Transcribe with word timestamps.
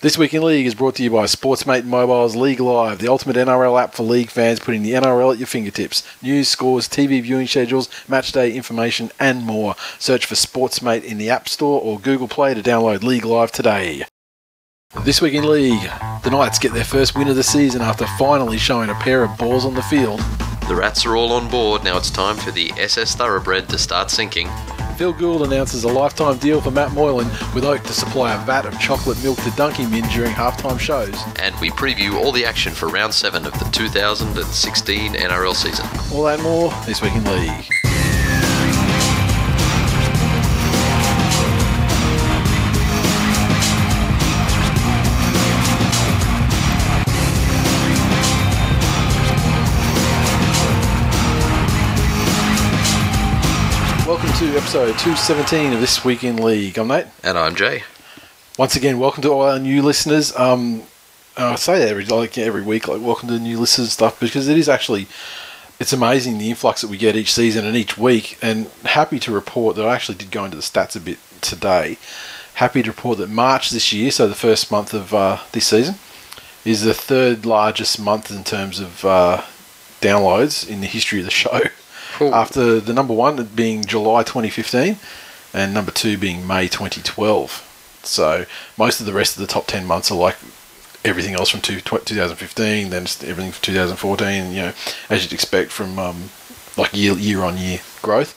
This 0.00 0.16
Week 0.16 0.32
in 0.32 0.44
League 0.44 0.64
is 0.64 0.76
brought 0.76 0.94
to 0.94 1.02
you 1.02 1.10
by 1.10 1.24
Sportsmate 1.24 1.82
Mobile's 1.82 2.36
League 2.36 2.60
Live, 2.60 3.00
the 3.00 3.08
ultimate 3.08 3.34
NRL 3.34 3.82
app 3.82 3.94
for 3.94 4.04
league 4.04 4.30
fans, 4.30 4.60
putting 4.60 4.84
the 4.84 4.92
NRL 4.92 5.32
at 5.32 5.38
your 5.38 5.48
fingertips. 5.48 6.06
News, 6.22 6.46
scores, 6.46 6.88
TV 6.88 7.20
viewing 7.20 7.48
schedules, 7.48 7.88
match 8.06 8.30
day 8.30 8.52
information, 8.52 9.10
and 9.18 9.44
more. 9.44 9.74
Search 9.98 10.24
for 10.24 10.36
Sportsmate 10.36 11.02
in 11.02 11.18
the 11.18 11.28
App 11.28 11.48
Store 11.48 11.80
or 11.80 11.98
Google 11.98 12.28
Play 12.28 12.54
to 12.54 12.62
download 12.62 13.02
League 13.02 13.24
Live 13.24 13.50
today. 13.50 14.04
This 15.02 15.20
Week 15.20 15.34
in 15.34 15.50
League, 15.50 15.90
the 16.22 16.30
Knights 16.30 16.60
get 16.60 16.72
their 16.74 16.84
first 16.84 17.18
win 17.18 17.26
of 17.26 17.34
the 17.34 17.42
season 17.42 17.82
after 17.82 18.06
finally 18.20 18.56
showing 18.56 18.90
a 18.90 18.94
pair 18.94 19.24
of 19.24 19.36
balls 19.36 19.64
on 19.64 19.74
the 19.74 19.82
field. 19.82 20.20
The 20.68 20.76
rats 20.76 21.04
are 21.06 21.16
all 21.16 21.32
on 21.32 21.50
board. 21.50 21.82
Now 21.82 21.96
it's 21.98 22.12
time 22.12 22.36
for 22.36 22.52
the 22.52 22.70
SS 22.76 23.16
Thoroughbred 23.16 23.68
to 23.70 23.78
start 23.78 24.12
sinking. 24.12 24.48
Phil 24.98 25.12
Gould 25.12 25.46
announces 25.46 25.84
a 25.84 25.88
lifetime 25.88 26.38
deal 26.38 26.60
for 26.60 26.72
Matt 26.72 26.90
Moylan 26.90 27.28
with 27.54 27.62
Oak 27.64 27.84
to 27.84 27.92
supply 27.92 28.34
a 28.34 28.44
vat 28.44 28.66
of 28.66 28.76
chocolate 28.80 29.22
milk 29.22 29.38
to 29.42 29.50
Dunking 29.52 29.88
Min 29.92 30.02
during 30.08 30.32
halftime 30.32 30.76
shows. 30.76 31.14
And 31.36 31.54
we 31.60 31.70
preview 31.70 32.14
all 32.14 32.32
the 32.32 32.44
action 32.44 32.72
for 32.72 32.88
round 32.88 33.14
7 33.14 33.46
of 33.46 33.52
the 33.60 33.64
2016 33.66 35.12
NRL 35.12 35.54
season. 35.54 35.86
All 36.12 36.24
that 36.24 36.40
more 36.40 36.72
this 36.84 37.00
week 37.00 37.14
in 37.14 37.22
league. 37.22 38.07
To 54.38 54.56
episode 54.56 54.96
217 54.98 55.72
of 55.72 55.80
This 55.80 56.04
Week 56.04 56.22
in 56.22 56.36
League. 56.36 56.78
I'm 56.78 56.86
Nate. 56.86 57.06
And 57.24 57.36
I'm 57.36 57.56
Jay. 57.56 57.82
Once 58.56 58.76
again, 58.76 59.00
welcome 59.00 59.20
to 59.22 59.30
all 59.30 59.42
our 59.42 59.58
new 59.58 59.82
listeners. 59.82 60.32
Um, 60.36 60.84
I 61.36 61.56
say 61.56 61.80
that 61.80 61.88
every 61.88 62.04
like 62.04 62.38
every 62.38 62.62
week, 62.62 62.86
like 62.86 63.02
welcome 63.02 63.26
to 63.30 63.34
the 63.34 63.40
new 63.40 63.58
listeners 63.58 63.88
and 63.88 63.92
stuff, 63.92 64.20
because 64.20 64.46
it 64.46 64.56
is 64.56 64.68
actually 64.68 65.08
it's 65.80 65.92
amazing 65.92 66.38
the 66.38 66.50
influx 66.50 66.82
that 66.82 66.88
we 66.88 66.96
get 66.96 67.16
each 67.16 67.32
season 67.32 67.66
and 67.66 67.76
each 67.76 67.98
week. 67.98 68.38
And 68.40 68.68
happy 68.84 69.18
to 69.18 69.32
report 69.32 69.74
that 69.74 69.84
I 69.84 69.92
actually 69.96 70.18
did 70.18 70.30
go 70.30 70.44
into 70.44 70.56
the 70.56 70.62
stats 70.62 70.94
a 70.94 71.00
bit 71.00 71.18
today. 71.40 71.98
Happy 72.54 72.80
to 72.84 72.90
report 72.90 73.18
that 73.18 73.30
March 73.30 73.70
this 73.70 73.92
year, 73.92 74.12
so 74.12 74.28
the 74.28 74.36
first 74.36 74.70
month 74.70 74.94
of 74.94 75.12
uh, 75.12 75.38
this 75.50 75.66
season, 75.66 75.96
is 76.64 76.84
the 76.84 76.94
third 76.94 77.44
largest 77.44 77.98
month 77.98 78.30
in 78.30 78.44
terms 78.44 78.78
of 78.78 79.04
uh, 79.04 79.42
downloads 80.00 80.68
in 80.68 80.80
the 80.80 80.86
history 80.86 81.18
of 81.18 81.24
the 81.24 81.30
show. 81.32 81.60
Cool. 82.18 82.34
After 82.34 82.80
the 82.80 82.92
number 82.92 83.14
one 83.14 83.44
being 83.54 83.84
July 83.84 84.24
2015 84.24 84.96
and 85.54 85.72
number 85.72 85.92
two 85.92 86.18
being 86.18 86.44
May 86.44 86.66
2012. 86.66 88.00
So 88.02 88.44
most 88.76 88.98
of 88.98 89.06
the 89.06 89.12
rest 89.12 89.36
of 89.36 89.40
the 89.40 89.46
top 89.46 89.68
10 89.68 89.86
months 89.86 90.10
are 90.10 90.16
like 90.16 90.34
everything 91.04 91.34
else 91.34 91.48
from 91.48 91.60
two, 91.60 91.80
2015, 91.80 92.90
then 92.90 93.02
everything 93.02 93.52
from 93.52 93.62
2014, 93.62 94.50
you 94.50 94.56
know, 94.56 94.72
as 95.08 95.22
you'd 95.22 95.32
expect 95.32 95.70
from 95.70 95.96
um, 96.00 96.30
like 96.76 96.92
year, 96.92 97.12
year 97.12 97.44
on 97.44 97.56
year 97.56 97.78
growth. 98.02 98.34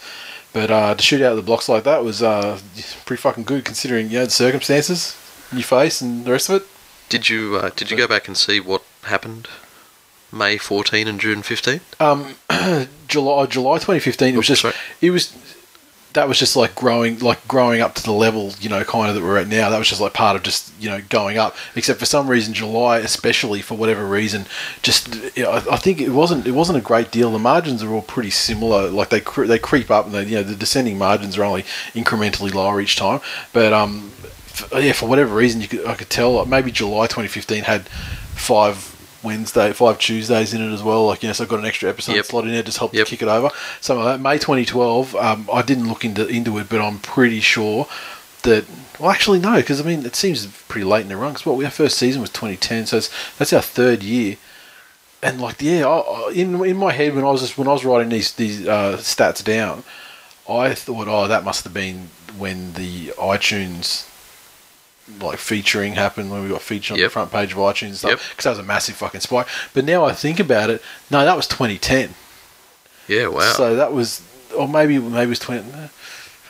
But 0.54 0.70
uh, 0.70 0.94
to 0.94 1.02
shoot 1.02 1.24
out 1.24 1.32
of 1.32 1.38
the 1.38 1.42
blocks 1.42 1.68
like 1.68 1.84
that 1.86 2.04
was 2.04 2.22
uh, 2.22 2.60
pretty 3.08 3.20
fucking 3.20 3.46
good 3.46 3.66
considering 3.66 4.12
you 4.12 4.20
know, 4.20 4.26
the 4.26 4.30
circumstances 4.30 5.18
you 5.52 5.64
face 5.64 6.02
and 6.02 6.24
the 6.24 6.32
rest 6.32 6.50
of 6.50 6.62
it. 6.62 6.68
Did 7.10 7.30
you 7.30 7.56
uh, 7.56 7.72
did 7.76 7.90
you 7.90 7.98
go 7.98 8.08
back 8.08 8.28
and 8.28 8.38
see 8.38 8.60
what 8.60 8.84
happened 9.06 9.48
May 10.32 10.58
14 10.58 11.08
and 11.08 11.20
June 11.20 11.42
15? 11.42 11.82
um, 12.00 12.36
July 13.08 13.46
July 13.48 13.76
2015. 13.78 14.34
It 14.34 14.38
was 14.38 14.44
Oops, 14.44 14.48
just 14.48 14.62
sorry. 14.62 14.74
it 15.02 15.12
was 15.12 15.38
that 16.14 16.28
was 16.28 16.38
just 16.38 16.58
like 16.58 16.76
growing 16.76 17.20
like 17.20 17.46
growing 17.48 17.80
up 17.80 17.96
to 17.96 18.04
the 18.04 18.12
level 18.12 18.52
you 18.60 18.68
know 18.68 18.84
kind 18.84 19.08
of 19.08 19.16
that 19.16 19.24
we're 19.24 19.38
at 19.38 19.48
now. 19.48 19.70
That 19.70 19.78
was 19.80 19.88
just 19.88 20.02
like 20.02 20.14
part 20.14 20.36
of 20.36 20.44
just 20.44 20.72
you 20.80 20.90
know 20.90 21.02
going 21.10 21.38
up. 21.38 21.56
Except 21.76 22.00
for 22.00 22.06
some 22.06 22.28
reason, 22.30 22.54
July 22.54 22.98
especially 23.00 23.62
for 23.62 23.76
whatever 23.76 24.06
reason, 24.06 24.46
just 24.82 25.14
you 25.38 25.44
know, 25.44 25.52
I, 25.52 25.74
I 25.74 25.78
think 25.78 26.02
it 26.02 26.10
wasn't 26.10 26.46
it 26.48 26.52
wasn't 26.52 26.78
a 26.78 26.82
great 26.82 27.12
deal. 27.12 27.32
The 27.32 27.40
margins 27.40 27.82
are 27.82 27.92
all 27.94 28.02
pretty 28.02 28.30
similar. 28.30 28.90
Like 28.90 29.08
they 29.10 29.22
cre- 29.22 29.46
they 29.46 29.58
creep 29.60 29.90
up 29.90 30.06
and 30.06 30.14
they 30.14 30.26
you 30.26 30.36
know 30.36 30.44
the 30.44 30.56
descending 30.56 30.98
margins 30.98 31.38
are 31.38 31.44
only 31.44 31.64
incrementally 31.94 32.54
lower 32.54 32.82
each 32.82 32.98
time. 32.98 33.22
But 33.54 33.72
um, 33.72 34.12
f- 34.48 34.70
yeah, 34.76 34.92
for 34.92 35.08
whatever 35.08 35.34
reason, 35.36 35.62
you 35.62 35.70
could 35.70 35.86
I 35.86 35.96
could 35.96 36.10
tell 36.10 36.34
like 36.34 36.48
maybe 36.50 36.72
July 36.72 37.08
2015 37.08 37.64
had 37.64 37.88
five. 37.88 38.91
Wednesday, 39.24 39.72
five 39.74 40.00
Tuesdays 40.00 40.54
in 40.54 40.62
it 40.62 40.74
as 40.74 40.82
well. 40.84 41.06
Like, 41.08 41.22
you 41.24 41.30
know, 41.30 41.34
so 41.34 41.44
I 41.44 41.48
got 41.48 41.60
an 41.60 41.66
extra 41.66 41.90
episode 41.90 42.16
Yep. 42.16 42.26
slot 42.26 42.44
in 42.46 42.52
there, 42.52 42.64
just 42.64 42.78
helped 42.80 42.96
Yep. 42.96 43.08
kick 43.08 43.22
it 43.22 43.28
over. 43.28 43.50
Something 43.80 44.06
like. 44.06 44.20
May 44.20 44.38
2012, 44.38 45.16
um, 45.16 45.50
I 45.54 45.62
didn't 45.62 45.88
look 45.88 46.04
into 46.06 46.28
into 46.28 46.58
it, 46.58 46.70
but 46.70 46.82
I'm 46.82 47.00
pretty 47.00 47.40
sure 47.42 47.88
that. 48.44 48.66
Well, 49.00 49.10
actually, 49.12 49.40
no, 49.40 49.56
because 49.56 49.80
I 49.82 49.84
mean, 49.84 50.06
it 50.06 50.16
seems 50.16 50.46
pretty 50.68 50.86
late 50.86 51.02
in 51.04 51.08
the 51.10 51.18
run. 51.18 51.34
Because 51.34 51.46
what 51.46 51.64
our 51.66 51.72
first 51.72 51.98
season 51.98 52.22
was 52.22 52.30
2010, 52.30 52.86
so 52.86 52.98
it's, 52.98 53.10
that's 53.38 53.52
our 53.54 53.62
third 53.62 54.04
year. 54.04 54.38
And 55.24 55.40
like, 55.42 55.62
yeah, 55.62 55.88
I, 55.88 56.00
I- 56.00 56.32
in 56.34 56.64
in 56.66 56.78
my 56.78 56.92
head 56.92 57.16
when 57.16 57.24
I 57.26 57.30
was 57.32 57.42
just, 57.42 57.58
when 57.58 57.68
I 57.68 57.74
was 57.74 57.86
writing 57.86 58.10
these 58.10 58.32
these 58.34 58.68
uh, 58.68 58.98
stats 58.98 59.44
down, 59.44 59.84
I 60.50 60.74
thought, 60.74 61.08
oh, 61.08 61.28
that 61.28 61.44
must 61.44 61.64
have 61.64 61.74
been 61.74 62.10
when 62.38 62.74
the 62.74 63.08
iTunes 63.20 64.06
like 65.20 65.40
featuring 65.40 65.94
happened 65.96 66.32
when 66.32 66.44
we 66.44 66.50
got 66.50 66.62
featured 66.62 66.96
on 66.98 67.02
the 67.02 67.10
front 67.10 67.32
page 67.32 67.52
of 67.52 67.58
iTunes 67.58 67.88
and 67.88 67.98
stuff 67.98 68.12
Yep. 68.12 68.20
because 68.32 68.44
that 68.46 68.50
was 68.52 68.60
a 68.60 68.64
massive 68.64 68.96
fucking 68.96 69.22
spike. 69.22 69.48
But 69.74 69.86
now 69.86 70.06
I 70.06 70.14
think 70.14 70.40
about 70.40 70.70
it, 70.70 70.82
no, 71.10 71.26
that 71.26 71.36
was 71.36 71.48
2010. 71.48 72.14
Yeah, 73.08 73.28
wow. 73.28 73.40
So, 73.42 73.54
So 73.54 73.76
that 73.76 73.92
was, 73.94 74.22
or 74.56 74.68
maybe 74.68 75.00
maybe 75.00 75.24
it 75.24 75.28
was 75.30 75.40
20. 75.40 75.60
uh, 75.72 75.88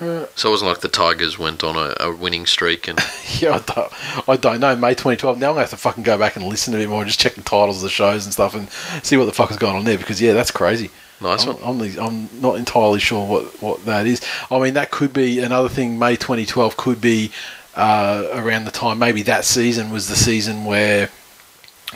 it 0.02 0.44
wasn't 0.46 0.70
like 0.70 0.82
the 0.82 0.90
Tigers 0.90 1.38
went 1.38 1.64
on 1.64 1.76
a, 1.76 1.96
a 2.00 2.16
winning 2.16 2.46
streak 2.46 2.88
and 2.88 3.00
Yeah, 3.40 3.56
I 3.56 3.60
don't, 3.74 4.30
I 4.30 4.36
don't 4.36 4.60
know. 4.60 4.76
May 4.76 4.92
2012. 4.92 5.38
Now 5.40 5.48
I'm 5.48 5.52
gonna 5.54 5.62
have 5.62 5.70
to 5.72 5.78
fucking 5.78 6.04
go 6.04 6.18
back 6.18 6.36
and 6.36 6.46
listen 6.46 6.74
to 6.74 6.80
it 6.80 6.90
more, 6.90 7.02
and 7.02 7.08
just 7.08 7.20
check 7.20 7.36
the 7.36 7.42
titles 7.42 7.78
of 7.78 7.84
the 7.84 7.90
shows 7.90 8.26
and 8.26 8.34
stuff, 8.34 8.54
and 8.56 8.70
see 9.04 9.18
what 9.18 9.26
the 9.26 9.32
fuck 9.32 9.52
is 9.52 9.58
going 9.58 9.76
on 9.76 9.86
there. 9.86 9.98
Because 9.98 10.22
yeah, 10.22 10.34
that's 10.34 10.52
crazy. 10.52 10.90
nice 11.22 11.46
I'm, 11.46 11.56
one. 11.58 11.82
I'm, 11.82 12.00
I'm 12.00 12.42
not 12.42 12.56
entirely 12.58 13.00
sure 13.00 13.26
what, 13.28 13.62
what 13.62 13.86
that 13.86 14.06
is. 14.08 14.22
I 14.50 14.60
mean, 14.60 14.74
that 14.74 14.90
could 14.92 15.14
be 15.14 15.40
another 15.40 15.70
thing. 15.70 15.98
May 16.00 16.16
2012 16.16 16.78
could 16.78 17.00
be 17.00 17.32
uh, 17.76 18.28
around 18.34 18.66
the 18.66 18.72
time. 18.72 19.00
Maybe 19.00 19.22
that 19.24 19.46
season 19.46 19.92
was 19.92 20.08
the 20.08 20.16
season 20.16 20.66
where 20.66 21.10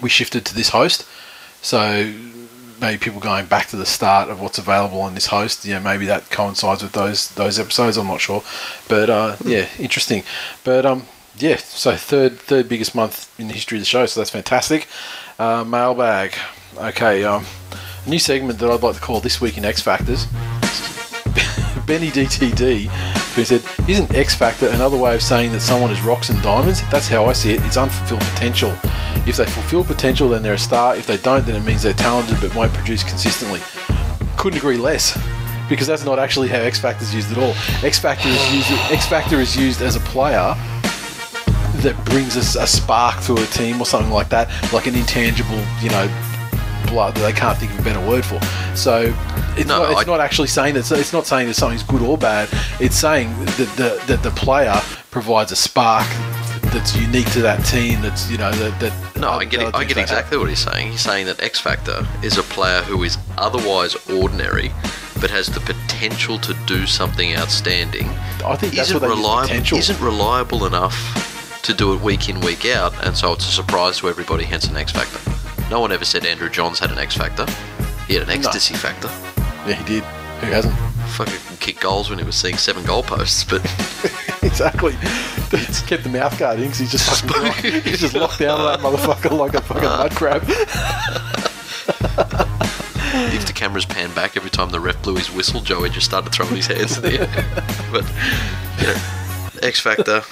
we 0.02 0.10
shifted 0.10 0.46
to 0.46 0.56
this 0.56 0.70
host. 0.70 1.08
So 1.62 2.14
maybe 2.80 2.98
people 2.98 3.20
going 3.20 3.46
back 3.46 3.68
to 3.68 3.76
the 3.76 3.86
start 3.86 4.30
of 4.30 4.42
what's 4.42 4.58
available 4.58 5.02
on 5.02 5.14
this 5.16 5.28
host. 5.28 5.66
Yeah, 5.66 5.80
maybe 5.80 6.06
that 6.06 6.30
coincides 6.30 6.84
with 6.84 6.92
those 6.92 7.30
those 7.32 7.60
episodes. 7.60 7.98
I'm 7.98 8.08
not 8.08 8.22
sure, 8.22 8.44
but 8.88 9.10
uh, 9.10 9.36
yeah, 9.44 9.68
interesting. 9.80 10.24
But 10.64 10.86
um, 10.86 11.04
yeah, 11.38 11.58
so 11.58 11.96
third 11.96 12.40
third 12.40 12.70
biggest 12.70 12.96
month 12.96 13.34
in 13.40 13.48
the 13.48 13.54
history 13.54 13.78
of 13.78 13.82
the 13.82 13.86
show. 13.86 14.06
So 14.06 14.20
that's 14.20 14.30
fantastic. 14.30 14.88
Uh, 15.40 15.64
mailbag. 15.64 16.36
Okay, 16.78 17.24
um, 17.24 17.46
a 18.06 18.10
new 18.10 18.20
segment 18.20 18.60
that 18.60 18.70
I'd 18.70 18.84
like 18.84 18.96
to 18.96 19.02
call 19.02 19.20
this 19.22 19.40
week 19.40 19.58
in 19.58 19.66
X 19.66 19.82
Factors. 19.82 20.28
Benny 21.86 22.10
DTD, 22.10 22.88
who 23.36 23.44
said, 23.44 23.64
Isn't 23.88 24.14
X 24.16 24.34
Factor 24.34 24.68
another 24.70 24.98
way 24.98 25.14
of 25.14 25.22
saying 25.22 25.52
that 25.52 25.62
someone 25.62 25.92
is 25.92 26.02
rocks 26.02 26.30
and 26.30 26.42
diamonds? 26.42 26.82
That's 26.90 27.08
how 27.08 27.26
I 27.26 27.34
see 27.34 27.54
it. 27.54 27.62
It's 27.64 27.78
unfulfilled 27.78 28.22
potential. 28.22 28.74
If 29.28 29.38
they 29.38 29.46
fulfill 29.46 29.84
potential, 29.84 30.30
then 30.30 30.42
they're 30.42 30.54
a 30.54 30.58
star. 30.58 30.96
If 30.96 31.08
they 31.08 31.18
don't, 31.18 31.46
then 31.46 31.56
it 31.56 31.66
means 31.66 31.84
they're 31.84 31.94
talented 31.94 32.38
but 32.42 32.56
won't 32.56 32.74
produce 32.74 33.04
consistently. 33.04 33.60
Couldn't 34.38 34.60
agree 34.60 34.78
less. 34.78 35.18
Because 35.68 35.88
that's 35.88 36.06
not 36.06 36.20
actually 36.20 36.48
how 36.48 36.60
X 36.60 36.80
Factor 36.80 37.04
is 37.04 37.14
used 37.14 37.32
at 37.32 37.38
all. 37.38 37.54
X 37.84 38.00
Factor 38.00 38.30
is 38.30 38.54
used. 38.54 38.72
X 38.92 39.08
Factor 39.08 39.40
is 39.40 39.56
used 39.58 39.82
as 39.82 39.96
a 39.96 40.02
player 40.02 40.56
that 41.82 41.96
brings 42.06 42.38
us 42.38 42.56
a 42.56 42.66
spark 42.66 43.22
to 43.24 43.34
a 43.34 43.46
team 43.48 43.82
or 43.82 43.86
something 43.86 44.12
like 44.12 44.30
that, 44.30 44.50
like 44.72 44.88
an 44.88 44.96
intangible, 44.96 45.62
you 45.82 45.90
know, 45.90 46.08
blood 46.88 47.16
that 47.16 47.22
they 47.22 47.34
can't 47.34 47.58
think 47.58 47.72
of 47.74 47.80
a 47.80 47.84
better 47.84 48.06
word 48.08 48.24
for. 48.26 48.40
So 48.76 49.14
it's, 49.58 49.68
No, 49.68 49.84
not, 49.84 49.92
it's 49.92 50.02
I- 50.02 50.04
not 50.12 50.20
actually 50.20 50.48
saying 50.48 50.76
that 50.76 50.90
it's 50.92 51.14
not 51.14 51.26
saying 51.26 51.48
that 51.48 51.54
something's 51.56 51.84
good 51.84 52.02
or 52.02 52.18
bad. 52.18 52.50
It's 52.80 52.96
saying 52.98 53.30
that 53.46 53.74
the 53.78 54.02
that 54.08 54.24
the 54.24 54.32
player 54.32 54.80
provides 55.12 55.52
a 55.52 55.56
spark 55.56 56.08
that's 56.74 56.96
unique 56.96 57.30
to 57.32 57.42
that 57.42 57.64
team. 57.66 58.02
That's 58.02 58.30
you 58.30 58.38
know 58.38 58.52
that, 58.52 58.80
that 58.80 59.20
No, 59.20 59.30
I 59.32 59.46
get 59.46 59.62
it. 59.62 59.76
I 59.76 59.84
get 59.86 59.98
exactly 59.98 60.38
what 60.38 60.50
he's 60.50 60.60
saying. 60.60 60.92
He's 60.92 61.02
saying 61.02 61.26
that 61.28 61.42
X 61.42 61.60
Factor 61.60 62.06
is 62.24 62.38
a 62.38 62.44
player 62.44 62.82
who 62.82 63.04
is 63.04 63.18
otherwise 63.38 63.96
ordinary, 64.10 64.72
but 65.22 65.30
has 65.30 65.48
the 65.48 65.62
potential 65.62 66.38
to 66.40 66.54
do 66.66 66.86
something 66.86 67.36
outstanding, 67.36 68.10
I 68.46 68.56
think 68.56 68.74
that's 68.74 68.90
isn't 68.90 69.02
reliable. 69.02 69.48
potential. 69.48 69.78
Isn't 69.78 70.00
reliable 70.02 70.66
enough 70.66 71.62
to 71.64 71.74
do 71.74 71.94
it 71.94 72.02
week 72.02 72.30
in 72.30 72.40
week 72.42 72.66
out, 72.66 72.94
and 73.06 73.16
so 73.16 73.34
it's 73.34 73.48
a 73.48 73.52
surprise 73.52 73.98
to 74.00 74.10
everybody. 74.10 74.44
Hence 74.44 74.66
an 74.68 74.76
X 74.78 74.92
factor. 74.92 75.20
No 75.72 75.80
one 75.80 75.92
ever 75.92 76.06
said 76.06 76.26
Andrew 76.26 76.50
Johns 76.50 76.78
had 76.80 76.92
an 76.92 77.00
X 77.00 77.16
factor. 77.16 77.46
He 78.08 78.14
had 78.14 78.24
an 78.24 78.30
ecstasy 78.30 78.76
factor. 78.76 79.10
Yeah, 79.66 79.74
he 79.76 79.84
did. 79.86 80.04
Who 80.04 80.48
hasn't? 80.52 80.76
Fucking 81.16 81.58
kicked 81.60 81.80
goals 81.82 82.10
when 82.10 82.20
he 82.20 82.26
was 82.26 82.36
seeing 82.36 82.58
seven 82.58 82.84
goalposts, 82.84 83.48
but 83.50 83.62
exactly. 84.44 84.94
He's 85.58 85.82
kept 85.82 86.04
the 86.04 86.10
mouth 86.10 86.38
guard 86.38 86.60
in 86.60 86.68
'cause 86.70 86.80
he's 86.80 86.92
just 86.92 87.24
fucking 87.24 87.44
locked, 87.44 87.62
he's 87.62 88.00
just 88.02 88.14
locked 88.16 88.40
down 88.40 88.60
that 88.66 88.80
motherfucker 88.82 89.32
like 89.38 89.54
a 89.54 89.62
fucking 89.62 89.84
mud 89.84 90.12
crab. 90.16 90.44
if 93.34 93.46
the 93.46 93.54
cameras 93.54 93.86
pan 93.86 94.14
back 94.14 94.36
every 94.38 94.50
time 94.50 94.70
the 94.72 94.80
ref 94.80 95.02
blew 95.02 95.16
his 95.16 95.32
whistle, 95.32 95.62
Joey 95.62 95.90
just 95.90 96.06
started 96.06 96.32
throwing 96.34 96.56
his 96.56 96.68
hands 96.68 96.98
in 96.98 97.04
the 97.04 97.22
air. 97.22 97.30
but 97.92 98.04
you 98.82 98.88
know, 98.88 98.98
X 99.68 99.80
Factor, 99.80 100.24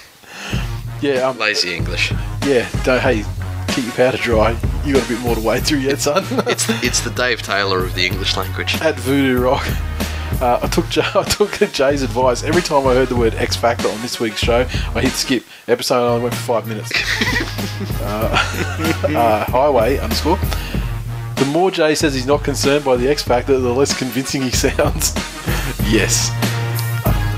Yeah, 1.02 1.28
um, 1.30 1.38
lazy 1.38 1.74
English. 1.76 2.12
yeah. 2.46 2.68
Don't 2.84 3.00
hey, 3.00 3.24
keep 3.74 3.86
your 3.86 3.94
powder 3.94 4.18
dry. 4.18 4.52
You 4.86 4.94
got 4.94 5.06
a 5.06 5.08
bit 5.10 5.20
more 5.22 5.34
to 5.36 5.42
wade 5.42 5.66
through 5.66 5.80
yet, 5.80 6.00
son. 6.00 6.24
It's 6.48 6.68
the, 6.68 6.80
it's 6.84 7.00
the 7.02 7.10
Dave 7.10 7.42
Taylor 7.42 7.84
of 7.84 7.96
the 7.96 8.06
English 8.06 8.38
language. 8.38 8.76
At 8.82 8.96
Voodoo 9.00 9.42
Rock, 9.42 9.66
uh, 10.42 10.60
I 10.62 10.68
took 10.68 10.88
Jay, 10.90 11.02
I 11.16 11.24
took 11.24 11.52
Jay's 11.72 12.04
advice. 12.04 12.44
Every 12.44 12.62
time 12.62 12.86
I 12.86 12.94
heard 12.94 13.10
the 13.10 13.16
word 13.16 13.34
X 13.34 13.56
Factor 13.56 13.88
on 13.90 14.00
this 14.02 14.20
week's 14.20 14.40
show, 14.40 14.62
I 14.94 15.02
hit 15.02 15.14
skip. 15.14 15.44
Episode 15.68 16.08
only 16.08 16.24
went 16.24 16.36
for 16.36 16.42
five 16.42 16.68
minutes. 16.68 16.92
uh, 18.02 19.10
uh, 19.16 19.46
highway 19.46 19.98
underscore. 19.98 20.38
The 21.38 21.46
more 21.52 21.72
Jay 21.72 21.96
says 21.96 22.14
he's 22.14 22.28
not 22.28 22.44
concerned 22.44 22.86
by 22.86 22.96
the 22.96 23.08
X 23.10 23.24
Factor, 23.24 23.58
the 23.58 23.74
less 23.74 23.98
convincing 23.98 24.44
he 24.44 24.52
sounds. 24.52 25.14
yes. 25.90 26.30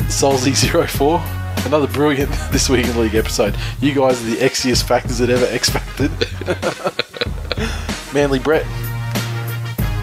Solzy04. 0.10 1.45
Another 1.66 1.88
brilliant 1.88 2.30
This 2.52 2.70
Week 2.70 2.86
in 2.86 3.00
League 3.00 3.16
episode. 3.16 3.58
You 3.82 3.94
guys 3.94 4.22
are 4.22 4.36
theXiest 4.36 4.84
factors 4.84 5.18
that 5.18 5.32
ever 5.32 5.46
Factored. 5.46 6.14
Manly 8.14 8.38
Brett. 8.38 8.68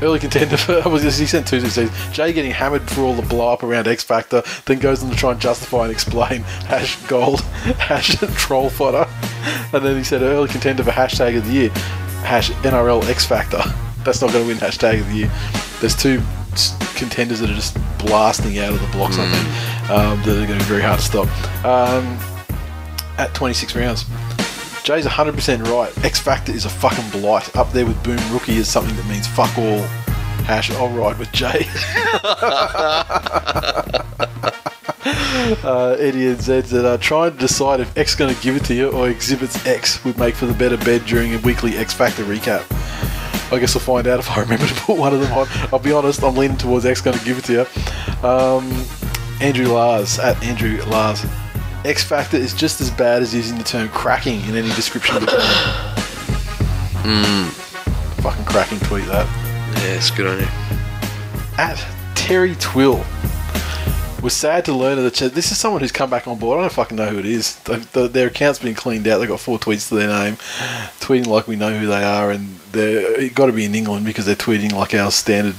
Early 0.02 0.18
contender 0.18 0.56
for, 0.56 0.80
was 0.90 1.02
he 1.02 1.26
sent 1.26 1.46
two 1.46 1.60
says 1.60 1.88
Jay 2.12 2.32
getting 2.32 2.50
hammered 2.50 2.82
for 2.90 3.02
all 3.02 3.14
the 3.14 3.22
blow 3.22 3.52
up 3.52 3.62
around 3.62 3.86
X 3.86 4.02
Factor, 4.02 4.42
then 4.66 4.80
goes 4.80 5.04
on 5.04 5.10
to 5.10 5.16
try 5.16 5.30
and 5.30 5.40
justify 5.40 5.84
and 5.84 5.92
explain 5.92 6.40
hash 6.66 6.96
gold, 7.06 7.42
hash 7.78 8.16
troll 8.34 8.68
fodder, 8.68 9.08
and 9.72 9.84
then 9.84 9.96
he 9.96 10.02
said 10.02 10.22
early 10.22 10.48
contender 10.48 10.82
for 10.82 10.90
hashtag 10.90 11.36
of 11.36 11.46
the 11.46 11.52
year, 11.52 11.70
hash 12.24 12.50
NRL 12.50 13.08
X 13.08 13.24
Factor. 13.24 13.62
That's 14.02 14.20
not 14.20 14.32
going 14.32 14.44
to 14.44 14.48
win 14.48 14.58
hashtag 14.58 15.00
of 15.00 15.06
the 15.06 15.14
year. 15.14 15.32
There's 15.80 15.94
two 15.94 16.20
contenders 16.94 17.40
that 17.40 17.50
are 17.50 17.54
just 17.54 17.76
blasting 17.98 18.58
out 18.58 18.72
of 18.72 18.80
the 18.80 18.86
blocks, 18.88 19.18
I 19.18 19.30
think, 19.30 19.90
um, 19.90 20.22
that 20.22 20.42
are 20.42 20.46
going 20.46 20.58
to 20.58 20.64
be 20.64 20.68
very 20.68 20.82
hard 20.82 21.00
to 21.00 21.04
stop. 21.04 21.28
Um, 21.64 22.18
at 23.18 23.34
26 23.34 23.76
rounds. 23.76 24.04
Jay's 24.82 25.06
100% 25.06 25.64
right. 25.66 26.04
X 26.04 26.18
Factor 26.18 26.52
is 26.52 26.64
a 26.64 26.68
fucking 26.68 27.20
blight. 27.20 27.54
Up 27.56 27.70
there 27.72 27.86
with 27.86 28.02
Boom 28.02 28.18
Rookie 28.32 28.56
is 28.56 28.68
something 28.68 28.94
that 28.96 29.06
means 29.06 29.26
fuck 29.26 29.56
all. 29.56 29.80
Hash, 30.44 30.70
I'll 30.72 30.88
ride 30.88 31.18
with 31.18 31.30
Jay. 31.30 31.66
uh, 35.62 35.96
Eddie 36.00 36.26
and 36.26 36.40
Zed 36.40 36.66
said, 36.66 36.84
uh, 36.84 36.98
trying 36.98 37.32
to 37.32 37.38
decide 37.38 37.78
if 37.78 37.96
X 37.96 38.16
going 38.16 38.34
to 38.34 38.42
give 38.42 38.56
it 38.56 38.64
to 38.64 38.74
you 38.74 38.90
or 38.90 39.08
exhibits 39.08 39.64
X 39.66 40.04
would 40.04 40.18
make 40.18 40.34
for 40.34 40.46
the 40.46 40.54
better 40.54 40.76
bed 40.78 41.06
during 41.06 41.34
a 41.34 41.38
weekly 41.38 41.76
X 41.76 41.94
Factor 41.94 42.24
recap. 42.24 42.64
I 43.52 43.58
guess 43.58 43.76
I'll 43.76 43.82
find 43.82 44.06
out 44.06 44.18
if 44.18 44.30
I 44.30 44.40
remember 44.40 44.66
to 44.66 44.74
put 44.74 44.96
one 44.96 45.12
of 45.12 45.20
them 45.20 45.30
on. 45.32 45.46
I'll 45.72 45.78
be 45.78 45.92
honest, 45.92 46.24
I'm 46.24 46.34
leaning 46.34 46.56
towards 46.56 46.86
X 46.86 47.02
going 47.02 47.18
to 47.18 47.24
give 47.24 47.36
it 47.36 47.44
to 47.44 47.52
you. 47.52 47.66
Um, 48.26 48.86
Andrew 49.42 49.66
Lars, 49.66 50.18
at 50.18 50.42
Andrew 50.42 50.82
Lars. 50.86 51.26
X 51.84 52.02
Factor 52.02 52.38
is 52.38 52.54
just 52.54 52.80
as 52.80 52.90
bad 52.90 53.20
as 53.22 53.34
using 53.34 53.58
the 53.58 53.64
term 53.64 53.90
cracking 53.90 54.40
in 54.42 54.56
any 54.56 54.68
description 54.68 55.16
of 55.16 55.26
the 55.26 55.32
term. 55.32 55.42
Fucking 58.22 58.46
cracking 58.46 58.78
tweet 58.80 59.04
that. 59.06 59.26
Yeah, 59.82 59.96
it's 59.96 60.10
good 60.10 60.26
on 60.28 60.40
you. 60.40 60.46
At 61.58 61.76
Terry 62.14 62.54
Twill. 62.54 63.04
Was 64.22 64.32
sad 64.32 64.64
to 64.66 64.72
learn 64.72 65.02
that 65.02 65.14
this 65.34 65.50
is 65.50 65.58
someone 65.58 65.80
who's 65.80 65.90
come 65.90 66.08
back 66.08 66.28
on 66.28 66.38
board. 66.38 66.58
I 66.58 66.60
don't 66.62 66.72
fucking 66.72 66.96
know 66.96 67.08
who 67.08 67.18
it 67.18 67.26
is. 67.26 67.56
The, 67.56 67.84
the, 67.92 68.06
their 68.06 68.28
account's 68.28 68.60
been 68.60 68.76
cleaned 68.76 69.08
out. 69.08 69.18
They've 69.18 69.28
got 69.28 69.40
four 69.40 69.58
tweets 69.58 69.88
to 69.88 69.96
their 69.96 70.06
name, 70.06 70.36
tweeting 71.00 71.26
like 71.26 71.48
we 71.48 71.56
know 71.56 71.76
who 71.76 71.88
they 71.88 72.04
are, 72.04 72.30
and 72.30 72.60
they're 72.72 73.28
got 73.30 73.46
to 73.46 73.52
be 73.52 73.64
in 73.64 73.74
England 73.74 74.04
because 74.04 74.26
they're 74.26 74.34
tweeting 74.36 74.72
like 74.72 74.94
our 74.94 75.10
standard, 75.10 75.54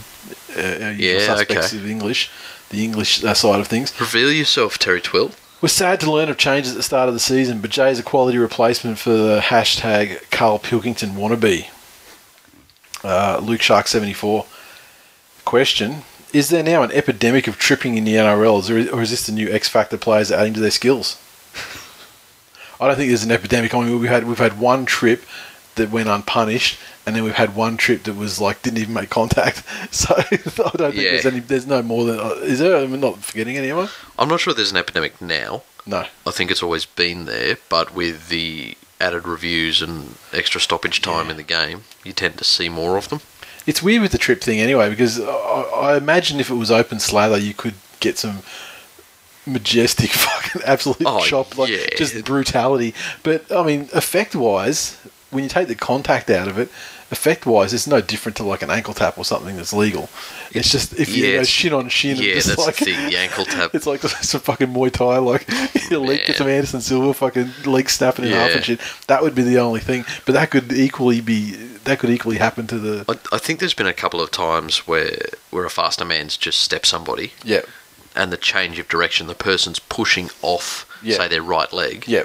uh, 0.58 0.86
our 0.86 0.92
Yeah, 0.92 1.20
suspects 1.20 1.74
okay. 1.74 1.78
of 1.78 1.90
English, 1.90 2.30
the 2.70 2.84
English 2.84 3.24
uh, 3.24 3.34
side 3.34 3.60
of 3.60 3.68
things. 3.68 3.98
Reveal 4.00 4.32
yourself, 4.32 4.78
Terry 4.78 5.02
Twill. 5.02 5.32
We're 5.62 5.70
sad 5.70 6.02
to 6.02 6.12
learn 6.12 6.28
of 6.30 6.38
changes 6.38 6.74
at 6.74 6.78
the 6.78 6.84
start 6.84 7.08
of 7.08 7.14
the 7.14 7.22
season, 7.22 7.62
but 7.62 7.70
Jay's 7.70 7.98
a 7.98 8.04
quality 8.04 8.38
replacement 8.38 8.98
for 9.00 9.12
the 9.12 9.40
hashtag 9.40 10.30
Carl 10.30 10.60
Pilkington 10.60 11.12
wannabe. 11.12 11.68
Uh, 13.04 13.40
Luke 13.42 13.62
Shark 13.62 13.88
74. 13.88 14.46
Question 15.46 16.02
Is 16.34 16.50
there 16.50 16.64
now 16.64 16.84
an 16.84 16.92
epidemic 16.92 17.48
of 17.48 17.58
tripping 17.58 17.96
in 17.98 18.04
the 18.04 18.16
NRLs, 18.16 18.70
or 18.70 18.78
is, 18.78 18.90
or 18.90 19.02
is 19.02 19.10
this 19.12 19.26
the 19.26 19.32
new 19.32 19.50
X 19.52 19.70
Factor 19.70 19.98
players 19.98 20.32
adding 20.32 20.54
to 20.54 20.60
their 20.60 20.72
skills? 20.72 21.18
I 22.82 22.88
don't 22.88 22.98
think 22.98 23.10
there's 23.10 23.24
an 23.24 23.32
epidemic. 23.32 23.74
I 23.74 23.82
mean, 23.86 24.00
we've 24.00 24.10
had, 24.10 24.26
we've 24.28 24.38
had 24.38 24.60
one 24.60 24.86
trip 24.86 25.24
that 25.76 25.90
went 25.92 26.08
unpunished, 26.10 26.78
and 27.06 27.16
then 27.16 27.24
we've 27.24 27.34
had 27.36 27.56
one 27.56 27.78
trip 27.78 28.04
that 28.04 28.16
was 28.16 28.40
like 28.40 28.62
didn't 28.62 28.80
even 28.80 28.94
make 28.94 29.10
contact. 29.10 29.64
So 29.92 30.14
I 30.18 30.24
don't 30.24 30.92
think 30.92 30.96
Yeah. 30.96 31.12
there's 31.12 31.26
any. 31.26 31.40
There's 31.40 31.68
no 31.68 31.82
more 31.82 32.06
than. 32.06 32.20
Uh, 32.20 32.30
is 32.44 32.60
there? 32.60 32.76
I'm 32.78 33.00
not 33.00 33.20
forgetting 33.24 33.58
anyone. 33.58 33.90
I'm 34.18 34.28
not 34.30 34.40
sure 34.40 34.54
there's 34.54 34.72
an 34.72 34.78
epidemic 34.78 35.22
now. 35.22 35.64
No. 35.86 36.06
I 36.26 36.32
think 36.32 36.50
it's 36.52 36.64
always 36.64 36.86
been 36.86 37.26
there, 37.26 37.58
but 37.70 37.94
with 37.94 38.30
the 38.30 38.78
added 39.02 39.28
reviews 39.28 39.82
and 39.82 40.16
extra 40.32 40.62
stoppage 40.62 41.02
time 41.02 41.30
in 41.30 41.36
the 41.38 41.44
game, 41.44 41.84
you 42.04 42.14
tend 42.14 42.38
to 42.38 42.44
see 42.44 42.70
more 42.70 42.98
of 42.98 43.10
them. 43.10 43.20
It's 43.68 43.84
weird 43.84 44.02
with 44.02 44.12
the 44.14 44.18
trip 44.18 44.42
thing 44.42 44.60
anyway, 44.60 44.90
because 44.90 45.20
I, 45.20 45.26
I 45.26 45.98
imagine 45.98 46.40
if 46.40 46.50
it 46.50 46.56
was 46.56 46.72
open 46.72 47.00
slather, 47.00 47.38
you 47.38 47.54
could 47.54 47.76
get 48.00 48.18
some 48.18 48.44
majestic 49.46 50.10
fucking 50.12 50.62
absolute 50.66 50.98
Oh, 51.06 51.20
chop, 51.26 51.58
like 51.58 51.70
yeah. 51.70 51.86
just 51.98 52.24
brutality. 52.26 52.94
But 53.24 53.52
I 53.52 53.64
mean, 53.64 53.90
effect 53.94 54.36
wise, 54.36 54.98
when 55.34 55.44
you 55.44 55.50
take 55.50 55.68
the 55.68 55.76
contact 55.76 56.30
out 56.30 56.48
of 56.48 56.58
it, 56.58 56.70
effect 57.12 57.46
wise, 57.46 57.74
it's 57.74 57.86
no 57.86 58.02
different 58.02 58.36
to 58.38 58.44
like 58.44 58.62
an 58.62 58.70
ankle 58.72 58.94
tap 58.94 59.18
or 59.18 59.26
something 59.26 59.56
that's 59.56 59.74
legal. 59.74 60.10
It's 60.52 60.72
just 60.72 60.94
if 61.00 61.10
you 61.16 61.24
Yeah, 61.26 61.30
go 61.32 61.34
it's- 61.42 61.48
shin 61.48 61.74
on 61.74 61.90
shin, 61.90 62.18
yeah, 62.18 62.34
it's 62.34 62.48
that's 62.48 62.58
like 62.66 62.76
the 62.78 62.86
thing, 62.86 63.10
the 63.10 63.18
ankle 63.18 63.46
tap. 63.46 63.72
It's 63.76 63.86
like 63.86 64.02
some 64.32 64.42
fucking 64.42 64.68
Muay 64.70 64.92
Thai, 64.92 65.18
like 65.18 65.46
your 65.92 66.00
leg 66.00 66.22
Man. 66.28 66.38
some 66.38 66.48
Anderson 66.48 66.82
Silva 66.82 67.14
fucking 67.14 67.52
leg 67.66 67.90
snapping 67.90 68.26
in 68.26 68.32
half 68.32 68.50
Yeah. 68.52 68.56
and 68.58 68.66
shit. 68.66 68.80
That 69.08 69.22
would 69.22 69.36
be 69.36 69.44
the 69.44 69.60
only 69.60 69.80
thing. 69.80 70.06
But 70.26 70.34
that 70.34 70.50
could 70.52 70.72
equally 70.74 71.22
be 71.22 71.52
that 71.84 72.00
could 72.00 72.10
equally 72.10 72.38
happen 72.38 72.66
to 72.68 72.80
the 72.80 73.06
I, 73.10 73.36
I 73.36 73.40
think 73.40 73.60
there's 73.60 73.74
been 73.74 73.88
a 73.88 73.94
couple 73.94 74.22
of 74.22 74.32
times 74.32 74.88
where 74.88 75.18
where 75.52 75.66
a 75.66 75.70
faster 75.70 76.06
man's 76.06 76.38
just 76.38 76.60
stepped 76.62 76.88
somebody, 76.88 77.34
yeah 77.44 77.62
and 78.16 78.32
the 78.32 78.38
change 78.38 78.78
of 78.78 78.88
direction, 78.88 79.26
the 79.26 79.34
person's 79.34 79.80
pushing 79.80 80.30
off, 80.44 80.86
say 81.04 81.28
their 81.28 81.42
right 81.42 81.74
leg, 81.74 82.08
yeah. 82.08 82.24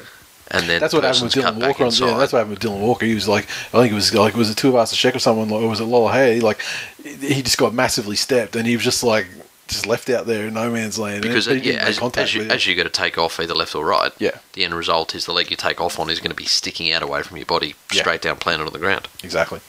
And 0.50 0.66
then 0.68 0.80
That's 0.80 0.94
what 0.94 1.04
happened 1.04 1.24
with 1.24 1.34
Dylan 1.34 1.60
Walker. 1.66 1.84
On, 1.84 1.92
yeah, 1.92 2.16
that's 2.18 2.32
what 2.32 2.38
happened 2.38 2.58
with 2.58 2.60
Dylan 2.60 2.80
Walker. 2.80 3.04
He 3.04 3.14
was 3.14 3.28
like, 3.28 3.44
I 3.74 3.80
think 3.80 3.92
it 3.92 3.94
was 3.94 4.14
like 4.14 4.34
was 4.34 4.50
it 4.50 4.56
Tuivasa-Sheck 4.56 5.14
or 5.14 5.18
someone, 5.18 5.50
or 5.50 5.68
was 5.68 5.80
it 5.80 5.84
Lolohea? 5.84 6.40
Like, 6.42 6.60
he 7.04 7.42
just 7.42 7.58
got 7.58 7.74
massively 7.74 8.16
stepped, 8.16 8.56
and 8.56 8.66
he 8.66 8.74
was 8.74 8.84
just 8.84 9.02
like 9.04 9.26
just 9.66 9.86
left 9.86 10.08
out 10.08 10.24
there 10.26 10.46
in 10.46 10.54
no 10.54 10.70
man's 10.70 10.98
land. 10.98 11.20
because 11.20 11.46
uh, 11.46 11.52
yeah, 11.52 11.74
as, 11.74 12.00
as 12.16 12.34
you 12.34 12.40
it. 12.42 12.50
as 12.50 12.66
you 12.66 12.74
got 12.74 12.84
to 12.84 12.88
take 12.88 13.18
off 13.18 13.38
either 13.38 13.52
left 13.52 13.74
or 13.74 13.84
right, 13.84 14.10
Yeah. 14.18 14.38
the 14.54 14.64
end 14.64 14.74
result 14.74 15.14
is 15.14 15.26
the 15.26 15.32
leg 15.34 15.50
you 15.50 15.58
take 15.58 15.78
off 15.78 15.98
on 15.98 16.08
is 16.08 16.20
going 16.20 16.30
to 16.30 16.34
be 16.36 16.46
sticking 16.46 16.90
out 16.90 17.02
away 17.02 17.22
from 17.22 17.36
your 17.36 17.44
body, 17.44 17.74
Yeah. 17.92 18.00
straight 18.00 18.22
down, 18.22 18.36
planted 18.36 18.66
on 18.66 18.72
the 18.72 18.78
ground. 18.78 19.08
Exactly. 19.22 19.60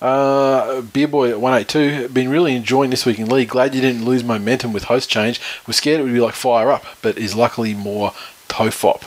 Uh, 0.00 0.80
Beer 0.80 1.06
Boy 1.08 1.30
at 1.30 1.40
182, 1.40 2.08
been 2.08 2.30
really 2.30 2.54
enjoying 2.56 2.88
this 2.88 3.04
week 3.04 3.18
in 3.18 3.28
league. 3.28 3.48
Glad 3.50 3.74
you 3.74 3.82
didn't 3.82 4.06
lose 4.06 4.24
momentum 4.24 4.72
with 4.72 4.84
host 4.84 5.10
change. 5.10 5.38
Was 5.66 5.76
scared 5.76 6.00
it 6.00 6.04
would 6.04 6.12
be 6.14 6.20
like 6.20 6.34
fire 6.34 6.70
up, 6.70 6.84
but 7.02 7.18
is 7.18 7.34
luckily 7.34 7.74
more 7.74 8.12
TOFOP. 8.48 9.02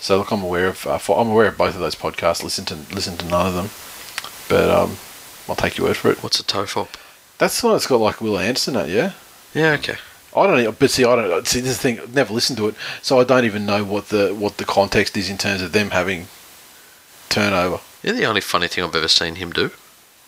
So 0.00 0.18
look, 0.18 0.30
I'm 0.32 0.42
aware 0.42 0.68
of 0.68 0.86
uh, 0.86 0.98
I'm 1.14 1.28
aware 1.30 1.48
of 1.48 1.58
both 1.58 1.74
of 1.74 1.80
those 1.80 1.94
podcasts. 1.94 2.42
Listen 2.42 2.64
to 2.66 2.74
listen 2.94 3.16
to 3.18 3.26
none 3.26 3.46
of 3.46 3.54
them, 3.54 3.70
but 4.48 4.70
um, 4.70 4.96
I'll 5.48 5.56
take 5.56 5.76
your 5.76 5.88
word 5.88 5.96
for 5.96 6.10
it. 6.10 6.22
What's 6.22 6.40
a 6.40 6.44
TOFOP? 6.44 6.88
That's 7.38 7.60
the 7.60 7.66
one 7.68 7.74
that's 7.76 7.86
got 7.86 8.00
like 8.00 8.20
Wil 8.20 8.38
Anderson 8.38 8.76
at 8.76 8.88
yeah. 8.88 9.12
Yeah, 9.54 9.72
okay. 9.72 9.96
I 10.36 10.46
don't, 10.46 10.78
but 10.78 10.90
see, 10.90 11.04
I 11.04 11.16
don't 11.16 11.46
see 11.46 11.60
this 11.60 11.78
thing. 11.78 11.98
I've 11.98 12.14
never 12.14 12.32
listened 12.32 12.56
to 12.58 12.68
it, 12.68 12.76
so 13.02 13.18
I 13.18 13.24
don't 13.24 13.44
even 13.44 13.66
know 13.66 13.82
what 13.84 14.08
the 14.10 14.32
what 14.34 14.58
the 14.58 14.64
context 14.64 15.16
is 15.16 15.28
in 15.28 15.38
terms 15.38 15.60
of 15.60 15.72
them 15.72 15.90
having 15.90 16.28
turnover. 17.28 17.80
You're 18.02 18.14
the 18.14 18.24
only 18.26 18.40
funny 18.40 18.68
thing 18.68 18.84
I've 18.84 18.94
ever 18.94 19.08
seen 19.08 19.34
him 19.36 19.52
do. 19.52 19.70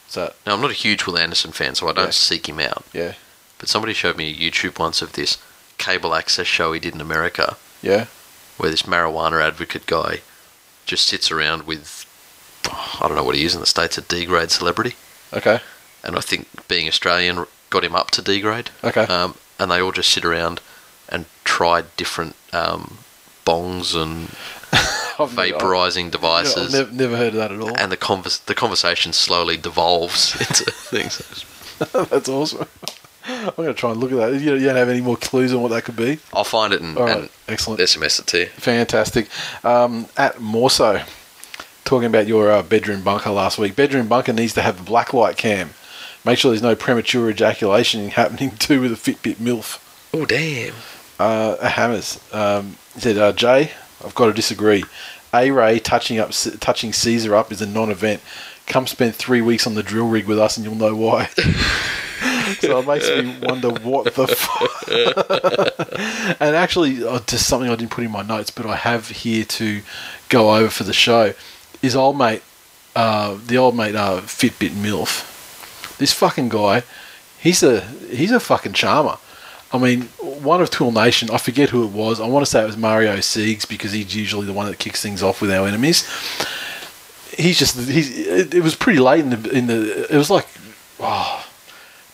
So 0.09 0.33
Now, 0.47 0.55
I'm 0.55 0.61
not 0.61 0.71
a 0.71 0.75
huge 0.75 1.07
Wil 1.07 1.17
Anderson 1.19 1.53
fan, 1.53 1.75
so 1.75 1.89
I 1.89 1.93
don't 1.93 2.07
Yeah. 2.07 2.11
seek 2.11 2.49
him 2.49 2.61
out. 2.61 2.85
yeah, 2.93 3.15
But 3.59 3.69
somebody 3.71 3.95
showed 3.95 4.17
me 4.17 4.31
a 4.31 4.35
YouTube 4.37 4.79
once 4.79 5.01
of 5.01 5.13
this 5.13 5.39
cable 5.79 6.15
access 6.15 6.47
show 6.47 6.73
he 6.73 6.81
did 6.81 6.95
in 6.95 7.01
America, 7.01 7.57
yeah, 7.81 8.07
where 8.59 8.71
this 8.71 8.83
marijuana 8.83 9.43
advocate 9.43 9.87
guy 9.87 10.21
just 10.87 11.07
sits 11.07 11.31
around 11.31 11.63
with, 11.67 12.07
I 12.65 13.07
don't 13.09 13.17
know 13.17 13.25
what 13.25 13.35
he 13.37 13.45
is 13.45 13.55
in 13.55 13.61
the 13.61 13.67
States, 13.67 13.99
a 13.99 14.03
D 14.03 14.25
grade 14.27 14.51
celebrity. 14.51 14.95
okay, 15.33 15.61
And 16.05 16.17
I 16.17 16.21
think 16.21 16.49
being 16.69 16.89
Australian, 16.89 17.47
got 17.71 17.85
him 17.85 17.95
up 17.95 18.11
to 18.13 18.23
D 18.23 18.41
grade. 18.41 18.71
Okay. 18.85 19.03
Um, 19.05 19.37
and 19.59 19.71
they 19.71 19.81
all 19.81 19.93
just 19.93 20.11
sit 20.11 20.25
around 20.25 20.61
and 21.09 21.25
try 21.45 21.83
different 21.97 22.35
um, 22.53 22.99
bongs 23.47 23.95
and 23.95 24.29
never- 25.19 25.53
vaporizing 25.53 26.07
I've 26.07 26.11
devices. 26.13 26.73
never, 26.73 26.91
never 26.93 27.17
heard 27.17 27.35
of 27.35 27.35
that 27.35 27.53
at 27.53 27.61
all. 27.61 27.77
and 27.79 27.93
the 27.93 28.41
the 28.47 28.55
conversation 28.55 29.13
slowly 29.13 29.57
devolves 29.57 30.35
into 30.41 30.71
things. 30.71 31.45
That's 31.93 32.29
awesome. 32.29 32.67
I'm 33.27 33.53
going 33.57 33.69
to 33.69 33.75
try 33.75 33.91
and 33.91 34.01
look 34.01 34.13
at 34.13 34.17
that. 34.17 34.41
You 34.41 34.59
don't, 34.59 34.77
have 34.77 34.89
any 34.89 35.01
more 35.01 35.17
clues 35.17 35.53
on 35.53 35.63
what 35.63 35.69
that 35.69 35.85
could 35.85 35.97
be? 35.97 36.19
I'll 36.33 36.45
find 36.45 36.73
it 36.73 36.81
and, 36.81 36.97
All 36.97 37.05
right, 37.05 37.19
and 37.19 37.31
excellent. 37.49 37.81
SMS 37.81 38.19
it 38.19 38.27
to 38.29 38.41
you. 38.41 38.47
Fantastic. 38.47 39.29
Um, 39.65 40.07
at 40.17 40.41
Morso, 40.41 41.03
talking 41.85 42.07
about 42.07 42.27
your 42.27 42.51
uh, 42.51 42.63
bedroom 42.63 43.03
bunker 43.03 43.31
last 43.31 43.59
week. 43.59 43.77
Bedroom 43.77 44.09
bunker 44.09 44.33
needs 44.33 44.55
to 44.55 44.63
have 44.63 44.81
a 44.81 44.83
black 44.83 45.13
light 45.13 45.37
cam. 45.37 45.71
Make 46.25 46.39
sure 46.39 46.51
there's 46.51 46.63
no 46.63 46.77
premature 46.77 47.29
ejaculation 47.31 48.09
happening 48.11 48.53
too 48.53 48.81
with 48.81 48.93
a 48.93 48.97
Fitbit 48.97 49.37
MILF. 49.37 49.79
Oh 50.15 50.27
damn! 50.27 50.75
Uh, 51.19 51.69
Hammers 51.69 52.21
um, 52.33 52.77
he 52.95 53.01
said, 53.01 53.17
uh, 53.17 53.33
Jay, 53.33 53.71
I've 54.05 54.15
got 54.15 54.27
to 54.27 54.33
disagree. 54.33 54.85
A 55.35 55.51
Ray 55.51 55.79
touching 55.79 56.19
up 56.19 56.31
touching 56.61 56.93
Caesar 56.93 57.35
up 57.35 57.51
is 57.51 57.63
a 57.63 57.67
non-event. 57.67 58.21
Come 58.73 58.87
spend 58.87 59.15
three 59.15 59.43
weeks 59.43 59.67
on 59.67 59.75
the 59.75 59.83
drill 59.83 60.09
rig 60.09 60.25
with 60.25 60.39
us, 60.39 60.57
and 60.57 60.65
you'll 60.65 60.77
know 60.77 60.97
why. 60.97 61.27
so 61.27 62.79
it 62.79 62.87
makes 62.87 63.07
me 63.07 63.37
wonder 63.43 63.69
what 63.69 64.15
the. 64.15 64.23
F- 64.23 64.89
and 66.41 66.57
actually, 66.57 67.05
uh, 67.05 67.21
just 67.27 67.47
something 67.47 67.69
I 67.69 67.77
didn't 67.77 67.91
put 67.91 68.03
in 68.03 68.11
my 68.11 68.23
notes, 68.23 68.51
but 68.51 68.65
I 68.65 68.77
have 68.77 69.09
here 69.09 69.45
to 69.45 69.83
go 70.31 70.55
over 70.57 70.71
for 70.71 70.85
the 70.85 70.95
show. 70.95 71.35
Is 71.83 71.95
old 71.95 72.17
mate, 72.17 72.43
uh, 72.97 73.37
the 73.47 73.59
old 73.59 73.77
mate, 73.77 73.95
uh, 73.95 74.23
Fitbit 74.23 74.71
Milf. 74.71 75.29
This 75.99 76.15
fucking 76.15 76.49
guy, 76.49 76.83
he's 77.39 77.63
a 77.63 77.83
he's 77.83 78.33
a 78.33 78.41
fucking 78.41 78.73
charmer. 78.73 79.19
I 79.71 79.77
mean, 79.77 80.05
one 80.21 80.63
of 80.63 80.71
Twill 80.71 80.93
Nation, 80.93 81.29
I 81.31 81.37
forget 81.37 81.69
who 81.69 81.85
it 81.85 81.91
was. 81.91 82.21
I 82.21 82.27
want 82.27 82.47
to 82.47 82.51
say 82.51 82.63
it 82.63 82.67
was 82.67 82.79
Mario 82.79 83.17
Siegs 83.17 83.69
because 83.69 83.93
he's 83.93 84.17
usually 84.17 84.47
the 84.47 84.55
one 84.55 84.67
that 84.67 84.79
kicks 84.79 85.03
things 85.03 85.23
off 85.23 85.43
with 85.43 85.51
our 85.51 85.69
enemies. 85.69 86.09
He's 87.37 87.59
just 87.59 87.79
he's. 87.79 88.17
It, 88.19 88.55
it 88.55 88.63
was 88.63 88.75
pretty 88.75 88.99
late 88.99 89.21
in 89.21 89.31
the 89.31 89.51
in 89.51 89.67
the. 89.67 90.07
It 90.13 90.17
was 90.17 90.31
like, 90.31 90.47
oh, 91.01 91.47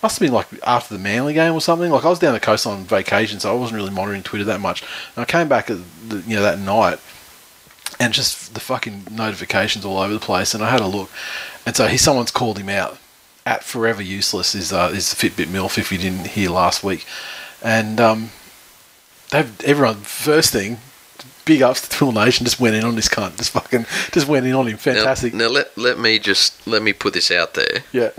must 0.02 0.18
have 0.18 0.26
been 0.26 0.34
like 0.34 0.46
after 0.64 0.96
the 0.96 1.02
Manly 1.02 1.34
game 1.34 1.54
or 1.54 1.60
something. 1.60 1.90
Like 1.90 2.04
I 2.04 2.08
was 2.08 2.18
down 2.18 2.34
the 2.34 2.40
coast 2.40 2.66
on 2.66 2.84
vacation, 2.84 3.40
so 3.40 3.50
I 3.50 3.58
wasn't 3.58 3.76
really 3.76 3.90
monitoring 3.90 4.22
Twitter 4.22 4.44
that 4.44 4.60
much. 4.60 4.82
And 5.16 5.22
I 5.22 5.24
came 5.24 5.48
back 5.48 5.70
at 5.70 5.78
the, 6.08 6.18
you 6.26 6.36
know 6.36 6.42
that 6.42 6.58
night, 6.58 7.00
and 7.98 8.12
just 8.12 8.54
the 8.54 8.60
fucking 8.60 9.06
notifications 9.10 9.84
all 9.84 9.98
over 9.98 10.12
the 10.12 10.20
place. 10.20 10.54
And 10.54 10.62
I 10.62 10.70
had 10.70 10.80
a 10.80 10.86
look, 10.86 11.10
and 11.66 11.74
so 11.74 11.88
he 11.88 11.96
someone's 11.96 12.30
called 12.30 12.58
him 12.58 12.68
out. 12.68 12.98
At 13.44 13.64
Forever 13.64 14.02
Useless 14.02 14.54
is 14.54 14.72
uh, 14.72 14.90
is 14.92 15.14
Fitbit 15.14 15.46
MILF 15.46 15.78
if 15.78 15.90
you 15.90 15.98
didn't 15.98 16.28
hear 16.28 16.50
last 16.50 16.84
week, 16.84 17.06
and 17.62 17.98
um, 17.98 18.30
they've 19.30 19.60
everyone 19.62 19.96
first 19.96 20.52
thing. 20.52 20.78
Big 21.48 21.62
ups 21.62 21.80
to 21.80 21.88
Twill 21.90 22.12
Nation. 22.12 22.44
Just 22.44 22.60
went 22.60 22.76
in 22.76 22.84
on 22.84 22.94
this 22.94 23.08
cunt. 23.08 23.38
Just 23.38 23.50
fucking, 23.50 23.86
just 24.12 24.28
went 24.28 24.46
in 24.46 24.52
on 24.54 24.66
him. 24.68 24.76
Fantastic. 24.76 25.32
Now, 25.34 25.46
now 25.46 25.50
let 25.50 25.76
let 25.78 25.98
me 25.98 26.18
just 26.18 26.64
let 26.66 26.82
me 26.82 26.92
put 26.92 27.14
this 27.14 27.30
out 27.30 27.54
there. 27.54 27.82
yeah, 27.90 28.10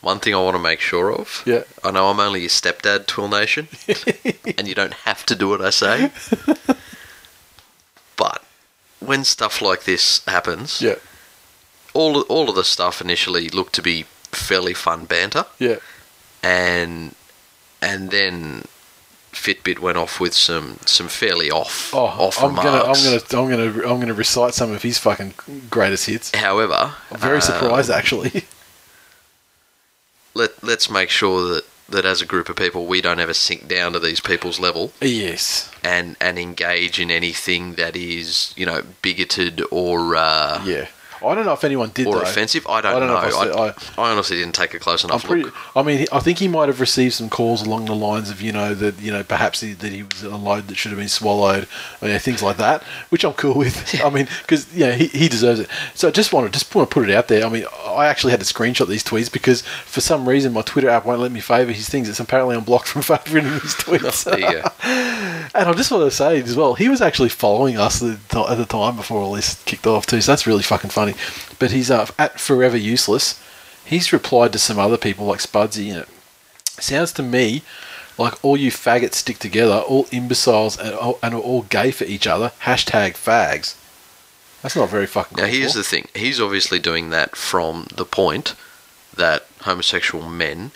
One 0.00 0.18
thing 0.18 0.34
I 0.34 0.38
want 0.40 0.56
to 0.56 0.62
make 0.62 0.80
sure 0.80 1.12
of. 1.12 1.42
yeah. 1.46 1.62
I 1.84 1.90
know 1.92 2.08
I'm 2.08 2.18
only 2.18 2.40
your 2.40 2.48
stepdad, 2.48 3.06
Twill 3.06 3.28
Nation, 3.28 3.68
and 4.58 4.66
you 4.66 4.74
don't 4.74 4.94
have 5.04 5.24
to 5.26 5.36
do 5.36 5.48
what 5.48 5.60
I 5.60 5.70
say. 5.70 6.10
but 8.16 8.42
when 9.00 9.24
stuff 9.24 9.62
like 9.62 9.84
this 9.84 10.22
happens, 10.26 10.82
Yeah, 10.82 10.96
all 11.94 12.20
all 12.22 12.48
of 12.48 12.54
the 12.56 12.64
stuff 12.64 13.00
initially 13.00 13.48
looked 13.48 13.74
to 13.74 13.82
be 13.82 14.04
fairly 14.32 14.74
fun 14.74 15.04
banter, 15.04 15.46
yeah, 15.58 15.76
and 16.42 17.14
and 17.82 18.10
then 18.10 18.64
Fitbit 19.32 19.78
went 19.78 19.96
off 19.96 20.20
with 20.20 20.34
some 20.34 20.78
some 20.86 21.08
fairly 21.08 21.50
off 21.50 21.94
Oh, 21.94 22.06
off 22.06 22.42
I'm 22.42 22.54
gonna, 22.54 22.82
I'm 22.82 22.94
gonna, 22.94 23.20
I'm 23.32 23.48
gonna, 23.48 23.88
I'm 23.88 24.00
gonna 24.00 24.14
recite 24.14 24.54
some 24.54 24.72
of 24.72 24.82
his 24.82 24.98
fucking 24.98 25.34
greatest 25.70 26.06
hits. 26.06 26.34
However, 26.34 26.94
I'm 27.10 27.18
very 27.18 27.38
uh, 27.38 27.40
surprised, 27.40 27.90
actually. 27.90 28.44
let 30.34 30.62
let's 30.62 30.90
make 30.90 31.10
sure 31.10 31.48
that 31.54 31.64
that 31.88 32.04
as 32.04 32.22
a 32.22 32.26
group 32.26 32.48
of 32.48 32.56
people 32.56 32.86
we 32.86 33.00
don't 33.00 33.18
ever 33.18 33.34
sink 33.34 33.66
down 33.66 33.92
to 33.92 33.98
these 33.98 34.20
people's 34.20 34.60
level 34.60 34.92
yes, 35.00 35.70
and 35.82 36.16
and 36.20 36.38
engage 36.38 37.00
in 37.00 37.10
anything 37.10 37.74
that 37.74 37.96
is 37.96 38.54
you 38.56 38.64
know 38.64 38.82
bigoted 39.02 39.62
or 39.70 40.16
uh, 40.16 40.62
yeah. 40.64 40.88
I 41.24 41.34
don't 41.34 41.44
know 41.44 41.52
if 41.52 41.64
anyone 41.64 41.90
did 41.90 42.06
that. 42.06 42.10
or 42.10 42.16
though. 42.16 42.22
offensive. 42.22 42.66
I 42.66 42.80
don't, 42.80 42.96
I 42.96 42.98
don't 42.98 43.08
know 43.08 43.54
know. 43.54 43.62
I 43.62 43.68
I, 43.68 43.74
I 43.98 44.10
honestly 44.12 44.38
didn't 44.38 44.54
take 44.54 44.74
a 44.74 44.78
close 44.78 45.04
enough 45.04 45.24
pretty. 45.24 45.44
look. 45.44 45.76
I 45.76 45.82
mean, 45.82 46.06
I 46.12 46.20
think 46.20 46.38
he 46.38 46.48
might 46.48 46.68
have 46.68 46.80
received 46.80 47.14
some 47.14 47.28
calls 47.28 47.62
along 47.62 47.86
the 47.86 47.94
lines 47.94 48.30
of, 48.30 48.40
you 48.40 48.52
know, 48.52 48.74
that 48.74 49.00
you 49.00 49.10
know 49.12 49.22
perhaps 49.22 49.60
he, 49.60 49.72
that 49.74 49.92
he 49.92 50.02
was 50.02 50.22
a 50.22 50.36
load 50.36 50.68
that 50.68 50.76
should 50.76 50.90
have 50.90 50.98
been 50.98 51.08
swallowed, 51.08 51.66
you 52.02 52.08
know, 52.08 52.18
things 52.18 52.42
like 52.42 52.56
that, 52.58 52.82
which 53.10 53.24
I'm 53.24 53.32
cool 53.34 53.54
with. 53.54 54.00
I 54.04 54.10
mean, 54.10 54.28
because 54.42 54.72
you 54.74 54.86
know 54.86 54.92
he, 54.92 55.06
he 55.08 55.28
deserves 55.28 55.60
it. 55.60 55.68
So 55.94 56.08
I 56.08 56.10
just 56.10 56.32
want 56.32 56.46
to 56.46 56.52
just 56.52 56.74
want 56.74 56.88
to 56.88 56.94
put 56.94 57.08
it 57.08 57.14
out 57.14 57.28
there. 57.28 57.44
I 57.44 57.48
mean, 57.48 57.64
I 57.86 58.06
actually 58.06 58.30
had 58.30 58.40
to 58.40 58.46
screenshot 58.46 58.88
these 58.88 59.04
tweets 59.04 59.30
because 59.30 59.62
for 59.62 60.00
some 60.00 60.28
reason 60.28 60.52
my 60.52 60.62
Twitter 60.62 60.88
app 60.88 61.04
won't 61.04 61.20
let 61.20 61.32
me 61.32 61.40
favour 61.40 61.72
his 61.72 61.88
things. 61.88 62.08
It's 62.08 62.20
apparently 62.20 62.56
I'm 62.56 62.64
blocked 62.64 62.88
from 62.88 63.02
favouring 63.02 63.44
his 63.44 63.74
tweets. 63.74 64.28
You. 64.40 64.62
And 65.54 65.68
I 65.68 65.72
just 65.74 65.90
want 65.90 66.08
to 66.08 66.16
say 66.16 66.40
as 66.40 66.56
well, 66.56 66.74
he 66.74 66.88
was 66.88 67.00
actually 67.02 67.28
following 67.28 67.76
us 67.76 68.02
at 68.02 68.28
the 68.28 68.40
at 68.42 68.54
the 68.56 68.64
time 68.64 68.96
before 68.96 69.20
all 69.20 69.32
this 69.32 69.62
kicked 69.64 69.86
off 69.86 70.06
too. 70.06 70.20
So 70.20 70.32
that's 70.32 70.46
really 70.46 70.62
fucking 70.62 70.90
funny. 70.90 71.09
But 71.58 71.70
he's 71.72 71.90
uh, 71.90 72.06
at 72.18 72.40
Forever 72.40 72.76
Useless. 72.76 73.42
He's 73.84 74.12
replied 74.12 74.52
to 74.52 74.58
some 74.58 74.78
other 74.78 74.96
people 74.96 75.26
like 75.26 75.40
Spudsy, 75.40 75.88
and 75.88 76.02
it 76.02 76.08
sounds 76.68 77.12
to 77.14 77.22
me 77.22 77.62
like 78.18 78.44
all 78.44 78.56
you 78.56 78.70
faggots 78.70 79.14
stick 79.14 79.38
together, 79.38 79.78
all 79.78 80.06
imbeciles 80.12 80.78
and, 80.78 80.94
all- 80.94 81.18
and 81.22 81.34
are 81.34 81.40
all 81.40 81.62
gay 81.62 81.90
for 81.90 82.04
each 82.04 82.26
other. 82.26 82.52
Hashtag 82.62 83.12
fags. 83.12 83.74
That's 84.62 84.76
not 84.76 84.90
very 84.90 85.06
fucking. 85.06 85.36
Now 85.38 85.46
here's 85.46 85.74
the 85.74 85.82
thing. 85.82 86.08
He's 86.14 86.40
obviously 86.40 86.78
doing 86.78 87.10
that 87.10 87.34
from 87.34 87.86
the 87.94 88.04
point 88.04 88.54
that 89.16 89.46
homosexual 89.62 90.28
men 90.28 90.72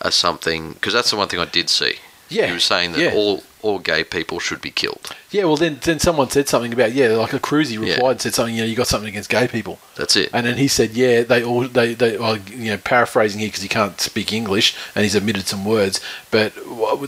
are 0.00 0.10
something 0.10 0.72
because 0.72 0.94
that's 0.94 1.10
the 1.10 1.16
one 1.16 1.28
thing 1.28 1.38
I 1.40 1.44
did 1.44 1.68
see. 1.68 1.96
Yeah, 2.30 2.46
he 2.46 2.52
was 2.52 2.64
saying 2.64 2.92
that 2.92 3.00
yeah. 3.00 3.12
all 3.14 3.42
all 3.68 3.78
gay 3.78 4.02
people 4.02 4.38
should 4.40 4.60
be 4.60 4.70
killed. 4.70 5.14
yeah. 5.30 5.44
Well, 5.44 5.56
then 5.56 5.78
then 5.82 5.98
someone 5.98 6.28
said 6.30 6.48
something 6.48 6.72
about 6.72 6.92
yeah, 6.92 7.08
like 7.08 7.32
a 7.32 7.38
cruisy 7.38 7.74
Yeah. 7.74 7.94
replied 7.94 8.10
and 8.12 8.20
said 8.20 8.34
something. 8.34 8.54
You 8.54 8.62
know, 8.62 8.66
you 8.66 8.74
got 8.76 8.86
something 8.88 9.08
against 9.08 9.30
gay 9.30 9.46
people. 9.46 9.78
That's 9.94 10.16
it. 10.16 10.30
And 10.32 10.46
then 10.46 10.56
he 10.56 10.68
said, 10.68 10.90
"Yeah, 10.92 11.22
they 11.22 11.44
all 11.44 11.68
they 11.68 11.94
they 11.94 12.16
well, 12.18 12.36
you 12.38 12.70
know 12.70 12.78
paraphrasing 12.78 13.40
here 13.40 13.48
because 13.48 13.62
he 13.62 13.68
can't 13.68 14.00
speak 14.00 14.32
English 14.32 14.74
and 14.94 15.04
he's 15.04 15.14
omitted 15.16 15.46
some 15.46 15.64
words, 15.64 16.00
but 16.30 16.54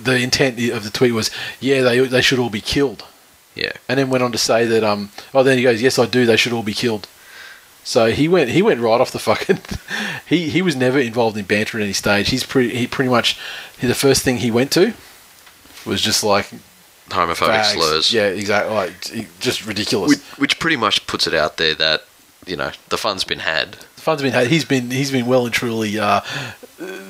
the 0.04 0.16
intent 0.20 0.58
of 0.70 0.84
the 0.84 0.90
tweet 0.90 1.14
was, 1.14 1.30
yeah, 1.60 1.82
they 1.82 1.98
they 2.00 2.22
should 2.22 2.38
all 2.38 2.50
be 2.50 2.60
killed." 2.60 3.04
yeah. 3.56 3.72
And 3.88 3.98
then 3.98 4.10
went 4.10 4.22
on 4.22 4.30
to 4.32 4.38
say 4.38 4.64
that 4.66 4.84
um 4.84 5.10
oh 5.34 5.42
then 5.42 5.56
he 5.58 5.64
goes, 5.64 5.82
"Yes, 5.82 5.98
I 5.98 6.06
do. 6.06 6.24
They 6.26 6.36
should 6.36 6.52
all 6.52 6.62
be 6.62 6.74
killed." 6.74 7.08
So 7.82 8.12
he 8.12 8.28
went 8.28 8.50
he 8.50 8.62
went 8.62 8.80
right 8.80 9.00
off 9.00 9.10
the 9.10 9.18
fucking. 9.18 9.60
he 10.26 10.50
he 10.50 10.62
was 10.62 10.76
never 10.76 10.98
involved 10.98 11.36
in 11.36 11.46
banter 11.46 11.78
at 11.78 11.82
any 11.84 11.94
stage. 11.94 12.28
He's 12.30 12.44
pretty 12.44 12.76
he 12.76 12.86
pretty 12.86 13.10
much 13.10 13.38
the 13.80 13.94
first 13.94 14.22
thing 14.22 14.36
he 14.38 14.50
went 14.50 14.70
to 14.72 14.92
was 15.86 16.00
just 16.00 16.22
like 16.22 16.50
Homophobic 17.08 17.60
fags. 17.60 17.72
slurs. 17.72 18.12
Yeah, 18.12 18.26
exactly. 18.26 18.74
Like 18.74 19.38
just 19.40 19.66
ridiculous. 19.66 20.10
Which, 20.10 20.20
which 20.38 20.58
pretty 20.58 20.76
much 20.76 21.06
puts 21.06 21.26
it 21.26 21.34
out 21.34 21.56
there 21.56 21.74
that 21.74 22.04
you 22.46 22.56
know 22.56 22.70
the 22.88 22.98
fun's 22.98 23.24
been 23.24 23.40
had. 23.40 23.72
the 23.72 24.00
fun's 24.00 24.22
been 24.22 24.32
had. 24.32 24.46
He's 24.48 24.64
been 24.64 24.90
he's 24.90 25.10
been 25.10 25.26
well 25.26 25.44
and 25.44 25.54
truly 25.54 25.98
uh, 25.98 26.20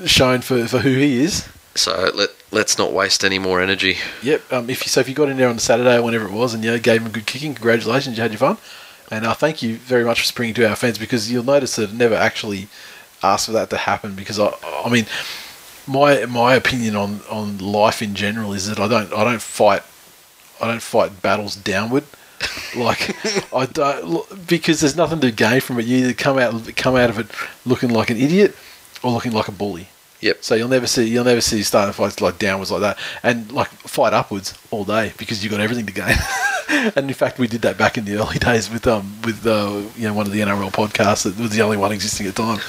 shown 0.07 0.41
for, 0.41 0.67
for 0.67 0.79
who 0.79 0.91
he 0.91 1.23
is. 1.23 1.49
So 1.75 2.11
let 2.15 2.31
let's 2.51 2.79
not 2.79 2.93
waste 2.93 3.25
any 3.25 3.39
more 3.39 3.61
energy. 3.61 3.97
Yep. 4.23 4.53
Um, 4.53 4.71
if 4.71 4.85
you, 4.85 4.89
so, 4.89 5.01
if 5.01 5.09
you 5.09 5.15
got 5.15 5.29
in 5.29 5.37
there 5.37 5.49
on 5.49 5.59
Saturday 5.59 5.97
or 5.97 6.03
whenever 6.03 6.27
it 6.27 6.33
was, 6.33 6.55
and 6.55 6.65
you 6.65 6.79
gave 6.79 7.03
him 7.03 7.07
a 7.07 7.11
good 7.11 7.27
kicking, 7.27 7.55
congratulations, 7.55 8.17
you 8.17 8.23
had 8.23 8.33
your 8.33 8.39
fun, 8.39 8.59
and 9.11 9.25
uh, 9.25 9.35
thank 9.35 9.63
you 9.63 9.77
very 9.77 10.05
much 10.05 10.21
for 10.21 10.27
springing 10.27 10.55
to 10.55 10.69
our 10.69 10.77
fence 10.77 10.99
because 10.99 11.31
you'll 11.31 11.45
notice 11.45 11.77
that 11.77 11.91
it 11.91 11.95
never 11.95 12.15
actually 12.15 12.69
asked 13.23 13.47
for 13.47 13.53
that 13.53 13.71
to 13.71 13.77
happen 13.77 14.15
because 14.15 14.39
I, 14.39 14.53
I 14.85 14.89
mean, 14.89 15.07
my 15.91 16.25
my 16.27 16.55
opinion 16.55 16.97
on, 16.97 17.21
on 17.29 17.59
life 17.59 18.01
in 18.01 18.15
general 18.15 18.53
is 18.53 18.69
that 18.69 18.79
I 18.79 18.87
don't 18.87 19.13
I 19.13 19.25
don't 19.25 19.43
fight 19.43 19.83
I 20.61 20.67
don't 20.69 20.83
fight 20.83 21.21
battles 21.21 21.57
downward. 21.57 22.05
like 22.77 23.15
I 23.55 23.67
don't 23.67 24.47
because 24.47 24.81
there's 24.81 24.97
nothing 24.97 25.21
to 25.21 25.31
gain 25.31 25.61
from 25.61 25.79
it. 25.79 25.87
You 25.87 25.99
either 25.99 26.15
come 26.15 26.39
out 26.39 26.75
come 26.77 26.97
out 26.97 27.11
of 27.11 27.19
it 27.19 27.27
looking 27.67 27.91
like 27.91 28.11
an 28.11 28.17
idiot 28.17 28.57
or 29.03 29.11
looking 29.13 29.33
like 29.33 29.49
a 29.49 29.53
bully. 29.53 29.89
Yep. 30.21 30.45
So 30.45 30.55
you'll 30.55 30.69
never 30.69 30.87
see 30.87 31.09
you'll 31.09 31.25
never 31.25 31.41
see 31.41 31.63
starting 31.63 31.93
fights 31.93 32.21
like 32.21 32.39
downwards 32.39 32.71
like 32.71 32.81
that, 32.81 32.99
and 33.23 33.51
like 33.53 33.69
fight 33.69 34.13
upwards 34.13 34.57
all 34.71 34.85
day 34.85 35.13
because 35.19 35.43
you've 35.43 35.51
got 35.51 35.61
everything 35.61 35.87
to 35.87 35.93
gain. 35.93 36.15
and 36.97 37.09
in 37.09 37.15
fact, 37.15 37.39
we 37.39 37.49
did 37.49 37.63
that 37.63 37.77
back 37.77 37.99
in 37.99 38.05
the 38.05 38.17
early 38.17 38.39
days 38.51 38.71
with 38.71 38.87
um 38.87 39.19
with 39.25 39.45
uh, 39.47 39.83
you 39.97 40.07
know 40.07 40.15
one 40.15 40.27
of 40.27 40.33
the 40.33 40.41
NRL 40.41 40.71
podcasts 40.71 41.25
that 41.25 41.37
was 41.41 41.51
the 41.51 41.63
only 41.63 41.77
one 41.77 41.91
existing 41.93 42.27
at 42.27 42.35
the 42.35 42.43
time. 42.43 42.61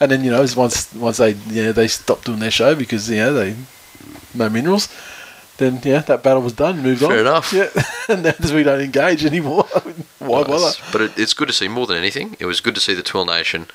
And 0.00 0.10
then 0.10 0.24
you 0.24 0.30
know 0.30 0.46
once 0.56 0.92
once 0.94 1.18
they 1.18 1.32
you 1.32 1.64
know, 1.64 1.72
they 1.72 1.88
stopped 1.88 2.24
doing 2.24 2.38
their 2.38 2.50
show 2.50 2.74
because 2.74 3.10
you 3.10 3.16
know 3.16 3.34
they 3.34 3.56
no 4.34 4.48
minerals. 4.48 4.88
Then 5.58 5.78
yeah, 5.84 5.98
that 6.00 6.22
battle 6.22 6.42
was 6.42 6.54
done. 6.54 6.80
Moved 6.82 7.02
on. 7.02 7.10
Fair 7.10 7.20
enough. 7.20 7.52
Yeah, 7.60 7.68
and 8.08 8.22
now 8.22 8.32
we 8.54 8.62
don't 8.62 8.80
engage 8.80 9.26
anymore. 9.26 9.64
Why 10.18 10.42
bother? 10.44 10.72
But 10.90 11.02
it, 11.02 11.18
it's 11.18 11.34
good 11.34 11.48
to 11.48 11.54
see 11.54 11.68
more 11.68 11.86
than 11.86 11.98
anything. 11.98 12.36
It 12.40 12.46
was 12.46 12.60
good 12.60 12.74
to 12.76 12.80
see 12.80 12.94
the 12.94 13.02
Twill 13.02 13.26
Nation 13.26 13.66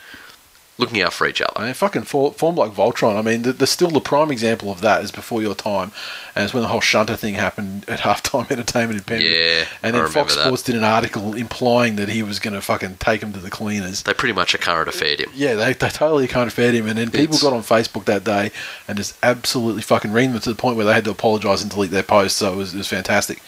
looking 0.78 1.02
out 1.02 1.14
for 1.14 1.26
each 1.26 1.42
other. 1.42 1.54
I 1.56 1.66
mean, 1.66 1.74
fucking 1.74 2.04
for, 2.04 2.34
formed 2.34 2.58
like 2.58 2.72
Voltron. 2.72 3.16
I 3.18 3.22
mean, 3.22 3.44
the, 3.44 3.54
the 3.54 3.66
still 3.68 3.90
the 3.90 4.02
prime 4.02 4.30
example 4.30 4.72
of 4.72 4.82
that 4.82 5.04
is 5.04 5.12
before 5.12 5.42
your 5.42 5.56
time, 5.56 5.92
and 6.36 6.44
it's 6.44 6.54
when 6.54 6.64
the 6.64 6.68
whole 6.70 6.82
Shunter 6.82 7.16
thing 7.16 7.36
happened 7.36 7.88
at 7.88 8.00
halftime 8.02 8.50
entertainment 8.52 9.00
in 9.00 9.04
Penrith. 9.06 9.32
Yeah, 9.32 9.66
and 9.82 9.96
then 9.96 10.08
Fox 10.10 10.36
that. 10.36 10.46
Sports 10.46 10.64
did 10.64 10.76
an 10.76 10.84
article 10.84 11.34
implying 11.34 11.96
that 11.96 12.10
he 12.10 12.24
was 12.24 12.40
going 12.40 12.54
to 12.54 12.62
fucking 12.62 12.98
take 12.98 13.22
him 13.24 13.32
to 13.34 13.40
the 13.40 13.50
cleaners. 13.50 14.04
They 14.04 14.14
pretty 14.14 14.34
much 14.34 14.54
are 14.54 14.58
current 14.58 14.90
affair 14.90 15.16
him. 15.16 15.30
Yeah, 15.34 15.56
they, 15.56 15.74
they 15.74 15.90
totally 15.90 16.28
kind 16.28 16.48
of 16.48 16.54
fed 16.54 16.74
him, 16.74 16.88
and 16.88 16.98
then 16.98 17.08
people 17.10 17.36
It's- 17.36 17.42
got 17.44 17.54
on 17.54 17.62
Facebook 17.62 18.06
that 18.06 18.24
day 18.24 18.52
and 18.88 18.98
just 18.98 19.16
absolutely 19.24 19.82
fucking 19.82 20.12
reamed 20.12 20.34
them 20.34 20.42
to 20.42 20.50
the 20.50 20.56
point 20.56 20.76
where 20.78 20.86
they 20.86 20.94
had 20.94 21.06
to 21.06 21.12
apologise 21.12 21.62
and 21.62 21.72
delete 21.72 21.92
their 21.92 22.04
posts. 22.04 22.38
So 22.40 22.52
it 22.54 22.56
was, 22.58 22.74
it 22.74 22.78
was 22.78 22.88
fantastic. 22.88 23.42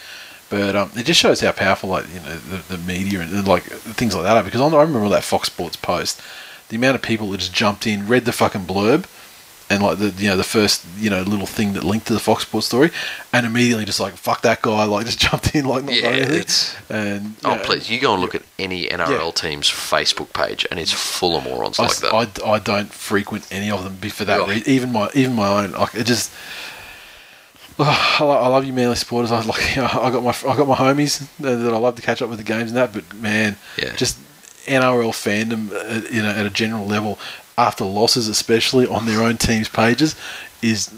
But 0.50 0.78
um, 0.78 0.92
it 0.96 1.06
just 1.06 1.20
shows 1.20 1.42
how 1.42 1.52
powerful, 1.52 1.90
like 1.90 2.06
you 2.08 2.22
know, 2.22 2.38
the, 2.38 2.78
the 2.78 2.78
media 2.78 3.20
and, 3.20 3.34
and 3.34 3.46
like 3.46 3.64
things 3.64 4.16
like 4.16 4.24
that 4.24 4.38
are. 4.38 4.44
Because 4.44 4.62
I 4.62 4.68
I 4.68 4.82
remember 4.84 5.10
that 5.10 5.26
Fox 5.26 5.48
Sports 5.48 5.76
post, 5.76 6.22
the 6.70 6.76
amount 6.76 6.96
of 6.96 7.02
people 7.02 7.30
that 7.32 7.38
just 7.40 7.54
jumped 7.54 7.88
in, 7.88 8.08
read 8.08 8.26
the 8.26 8.32
fucking 8.32 8.66
blurb, 8.66 9.06
and 9.70 9.84
like 9.84 9.98
the 10.00 10.10
you 10.18 10.30
know 10.30 10.38
the 10.38 10.44
first 10.44 10.86
you 10.98 11.10
know 11.10 11.22
little 11.24 11.46
thing 11.46 11.74
that 11.74 11.84
linked 11.84 12.08
to 12.08 12.14
the 12.14 12.20
Fox 12.20 12.44
Sports 12.44 12.68
story, 12.68 12.90
and 13.34 13.46
immediately 13.46 13.84
just 13.86 14.00
like 14.00 14.14
fuck 14.16 14.42
that 14.44 14.62
guy, 14.62 14.84
like 14.86 15.06
just 15.06 15.20
jumped 15.28 15.56
in 15.56 15.66
like 15.66 15.84
not 15.86 15.94
Yeah, 15.94 16.10
it's- 16.16 16.76
And 16.90 17.36
Oh, 17.44 17.52
yeah, 17.56 17.62
please, 17.66 17.90
you 17.90 18.00
go 18.00 18.14
and 18.14 18.22
look 18.22 18.34
at 18.36 18.44
any 18.58 18.88
NRL 18.88 19.10
Yeah. 19.26 19.32
team's 19.32 19.70
Facebook 19.70 20.32
page, 20.34 20.66
and 20.72 20.80
it's 20.80 20.92
full 20.94 21.36
of 21.38 21.44
morons 21.44 21.80
I, 21.80 21.84
like 21.84 21.98
that. 21.98 22.14
I, 22.46 22.52
I 22.54 22.60
don't 22.60 22.92
frequent 22.94 23.48
any 23.52 23.70
of 23.70 23.84
them 23.84 23.96
be- 23.96 24.10
for 24.10 24.26
that 24.26 24.40
Yeah. 24.42 24.48
reason. 24.54 24.70
Even 24.70 24.92
my 24.94 25.10
even 25.14 25.36
my 25.36 25.64
own. 25.64 25.72
Like 25.72 25.96
it 25.96 26.06
just. 26.06 26.32
Oh, 27.80 28.30
I, 28.32 28.48
love 28.48 28.66
you, 28.66 28.74
Manly 28.74 28.96
supporters. 28.96 29.32
I 29.32 29.42
like. 29.44 29.78
I 29.78 30.10
got 30.10 30.24
my 30.24 30.32
I 30.52 30.58
got 30.58 30.68
my 30.68 30.76
homies 30.76 31.20
that 31.40 31.56
that 31.58 31.74
I 31.74 31.78
love 31.78 31.96
to 31.98 32.02
catch 32.02 32.24
up 32.24 32.30
with 32.30 32.40
the 32.40 32.44
games 32.44 32.72
and 32.72 32.78
that. 32.78 32.92
But 32.92 33.14
man, 33.14 33.56
Yeah. 33.78 33.96
just 33.96 34.18
NRL 34.68 35.12
fandom, 35.12 35.72
uh, 35.72 36.08
you 36.12 36.22
know, 36.22 36.30
at 36.30 36.46
a 36.46 36.50
general 36.50 36.86
level, 36.86 37.18
after 37.58 37.84
losses, 37.86 38.28
especially 38.28 38.86
on 38.86 39.06
their 39.06 39.22
own 39.22 39.38
teams' 39.38 39.70
pages, 39.70 40.16
is 40.62 40.94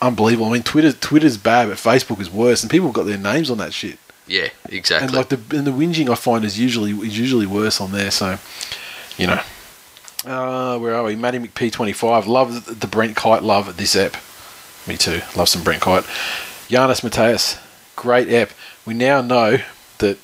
unbelievable. 0.00 0.48
I 0.48 0.52
mean, 0.54 0.62
Twitter 0.62 0.92
Twitter's 0.92 1.36
bad, 1.36 1.68
but 1.68 1.76
Facebook 1.78 2.20
is 2.20 2.30
worse, 2.30 2.62
and 2.62 2.70
people 2.70 2.88
have 2.88 2.94
got 2.94 3.06
their 3.06 3.18
names 3.18 3.50
on 3.50 3.58
that 3.58 3.72
shit. 3.72 3.98
yeah, 4.26 4.48
exactly. 4.68 5.06
And 5.06 5.16
like 5.16 5.28
the 5.28 5.56
and 5.56 5.66
the 5.66 5.70
whinging 5.72 6.08
I 6.10 6.14
find 6.16 6.44
is 6.44 6.58
usually 6.58 6.90
is 6.90 7.18
usually 7.18 7.46
worse 7.46 7.80
on 7.80 7.92
there. 7.92 8.10
So, 8.10 8.38
you 9.16 9.26
know, 9.28 9.40
uh, 10.26 10.78
where 10.78 10.94
are 10.94 11.04
we? 11.04 11.16
Matty 11.16 11.38
McP 11.38 11.72
twenty 11.72 11.92
five. 11.92 12.26
Love 12.26 12.80
the, 12.80 12.86
Brent 12.86 13.16
Kite 13.16 13.42
love 13.42 13.68
at 13.68 13.76
this 13.76 13.94
app. 13.96 14.16
Me 14.86 14.96
too. 14.96 15.20
Love 15.36 15.48
some 15.48 15.62
Brent 15.62 15.82
Kite. 15.82 16.04
Giannis 16.68 17.04
Mateus, 17.04 17.58
great 17.96 18.28
app. 18.32 18.50
We 18.84 18.94
now 18.94 19.20
know 19.20 19.58
that 19.98 20.18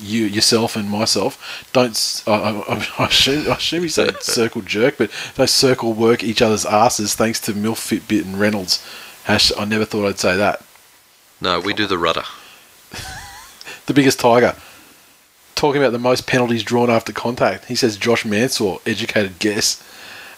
you 0.00 0.24
yourself 0.24 0.76
and 0.76 0.88
myself 0.88 1.68
don't. 1.72 2.22
I, 2.26 2.32
I, 2.32 2.88
I, 2.98 3.06
assume, 3.06 3.50
I 3.50 3.56
assume 3.56 3.82
you 3.82 3.88
said 3.88 4.22
circle 4.22 4.62
jerk, 4.62 4.98
but 4.98 5.10
they 5.36 5.46
circle 5.46 5.92
work 5.92 6.22
each 6.24 6.42
other's 6.42 6.66
asses 6.66 7.14
thanks 7.14 7.40
to 7.40 7.52
Milf 7.52 7.76
Fitbit 7.76 8.24
and 8.24 8.40
Reynolds. 8.40 8.84
Hash, 9.24 9.52
I 9.56 9.64
never 9.64 9.84
thought 9.84 10.08
I'd 10.08 10.18
say 10.18 10.36
that. 10.36 10.62
no, 11.40 11.60
we 11.60 11.74
do 11.74 11.86
the 11.86 11.98
rudder. 11.98 12.24
the 13.86 13.94
biggest 13.94 14.18
tiger. 14.20 14.56
Talking 15.54 15.82
about 15.82 15.92
the 15.92 15.98
most 15.98 16.26
penalties 16.26 16.62
drawn 16.62 16.88
after 16.88 17.12
contact. 17.12 17.66
He 17.66 17.74
says 17.74 17.98
Josh 17.98 18.24
Mansour, 18.24 18.76
educated 18.86 19.38
guess. 19.38 19.82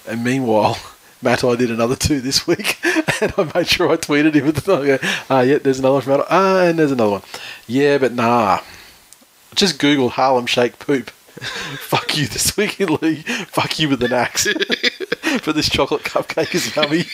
And 0.08 0.24
meanwhile, 0.24 0.76
Matt 1.22 1.44
I 1.44 1.54
did 1.54 1.70
another 1.70 1.94
two 1.94 2.20
this 2.20 2.46
week, 2.46 2.84
and 3.22 3.32
I 3.38 3.50
made 3.54 3.68
sure 3.68 3.88
I 3.90 3.96
tweeted 3.96 4.34
him 4.34 4.48
at 4.48 4.56
the 4.56 4.60
time. 4.60 4.82
I 4.82 4.86
go, 4.86 4.98
Ah, 5.30 5.40
yeah, 5.42 5.58
there's 5.58 5.78
another 5.78 5.94
one 5.94 6.02
from 6.02 6.16
Matt. 6.18 6.26
Ah, 6.28 6.62
and 6.64 6.78
there's 6.78 6.90
another 6.90 7.12
one. 7.12 7.22
Yeah, 7.68 7.98
but 7.98 8.12
nah. 8.12 8.60
Just 9.54 9.78
Google 9.78 10.08
Harlem 10.10 10.46
Shake 10.46 10.78
poop. 10.78 11.10
Fuck 11.80 12.16
you 12.16 12.26
this 12.26 12.56
week 12.56 12.80
in 12.80 12.94
league. 13.02 13.24
Fuck 13.26 13.78
you 13.78 13.88
with 13.88 14.02
an 14.02 14.12
axe. 14.12 14.46
but 15.44 15.54
this 15.54 15.68
chocolate 15.68 16.02
cupcake 16.02 16.54
is 16.54 16.74
yummy. 16.76 17.04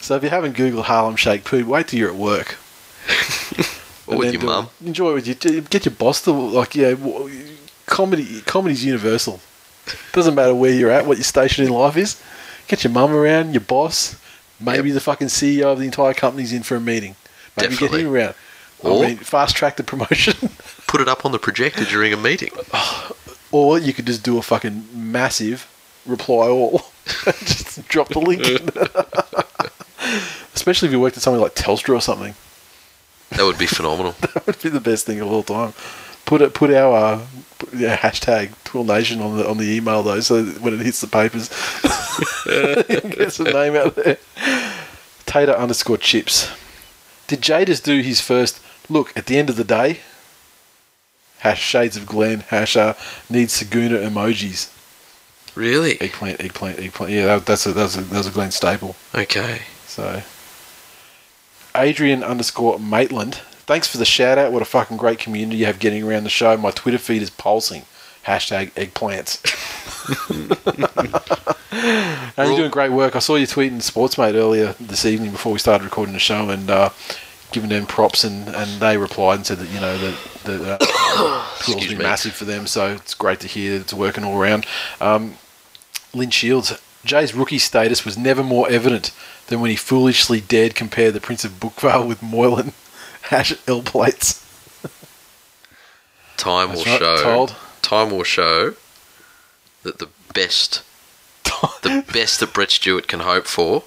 so 0.00 0.16
if 0.16 0.22
you 0.22 0.28
haven't 0.30 0.56
Googled 0.56 0.84
Harlem 0.84 1.16
Shake 1.16 1.44
poop, 1.44 1.66
wait 1.66 1.88
till 1.88 1.98
you're 1.98 2.10
at 2.10 2.16
work. 2.16 2.56
Or 4.06 4.18
with 4.18 4.34
your 4.34 4.42
mum. 4.42 4.68
Enjoy 4.84 5.14
with 5.14 5.26
you. 5.26 5.34
Get 5.34 5.84
your 5.86 5.94
boss 5.94 6.22
to 6.22 6.32
like 6.32 6.74
yeah. 6.74 6.94
Comedy, 7.86 8.40
comedy's 8.42 8.84
universal. 8.84 9.40
Doesn't 10.12 10.34
matter 10.34 10.54
where 10.54 10.72
you're 10.72 10.90
at, 10.90 11.06
what 11.06 11.18
your 11.18 11.24
station 11.24 11.64
in 11.66 11.70
life 11.72 11.96
is. 11.96 12.20
Get 12.68 12.84
your 12.84 12.92
mum 12.92 13.12
around, 13.12 13.52
your 13.52 13.60
boss, 13.60 14.16
maybe 14.58 14.88
Yep. 14.88 14.94
the 14.94 15.00
fucking 15.00 15.26
CEO 15.28 15.72
of 15.72 15.78
the 15.78 15.84
entire 15.84 16.14
company's 16.14 16.52
in 16.52 16.62
for 16.62 16.76
a 16.76 16.80
meeting. 16.80 17.16
Maybe 17.56 17.70
Definitely. 17.70 17.98
get 17.98 18.06
him 18.06 18.12
around. 18.14 18.34
Or- 18.82 19.04
I 19.04 19.08
mean, 19.08 19.16
fast 19.16 19.56
track 19.56 19.76
the 19.76 19.82
promotion. 19.84 20.50
Put 20.86 21.00
it 21.00 21.08
up 21.08 21.24
on 21.24 21.32
the 21.32 21.38
projector 21.38 21.84
during 21.84 22.12
a 22.12 22.16
meeting. 22.16 22.50
or 23.52 23.78
you 23.78 23.92
could 23.92 24.06
just 24.06 24.22
do 24.22 24.38
a 24.38 24.42
fucking 24.42 24.86
massive 24.92 25.68
reply 26.06 26.48
all. 26.48 26.82
just 27.24 27.86
drop 27.88 28.08
the 28.08 28.20
link. 28.20 28.42
Especially 30.54 30.88
if 30.88 30.92
you 30.92 31.00
worked 31.00 31.16
at 31.16 31.22
something 31.22 31.40
like 31.40 31.54
Telstra 31.54 31.96
or 31.96 32.00
something. 32.00 32.34
That 33.30 33.44
would 33.44 33.58
be 33.58 33.66
phenomenal. 33.66 34.12
That 34.20 34.46
would 34.46 34.62
be 34.62 34.68
the 34.68 34.80
best 34.80 35.06
thing 35.06 35.20
of 35.20 35.30
all 35.30 35.42
time. 35.42 35.72
Put 36.24 36.40
it, 36.40 36.54
put 36.54 36.72
our 36.72 36.96
uh, 36.96 37.26
put- 37.58 37.74
yeah, 37.74 37.96
hashtag 37.96 38.52
Twill 38.64 38.84
Nation 38.84 39.20
on 39.20 39.36
the 39.36 39.48
on 39.48 39.58
the 39.58 39.64
email 39.76 40.02
though, 40.02 40.20
so 40.20 40.44
when 40.44 40.74
it 40.74 40.80
hits 40.80 41.00
the 41.00 41.06
papers, 41.06 41.48
gets 43.10 43.40
a 43.40 43.44
name 43.44 43.76
out 43.76 43.94
there. 43.96 44.18
Tater 45.26 45.52
underscore 45.52 45.98
chips. 45.98 46.50
Did 47.26 47.42
Jay 47.42 47.64
just 47.64 47.84
do 47.84 48.00
his 48.00 48.20
first 48.20 48.60
look? 48.88 49.16
At 49.16 49.26
the 49.26 49.38
end 49.38 49.50
of 49.50 49.56
the 49.56 49.64
day, 49.64 50.00
hash 51.38 51.62
shades 51.62 51.96
of 51.96 52.06
Glen 52.06 52.40
hash 52.40 52.76
uh, 52.76 52.94
needs 53.28 53.62
Saguna 53.62 54.06
emojis. 54.06 54.70
Really? 55.54 56.00
Eggplant, 56.00 56.40
eggplant, 56.40 56.80
eggplant. 56.80 57.12
Yeah, 57.12 57.26
that, 57.26 57.46
that's 57.46 57.66
a 57.66 57.72
that's 57.72 57.96
a 57.96 58.00
that's 58.00 58.26
a 58.26 58.30
Glen 58.30 58.50
staple. 58.50 58.96
Okay. 59.14 59.62
So, 59.86 60.22
Adrian 61.76 62.24
underscore 62.24 62.78
Maitland. 62.78 63.36
Thanks 63.66 63.88
for 63.88 63.98
the 63.98 64.04
shout 64.04 64.36
out. 64.36 64.52
What 64.52 64.62
a 64.62 64.66
fucking 64.66 64.96
great 64.96 65.18
community 65.18 65.58
you 65.58 65.66
have 65.66 65.78
getting 65.78 66.02
around 66.02 66.24
the 66.24 66.30
show. 66.30 66.56
My 66.56 66.70
Twitter 66.70 66.98
feed 66.98 67.22
is 67.22 67.30
pulsing. 67.30 67.84
Hashtag 68.26 68.72
eggplants. 68.72 69.40
and 72.36 72.48
you're 72.48 72.56
doing 72.56 72.70
great 72.70 72.90
work. 72.90 73.16
I 73.16 73.20
saw 73.20 73.36
you 73.36 73.46
tweeting 73.46 73.76
Sportsmate 73.76 74.34
earlier 74.34 74.74
this 74.80 75.04
evening 75.04 75.30
before 75.30 75.52
we 75.52 75.58
started 75.58 75.84
recording 75.84 76.14
the 76.14 76.18
show 76.18 76.48
and 76.50 76.70
uh, 76.70 76.90
giving 77.54 77.70
them 77.70 77.86
props, 77.86 78.24
and, 78.24 78.48
and 78.48 78.80
they 78.80 78.98
replied 78.98 79.36
and 79.36 79.46
said 79.46 79.58
that, 79.58 79.68
you 79.70 79.80
know, 79.80 79.96
that, 79.96 80.18
that 80.44 80.82
uh, 80.82 81.46
Quill's 81.60 81.86
been 81.86 81.98
massive 81.98 82.34
for 82.34 82.44
them, 82.44 82.66
so 82.66 82.88
it's 82.92 83.14
great 83.14 83.40
to 83.40 83.48
hear 83.48 83.72
that 83.72 83.80
it's 83.82 83.94
working 83.94 84.24
all 84.24 84.38
around. 84.38 84.66
Um, 85.00 85.36
Lynn 86.12 86.30
Shields, 86.30 86.78
Jay's 87.04 87.32
rookie 87.32 87.58
status 87.58 88.04
was 88.04 88.18
never 88.18 88.42
more 88.42 88.68
evident 88.68 89.12
than 89.46 89.60
when 89.60 89.70
he 89.70 89.76
foolishly 89.76 90.40
dared 90.40 90.74
compare 90.74 91.10
the 91.10 91.20
Prince 91.20 91.44
of 91.44 91.52
Brookvale 91.52 92.06
with 92.06 92.22
Moylan 92.22 92.72
hash 93.22 93.54
L 93.66 93.82
plates. 93.82 94.40
Time 96.36 96.68
That's 96.68 96.84
will 96.84 96.92
right, 96.92 96.98
show. 96.98 97.22
told. 97.22 97.56
Time 97.80 98.10
will 98.10 98.24
show 98.24 98.74
that 99.84 99.98
the 99.98 100.08
best, 100.34 100.82
the 101.82 102.04
best 102.12 102.40
that 102.40 102.52
Brett 102.52 102.72
Stewart 102.72 103.06
can 103.06 103.20
hope 103.20 103.46
for, 103.46 103.84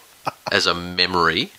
as 0.52 0.66
a 0.66 0.74
memory, 0.74 1.52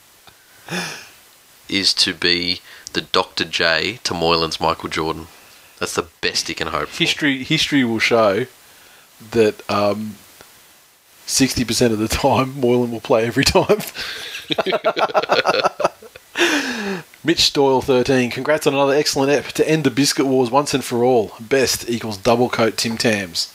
is 1.69 1.93
to 1.95 2.15
be 2.15 2.61
the 2.93 3.01
Dr. 3.01 3.45
J 3.45 3.99
to 4.05 4.15
Moylan's 4.15 4.61
Michael 4.61 4.89
Jordan. 4.89 5.27
That's 5.79 5.95
the 5.95 6.07
best 6.21 6.49
he 6.49 6.55
can 6.55 6.69
hope 6.69 6.89
for. 6.89 6.99
History 6.99 7.45
history 7.45 7.85
will 7.85 7.99
show 7.99 8.47
that 9.31 9.69
um, 9.71 10.17
60% 11.27 11.93
of 11.93 11.99
the 11.99 12.09
time 12.09 12.61
Moylan 12.61 12.91
will 12.91 13.01
play 13.01 13.27
every 13.27 13.45
time. 13.45 13.79
Mitch 17.25 17.53
Doyle 17.53 17.83
13. 17.83 18.31
Congrats 18.31 18.67
on 18.67 18.75
another 18.75 18.95
excellent 18.95 19.31
ep 19.31 19.47
to 19.53 19.69
end 19.69 19.85
the 19.85 19.91
biscuit 19.91 20.27
wars 20.27 20.51
once 20.51 20.73
and 20.73 20.85
for 20.85 21.05
all. 21.05 21.33
Best 21.41 21.89
equals 21.89 22.17
double 22.17 22.49
coat 22.49 22.77
Tim 22.77 22.97
Tams. 22.97 23.53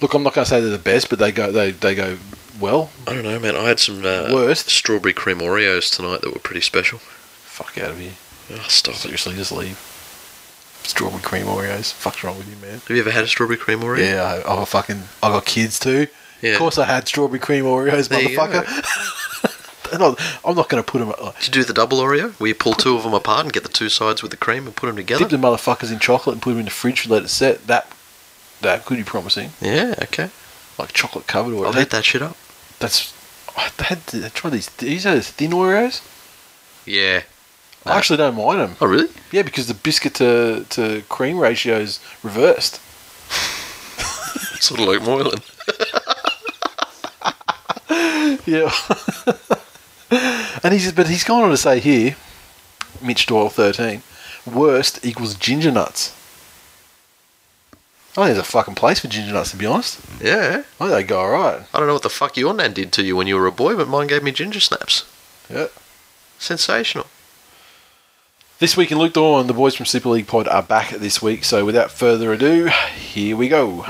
Look, 0.00 0.14
I'm 0.14 0.22
not 0.22 0.34
going 0.34 0.44
to 0.44 0.50
say 0.50 0.60
they're 0.60 0.70
the 0.70 0.78
best, 0.78 1.08
but 1.08 1.18
they 1.18 1.32
go 1.32 1.52
they, 1.52 1.70
they 1.70 1.94
go 1.94 2.18
well. 2.60 2.90
I 3.06 3.14
don't 3.14 3.24
know, 3.24 3.38
man. 3.38 3.56
I 3.56 3.64
had 3.64 3.80
some 3.80 4.04
uh, 4.04 4.28
Worst? 4.32 4.68
strawberry 4.68 5.12
cream 5.12 5.38
Oreos 5.38 5.94
tonight 5.94 6.20
that 6.22 6.32
were 6.32 6.40
pretty 6.40 6.60
special. 6.60 6.98
Fuck 6.98 7.78
out 7.78 7.90
of 7.92 7.98
here. 7.98 8.12
Oh, 8.52 8.64
stop 8.68 8.94
it. 8.94 8.98
Seriously, 8.98 9.34
just 9.34 9.52
leave. 9.52 9.78
Strawberry 10.84 11.22
cream 11.22 11.46
Oreos. 11.46 11.92
Fuck's 11.92 12.22
wrong 12.22 12.36
with 12.38 12.48
you, 12.48 12.56
man? 12.64 12.78
Have 12.80 12.90
you 12.90 13.00
ever 13.00 13.10
had 13.10 13.24
a 13.24 13.26
strawberry 13.26 13.56
cream 13.58 13.80
Oreo? 13.80 13.98
Yeah, 13.98 14.22
I, 14.22 14.38
I 14.38 14.56
got 14.56 14.68
fucking. 14.68 15.02
I 15.22 15.28
got 15.30 15.44
kids 15.44 15.80
too. 15.80 16.06
Yeah. 16.42 16.52
Of 16.52 16.58
course, 16.58 16.78
I 16.78 16.84
had 16.84 17.08
strawberry 17.08 17.40
cream 17.40 17.64
Oreos, 17.64 18.08
There 18.08 18.20
motherfucker. 18.20 18.64
Not- 19.98 20.20
I'm 20.44 20.56
not 20.56 20.68
going 20.68 20.82
to 20.82 20.88
put 20.90 20.98
them. 20.98 21.12
Did 21.40 21.46
you 21.46 21.52
do 21.52 21.64
the 21.64 21.72
double 21.72 21.98
Oreo, 21.98 22.32
where 22.40 22.48
you 22.48 22.54
pull 22.56 22.74
two 22.74 22.96
of 22.96 23.04
them 23.04 23.14
apart 23.14 23.44
and 23.44 23.52
get 23.52 23.62
the 23.62 23.68
two 23.68 23.88
sides 23.88 24.20
with 24.20 24.32
the 24.32 24.36
cream 24.36 24.66
and 24.66 24.74
put 24.74 24.88
them 24.88 24.96
together? 24.96 25.20
Dip 25.26 25.30
the 25.30 25.36
motherfuckers 25.46 25.92
in 25.92 25.98
chocolate 26.00 26.34
and 26.34 26.42
put 26.42 26.50
them 26.50 26.58
in 26.58 26.64
the 26.66 26.70
fridge 26.72 27.04
and 27.04 27.12
let 27.12 27.22
it 27.22 27.28
set. 27.28 27.66
That 27.68 27.86
that 28.62 28.84
could 28.84 28.96
be 28.96 29.04
promising. 29.04 29.50
Yeah, 29.60 29.94
okay. 30.02 30.30
Like 30.78 30.92
chocolate 30.92 31.26
covered 31.28 31.54
or 31.54 31.66
I'll 31.66 31.72
hit 31.72 31.90
that 31.90 32.04
shit 32.04 32.20
up. 32.20 32.36
That's. 32.78 33.12
I 33.56 33.70
had 33.84 34.06
to 34.08 34.28
try 34.30 34.50
these. 34.50 34.68
These 34.70 35.06
are 35.06 35.20
thin 35.20 35.52
Oreos. 35.52 36.02
Yeah. 36.84 37.22
I 37.84 37.96
actually 37.98 38.16
don't 38.16 38.36
mind 38.36 38.60
them. 38.60 38.76
Oh, 38.80 38.86
really? 38.86 39.08
Yeah, 39.30 39.42
because 39.42 39.68
the 39.68 39.74
biscuit 39.74 40.14
to, 40.14 40.66
to 40.70 41.02
cream 41.08 41.38
ratio 41.38 41.76
is 41.76 42.00
reversed. 42.22 42.80
sort 44.60 44.80
of 44.80 44.88
like 44.88 45.02
Moylan. 45.02 45.38
Yeah. 48.46 48.72
and 50.62 50.72
he's 50.72 50.92
but 50.92 51.08
he's 51.08 51.24
gone 51.24 51.42
on 51.42 51.50
to 51.50 51.56
say 51.56 51.80
here, 51.80 52.16
Mitch 53.02 53.26
Doyle 53.26 53.48
thirteen, 53.48 54.02
worst 54.46 55.04
equals 55.04 55.34
ginger 55.34 55.72
nuts. 55.72 56.15
I 58.18 58.24
think 58.24 58.36
there's 58.36 58.38
a 58.38 58.50
fucking 58.50 58.76
place 58.76 59.00
for 59.00 59.08
ginger 59.08 59.32
nuts 59.32 59.50
to 59.50 59.56
be 59.58 59.66
honest. 59.66 60.00
Yeah. 60.22 60.62
I 60.80 60.88
think 60.88 60.90
they 60.90 61.02
go 61.04 61.20
alright. 61.20 61.62
I 61.74 61.78
don't 61.78 61.86
know 61.86 61.92
what 61.92 62.02
the 62.02 62.08
fuck 62.08 62.36
your 62.36 62.54
nan 62.54 62.72
did 62.72 62.90
to 62.94 63.02
you 63.02 63.14
when 63.14 63.26
you 63.26 63.36
were 63.36 63.46
a 63.46 63.52
boy, 63.52 63.76
but 63.76 63.88
mine 63.88 64.06
gave 64.06 64.22
me 64.22 64.32
ginger 64.32 64.60
snaps. 64.60 65.04
Yeah. 65.50 65.66
Sensational. 66.38 67.06
This 68.58 68.74
week 68.74 68.90
in 68.90 68.98
Luke 68.98 69.12
Dorn, 69.12 69.48
the 69.48 69.52
boys 69.52 69.74
from 69.74 69.84
Super 69.84 70.08
League 70.08 70.26
Pod 70.26 70.48
are 70.48 70.62
back 70.62 70.88
this 70.88 71.20
week, 71.20 71.44
so 71.44 71.66
without 71.66 71.90
further 71.90 72.32
ado, 72.32 72.70
here 72.96 73.36
we 73.36 73.48
go. 73.48 73.84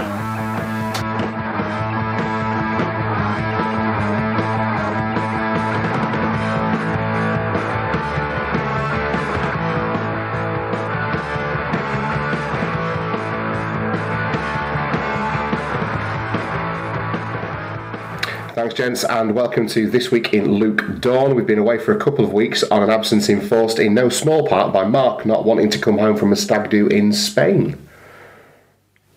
Gents, 18.76 19.04
and 19.04 19.34
welcome 19.34 19.66
to 19.68 19.88
This 19.88 20.10
Week 20.10 20.34
in 20.34 20.56
Luke 20.56 21.00
Dorn. 21.00 21.34
We've 21.34 21.46
been 21.46 21.58
away 21.58 21.78
for 21.78 21.96
a 21.96 21.98
couple 21.98 22.26
of 22.26 22.34
weeks 22.34 22.62
on 22.64 22.82
an 22.82 22.90
absence 22.90 23.30
enforced 23.30 23.78
in 23.78 23.94
no 23.94 24.10
small 24.10 24.46
part 24.46 24.70
by 24.70 24.84
Mark 24.84 25.24
not 25.24 25.46
wanting 25.46 25.70
to 25.70 25.78
come 25.78 25.96
home 25.96 26.14
from 26.14 26.30
a 26.30 26.36
stag 26.36 26.68
do 26.68 26.86
in 26.86 27.10
Spain. 27.14 27.78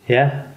Yeah. 0.08 0.49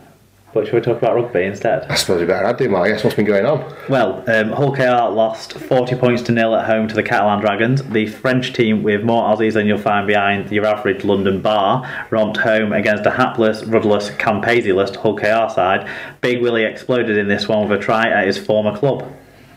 But 0.54 0.66
should 0.66 0.74
we 0.74 0.80
talk 0.82 0.98
about 0.98 1.14
rugby 1.14 1.44
instead? 1.44 1.86
I 1.90 1.94
suppose 1.94 2.20
we 2.20 2.26
better 2.26 2.44
add 2.44 2.60
him, 2.60 2.74
I 2.74 2.88
guess. 2.88 3.02
What's 3.02 3.16
been 3.16 3.24
going 3.24 3.46
on? 3.46 3.74
Well, 3.88 4.22
um, 4.28 4.50
Hull 4.50 4.74
KR 4.74 5.10
lost 5.12 5.54
40 5.54 5.96
points 5.96 6.22
to 6.22 6.32
nil 6.32 6.54
at 6.54 6.66
home 6.66 6.88
to 6.88 6.94
the 6.94 7.02
Catalan 7.02 7.40
Dragons. 7.40 7.82
The 7.82 8.06
French 8.06 8.52
team, 8.52 8.82
with 8.82 9.02
more 9.02 9.22
Aussies 9.34 9.54
than 9.54 9.66
you'll 9.66 9.78
find 9.78 10.06
behind 10.06 10.50
your 10.52 10.66
average 10.66 11.04
London 11.04 11.40
bar, 11.40 12.06
romped 12.10 12.36
home 12.36 12.72
against 12.72 13.06
a 13.06 13.10
hapless, 13.10 13.64
rudderless, 13.64 14.10
Campese-less 14.10 14.94
Hull 14.96 15.16
KR 15.16 15.52
side. 15.52 15.88
Big 16.20 16.42
Willie 16.42 16.64
exploded 16.64 17.16
in 17.16 17.28
this 17.28 17.48
one 17.48 17.66
with 17.66 17.80
a 17.80 17.82
try 17.82 18.08
at 18.08 18.26
his 18.26 18.36
former 18.36 18.76
club. 18.76 19.10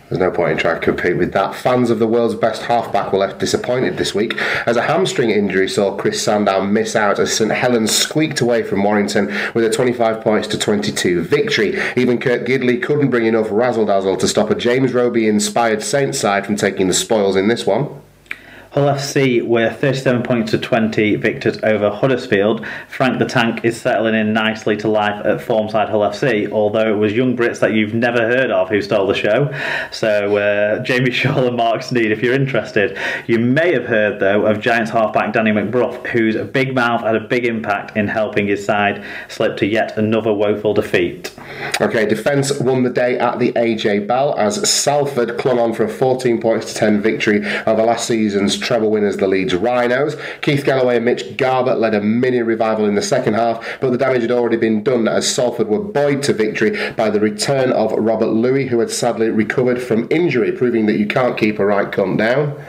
There's 0.10 0.20
no 0.20 0.30
point 0.30 0.52
in 0.52 0.58
trying 0.60 0.80
to 0.80 0.86
compete 0.86 1.18
with 1.18 1.34
that. 1.34 1.56
Fans 1.56 1.90
of 1.90 1.98
the 1.98 2.06
world's 2.06 2.36
best 2.36 2.62
halfback 2.62 3.12
were 3.12 3.18
left 3.18 3.40
disappointed 3.40 3.98
this 3.98 4.14
week 4.14 4.40
as 4.68 4.78
a 4.78 4.84
hamstring 4.84 5.32
injury 5.32 5.68
saw 5.68 5.96
Chris 5.96 6.22
Sandow 6.22 6.62
miss 6.62 6.96
out 6.96 7.18
as 7.18 7.36
St 7.36 7.52
Helens 7.52 7.96
squeaked 7.96 8.40
away 8.40 8.62
from 8.62 8.84
Warrington 8.84 9.34
with 9.56 9.66
a 9.66 9.70
25 9.72 10.22
points 10.22 10.48
to 10.50 10.60
22 10.60 11.24
victory. 11.24 11.82
Even 11.96 12.20
Kurt 12.20 12.46
Gidley 12.46 12.82
couldn't 12.82 13.10
bring 13.10 13.26
enough 13.26 13.48
razzle 13.50 13.88
dazzle 13.88 14.18
to 14.18 14.28
stop 14.28 14.52
a 14.52 14.56
James 14.56 14.94
Roby 14.94 15.28
inspired 15.28 15.82
Saints 15.82 16.20
side 16.20 16.46
from 16.46 16.56
taking 16.56 16.88
the 16.88 16.94
spoils 16.94 17.36
in 17.36 17.48
this 17.48 17.66
one. 17.66 17.90
Hull 18.76 18.88
FC 18.88 19.42
were 19.42 19.70
37 19.70 20.22
points 20.24 20.52
to 20.52 20.58
20 20.58 21.16
victors 21.16 21.58
over 21.64 21.90
Huddersfield. 21.90 22.68
Frank 22.90 23.20
the 23.20 23.26
Tank 23.26 23.64
is 23.64 23.80
settling 23.80 24.16
in 24.16 24.34
nicely 24.34 24.76
to 24.76 24.90
life 24.90 25.26
at 25.26 25.40
Formside 25.40 25.90
Hull 25.90 26.02
FC, 26.02 26.52
although 26.52 26.94
it 26.94 26.98
was 26.98 27.14
young 27.14 27.38
Brits 27.38 27.62
that 27.62 27.72
you've 27.72 27.94
never 27.94 28.18
heard 28.18 28.52
of 28.52 28.68
who 28.68 28.82
stole 28.82 29.08
the 29.08 29.14
show. 29.14 29.50
So, 29.94 30.36
uh, 30.36 30.84
Jamie 30.84 31.10
Shaul 31.12 31.48
and 31.48 31.56
Mark 31.56 31.84
Sneyd, 31.84 32.12
if 32.12 32.22
you're 32.22 32.34
interested. 32.34 32.98
You 33.28 33.40
may 33.40 33.72
have 33.72 33.86
heard, 33.86 34.20
though, 34.20 34.46
of 34.46 34.60
Giants 34.60 34.92
halfback 34.92 35.32
Danny 35.32 35.52
McBruff, 35.52 36.06
whose 36.08 36.36
big 36.52 36.76
mouth 36.76 37.00
had 37.00 37.16
a 37.16 37.22
big 37.22 37.46
impact 37.46 37.96
in 37.96 38.10
helping 38.10 38.48
his 38.48 38.66
side 38.66 39.02
slip 39.30 39.56
to 39.56 39.66
yet 39.66 39.98
another 39.98 40.34
woeful 40.34 40.74
defeat. 40.74 41.34
Okay, 41.80 42.06
defence 42.06 42.60
won 42.60 42.84
the 42.84 42.90
day 42.90 43.18
at 43.20 43.40
the 43.40 43.54
AJ 43.54 44.06
Bell 44.06 44.38
as 44.38 44.70
Salford 44.70 45.38
clung 45.38 45.60
on 45.60 45.72
for 45.72 45.86
a 45.86 45.90
14 45.90 46.42
points 46.42 46.74
to 46.74 46.78
10 46.78 47.02
victory 47.02 47.46
over 47.66 47.82
last 47.82 48.06
season's 48.06 48.65
treble 48.66 48.92
winners, 48.92 49.18
the 49.18 49.28
Leeds 49.28 49.54
Rhinos. 49.54 50.18
Keith 50.42 50.66
Galloway 50.66 50.98
and 50.98 51.06
Mitch 51.06 51.24
Garbutt 51.38 51.80
led 51.80 51.94
a 51.94 52.02
mini 52.02 52.42
revival 52.42 52.86
in 52.86 52.96
the 52.96 53.02
second 53.02 53.36
half, 53.36 53.66
but 53.80 53.92
the 53.92 53.98
damage 53.98 54.24
had 54.24 54.32
already 54.32 54.58
been 54.58 54.84
done 54.84 55.08
as 55.08 55.34
Salford 55.34 55.70
were 55.70 55.80
buoyed 55.80 56.24
to 56.24 56.34
victory 56.34 56.92
by 56.94 57.10
the 57.10 57.20
return 57.20 57.72
of 57.72 57.92
Robert 57.94 58.28
Lui, 58.28 58.68
who 58.68 58.80
had 58.80 58.90
sadly 58.90 59.30
recovered 59.30 59.82
from 59.82 60.08
injury, 60.12 60.52
proving 60.52 60.86
that 60.88 60.98
you 60.98 61.08
can't 61.08 61.38
keep 61.38 61.60
a 61.60 61.66
right 61.66 61.92
cunt 61.92 62.18
down. 62.18 62.60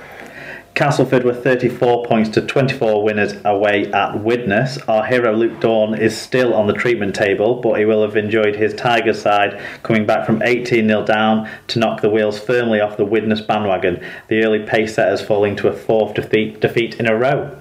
Castleford 0.76 1.24
were 1.24 1.32
34 1.32 2.04
points 2.04 2.28
to 2.28 2.42
24 2.42 3.02
winners 3.02 3.32
away 3.46 3.90
at 3.92 4.22
Widnes. 4.22 4.76
Our 4.86 5.06
hero 5.06 5.34
Luke 5.34 5.58
Dorn 5.58 5.94
is 5.94 6.14
still 6.14 6.52
on 6.52 6.66
the 6.66 6.74
treatment 6.74 7.14
table, 7.14 7.62
but 7.62 7.78
he 7.78 7.86
will 7.86 8.02
have 8.02 8.14
enjoyed 8.14 8.54
his 8.54 8.74
Tigers 8.74 9.22
side 9.22 9.58
coming 9.82 10.04
back 10.04 10.26
from 10.26 10.42
18 10.42 10.86
0 10.86 11.06
down 11.06 11.48
to 11.68 11.78
knock 11.78 12.02
the 12.02 12.10
wheels 12.10 12.38
firmly 12.38 12.78
off 12.78 12.98
the 12.98 13.06
Widnes 13.06 13.40
bandwagon, 13.40 14.04
the 14.28 14.44
early 14.44 14.66
pace 14.66 14.96
setters 14.96 15.22
falling 15.22 15.56
to 15.56 15.68
a 15.68 15.72
fourth 15.72 16.12
defeat, 16.12 16.60
defeat 16.60 17.00
in 17.00 17.08
a 17.08 17.16
row. 17.16 17.56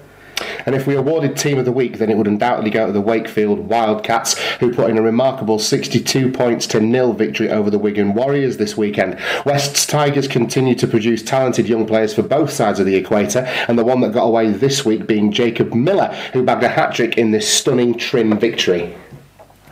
And 0.66 0.74
if 0.74 0.86
we 0.86 0.96
awarded 0.96 1.36
Team 1.36 1.58
of 1.58 1.64
the 1.64 1.72
Week, 1.72 1.98
then 1.98 2.10
it 2.10 2.16
would 2.16 2.26
undoubtedly 2.26 2.70
go 2.70 2.86
to 2.86 2.92
the 2.92 3.00
Wakefield 3.00 3.60
Wildcats, 3.60 4.38
who 4.58 4.74
put 4.74 4.90
in 4.90 4.98
a 4.98 5.02
remarkable 5.02 5.60
62 5.60 6.32
points 6.32 6.66
to 6.66 6.80
nil 6.80 7.12
victory 7.12 7.48
over 7.48 7.70
the 7.70 7.78
Wigan 7.78 8.14
Warriors 8.14 8.56
this 8.56 8.76
weekend. 8.76 9.16
West's 9.44 9.86
Tigers 9.86 10.26
continue 10.26 10.74
to 10.74 10.88
produce 10.88 11.22
talented 11.22 11.68
young 11.68 11.86
players 11.86 12.12
for 12.12 12.22
both 12.22 12.50
sides 12.50 12.80
of 12.80 12.86
the 12.86 12.96
equator, 12.96 13.40
and 13.68 13.78
the 13.78 13.84
one 13.84 14.00
that 14.00 14.12
got 14.12 14.24
away 14.24 14.50
this 14.50 14.84
week 14.84 15.06
being 15.06 15.30
Jacob 15.30 15.72
Miller, 15.72 16.08
who 16.32 16.44
bagged 16.44 16.64
a 16.64 16.68
hat 16.68 16.94
trick 16.94 17.16
in 17.16 17.30
this 17.30 17.48
stunning 17.48 17.96
trim 17.96 18.36
victory. 18.38 18.96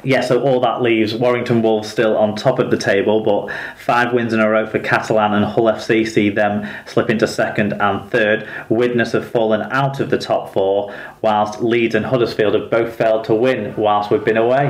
Yeah, 0.04 0.20
so 0.20 0.42
all 0.42 0.60
that 0.60 0.82
leaves 0.82 1.14
Warrington 1.14 1.62
Wolves 1.62 1.90
still 1.90 2.16
on 2.16 2.36
top 2.36 2.58
of 2.58 2.70
the 2.70 2.76
table, 2.76 3.22
but 3.22 3.50
five 3.78 4.12
wins 4.12 4.32
in 4.32 4.40
a 4.40 4.48
row 4.48 4.66
for 4.66 4.78
Catalan 4.78 5.32
and 5.32 5.44
Hull 5.44 5.64
FC 5.64 6.06
see 6.06 6.28
them 6.28 6.68
slip 6.86 7.08
into 7.08 7.26
second 7.26 7.72
and 7.72 8.10
third. 8.10 8.48
Widnes 8.68 9.12
have 9.12 9.28
fallen 9.28 9.62
out 9.72 10.00
of 10.00 10.10
the 10.10 10.18
top 10.18 10.52
four, 10.52 10.94
whilst 11.22 11.62
Leeds 11.62 11.94
and 11.94 12.04
Huddersfield 12.04 12.54
have 12.54 12.70
both 12.70 12.94
failed 12.94 13.24
to 13.24 13.34
win 13.34 13.74
whilst 13.76 14.10
we've 14.10 14.24
been 14.24 14.36
away. 14.36 14.68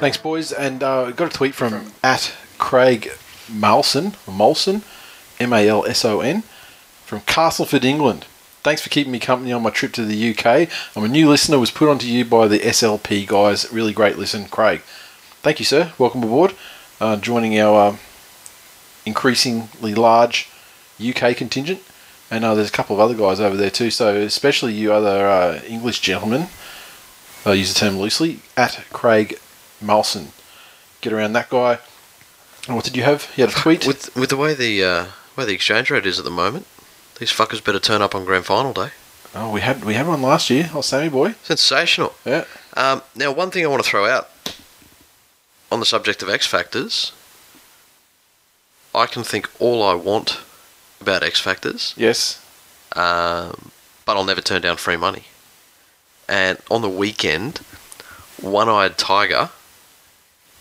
Thanks, 0.00 0.16
boys. 0.16 0.52
And 0.52 0.82
uh, 0.82 1.10
got 1.10 1.32
a 1.32 1.36
tweet 1.36 1.54
from 1.54 1.92
at 2.04 2.32
Craig 2.56 3.10
Malson, 3.48 4.12
Molson, 4.26 4.82
M 5.40 5.52
A 5.52 5.68
L 5.68 5.84
S 5.86 6.04
O 6.04 6.20
N, 6.20 6.42
from 7.04 7.20
Castleford, 7.20 7.84
England. 7.84 8.26
Thanks 8.62 8.82
for 8.82 8.90
keeping 8.90 9.12
me 9.12 9.18
company 9.18 9.52
on 9.52 9.62
my 9.62 9.70
trip 9.70 9.92
to 9.92 10.04
the 10.04 10.30
UK. 10.30 10.68
I'm 10.96 11.04
a 11.04 11.08
new 11.08 11.28
listener, 11.28 11.58
was 11.58 11.70
put 11.70 11.88
onto 11.88 12.06
you 12.06 12.24
by 12.24 12.48
the 12.48 12.58
SLP 12.58 13.26
guys. 13.26 13.72
Really 13.72 13.92
great 13.92 14.18
listen, 14.18 14.46
Craig. 14.46 14.80
Thank 15.40 15.58
you, 15.60 15.64
sir. 15.64 15.92
Welcome 15.96 16.22
aboard. 16.22 16.54
Uh, 17.00 17.16
joining 17.16 17.58
our 17.58 17.92
uh, 17.92 17.96
increasingly 19.06 19.94
large 19.94 20.50
UK 21.00 21.36
contingent. 21.36 21.80
And 22.30 22.44
uh, 22.44 22.54
there's 22.54 22.68
a 22.68 22.72
couple 22.72 22.96
of 22.96 23.00
other 23.00 23.14
guys 23.14 23.40
over 23.40 23.56
there 23.56 23.70
too. 23.70 23.90
So, 23.90 24.16
especially 24.16 24.74
you 24.74 24.92
other 24.92 25.26
uh, 25.26 25.60
English 25.66 26.00
gentlemen, 26.00 26.48
I 27.46 27.52
use 27.52 27.72
the 27.72 27.78
term 27.78 27.96
loosely, 27.96 28.40
at 28.56 28.84
Craig 28.92 29.38
Malson. 29.82 30.32
Get 31.00 31.12
around 31.12 31.32
that 31.34 31.48
guy. 31.48 31.78
And 32.66 32.76
what 32.76 32.84
did 32.84 32.96
you 32.96 33.04
have? 33.04 33.32
You 33.36 33.46
had 33.46 33.54
a 33.54 33.56
tweet? 33.56 33.86
With 33.86 34.14
with 34.14 34.28
the 34.28 34.36
way 34.36 34.52
the 34.52 34.84
way 35.38 35.44
the 35.46 35.54
exchange 35.54 35.90
rate 35.90 36.04
is 36.06 36.18
at 36.18 36.24
the 36.24 36.30
moment, 36.30 36.66
these 37.18 37.32
fuckers 37.32 37.62
better 37.64 37.78
turn 37.80 38.02
up 38.02 38.14
on 38.14 38.24
grand 38.24 38.44
final 38.44 38.72
day. 38.72 38.90
oh, 39.34 39.50
we 39.52 39.60
had 39.60 39.84
we 39.84 39.94
had 39.94 40.06
one 40.06 40.20
last 40.22 40.50
year. 40.50 40.70
Oh, 40.74 40.80
Sammy 40.82 41.08
boy. 41.08 41.34
Sensational. 41.42 42.14
Yeah. 42.24 42.44
Um, 42.76 43.02
now, 43.14 43.32
one 43.32 43.50
thing 43.50 43.64
I 43.64 43.68
want 43.68 43.82
to 43.82 43.88
throw 43.88 44.06
out 44.06 44.28
on 45.70 45.80
the 45.80 45.86
subject 45.86 46.22
of 46.22 46.28
X 46.28 46.46
Factors, 46.46 47.12
I 48.94 49.06
can 49.06 49.22
think 49.22 49.48
all 49.58 49.82
I 49.82 49.94
want 49.94 50.40
about 51.00 51.22
X 51.22 51.40
Factors, 51.40 51.94
Yes. 51.96 52.44
um, 52.96 53.70
but 54.04 54.16
I'll 54.16 54.24
never 54.24 54.40
turn 54.40 54.62
down 54.62 54.76
free 54.76 54.96
money. 54.96 55.24
And 56.28 56.58
on 56.70 56.82
the 56.82 56.88
weekend, 56.90 57.58
One 58.40 58.68
Eyed 58.68 58.98
Tiger 58.98 59.50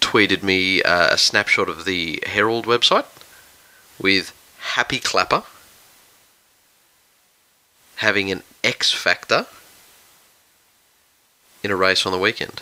tweeted 0.02 0.44
me 0.44 0.82
uh, 0.84 1.14
a 1.14 1.18
snapshot 1.18 1.68
of 1.70 1.86
the 1.86 2.22
Herald 2.26 2.66
website 2.66 3.06
with 4.00 4.32
Happy 4.60 5.00
Clapper 5.00 5.44
having 7.98 8.32
an 8.32 8.44
X 8.64 8.92
Factor 8.92 9.48
in 11.64 11.72
a 11.72 11.76
race 11.76 12.06
on 12.06 12.12
the 12.12 12.18
weekend. 12.18 12.62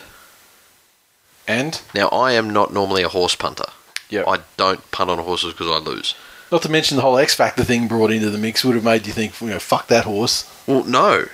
And 1.48 1.82
Now, 1.94 2.08
I 2.10 2.32
am 2.32 2.50
not 2.50 2.74
normally 2.74 3.04
a 3.04 3.10
horse 3.10 3.36
punter. 3.36 3.66
yeah, 4.10 4.24
I 4.28 4.40
don't 4.58 4.90
punt 4.92 5.10
on 5.10 5.20
horses 5.20 5.54
because 5.54 5.68
I 5.68 5.78
lose. 5.78 6.16
not 6.52 6.62
to 6.62 6.70
mention 6.70 6.96
the 6.96 7.02
whole 7.04 7.18
X 7.18 7.34
Factor 7.36 7.64
thing 7.64 7.88
brought 7.88 8.12
into 8.12 8.30
the 8.30 8.38
mix 8.38 8.64
would 8.64 8.76
have 8.76 8.84
made 8.84 9.06
you 9.08 9.14
think, 9.14 9.40
you 9.42 9.48
know, 9.50 9.60
fuck 9.60 9.88
that 9.88 10.06
horse. 10.06 10.50
Well, 10.66 10.84
no, 10.84 11.26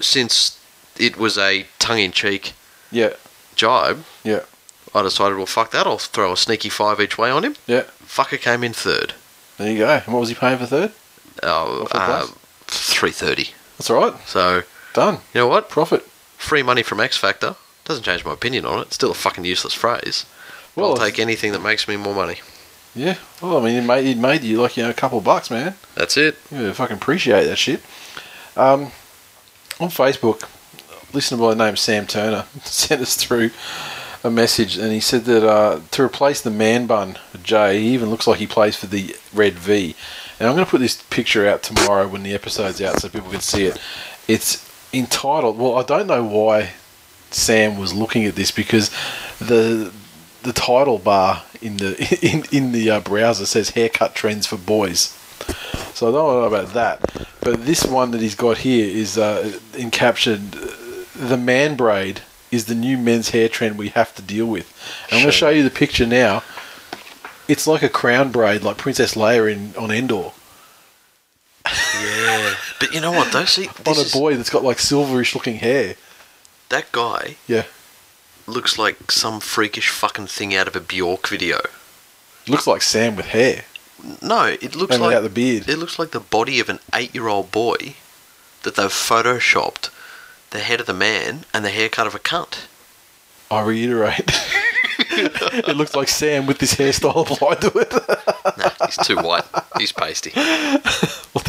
since 0.00 0.58
it 0.98 1.16
was 1.16 1.36
a 1.36 1.66
tongue-in-cheek 1.78 2.52
Yeah. 2.90 3.10
jibe, 3.54 4.04
Yeah. 4.24 4.40
I 4.94 5.02
decided, 5.02 5.36
well, 5.36 5.46
fuck 5.46 5.72
that. 5.72 5.86
I'll 5.86 5.98
throw 5.98 6.32
a 6.32 6.36
sneaky 6.38 6.70
five 6.70 7.00
each 7.00 7.18
way 7.18 7.28
on 7.30 7.44
him. 7.44 7.56
Yeah. 7.66 7.82
Fucker 8.06 8.40
came 8.40 8.64
in 8.64 8.72
third. 8.72 9.14
There 9.58 9.70
you 9.70 9.78
go. 9.78 9.88
And 10.04 10.12
what 10.12 10.20
was 10.20 10.28
he 10.28 10.34
paying 10.34 10.58
for 10.58 10.66
third? 10.66 10.92
Oh, 11.42 11.88
uh, 11.92 12.26
three 12.66 13.10
thirty. 13.12 13.50
That's 13.78 13.90
all 13.90 14.00
right. 14.00 14.20
So 14.26 14.62
Done. 14.94 15.14
you 15.34 15.40
know 15.40 15.46
what? 15.48 15.68
Profit. 15.68 16.02
Free 16.36 16.62
money 16.62 16.82
from 16.82 17.00
X 17.00 17.16
Factor 17.16 17.56
doesn't 17.84 18.02
change 18.04 18.24
my 18.24 18.32
opinion 18.32 18.66
on 18.66 18.80
it. 18.80 18.82
It's 18.88 18.94
still 18.94 19.10
a 19.10 19.14
fucking 19.14 19.44
useless 19.44 19.74
phrase. 19.74 20.26
Well, 20.74 20.90
I'll 20.90 20.96
take 20.96 21.18
anything 21.18 21.52
that 21.52 21.62
makes 21.62 21.88
me 21.88 21.96
more 21.96 22.14
money. 22.14 22.36
Yeah. 22.94 23.16
Well, 23.40 23.58
I 23.58 23.64
mean, 23.64 23.76
it 23.76 23.86
made, 23.86 24.06
it 24.06 24.18
made 24.18 24.42
you 24.42 24.60
like 24.60 24.76
you 24.76 24.82
know 24.82 24.90
a 24.90 24.94
couple 24.94 25.18
of 25.18 25.24
bucks, 25.24 25.50
man. 25.50 25.74
That's 25.94 26.16
it. 26.16 26.36
Yeah, 26.50 26.72
fucking 26.72 26.96
appreciate 26.96 27.44
that 27.44 27.56
shit. 27.56 27.80
Um, 28.56 28.90
on 29.78 29.88
Facebook, 29.90 30.42
a 30.42 31.14
listener 31.14 31.38
by 31.38 31.50
the 31.50 31.56
name 31.56 31.74
of 31.74 31.78
Sam 31.78 32.06
Turner 32.06 32.44
sent 32.64 33.02
us 33.02 33.16
through 33.16 33.50
a 34.26 34.30
message, 34.30 34.76
and 34.76 34.92
he 34.92 35.00
said 35.00 35.24
that 35.24 35.48
uh, 35.48 35.80
to 35.92 36.02
replace 36.02 36.40
the 36.40 36.50
man 36.50 36.86
bun 36.86 37.18
Jay, 37.42 37.80
he 37.80 37.94
even 37.94 38.10
looks 38.10 38.26
like 38.26 38.38
he 38.38 38.46
plays 38.46 38.76
for 38.76 38.86
the 38.86 39.16
Red 39.32 39.54
V. 39.54 39.94
And 40.38 40.48
I'm 40.48 40.54
going 40.54 40.66
to 40.66 40.70
put 40.70 40.80
this 40.80 41.02
picture 41.02 41.48
out 41.48 41.62
tomorrow 41.62 42.08
when 42.08 42.22
the 42.22 42.34
episode's 42.34 42.82
out, 42.82 43.00
so 43.00 43.08
people 43.08 43.30
can 43.30 43.40
see 43.40 43.64
it. 43.66 43.80
It's 44.28 44.68
entitled. 44.92 45.58
Well, 45.58 45.76
I 45.76 45.82
don't 45.82 46.06
know 46.06 46.24
why 46.24 46.72
Sam 47.30 47.78
was 47.78 47.94
looking 47.94 48.24
at 48.24 48.34
this 48.34 48.50
because 48.50 48.90
the 49.38 49.92
the 50.42 50.52
title 50.52 50.98
bar 50.98 51.44
in 51.62 51.78
the 51.78 52.18
in 52.22 52.44
in 52.52 52.72
the 52.72 52.90
uh, 52.90 53.00
browser 53.00 53.46
says 53.46 53.70
haircut 53.70 54.14
trends 54.14 54.46
for 54.46 54.56
boys. 54.56 55.16
So 55.94 56.08
I 56.08 56.12
don't 56.12 56.40
know 56.40 56.44
about 56.44 56.74
that, 56.74 57.26
but 57.40 57.64
this 57.64 57.84
one 57.84 58.10
that 58.10 58.20
he's 58.20 58.34
got 58.34 58.58
here 58.58 58.86
is 58.86 59.16
uh, 59.16 59.58
uh, 59.74 60.68
"The 61.14 61.36
man 61.38 61.76
braid 61.76 62.20
is 62.50 62.66
the 62.66 62.74
new 62.74 62.96
men's 62.98 63.30
hair 63.30 63.48
trend 63.48 63.76
we 63.78 63.88
have 63.90 64.14
to 64.16 64.22
deal 64.22 64.46
with." 64.46 64.72
And 65.10 65.14
I'm 65.18 65.22
going 65.24 65.32
to 65.32 65.36
show 65.38 65.48
you 65.50 65.62
the 65.62 65.70
picture 65.70 66.06
now. 66.06 66.42
It's 67.48 67.66
like 67.66 67.82
a 67.82 67.88
crown 67.88 68.32
braid, 68.32 68.62
like 68.62 68.76
Princess 68.76 69.14
Leia 69.14 69.52
in 69.52 69.74
on 69.76 69.90
Endor, 69.92 70.32
Yeah. 71.64 72.54
but 72.80 72.92
you 72.92 73.00
know 73.00 73.12
what 73.12 73.32
though? 73.32 73.44
See, 73.44 73.68
on 73.68 73.96
a 73.96 74.00
is- 74.00 74.12
boy 74.12 74.34
that's 74.36 74.50
got 74.50 74.64
like 74.64 74.78
silverish 74.78 75.34
looking 75.34 75.56
hair. 75.56 75.94
that 76.68 76.90
guy 76.92 77.36
Yeah, 77.46 77.64
looks 78.46 78.78
like 78.78 79.10
some 79.12 79.40
freakish 79.40 79.88
fucking 79.88 80.26
thing 80.26 80.54
out 80.54 80.66
of 80.68 80.76
a 80.76 80.80
Bjork 80.80 81.28
video. 81.28 81.60
looks 82.48 82.66
like 82.66 82.82
Sam 82.82 83.16
with 83.16 83.26
hair 83.26 83.64
No, 84.22 84.44
it 84.46 84.74
looks 84.74 84.94
and 84.94 85.02
like 85.02 85.22
the 85.22 85.28
beard. 85.28 85.68
it 85.68 85.76
looks 85.78 85.98
like 85.98 86.10
the 86.10 86.20
body 86.20 86.58
of 86.60 86.68
an 86.68 86.80
eight-year-old 86.94 87.50
boy 87.52 87.94
that 88.62 88.74
they've 88.76 88.90
photoshopped 88.90 89.90
the 90.50 90.60
head 90.60 90.80
of 90.80 90.86
the 90.86 90.94
man 90.94 91.44
and 91.52 91.64
the 91.64 91.70
haircut 91.70 92.06
of 92.06 92.14
a 92.14 92.18
cunt. 92.18 92.66
I 93.50 93.62
reiterate, 93.62 94.24
it 94.98 95.76
looks 95.76 95.94
like 95.94 96.08
Sam 96.08 96.46
with 96.46 96.58
this 96.58 96.74
hairstyle 96.74 97.30
applied 97.30 97.60
to 97.60 97.78
it. 97.78 97.92
Nah, 98.58 98.86
he's 98.86 98.96
too 99.06 99.16
white. 99.16 99.44
He's 99.78 99.92
pasty. 99.92 100.32
Well, 100.34 101.44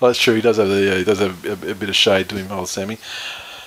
that's 0.00 0.18
true. 0.18 0.34
He 0.34 0.40
does 0.40 0.56
have 0.56 0.68
the 0.68 0.80
yeah, 0.82 0.94
he 0.96 1.04
does 1.04 1.20
have 1.20 1.44
a, 1.44 1.70
a 1.70 1.74
bit 1.74 1.88
of 1.88 1.94
shade 1.94 2.28
to 2.30 2.36
him, 2.36 2.50
old 2.50 2.68
Sammy. 2.68 2.98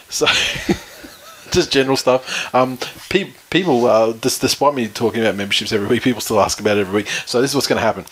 So, 0.10 0.26
just 1.52 1.72
general 1.72 1.98
stuff. 1.98 2.54
Um, 2.54 2.78
pe- 3.10 3.32
people, 3.50 3.86
uh, 3.86 4.12
dis- 4.14 4.40
despite 4.40 4.74
me 4.76 4.88
talking 4.88 5.22
about 5.22 5.36
memberships 5.36 5.72
every 5.72 5.88
week, 5.88 6.04
people 6.04 6.22
still 6.22 6.42
ask 6.42 6.60
about 6.60 6.78
it 6.78 6.82
every 6.82 6.96
week. 6.96 7.08
So 7.26 7.42
this 7.42 7.52
is 7.52 7.56
what's 7.56 7.68
going 7.68 7.80
to 7.80 7.86
happen. 7.86 8.06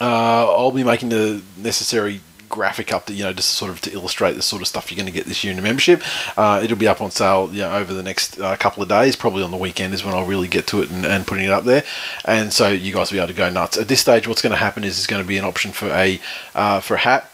Uh, 0.00 0.50
I'll 0.50 0.70
be 0.70 0.84
making 0.84 1.08
the 1.08 1.42
necessary 1.56 2.20
graphic 2.48 2.88
update, 2.88 3.16
you 3.16 3.24
know, 3.24 3.32
just 3.32 3.50
sort 3.50 3.70
of 3.70 3.80
to 3.82 3.92
illustrate 3.92 4.32
the 4.32 4.42
sort 4.42 4.62
of 4.62 4.68
stuff 4.68 4.90
you're 4.90 4.96
going 4.96 5.06
to 5.06 5.12
get 5.12 5.26
this 5.26 5.44
year 5.44 5.52
in 5.52 5.58
a 5.58 5.62
membership. 5.62 6.02
Uh, 6.38 6.60
it'll 6.62 6.76
be 6.76 6.88
up 6.88 7.00
on 7.00 7.10
sale, 7.10 7.48
you 7.52 7.60
know, 7.60 7.72
over 7.72 7.92
the 7.92 8.02
next 8.02 8.40
uh, 8.40 8.56
couple 8.56 8.82
of 8.82 8.88
days. 8.88 9.16
Probably 9.16 9.42
on 9.42 9.50
the 9.50 9.56
weekend 9.56 9.94
is 9.94 10.04
when 10.04 10.14
I'll 10.14 10.26
really 10.26 10.48
get 10.48 10.66
to 10.68 10.82
it 10.82 10.90
and, 10.90 11.04
and 11.04 11.26
putting 11.26 11.44
it 11.44 11.50
up 11.50 11.64
there. 11.64 11.84
And 12.24 12.52
so 12.52 12.68
you 12.68 12.92
guys 12.92 13.10
will 13.10 13.16
be 13.16 13.20
able 13.20 13.28
to 13.28 13.34
go 13.34 13.50
nuts. 13.50 13.76
At 13.76 13.88
this 13.88 14.00
stage, 14.00 14.26
what's 14.26 14.42
going 14.42 14.52
to 14.52 14.56
happen 14.56 14.84
is 14.84 14.96
there's 14.96 15.06
going 15.06 15.22
to 15.22 15.28
be 15.28 15.38
an 15.38 15.44
option 15.44 15.72
for 15.72 15.88
a 15.88 16.20
uh, 16.54 16.80
for 16.80 16.94
a 16.94 16.98
hat 16.98 17.30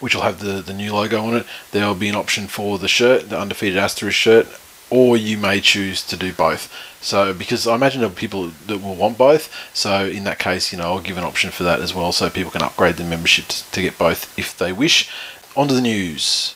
which 0.00 0.14
will 0.14 0.22
have 0.22 0.38
the, 0.38 0.62
the 0.62 0.72
new 0.72 0.94
logo 0.94 1.24
on 1.24 1.34
it. 1.34 1.46
There 1.72 1.86
will 1.86 1.94
be 1.94 2.08
an 2.08 2.14
option 2.14 2.46
for 2.46 2.78
the 2.78 2.86
shirt, 2.86 3.30
the 3.30 3.38
undefeated 3.38 3.76
asterisk 3.76 4.16
shirt, 4.16 4.46
or 4.90 5.16
you 5.16 5.36
may 5.36 5.60
choose 5.60 6.02
to 6.06 6.16
do 6.16 6.32
both. 6.32 6.72
So, 7.00 7.32
because 7.32 7.66
I 7.66 7.74
imagine 7.74 8.00
there 8.00 8.10
are 8.10 8.12
people 8.12 8.50
that 8.66 8.78
will 8.78 8.96
want 8.96 9.18
both, 9.18 9.52
so 9.72 10.06
in 10.06 10.24
that 10.24 10.38
case, 10.38 10.72
you 10.72 10.78
know, 10.78 10.84
I'll 10.84 11.00
give 11.00 11.18
an 11.18 11.24
option 11.24 11.50
for 11.50 11.62
that 11.64 11.80
as 11.80 11.94
well, 11.94 12.12
so 12.12 12.28
people 12.28 12.50
can 12.50 12.62
upgrade 12.62 12.96
their 12.96 13.08
membership 13.08 13.46
to, 13.48 13.82
get 13.82 13.98
both 13.98 14.36
if 14.38 14.56
they 14.56 14.72
wish. 14.72 15.10
On 15.56 15.68
to 15.68 15.74
the 15.74 15.80
news. 15.80 16.54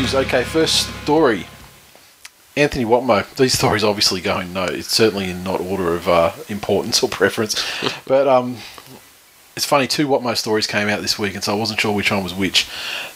Okay, 0.00 0.44
first 0.44 0.88
story. 1.02 1.46
Anthony 2.56 2.86
Watmough. 2.86 3.36
These 3.36 3.52
stories 3.52 3.84
obviously 3.84 4.22
going 4.22 4.50
no. 4.54 4.64
It's 4.64 4.88
certainly 4.88 5.28
in 5.28 5.44
not 5.44 5.60
order 5.60 5.92
of 5.92 6.08
uh, 6.08 6.32
importance 6.48 7.02
or 7.02 7.08
preference, 7.10 7.62
but 8.06 8.26
um, 8.26 8.56
it's 9.54 9.66
funny. 9.66 9.86
Two 9.86 10.08
Watmough 10.08 10.38
stories 10.38 10.66
came 10.66 10.88
out 10.88 11.02
this 11.02 11.18
week, 11.18 11.34
and 11.34 11.44
so 11.44 11.54
I 11.54 11.58
wasn't 11.58 11.80
sure 11.80 11.94
which 11.94 12.10
one 12.10 12.24
was 12.24 12.32
which. 12.32 12.64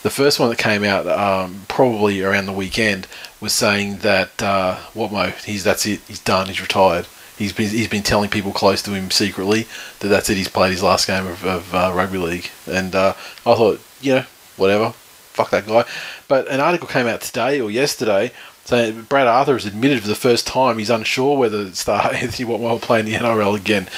The 0.03 0.11
first 0.11 0.39
one 0.39 0.51
that 0.51 0.59
came 0.59 0.85
out 0.85 1.07
um, 1.09 1.63
probably 1.69 2.23
around 2.23 2.45
the 2.45 2.53
weekend 2.53 3.09
was 3.41 3.55
saying 3.55 3.99
that 3.99 4.43
uh, 4.43 4.77
Watmough, 4.95 5.43
he's 5.43 5.65
that's 5.65 5.87
it. 5.87 6.01
He's 6.07 6.21
done. 6.21 6.49
He's 6.49 6.61
retired. 6.61 7.07
He's 7.39 7.55
been 7.55 7.71
he's 7.71 7.89
been 7.89 8.03
telling 8.03 8.29
people 8.29 8.53
close 8.53 8.83
to 8.83 8.91
him 8.93 9.11
secretly 9.11 9.67
that 10.01 10.09
that's 10.09 10.29
it. 10.29 10.37
He's 10.37 10.49
played 10.49 10.73
his 10.73 10.83
last 10.83 11.07
game 11.07 11.27
of, 11.27 11.47
of 11.47 11.75
uh, 11.75 11.93
rugby 11.95 12.19
league, 12.19 12.51
and 12.67 12.95
uh, 12.95 13.15
I 13.47 13.55
thought, 13.55 13.81
you 14.03 14.17
know, 14.17 14.25
whatever, 14.59 14.93
fuck 15.35 15.51
that 15.51 15.67
guy. 15.67 15.85
But 16.29 16.49
an 16.49 16.61
article 16.61 16.89
came 16.89 17.07
out 17.07 17.21
today 17.21 17.61
or 17.61 17.71
yesterday 17.71 18.33
saying 18.65 19.03
Brad 19.03 19.27
Arthur 19.27 19.53
has 19.55 19.67
admitted 19.67 20.01
for 20.01 20.09
the 20.09 20.15
first 20.15 20.47
time 20.47 20.79
he's 20.79 20.89
unsure 20.89 21.37
whether 21.37 21.71
star 21.75 22.01
Anthony 22.15 22.49
Watmough 22.49 22.71
will 22.71 22.79
play 22.79 23.01
in 23.01 23.07
the 23.07 23.13
NRL 23.13 23.57
again. 23.57 23.89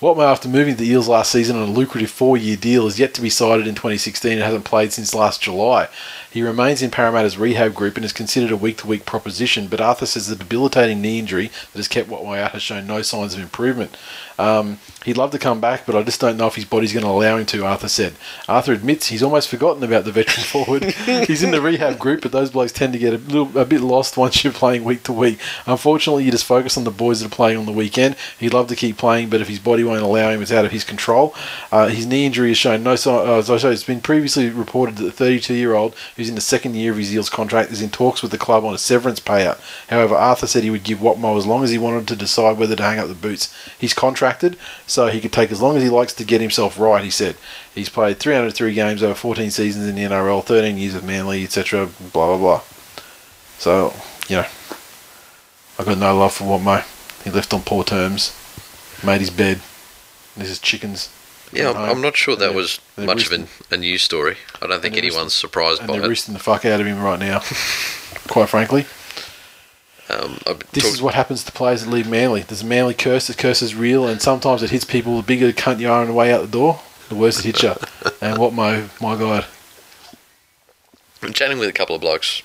Watmough, 0.00 0.30
after 0.30 0.48
moving 0.48 0.74
to 0.74 0.80
the 0.80 0.90
Eels 0.90 1.08
last 1.08 1.32
season 1.32 1.56
on 1.56 1.68
a 1.68 1.72
lucrative 1.72 2.10
four-year 2.10 2.56
deal, 2.56 2.86
is 2.86 2.98
yet 2.98 3.14
to 3.14 3.22
be 3.22 3.30
sighted 3.30 3.66
in 3.66 3.74
2016 3.74 4.32
and 4.32 4.42
hasn't 4.42 4.64
played 4.64 4.92
since 4.92 5.14
last 5.14 5.42
July. 5.42 5.88
He 6.30 6.42
remains 6.42 6.82
in 6.82 6.90
Parramatta's 6.90 7.38
rehab 7.38 7.74
group 7.74 7.96
and 7.96 8.04
is 8.04 8.12
considered 8.12 8.52
a 8.52 8.56
week-to-week 8.56 9.04
proposition, 9.06 9.68
but 9.68 9.80
Arthur 9.80 10.06
says 10.06 10.26
the 10.26 10.36
debilitating 10.36 11.00
knee 11.00 11.18
injury 11.18 11.48
that 11.48 11.78
has 11.78 11.88
kept 11.88 12.08
Watmough 12.08 12.38
out 12.38 12.52
has 12.52 12.62
shown 12.62 12.86
no 12.86 13.02
signs 13.02 13.34
of 13.34 13.40
improvement. 13.40 13.96
Um, 14.40 14.78
he'd 15.04 15.16
love 15.16 15.30
to 15.32 15.38
come 15.38 15.60
back, 15.60 15.86
but 15.86 15.94
I 15.94 16.02
just 16.02 16.20
don't 16.20 16.36
know 16.36 16.46
if 16.46 16.54
his 16.54 16.64
body's 16.64 16.92
going 16.92 17.04
to 17.04 17.10
allow 17.10 17.36
him 17.36 17.46
to, 17.46 17.64
Arthur 17.64 17.88
said. 17.88 18.14
Arthur 18.48 18.72
admits 18.72 19.06
he's 19.06 19.22
almost 19.22 19.48
forgotten 19.48 19.82
about 19.82 20.04
the 20.04 20.12
veteran 20.12 20.44
forward. 20.64 20.84
he's 21.26 21.42
in 21.42 21.50
the 21.50 21.60
rehab 21.60 21.98
group, 21.98 22.22
but 22.22 22.32
those 22.32 22.50
blokes 22.50 22.72
tend 22.72 22.92
to 22.92 22.98
get 22.98 23.14
a, 23.14 23.18
little, 23.18 23.58
a 23.58 23.64
bit 23.64 23.80
lost 23.80 24.16
once 24.16 24.42
you're 24.42 24.52
playing 24.52 24.84
week 24.84 25.02
to 25.04 25.12
week. 25.12 25.38
Unfortunately, 25.66 26.24
you 26.24 26.30
just 26.30 26.44
focus 26.44 26.76
on 26.76 26.84
the 26.84 26.90
boys 26.90 27.20
that 27.20 27.26
are 27.26 27.34
playing 27.34 27.58
on 27.58 27.66
the 27.66 27.72
weekend. 27.72 28.16
He'd 28.38 28.54
love 28.54 28.68
to 28.68 28.76
keep 28.76 28.96
playing, 28.96 29.30
but 29.30 29.40
if 29.40 29.48
his 29.48 29.58
body 29.58 29.84
won't 29.84 30.02
allow 30.02 30.30
him, 30.30 30.42
it's 30.42 30.52
out 30.52 30.64
of 30.64 30.72
his 30.72 30.84
control. 30.84 31.34
Uh, 31.70 31.88
his 31.88 32.06
knee 32.06 32.26
injury 32.26 32.48
has 32.48 32.58
shown 32.58 32.82
no 32.82 32.96
sign. 32.96 33.28
Uh, 33.28 33.38
as 33.38 33.50
I 33.50 33.58
said, 33.58 33.72
it's 33.72 33.84
been 33.84 34.00
previously 34.00 34.48
reported 34.50 34.96
that 34.96 35.04
the 35.04 35.12
32 35.12 35.54
year 35.54 35.74
old, 35.74 35.94
who's 36.16 36.28
in 36.28 36.34
the 36.34 36.40
second 36.40 36.74
year 36.74 36.92
of 36.92 36.98
his 36.98 37.14
Eels 37.14 37.30
contract, 37.30 37.70
is 37.70 37.82
in 37.82 37.90
talks 37.90 38.22
with 38.22 38.30
the 38.30 38.38
club 38.38 38.64
on 38.64 38.74
a 38.74 38.78
severance 38.78 39.20
payout. 39.20 39.60
However, 39.88 40.14
Arthur 40.14 40.46
said 40.46 40.62
he 40.62 40.70
would 40.70 40.84
give 40.84 40.98
Watmough 40.98 41.38
as 41.38 41.46
long 41.46 41.64
as 41.64 41.70
he 41.70 41.78
wanted 41.78 42.08
to 42.08 42.16
decide 42.16 42.58
whether 42.58 42.76
to 42.76 42.82
hang 42.82 42.98
up 42.98 43.08
the 43.08 43.14
boots. 43.14 43.54
He's 43.78 43.94
contracted, 44.30 44.58
so 44.86 45.08
he 45.08 45.20
could 45.20 45.32
take 45.32 45.50
as 45.50 45.60
long 45.60 45.76
as 45.76 45.82
he 45.82 45.88
likes 45.88 46.12
to 46.14 46.24
get 46.24 46.40
himself 46.40 46.78
right, 46.78 47.04
he 47.04 47.10
said. 47.10 47.36
He's 47.74 47.88
played 47.88 48.18
303 48.18 48.74
games 48.74 49.02
over 49.02 49.14
14 49.14 49.50
seasons 49.50 49.86
in 49.86 49.94
the 49.94 50.02
NRL, 50.02 50.44
13 50.44 50.76
years 50.76 50.94
with 50.94 51.04
Manly, 51.04 51.44
etc., 51.44 51.86
blah, 52.12 52.26
blah, 52.26 52.38
blah. 52.38 52.62
So, 53.58 53.94
you 54.28 54.36
know, 54.36 54.46
I've 55.78 55.86
got 55.86 55.98
no 55.98 56.16
love 56.16 56.34
for 56.34 56.44
Watmough. 56.44 56.84
He 57.24 57.30
left 57.30 57.52
on 57.52 57.62
poor 57.62 57.84
terms, 57.84 58.34
made 59.04 59.20
his 59.20 59.30
bed. 59.30 59.60
This 60.36 60.50
is 60.50 60.58
chickens. 60.58 61.10
Yeah, 61.52 61.70
I'm, 61.70 61.96
I'm 61.96 62.00
not 62.00 62.16
sure 62.16 62.36
that 62.36 62.54
was 62.54 62.80
they're 62.94 63.06
much 63.06 63.26
of 63.26 63.32
an, 63.32 63.48
a 63.72 63.76
news 63.76 64.02
story. 64.02 64.36
I 64.62 64.68
don't 64.68 64.80
think 64.80 64.94
they're 64.94 65.04
anyone's 65.04 65.34
surprised 65.34 65.80
by 65.84 65.94
they're 65.94 66.04
it. 66.04 66.08
roosting 66.08 66.32
the 66.32 66.40
fuck 66.40 66.64
out 66.64 66.80
of 66.80 66.86
him 66.86 67.02
right 67.02 67.18
now, 67.18 67.40
quite 68.28 68.48
frankly. 68.48 68.86
Um, 70.10 70.38
This 70.72 70.84
talked- 70.84 70.94
is 70.94 71.02
what 71.02 71.14
happens 71.14 71.44
to 71.44 71.52
players 71.52 71.84
that 71.84 71.90
leave 71.90 72.08
Manly. 72.08 72.42
There's 72.42 72.62
a 72.62 72.66
Manly 72.66 72.94
curse. 72.94 73.26
The 73.26 73.34
curse 73.34 73.62
is 73.62 73.74
real, 73.74 74.06
and 74.06 74.20
sometimes 74.20 74.62
it 74.62 74.70
hits 74.70 74.84
people. 74.84 75.16
The 75.18 75.22
bigger 75.22 75.46
the 75.46 75.52
cunt 75.52 75.80
you 75.80 75.90
are 75.90 76.00
on 76.00 76.06
the 76.08 76.12
way 76.12 76.32
out 76.32 76.42
the 76.42 76.48
door, 76.48 76.80
the 77.08 77.14
worse 77.14 77.38
it 77.38 77.44
hits 77.44 77.62
you. 77.62 77.74
and 78.20 78.38
what 78.38 78.52
my 78.52 78.84
my 79.00 79.16
god, 79.16 79.46
I'm 81.22 81.32
chatting 81.32 81.58
with 81.58 81.68
a 81.68 81.72
couple 81.72 81.94
of 81.94 82.00
blokes 82.00 82.42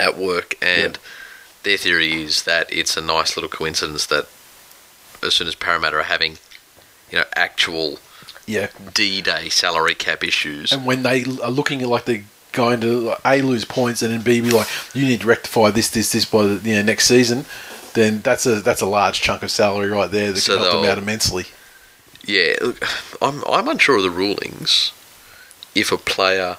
at 0.00 0.16
work, 0.18 0.56
and 0.62 0.98
their 1.62 1.76
theory 1.76 2.22
is 2.22 2.42
that 2.44 2.72
it's 2.72 2.96
a 2.96 3.00
nice 3.00 3.36
little 3.36 3.50
coincidence 3.50 4.06
that 4.06 4.26
as 5.22 5.34
soon 5.34 5.46
as 5.48 5.54
Parramatta 5.54 5.96
are 5.96 6.02
having, 6.02 6.38
you 7.10 7.18
know, 7.18 7.24
actual 7.34 7.98
yeah. 8.46 8.68
D-Day 8.92 9.48
salary 9.48 9.94
cap 9.94 10.22
issues, 10.22 10.72
And 10.72 10.84
when 10.84 11.02
they 11.02 11.24
are 11.42 11.50
looking 11.50 11.80
like 11.80 12.04
they're 12.04 12.24
going 12.54 12.80
to 12.80 13.00
like, 13.00 13.20
a 13.24 13.42
lose 13.42 13.64
points, 13.64 14.00
and 14.02 14.12
then 14.12 14.22
b 14.22 14.40
be 14.40 14.50
like, 14.50 14.68
you 14.94 15.04
need 15.04 15.20
to 15.20 15.26
rectify 15.26 15.70
this, 15.70 15.90
this, 15.90 16.12
this 16.12 16.24
by 16.24 16.44
the 16.44 16.68
you 16.68 16.76
know, 16.76 16.82
next 16.82 17.06
season. 17.06 17.44
then 17.94 18.20
that's 18.20 18.44
a 18.44 18.60
that's 18.60 18.80
a 18.80 18.86
large 18.86 19.22
chunk 19.22 19.42
of 19.42 19.50
salary 19.50 19.88
right 19.88 20.10
there 20.10 20.32
that 20.32 20.40
So 20.40 20.56
can 20.56 20.64
help 20.64 20.82
them 20.82 20.90
out 20.90 20.98
immensely. 20.98 21.46
Yeah, 22.24 22.54
look, 22.60 22.84
I'm 23.22 23.42
I'm 23.48 23.68
unsure 23.68 23.96
of 23.96 24.02
the 24.02 24.10
rulings. 24.10 24.92
If 25.74 25.90
a 25.90 25.98
player 25.98 26.58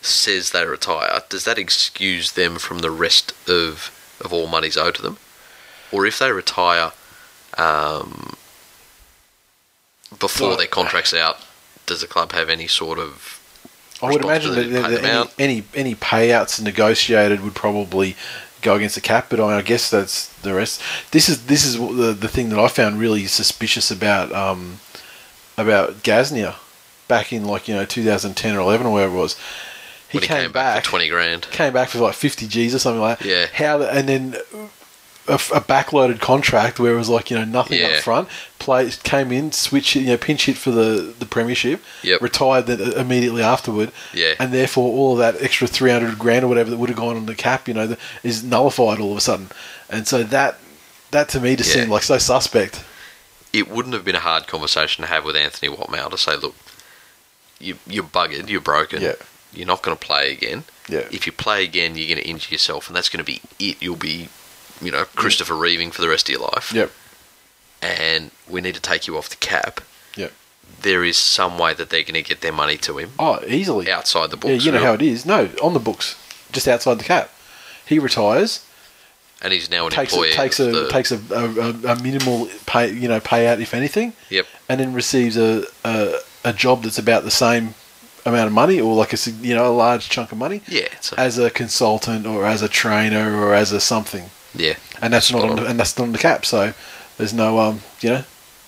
says 0.00 0.50
they 0.50 0.64
retire, 0.66 1.20
does 1.28 1.44
that 1.44 1.58
excuse 1.58 2.32
them 2.32 2.56
from 2.58 2.80
the 2.80 2.90
rest 2.90 3.32
of 3.48 3.90
of 4.20 4.32
all 4.32 4.46
monies 4.46 4.76
owed 4.76 4.94
to 4.96 5.02
them? 5.02 5.18
Or 5.92 6.06
if 6.06 6.18
they 6.18 6.32
retire 6.32 6.92
um, 7.56 8.34
before 10.18 10.48
Well, 10.48 10.56
their 10.56 10.66
contract's 10.66 11.14
out, 11.14 11.38
does 11.86 12.00
the 12.00 12.06
club 12.06 12.32
have 12.32 12.48
any 12.48 12.66
sort 12.66 12.98
of 12.98 13.33
I 14.02 14.10
would 14.10 14.24
imagine 14.24 14.54
that, 14.54 14.62
to 14.64 14.68
that 14.70 15.04
any, 15.04 15.30
any 15.38 15.64
any 15.74 15.94
payouts 15.94 16.60
negotiated 16.60 17.40
would 17.42 17.54
probably 17.54 18.16
go 18.64 18.74
against 18.74 18.96
the 18.96 19.00
cap, 19.00 19.26
but 19.28 19.38
I, 19.38 19.42
mean, 19.42 19.52
I 19.52 19.62
guess 19.62 19.90
that's 19.90 20.28
the 20.38 20.54
rest. 20.54 20.82
This 21.12 21.28
is 21.28 21.46
this 21.46 21.64
is 21.64 21.78
the 21.78 22.16
the 22.18 22.28
thing 22.28 22.48
that 22.48 22.58
I 22.58 22.66
found 22.68 22.98
really 22.98 23.26
suspicious 23.26 23.90
about 23.90 24.32
um, 24.32 24.80
about 25.56 26.02
Gasnier 26.02 26.56
back 27.06 27.32
in 27.32 27.44
like 27.44 27.68
you 27.68 27.74
know 27.74 27.84
2010 27.84 28.56
or 28.56 28.60
11 28.60 28.86
or 28.86 28.92
wherever 28.92 29.14
it 29.14 29.20
was. 29.20 29.38
He 30.08 30.18
he 30.18 30.26
came, 30.26 30.52
back, 30.52 30.84
for 30.84 30.90
twenty 30.90 31.08
grand? 31.08 31.48
came 31.50 31.72
back 31.72 31.88
for 31.88 31.98
like 31.98 32.14
50 32.14 32.46
G's 32.46 32.74
or 32.74 32.78
something 32.78 33.00
like 33.00 33.18
that. 33.18 33.28
Yeah. 33.28 33.46
How 33.52 33.78
the, 33.78 33.90
and 33.90 34.08
then 34.08 34.36
a, 35.26 35.34
a 35.34 35.60
backloaded 35.60 36.20
contract 36.20 36.78
where 36.78 36.94
it 36.94 36.98
was 36.98 37.08
like 37.08 37.30
you 37.30 37.38
know 37.38 37.44
nothing 37.44 37.80
Yeah. 37.80 37.88
up 37.88 38.02
front. 38.02 38.28
Play 38.58 38.90
came 39.02 39.32
in, 39.32 39.52
switch 39.52 39.96
you 39.96 40.06
know 40.06 40.16
pinch 40.16 40.46
hit 40.46 40.56
for 40.56 40.70
the 40.70 41.14
the 41.18 41.26
premiership. 41.26 41.82
Yep. 42.02 42.20
Retired 42.20 42.66
then 42.66 42.80
immediately 42.94 43.42
afterward. 43.42 43.90
Yeah. 44.12 44.34
And 44.38 44.52
therefore 44.52 44.92
all 44.92 45.12
of 45.12 45.18
that 45.18 45.42
extra 45.42 45.66
300 45.66 46.18
grand 46.18 46.44
or 46.44 46.48
whatever 46.48 46.70
that 46.70 46.76
would 46.76 46.88
have 46.90 46.98
gone 46.98 47.16
on 47.16 47.26
the 47.26 47.34
cap, 47.34 47.68
you 47.68 47.74
know, 47.74 47.86
the, 47.86 47.98
is 48.22 48.42
nullified 48.44 49.00
all 49.00 49.12
of 49.12 49.18
a 49.18 49.20
sudden. 49.20 49.48
And 49.90 50.06
so 50.06 50.22
that 50.24 50.58
that 51.10 51.28
to 51.30 51.40
me 51.40 51.56
just 51.56 51.70
Yeah. 51.74 51.82
seemed 51.82 51.90
like 51.92 52.02
so 52.02 52.18
suspect. 52.18 52.82
it 53.52 53.68
wouldn't 53.70 53.94
have 53.94 54.04
been 54.04 54.16
a 54.16 54.20
hard 54.20 54.46
conversation 54.48 55.02
to 55.02 55.08
have 55.08 55.24
with 55.24 55.36
Anthony 55.36 55.70
Watmough 55.74 56.10
to 56.10 56.18
say, 56.18 56.34
look, 56.36 56.56
you, 57.60 57.76
you're 57.86 58.02
buggered, 58.04 58.48
you're 58.48 58.60
broken, 58.60 59.00
Yeah. 59.00 59.12
you're 59.52 59.66
not 59.66 59.82
going 59.82 59.96
to 59.96 60.04
play 60.04 60.32
again. 60.32 60.64
Yeah. 60.88 61.06
If 61.12 61.24
you 61.26 61.32
play 61.32 61.62
again, 61.62 61.94
you're 61.96 62.08
going 62.08 62.18
to 62.20 62.28
injure 62.28 62.50
yourself, 62.50 62.88
and 62.88 62.96
that's 62.96 63.08
going 63.08 63.24
to 63.24 63.32
be 63.32 63.40
it. 63.60 63.80
You'll 63.80 63.94
be, 63.96 64.28
you 64.84 64.92
know, 64.92 65.04
Christopher 65.16 65.54
Reeving 65.56 65.90
for 65.90 66.02
the 66.02 66.08
rest 66.08 66.28
of 66.28 66.32
your 66.34 66.42
life. 66.42 66.72
Yep. 66.72 66.90
And 67.82 68.30
we 68.48 68.60
need 68.60 68.74
to 68.74 68.80
take 68.80 69.06
you 69.06 69.16
off 69.18 69.28
the 69.28 69.36
cap. 69.36 69.80
Yep. 70.16 70.32
There 70.82 71.04
is 71.04 71.16
some 71.18 71.58
way 71.58 71.74
that 71.74 71.90
they're 71.90 72.02
going 72.02 72.14
to 72.14 72.22
get 72.22 72.40
their 72.40 72.52
money 72.52 72.76
to 72.78 72.98
him 72.98 73.10
Oh, 73.18 73.40
easily. 73.46 73.90
outside 73.90 74.30
the 74.30 74.36
books. 74.36 74.64
Yeah, 74.64 74.72
you 74.72 74.72
know 74.72 74.84
how 74.84 74.94
it 74.94 75.02
is. 75.02 75.26
No, 75.26 75.50
on 75.62 75.74
the 75.74 75.80
books, 75.80 76.16
just 76.52 76.66
outside 76.68 76.98
the 76.98 77.04
cap. 77.04 77.30
He 77.86 77.98
retires, 77.98 78.64
And 79.42 79.52
he's 79.52 79.70
now 79.70 79.84
an 79.86 79.90
takes 79.92 80.12
employee. 80.12 80.30
a, 80.30 80.34
takes 80.34 80.60
of 80.60 80.68
a 80.68 80.72
the- 80.72 80.88
takes 80.90 81.12
a, 81.12 81.20
a, 81.34 81.92
a 81.92 82.02
minimal 82.02 82.48
pay 82.66 82.90
you 82.90 83.08
know 83.08 83.20
payout 83.20 83.60
if 83.60 83.74
anything, 83.74 84.14
Yep. 84.30 84.46
and 84.70 84.80
then 84.80 84.94
receives 84.94 85.36
a, 85.36 85.64
a 85.84 86.14
a 86.46 86.52
job 86.54 86.82
that's 86.82 86.98
about 86.98 87.24
the 87.24 87.30
same 87.30 87.74
amount 88.26 88.46
of 88.46 88.52
money 88.54 88.80
or 88.80 88.94
like 88.94 89.12
a 89.12 89.18
sig- 89.18 89.34
you 89.44 89.54
know 89.54 89.66
a 89.70 89.76
large 89.76 90.08
chunk 90.08 90.32
of 90.32 90.38
money 90.38 90.62
Yeah. 90.66 90.88
It's 90.92 91.12
a, 91.12 91.20
as 91.20 91.36
a 91.38 91.50
consultant 91.50 92.26
or 92.26 92.46
as 92.46 92.62
a 92.62 92.68
trainer 92.68 93.36
or 93.38 93.52
as 93.54 93.70
a 93.72 93.80
something, 93.80 94.30
yeah. 94.54 94.74
and 95.02 95.12
that's 95.12 95.30
not 95.32 95.42
on 95.44 95.56
the, 95.56 95.66
and 95.66 95.78
that's 95.78 95.96
not 95.98 96.04
on 96.04 96.12
the 96.12 96.18
cap. 96.18 96.44
So 96.46 96.72
there's 97.18 97.34
no 97.34 97.58
um 97.58 97.80
you 98.00 98.10
know 98.10 98.24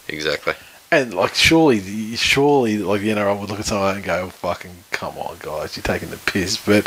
Exactly. 0.08 0.54
and 0.92 1.12
like 1.14 1.34
surely 1.34 1.80
surely 2.16 2.78
like 2.78 3.00
the 3.00 3.08
NRL 3.08 3.40
would 3.40 3.50
look 3.50 3.58
at 3.60 3.66
that 3.66 3.96
and 3.96 4.04
go 4.04 4.28
fucking 4.30 4.70
come 4.92 5.18
on 5.18 5.36
guys 5.40 5.76
you're 5.76 5.82
taking 5.82 6.10
the 6.10 6.16
piss 6.18 6.56
but 6.64 6.86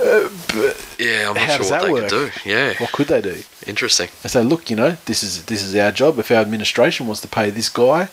uh, 0.00 0.28
but 0.54 0.96
Yeah, 0.98 1.28
I'm 1.30 1.34
not 1.34 1.64
sure 1.64 1.70
what 1.70 1.82
they 1.82 1.92
work? 1.92 2.08
could 2.10 2.10
do. 2.10 2.30
Yeah. 2.50 2.74
what 2.78 2.92
could 2.92 3.08
they 3.08 3.20
do? 3.22 3.42
Interesting. 3.66 4.08
and 4.22 4.30
say, 4.30 4.42
look, 4.42 4.68
you 4.70 4.76
know, 4.76 4.96
this 5.06 5.22
is 5.22 5.44
this 5.46 5.62
is 5.62 5.74
our 5.76 5.90
job. 5.92 6.18
If 6.18 6.30
our 6.30 6.38
administration 6.38 7.06
wants 7.06 7.20
to 7.22 7.28
pay 7.28 7.50
this 7.50 7.68
guy, 7.70 8.08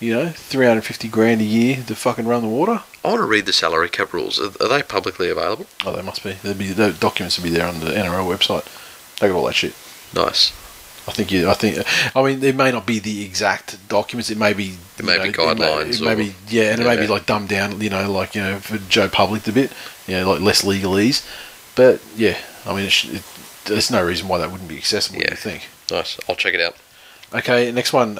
you 0.00 0.12
know, 0.14 0.28
three 0.30 0.66
hundred 0.66 0.82
fifty 0.84 1.08
grand 1.08 1.40
a 1.40 1.44
year 1.44 1.82
to 1.86 1.94
fucking 1.94 2.26
run 2.26 2.42
the 2.42 2.48
water, 2.48 2.82
I 3.04 3.08
want 3.08 3.20
to 3.20 3.26
read 3.26 3.46
the 3.46 3.52
salary 3.52 3.88
cap 3.90 4.12
rules. 4.12 4.40
Are, 4.40 4.46
are 4.64 4.68
they 4.68 4.82
publicly 4.82 5.28
available? 5.30 5.66
oh, 5.84 5.94
they 5.94 6.02
must 6.02 6.24
be. 6.24 6.32
There'd 6.42 6.58
be 6.58 6.68
the 6.72 6.92
documents 6.92 7.38
would 7.38 7.44
be 7.44 7.50
there 7.50 7.66
on 7.68 7.80
the 7.80 7.90
NRL 7.90 8.26
website. 8.34 8.66
They 9.24 9.32
got 9.32 9.38
all 9.38 9.46
that 9.46 9.54
shit. 9.54 9.74
Nice. 10.14 10.52
I 11.08 11.12
think 11.12 11.30
you. 11.32 11.48
I 11.50 11.54
think. 11.54 11.78
I 12.16 12.22
mean, 12.22 12.42
it 12.42 12.56
may 12.56 12.70
not 12.72 12.86
be 12.86 12.98
the 12.98 13.24
exact 13.24 13.88
documents. 13.88 14.30
It 14.30 14.38
may 14.38 14.52
be. 14.54 14.76
It 14.98 15.04
may 15.04 15.16
you 15.16 15.32
be 15.32 15.36
know, 15.38 15.50
it 15.50 15.58
may- 15.58 15.64
guidelines 15.64 16.00
It 16.00 16.04
may, 16.04 16.12
or- 16.12 16.16
be. 16.16 16.34
Yeah, 16.48 16.72
and 16.72 16.80
it 16.80 16.84
may 16.84 16.96
be 16.96 17.06
like 17.06 17.26
dumbed 17.26 17.48
down. 17.48 17.80
You 17.80 17.90
know, 17.90 18.10
like 18.10 18.34
you 18.34 18.42
know, 18.42 18.58
for 18.58 18.78
Joe 18.88 19.08
Public 19.08 19.46
a 19.46 19.52
bit. 19.52 19.72
You 20.06 20.16
know, 20.18 20.30
like 20.32 20.40
less 20.40 20.62
legalese. 20.62 21.26
But 21.74 22.00
yeah, 22.16 22.36
I 22.66 22.74
mean, 22.74 22.86
it, 22.86 23.04
it, 23.06 23.22
there's 23.66 23.90
no 23.90 24.04
reason 24.04 24.28
why 24.28 24.38
that 24.38 24.50
wouldn't 24.50 24.68
be 24.68 24.76
accessible. 24.78 25.20
Yeah. 25.20 25.30
You 25.30 25.36
think? 25.36 25.68
Nice. 25.90 26.18
I'll 26.28 26.36
check 26.36 26.54
it 26.54 26.60
out. 26.60 26.76
Okay, 27.34 27.70
next 27.72 27.92
one. 27.92 28.18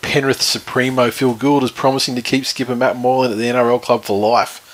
Penrith 0.00 0.42
Supremo 0.42 1.10
Phil 1.10 1.34
Gould 1.34 1.62
is 1.64 1.70
promising 1.70 2.14
to 2.16 2.22
keep 2.22 2.44
skipper 2.46 2.74
Matt 2.74 2.96
Moylan 2.96 3.30
at 3.32 3.38
the 3.38 3.44
NRL 3.44 3.80
club 3.80 4.04
for 4.04 4.18
life. 4.18 4.68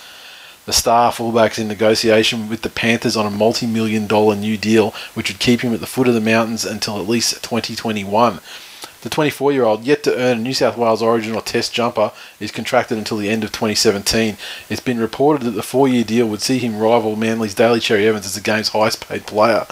The 0.68 0.74
star 0.74 1.12
fullback's 1.12 1.58
in 1.58 1.66
negotiation 1.66 2.50
with 2.50 2.60
the 2.60 2.68
Panthers 2.68 3.16
on 3.16 3.24
a 3.24 3.30
multi 3.30 3.66
million 3.66 4.06
dollar 4.06 4.36
new 4.36 4.58
deal, 4.58 4.90
which 5.14 5.30
would 5.30 5.40
keep 5.40 5.62
him 5.62 5.72
at 5.72 5.80
the 5.80 5.86
foot 5.86 6.08
of 6.08 6.12
the 6.12 6.20
mountains 6.20 6.66
until 6.66 7.00
at 7.00 7.08
least 7.08 7.42
2021. 7.42 8.40
The 9.00 9.08
24 9.08 9.52
year 9.52 9.64
old, 9.64 9.84
yet 9.84 10.02
to 10.02 10.14
earn 10.14 10.36
a 10.36 10.40
New 10.42 10.52
South 10.52 10.76
Wales 10.76 11.00
Origin 11.00 11.34
or 11.34 11.40
Test 11.40 11.72
jumper, 11.72 12.12
is 12.38 12.50
contracted 12.50 12.98
until 12.98 13.16
the 13.16 13.30
end 13.30 13.44
of 13.44 13.52
2017. 13.52 14.36
It's 14.68 14.82
been 14.82 15.00
reported 15.00 15.46
that 15.46 15.52
the 15.52 15.62
four 15.62 15.88
year 15.88 16.04
deal 16.04 16.28
would 16.28 16.42
see 16.42 16.58
him 16.58 16.78
rival 16.78 17.16
Manly's 17.16 17.54
Daly 17.54 17.80
Cherry 17.80 18.06
Evans 18.06 18.26
as 18.26 18.34
the 18.34 18.42
game's 18.42 18.68
highest 18.68 19.08
paid 19.08 19.26
player. 19.26 19.66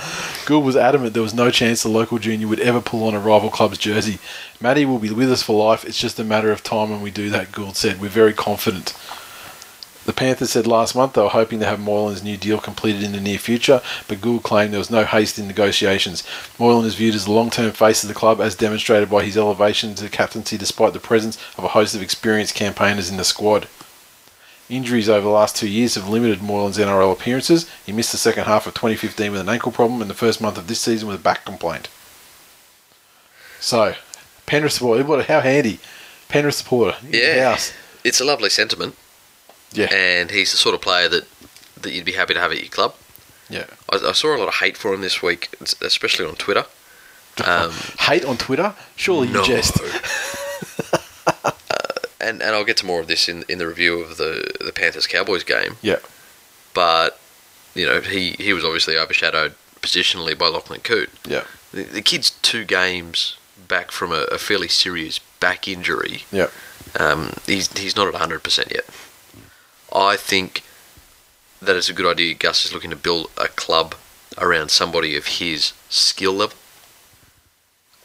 Gould 0.47 0.65
was 0.65 0.77
adamant 0.77 1.13
there 1.13 1.23
was 1.23 1.35
no 1.35 1.51
chance 1.51 1.83
the 1.83 1.91
local 1.91 2.19
junior 2.19 2.49
would 2.49 2.61
ever 2.61 2.81
pull 2.81 3.07
on 3.07 3.13
a 3.13 3.21
rival 3.21 3.51
club's 3.51 3.77
jersey. 3.77 4.19
Matty 4.63 4.87
will 4.87 4.99
be 4.99 5.11
with 5.11 5.31
us 5.31 5.43
for 5.43 5.63
life. 5.63 5.85
It's 5.85 6.01
just 6.01 6.19
a 6.19 6.25
matter 6.25 6.51
of 6.51 6.63
time 6.63 6.89
when 6.89 7.03
we 7.03 7.11
do 7.11 7.29
that, 7.29 7.53
Gould 7.53 7.77
said. 7.77 8.01
We're 8.01 8.09
very 8.09 8.33
confident. 8.33 8.95
The 10.07 10.13
Panthers 10.13 10.51
said 10.53 10.69
last 10.69 10.95
month 10.95 11.15
they 11.15 11.21
were 11.21 11.29
hoping 11.29 11.59
to 11.59 11.67
have 11.67 11.81
Moylan's 11.81 12.23
new 12.23 12.37
deal 12.37 12.59
completed 12.61 13.03
in 13.03 13.11
the 13.11 13.21
near 13.21 13.39
future, 13.39 13.83
but 14.07 14.21
Gould 14.21 14.45
claimed 14.45 14.73
there 14.73 14.79
was 14.79 14.91
no 14.91 15.05
haste 15.05 15.37
in 15.37 15.49
negotiations. 15.49 16.23
Moylan 16.61 16.87
is 16.87 16.95
viewed 16.95 17.17
as 17.17 17.25
the 17.25 17.33
long-term 17.33 17.73
face 17.73 18.05
of 18.05 18.09
the 18.09 18.15
club, 18.15 18.41
as 18.41 18.55
demonstrated 18.55 19.11
by 19.11 19.25
his 19.25 19.37
elevation 19.37 19.97
to 19.97 20.09
captaincy 20.09 20.57
despite 20.57 20.93
the 20.93 21.01
presence 21.01 21.37
of 21.59 21.65
a 21.65 21.69
host 21.69 21.97
of 21.97 22.03
experienced 22.03 22.55
campaigners 22.55 23.11
in 23.11 23.17
the 23.17 23.25
squad. 23.25 23.67
Injuries 24.69 25.09
over 25.09 25.23
the 25.23 25.29
last 25.29 25.57
two 25.57 25.69
years 25.69 25.97
have 25.97 26.09
limited 26.09 26.39
Moylan's 26.41 26.79
NRL 26.79 27.13
appearances. 27.13 27.69
He 27.85 27.91
missed 27.93 28.13
the 28.13 28.19
second 28.19 28.45
half 28.45 28.67
of 28.69 28.75
2015 28.75 29.33
with 29.33 29.41
an 29.41 29.49
ankle 29.49 29.73
problem 29.73 30.01
and 30.01 30.09
the 30.11 30.15
first 30.15 30.41
month 30.41 30.57
of 30.57 30.69
this 30.69 30.81
season 30.81 31.09
with 31.09 31.19
a 31.19 31.23
back 31.23 31.45
complaint. 31.45 31.89
So, 33.61 33.95
Penrith 34.47 34.73
supporter, 34.75 35.23
how 35.25 35.41
handy. 35.41 35.81
Penrith 36.29 36.55
supporter, 36.55 36.97
Yeah. 37.09 37.51
house. 37.51 37.73
It's 38.05 38.21
a 38.21 38.25
lovely 38.25 38.51
sentiment, 38.51 38.97
Yeah, 39.73 39.87
and 39.93 40.31
he's 40.31 40.51
the 40.53 40.57
sort 40.57 40.75
of 40.75 40.81
player 40.81 41.09
that, 41.09 41.25
that 41.83 41.93
you'd 41.93 42.05
be 42.05 42.13
happy 42.13 42.35
to 42.35 42.41
have 42.41 42.53
at 42.53 42.59
your 42.61 42.69
club. 42.71 42.95
yeah. 43.51 43.65
I, 43.91 43.97
I 43.97 44.13
saw 44.13 44.35
a 44.35 44.39
lot 44.39 44.49
of 44.49 44.55
hate 44.55 44.77
for 44.77 44.95
him 44.95 45.01
this 45.03 45.21
week, 45.23 45.49
especially 45.83 46.27
on 46.27 46.35
Twitter. 46.37 46.65
Um, 47.45 47.71
Hate 47.99 48.25
on 48.25 48.39
Twitter? 48.39 48.75
Surely 48.97 49.29
no. 49.29 49.41
you 49.41 49.47
jest. 49.47 49.79
Uh, 51.27 51.51
and 52.21 52.41
and 52.43 52.55
I'll 52.55 52.65
get 52.65 52.77
to 52.79 52.87
more 52.87 53.01
of 53.01 53.09
this 53.09 53.29
in 53.29 53.45
in 53.49 53.59
the 53.59 53.67
review 53.67 54.01
of 54.01 54.17
the 54.17 54.55
the 54.65 54.73
Panthers 54.73 55.07
Cowboys 55.07 55.43
game. 55.45 55.77
Yeah. 55.83 55.99
But 56.73 57.19
you 57.75 57.85
know 57.85 58.01
he 58.01 58.31
he 58.39 58.53
was 58.53 58.65
obviously 58.65 58.97
overshadowed 58.97 59.55
positionally 59.83 60.37
by 60.39 60.49
Lachlan 60.49 60.81
Coote. 60.81 61.11
Yeah. 61.29 61.45
The, 61.73 61.83
the 61.83 62.03
kid's 62.03 62.31
two 62.31 62.65
games 62.65 63.37
back 63.69 63.91
from 63.91 64.13
a, 64.13 64.23
a 64.33 64.39
fairly 64.39 64.69
serious 64.69 65.19
back 65.41 65.69
injury. 65.69 66.25
Yeah. 66.33 66.49
Um, 66.99 67.35
he's 67.47 67.71
he's 67.77 67.97
not 67.97 68.09
at 68.09 68.15
hundred 68.15 68.43
percent 68.43 68.73
yet. 68.73 68.87
I 69.95 70.17
think 70.17 70.63
that 71.63 71.77
it's 71.77 71.89
a 71.89 71.93
good 71.95 72.11
idea. 72.11 72.35
Gus 72.35 72.65
is 72.67 72.73
looking 72.73 72.91
to 72.91 72.97
build 72.97 73.31
a 73.39 73.49
club 73.49 73.95
around 74.39 74.71
somebody 74.71 75.17
of 75.17 75.27
his 75.27 75.73
skill 75.89 76.33
level. 76.35 76.59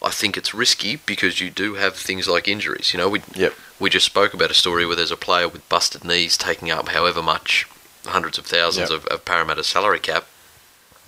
I 0.03 0.09
think 0.09 0.35
it's 0.35 0.53
risky 0.53 0.95
because 0.95 1.39
you 1.39 1.49
do 1.51 1.75
have 1.75 1.95
things 1.95 2.27
like 2.27 2.47
injuries. 2.47 2.91
You 2.93 2.97
know, 2.99 3.09
we 3.09 3.21
Yep. 3.35 3.53
we 3.79 3.89
just 3.89 4.05
spoke 4.05 4.33
about 4.33 4.49
a 4.51 4.55
story 4.55 4.85
where 4.85 4.95
there's 4.95 5.11
a 5.11 5.17
player 5.17 5.47
with 5.47 5.67
busted 5.69 6.03
knees 6.03 6.37
taking 6.37 6.71
up 6.71 6.89
however 6.89 7.21
much, 7.21 7.67
hundreds 8.05 8.37
of 8.39 8.45
thousands 8.47 8.89
Yep. 8.89 8.99
of, 8.99 9.05
of 9.07 9.25
Parramatta's 9.25 9.67
salary 9.67 9.99
cap, 9.99 10.25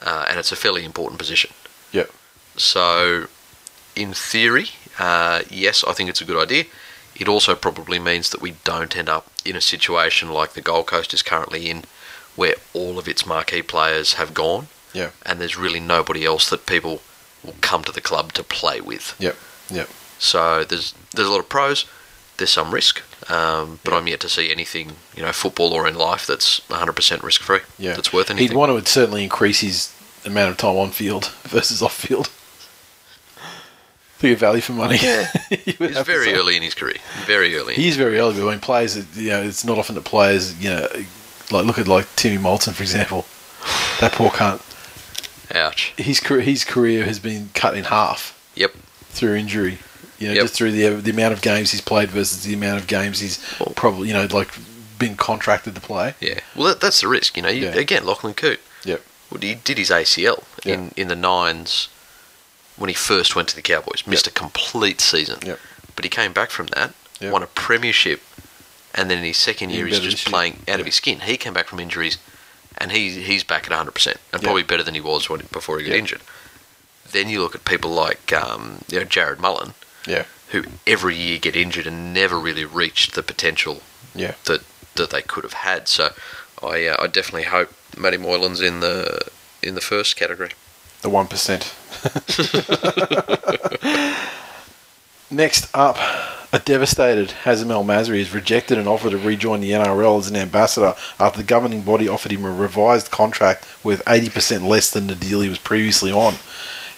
uh, 0.02 0.26
and 0.30 0.38
it's 0.38 0.52
a 0.52 0.56
fairly 0.56 0.84
important 0.86 1.18
position. 1.18 1.52
Yep. 1.92 2.12
So, 2.56 3.28
in 3.96 4.14
theory, 4.14 4.70
uh, 5.00 5.42
yes, 5.50 5.84
I 5.88 5.94
think 5.94 6.10
it's 6.12 6.22
a 6.22 6.26
good 6.26 6.42
idea. 6.42 6.66
It 7.16 7.28
also 7.28 7.56
probably 7.56 8.00
means 8.00 8.30
that 8.32 8.42
we 8.42 8.52
don't 8.64 8.96
end 8.98 9.10
up 9.10 9.28
in 9.46 9.56
a 9.56 9.62
situation 9.62 10.30
like 10.32 10.54
the 10.54 10.62
Gold 10.62 10.88
Coast 10.88 11.14
is 11.14 11.22
currently 11.22 11.70
in, 11.70 11.84
where 12.36 12.56
all 12.74 12.98
of 12.98 13.08
its 13.08 13.26
marquee 13.26 13.62
players 13.62 14.14
have 14.14 14.34
gone, 14.34 14.68
Yeah. 14.94 15.10
and 15.26 15.40
there's 15.40 15.58
really 15.58 15.80
nobody 15.80 16.26
else 16.26 16.50
that 16.50 16.66
people 16.66 17.02
will 17.44 17.56
come 17.62 17.84
to 17.84 17.92
the 17.92 18.02
club 18.02 18.34
to 18.34 18.44
play 18.44 18.82
with. 18.82 19.16
Yep. 19.20 19.36
Yep. 19.70 19.90
So 20.20 20.64
there's 20.64 20.94
there's 21.14 21.28
a 21.28 21.32
lot 21.32 21.40
of 21.40 21.50
pros. 21.50 21.86
There's 22.38 22.50
some 22.50 22.74
risk, 22.74 23.02
um, 23.30 23.80
but 23.84 23.94
I'm 23.94 24.08
yet 24.08 24.20
to 24.22 24.30
see 24.30 24.52
anything, 24.52 24.94
you 25.16 25.22
know, 25.22 25.32
football 25.32 25.72
or 25.72 25.88
in 25.88 25.96
life 25.96 26.26
that's 26.26 26.62
100% 26.62 27.22
risk 27.22 27.42
free. 27.42 27.60
Yeah. 27.78 27.94
that's 27.94 28.12
worth 28.12 28.32
anything. 28.32 28.48
He'd 28.50 28.56
want 28.58 28.84
to 28.86 28.92
certainly 28.92 29.24
increase 29.24 29.60
his 29.60 29.94
amount 30.26 30.50
of 30.50 30.58
time 30.58 30.76
on 30.78 30.90
field 30.90 31.26
versus 31.44 31.82
off 31.84 31.94
field. 31.94 32.32
At 34.32 34.38
value 34.40 34.62
for 34.62 34.72
money. 34.74 34.98
Yeah. 35.02 35.28
He's 35.50 35.76
very 36.00 36.34
early 36.34 36.56
in 36.56 36.62
his 36.64 36.74
career. 36.74 36.96
Very 37.26 37.56
early. 37.58 37.74
He's 37.76 37.98
very 37.98 38.18
early, 38.20 38.36
but 38.40 38.46
when 38.46 38.60
players, 38.60 38.96
you 39.18 39.30
know, 39.30 39.42
it's 39.44 39.66
not 39.66 39.78
often 39.78 39.96
that 39.96 40.06
players, 40.06 40.58
you 40.64 40.70
know, 40.70 40.88
like 41.52 41.66
look 41.66 41.78
at 41.78 41.88
like 41.88 42.08
Timmy 42.16 42.38
Moltzen, 42.42 42.74
for 42.74 42.84
example. 42.84 43.26
That 44.00 44.14
poor 44.14 44.30
cunt. 44.30 44.62
Ouch. 45.56 45.94
His 45.98 46.20
career, 46.20 46.42
his 46.42 46.64
career 46.64 47.06
has 47.06 47.20
been 47.20 47.50
cut 47.54 47.76
in 47.78 47.84
half 47.86 48.40
Yep. 48.56 48.72
through 49.10 49.36
injury. 49.36 49.78
You 50.20 50.30
know, 50.30 50.34
Yep. 50.36 50.44
just 50.44 50.54
through 50.56 50.72
the 50.72 50.90
the 51.02 51.12
amount 51.12 51.34
of 51.34 51.42
games 51.42 51.72
he's 51.72 51.82
played 51.82 52.10
versus 52.10 52.44
the 52.44 52.54
amount 52.54 52.80
of 52.80 52.88
games 52.88 53.20
he's 53.20 53.38
probably, 53.76 54.08
you 54.08 54.14
know, 54.14 54.28
like 54.32 54.50
been 54.98 55.16
contracted 55.16 55.76
to 55.76 55.82
play. 55.82 56.16
Yeah. 56.22 56.40
Well, 56.56 56.68
that, 56.70 56.80
that's 56.80 57.02
the 57.02 57.08
risk. 57.08 57.36
You 57.36 57.44
know. 57.44 57.50
You, 57.50 57.66
Yeah. 57.66 57.76
Again, 57.76 58.06
Lachlan 58.06 58.34
Coote. 58.34 58.62
Yep. 58.86 59.02
Well, 59.30 59.42
he 59.42 59.56
did 59.56 59.78
his 59.78 59.90
ACL 59.92 60.44
Yeah. 60.64 60.76
in, 60.76 60.94
in 60.96 61.08
the 61.10 61.16
nines 61.16 61.90
when 62.78 62.90
he 62.90 62.94
first 62.94 63.36
went 63.36 63.48
to 63.50 63.56
the 63.56 63.62
Cowboys. 63.62 64.06
Missed 64.08 64.28
a 64.28 64.32
complete 64.32 65.00
season. 65.02 65.40
Yep. 65.46 65.60
But 65.96 66.06
he 66.06 66.10
came 66.10 66.34
back 66.34 66.50
from 66.50 66.68
that, 66.68 66.94
Yep. 67.20 67.32
won 67.32 67.44
a 67.44 67.48
premiership, 67.48 68.22
and 68.96 69.10
then 69.10 69.20
in 69.20 69.24
his 69.26 69.38
second 69.38 69.70
year, 69.72 69.86
he's 69.88 70.00
just 70.00 70.26
playing 70.26 70.64
out 70.68 70.80
of 70.80 70.86
his 70.86 70.96
skin. 70.96 71.22
He 71.22 71.38
came 71.38 71.54
back 71.54 71.68
from 71.68 71.80
injuries, 71.80 72.18
and 72.78 72.92
he 72.92 73.22
he's 73.22 73.44
back 73.44 73.66
at 73.70 73.72
100%, 73.72 74.16
and 74.32 74.42
probably 74.42 74.64
better 74.64 74.84
than 74.84 74.94
he 74.96 75.02
was 75.02 75.30
when, 75.30 75.42
before 75.52 75.80
he 75.80 75.86
got 75.86 75.96
injured. 75.96 76.22
Then 77.12 77.30
you 77.30 77.42
look 77.42 77.54
at 77.56 77.64
people 77.66 77.92
like 77.92 78.34
um, 78.34 78.80
you 78.90 79.00
know 79.00 79.06
Jarrod 79.06 79.40
Mullen, 79.40 79.74
Yeah. 80.08 80.26
who 80.50 80.64
every 80.88 81.16
year 81.16 81.38
get 81.38 81.56
injured 81.56 81.86
and 81.88 82.14
never 82.14 82.40
really 82.40 82.66
reached 82.66 83.14
the 83.14 83.22
potential 83.24 83.82
Yeah. 84.16 84.34
that 84.46 84.62
that 84.96 85.12
they 85.12 85.22
could 85.22 85.44
have 85.44 85.54
had. 85.54 85.88
So 85.88 86.14
I 86.62 86.88
uh, 86.88 86.96
I 87.04 87.08
definitely 87.08 87.44
hope 87.44 87.72
Matty 87.96 88.18
Moylan's 88.18 88.62
in 88.62 88.80
the 88.80 89.20
in 89.62 89.76
the 89.76 89.82
first 89.82 90.16
category. 90.16 90.52
The 91.04 91.10
one 91.10 91.28
percent. 91.28 91.76
Next 95.30 95.70
up, 95.76 95.98
a 96.54 96.60
devastated 96.60 97.34
Hazem 97.44 97.72
El 97.72 97.84
Masri 97.84 98.20
has 98.20 98.34
rejected 98.34 98.78
an 98.78 98.88
offer 98.88 99.10
to 99.10 99.18
rejoin 99.18 99.60
the 99.60 99.72
NRL 99.72 100.20
as 100.20 100.30
an 100.30 100.38
ambassador 100.38 100.96
after 101.20 101.40
the 101.40 101.44
governing 101.44 101.82
body 101.82 102.08
offered 102.08 102.32
him 102.32 102.46
a 102.46 102.52
revised 102.52 103.12
contract 103.12 103.66
with 103.84 104.02
80% 104.06 104.66
less 104.66 104.92
than 104.92 105.08
the 105.08 105.16
deal 105.16 105.42
he 105.42 105.50
was 105.50 105.60
previously 105.60 106.12
on. 106.12 106.36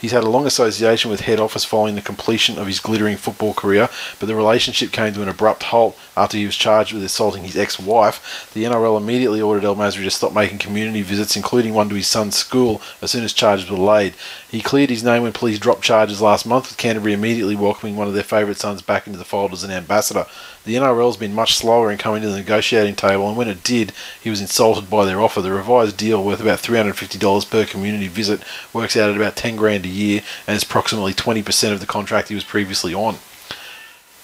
He's 0.06 0.12
had 0.12 0.24
a 0.24 0.30
long 0.30 0.46
association 0.46 1.10
with 1.10 1.22
head 1.22 1.40
office 1.40 1.66
following 1.66 1.96
the 1.96 2.02
completion 2.02 2.60
of 2.60 2.68
his 2.68 2.80
glittering 2.80 3.18
football 3.18 3.56
career, 3.56 3.90
but 4.20 4.28
the 4.28 4.36
relationship 4.36 4.92
came 4.92 5.16
to 5.16 5.24
an 5.24 5.30
abrupt 5.30 5.64
halt 5.64 5.98
after 6.16 6.38
he 6.38 6.46
was 6.46 6.56
charged 6.56 6.94
with 6.94 7.04
assaulting 7.04 7.44
his 7.44 7.58
ex-wife. 7.58 8.52
The 8.54 8.66
NRL 8.66 9.02
immediately 9.02 9.42
ordered 9.42 9.64
El 9.64 9.76
Masri 9.76 10.04
to 10.04 10.12
stop 10.12 10.32
making 10.32 10.60
community 10.60 11.02
visits, 11.02 11.36
including 11.36 11.74
one 11.74 11.90
to 11.90 11.96
his 11.96 12.08
son's 12.08 12.36
school, 12.36 12.84
as 13.02 13.10
soon 13.10 13.24
as 13.24 13.34
charges 13.34 13.68
were 13.68 13.80
laid. 13.80 14.14
He 14.48 14.62
cleared 14.62 14.92
his 14.92 15.04
name 15.04 15.24
when 15.24 15.34
police 15.34 15.58
dropped 15.58 15.82
charges 15.82 16.22
last 16.22 16.46
month, 16.46 16.70
with 16.70 16.78
Canterbury 16.78 17.14
immediately 17.14 17.56
welcoming 17.56 17.96
one 17.96 18.08
of 18.08 18.14
their 18.14 18.22
favourite 18.22 18.58
sons 18.58 18.84
back 18.84 19.08
into 19.08 19.18
the 19.18 19.26
fold 19.26 19.54
as 19.54 19.64
an 19.64 19.72
ambassador. 19.72 20.28
The 20.66 20.76
NRL's 20.76 21.18
been 21.18 21.34
much 21.34 21.56
slower 21.56 21.92
in 21.92 21.98
coming 21.98 22.22
to 22.24 22.30
the 22.30 22.38
negotiating 22.38 22.96
table, 22.96 23.28
and 23.28 23.38
when 23.38 23.48
it 23.48 23.64
did, 23.64 23.94
he 24.22 24.30
was 24.30 24.42
insulted 24.42 24.90
by 24.90 25.06
their 25.06 25.22
offer. 25.22 25.42
The 25.42 25.52
revised 25.52 25.98
deal, 25.98 26.24
worth 26.24 26.42
about 26.42 26.60
$350 26.60 27.50
per 27.50 27.66
community 27.66 28.08
visit, 28.08 28.42
works 28.74 28.98
out 28.98 29.10
at 29.10 29.16
about 29.16 29.36
10 29.36 29.56
grand 29.56 29.86
a 29.86 29.90
year, 29.90 30.22
and 30.48 30.58
is 30.58 30.64
approximately 30.64 31.14
20% 31.14 31.72
of 31.72 31.80
the 31.80 31.86
contract 31.86 32.30
he 32.30 32.36
was 32.36 32.44
previously 32.44 32.94
on. 32.94 33.18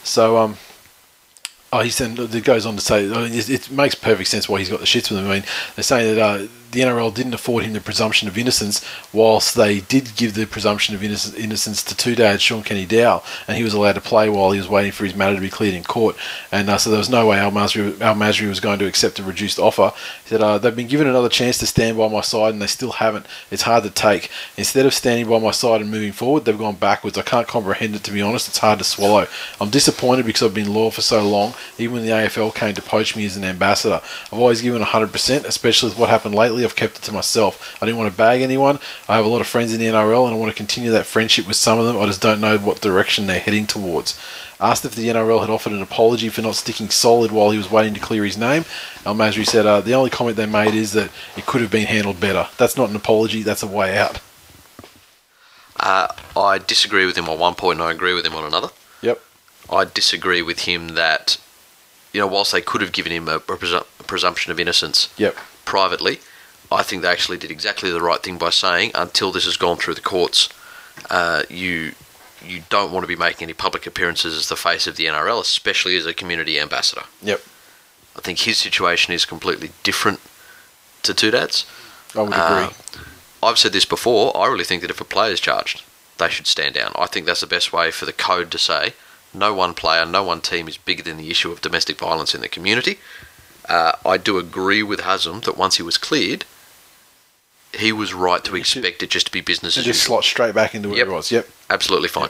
So, 0.03 0.37
um, 0.37 0.57
Oh, 1.73 1.79
he 1.79 1.89
said 1.89 2.19
it 2.19 2.43
goes 2.43 2.65
on 2.65 2.75
to 2.75 2.81
say 2.81 3.05
I 3.09 3.23
mean, 3.23 3.33
it, 3.33 3.49
it 3.49 3.71
makes 3.71 3.95
perfect 3.95 4.29
sense 4.29 4.49
why 4.49 4.59
he's 4.59 4.69
got 4.69 4.81
the 4.81 4.85
shits 4.85 5.09
with 5.09 5.19
him. 5.19 5.27
I 5.27 5.35
mean, 5.35 5.43
they're 5.75 5.83
saying 5.83 6.15
that 6.15 6.21
uh, 6.21 6.47
the 6.71 6.81
NRL 6.81 7.13
didn't 7.13 7.33
afford 7.33 7.63
him 7.63 7.73
the 7.73 7.81
presumption 7.81 8.27
of 8.27 8.37
innocence, 8.37 8.85
whilst 9.11 9.55
they 9.55 9.81
did 9.81 10.15
give 10.15 10.33
the 10.33 10.45
presumption 10.45 10.95
of 10.95 11.03
innocence, 11.03 11.83
to 11.83 11.95
two 11.95 12.15
dads, 12.15 12.41
Shaun 12.41 12.63
Kenny-Dowall, 12.63 13.23
and 13.47 13.57
he 13.57 13.63
was 13.63 13.73
allowed 13.73 13.93
to 13.93 14.01
play 14.01 14.29
while 14.29 14.51
he 14.51 14.57
was 14.57 14.69
waiting 14.69 14.91
for 14.91 15.05
his 15.05 15.15
matter 15.15 15.35
to 15.35 15.41
be 15.41 15.49
cleared 15.49 15.75
in 15.75 15.83
court. 15.83 16.15
And 16.51 16.69
uh, 16.69 16.77
so 16.77 16.89
there 16.89 16.99
was 16.99 17.09
no 17.09 17.27
way 17.27 17.39
El 17.39 17.51
Masri, 17.51 18.47
was 18.47 18.59
going 18.59 18.79
to 18.79 18.87
accept 18.87 19.19
a 19.19 19.23
reduced 19.23 19.59
offer. 19.59 19.93
He 20.23 20.29
said 20.29 20.41
uh, 20.41 20.57
they've 20.57 20.75
been 20.75 20.87
given 20.87 21.07
another 21.07 21.29
chance 21.29 21.57
to 21.59 21.67
stand 21.67 21.97
by 21.97 22.07
my 22.07 22.21
side, 22.21 22.53
and 22.53 22.61
they 22.61 22.67
still 22.67 22.93
haven't. 22.93 23.25
It's 23.49 23.63
hard 23.63 23.83
to 23.83 23.89
take. 23.89 24.29
Instead 24.57 24.85
of 24.85 24.93
standing 24.93 25.29
by 25.29 25.39
my 25.39 25.51
side 25.51 25.81
and 25.81 25.91
moving 25.91 26.11
forward, 26.11 26.45
they've 26.45 26.57
gone 26.57 26.75
backwards. 26.75 27.17
I 27.17 27.23
can't 27.23 27.47
comprehend 27.47 27.95
it 27.95 28.03
to 28.05 28.11
be 28.11 28.21
honest. 28.21 28.47
It's 28.47 28.59
hard 28.59 28.79
to 28.79 28.85
swallow. 28.85 29.27
I'm 29.59 29.69
disappointed 29.69 30.25
because 30.25 30.43
I've 30.43 30.53
been 30.53 30.73
loyal 30.73 30.91
for 30.91 31.01
so 31.01 31.27
long, 31.27 31.53
even 31.77 31.95
when 31.95 32.05
the 32.05 32.11
AFL 32.11 32.55
came 32.55 32.73
to 32.75 32.81
poach 32.81 33.15
me 33.15 33.25
as 33.25 33.37
an 33.37 33.43
ambassador. 33.43 34.01
I've 34.31 34.39
always 34.39 34.61
given 34.61 34.81
100%, 34.81 35.45
especially 35.45 35.89
with 35.89 35.99
what 35.99 36.09
happened 36.09 36.35
lately. 36.35 36.60
I've 36.63 36.75
kept 36.75 36.97
it 36.97 37.01
to 37.03 37.11
myself. 37.11 37.77
I 37.81 37.85
didn't 37.85 37.97
want 37.97 38.11
to 38.11 38.17
bag 38.17 38.41
anyone. 38.41 38.79
I 39.09 39.15
have 39.15 39.25
a 39.25 39.29
lot 39.29 39.41
of 39.41 39.47
friends 39.47 39.73
in 39.73 39.79
the 39.79 39.85
NRL 39.87 40.25
and 40.25 40.35
I 40.35 40.37
want 40.37 40.51
to 40.51 40.57
continue 40.57 40.91
that 40.91 41.05
friendship 41.05 41.47
with 41.47 41.55
some 41.57 41.79
of 41.79 41.85
them. 41.85 41.97
I 41.97 42.05
just 42.05 42.21
don't 42.21 42.41
know 42.41 42.57
what 42.57 42.81
direction 42.81 43.27
they're 43.27 43.39
heading 43.39 43.67
towards. 43.67 44.19
Asked 44.59 44.85
if 44.85 44.93
the 44.95 45.07
NRL 45.07 45.41
had 45.41 45.49
offered 45.49 45.73
an 45.73 45.81
apology 45.81 46.29
for 46.29 46.41
not 46.43 46.53
sticking 46.55 46.89
solid 46.89 47.31
while 47.31 47.49
he 47.49 47.57
was 47.57 47.71
waiting 47.71 47.95
to 47.95 47.99
clear 47.99 48.23
his 48.23 48.37
name, 48.37 48.63
El 49.05 49.15
Masri 49.15 49.45
said 49.45 49.65
uh, 49.65 49.81
the 49.81 49.95
only 49.95 50.11
comment 50.11 50.37
they 50.37 50.45
made 50.45 50.75
is 50.75 50.93
that 50.93 51.09
it 51.35 51.47
could 51.47 51.61
have 51.61 51.71
been 51.71 51.87
handled 51.87 52.19
better. 52.19 52.47
That's 52.57 52.77
not 52.77 52.89
an 52.89 52.95
apology, 52.95 53.41
that's 53.41 53.63
a 53.63 53.67
way 53.67 53.97
out. 53.97 54.19
Uh, 55.79 56.07
I 56.37 56.59
disagree 56.59 57.05
with 57.07 57.17
him 57.17 57.27
on 57.27 57.39
one 57.39 57.55
point, 57.55 57.79
and 57.79 57.87
I 57.87 57.91
agree 57.91 58.13
with 58.13 58.25
him 58.25 58.35
on 58.35 58.43
another. 58.45 58.67
Yep. 59.01 59.19
I 59.69 59.85
disagree 59.85 60.41
with 60.43 60.59
him 60.59 60.89
that, 60.89 61.37
you 62.13 62.19
know, 62.19 62.27
whilst 62.27 62.51
they 62.51 62.61
could 62.61 62.81
have 62.81 62.91
given 62.91 63.11
him 63.11 63.27
a, 63.27 63.37
a 63.37 64.03
presumption 64.03 64.51
of 64.51 64.59
innocence 64.59 65.09
Yep. 65.17 65.35
privately, 65.65 66.19
I 66.71 66.83
think 66.83 67.01
they 67.01 67.09
actually 67.09 67.37
did 67.37 67.51
exactly 67.51 67.91
the 67.91 68.01
right 68.01 68.21
thing 68.21 68.37
by 68.37 68.49
saying, 68.49 68.91
until 68.95 69.31
this 69.31 69.45
has 69.45 69.57
gone 69.57 69.77
through 69.77 69.95
the 69.95 70.01
courts, 70.01 70.49
uh, 71.09 71.43
you 71.49 71.93
you 72.43 72.63
don't 72.69 72.91
want 72.91 73.03
to 73.03 73.07
be 73.07 73.15
making 73.15 73.43
any 73.45 73.53
public 73.53 73.85
appearances 73.85 74.35
as 74.35 74.49
the 74.49 74.55
face 74.55 74.87
of 74.87 74.95
the 74.95 75.05
NRL, 75.05 75.39
especially 75.41 75.95
as 75.95 76.07
a 76.07 76.13
community 76.13 76.59
ambassador. 76.59 77.03
Yep. 77.21 77.39
I 78.17 78.21
think 78.21 78.39
his 78.39 78.57
situation 78.57 79.13
is 79.13 79.25
completely 79.25 79.69
different 79.83 80.19
to 81.03 81.13
Two 81.13 81.29
Dads. 81.29 81.65
I 82.15 82.21
would 82.21 82.33
Uh, 82.33 82.69
agree. 82.71 83.01
I've 83.43 83.59
said 83.59 83.73
this 83.73 83.85
before. 83.85 84.35
I 84.35 84.47
really 84.47 84.63
think 84.63 84.81
that 84.81 84.89
if 84.89 84.99
a 84.99 85.05
player 85.05 85.31
is 85.31 85.39
charged, 85.39 85.83
they 86.17 86.29
should 86.29 86.47
stand 86.47 86.75
down. 86.75 86.91
I 86.95 87.05
think 87.05 87.25
that's 87.27 87.41
the 87.41 87.47
best 87.47 87.71
way 87.73 87.91
for 87.91 88.05
the 88.05 88.13
code 88.13 88.49
to 88.51 88.57
say 88.57 88.93
no 89.33 89.53
one 89.53 89.73
player, 89.73 90.05
no 90.05 90.23
one 90.23 90.41
team 90.41 90.67
is 90.67 90.77
bigger 90.77 91.03
than 91.03 91.17
the 91.17 91.29
issue 91.31 91.51
of 91.51 91.61
domestic 91.61 91.97
violence 91.99 92.33
in 92.35 92.41
the 92.41 92.49
community. 92.49 92.99
Uh, 93.69 93.93
I 94.05 94.17
do 94.17 94.37
agree 94.39 94.83
with 94.83 95.01
Hazem 95.01 95.43
that 95.43 95.57
once 95.57 95.77
he 95.77 95.83
was 95.83 95.97
cleared, 95.97 96.43
he 97.73 97.91
was 97.91 98.13
right 98.13 98.43
to 98.45 98.55
expect 98.55 99.01
it 99.03 99.09
just 99.09 99.27
to 99.27 99.31
be 99.31 99.41
business 99.41 99.77
as 99.77 99.85
just 99.85 99.99
usual. 100.01 100.15
slot 100.17 100.23
straight 100.25 100.53
back 100.55 100.75
into 100.75 100.89
where 100.89 100.97
Yep. 100.99 101.07
it 101.07 101.11
was. 101.11 101.31
Yep. 101.31 101.49
Absolutely 101.69 102.09
fine. 102.09 102.29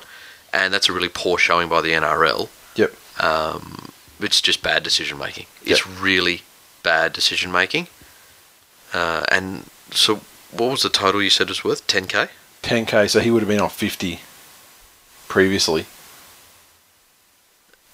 And 0.54 0.74
that's 0.74 0.90
a 0.90 0.94
really 0.94 1.10
poor 1.10 1.38
showing 1.38 1.68
by 1.70 1.82
the 1.82 1.92
NRL. 1.94 2.50
Yep. 2.76 2.94
Um, 3.20 3.90
it's 4.20 4.42
just 4.42 4.62
bad 4.62 4.84
decision 4.84 5.18
making. 5.18 5.46
It's 5.66 5.88
really 5.88 6.42
bad 6.84 7.14
decision 7.14 7.52
making. 7.52 7.88
Uh, 8.94 9.24
and 9.32 9.66
so, 9.92 10.22
what 10.52 10.70
was 10.72 10.82
the 10.84 10.90
total 10.90 11.22
you 11.24 11.30
said 11.30 11.48
it 11.48 11.50
was 11.50 11.64
worth? 11.64 11.88
10k? 11.88 12.30
10k, 12.62 13.10
so 13.10 13.20
he 13.22 13.32
would 13.32 13.42
have 13.42 13.50
been 13.50 13.62
on 13.62 13.70
50 13.70 14.20
previously. 15.28 15.86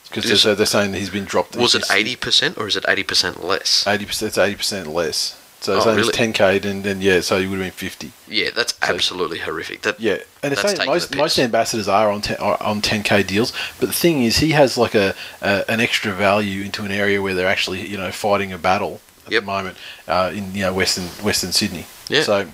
Because 0.10 0.30
Is- 0.30 0.44
they're, 0.44 0.56
they're 0.56 0.66
saying 0.66 0.92
that 0.94 1.00
he's 1.00 1.10
been 1.10 1.26
dropped. 1.26 1.56
Was 1.56 1.76
it 1.76 1.86
he's- 1.92 2.18
80% 2.18 2.58
or 2.58 2.68
is 2.68 2.76
it 2.76 2.84
80% 2.86 3.44
less? 3.44 3.84
80%, 3.86 4.24
it's 4.24 4.38
80% 4.38 4.88
less. 4.94 5.40
So 5.60 5.74
Oh, 5.74 5.80
saying 5.80 5.98
really? 5.98 6.10
it's 6.10 6.18
10k, 6.18 6.62
then, 6.62 6.84
then 6.84 7.02
yeah, 7.02 7.20
so 7.22 7.38
you 7.38 7.50
would 7.50 7.60
have 7.60 7.66
been 7.66 7.72
50. 7.72 8.12
Yeah, 8.28 8.52
that's 8.56 8.76
absolutely 8.84 9.40
horrific. 9.40 9.82
That 9.82 10.00
Yeah, 10.00 10.18
and 10.44 10.54
it's 10.54 10.62
That's 10.62 10.78
saying 10.78 10.88
most 10.90 11.12
the 11.12 11.18
most 11.18 11.40
ambassadors 11.40 11.88
are 11.88 12.12
on 12.12 12.22
10, 12.22 12.38
are 12.38 12.62
on 12.62 12.82
10k 12.82 13.26
deals, 13.26 13.52
but 13.80 13.88
the 13.88 13.94
thing 13.94 14.24
is, 14.24 14.38
he 14.38 14.52
has 14.52 14.78
like 14.78 14.94
a, 14.96 15.16
a 15.42 15.66
an 15.68 15.80
extra 15.80 16.14
value 16.14 16.64
into 16.64 16.84
an 16.86 16.92
area 16.92 17.22
where 17.22 17.34
they're 17.34 17.48
actually 17.50 17.86
you 17.88 17.98
know 17.98 18.12
fighting 18.12 18.54
a 18.54 18.58
battle 18.58 19.02
at 19.26 19.32
Yep. 19.34 19.42
the 19.44 19.48
moment 19.48 19.78
uh, 20.08 20.32
in 20.34 20.54
you 20.54 20.62
know 20.62 20.74
Western 20.74 21.06
Western 21.26 21.52
Sydney. 21.52 21.86
Yeah. 22.08 22.22
So, 22.22 22.48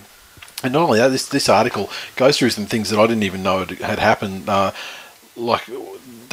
and 0.64 0.72
not 0.74 0.84
only 0.84 1.00
that, 1.00 1.10
this 1.10 1.28
this 1.28 1.50
article 1.50 1.90
goes 2.16 2.38
through 2.38 2.52
some 2.52 2.66
things 2.68 2.90
that 2.90 2.98
I 3.00 3.06
didn't 3.06 3.24
even 3.24 3.44
know 3.44 3.60
had, 3.60 3.72
had 3.80 4.00
happened. 4.00 4.48
Uh, 4.50 4.72
like 5.36 5.64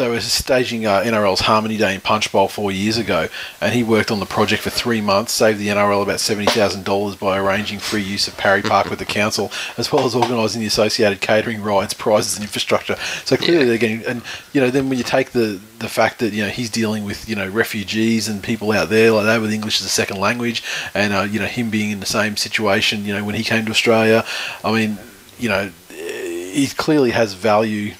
they 0.00 0.08
were 0.08 0.20
staging 0.20 0.86
uh, 0.86 1.00
NRL's 1.02 1.40
Harmony 1.40 1.76
Day 1.76 1.94
in 1.94 2.00
Punchbowl 2.00 2.48
four 2.48 2.72
years 2.72 2.96
ago, 2.96 3.28
and 3.60 3.74
he 3.74 3.82
worked 3.82 4.10
on 4.10 4.18
the 4.18 4.26
project 4.26 4.62
for 4.62 4.70
three 4.70 5.00
months, 5.00 5.32
saved 5.32 5.58
the 5.58 5.68
NRL 5.68 6.02
about 6.02 6.20
seventy 6.20 6.50
thousand 6.50 6.84
dollars 6.84 7.14
by 7.16 7.38
arranging 7.38 7.78
free 7.78 8.02
use 8.02 8.26
of 8.26 8.36
Parry 8.36 8.62
Park 8.62 8.90
with 8.90 8.98
the 8.98 9.04
council, 9.04 9.52
as 9.76 9.92
well 9.92 10.04
as 10.06 10.14
organising 10.14 10.60
the 10.60 10.66
associated 10.66 11.20
catering 11.20 11.62
rides, 11.62 11.94
prizes, 11.94 12.34
and 12.36 12.42
infrastructure. 12.42 12.96
So 13.24 13.36
clearly 13.36 13.60
Yeah. 13.64 13.68
they're 13.68 13.78
getting, 13.78 14.04
and 14.06 14.22
you 14.52 14.60
know, 14.60 14.70
then 14.70 14.88
when 14.88 14.98
you 14.98 15.04
take 15.04 15.30
the 15.30 15.60
the 15.78 15.88
fact 15.88 16.18
that 16.18 16.32
you 16.32 16.42
know 16.42 16.48
he's 16.50 16.70
dealing 16.70 17.04
with 17.04 17.28
you 17.28 17.36
know 17.36 17.48
refugees 17.48 18.26
and 18.28 18.42
people 18.42 18.72
out 18.72 18.88
there 18.88 19.12
like 19.12 19.24
that 19.26 19.40
with 19.40 19.52
English 19.52 19.80
as 19.80 19.86
a 19.86 19.90
second 19.90 20.18
language, 20.18 20.62
and 20.94 21.12
uh, 21.12 21.22
you 21.22 21.38
know 21.38 21.46
him 21.46 21.70
being 21.70 21.90
in 21.90 22.00
the 22.00 22.06
same 22.06 22.36
situation, 22.36 23.04
you 23.04 23.14
know, 23.14 23.24
when 23.24 23.34
he 23.34 23.44
came 23.44 23.64
to 23.66 23.70
Australia, 23.70 24.24
I 24.64 24.72
mean, 24.72 24.98
you 25.38 25.48
know, 25.48 25.70
he 25.90 26.66
clearly 26.76 27.10
has 27.10 27.34
value 27.34 27.94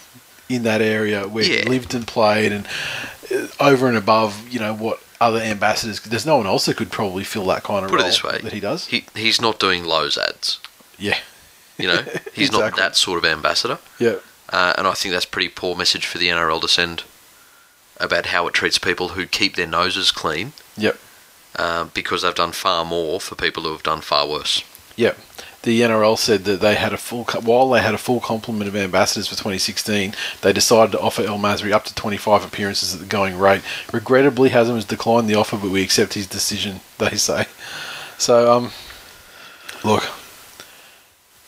in 0.51 0.62
that 0.64 0.82
area 0.82 1.26
where 1.28 1.44
he 1.44 1.62
lived 1.62 1.94
and 1.94 2.07
played, 2.07 2.53
and 2.53 2.66
uh, 3.34 3.46
over 3.61 3.86
and 3.88 3.96
above, 3.96 4.48
you 4.48 4.59
know, 4.59 4.74
what 4.74 5.01
other 5.20 5.38
ambassadors. 5.38 6.01
There's 6.01 6.26
no 6.26 6.36
one 6.38 6.46
else 6.46 6.66
that 6.66 6.76
could 6.76 6.90
probably 6.90 7.24
fill 7.24 7.46
that 7.46 7.62
kind 7.62 7.84
of 7.84 7.90
put 7.90 8.01
it 8.01 8.03
role 8.03 8.11
this 8.11 8.24
way, 8.24 8.38
that 8.42 8.53
he 8.53 8.61
does. 8.61 8.86
He 8.86 9.05
he's 9.14 9.40
not 9.40 9.59
doing 9.61 9.84
Lowe's 9.84 10.18
ads. 10.18 10.59
yeah, 10.98 11.18
You 11.78 11.86
know, 11.88 12.03
he's 12.34 12.51
not 12.53 12.76
that 12.76 12.96
sort 12.96 13.18
of 13.18 13.24
ambassador. 13.24 13.78
yeah, 13.98 14.16
uh, 14.51 14.74
and 14.76 14.86
I 14.86 14.94
think 14.94 15.12
that's 15.12 15.26
pretty 15.26 15.48
poor 15.48 15.76
message 15.76 16.05
for 16.07 16.18
the 16.18 16.28
NRL 16.28 16.61
to 16.62 16.68
send 16.68 17.05
about 17.98 18.26
how 18.26 18.46
it 18.48 18.55
treats 18.55 18.78
people 18.78 19.09
who 19.11 19.26
keep 19.26 19.57
their 19.57 19.66
noses 19.66 20.11
clean, 20.11 20.53
Yep. 20.78 20.98
uh, 21.57 21.84
because 21.92 22.22
they've 22.22 22.34
done 22.34 22.53
far 22.53 22.84
more 22.84 23.20
for 23.20 23.34
people 23.34 23.62
who 23.64 23.72
have 23.72 23.82
done 23.82 24.01
far 24.01 24.26
worse. 24.26 24.64
Yep. 24.96 25.18
The 25.62 25.82
NRL 25.82 26.16
said 26.16 26.44
that 26.44 26.61
they 26.61 26.74
had 26.74 26.94
a 26.94 26.96
full 26.96 27.24
while 27.24 27.68
they 27.68 27.82
had 27.82 27.92
a 27.92 27.98
full 27.98 28.20
complement 28.20 28.68
of 28.68 28.76
ambassadors 28.76 29.28
for 29.28 29.34
2016. 29.34 30.14
They 30.40 30.52
decided 30.54 30.92
to 30.92 31.00
offer 31.00 31.22
El 31.22 31.38
Masri 31.38 31.72
up 31.72 31.84
to 31.84 31.94
25 31.94 32.44
appearances 32.44 32.94
at 32.94 33.00
the 33.00 33.06
going 33.06 33.36
rate. 33.38 33.61
Regrettably, 33.92 34.50
Hazem 34.50 34.74
has 34.76 34.86
declined 34.86 35.28
the 35.28 35.34
offer, 35.34 35.58
but 35.58 35.70
we 35.70 35.82
accept 35.82 36.14
his 36.14 36.26
decision. 36.26 36.80
They 36.98 37.16
say. 37.16 37.46
So, 38.18 38.52
um, 38.52 38.72
look, 39.84 40.04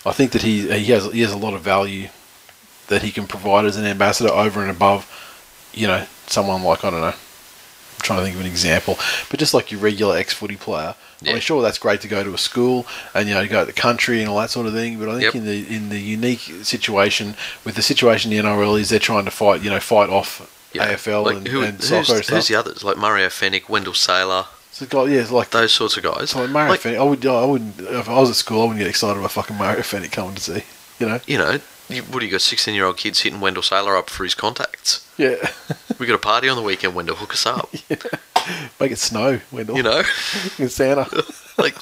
I 0.06 0.12
think 0.12 0.32
that 0.32 0.42
he 0.42 0.62
he 0.78 0.92
has 0.92 1.12
he 1.12 1.20
has 1.20 1.32
a 1.32 1.36
lot 1.36 1.54
of 1.54 1.60
value 1.60 2.08
that 2.88 3.02
he 3.02 3.10
can 3.10 3.26
provide 3.26 3.66
as 3.66 3.76
an 3.76 3.84
ambassador 3.84 4.30
over 4.32 4.62
and 4.62 4.70
above, 4.70 5.06
you 5.72 5.86
know, 5.86 6.06
someone 6.26 6.62
like 6.62 6.84
I 6.84 6.90
don't 6.90 7.00
know. 7.02 7.14
Trying 8.03 8.18
to 8.18 8.24
think 8.24 8.34
of 8.34 8.40
an 8.40 8.46
example, 8.46 8.98
but 9.30 9.38
just 9.38 9.55
like 9.55 9.70
your 9.70 9.80
regular 9.80 10.16
ex-footy 10.16 10.57
player. 10.57 10.94
I 10.96 11.24
Yeah. 11.26 11.32
mean, 11.34 11.40
sure, 11.40 11.62
that's 11.62 11.78
great 11.78 12.00
to 12.00 12.09
go 12.09 12.24
to 12.24 12.34
a 12.34 12.38
school 12.38 12.84
and 13.14 13.28
you 13.28 13.34
know 13.34 13.46
go 13.46 13.61
to 13.61 13.66
the 13.66 13.72
country 13.72 14.20
and 14.20 14.28
all 14.28 14.38
that 14.40 14.50
sort 14.50 14.66
of 14.66 14.72
thing. 14.72 14.98
But 14.98 15.09
I 15.09 15.12
think 15.12 15.24
Yep. 15.24 15.34
in 15.36 15.44
the 15.46 15.74
in 15.76 15.88
the 15.88 16.00
unique 16.00 16.50
situation 16.62 17.36
with 17.64 17.76
the 17.76 17.82
situation 17.82 18.30
the 18.30 18.38
NRL 18.38 18.74
is, 18.80 18.88
they're 18.88 18.98
trying 18.98 19.24
to 19.26 19.30
fight, 19.30 19.62
you 19.62 19.70
know, 19.70 19.78
fight 19.80 20.11
off 20.11 20.42
Yeah. 20.72 20.88
AFL 20.88 21.22
Like, 21.24 21.36
and, 21.36 21.46
who, 21.48 21.62
and 21.62 21.76
who's, 21.78 21.88
soccer 21.88 22.14
who's 22.18 22.26
stuff. 22.26 22.46
the 22.48 22.55
others? 22.57 22.82
Like 22.82 22.96
Mario 22.96 23.28
Fenech, 23.28 23.68
Wendell 23.68 23.94
Sailor, 23.94 24.46
So, 24.72 25.05
yeah, 25.07 25.26
like 25.30 25.50
those 25.50 25.72
sorts 25.72 25.96
of 25.96 26.03
guys. 26.03 26.30
so 26.30 26.40
like 26.40 26.50
Mario 26.50 26.70
Like, 26.72 26.80
Fenech. 26.80 26.98
I 26.98 27.03
would, 27.05 27.24
I 27.26 27.44
wouldn't. 27.44 27.78
If 27.78 28.09
I 28.09 28.18
was 28.18 28.30
at 28.30 28.36
school, 28.36 28.62
I 28.62 28.64
wouldn't 28.64 28.78
get 28.78 28.88
excited 28.88 29.18
about 29.18 29.30
fucking 29.32 29.57
Mario 29.57 29.82
Fenech 29.82 30.11
coming 30.12 30.34
to 30.34 30.40
see. 30.42 30.64
You 30.98 31.09
know? 31.09 31.20
you 31.26 31.36
know, 31.38 31.61
you, 31.95 32.03
what 32.03 32.20
do 32.20 32.26
you 32.26 32.32
got? 32.32 32.40
Sixteen-year-old 32.40 32.97
kids 32.97 33.20
hitting 33.20 33.40
Wendell 33.40 33.62
Sailor 33.62 33.97
up 33.97 34.11
for 34.11 34.24
his 34.24 34.34
contacts. 34.34 35.07
Yeah. 35.16 35.36
We 35.99 36.07
got 36.07 36.14
a 36.14 36.18
party 36.18 36.49
on 36.49 36.57
the 36.57 36.62
weekend. 36.62 36.97
Wendell, 36.97 37.14
hook 37.14 37.32
us 37.34 37.47
up. 37.47 37.70
Make 38.80 38.90
it 38.90 38.99
snow, 38.99 39.40
Wendell. 39.53 39.76
You 39.76 39.84
know, 39.84 40.03
In 40.59 40.68
Santa, 40.68 41.07
like 41.59 41.74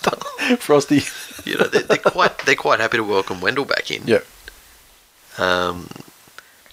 Frosty. 0.58 1.02
you 1.48 1.56
know, 1.56 1.64
they're, 1.68 1.82
they're 1.82 1.96
quite 1.96 2.36
they're 2.40 2.54
quite 2.56 2.80
happy 2.80 2.98
to 2.98 3.04
welcome 3.04 3.40
Wendell 3.40 3.64
back 3.64 3.90
in. 3.90 4.02
Yeah. 4.06 4.18
Um, 5.38 5.88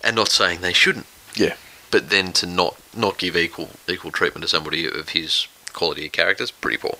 and 0.04 0.16
not 0.16 0.28
saying 0.30 0.60
they 0.62 0.74
shouldn't, 0.74 1.06
Yeah. 1.36 1.56
but 1.92 2.10
then 2.10 2.34
to 2.34 2.46
not 2.46 2.76
not 2.94 3.18
give 3.18 3.38
equal 3.38 3.70
equal 3.88 4.12
treatment 4.12 4.42
to 4.44 4.50
somebody 4.50 4.86
of 4.88 5.10
his 5.10 5.48
quality 5.72 6.08
of 6.08 6.12
character 6.12 6.44
is 6.44 6.52
pretty 6.52 6.78
poor. 6.78 6.98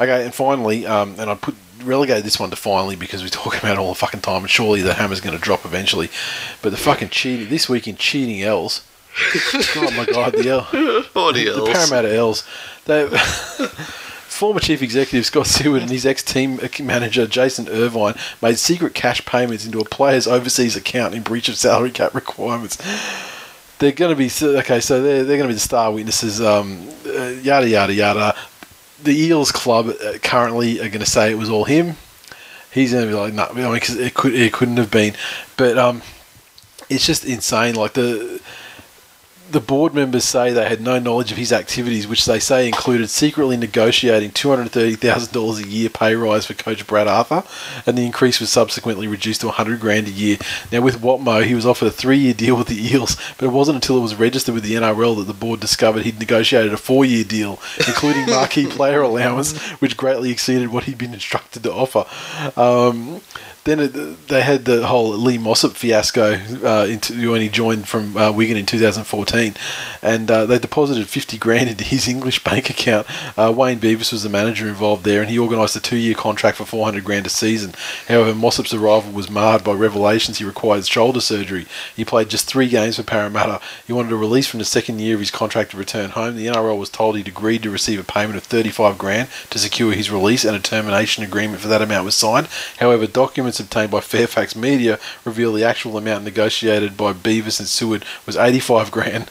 Okay, 0.00 0.24
and 0.24 0.34
finally, 0.34 0.86
um, 0.86 1.14
and 1.18 1.30
I 1.30 1.34
put 1.34 1.54
relegated 1.84 2.24
this 2.24 2.40
one 2.40 2.50
to 2.50 2.56
finally 2.56 2.96
because 2.96 3.22
we 3.22 3.28
talk 3.30 3.56
about 3.58 3.72
it 3.74 3.78
all 3.78 3.90
the 3.90 3.94
fucking 3.94 4.20
time, 4.20 4.42
and 4.42 4.50
surely 4.50 4.82
the 4.82 4.94
hammer's 4.94 5.20
going 5.20 5.36
to 5.36 5.42
drop 5.42 5.64
eventually. 5.64 6.10
But 6.62 6.70
the 6.70 6.76
fucking 6.76 7.10
cheating 7.10 7.48
this 7.48 7.68
week 7.68 7.86
in 7.86 7.96
cheating 7.96 8.36
Eels. 8.36 8.84
oh 9.76 9.92
my 9.96 10.06
god, 10.06 10.32
the 10.32 10.48
L, 10.48 10.68
Oh, 11.14 11.32
the 11.32 11.70
Parramatta 11.72 12.12
Eels. 12.12 12.44
They, 12.86 13.08
former 14.34 14.58
chief 14.58 14.82
executive 14.82 15.24
Scott 15.24 15.46
Seward 15.46 15.82
and 15.82 15.90
his 15.90 16.04
ex-team 16.04 16.58
manager 16.82 17.24
Jason 17.24 17.68
Irvine 17.68 18.14
made 18.42 18.58
secret 18.58 18.92
cash 18.92 19.24
payments 19.24 19.64
into 19.64 19.78
a 19.78 19.84
player's 19.84 20.26
overseas 20.26 20.74
account 20.74 21.14
in 21.14 21.22
breach 21.22 21.48
of 21.48 21.54
salary 21.54 21.92
cap 21.92 22.12
requirements. 22.12 22.76
They're 23.78 23.92
going 23.92 24.10
to 24.10 24.16
be 24.16 24.30
okay, 24.58 24.80
so 24.80 25.00
they're 25.00 25.22
they're 25.22 25.36
going 25.36 25.48
to 25.48 25.52
be 25.52 25.54
the 25.54 25.60
star 25.60 25.92
witnesses. 25.92 26.40
Um, 26.40 26.88
uh, 27.06 27.34
yada 27.42 27.68
yada 27.68 27.94
yada 27.94 28.36
the 29.04 29.16
Eels 29.16 29.52
club 29.52 29.88
uh, 29.88 30.18
currently 30.22 30.80
are 30.80 30.88
going 30.88 31.00
to 31.00 31.06
say 31.06 31.30
it 31.30 31.38
was 31.38 31.50
all 31.50 31.64
him. 31.64 31.96
He's 32.72 32.92
going 32.92 33.04
to 33.04 33.10
be 33.10 33.14
like, 33.14 33.32
no, 33.32 33.44
I 33.44 33.52
mean, 33.52 33.72
because 33.72 33.96
it 33.96 34.14
could 34.14 34.34
it 34.34 34.52
couldn't 34.52 34.78
have 34.78 34.90
been, 34.90 35.14
but 35.56 35.78
um, 35.78 36.02
it's 36.90 37.06
just 37.06 37.24
insane. 37.24 37.76
Like 37.76 37.92
the 37.92 38.40
the 39.50 39.60
board 39.60 39.94
members 39.94 40.24
say 40.24 40.52
they 40.52 40.68
had 40.68 40.80
no 40.80 40.98
knowledge 40.98 41.30
of 41.30 41.38
his 41.38 41.52
activities, 41.52 42.08
which 42.08 42.24
they 42.24 42.38
say 42.38 42.66
included 42.66 43.08
secretly 43.10 43.56
negotiating 43.56 44.30
two 44.30 44.48
hundred 44.48 44.70
thirty 44.70 44.96
thousand 44.96 45.32
dollars 45.32 45.58
a 45.58 45.68
year 45.68 45.90
pay 45.90 46.14
rise 46.14 46.46
for 46.46 46.54
coach 46.54 46.86
Brad 46.86 47.06
Arthur, 47.06 47.44
and 47.86 47.96
the 47.96 48.06
increase 48.06 48.40
was 48.40 48.50
subsequently 48.50 49.06
reduced 49.06 49.42
to 49.42 49.50
hundred 49.50 49.80
grand 49.80 50.08
a 50.08 50.10
year. 50.10 50.38
Now 50.72 50.80
with 50.80 51.00
Watmough, 51.00 51.44
he 51.44 51.54
was 51.54 51.66
offered 51.66 51.88
a 51.88 51.90
three 51.90 52.18
year 52.18 52.34
deal 52.34 52.56
with 52.56 52.68
the 52.68 52.92
Eels, 52.92 53.16
but 53.38 53.46
it 53.46 53.52
wasn't 53.52 53.76
until 53.76 53.98
it 53.98 54.02
was 54.02 54.14
registered 54.14 54.54
with 54.54 54.64
the 54.64 54.74
NRL 54.74 55.16
that 55.18 55.26
the 55.26 55.34
board 55.34 55.60
discovered 55.60 56.04
he'd 56.04 56.18
negotiated 56.18 56.72
a 56.72 56.78
four 56.78 57.04
year 57.04 57.24
deal, 57.24 57.60
including 57.86 58.26
marquee 58.26 58.66
player 58.66 59.02
allowance, 59.02 59.58
which 59.80 59.96
greatly 59.96 60.30
exceeded 60.30 60.68
what 60.68 60.84
he'd 60.84 60.98
been 60.98 61.14
instructed 61.14 61.62
to 61.62 61.72
offer. 61.72 62.06
Um, 62.58 63.20
then 63.64 63.80
it, 63.80 64.28
they 64.28 64.42
had 64.42 64.66
the 64.66 64.86
whole 64.86 65.10
Lee 65.16 65.38
Mossop 65.38 65.72
fiasco 65.72 66.34
uh, 66.62 66.86
into, 66.86 67.30
when 67.30 67.40
he 67.40 67.48
joined 67.48 67.88
from 67.88 68.16
uh, 68.16 68.30
Wigan 68.30 68.58
in 68.58 68.66
2014, 68.66 69.54
and 70.02 70.30
uh, 70.30 70.44
they 70.44 70.58
deposited 70.58 71.08
50 71.08 71.38
grand 71.38 71.70
into 71.70 71.82
his 71.82 72.06
English 72.06 72.44
bank 72.44 72.68
account. 72.68 73.06
Uh, 73.38 73.52
Wayne 73.56 73.80
Beavis 73.80 74.12
was 74.12 74.22
the 74.22 74.28
manager 74.28 74.68
involved 74.68 75.04
there, 75.04 75.22
and 75.22 75.30
he 75.30 75.38
organised 75.38 75.76
a 75.76 75.80
two-year 75.80 76.14
contract 76.14 76.58
for 76.58 76.66
400 76.66 77.04
grand 77.04 77.26
a 77.26 77.30
season. 77.30 77.72
However, 78.06 78.34
Mossop's 78.34 78.74
arrival 78.74 79.12
was 79.12 79.30
marred 79.30 79.64
by 79.64 79.72
revelations 79.72 80.38
he 80.38 80.44
required 80.44 80.86
shoulder 80.86 81.20
surgery. 81.20 81.66
He 81.96 82.04
played 82.04 82.28
just 82.28 82.46
three 82.46 82.68
games 82.68 82.96
for 82.96 83.02
Parramatta. 83.02 83.60
He 83.86 83.94
wanted 83.94 84.12
a 84.12 84.16
release 84.16 84.46
from 84.46 84.58
the 84.58 84.64
second 84.66 85.00
year 85.00 85.14
of 85.14 85.20
his 85.20 85.30
contract 85.30 85.70
to 85.70 85.78
return 85.78 86.10
home. 86.10 86.36
The 86.36 86.46
NRL 86.46 86.78
was 86.78 86.90
told 86.90 87.16
he'd 87.16 87.28
agreed 87.28 87.62
to 87.62 87.70
receive 87.70 87.98
a 87.98 88.04
payment 88.04 88.36
of 88.36 88.44
35 88.44 88.98
grand 88.98 89.28
to 89.50 89.58
secure 89.58 89.92
his 89.92 90.10
release, 90.10 90.44
and 90.44 90.54
a 90.54 90.60
termination 90.60 91.24
agreement 91.24 91.62
for 91.62 91.68
that 91.68 91.80
amount 91.80 92.04
was 92.04 92.14
signed. 92.14 92.48
However, 92.78 93.06
documents 93.06 93.53
obtained 93.60 93.90
by 93.90 94.00
Fairfax 94.00 94.54
Media 94.56 94.98
reveal 95.24 95.52
the 95.52 95.64
actual 95.64 95.96
amount 95.96 96.24
negotiated 96.24 96.96
by 96.96 97.12
Beavis 97.12 97.58
and 97.58 97.68
Seward 97.68 98.04
was 98.26 98.36
85 98.36 98.90
grand. 98.90 99.30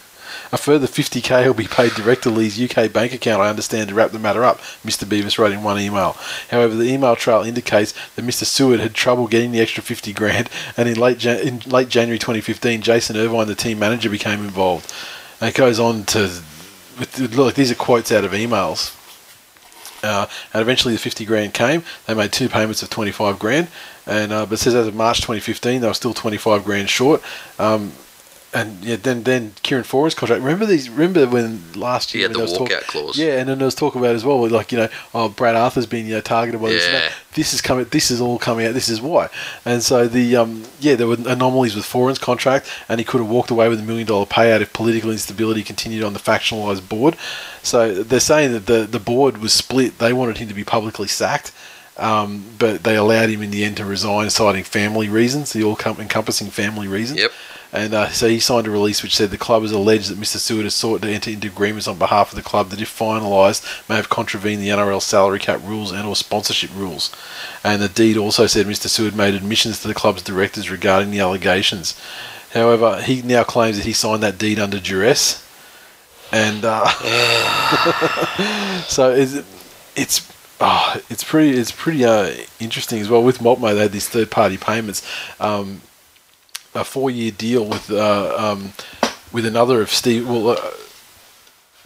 A 0.52 0.58
further 0.58 0.86
50k 0.86 1.48
will 1.48 1.56
be 1.56 1.68
paid 1.68 1.94
direct 1.94 2.24
to 2.24 2.30
Lee's 2.30 2.62
UK 2.62 2.94
bank 2.94 3.12
account, 3.12 3.42
I 3.42 3.50
understand, 3.50 3.90
to 3.90 3.96
wrap 3.96 4.12
the 4.12 4.20
matter 4.20 4.44
up, 4.44 4.60
Mr. 4.86 5.04
Beavis 5.06 5.40
wrote 5.40 5.52
in 5.52 5.64
one 5.64 5.80
email. 5.80 6.16
However, 6.52 6.76
the 6.76 6.92
email 6.92 7.16
trail 7.16 7.42
indicates 7.42 7.94
that 8.16 8.24
Mr. 8.24 8.46
Seward 8.46 8.80
had 8.80 8.94
trouble 8.94 9.28
getting 9.28 9.52
the 9.52 9.60
extra 9.60 9.82
50 9.82 10.14
grand, 10.14 10.52
and 10.78 10.88
in 10.88 11.00
late, 11.00 11.18
Jan- 11.18 11.40
in 11.40 11.60
late 11.62 11.90
January 11.90 12.20
2015, 12.20 12.84
Jason 12.84 13.18
Irvine, 13.18 13.48
the 13.48 13.56
team 13.56 13.80
manager, 13.80 14.12
became 14.12 14.42
involved. 14.42 14.94
And 15.42 15.50
it 15.50 15.56
goes 15.56 15.80
on 15.80 16.04
to, 16.06 16.32
look, 17.32 17.56
these 17.56 17.72
are 17.72 17.76
quotes 17.76 18.12
out 18.12 18.24
of 18.24 18.32
emails. 18.32 18.96
Uh, 20.04 20.28
and 20.54 20.62
eventually 20.62 20.94
the 20.94 21.00
50 21.00 21.26
grand 21.26 21.54
came. 21.54 21.84
They 22.06 22.14
made 22.14 22.32
two 22.32 22.50
payments 22.50 22.84
of 22.84 22.90
25 22.90 23.40
grand. 23.40 23.70
And 24.06 24.32
uh, 24.32 24.46
but 24.46 24.54
it 24.54 24.58
says 24.58 24.76
as 24.76 24.88
of 24.88 24.96
March 24.96 25.18
2015, 25.18 25.82
they 25.82 25.88
were 25.88 25.94
still 25.94 26.14
25 26.14 26.66
grand 26.66 26.90
short. 26.90 27.22
Um, 27.58 27.94
and 28.54 28.84
yeah, 28.84 28.98
then 28.98 29.24
then 29.24 29.54
Kieran 29.64 29.84
Foran's 29.84 30.14
contract. 30.14 30.44
Remember 30.44 30.66
these? 30.66 30.90
Remember 30.90 31.28
when 31.28 31.62
last 31.74 32.14
year 32.14 32.28
when 32.30 32.38
the 32.38 32.46
walkout 32.46 32.70
talk, 32.70 32.88
clause. 32.88 33.18
Yeah, 33.18 33.40
and 33.40 33.50
then 33.50 33.58
there 33.58 33.66
was 33.66 33.76
talk 33.76 33.96
about 33.96 34.12
it 34.12 34.16
as 34.16 34.24
well, 34.24 34.48
like 34.48 34.72
you 34.72 34.78
know, 34.78 34.90
oh 35.14 35.30
Brad 35.30 35.56
Arthur's 35.56 35.88
been 35.88 36.06
you 36.06 36.14
know 36.14 36.22
targeted 36.22 36.62
by 36.62 36.70
this. 36.70 36.86
Yeah. 36.86 36.92
that. 36.92 37.14
This 37.36 37.54
is 37.54 37.62
coming. 37.62 37.86
This 37.86 38.12
is 38.12 38.22
all 38.22 38.38
coming 38.38 38.66
out. 38.66 38.74
This 38.74 38.90
is 38.90 39.02
why. 39.02 39.30
And 39.66 39.84
so 39.84 40.08
the 40.08 40.36
um 40.36 40.64
yeah, 40.80 40.96
there 40.96 41.08
were 41.08 41.18
anomalies 41.28 41.76
with 41.76 41.86
Foran's 41.86 42.20
contract, 42.20 42.70
and 42.88 43.00
he 43.00 43.06
could 43.06 43.22
have 43.22 43.30
walked 43.30 43.52
away 43.52 43.70
with 43.70 43.80
a 43.80 43.84
million 43.84 44.08
dollar 44.08 44.26
payout 44.26 44.62
if 44.62 44.74
political 44.74 45.12
instability 45.12 45.64
continued 45.64 46.04
on 46.04 46.14
the 46.14 46.20
factionalized 46.20 46.88
board. 46.88 47.16
So 47.62 48.04
they're 48.04 48.20
saying 48.20 48.54
that 48.54 48.66
the 48.66 48.86
the 48.86 49.00
board 49.00 49.38
was 49.38 49.54
split. 49.54 50.00
They 50.00 50.14
wanted 50.14 50.38
him 50.38 50.48
to 50.48 50.54
be 50.54 50.64
publicly 50.64 51.08
sacked. 51.08 51.52
Um, 51.96 52.44
but 52.58 52.84
they 52.84 52.96
allowed 52.96 53.30
him 53.30 53.44
in 53.44 53.52
the 53.52 53.64
end 53.64 53.78
to 53.78 53.86
resign, 53.86 54.32
citing 54.32 54.64
family 54.64 55.10
reasons, 55.10 55.54
the 55.54 55.64
all-encompassing 55.64 56.50
family 56.50 56.88
reasons. 56.88 57.20
Yep. 57.20 57.32
And 57.74 57.96
uh, 57.96 58.10
so 58.10 58.30
he 58.30 58.40
signed 58.40 58.68
a 58.68 58.72
release 58.72 59.02
which 59.02 59.16
said 59.16 59.32
the 59.32 59.38
club 59.38 59.64
has 59.64 59.72
alleged 59.72 60.12
that 60.12 60.20
Mr. 60.20 60.38
Seward 60.38 60.66
has 60.66 60.76
sought 60.76 61.02
to 61.02 61.10
enter 61.10 61.32
into 61.32 61.48
agreements 61.48 61.88
on 61.88 61.98
behalf 61.98 62.32
of 62.32 62.36
the 62.36 62.44
club 62.44 62.70
that, 62.70 62.80
if 62.80 62.98
finalised, 62.98 63.90
may 63.90 63.96
have 63.96 64.12
contravened 64.12 64.62
the 64.62 64.70
NRL 64.70 65.02
salary 65.02 65.40
cap 65.40 65.60
rules 65.64 65.92
and/or 65.92 66.16
sponsorship 66.16 66.70
rules. 66.76 67.12
And 67.64 67.82
the 67.82 67.90
deed 67.90 68.16
also 68.16 68.46
said 68.46 68.68
Mr. 68.68 68.88
Seward 68.88 69.16
made 69.16 69.34
admissions 69.34 69.82
to 69.82 69.88
the 69.88 69.96
club's 69.96 70.22
directors 70.22 70.70
regarding 70.70 71.10
the 71.10 71.20
allegations. 71.20 72.00
However, 72.54 73.02
he 73.02 73.24
now 73.24 73.44
claims 73.44 73.78
that 73.78 73.88
he 73.88 73.94
signed 73.94 74.22
that 74.22 74.38
deed 74.38 74.60
under 74.60 74.80
duress, 74.80 75.44
and 76.32 76.64
uh, 76.64 76.88
so 78.88 79.12
it's 79.12 79.42
it's 79.96 80.32
oh, 80.62 81.02
it's 81.10 81.24
pretty 81.24 81.58
it's 81.58 81.72
pretty 81.72 82.06
uh, 82.06 82.32
interesting 82.60 83.00
as 83.00 83.10
well. 83.10 83.24
With 83.24 83.40
Mopmo, 83.40 83.74
they 83.74 83.82
had 83.82 83.92
these 83.92 84.08
third 84.08 84.30
party 84.30 84.58
payments. 84.58 85.02
Um, 85.40 85.82
a 86.76 86.84
four 86.84 87.10
year 87.12 87.32
deal 87.32 87.66
with 87.66 87.90
uh, 87.92 88.36
um, 88.38 88.74
with 89.32 89.46
another 89.46 89.82
of 89.82 89.90
Steve. 89.90 90.28
Well, 90.28 90.50
uh, 90.50 90.58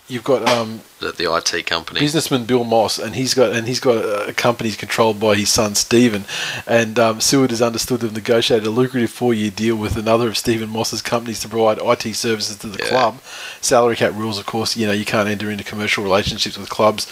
you've 0.09 0.23
got 0.23 0.47
um, 0.47 0.79
the 0.99 1.29
IT 1.33 1.65
company. 1.65 1.99
businessman 1.99 2.45
Bill 2.45 2.63
Moss, 2.63 2.97
and 2.97 3.15
he's 3.15 3.33
got 3.33 3.51
and 3.53 3.67
he's 3.67 3.79
got 3.79 3.97
a 4.29 4.33
company 4.33 4.71
controlled 4.71 5.19
by 5.19 5.35
his 5.35 5.49
son 5.49 5.75
Stephen. 5.75 6.23
And 6.65 6.97
um, 6.97 7.19
Seward 7.21 7.51
is 7.51 7.61
understood 7.61 7.99
to 8.01 8.05
have 8.07 8.15
negotiated 8.15 8.65
a 8.65 8.69
lucrative 8.71 9.11
four-year 9.11 9.51
deal 9.51 9.75
with 9.75 9.97
another 9.97 10.27
of 10.29 10.38
Stephen 10.38 10.69
Moss's 10.69 11.01
companies 11.01 11.39
to 11.41 11.49
provide 11.49 11.79
IT 11.81 12.13
services 12.15 12.57
to 12.57 12.67
the 12.67 12.79
Yeah. 12.83 12.89
club. 12.89 13.21
Salary 13.61 13.95
cap 13.97 14.13
rules, 14.13 14.39
of 14.39 14.45
course, 14.45 14.77
you 14.77 14.88
know 14.88 14.93
you 14.93 15.05
can't 15.05 15.27
enter 15.27 15.51
into 15.51 15.63
commercial 15.63 16.03
relationships 16.03 16.57
with 16.57 16.69
clubs. 16.69 17.11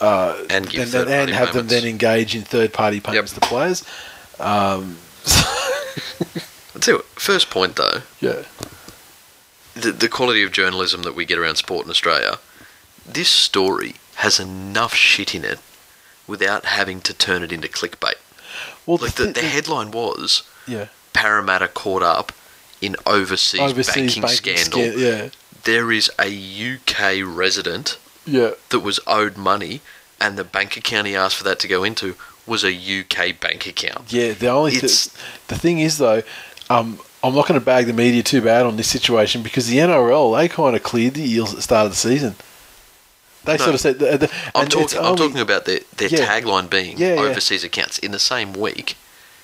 Uh, 0.00 0.34
And 0.50 0.66
and, 0.74 0.92
and 0.94 1.06
party 1.08 1.32
have 1.32 1.52
them 1.52 1.68
then 1.68 1.84
engage 1.84 2.34
in 2.34 2.42
third-party 2.42 3.00
payments 3.00 3.32
to 3.32 3.40
players. 3.40 3.84
Um, 4.40 4.98
tell 6.80 6.94
you, 6.94 6.98
what, 6.98 7.06
first 7.20 7.50
point 7.50 7.76
though, 7.76 8.02
Yeah. 8.20 8.42
the, 9.74 9.92
the 9.92 10.08
quality 10.08 10.42
of 10.42 10.52
journalism 10.52 11.02
that 11.02 11.14
we 11.14 11.24
get 11.24 11.38
around 11.38 11.56
sport 11.56 11.84
in 11.84 11.90
Australia, 11.90 12.38
this 13.06 13.28
story 13.28 13.96
has 14.16 14.38
enough 14.40 14.94
shit 14.94 15.34
in 15.34 15.44
it 15.44 15.58
without 16.26 16.64
having 16.64 17.00
to 17.02 17.12
turn 17.12 17.42
it 17.42 17.52
into 17.52 17.68
clickbait. 17.68 18.14
Well, 18.86 18.98
Like 19.00 19.14
the, 19.14 19.26
the 19.26 19.42
headline 19.42 19.90
was 19.90 20.42
yeah. 20.66 20.86
Parramatta 21.12 21.68
caught 21.68 22.02
up 22.02 22.32
in 22.80 22.96
overseas, 23.06 23.60
banking, 23.72 24.22
banking 24.22 24.28
scandal. 24.28 24.80
sca- 24.92 24.98
yeah. 24.98 25.28
There 25.64 25.90
is 25.92 26.10
a 26.18 26.28
UK 26.28 27.22
resident 27.24 27.98
Yeah. 28.26 28.52
that 28.70 28.80
was 28.80 29.00
owed 29.06 29.36
money, 29.36 29.80
and 30.20 30.36
the 30.38 30.44
bank 30.44 30.76
account 30.76 31.06
he 31.06 31.16
asked 31.16 31.36
for 31.36 31.44
that 31.44 31.58
to 31.60 31.68
go 31.68 31.82
into 31.84 32.14
was 32.46 32.62
a 32.64 32.72
UK 32.72 33.32
bank 33.40 33.66
account. 33.66 34.12
Yeah, 34.12 34.32
the 34.32 34.48
only 34.48 34.72
th- 34.72 34.84
It's- 34.84 35.08
the 35.48 35.58
thing 35.58 35.78
is 35.80 35.96
though, 35.98 36.22
um, 36.70 36.98
I'm 37.22 37.34
not 37.34 37.46
going 37.48 37.58
to 37.58 37.64
bag 37.64 37.86
the 37.86 37.92
media 37.92 38.22
too 38.22 38.40
bad 38.42 38.66
on 38.66 38.76
this 38.76 38.88
situation 38.88 39.42
because 39.42 39.68
the 39.68 39.78
NRL 39.78 40.36
they 40.38 40.48
kind 40.48 40.76
of 40.76 40.82
cleared 40.82 41.14
the 41.14 41.22
Eels 41.28 41.50
at 41.50 41.56
the 41.56 41.62
start 41.62 41.86
of 41.86 41.92
the 41.92 41.96
season. 41.96 42.34
They 43.44 43.52
No. 43.58 43.64
sort 43.64 43.74
of 43.74 43.80
said, 43.80 43.98
the, 43.98 44.16
the, 44.16 44.30
I'm 44.54 44.68
talking. 44.68 44.98
I'm 44.98 45.04
only- 45.06 45.18
talking 45.18 45.40
about 45.40 45.64
their 45.66 45.80
their 45.96 46.08
Yeah. 46.08 46.26
tagline 46.26 46.68
being 46.70 46.96
Yeah, 46.98 47.14
yeah. 47.14 47.20
overseas 47.20 47.62
accounts 47.64 47.98
in 47.98 48.10
the 48.12 48.18
same 48.18 48.52
week 48.54 48.96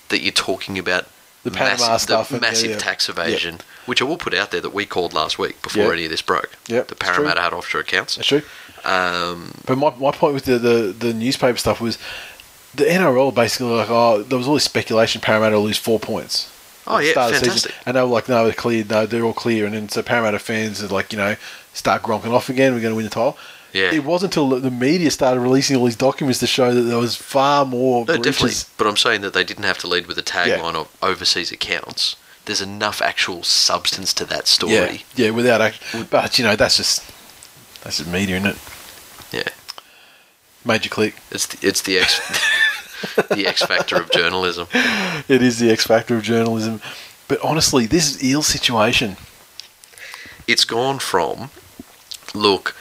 that 0.08 0.22
you're 0.22 0.32
talking 0.32 0.78
about 0.78 1.06
The 1.44 1.50
Panama 1.50 1.86
massive, 1.88 2.00
stuff 2.00 2.28
the 2.30 2.40
massive 2.40 2.70
yeah. 2.72 2.76
tax 2.78 3.08
evasion, 3.08 3.60
which 3.86 4.00
I 4.02 4.04
will 4.06 4.16
put 4.18 4.34
out 4.34 4.50
there 4.50 4.60
that 4.62 4.74
we 4.74 4.84
called 4.86 5.12
last 5.14 5.38
week 5.38 5.60
before 5.62 5.84
Yeah. 5.84 5.92
any 5.92 6.04
of 6.04 6.10
this 6.10 6.22
broke. 6.22 6.50
Yep, 6.66 6.88
the. 6.88 6.94
Parramatta 6.96 7.40
had 7.40 7.52
offshore 7.52 7.82
accounts. 7.82 8.16
That's 8.16 8.28
true. 8.28 8.42
Um, 8.84 9.52
But 9.66 9.76
my, 9.76 9.92
my 9.98 10.10
point 10.10 10.34
with 10.34 10.44
the, 10.44 10.58
the, 10.58 10.94
the 10.98 11.12
newspaper 11.14 11.58
stuff 11.58 11.80
was 11.80 11.96
the 12.74 12.84
NRL 12.84 13.34
basically 13.34 13.68
like, 13.74 13.90
oh, 13.90 14.22
there 14.22 14.38
was 14.38 14.48
all 14.48 14.54
this 14.54 14.64
speculation 14.64 15.20
Parramatta 15.20 15.56
will 15.56 15.64
lose 15.64 15.78
four 15.78 15.98
points. 16.00 16.48
Oh 16.91 16.99
yeah, 16.99 17.12
start 17.12 17.32
of 17.34 17.41
the 17.41 17.47
fantastic. 17.47 17.74
And 17.86 17.97
they 17.97 18.01
were 18.03 18.07
like, 18.09 18.28
no, 18.28 18.45
they're 18.45 18.53
clear. 18.53 18.84
No, 18.84 19.07
they're 19.07 19.24
all 19.24 19.32
clear. 19.32 19.64
And 19.66 19.74
then 19.74 19.88
so 19.88 20.03
Parramatta 20.03 20.38
fans 20.38 20.82
are 20.82 20.88
like, 20.88 21.12
you 21.12 21.18
know, 21.18 21.36
start 21.72 22.03
gronking 22.03 22.32
off 22.32 22.49
again. 22.49 22.74
We're 22.74 22.80
going 22.80 22.93
to 22.93 22.97
win 22.97 23.05
the 23.05 23.11
title. 23.11 23.38
Yeah. 23.72 23.93
It 23.93 24.05
wasn't 24.05 24.32
until 24.36 24.49
the- 24.61 24.70
media 24.70 25.11
started 25.12 25.41
releasing 25.41 25.76
all 25.76 25.84
these 25.84 25.95
documents 25.97 26.41
to 26.41 26.47
show 26.49 26.74
that 26.74 26.80
there 26.82 26.99
was 26.99 27.14
far 27.14 27.64
more 27.64 28.05
No, 28.05 28.16
definitely. 28.16 28.57
But 28.76 28.86
I'm 28.88 28.97
saying 28.97 29.20
that 29.20 29.32
they 29.32 29.45
didn't 29.45 29.62
have 29.64 29.78
to 29.78 29.86
lead 29.86 30.07
with 30.07 30.18
a 30.18 30.22
tagline 30.22 30.74
of 30.74 30.88
overseas 31.01 31.53
accounts. 31.53 32.16
There's 32.47 32.61
enough 32.61 33.01
actual 33.01 33.45
substance 33.45 34.12
to 34.14 34.24
that 34.24 34.49
story. 34.49 34.72
Yeah, 34.72 35.26
yeah, 35.26 35.30
without 35.30 35.61
act- 35.61 35.80
But, 36.11 36.36
you 36.38 36.45
know, 36.45 36.57
that's 36.57 36.78
just, 36.78 37.05
that's 37.84 37.99
just 37.99 38.11
media, 38.11 38.38
isn't 38.38 38.51
it? 38.51 38.59
Yeah. 39.30 39.49
Major 40.64 40.88
click. 40.88 41.14
It's 41.30 41.47
the, 41.47 41.66
it's 41.66 41.82
the 41.82 41.99
X 41.99 42.18
the 43.30 43.46
X 43.46 43.62
factor 43.62 43.96
of 43.96 44.11
journalism. 44.11 44.66
It 45.28 45.42
is 45.42 45.59
the 45.59 45.70
X 45.70 45.86
factor 45.86 46.16
of 46.16 46.22
journalism. 46.22 46.80
But 47.28 47.40
honestly, 47.42 47.86
this 47.86 48.22
eel 48.22 48.42
situation, 48.42 49.16
It's 50.46 50.64
gone 50.64 50.98
from 50.98 51.51
look, 52.34 52.74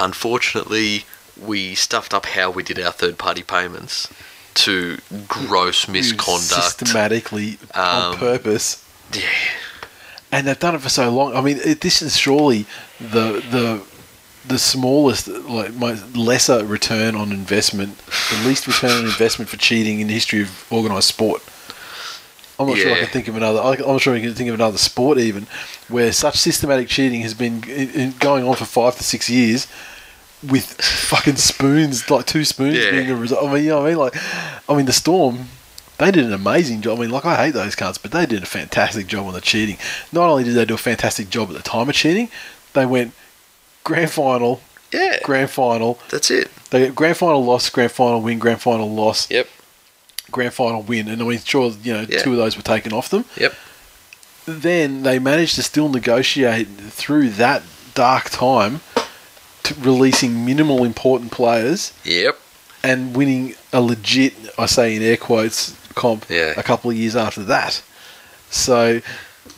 unfortunately 0.00 1.04
we 1.40 1.74
stuffed 1.74 2.14
up 2.14 2.26
how 2.26 2.50
we 2.50 2.62
did 2.62 2.78
our 2.78 2.92
third 2.92 3.18
party 3.18 3.42
payments 3.42 4.08
to 4.54 4.98
gross 5.26 5.88
misconduct. 5.88 6.44
systematically 6.78 7.58
on 7.74 8.12
Um, 8.14 8.18
purpose. 8.18 8.84
Yeah. 9.12 9.22
and 10.30 10.46
they've 10.46 10.58
done 10.58 10.74
it 10.76 10.80
for 10.80 10.88
so 10.88 11.10
long. 11.10 11.34
I 11.36 11.40
mean, 11.40 11.58
it, 11.64 11.80
this 11.80 12.02
is 12.02 12.16
surely 12.16 12.66
the 13.00 13.42
the 13.50 13.82
the 14.46 14.58
smallest, 14.58 15.26
like 15.28 15.72
most 15.74 16.16
lesser 16.16 16.64
return 16.64 17.14
on 17.14 17.32
investment, 17.32 17.96
the 18.30 18.46
least 18.46 18.66
return 18.66 18.90
on 18.90 19.04
investment 19.04 19.48
for 19.48 19.56
cheating 19.56 20.00
in 20.00 20.08
the 20.08 20.14
history 20.14 20.42
of 20.42 20.66
organised 20.70 21.08
sport. 21.08 21.42
I'm 22.58 22.68
not 22.68 22.76
sure 22.76 22.92
I 22.92 22.98
can 23.00 23.08
think 23.08 23.26
of 23.26 23.36
another. 23.36 23.60
I'm 23.60 23.80
not 23.80 24.00
sure 24.00 24.14
I 24.14 24.20
can 24.20 24.32
think 24.34 24.48
of 24.48 24.54
another 24.54 24.78
sport 24.78 25.18
even 25.18 25.46
where 25.88 26.12
such 26.12 26.36
systematic 26.36 26.86
cheating 26.88 27.22
has 27.22 27.34
been 27.34 27.64
in, 27.64 27.90
in- 27.90 28.12
going 28.18 28.46
on 28.46 28.54
for 28.54 28.64
five 28.64 28.96
to 28.96 29.02
six 29.04 29.28
years. 29.28 29.66
With 30.46 30.66
fucking 30.82 31.36
spoons, 31.36 32.10
like 32.10 32.26
two 32.26 32.44
spoons 32.44 32.76
Yeah. 32.76 32.90
being 32.90 33.10
a 33.10 33.16
result. 33.16 33.48
I 33.48 33.54
mean, 33.54 33.64
you 33.64 33.70
know 33.70 33.78
what 33.80 33.86
I 33.86 33.88
mean? 33.88 33.98
Like, 33.98 34.14
I 34.68 34.76
mean, 34.76 34.84
the 34.84 34.92
Storm, 34.92 35.48
they 35.96 36.10
did 36.10 36.26
an 36.26 36.34
amazing 36.34 36.82
job. 36.82 36.98
I 36.98 37.02
mean, 37.02 37.10
like, 37.10 37.24
I 37.24 37.34
hate 37.46 37.54
those 37.54 37.74
cards, 37.74 37.96
but 37.96 38.10
they 38.12 38.26
did 38.26 38.42
a 38.42 38.46
fantastic 38.46 39.06
job 39.06 39.24
on 39.26 39.32
the 39.32 39.40
cheating. 39.40 39.78
Not 40.12 40.28
only 40.28 40.44
did 40.44 40.52
they 40.52 40.66
do 40.66 40.74
a 40.74 40.76
fantastic 40.76 41.30
job 41.30 41.48
at 41.48 41.56
the 41.56 41.62
time 41.62 41.88
of 41.88 41.94
cheating, 41.94 42.28
they 42.74 42.84
went 42.84 43.14
grand 43.84 44.10
final, 44.10 44.60
Yeah. 44.92 45.18
grand 45.22 45.50
final. 45.50 45.98
That's 46.10 46.30
it. 46.30 46.50
They 46.70 46.88
grand 46.88 47.16
final 47.16 47.44
loss, 47.44 47.68
grand 47.70 47.92
final 47.92 48.20
win, 48.20 48.38
grand 48.38 48.60
final 48.60 48.90
loss, 48.90 49.30
Yep. 49.30 49.48
grand 50.30 50.52
final 50.54 50.82
win. 50.82 51.08
And 51.08 51.22
I 51.22 51.24
mean, 51.24 51.40
sure, 51.44 51.72
you 51.82 51.92
know, 51.92 52.06
Yeah. 52.08 52.22
two 52.22 52.32
of 52.32 52.38
those 52.38 52.56
were 52.56 52.62
taken 52.62 52.92
off 52.92 53.10
them. 53.10 53.24
Yep. 53.36 53.54
Then 54.46 55.02
they 55.04 55.18
managed 55.18 55.54
to 55.56 55.62
still 55.62 55.88
negotiate 55.88 56.68
through 56.90 57.30
that 57.30 57.62
dark 57.94 58.30
time, 58.30 58.80
to 59.62 59.74
releasing 59.80 60.44
minimal 60.44 60.84
important 60.84 61.30
players 61.30 61.92
Yep. 62.04 62.38
and 62.82 63.16
winning 63.16 63.54
a 63.72 63.80
legit, 63.80 64.34
I 64.58 64.66
say 64.66 64.94
in 64.96 65.02
air 65.02 65.16
quotes, 65.16 65.72
comp 65.94 66.26
Yeah. 66.28 66.52
a 66.56 66.62
couple 66.62 66.90
of 66.90 66.96
years 66.96 67.16
after 67.16 67.42
that. 67.44 67.80
So 68.50 69.00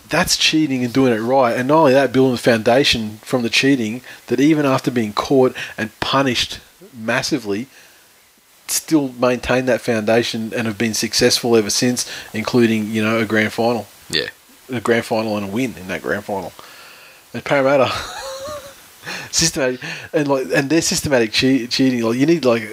that's 0.08 0.36
cheating 0.36 0.84
and 0.84 0.92
doing 0.92 1.12
it 1.12 1.20
right. 1.20 1.56
And 1.56 1.68
not 1.68 1.78
only 1.78 1.92
that, 1.92 2.12
building 2.12 2.32
the 2.32 2.38
foundation 2.38 3.18
from 3.18 3.42
the 3.42 3.50
cheating 3.50 4.02
that 4.26 4.40
even 4.40 4.66
after 4.66 4.90
being 4.90 5.12
caught 5.12 5.54
and 5.76 5.98
punished 6.00 6.60
massively, 6.92 7.66
still 8.68 9.12
maintain 9.12 9.66
that 9.66 9.80
foundation 9.80 10.52
and 10.54 10.66
have 10.66 10.78
been 10.78 10.94
successful 10.94 11.56
ever 11.56 11.70
since, 11.70 12.10
including, 12.34 12.90
you 12.90 13.02
know, 13.02 13.18
a 13.18 13.24
grand 13.24 13.52
final. 13.52 13.86
Yeah. 14.10 14.28
A 14.72 14.80
grand 14.80 15.04
final 15.04 15.36
and 15.36 15.48
a 15.48 15.50
win 15.50 15.74
in 15.76 15.88
that 15.88 16.02
grand 16.02 16.24
final. 16.24 16.52
And 17.32 17.44
Parramatta 17.44 17.92
systematic 19.30 19.80
and 20.12 20.26
like 20.26 20.46
and 20.54 20.70
their 20.70 20.82
systematic 20.82 21.32
che- 21.32 21.66
cheating 21.66 22.02
like 22.02 22.18
you 22.18 22.26
need 22.26 22.44
like 22.44 22.68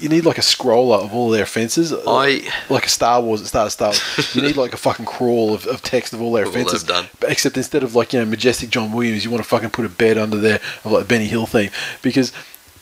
you 0.00 0.08
need 0.08 0.24
like 0.24 0.38
a 0.38 0.42
scroller 0.42 1.02
of 1.02 1.14
all 1.14 1.30
their 1.30 1.44
offences. 1.44 1.92
I- 1.92 2.42
like 2.68 2.86
a 2.86 2.88
Star 2.88 3.20
Wars 3.20 3.40
at 3.40 3.46
start 3.46 3.66
of 3.66 3.72
Star 3.72 3.88
Wars. 3.88 4.34
You 4.34 4.42
need 4.42 4.56
like 4.56 4.72
a 4.72 4.76
fucking 4.76 5.06
crawl 5.06 5.54
of, 5.54 5.66
of 5.66 5.82
text 5.82 6.12
of 6.12 6.20
all 6.20 6.32
their 6.32 6.44
Of 6.44 6.50
all 6.54 6.62
offences. 6.62 6.82
done. 6.84 7.06
But 7.20 7.30
except 7.30 7.56
instead 7.56 7.82
of 7.82 7.94
like 7.94 8.12
you 8.12 8.18
know 8.18 8.24
majestic 8.26 8.70
John 8.70 8.92
Williams 8.92 9.24
you 9.24 9.30
want 9.30 9.42
to 9.42 9.48
fucking 9.48 9.70
put 9.70 9.84
a 9.84 9.88
bed 9.88 10.18
under 10.18 10.36
there 10.38 10.60
of 10.84 10.92
like 10.92 11.06
Benny 11.08 11.26
Hill 11.26 11.46
theme. 11.46 11.70
Because 12.02 12.32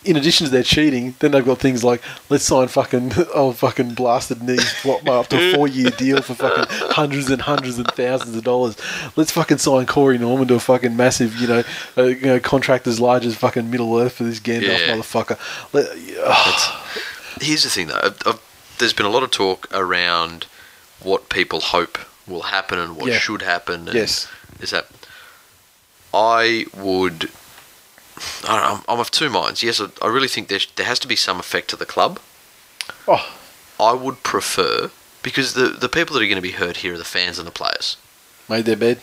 in 0.05 0.17
addition 0.17 0.45
to 0.47 0.51
their 0.51 0.63
cheating, 0.63 1.15
then 1.21 1.31
they've 1.31 1.45
got 1.45 1.59
things 1.59 1.85
like 1.85 2.03
let's 2.29 2.45
sign 2.45 2.69
fucking 2.69 3.13
oh 3.35 3.53
fucking 3.53 3.95
blasted 3.95 4.43
knees 4.43 4.67
swap 4.79 5.07
up 5.09 5.29
to 5.29 5.37
a 5.37 5.53
four 5.57 5.69
year 5.69 5.91
deal 5.91 6.21
for 6.23 6.35
fucking 6.35 6.65
hundreds 6.91 7.31
and 7.31 7.43
hundreds 7.43 7.79
and 7.79 7.87
thousands 7.89 8.37
of 8.37 8.45
dollars. 8.45 8.77
Let's 9.17 9.31
fucking 9.31 9.59
sign 9.59 9.87
Corey 9.87 10.19
Norman 10.19 10.49
to 10.49 10.55
a 10.55 10.61
fucking 10.61 10.97
massive 10.97 11.37
you 11.37 11.47
know 11.47 11.63
uh, 11.97 12.03
you 12.05 12.27
know 12.27 12.41
contract 12.41 12.87
as 12.87 12.99
large 13.01 13.25
as 13.27 13.37
fucking 13.37 13.71
Middle 13.71 13.97
Earth 13.99 14.15
for 14.15 14.25
this 14.25 14.41
Gandalf 14.41 14.79
Yeah. 14.87 14.95
motherfucker. 14.97 15.39
Let, 15.73 15.87
oh, 16.25 16.89
Here's 17.41 17.65
the 17.65 17.71
thing, 17.71 17.87
though. 17.89 17.99
I've, 18.03 18.19
I've, 18.27 18.41
there's 18.79 18.93
been 18.93 19.07
a 19.07 19.11
lot 19.11 19.23
of 19.23 19.31
talk 19.31 19.67
around 19.73 20.47
what 21.01 21.29
people 21.29 21.61
hope 21.61 21.99
will 22.27 22.43
happen 22.43 22.79
and 22.79 22.97
what 22.97 23.07
Yeah. 23.11 23.19
should 23.19 23.43
happen. 23.43 23.89
And 23.89 23.95
Yes. 23.95 24.29
Is 24.61 24.71
that 24.71 24.87
I 26.15 26.67
would. 26.77 27.31
I 28.45 28.49
don't 28.49 28.63
know, 28.63 28.75
I'm, 28.77 28.95
I'm 28.95 29.01
of 29.01 29.11
two 29.11 29.31
minds. 29.31 29.63
Yes, 29.63 29.81
I, 29.81 29.87
I 30.03 30.09
really 30.09 30.29
think 30.29 30.49
there, 30.49 30.61
there 30.77 30.87
has 30.87 30.99
to 31.01 31.09
be 31.09 31.17
some 31.17 31.39
effect 31.41 31.69
to 31.71 31.77
the 31.77 31.87
club. 31.87 32.19
oh 33.09 33.39
I 33.81 33.93
would 33.95 34.23
prefer 34.23 34.91
because 35.23 35.55
the 35.55 35.69
the 35.69 35.89
people 35.89 36.15
that 36.15 36.23
are 36.23 36.27
going 36.27 36.37
to 36.37 36.43
be 36.43 36.53
hurt 36.53 36.79
here 36.79 36.95
are 36.95 36.99
the 36.99 37.05
fans 37.05 37.39
and 37.39 37.47
the 37.47 37.53
players. 37.53 37.97
made 38.49 38.65
their 38.65 38.77
bed. 38.77 39.01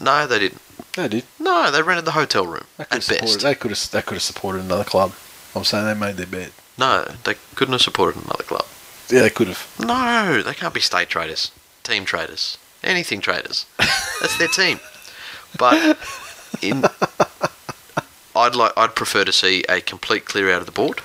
No, 0.00 0.26
they 0.26 0.38
didn't. 0.38 0.60
They 0.94 1.08
did. 1.08 1.24
No, 1.38 1.70
they 1.70 1.82
rented 1.82 2.04
the 2.04 2.12
hotel 2.12 2.46
room 2.46 2.64
They 2.76 2.84
could 2.84 3.02
have 3.02 3.10
at 3.12 3.20
best. 3.20 3.40
They 3.40 3.54
could 3.54 3.70
have. 3.70 3.90
They 3.90 4.02
could 4.02 4.14
have 4.14 4.22
supported 4.22 4.62
another 4.62 4.84
club. 4.84 5.12
I'm 5.54 5.64
saying 5.64 5.86
they 5.86 5.94
made 5.94 6.16
their 6.16 6.26
bed. 6.26 6.52
No, 6.76 7.04
they 7.24 7.34
couldn't 7.54 7.72
have 7.72 7.82
supported 7.82 8.22
another 8.22 8.44
club. 8.44 8.66
Yeah, 9.08 9.22
they 9.22 9.30
could 9.30 9.48
have. 9.48 9.66
No, 9.78 10.42
they 10.42 10.54
can't 10.54 10.74
be 10.74 10.80
state 10.80 11.08
traders, 11.08 11.50
team 11.82 12.04
traders, 12.04 12.58
anything 12.84 13.20
traders. 13.20 13.66
That's 13.78 14.36
their 14.38 14.48
team. 14.48 14.80
But 15.56 15.96
in, 16.60 16.82
I'd 18.38 18.54
like, 18.54 18.72
I'd 18.76 18.94
prefer 18.94 19.24
to 19.24 19.32
see 19.32 19.64
a 19.68 19.80
complete 19.80 20.24
clear 20.24 20.50
out 20.52 20.60
of 20.60 20.66
the 20.66 20.72
board, 20.72 21.00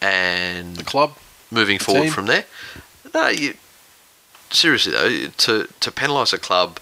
And 0.00 0.76
The 0.76 0.84
club. 0.84 1.16
moving 1.50 1.78
the 1.78 1.84
forward 1.84 2.02
team. 2.04 2.12
from 2.12 2.26
there. 2.26 2.44
No, 3.14 3.28
you 3.28 3.54
seriously 4.50 4.92
though, 4.92 5.28
to 5.28 5.68
to 5.80 5.90
penalise 5.90 6.32
a 6.32 6.38
club 6.38 6.78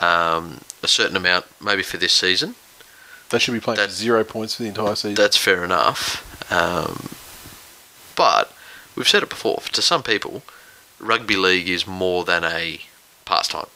um, 0.00 0.60
a 0.82 0.88
certain 0.88 1.16
amount, 1.16 1.46
maybe 1.62 1.82
for 1.82 1.96
this 1.98 2.12
season, 2.12 2.56
They 3.30 3.38
should 3.38 3.52
be 3.54 3.60
playing 3.60 3.78
That- 3.78 3.90
zero 3.92 4.24
points 4.24 4.54
for 4.56 4.62
the 4.64 4.68
entire 4.68 4.94
season. 4.96 5.14
that's 5.14 5.36
fair 5.36 5.62
enough. 5.64 6.22
Um, 6.52 7.10
but 8.16 8.52
we've 8.96 9.08
said 9.08 9.22
it 9.22 9.28
before. 9.28 9.62
To 9.72 9.82
some 9.82 10.02
people, 10.02 10.42
rugby 10.98 11.36
league 11.36 11.68
is 11.68 11.86
more 11.86 12.24
than 12.24 12.44
a 12.44 12.80
pastime. 13.24 13.66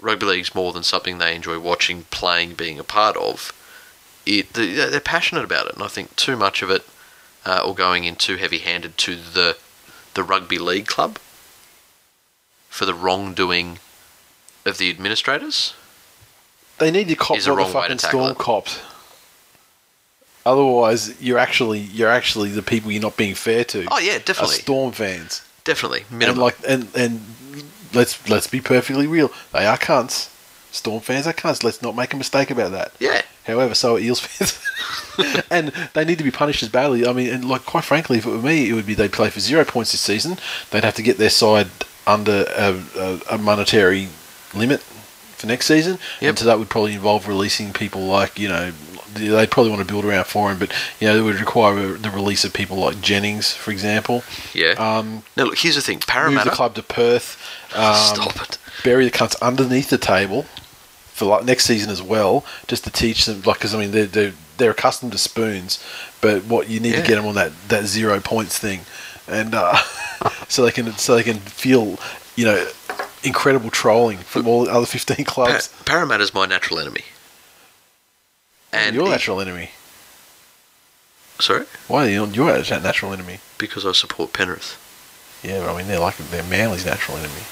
Rugby 0.00 0.26
league's 0.26 0.54
more 0.54 0.72
than 0.72 0.82
something 0.82 1.18
they 1.18 1.34
enjoy 1.34 1.58
watching, 1.58 2.04
playing, 2.10 2.54
being 2.54 2.78
a 2.78 2.84
part 2.84 3.16
of. 3.16 3.52
It 4.26 4.52
they- 4.54 4.74
they're 4.74 5.00
passionate 5.00 5.44
about 5.44 5.66
it, 5.68 5.74
and 5.74 5.82
I 5.82 5.88
think 5.88 6.14
too 6.16 6.36
much 6.36 6.60
of 6.62 6.70
it, 6.70 6.86
uh, 7.44 7.60
or 7.64 7.74
going 7.74 8.04
in 8.04 8.16
too 8.16 8.36
heavy-handed 8.36 8.98
to 8.98 9.16
the 9.16 9.56
the 10.14 10.22
rugby 10.22 10.58
league 10.58 10.86
club, 10.86 11.18
for 12.70 12.84
the 12.86 12.94
wrongdoing 12.94 13.78
of 14.64 14.78
the 14.78 14.90
administrators. 14.90 15.74
They 16.78 16.90
need 16.90 17.08
to 17.08 17.16
cop 17.16 17.30
what 17.36 17.44
the 17.44 17.52
wrong 17.52 17.66
way 17.72 17.72
to 17.72 17.96
fucking 17.96 17.98
storm 17.98 18.30
it. 18.32 18.38
cops. 18.38 18.78
Otherwise, 20.44 21.20
you're 21.20 21.38
actually 21.38 21.80
you're 21.80 22.10
actually 22.10 22.50
the 22.50 22.62
people 22.62 22.92
you're 22.92 23.02
not 23.02 23.16
being 23.16 23.34
fair 23.34 23.64
to. 23.64 23.86
Oh 23.90 23.98
yeah, 23.98 24.16
are 24.16 24.18
definitely, 24.20 24.56
storm 24.56 24.92
fans. 24.92 25.42
definitely. 25.64 26.04
And 26.10 26.38
like 26.38 26.56
and 26.66 26.88
and 26.94 27.20
let's 27.96 28.28
let's 28.28 28.46
be 28.46 28.60
perfectly 28.60 29.06
real. 29.06 29.32
They 29.52 29.66
are 29.66 29.76
cunts. 29.78 30.30
Storm 30.70 31.00
fans 31.00 31.26
are 31.26 31.32
cunts. 31.32 31.64
Let's 31.64 31.80
not 31.82 31.96
make 31.96 32.12
a 32.12 32.16
mistake 32.16 32.50
about 32.50 32.70
that. 32.72 32.92
yeah, 33.00 33.22
However, 33.46 33.74
so 33.74 33.96
are 33.96 33.98
Eels 33.98 34.20
fans, 34.20 35.42
and 35.50 35.68
they 35.94 36.04
need 36.04 36.18
to 36.18 36.24
be 36.24 36.30
punished 36.30 36.62
as 36.62 36.68
badly. 36.68 37.06
I 37.06 37.12
mean, 37.12 37.30
and 37.32 37.44
like 37.48 37.64
quite 37.64 37.84
frankly, 37.84 38.18
if 38.18 38.26
it 38.26 38.30
were 38.30 38.38
me, 38.38 38.68
it 38.68 38.74
would 38.74 38.86
be 38.86 38.94
they'd 38.94 39.12
play 39.12 39.30
for 39.30 39.40
zero 39.40 39.64
points 39.64 39.92
this 39.92 40.00
season. 40.02 40.36
They'd 40.70 40.84
have 40.84 40.94
to 40.96 41.02
get 41.02 41.16
their 41.18 41.30
side 41.30 41.68
under 42.06 42.44
a, 42.56 42.82
a, 42.96 43.20
a 43.32 43.38
monetary 43.38 44.08
limit 44.54 44.80
for 44.80 45.46
next 45.46 45.66
season, 45.66 45.98
Yep. 46.20 46.28
and 46.28 46.38
so 46.38 46.44
that 46.44 46.58
would 46.58 46.68
probably 46.68 46.94
involve 46.94 47.26
releasing 47.28 47.72
people 47.72 48.02
like 48.06 48.38
you 48.38 48.48
know 48.48 48.72
they'd 49.18 49.50
probably 49.50 49.70
want 49.70 49.86
to 49.86 49.92
build 49.92 50.04
around 50.04 50.26
for 50.26 50.50
him, 50.50 50.58
but 50.58 50.72
you 51.00 51.08
know 51.08 51.16
it 51.18 51.22
would 51.22 51.40
require 51.40 51.92
the 51.96 52.10
release 52.10 52.44
of 52.44 52.52
people 52.52 52.76
like 52.76 53.00
Jennings, 53.00 53.52
for 53.52 53.70
example. 53.70 54.22
yeah. 54.54 54.72
Um, 54.72 55.22
now 55.36 55.44
look, 55.44 55.58
here's 55.58 55.74
the 55.76 55.80
thing: 55.82 56.00
move 56.32 56.44
the 56.44 56.50
club 56.50 56.74
to 56.74 56.82
Perth. 56.82 57.36
Um, 57.74 57.94
Stop 57.94 58.36
it. 58.48 58.58
bury 58.84 59.04
the 59.04 59.10
cunts 59.10 59.40
underneath 59.42 59.90
the 59.90 59.98
table 59.98 60.44
for 61.12 61.24
like 61.26 61.44
next 61.44 61.64
season 61.64 61.90
as 61.90 62.02
well, 62.02 62.44
just 62.66 62.84
to 62.84 62.90
teach 62.90 63.24
them. 63.26 63.42
Like, 63.42 63.56
because 63.58 63.74
I 63.74 63.78
mean, 63.78 63.90
they're, 63.90 64.06
they're 64.06 64.32
they're 64.58 64.70
accustomed 64.70 65.12
to 65.12 65.18
spoons, 65.18 65.82
but 66.20 66.44
what 66.44 66.68
you 66.68 66.80
need 66.80 66.92
Yeah. 66.92 67.02
to 67.02 67.06
get 67.06 67.16
them 67.16 67.26
on 67.26 67.34
that 67.34 67.52
that 67.68 67.84
zero 67.86 68.20
points 68.20 68.58
thing, 68.58 68.80
and 69.28 69.54
uh, 69.54 69.76
so 70.48 70.64
they 70.64 70.70
can 70.72 70.92
so 70.92 71.14
they 71.14 71.22
can 71.22 71.38
feel 71.38 71.98
you 72.36 72.44
know 72.44 72.66
incredible 73.24 73.70
trolling 73.70 74.18
from 74.18 74.46
all 74.46 74.64
the 74.64 74.70
other 74.72 74.86
fifteen 74.86 75.24
Pa- 75.26 75.32
clubs. 75.32 75.68
Parramatta's 75.84 76.32
my 76.34 76.46
natural 76.46 76.78
enemy. 76.78 77.02
And 78.76 78.94
your 78.94 79.08
natural 79.08 79.40
enemy. 79.40 79.70
sorry, 81.40 81.66
Why 81.88 82.06
are 82.06 82.10
you 82.10 82.26
your 82.26 82.62
natural 82.80 83.12
enemy? 83.12 83.40
because 83.58 83.86
I 83.86 83.92
support 83.92 84.32
Penrith. 84.32 84.76
Yeah, 85.42 85.60
but 85.60 85.72
I 85.74 85.78
mean 85.78 85.86
they're 85.88 85.98
like 85.98 86.16
they're 86.18 86.42
Manly's 86.42 86.84
natural 86.84 87.16
enemy. 87.18 87.44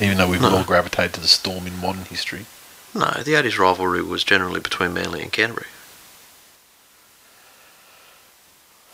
Even 0.00 0.16
though 0.18 0.28
we've 0.28 0.40
No. 0.40 0.56
all 0.56 0.64
gravitated 0.64 1.12
to 1.14 1.20
the 1.20 1.28
Storm 1.28 1.66
in 1.68 1.78
modern 1.80 2.04
history. 2.06 2.46
No, 2.94 3.06
the 3.24 3.32
80s 3.34 3.58
rivalry 3.58 4.02
was 4.02 4.24
generally 4.24 4.60
between 4.60 4.92
Manly 4.92 5.22
and 5.22 5.32
Canterbury. 5.32 5.66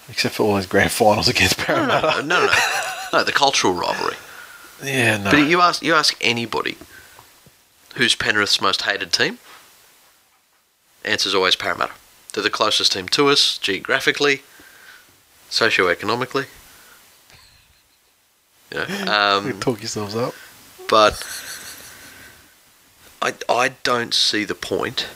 Except 0.08 0.34
for 0.34 0.42
all 0.44 0.54
those 0.54 0.66
grand 0.66 0.90
finals 1.02 1.28
against 1.28 1.58
No, 1.58 1.64
Parramatta. 1.64 2.22
no, 2.22 2.40
no, 2.40 2.46
no. 2.46 2.52
no 3.12 3.24
the 3.24 3.32
cultural 3.32 3.72
rivalry. 3.72 4.16
Yeah, 4.82 5.18
no. 5.18 5.30
But 5.30 5.48
you 5.48 5.60
ask 5.60 5.82
you 5.82 5.94
ask 5.94 6.16
anybody 6.20 6.76
who's 7.96 8.14
Penrith's 8.14 8.60
most 8.60 8.82
hated 8.82 9.12
team, 9.12 9.38
answer's 11.04 11.34
always 11.34 11.56
Parramatta. 11.56 11.92
They're 12.32 12.42
the 12.42 12.50
closest 12.50 12.92
team 12.92 13.08
to 13.08 13.28
us 13.28 13.58
geographically, 13.58 14.42
socioeconomically. 15.50 16.46
You 18.72 18.78
know, 18.78 19.12
um, 19.12 19.60
Talk 19.60 19.80
yourselves 19.80 20.14
up. 20.14 20.34
but 20.88 21.24
I 23.22 23.34
I 23.48 23.70
don't 23.82 24.14
see 24.14 24.44
the 24.44 24.54
point 24.54 25.08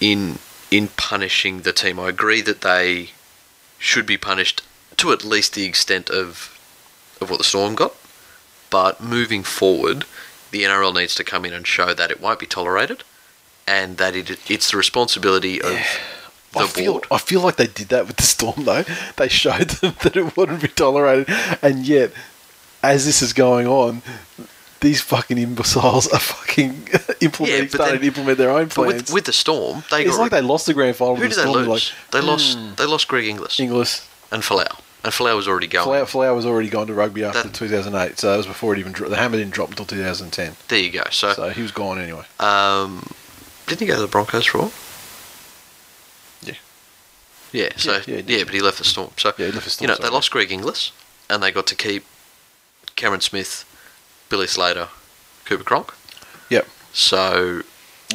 in 0.00 0.38
in 0.70 0.88
punishing 0.88 1.62
the 1.62 1.72
team. 1.72 1.98
I 1.98 2.08
agree 2.08 2.40
that 2.42 2.60
they 2.60 3.10
should 3.78 4.06
be 4.06 4.16
punished 4.16 4.62
to 4.98 5.12
at 5.12 5.24
least 5.24 5.54
the 5.54 5.64
extent 5.64 6.08
of 6.10 6.58
of 7.20 7.30
what 7.30 7.38
the 7.38 7.44
Storm 7.44 7.74
got, 7.74 7.94
but 8.70 9.00
moving 9.02 9.42
forward, 9.42 10.04
the 10.50 10.62
NRL 10.62 10.94
needs 10.94 11.14
to 11.16 11.24
come 11.24 11.44
in 11.44 11.52
and 11.52 11.66
show 11.66 11.94
that 11.94 12.10
it 12.10 12.20
won't 12.20 12.38
be 12.40 12.46
tolerated, 12.46 13.04
and 13.66 13.96
that 13.98 14.14
it 14.16 14.30
it's 14.50 14.70
the 14.70 14.76
responsibility 14.76 15.60
of 15.60 15.72
the 16.52 16.60
I 16.60 16.66
feel, 16.66 16.92
board. 16.92 17.06
I 17.10 17.18
feel 17.18 17.40
like 17.40 17.56
they 17.56 17.66
did 17.66 17.88
that 17.88 18.06
with 18.06 18.16
the 18.16 18.22
storm 18.24 18.64
though. 18.64 18.84
They 19.16 19.28
showed 19.28 19.70
them 19.80 19.94
that 20.02 20.16
it 20.16 20.36
wouldn't 20.36 20.62
be 20.62 20.68
tolerated, 20.68 21.34
and 21.62 21.86
yet, 21.86 22.12
as 22.82 23.04
this 23.06 23.22
is 23.22 23.32
going 23.32 23.66
on, 23.66 24.02
these 24.80 25.00
fucking 25.00 25.38
imbeciles 25.38 26.08
are 26.08 26.18
fucking 26.18 26.88
implementing, 27.20 27.64
Yeah, 27.64 27.68
starting 27.68 27.94
then- 27.94 28.00
to 28.00 28.06
implement 28.08 28.38
their 28.38 28.50
own 28.50 28.64
But 28.66 28.74
plans. 28.74 28.94
with, 28.94 29.12
with 29.12 29.24
the 29.26 29.32
Storm, 29.32 29.84
they 29.90 30.02
it's 30.04 30.16
got 30.16 30.22
like 30.22 30.30
they 30.32 30.40
lost 30.42 30.66
the 30.66 30.74
grand 30.74 30.96
final. 30.96 31.16
who 31.16 31.22
did 31.28 31.32
the 31.38 31.42
they 31.44 31.48
lose? 31.48 31.68
Like, 31.68 32.10
they 32.10 32.20
lost. 32.20 32.58
They 32.76 32.84
lost 32.86 33.08
Greg 33.08 33.26
Inglis 33.28 33.58
Inglis. 33.60 34.06
and 34.32 34.42
Folau, 34.42 34.80
and 35.04 35.12
Folau 35.12 35.36
was 35.36 35.46
already 35.48 35.68
going. 35.68 35.86
Folau, 35.86 36.02
Folau 36.04 36.34
was 36.34 36.44
already 36.44 36.68
gone 36.68 36.88
to 36.88 36.94
rugby 36.94 37.22
after 37.24 37.44
That- 37.44 37.54
2008, 37.54 38.18
so 38.18 38.30
that 38.30 38.36
was 38.36 38.46
before 38.46 38.74
it 38.74 38.78
even 38.80 38.92
dro- 38.92 39.08
the 39.08 39.16
hammer 39.16 39.36
didn't 39.38 39.54
drop 39.54 39.70
until 39.70 39.86
2010. 39.86 40.56
There 40.68 40.78
you 40.80 40.90
go. 40.90 41.04
So, 41.12 41.32
So 41.32 41.48
he 41.50 41.62
was 41.62 41.70
gone 41.70 41.98
anyway. 42.00 42.24
um, 42.40 43.06
didn't 43.66 43.80
he 43.80 43.86
go 43.86 43.96
to 43.96 44.00
the 44.02 44.06
Broncos 44.08 44.46
for 44.46 44.58
a 44.58 44.60
while? 44.62 44.72
Yeah. 46.42 46.54
Yeah. 47.52 47.68
So 47.76 48.00
Yeah, 48.06 48.16
yeah, 48.26 48.38
yeah, 48.38 48.44
but 48.44 48.54
he 48.54 48.60
left 48.60 48.78
the 48.78 48.84
Storm. 48.84 49.10
So 49.16 49.32
Yeah, 49.38 49.46
he 49.46 49.52
left 49.52 49.64
the 49.64 49.70
Storm, 49.70 49.90
you 49.90 49.94
know 49.96 50.02
they 50.02 50.08
lost 50.10 50.30
Greg 50.30 50.50
Inglis, 50.50 50.92
and 51.30 51.42
they 51.42 51.50
got 51.50 51.66
to 51.68 51.74
keep 51.74 52.04
Cameron 52.96 53.20
Smith, 53.20 53.64
Billy 54.28 54.46
Slater, 54.46 54.88
Cooper 55.44 55.64
Cronk. 55.64 55.92
Yep. 56.50 56.66
So 56.92 57.62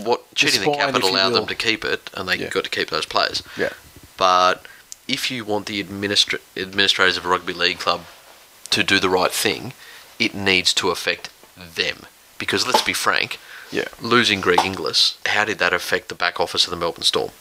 what 0.01 0.33
cheating 0.35 0.61
the 0.61 0.77
cap 0.77 0.93
would 0.93 1.03
if 1.03 1.09
you 1.09 1.15
allow 1.15 1.29
them 1.29 1.47
to 1.47 1.55
keep 1.55 1.83
it, 1.83 2.09
and 2.13 2.27
they 2.29 2.35
Yeah. 2.37 2.49
got 2.49 2.63
to 2.65 2.69
keep 2.69 2.89
those 2.89 3.05
players. 3.05 3.41
Yeah. 3.57 3.69
But 4.17 4.65
if 5.07 5.31
you 5.31 5.43
want 5.45 5.65
the 5.67 5.83
administra- 5.83 6.39
administrators 6.55 7.17
of 7.17 7.25
a 7.25 7.29
rugby 7.29 7.53
league 7.53 7.79
club 7.79 8.05
to 8.71 8.83
do 8.83 8.99
the 8.99 9.09
right 9.09 9.31
thing, 9.31 9.73
it 10.19 10.35
needs 10.35 10.73
to 10.75 10.89
affect 10.89 11.29
them. 11.55 12.05
Because 12.37 12.67
let's 12.67 12.81
be 12.83 12.93
frank, 12.93 13.39
Yeah. 13.71 13.85
losing 14.01 14.41
Greg 14.41 14.59
Inglis, 14.63 15.17
how 15.25 15.45
did 15.45 15.59
that 15.59 15.73
affect 15.73 16.09
the 16.09 16.15
back 16.15 16.39
office 16.39 16.65
of 16.65 16.71
the 16.71 16.77
Melbourne 16.77 17.03
Storm? 17.03 17.31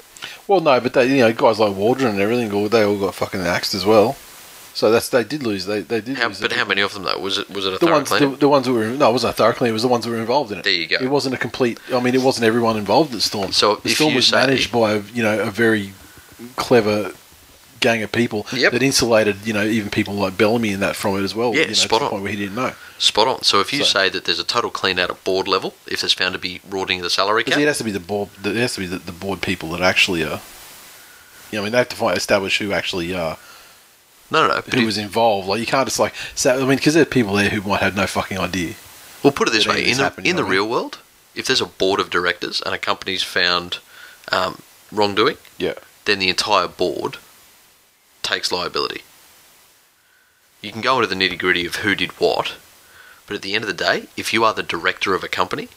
Well, 0.48 0.60
no, 0.60 0.80
but 0.80 0.92
they, 0.94 1.06
you 1.06 1.18
know, 1.22 1.32
guys 1.32 1.58
like 1.58 1.74
Waldron 1.76 2.12
and 2.12 2.20
everything, 2.20 2.52
all- 2.52 2.68
they 2.68 2.82
all 2.84 2.98
got 2.98 3.14
fucking 3.14 3.40
axed 3.40 3.74
as 3.74 3.84
well. 3.84 4.16
So 4.74 4.90
that's 4.90 5.08
they 5.08 5.24
did 5.24 5.42
lose. 5.42 5.64
They 5.64 5.80
they 5.80 6.02
did 6.02 6.18
How, 6.18 6.28
lose. 6.28 6.38
but 6.38 6.52
how 6.52 6.66
many 6.66 6.82
of 6.82 6.92
them 6.92 7.04
though? 7.04 7.18
Was 7.18 7.38
it 7.38 7.48
was 7.48 7.64
it 7.64 7.68
a 7.68 7.78
The 7.78 7.86
thorough 7.86 7.92
ones, 7.94 8.10
the, 8.10 8.28
the 8.28 8.48
ones 8.48 8.66
that 8.66 8.74
were 8.74 8.88
no, 8.88 9.08
it 9.08 9.12
wasn't 9.12 9.30
a 9.32 9.36
thorough 9.36 9.54
clean. 9.54 9.70
It 9.70 9.72
was 9.72 9.80
the 9.80 9.88
ones 9.88 10.04
that 10.04 10.10
were 10.10 10.18
involved 10.18 10.52
in 10.52 10.58
it. 10.58 10.64
There 10.64 10.72
you 10.74 10.86
go. 10.86 10.98
It 11.00 11.08
wasn't 11.08 11.34
a 11.34 11.38
complete. 11.38 11.80
I 11.90 11.98
mean, 12.00 12.14
it 12.14 12.20
wasn't 12.20 12.44
everyone 12.44 12.76
involved 12.76 13.14
at 13.14 13.22
Storm. 13.22 13.52
So 13.52 13.76
the 13.76 13.88
Storm 13.88 14.14
was 14.14 14.30
managed 14.30 14.70
by 14.70 14.96
you 15.14 15.22
know 15.22 15.40
a 15.40 15.50
very 15.50 15.92
clever 16.56 17.12
gang 17.86 18.02
of 18.02 18.10
people 18.12 18.46
Yep. 18.52 18.72
that 18.72 18.82
insulated 18.82 19.36
you 19.46 19.52
know 19.52 19.64
even 19.64 19.90
people 19.90 20.14
like 20.14 20.36
Bellamy 20.36 20.72
and 20.72 20.82
that 20.82 20.96
from 20.96 21.16
it 21.18 21.22
as 21.22 21.34
well. 21.34 21.54
Yeah, 21.54 21.62
you 21.62 21.66
know, 21.68 21.72
spot 21.74 22.02
on. 22.02 22.10
point 22.10 22.22
where 22.22 22.32
he 22.32 22.38
didn't 22.38 22.56
know. 22.62 22.72
Spot 22.98 23.26
on. 23.28 23.42
So 23.42 23.60
if 23.60 23.72
you 23.72 23.80
So- 23.84 23.92
say 23.98 24.08
that 24.08 24.24
there's 24.24 24.38
a 24.40 24.44
total 24.44 24.70
clean 24.70 24.98
out 24.98 25.10
at 25.10 25.22
board 25.24 25.46
level, 25.48 25.74
if 25.86 26.00
there's 26.00 26.12
found 26.12 26.32
to 26.32 26.38
be 26.38 26.60
rorting 26.68 27.02
the 27.02 27.10
salary 27.10 27.44
cap, 27.44 27.58
it 27.58 27.66
has 27.66 27.78
to 27.78 27.84
be 27.84 27.92
the 27.92 28.00
board. 28.12 28.28
It 28.44 28.56
has 28.56 28.74
to 28.74 28.80
be 28.80 28.86
the, 28.86 28.98
the 28.98 29.12
board 29.12 29.40
people 29.42 29.68
that 29.70 29.80
actually 29.80 30.22
are. 30.24 30.40
You 31.50 31.58
know, 31.58 31.60
I 31.60 31.64
mean, 31.64 31.72
they 31.72 31.78
have 31.78 31.88
to 31.90 31.96
find, 31.96 32.16
establish 32.16 32.58
who 32.58 32.72
actually 32.72 33.14
are. 33.14 33.38
no, 34.30 34.46
no, 34.48 34.54
no. 34.54 34.60
Who 34.60 34.84
was 34.86 34.98
involved. 34.98 35.46
Like 35.48 35.60
you 35.60 35.66
can't 35.66 35.86
just 35.86 36.00
like 36.00 36.14
say, 36.34 36.50
I 36.52 36.58
mean, 36.58 36.76
because 36.76 36.94
there 36.94 37.02
are 37.02 37.14
people 37.18 37.34
there 37.34 37.50
who 37.50 37.60
might 37.68 37.82
have 37.82 37.94
no 37.96 38.06
fucking 38.06 38.38
idea. 38.38 38.74
Well, 39.22 39.32
put 39.32 39.46
it 39.48 39.52
this 39.52 39.66
way: 39.66 39.88
in 39.88 39.96
the 39.98 40.12
in 40.24 40.34
the 40.36 40.44
real 40.44 40.68
world, 40.68 40.98
if 41.34 41.46
there's 41.46 41.60
a 41.60 41.66
board 41.66 42.00
of 42.00 42.10
directors 42.10 42.60
and 42.64 42.74
a 42.74 42.78
company's 42.78 43.22
found 43.22 43.78
um, 44.32 44.52
wrongdoing, 44.90 45.36
Yeah. 45.58 45.74
then 46.06 46.18
the 46.18 46.28
entire 46.28 46.66
board 46.68 47.18
takes 48.26 48.52
liability. 48.52 49.02
You 50.60 50.72
can 50.72 50.80
go 50.80 50.96
into 51.00 51.06
the 51.06 51.14
nitty 51.14 51.38
gritty 51.38 51.64
of 51.66 51.76
who 51.76 51.94
did 51.94 52.10
what, 52.20 52.54
but 53.26 53.36
at 53.36 53.42
the 53.42 53.54
end 53.54 53.64
of 53.64 53.68
the 53.68 53.74
day, 53.84 54.06
if 54.16 54.32
you 54.32 54.44
are 54.44 54.52
the 54.54 54.62
director 54.62 55.14
of 55.14 55.22
a 55.24 55.28
company, 55.28 55.68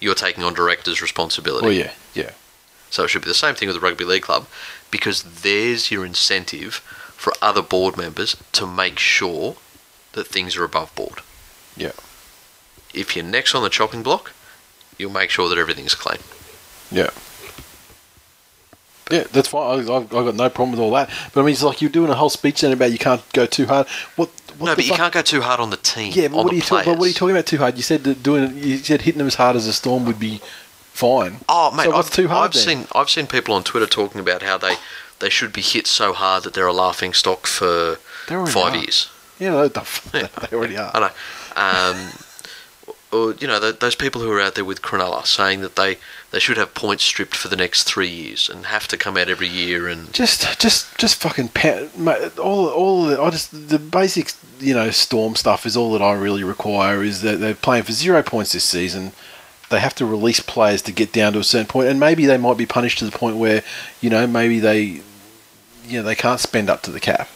you're 0.00 0.14
taking 0.14 0.42
on 0.42 0.54
director's 0.54 1.02
responsibility. 1.02 1.66
Well, 1.66 1.74
yeah, 1.74 1.92
yeah, 2.14 2.30
So 2.90 3.04
it 3.04 3.08
should 3.08 3.22
be 3.22 3.28
the 3.28 3.34
same 3.34 3.54
thing 3.54 3.68
with 3.68 3.76
the 3.76 3.80
rugby 3.86 4.04
league 4.04 4.22
club, 4.22 4.46
because 4.90 5.22
there's 5.42 5.90
your 5.90 6.04
incentive 6.06 6.74
for 7.16 7.32
other 7.42 7.62
board 7.62 7.96
members 7.96 8.36
to 8.52 8.66
make 8.66 8.98
sure 8.98 9.56
that 10.12 10.26
things 10.26 10.56
are 10.56 10.64
above 10.64 10.94
board. 10.94 11.20
yeah, 11.76 11.92
If 12.94 13.14
you're 13.14 13.24
next 13.24 13.54
on 13.54 13.62
the 13.62 13.68
chopping 13.70 14.02
block, 14.02 14.32
you'll 14.98 15.12
make 15.12 15.30
sure 15.30 15.48
that 15.48 15.58
everything's 15.58 15.94
clean. 15.94 16.20
yeah. 16.90 17.10
Yeah, 19.10 19.24
that's 19.32 19.48
fine. 19.48 19.62
I, 19.62 19.74
I've, 19.80 19.88
I've 20.04 20.08
got 20.10 20.34
no 20.34 20.48
problem 20.48 20.72
with 20.72 20.80
all 20.80 20.92
that. 20.92 21.10
But 21.34 21.40
I 21.40 21.44
mean, 21.44 21.52
it's 21.52 21.62
like 21.62 21.80
you're 21.82 21.90
doing 21.90 22.10
a 22.10 22.14
whole 22.14 22.30
speech 22.30 22.60
then 22.60 22.72
about 22.72 22.92
you 22.92 22.98
can't 22.98 23.22
go 23.32 23.46
too 23.46 23.66
hard. 23.66 23.86
What? 24.16 24.28
what 24.58 24.66
no, 24.68 24.74
but 24.76 24.84
you 24.84 24.90
fuck- 24.90 24.98
can't 24.98 25.14
go 25.14 25.22
too 25.22 25.40
hard 25.40 25.60
on 25.60 25.70
the 25.70 25.76
team. 25.76 26.12
Yeah, 26.14 26.28
but 26.28 26.44
what 26.44 26.52
are 26.52 26.56
you 26.56 26.62
talking? 26.62 26.92
But 26.92 26.98
what 26.98 27.04
are 27.06 27.08
you 27.08 27.14
talking 27.14 27.34
about 27.34 27.46
too 27.46 27.58
hard? 27.58 27.76
You 27.76 27.82
said 27.82 28.04
that 28.04 28.22
doing. 28.22 28.56
You 28.56 28.78
said 28.78 29.02
hitting 29.02 29.18
them 29.18 29.26
as 29.26 29.34
hard 29.36 29.56
as 29.56 29.66
a 29.66 29.72
storm 29.72 30.04
would 30.06 30.18
be 30.20 30.40
fine. 30.92 31.38
Oh, 31.48 31.70
mate, 31.74 31.84
so 31.84 31.90
what's 31.92 32.08
I've, 32.08 32.14
too 32.14 32.28
hard 32.28 32.50
I've 32.50 32.52
then? 32.54 32.78
seen 32.78 32.86
I've 32.94 33.10
seen 33.10 33.26
people 33.26 33.54
on 33.54 33.64
Twitter 33.64 33.86
talking 33.86 34.20
about 34.20 34.42
how 34.42 34.58
they, 34.58 34.76
they 35.20 35.30
should 35.30 35.52
be 35.52 35.62
hit 35.62 35.86
so 35.86 36.12
hard 36.12 36.42
that 36.44 36.54
they're 36.54 36.66
a 36.66 36.72
laughing 36.72 37.12
stock 37.14 37.46
for 37.46 37.96
five 38.26 38.74
are. 38.74 38.76
years. 38.76 39.10
Yeah, 39.38 39.50
no, 39.50 39.68
the 39.68 40.00
they 40.12 40.28
already 40.56 40.76
are. 40.76 40.90
I 40.94 41.00
know. 41.00 41.10
Um, 41.56 42.12
or 43.12 43.34
you 43.34 43.46
know, 43.46 43.58
th- 43.58 43.80
those 43.80 43.94
people 43.94 44.20
who 44.20 44.30
are 44.30 44.40
out 44.40 44.54
there 44.54 44.64
with 44.64 44.82
Cronulla 44.82 45.26
saying 45.26 45.60
that 45.62 45.76
they 45.76 45.98
they 46.30 46.38
should 46.38 46.56
have 46.56 46.74
points 46.74 47.02
stripped 47.02 47.34
for 47.34 47.48
the 47.48 47.56
next 47.56 47.82
three 47.84 48.08
years 48.08 48.48
and 48.48 48.66
have 48.66 48.86
to 48.88 48.96
come 48.96 49.16
out 49.16 49.28
every 49.28 49.48
year 49.48 49.88
and 49.88 50.12
Just, 50.12 50.60
just, 50.60 50.96
just 50.96 51.16
fucking 51.16 51.48
pa- 51.48 51.88
mate, 51.96 52.38
all, 52.38 52.68
all. 52.68 53.04
The, 53.06 53.20
I 53.20 53.30
just 53.30 53.68
the 53.68 53.78
basic, 53.80 54.32
you 54.60 54.74
know, 54.74 54.90
storm 54.90 55.34
stuff 55.34 55.66
is 55.66 55.76
all 55.76 55.92
that 55.92 56.02
I 56.02 56.12
really 56.12 56.44
require. 56.44 57.02
Is 57.02 57.22
that 57.22 57.40
they're 57.40 57.54
playing 57.54 57.84
for 57.84 57.92
zero 57.92 58.22
points 58.22 58.52
this 58.52 58.64
season. 58.64 59.12
They 59.70 59.80
have 59.80 59.94
to 59.96 60.06
release 60.06 60.40
players 60.40 60.82
to 60.82 60.92
get 60.92 61.12
down 61.12 61.32
to 61.34 61.38
a 61.38 61.44
certain 61.44 61.66
point, 61.68 61.88
and 61.88 62.00
maybe 62.00 62.26
they 62.26 62.38
might 62.38 62.56
be 62.56 62.66
punished 62.66 62.98
to 62.98 63.04
the 63.04 63.16
point 63.16 63.36
where, 63.36 63.62
you 64.00 64.10
know, 64.10 64.26
maybe 64.26 64.58
they, 64.58 64.82
you 65.86 65.92
know, 65.92 66.02
they 66.02 66.16
can't 66.16 66.40
spend 66.40 66.68
up 66.68 66.82
to 66.82 66.90
the 66.90 66.98
cap, 66.98 67.28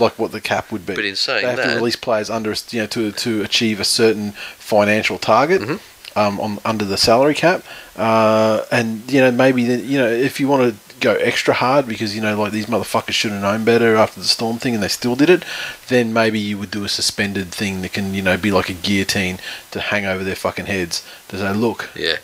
like 0.00 0.18
what 0.18 0.32
the 0.32 0.40
cap 0.40 0.70
would 0.72 0.86
be. 0.86 0.94
But 0.94 1.04
in 1.04 1.16
saying 1.16 1.42
they 1.42 1.48
have 1.48 1.56
that- 1.58 1.70
to 1.70 1.76
release 1.76 1.96
players 1.96 2.30
under, 2.30 2.54
you 2.70 2.80
know, 2.80 2.86
to 2.88 3.12
to 3.12 3.42
achieve 3.42 3.80
a 3.80 3.84
certain 3.84 4.32
financial 4.56 5.18
target. 5.18 5.62
Mm-hmm. 5.62 5.76
Um, 6.16 6.40
on 6.40 6.58
under 6.64 6.84
the 6.84 6.96
salary 6.96 7.34
cap, 7.34 7.62
uh, 7.96 8.64
and 8.72 9.08
you 9.12 9.20
know 9.20 9.30
maybe 9.30 9.64
then 9.64 9.88
you 9.88 9.98
know 9.98 10.08
if 10.08 10.40
you 10.40 10.48
want 10.48 10.72
to 10.72 10.98
go 10.98 11.14
extra 11.14 11.54
hard 11.54 11.86
because 11.86 12.16
you 12.16 12.20
know 12.20 12.36
like 12.36 12.50
these 12.50 12.66
motherfuckers 12.66 13.12
should 13.12 13.30
have 13.30 13.42
known 13.42 13.62
better 13.64 13.94
after 13.94 14.18
the 14.18 14.26
storm 14.26 14.58
thing 14.58 14.74
and 14.74 14.82
they 14.82 14.88
still 14.88 15.14
did 15.14 15.30
it, 15.30 15.44
then 15.88 16.12
maybe 16.12 16.40
you 16.40 16.58
would 16.58 16.72
do 16.72 16.82
a 16.82 16.88
suspended 16.88 17.52
thing 17.52 17.82
that 17.82 17.92
can 17.92 18.14
you 18.14 18.22
know 18.22 18.36
be 18.36 18.50
like 18.50 18.68
a 18.68 18.72
guillotine 18.72 19.38
to 19.70 19.80
hang 19.80 20.06
over 20.06 20.24
their 20.24 20.34
fucking 20.34 20.66
heads 20.66 21.06
to 21.28 21.38
say 21.38 21.52
look 21.52 21.90
yeah, 21.94 22.16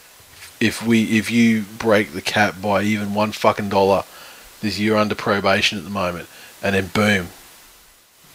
if 0.61 0.85
we 0.85 1.19
if 1.19 1.31
you 1.31 1.63
break 1.79 2.13
the 2.13 2.23
cap 2.23 2.61
by 2.61 2.83
even 2.83 3.15
one 3.15 3.33
fucking 3.33 3.69
dollar, 3.69 4.03
this 4.61 4.79
you're 4.79 4.97
under 4.97 5.15
probation 5.15 5.79
at 5.79 5.85
the 5.85 5.91
moment, 5.91 6.29
and 6.63 6.75
then 6.75 6.87
boom, 6.89 7.29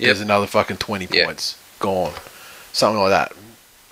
there's 0.08 0.22
another 0.22 0.48
fucking 0.48 0.78
twenty 0.78 1.08
Yeah. 1.12 1.26
points 1.26 1.58
gone, 1.80 2.14
something 2.74 3.00
like 3.00 3.12
that. 3.12 3.34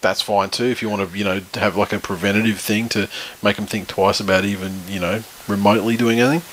That's 0.02 0.22
fine 0.22 0.50
too 0.52 0.66
if 0.66 0.82
you 0.82 0.90
want 0.90 1.10
to 1.12 1.18
you 1.18 1.24
know 1.24 1.42
have 1.56 1.76
like 1.76 1.92
a 1.94 2.00
preventative 2.00 2.60
thing 2.60 2.88
to 2.90 3.10
make 3.42 3.56
them 3.56 3.66
think 3.66 3.88
twice 3.88 4.20
about 4.20 4.46
even 4.46 4.82
you 4.88 5.00
know 5.00 5.24
remotely 5.48 5.98
doing 5.98 6.20
anything. 6.20 6.44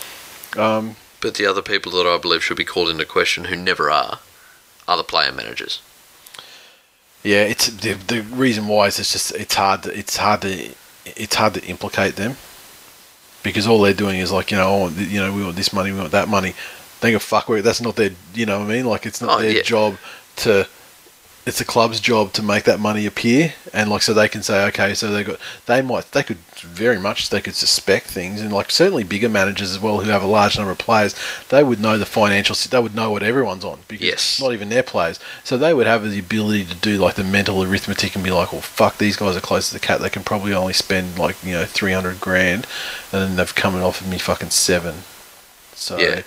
Um, 0.61 0.96
But 1.20 1.34
the 1.34 1.46
other 1.46 1.62
people 1.62 1.92
that 1.92 2.07
I 2.07 2.16
believe 2.18 2.42
should 2.44 2.57
be 2.57 2.64
called 2.64 2.88
into 2.90 3.05
question, 3.05 3.44
who 3.46 3.57
never 3.57 3.90
are, 3.90 4.20
are 4.86 4.96
the 4.96 5.05
player 5.05 5.32
managers. 5.32 5.80
Yeah, 7.22 7.42
it's 7.44 7.68
the, 7.68 7.94
the 7.94 8.20
reason 8.22 8.68
why 8.68 8.86
is 8.88 8.98
it's 8.98 9.12
just 9.12 9.32
it's 9.34 9.55
hard 9.55 9.84
to, 9.84 9.98
it's 9.98 10.16
hard 10.18 10.42
to 10.42 10.70
it's 11.07 11.34
hard 11.34 11.55
to 11.55 11.64
implicate 11.64 12.16
them 12.16 12.36
because 13.42 13.66
all 13.66 13.80
they're 13.80 13.94
doing 13.94 14.20
is 14.20 14.30
like 14.32 14.50
you 14.50 14.57
know 14.59 14.68
oh, 14.68 14.88
you 14.90 15.20
know 15.20 15.32
we 15.32 15.42
want 15.42 15.57
this 15.57 15.72
money 15.72 15.90
we 15.92 15.98
want 15.98 16.12
that 16.12 16.28
money. 16.28 16.55
They 17.05 17.12
go 17.12 17.18
fuck 17.18 17.50
it. 17.50 17.62
That's 17.62 17.82
not 17.82 17.96
their 17.96 18.11
you 18.34 18.46
know 18.46 18.61
what 18.61 18.70
I 18.70 18.74
mean. 18.74 18.86
Like 18.86 19.05
it's 19.05 19.20
not 19.20 19.38
Oh, 19.38 19.42
their 19.42 19.52
yeah. 19.57 19.62
job 19.62 19.96
to. 20.36 20.66
It's 21.46 21.59
the 21.59 21.64
club's 21.66 22.00
job 22.00 22.32
to 22.32 22.42
make 22.42 22.64
that 22.64 22.80
money 22.80 23.05
appear, 23.05 23.52
and 23.74 23.90
like 23.90 24.00
so 24.00 24.14
they 24.14 24.30
can 24.30 24.42
say 24.42 24.64
okay, 24.68 24.94
so 24.94 25.09
they 25.12 25.22
got 25.22 25.38
they 25.66 25.82
might 25.82 26.11
they 26.12 26.22
could 26.22 26.38
very 26.62 26.98
much 26.98 27.28
they 27.28 27.42
could 27.42 27.55
suspect 27.55 28.07
things, 28.07 28.40
and 28.40 28.50
like 28.50 28.70
certainly 28.70 29.05
bigger 29.05 29.28
managers 29.28 29.70
as 29.70 29.78
well 29.78 30.00
who 30.00 30.09
have 30.09 30.22
a 30.22 30.26
large 30.26 30.57
number 30.57 30.72
of 30.72 30.78
players, 30.78 31.14
they 31.50 31.62
would 31.62 31.78
know 31.80 31.98
the 31.98 32.07
financial 32.07 32.57
they 32.70 32.80
would 32.82 32.94
know 32.94 33.11
what 33.11 33.22
everyone's 33.22 33.62
on 33.62 33.80
because 33.88 34.07
Yes. 34.07 34.40
not 34.40 34.55
even 34.55 34.70
their 34.70 34.82
players. 34.82 35.20
So 35.44 35.59
they 35.59 35.74
would 35.74 35.86
have 35.86 36.11
the 36.11 36.18
ability 36.18 36.64
to 36.64 36.74
do 36.76 36.96
like 36.96 37.16
the 37.16 37.24
mental 37.24 37.62
arithmetic 37.62 38.14
and 38.14 38.24
be 38.24 38.30
like, 38.30 38.50
well, 38.50 38.62
fuck, 38.62 38.96
these 38.96 39.16
guys 39.18 39.36
are 39.36 39.40
close 39.42 39.68
to 39.68 39.74
the 39.74 39.80
cat 39.80 40.00
They 40.00 40.09
can 40.09 40.24
probably 40.24 40.55
only 40.55 40.72
spend 40.72 41.18
like, 41.18 41.36
you 41.44 41.52
know, 41.52 41.66
300 41.66 42.22
grand. 42.22 42.66
And 43.12 43.20
then 43.20 43.36
they've 43.36 43.55
come 43.55 43.74
and 43.74 43.84
offered 43.84 44.09
me 44.09 44.16
fucking 44.16 44.48
seven. 44.48 45.02
So, 45.74 45.98
Yeah. 45.98 46.22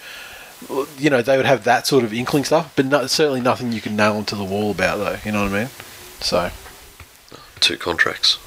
You 0.98 1.10
know, 1.10 1.22
they 1.22 1.38
would 1.38 1.46
have 1.46 1.64
that 1.66 1.86
sort 1.88 2.04
of 2.04 2.14
inkling 2.14 2.44
stuff, 2.44 2.74
but 2.76 2.86
no, 2.86 3.06
certainly 3.08 3.42
nothing 3.42 3.72
you 3.72 3.82
can 3.82 3.96
nail 3.96 4.16
onto 4.18 4.36
the 4.36 4.44
wall 4.44 4.72
about, 4.72 4.98
though. 4.98 5.18
You 5.26 5.32
know 5.32 5.44
what 5.44 5.52
I 5.54 5.60
mean? 5.62 5.70
So, 6.22 6.50
Two 7.60 7.78
contracts 7.78 8.38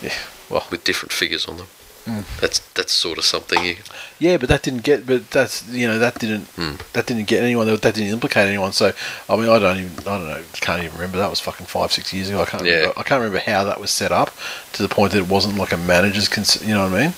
yeah. 0.00 0.12
Well, 0.50 0.66
with 0.70 0.84
different 0.84 1.12
figures 1.12 1.46
on 1.46 1.56
them. 1.56 1.66
Hmm. 2.04 2.20
That's 2.40 2.58
that's 2.74 2.92
sort 2.92 3.16
of 3.18 3.24
something 3.24 3.64
you. 3.64 3.76
yeah, 4.18 4.36
but 4.36 4.48
that 4.48 4.62
didn't 4.62 4.82
get, 4.82 5.06
but 5.06 5.30
that's, 5.30 5.68
you 5.68 5.86
know, 5.86 6.00
that 6.00 6.18
didn't, 6.18 6.46
Hmm. 6.56 6.74
that 6.94 7.06
didn't 7.06 7.26
get 7.28 7.44
anyone, 7.44 7.68
that 7.68 7.80
didn't 7.80 8.08
implicate 8.08 8.48
anyone. 8.48 8.72
So, 8.72 8.92
I 9.28 9.36
mean, 9.36 9.48
I 9.48 9.58
don't 9.60 9.78
even, 9.78 9.98
I 10.00 10.18
don't 10.18 10.28
know, 10.28 10.42
can't 10.54 10.82
even 10.82 10.94
remember. 10.96 11.18
That 11.18 11.30
was 11.30 11.38
fucking 11.38 11.66
five, 11.66 11.92
six 11.92 12.12
years 12.12 12.28
ago. 12.28 12.42
I 12.42 12.44
can't, 12.44 12.64
Yeah. 12.64 12.72
remember, 12.74 12.98
I 12.98 13.02
can't 13.04 13.20
remember 13.20 13.38
how 13.48 13.62
that 13.64 13.80
was 13.80 13.92
set 13.92 14.10
up 14.10 14.32
to 14.72 14.82
the 14.82 14.88
point 14.88 15.12
that 15.12 15.18
it 15.20 15.28
wasn't 15.28 15.56
like 15.58 15.70
a 15.72 15.76
manager's, 15.76 16.26
cons- 16.28 16.60
you 16.66 16.74
know 16.74 16.84
what 16.88 16.92
I 16.98 17.02
mean? 17.04 17.14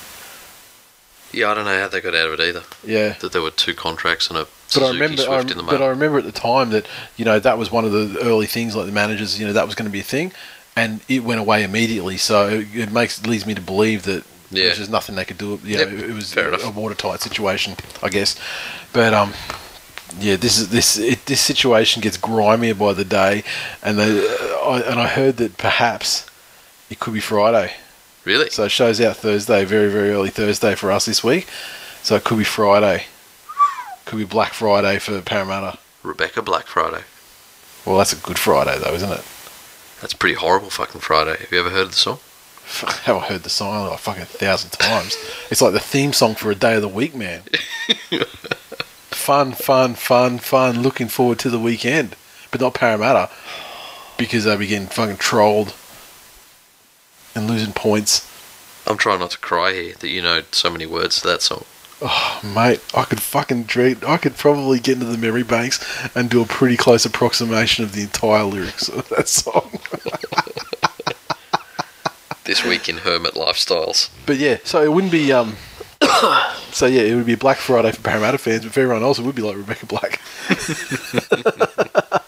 Yeah, 1.35 1.51
I 1.51 1.55
don't 1.55 1.65
know 1.65 1.79
how 1.81 1.89
they 1.89 2.01
got 2.01 2.15
out 2.15 2.29
of 2.29 2.39
it 2.39 2.41
either. 2.49 2.63
Yeah. 2.85 3.15
That 3.21 3.33
there 3.33 3.43
were 3.43 3.51
two 3.51 3.75
contracts 3.75 4.29
and 4.29 4.39
a 4.39 4.43
But 4.45 4.49
I 4.49 4.69
Suzuki 4.69 4.93
remember, 5.01 5.23
I, 5.31 5.41
in 5.41 5.47
the 5.49 5.63
but 5.63 5.83
I 5.83 5.87
remember 5.87 6.19
at 6.19 6.25
the 6.25 6.33
time 6.33 6.71
that 6.71 6.87
you 7.17 7.25
know 7.25 7.39
that 7.39 7.59
was 7.59 7.71
one 7.71 7.85
of 7.85 7.93
the 7.93 8.19
early 8.23 8.47
things, 8.47 8.75
like 8.77 8.87
the 8.87 8.93
managers, 8.93 9.39
you 9.39 9.47
know, 9.47 9.53
that 9.53 9.67
was 9.67 9.75
going 9.75 9.87
to 9.89 9.93
be 9.93 10.01
a 10.01 10.05
thing, 10.05 10.33
and 10.77 11.01
it 11.09 11.25
went 11.25 11.41
away 11.41 11.63
immediately. 11.65 12.17
So 12.17 12.49
it, 12.75 12.91
makes 12.93 13.25
leads 13.27 13.47
me 13.47 13.55
to 13.55 13.61
believe 13.63 14.03
that 14.05 14.25
Yeah. 14.51 14.65
there's 14.65 14.79
just 14.79 14.91
nothing 14.91 15.17
they 15.17 15.25
could 15.25 15.39
do. 15.39 15.59
You 15.65 15.79
Yep, 15.79 15.89
it 15.89 16.15
was 16.15 16.33
fair 16.33 16.51
a, 16.51 16.59
enough. 16.59 16.75
watertight 16.75 17.21
situation, 17.21 17.77
I 18.03 18.09
guess. 18.09 18.37
But 18.93 19.13
um, 19.15 19.33
yeah, 20.21 20.37
this 20.37 20.59
is 20.59 20.69
this 20.71 20.97
it, 20.99 21.27
this 21.27 21.41
situation 21.41 22.03
gets 22.03 22.17
grimier 22.17 22.75
by 22.75 22.93
the 22.93 23.05
day, 23.05 23.43
and 23.83 23.99
they 23.99 24.11
uh, 24.29 24.57
I, 24.73 24.81
and 24.83 25.01
I 25.01 25.09
heard 25.09 25.37
that 25.39 25.57
perhaps 25.59 26.27
it 26.91 27.01
could 27.01 27.15
be 27.15 27.21
Friday. 27.21 27.75
Really? 28.25 28.51
So 28.51 28.65
it 28.65 28.71
shows 28.71 29.01
out 29.01 29.17
Thursday, 29.17 29.65
very 29.65 29.91
very 29.91 30.11
early 30.11 30.31
Thursday 30.31 30.75
for 30.75 30.91
us 30.91 31.07
this 31.07 31.23
week. 31.23 31.47
So 32.03 32.17
it 32.17 32.25
could 32.25 32.39
be 32.39 32.45
Friday. 32.45 33.05
Could 34.05 34.19
be 34.19 34.25
Black 34.25 34.53
Friday 34.53 34.99
for 34.99 35.21
Parramatta. 35.23 35.79
Rebecca 36.03 36.43
Black 36.43 36.67
Friday. 36.67 37.03
Well, 37.87 37.99
that's 37.99 38.13
a 38.13 38.17
good 38.17 38.39
Friday 38.39 38.79
though, 38.79 38.95
isn't 38.95 39.11
it? 39.11 39.25
That's 40.01 40.13
a 40.13 40.17
pretty 40.17 40.35
horrible 40.37 40.71
fucking 40.71 41.01
Friday. 41.01 41.37
Have 41.39 41.53
you 41.53 41.61
ever 41.61 41.71
heard 41.71 41.87
of 41.87 41.91
the 41.91 41.97
song? 41.97 42.19
Have 43.05 43.17
I 43.17 43.21
heard 43.21 43.43
the 43.43 43.51
song 43.51 43.89
like 43.89 43.99
fucking 43.99 44.25
thousand 44.25 44.71
times? 44.71 45.17
it's 45.51 45.61
like 45.61 45.73
the 45.73 45.81
theme 45.81 46.13
song 46.13 46.35
for 46.35 46.51
a 46.51 46.55
day 46.55 46.77
of 46.77 46.83
the 46.83 46.89
week, 46.89 47.15
man. 47.15 47.43
fun, 49.11 49.53
fun, 49.53 49.95
fun, 49.95 50.39
fun. 50.39 50.83
Looking 50.83 51.09
forward 51.09 51.39
to 51.41 51.51
the 51.51 51.59
weekend, 51.59 52.17
but 52.51 52.61
not 52.61 52.75
Parramatta 52.75 53.31
because 54.17 54.45
they'll 54.45 54.57
be 54.57 54.67
getting 54.67 54.89
fucking 54.89 55.19
trolled 55.19 55.75
and 57.35 57.47
losing 57.49 57.73
points. 57.73 58.31
I'm 58.87 58.97
trying 58.97 59.21
not 59.21 59.31
to 59.33 59.39
cry 59.39 59.73
here 59.73 59.95
that 59.99 60.09
you 60.09 60.23
know 60.23 60.43
so 60.53 60.71
many 60.71 60.87
words 60.87 61.21
to 61.21 61.29
that 61.29 61.43
song. 61.43 61.65
Oh, 62.03 62.41
mate, 62.43 62.81
I 62.95 63.05
could 63.05 63.23
fucking 63.23 63.65
dream. 63.65 63.99
I 64.07 64.19
could 64.19 64.37
probably 64.37 64.79
get 64.79 64.95
into 64.95 65.07
the 65.07 65.17
memory 65.17 65.45
banks 65.45 65.81
and 66.15 66.29
do 66.29 66.43
a 66.43 66.47
pretty 66.47 66.77
close 66.77 67.07
approximation 67.07 67.85
of 67.85 67.93
the 67.93 68.03
entire 68.03 68.45
lyrics 68.45 68.89
of 68.89 69.09
that 69.11 69.29
song. 69.29 69.79
This 72.45 72.63
week 72.63 72.91
in 72.91 72.99
Hermit 72.99 73.33
Lifestyles. 73.35 74.11
But 74.27 74.37
yeah, 74.37 74.59
so 74.65 74.83
it 74.83 74.93
wouldn't 74.93 75.11
be 75.11 75.33
um. 75.33 75.57
so 76.73 76.85
yeah, 76.85 77.01
it 77.01 77.15
would 77.15 77.25
be 77.25 77.37
Black 77.37 77.57
Friday 77.57 77.91
for 77.91 78.03
Parramatta 78.03 78.37
fans, 78.37 78.65
but 78.65 78.73
for 78.75 78.81
everyone 78.81 79.03
else, 79.03 79.19
it 79.19 79.23
would 79.23 79.35
be 79.35 79.41
like 79.41 79.57
Rebecca 79.57 79.87
Black. 79.87 80.21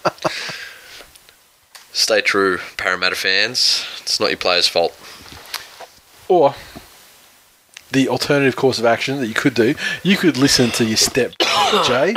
Stay 1.97 2.20
true, 2.20 2.59
Parramatta 2.76 3.16
fans. 3.16 3.86
It's 4.03 4.20
not 4.20 4.28
your 4.28 4.36
players' 4.36 4.68
fault. 4.68 4.94
Or 6.28 6.55
the 7.90 8.11
alternative 8.11 8.55
course 8.55 8.78
of 8.78 8.84
action 8.84 9.18
that 9.20 9.28
you 9.28 9.32
could 9.32 9.55
do, 9.55 9.74
you 10.03 10.18
could 10.18 10.36
listen 10.36 10.70
to 10.72 10.84
your 10.84 10.99
step 10.99 11.32
Jay, 11.86 12.14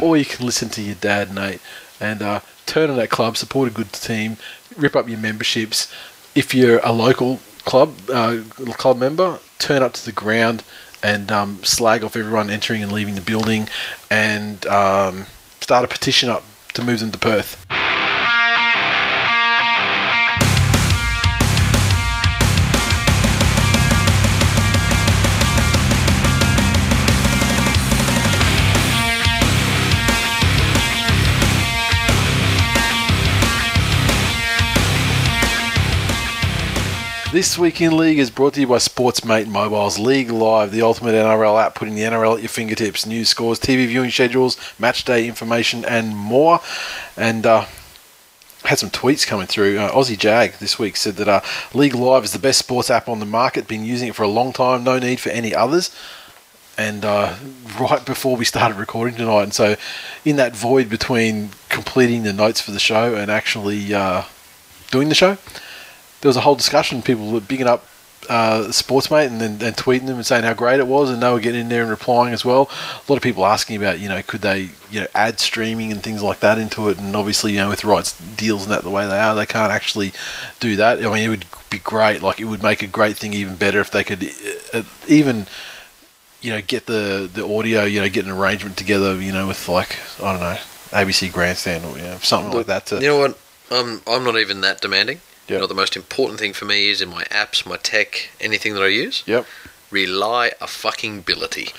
or 0.00 0.16
you 0.16 0.24
can 0.24 0.46
listen 0.46 0.70
to 0.70 0.80
your 0.80 0.94
dad 0.94 1.34
Nate, 1.34 1.60
and 2.00 2.22
uh, 2.22 2.40
turn 2.64 2.88
on 2.88 2.96
that 2.96 3.10
club, 3.10 3.36
support 3.36 3.68
a 3.68 3.70
good 3.70 3.92
team, 3.92 4.38
rip 4.74 4.96
up 4.96 5.06
your 5.06 5.18
memberships. 5.18 5.92
If 6.34 6.54
you're 6.54 6.80
a 6.82 6.90
local 6.90 7.40
club 7.66 7.96
uh, 8.10 8.38
club 8.78 8.96
member, 8.96 9.38
turn 9.58 9.82
up 9.82 9.92
to 9.92 10.04
the 10.06 10.12
ground 10.12 10.64
and 11.02 11.30
um, 11.30 11.62
slag 11.62 12.02
off 12.02 12.16
everyone 12.16 12.48
entering 12.48 12.82
and 12.82 12.90
leaving 12.90 13.16
the 13.16 13.20
building, 13.20 13.68
and 14.10 14.66
um, 14.66 15.26
start 15.60 15.84
a 15.84 15.88
petition 15.88 16.30
up 16.30 16.42
to 16.72 16.82
move 16.82 17.00
them 17.00 17.12
to 17.12 17.18
Perth. 17.18 17.66
This 37.32 37.56
week 37.56 37.80
in 37.80 37.96
League 37.96 38.18
is 38.18 38.28
brought 38.28 38.54
to 38.54 38.60
you 38.60 38.66
by 38.66 38.78
Sportsmate 38.78 39.46
Mobiles. 39.46 40.00
League 40.00 40.32
Live, 40.32 40.72
the 40.72 40.82
ultimate 40.82 41.12
NRL 41.12 41.64
app, 41.64 41.76
putting 41.76 41.94
the 41.94 42.02
NRL 42.02 42.34
at 42.34 42.40
your 42.40 42.48
fingertips. 42.48 43.06
News, 43.06 43.28
scores, 43.28 43.60
TV 43.60 43.86
viewing 43.86 44.10
schedules, 44.10 44.56
match 44.80 45.04
day 45.04 45.28
information, 45.28 45.84
and 45.84 46.16
more. 46.16 46.58
And 47.16 47.46
uh, 47.46 47.66
had 48.64 48.80
some 48.80 48.90
tweets 48.90 49.24
coming 49.24 49.46
through. 49.46 49.78
Uh, 49.78 49.92
Aussie 49.92 50.18
Jag 50.18 50.54
this 50.54 50.76
week 50.76 50.96
said 50.96 51.14
that 51.18 51.28
uh, 51.28 51.40
League 51.72 51.94
Live 51.94 52.24
is 52.24 52.32
the 52.32 52.40
best 52.40 52.58
sports 52.58 52.90
app 52.90 53.08
on 53.08 53.20
the 53.20 53.26
market. 53.26 53.68
Been 53.68 53.84
using 53.84 54.08
it 54.08 54.16
for 54.16 54.24
a 54.24 54.28
long 54.28 54.52
time. 54.52 54.82
No 54.82 54.98
need 54.98 55.20
for 55.20 55.30
any 55.30 55.54
others. 55.54 55.94
And 56.76 57.04
uh, 57.04 57.36
right 57.80 58.04
before 58.04 58.36
we 58.36 58.44
started 58.44 58.76
recording 58.76 59.14
tonight, 59.14 59.44
and 59.44 59.54
so 59.54 59.76
in 60.24 60.34
that 60.34 60.56
void 60.56 60.88
between 60.88 61.50
completing 61.68 62.24
the 62.24 62.32
notes 62.32 62.60
for 62.60 62.72
the 62.72 62.80
show 62.80 63.14
and 63.14 63.30
actually 63.30 63.94
uh, 63.94 64.24
doing 64.90 65.08
the 65.08 65.14
show, 65.14 65.38
there 66.20 66.28
was 66.28 66.36
a 66.36 66.40
whole 66.40 66.54
discussion. 66.54 67.02
People 67.02 67.30
were 67.30 67.40
bigging 67.40 67.66
up 67.66 67.84
uh, 68.28 68.66
Sportsmate 68.68 69.26
and 69.26 69.40
then 69.40 69.52
and 69.66 69.76
tweeting 69.76 70.06
them 70.06 70.16
and 70.16 70.26
saying 70.26 70.44
how 70.44 70.54
great 70.54 70.78
it 70.78 70.86
was, 70.86 71.10
and 71.10 71.22
they 71.22 71.32
were 71.32 71.40
getting 71.40 71.62
in 71.62 71.68
there 71.68 71.82
and 71.82 71.90
replying 71.90 72.32
as 72.32 72.44
well. 72.44 72.70
A 72.70 73.10
lot 73.10 73.16
of 73.16 73.22
people 73.22 73.46
asking 73.46 73.76
about, 73.76 73.98
you 73.98 74.08
know, 74.08 74.22
could 74.22 74.42
they, 74.42 74.70
you 74.90 75.00
know, 75.00 75.06
add 75.14 75.40
streaming 75.40 75.90
and 75.90 76.02
things 76.02 76.22
like 76.22 76.40
that 76.40 76.58
into 76.58 76.88
it, 76.90 76.98
and 76.98 77.16
obviously, 77.16 77.52
you 77.52 77.58
know, 77.58 77.68
with 77.68 77.84
rights 77.84 78.18
deals 78.36 78.62
and 78.62 78.72
that 78.72 78.82
the 78.82 78.90
way 78.90 79.06
they 79.06 79.18
are, 79.18 79.34
they 79.34 79.46
can't 79.46 79.72
actually 79.72 80.12
do 80.60 80.76
that. 80.76 81.04
I 81.04 81.12
mean, 81.12 81.24
it 81.24 81.28
would 81.28 81.46
be 81.70 81.78
great. 81.78 82.22
Like, 82.22 82.40
it 82.40 82.44
would 82.44 82.62
make 82.62 82.82
a 82.82 82.86
great 82.86 83.16
thing 83.16 83.32
even 83.32 83.56
better 83.56 83.80
if 83.80 83.90
they 83.90 84.04
could 84.04 84.30
uh, 84.72 84.82
even. 85.08 85.46
You 86.42 86.52
know, 86.52 86.62
get 86.62 86.86
the, 86.86 87.28
the 87.30 87.46
audio. 87.46 87.84
You 87.84 88.00
know, 88.00 88.08
get 88.08 88.24
an 88.24 88.30
arrangement 88.30 88.78
together. 88.78 89.20
You 89.20 89.30
know, 89.30 89.46
with 89.48 89.68
like 89.68 89.98
I 90.22 90.32
don't 90.32 90.40
know, 90.40 90.58
ABC 90.88 91.30
Grandstand 91.30 91.84
or 91.84 91.98
you 91.98 92.04
know, 92.04 92.16
something 92.22 92.50
like 92.56 92.64
that. 92.64 92.86
To, 92.86 92.94
You 92.94 93.08
know 93.08 93.18
what? 93.18 93.38
I'm 93.70 94.00
I'm 94.06 94.24
not 94.24 94.38
even 94.38 94.62
that 94.62 94.80
demanding. 94.80 95.20
Yep. 95.50 95.56
You 95.56 95.60
know, 95.62 95.66
the 95.66 95.74
most 95.74 95.96
important 95.96 96.38
thing 96.38 96.52
for 96.52 96.64
me 96.64 96.90
is 96.90 97.00
in 97.02 97.08
my 97.08 97.24
apps, 97.24 97.66
my 97.66 97.76
tech, 97.76 98.30
anything 98.40 98.74
that 98.74 98.82
I 98.84 98.86
use, 98.86 99.24
Yep. 99.26 99.46
rely 99.90 100.52
a 100.60 100.68
fucking 100.68 101.18
ability. 101.18 101.70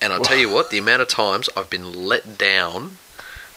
And 0.00 0.12
I'll 0.14 0.22
tell 0.24 0.38
you 0.38 0.48
what, 0.48 0.70
the 0.70 0.78
amount 0.78 1.02
of 1.02 1.08
times 1.08 1.50
I've 1.54 1.68
been 1.68 1.92
let 2.06 2.38
down 2.38 2.96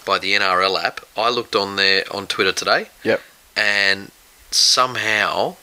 by 0.06 0.20
the 0.20 0.34
NRL 0.34 0.78
app. 0.84 1.00
I 1.16 1.30
looked 1.30 1.56
on 1.56 1.78
there 1.78 2.04
on 2.12 2.28
Twitter 2.28 2.52
today, 2.52 2.90
Yep. 3.04 3.22
and 3.56 4.12
somehow 4.52 5.56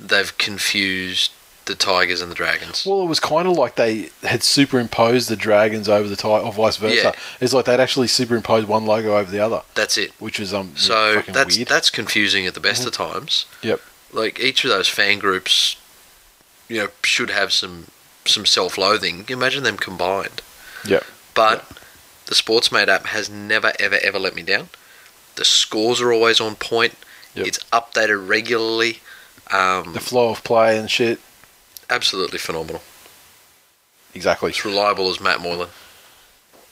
they've 0.00 0.36
confused 0.38 1.32
the 1.66 1.74
Tigers 1.74 2.20
and 2.20 2.30
the 2.30 2.34
Dragons. 2.34 2.84
Well, 2.86 3.02
it 3.02 3.06
was 3.06 3.20
kind 3.20 3.46
of 3.46 3.56
like 3.56 3.74
they 3.76 4.10
had 4.22 4.42
superimposed 4.42 5.28
the 5.28 5.36
dragons 5.36 5.88
over 5.88 6.08
the 6.08 6.16
tie, 6.16 6.38
or 6.40 6.52
vice 6.52 6.76
versa. 6.76 6.94
Yeah. 6.96 7.12
It's 7.40 7.52
like 7.52 7.64
they'd 7.66 7.80
actually 7.80 8.06
superimposed 8.08 8.66
one 8.68 8.86
logo 8.86 9.16
over 9.16 9.30
the 9.30 9.40
other, 9.40 9.62
That's 9.74 9.98
it. 9.98 10.12
which 10.20 10.38
was 10.38 10.54
um 10.54 10.76
So 10.76 11.22
that's 11.26 11.56
weird. 11.56 11.68
that's 11.68 11.90
confusing 11.90 12.46
at 12.46 12.54
the 12.54 12.60
best 12.60 12.86
of 12.86 12.92
times. 12.92 13.46
Yep. 13.62 13.80
Like 14.12 14.40
each 14.40 14.64
of 14.64 14.70
those 14.70 14.88
fan 14.88 15.18
groups, 15.18 15.76
you 16.68 16.78
know, 16.78 16.88
should 17.02 17.30
have 17.30 17.52
some 17.52 17.86
some 18.24 18.46
self-loathing. 18.46 19.24
Imagine 19.28 19.62
them 19.62 19.76
combined. 19.76 20.42
Yep. 20.86 21.04
But 21.34 21.68
the 22.26 22.34
Sportsmate 22.34 22.88
app 22.88 23.06
has 23.06 23.28
never, 23.30 23.72
ever, 23.78 23.98
ever 24.02 24.18
let 24.18 24.34
me 24.34 24.42
down. 24.42 24.68
The 25.36 25.44
scores 25.44 26.00
are 26.00 26.12
always 26.12 26.40
on 26.40 26.54
point. 26.56 26.94
Yep. 27.34 27.46
It's 27.46 27.58
updated 27.72 28.28
regularly. 28.28 29.00
Um, 29.52 29.92
The 29.92 30.00
flow 30.00 30.30
of 30.30 30.42
play 30.42 30.76
and 30.78 30.90
shit. 30.90 31.20
Absolutely 31.90 32.38
phenomenal. 32.38 32.82
Exactly. 34.14 34.50
As 34.50 34.64
reliable 34.64 35.08
as 35.08 35.20
Matt 35.20 35.40
Moylan. 35.40 35.68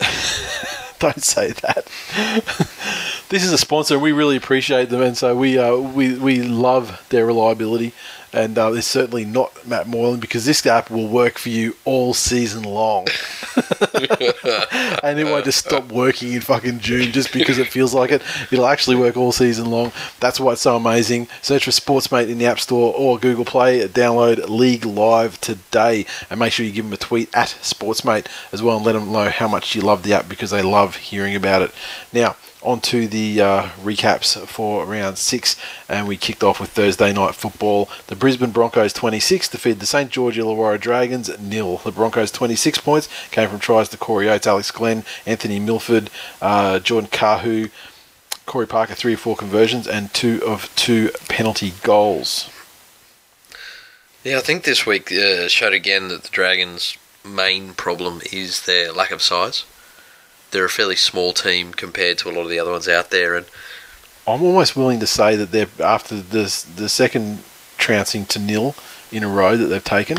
Don't 0.99 1.23
say 1.23 1.53
that. 1.53 1.87
this 3.29 3.45
is 3.45 3.53
a 3.53 3.59
sponsor, 3.59 3.95
and 3.95 4.03
we 4.03 4.13
really 4.13 4.37
appreciate 4.37 4.89
them, 4.89 5.03
and 5.03 5.17
so 5.17 5.37
we 5.37 5.59
uh, 5.59 5.77
we 5.77 6.15
we 6.15 6.43
love 6.43 7.05
their 7.11 7.27
reliability. 7.27 7.93
And 8.35 8.59
uh, 8.59 8.73
it's 8.73 8.89
certainly 8.89 9.25
not 9.25 9.65
Matt 9.65 9.87
Moylan 9.87 10.19
because 10.19 10.45
this 10.45 10.67
app 10.67 10.91
will 10.91 11.07
work 11.07 11.39
for 11.39 11.51
you 11.51 11.77
all 11.85 12.15
season 12.15 12.65
long, 12.65 13.07
and 15.05 15.21
it 15.21 15.25
won't 15.25 15.45
just 15.45 15.65
stop 15.65 15.93
working 15.93 16.33
in 16.33 16.41
fucking 16.41 16.81
June 16.81 17.13
just 17.13 17.33
because 17.33 17.59
it 17.59 17.69
feels 17.69 17.95
like 17.95 18.11
it. 18.11 18.23
It'll 18.51 18.67
actually 18.67 18.97
work 18.97 19.17
all 19.17 19.31
season 19.31 19.71
long. 19.71 19.93
That's 20.19 20.41
why 20.41 20.55
it's 20.55 20.63
so 20.63 20.75
amazing. 20.75 21.29
Search 21.43 21.65
for 21.65 21.71
Sportsmate 21.71 22.29
in 22.29 22.39
the 22.39 22.47
App 22.47 22.59
Store 22.59 22.93
or 22.93 23.21
Google 23.21 23.45
Play. 23.45 23.87
Download 23.87 24.49
League 24.49 24.85
Live 24.85 25.41
today, 25.41 26.05
and 26.29 26.41
make 26.41 26.53
sure 26.53 26.67
you 26.67 26.73
give 26.73 26.87
them 26.87 26.93
a 26.93 26.97
tweet 26.97 27.33
at 27.37 27.57
Sportsmate 27.63 28.27
as 28.51 28.65
well, 28.65 28.79
and 28.79 28.85
let 28.85 28.95
them 28.95 29.13
know 29.13 29.31
how 29.31 29.47
much 29.47 29.77
you 29.77 29.81
love 29.81 30.03
the 30.03 30.13
app 30.13 30.29
because 30.29 30.51
they 30.51 30.63
love 30.63 30.97
hearing 30.97 31.37
about 31.37 31.63
it. 31.63 31.71
Now. 32.13 32.35
On 32.65 32.81
to 32.81 33.07
the 33.07 33.43
uh, 33.43 33.63
recaps 33.83 34.39
for 34.47 34.87
round 34.87 35.19
six, 35.19 35.55
and 35.87 36.09
we 36.09 36.17
kicked 36.17 36.43
off 36.43 36.59
with 36.59 36.71
Thursday 36.71 37.13
night 37.13 37.35
football. 37.35 37.91
The 38.07 38.17
Brisbane 38.17 38.53
Broncos 38.53 38.95
26 38.95 39.51
defeated 39.51 39.81
the 39.81 39.87
St 39.87 40.11
George 40.11 40.39
Illawarra 40.39 40.81
Dragons 40.81 41.39
nil. 41.39 41.77
The 41.77 41.93
Broncos 41.93 42.31
26 42.31 42.79
points 42.79 43.09
came 43.31 43.51
from 43.51 43.59
tries 43.59 43.91
to 43.91 43.99
Corey 43.99 44.31
Oates, 44.31 44.47
Alex 44.47 44.71
Glenn, 44.71 45.05
Anthony 45.27 45.61
Milford, 45.61 46.09
uh, 46.41 46.79
Jordan 46.79 47.11
Kahu, 47.11 47.71
Corey 48.47 48.67
Parker, 48.67 48.95
three 48.95 49.13
or 49.13 49.19
four 49.19 49.37
conversions, 49.37 49.87
and 49.87 50.13
two 50.15 50.43
of 50.43 50.75
two 50.75 51.11
penalty 51.29 51.75
goals. 51.83 52.49
Yeah, 54.23 54.39
I 54.39 54.41
think 54.41 54.65
this 54.65 54.87
week 54.87 55.13
uh, 55.13 55.49
showed 55.49 55.75
again 55.75 56.09
that 56.09 56.23
the 56.23 56.31
Dragons' 56.31 56.97
main 57.23 57.75
problem 57.75 58.23
is 58.33 58.65
their 58.65 58.91
lack 58.91 59.11
of 59.11 59.21
size. 59.21 59.65
They're 60.55 60.65
a 60.67 60.71
fairly 60.71 60.97
small 60.97 61.33
team 61.33 61.75
compared 61.75 62.17
to 62.19 62.31
a 62.31 62.33
lot 62.33 62.43
of 62.43 62.49
the 62.49 62.61
other 62.61 62.71
ones 62.71 62.87
out 62.89 63.11
there, 63.11 63.35
and 63.35 63.45
I'm 64.27 64.41
almost 64.41 64.77
willing 64.77 65.01
to 65.01 65.07
say 65.07 65.35
that 65.37 65.51
they're 65.51 65.67
after 65.81 66.15
this 66.17 66.63
the 66.63 66.89
second 66.89 67.41
trouncing 67.77 68.25
to 68.27 68.39
nil 68.39 68.75
in 69.11 69.25
a 69.25 69.29
row 69.29 69.57
that 69.57 69.67
they've 69.67 69.83
taken, 69.85 70.19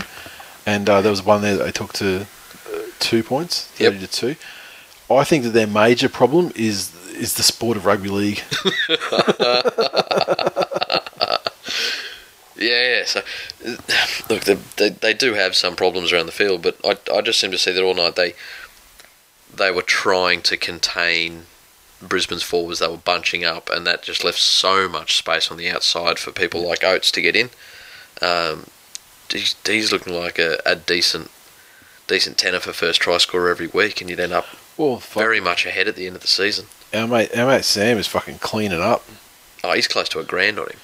and 0.65 0.89
uh, 0.89 1.01
there 1.01 1.09
was 1.09 1.23
one 1.23 1.41
there 1.41 1.55
that 1.55 1.63
they 1.63 1.71
took 1.71 1.93
to 1.93 2.27
uh, 2.73 2.79
two 2.99 3.23
points, 3.23 3.71
Yep. 3.79 3.99
to 3.99 4.07
two. 4.07 4.36
I 5.09 5.23
think 5.23 5.43
that 5.45 5.51
their 5.51 5.67
major 5.67 6.09
problem 6.09 6.51
is 6.55 6.91
is 7.15 7.36
the 7.36 7.43
sport 7.43 7.77
of 7.77 7.86
rugby 7.86 8.09
league. 8.09 8.41
Yeah, 8.89 8.97
yeah. 12.57 13.03
So, 13.05 13.21
look, 14.29 14.43
they, 14.43 14.55
they, 14.77 14.89
they 14.89 15.13
do 15.13 15.33
have 15.33 15.55
some 15.55 15.75
problems 15.75 16.11
around 16.11 16.25
the 16.25 16.31
field, 16.31 16.61
but 16.61 16.77
I, 16.83 16.97
I 17.13 17.21
just 17.21 17.39
seem 17.39 17.51
to 17.51 17.57
see 17.57 17.71
that 17.71 17.83
all 17.83 17.93
night 17.95 18.15
they 18.15 18.33
they 19.58 19.72
were 19.72 19.82
trying 19.82 20.41
to 20.43 20.58
contain 20.58 21.43
Brisbane's 22.01 22.43
forwards. 22.43 22.80
They 22.80 22.88
were 22.88 22.97
bunching 22.97 23.43
up, 23.43 23.70
and 23.70 23.86
that 23.88 24.03
just 24.03 24.24
left 24.24 24.39
so 24.39 24.88
much 24.88 25.18
space 25.18 25.49
on 25.51 25.58
the 25.58 25.70
outside 25.70 26.20
for 26.20 26.32
people 26.32 26.68
like 26.68 26.84
Oates 26.84 27.12
to 27.12 27.22
get 27.22 27.36
in. 27.36 27.49
Um, 28.22 28.68
he's, 29.30 29.56
he's 29.66 29.91
looking 29.91 30.14
like 30.14 30.39
a, 30.39 30.60
a 30.66 30.76
decent 30.76 31.32
decent 32.08 32.38
tenor 32.38 32.60
for 32.60 32.72
first 32.72 33.01
try 33.01 33.18
scorer 33.18 33.49
every 33.49 33.68
week, 33.68 33.99
and 34.01 34.10
you'd 34.10 34.20
end 34.20 34.34
up 34.34 34.45
Well, 34.78 34.97
very 34.97 35.39
much 35.39 35.66
ahead 35.66 35.88
at 35.88 35.95
the 35.95 36.06
end 36.06 36.16
of 36.16 36.22
the 36.22 36.28
season. 36.28 36.68
our 36.93 37.08
mate, 37.08 37.36
our 37.36 37.47
mate 37.47 37.66
Sam 37.66 37.97
is 37.97 38.08
fucking 38.08 38.38
cleaning 38.39 38.80
up. 38.82 39.03
Oh, 39.64 39.74
he's 39.74 39.88
close 39.88 40.08
to 40.10 40.20
a 40.20 40.24
grand 40.24 40.60
on 40.60 40.68
him. 40.68 40.78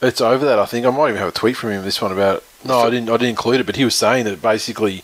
It's 0.00 0.20
over 0.20 0.44
that. 0.44 0.60
I 0.60 0.66
think 0.66 0.86
I 0.86 0.90
might 0.90 1.08
even 1.08 1.18
have 1.18 1.30
a 1.30 1.32
tweet 1.32 1.56
from 1.56 1.70
him. 1.70 1.82
This 1.82 2.00
one 2.00 2.12
about 2.12 2.44
no, 2.64 2.78
I 2.78 2.90
didn't. 2.90 3.08
I 3.08 3.14
didn't 3.14 3.30
include 3.30 3.60
it, 3.60 3.66
but 3.66 3.74
he 3.74 3.84
was 3.84 3.96
saying 3.96 4.24
that 4.26 4.40
basically, 4.40 5.02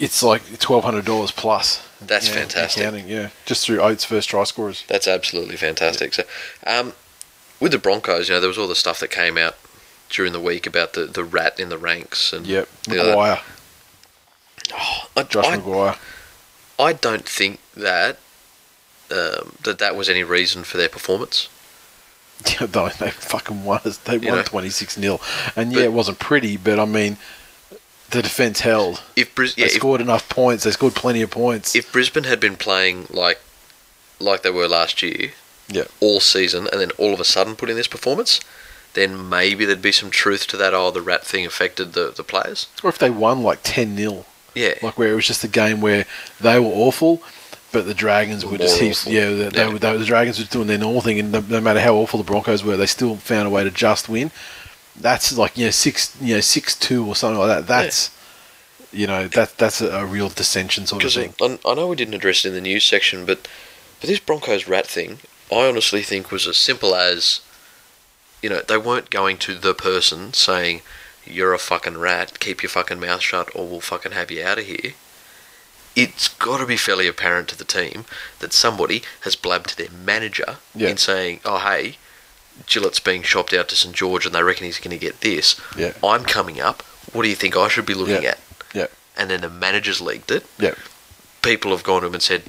it's 0.00 0.22
like 0.22 0.58
twelve 0.58 0.82
hundred 0.84 1.04
dollars 1.04 1.30
plus. 1.30 1.86
That's 2.00 2.28
Yeah, 2.28 2.34
fantastic. 2.34 3.04
Yeah, 3.06 3.28
just 3.46 3.64
through 3.66 3.80
Oates' 3.80 4.04
first 4.04 4.28
try 4.30 4.42
scorers. 4.44 4.84
That's 4.88 5.06
absolutely 5.06 5.56
fantastic. 5.56 6.14
So, 6.14 6.24
um, 6.66 6.94
with 7.60 7.72
the 7.72 7.78
Broncos, 7.78 8.28
you 8.28 8.34
know, 8.34 8.40
there 8.40 8.48
was 8.48 8.56
all 8.58 8.66
the 8.68 8.74
stuff 8.74 8.98
that 9.00 9.10
came 9.10 9.36
out 9.38 9.56
during 10.08 10.32
the 10.32 10.40
week 10.40 10.66
about 10.66 10.94
the, 10.94 11.04
the 11.04 11.22
rat 11.22 11.60
in 11.60 11.68
the 11.68 11.78
ranks 11.78 12.32
and 12.32 12.46
Yep, 12.46 12.68
other- 12.88 12.96
McGuire, 13.14 13.40
I, 15.16 15.22
Josh 15.24 15.46
I, 15.46 15.56
McGuire. 15.58 15.98
I 16.78 16.92
don't 16.94 17.28
think 17.28 17.60
that 17.76 18.16
um, 19.10 19.56
that 19.64 19.78
that 19.78 19.94
was 19.96 20.08
any 20.08 20.22
reason 20.24 20.64
for 20.64 20.76
their 20.78 20.88
performance. 20.88 21.48
Yeah, 22.58 22.64
they, 22.66 22.88
they 22.98 23.10
fucking 23.10 23.64
won. 23.64 23.80
us. 23.84 23.98
They 23.98 24.16
You 24.16 24.28
won 24.32 24.42
twenty 24.44 24.70
six 24.70 24.94
0 24.94 25.20
and 25.56 25.72
yeah, 25.72 25.80
But- 25.80 25.84
it 25.84 25.92
wasn't 25.92 26.18
pretty, 26.18 26.56
but 26.56 26.78
I 26.80 26.86
mean, 26.86 27.18
the 28.10 28.22
defense 28.22 28.60
held. 28.60 29.00
If 29.16 29.34
Bris- 29.34 29.54
They 29.54 29.64
if, 29.64 29.72
scored 29.72 30.00
enough 30.00 30.28
points. 30.28 30.64
They 30.64 30.70
scored 30.72 30.94
plenty 30.94 31.22
of 31.22 31.30
points. 31.30 31.74
if 31.74 31.90
Brisbane 31.92 32.24
had 32.24 32.40
been 32.40 32.56
playing 32.56 33.06
like 33.10 33.40
like 34.18 34.42
they 34.42 34.50
were 34.50 34.68
last 34.68 35.02
year, 35.02 35.32
Yeah. 35.68 35.84
all 36.00 36.20
season, 36.20 36.68
and 36.72 36.80
then 36.80 36.90
all 36.98 37.14
of 37.14 37.20
a 37.20 37.24
sudden 37.24 37.56
put 37.56 37.70
in 37.70 37.76
this 37.76 37.86
performance, 37.88 38.40
then 38.94 39.28
maybe 39.28 39.64
there'd 39.64 39.80
be 39.80 39.92
some 39.92 40.10
truth 40.10 40.46
to 40.48 40.56
that. 40.58 40.74
Oh, 40.74 40.90
the 40.90 41.00
rat 41.00 41.24
thing 41.26 41.46
affected 41.46 41.92
the 41.94 42.12
the 42.14 42.24
players. 42.24 42.66
or 42.82 42.90
if 42.90 42.98
they 42.98 43.10
won 43.10 43.42
like 43.42 43.60
ten 43.62 43.96
0 43.96 44.26
Yeah, 44.54 44.74
like 44.82 44.98
where 44.98 45.12
it 45.12 45.14
was 45.14 45.26
just 45.26 45.44
a 45.44 45.48
game 45.48 45.80
where 45.80 46.04
they 46.40 46.58
were 46.58 46.66
awful, 46.66 47.22
but 47.72 47.86
the 47.86 47.94
Dragons 47.94 48.44
were 48.44 48.58
just 48.58 48.78
heaps. 48.80 49.02
awful. 49.02 49.12
Yeah, 49.12 49.30
they, 49.30 49.48
they, 49.48 49.58
Yeah. 49.60 49.68
were, 49.68 49.78
they, 49.78 49.96
the 49.96 50.04
Dragons 50.04 50.38
were 50.40 50.44
doing 50.46 50.66
their 50.66 50.76
normal 50.78 51.00
thing, 51.02 51.20
and 51.20 51.30
no, 51.32 51.40
no 51.48 51.60
matter 51.60 51.80
how 51.80 51.94
awful 51.94 52.18
the 52.18 52.24
Broncos 52.24 52.64
were, 52.64 52.76
they 52.76 52.86
still 52.86 53.16
found 53.16 53.46
a 53.46 53.50
way 53.50 53.62
to 53.64 53.70
just 53.70 54.08
win. 54.08 54.32
That's 54.96 55.36
like 55.36 55.56
you 55.56 55.66
know 55.66 55.70
six 55.70 56.16
you 56.20 56.34
know 56.34 56.40
six 56.40 56.74
two 56.76 57.06
or 57.06 57.14
something 57.16 57.38
like 57.38 57.48
that. 57.48 57.66
That's 57.66 58.10
you 58.92 59.06
know 59.06 59.28
that 59.28 59.56
that's 59.56 59.80
a, 59.80 59.88
a 59.90 60.04
real 60.06 60.28
dissension 60.28 60.86
sort 60.86 61.04
of 61.04 61.12
thing. 61.12 61.34
I, 61.40 61.58
I 61.68 61.74
know 61.74 61.86
we 61.88 61.96
didn't 61.96 62.14
address 62.14 62.44
it 62.44 62.48
in 62.48 62.54
the 62.54 62.60
news 62.60 62.84
section, 62.84 63.24
but 63.24 63.46
but 64.00 64.08
this 64.08 64.18
Broncos 64.20 64.66
rat 64.66 64.86
thing, 64.86 65.18
I 65.52 65.68
honestly 65.68 66.02
think 66.02 66.30
was 66.30 66.46
as 66.46 66.56
simple 66.56 66.94
as, 66.94 67.40
you 68.42 68.48
know, 68.48 68.62
they 68.66 68.78
weren't 68.78 69.10
going 69.10 69.36
to 69.38 69.54
the 69.54 69.74
person 69.74 70.32
saying, 70.32 70.82
"You're 71.24 71.54
a 71.54 71.58
fucking 71.58 71.98
rat. 71.98 72.40
Keep 72.40 72.62
your 72.62 72.70
fucking 72.70 72.98
mouth 73.00 73.20
shut, 73.22 73.54
or 73.54 73.66
we'll 73.66 73.80
fucking 73.80 74.12
have 74.12 74.30
you 74.30 74.44
out 74.44 74.58
of 74.58 74.66
here." 74.66 74.94
It's 75.96 76.28
got 76.28 76.58
to 76.58 76.66
be 76.66 76.76
fairly 76.76 77.06
apparent 77.08 77.48
to 77.48 77.58
the 77.58 77.64
team 77.64 78.04
that 78.38 78.52
somebody 78.52 79.02
has 79.22 79.34
blabbed 79.36 79.70
to 79.70 79.76
their 79.76 79.90
manager 79.90 80.58
Yeah. 80.74 80.88
in 80.88 80.96
saying, 80.96 81.40
"Oh, 81.44 81.58
hey." 81.58 81.96
Gillett's 82.66 83.00
being 83.00 83.22
shopped 83.22 83.52
out 83.52 83.68
to 83.68 83.76
St 83.76 83.94
George, 83.94 84.26
and 84.26 84.34
they 84.34 84.42
reckon 84.42 84.64
he's 84.66 84.78
going 84.78 84.90
to 84.90 84.98
get 84.98 85.20
this. 85.20 85.60
Yeah. 85.76 85.92
I'm 86.04 86.24
coming 86.24 86.60
up. 86.60 86.82
What 87.12 87.22
do 87.22 87.28
you 87.28 87.34
think 87.36 87.56
I 87.56 87.68
should 87.68 87.86
be 87.86 87.94
looking 87.94 88.22
Yeah. 88.22 88.30
at? 88.30 88.38
Yeah. 88.74 88.86
And 89.16 89.28
then 89.30 89.40
the 89.40 89.50
managers 89.50 90.00
leaked 90.00 90.30
it 90.30 90.46
Yeah, 90.58 90.74
people 91.42 91.72
have 91.72 91.82
gone 91.82 92.00
to 92.02 92.06
him 92.06 92.14
and 92.14 92.22
said, 92.22 92.42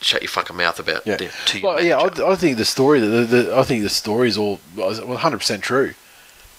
shut 0.00 0.20
your 0.20 0.28
fucking 0.28 0.56
mouth 0.56 0.78
about 0.78 1.06
Yeah, 1.06 1.16
you 1.20 1.26
know, 1.26 1.32
to 1.46 1.58
your 1.58 1.74
well, 1.74 1.84
yeah. 1.84 1.98
I, 1.98 2.32
I 2.32 2.36
think 2.36 2.56
the 2.58 2.64
story, 2.64 3.00
the, 3.00 3.06
the, 3.24 3.56
I 3.56 3.62
think 3.62 3.82
the 3.82 3.88
story 3.88 4.28
is 4.28 4.36
all 4.36 4.56
one 4.74 5.16
hundred 5.18 5.38
percent 5.38 5.62
true. 5.62 5.94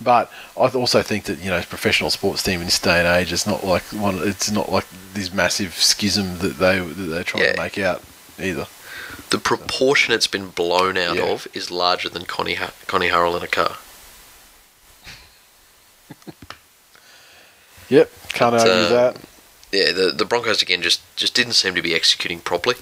But 0.02 0.32
I 0.58 0.68
also 0.70 1.02
think 1.02 1.26
that 1.26 1.40
you 1.40 1.50
know, 1.50 1.62
professional 1.62 2.10
sports 2.10 2.42
team 2.44 2.60
in 2.62 2.66
this 2.66 2.80
day 2.80 3.00
and 3.00 3.08
age, 3.08 3.32
it's 3.32 3.46
not 3.46 3.64
like 3.64 3.84
one. 3.94 4.18
It's 4.28 4.50
not 4.52 4.72
like 4.72 4.86
this 5.14 5.32
massive 5.32 5.76
schism 5.76 6.40
that 6.40 6.58
they 6.58 6.80
that 6.80 6.94
they're 6.94 7.24
trying 7.24 7.44
Yeah. 7.44 7.52
to 7.54 7.62
make 7.62 7.78
out 7.78 8.02
either. 8.40 8.68
the 9.30 9.38
proportion 9.38 10.14
it's 10.14 10.28
been 10.28 10.50
blown 10.50 10.98
out 10.98 11.16
Yeah. 11.18 11.24
of 11.32 11.48
is 11.54 11.70
larger 11.72 12.10
than 12.10 12.26
Connie 12.26 12.56
ha- 12.56 12.74
Connie 12.88 13.10
Harrell 13.10 13.38
in 13.38 13.44
a 13.44 13.48
car. 13.48 13.78
Yep, 17.90 18.12
can't 18.30 18.56
argue 18.56 18.72
uh, 18.72 18.90
that. 18.90 19.18
Yeah, 19.72 19.92
the 19.92 20.12
the 20.16 20.26
Broncos 20.26 20.62
again 20.62 20.82
just 20.82 21.02
just 21.16 21.34
didn't 21.36 21.54
seem 21.54 21.76
to 21.76 21.82
be 21.82 21.94
executing 21.94 22.40
properly. 22.40 22.76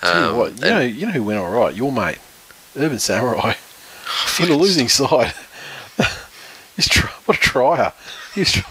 Tell 0.00 0.20
you 0.22 0.28
Um, 0.30 0.36
what, 0.36 0.52
you 0.60 0.70
know, 0.70 0.80
you 0.80 1.06
know 1.06 1.12
who 1.12 1.22
went 1.24 1.38
all 1.40 1.50
right? 1.50 1.74
Your 1.74 1.90
mate, 1.92 2.18
Urban 2.76 2.98
Samurai, 2.98 3.54
in 4.40 4.48
the 4.48 4.56
losing 4.56 4.88
side. 4.88 5.34
He's 6.76 6.88
try, 6.88 7.10
what 7.24 7.36
a 7.36 7.40
tryer. 7.40 7.92
He's. 8.34 8.52
Try, 8.52 8.64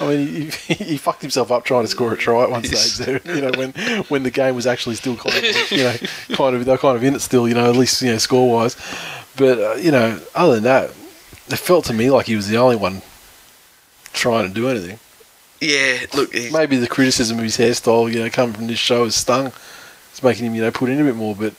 I 0.00 0.08
mean, 0.08 0.50
he, 0.50 0.74
he, 0.74 0.96
fucked 0.96 1.20
himself 1.20 1.50
up 1.50 1.64
trying 1.64 1.82
to 1.82 1.88
score 1.88 2.12
a 2.12 2.16
try 2.16 2.44
at 2.44 2.50
one 2.50 2.64
stage. 2.64 3.04
There, 3.04 3.20
you 3.36 3.42
know, 3.42 3.50
when 3.56 3.72
when 4.04 4.22
the 4.22 4.30
game 4.30 4.54
was 4.54 4.66
actually 4.66 4.94
still 4.94 5.16
kind 5.16 5.36
of, 5.36 5.70
you 5.70 5.84
know, 5.84 5.96
kind 6.36 6.56
of 6.56 6.64
they're 6.64 6.78
kind 6.78 6.96
of 6.96 7.04
in 7.04 7.14
it 7.14 7.20
still. 7.20 7.48
You 7.48 7.54
know, 7.54 7.68
at 7.68 7.76
least 7.76 8.00
you 8.00 8.12
know 8.12 8.18
score 8.18 8.50
wise. 8.50 8.76
But 9.36 9.58
uh, 9.58 9.74
you 9.74 9.90
know, 9.90 10.20
other 10.34 10.54
than 10.54 10.64
that, 10.64 10.90
it 11.48 11.58
felt 11.58 11.84
to 11.86 11.92
me 11.92 12.10
like 12.10 12.26
he 12.26 12.36
was 12.36 12.48
the 12.48 12.56
only 12.56 12.76
one 12.76 13.02
trying 14.12 14.48
to 14.48 14.54
do 14.54 14.68
anything. 14.68 14.98
yeah, 15.60 16.06
look, 16.14 16.32
Maybe 16.32 16.76
the 16.76 16.88
criticism 16.88 17.38
of 17.38 17.44
his 17.44 17.58
hairstyle, 17.58 18.12
you 18.12 18.20
know, 18.20 18.30
coming 18.30 18.54
from 18.54 18.66
this 18.68 18.78
show 18.78 19.04
has 19.04 19.14
stung. 19.16 19.52
It's 20.10 20.22
making 20.22 20.46
him, 20.46 20.54
you 20.54 20.62
know, 20.62 20.70
put 20.70 20.90
in 20.90 21.00
a 21.00 21.04
bit 21.04 21.16
more. 21.16 21.34
But 21.34 21.54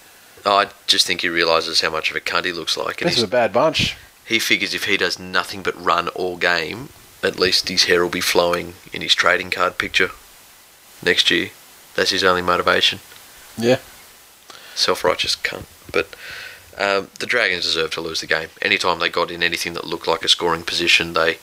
I 0.45 0.67
just 0.87 1.05
think 1.05 1.21
he 1.21 1.29
realises 1.29 1.81
how 1.81 1.89
much 1.89 2.09
of 2.09 2.15
a 2.15 2.19
cunt 2.19 2.45
he 2.45 2.53
looks 2.53 2.77
like, 2.77 3.01
he's, 3.01 3.21
a 3.21 3.27
bad 3.27 3.53
bunch. 3.53 3.95
He 4.29 4.37
figures 4.37 4.75
if 4.75 4.85
he 4.85 4.95
does 4.95 5.17
nothing 5.17 5.63
but 5.63 5.83
run 5.83 6.07
all 6.09 6.37
game, 6.37 6.89
at 7.23 7.39
least 7.39 7.67
his 7.67 7.85
hair 7.85 8.03
will 8.03 8.09
be 8.11 8.21
flowing 8.21 8.75
in 8.93 9.01
his 9.01 9.15
trading 9.15 9.49
card 9.49 9.79
picture 9.79 10.11
next 11.03 11.31
year. 11.31 11.49
That's 11.95 12.11
his 12.11 12.23
only 12.23 12.43
motivation. 12.43 12.99
Yeah. 13.57 13.79
Self-righteous 14.75 15.35
cunt. 15.37 15.65
But 15.91 16.15
um, 16.77 17.09
the 17.19 17.25
Dragons 17.25 17.63
deserve 17.63 17.89
to 17.91 18.01
lose 18.01 18.21
the 18.21 18.27
game. 18.27 18.49
Anytime 18.61 18.99
they 18.99 19.09
got 19.09 19.31
in 19.31 19.41
anything 19.41 19.73
that 19.73 19.87
looked 19.87 20.07
like 20.07 20.23
a 20.23 20.29
scoring 20.29 20.63
position, 20.63 21.13
they 21.13 21.39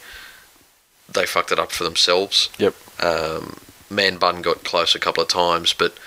they 1.13 1.27
fucked 1.27 1.53
it 1.53 1.59
up 1.59 1.73
for 1.73 1.83
themselves. 1.83 2.51
Yep. 2.59 2.75
Um, 3.01 3.57
Man 3.91 4.17
Bun 4.17 4.43
got 4.43 4.65
close 4.65 4.95
a 4.95 5.01
couple 5.01 5.25
of 5.25 5.29
times, 5.29 5.73
but 5.73 5.99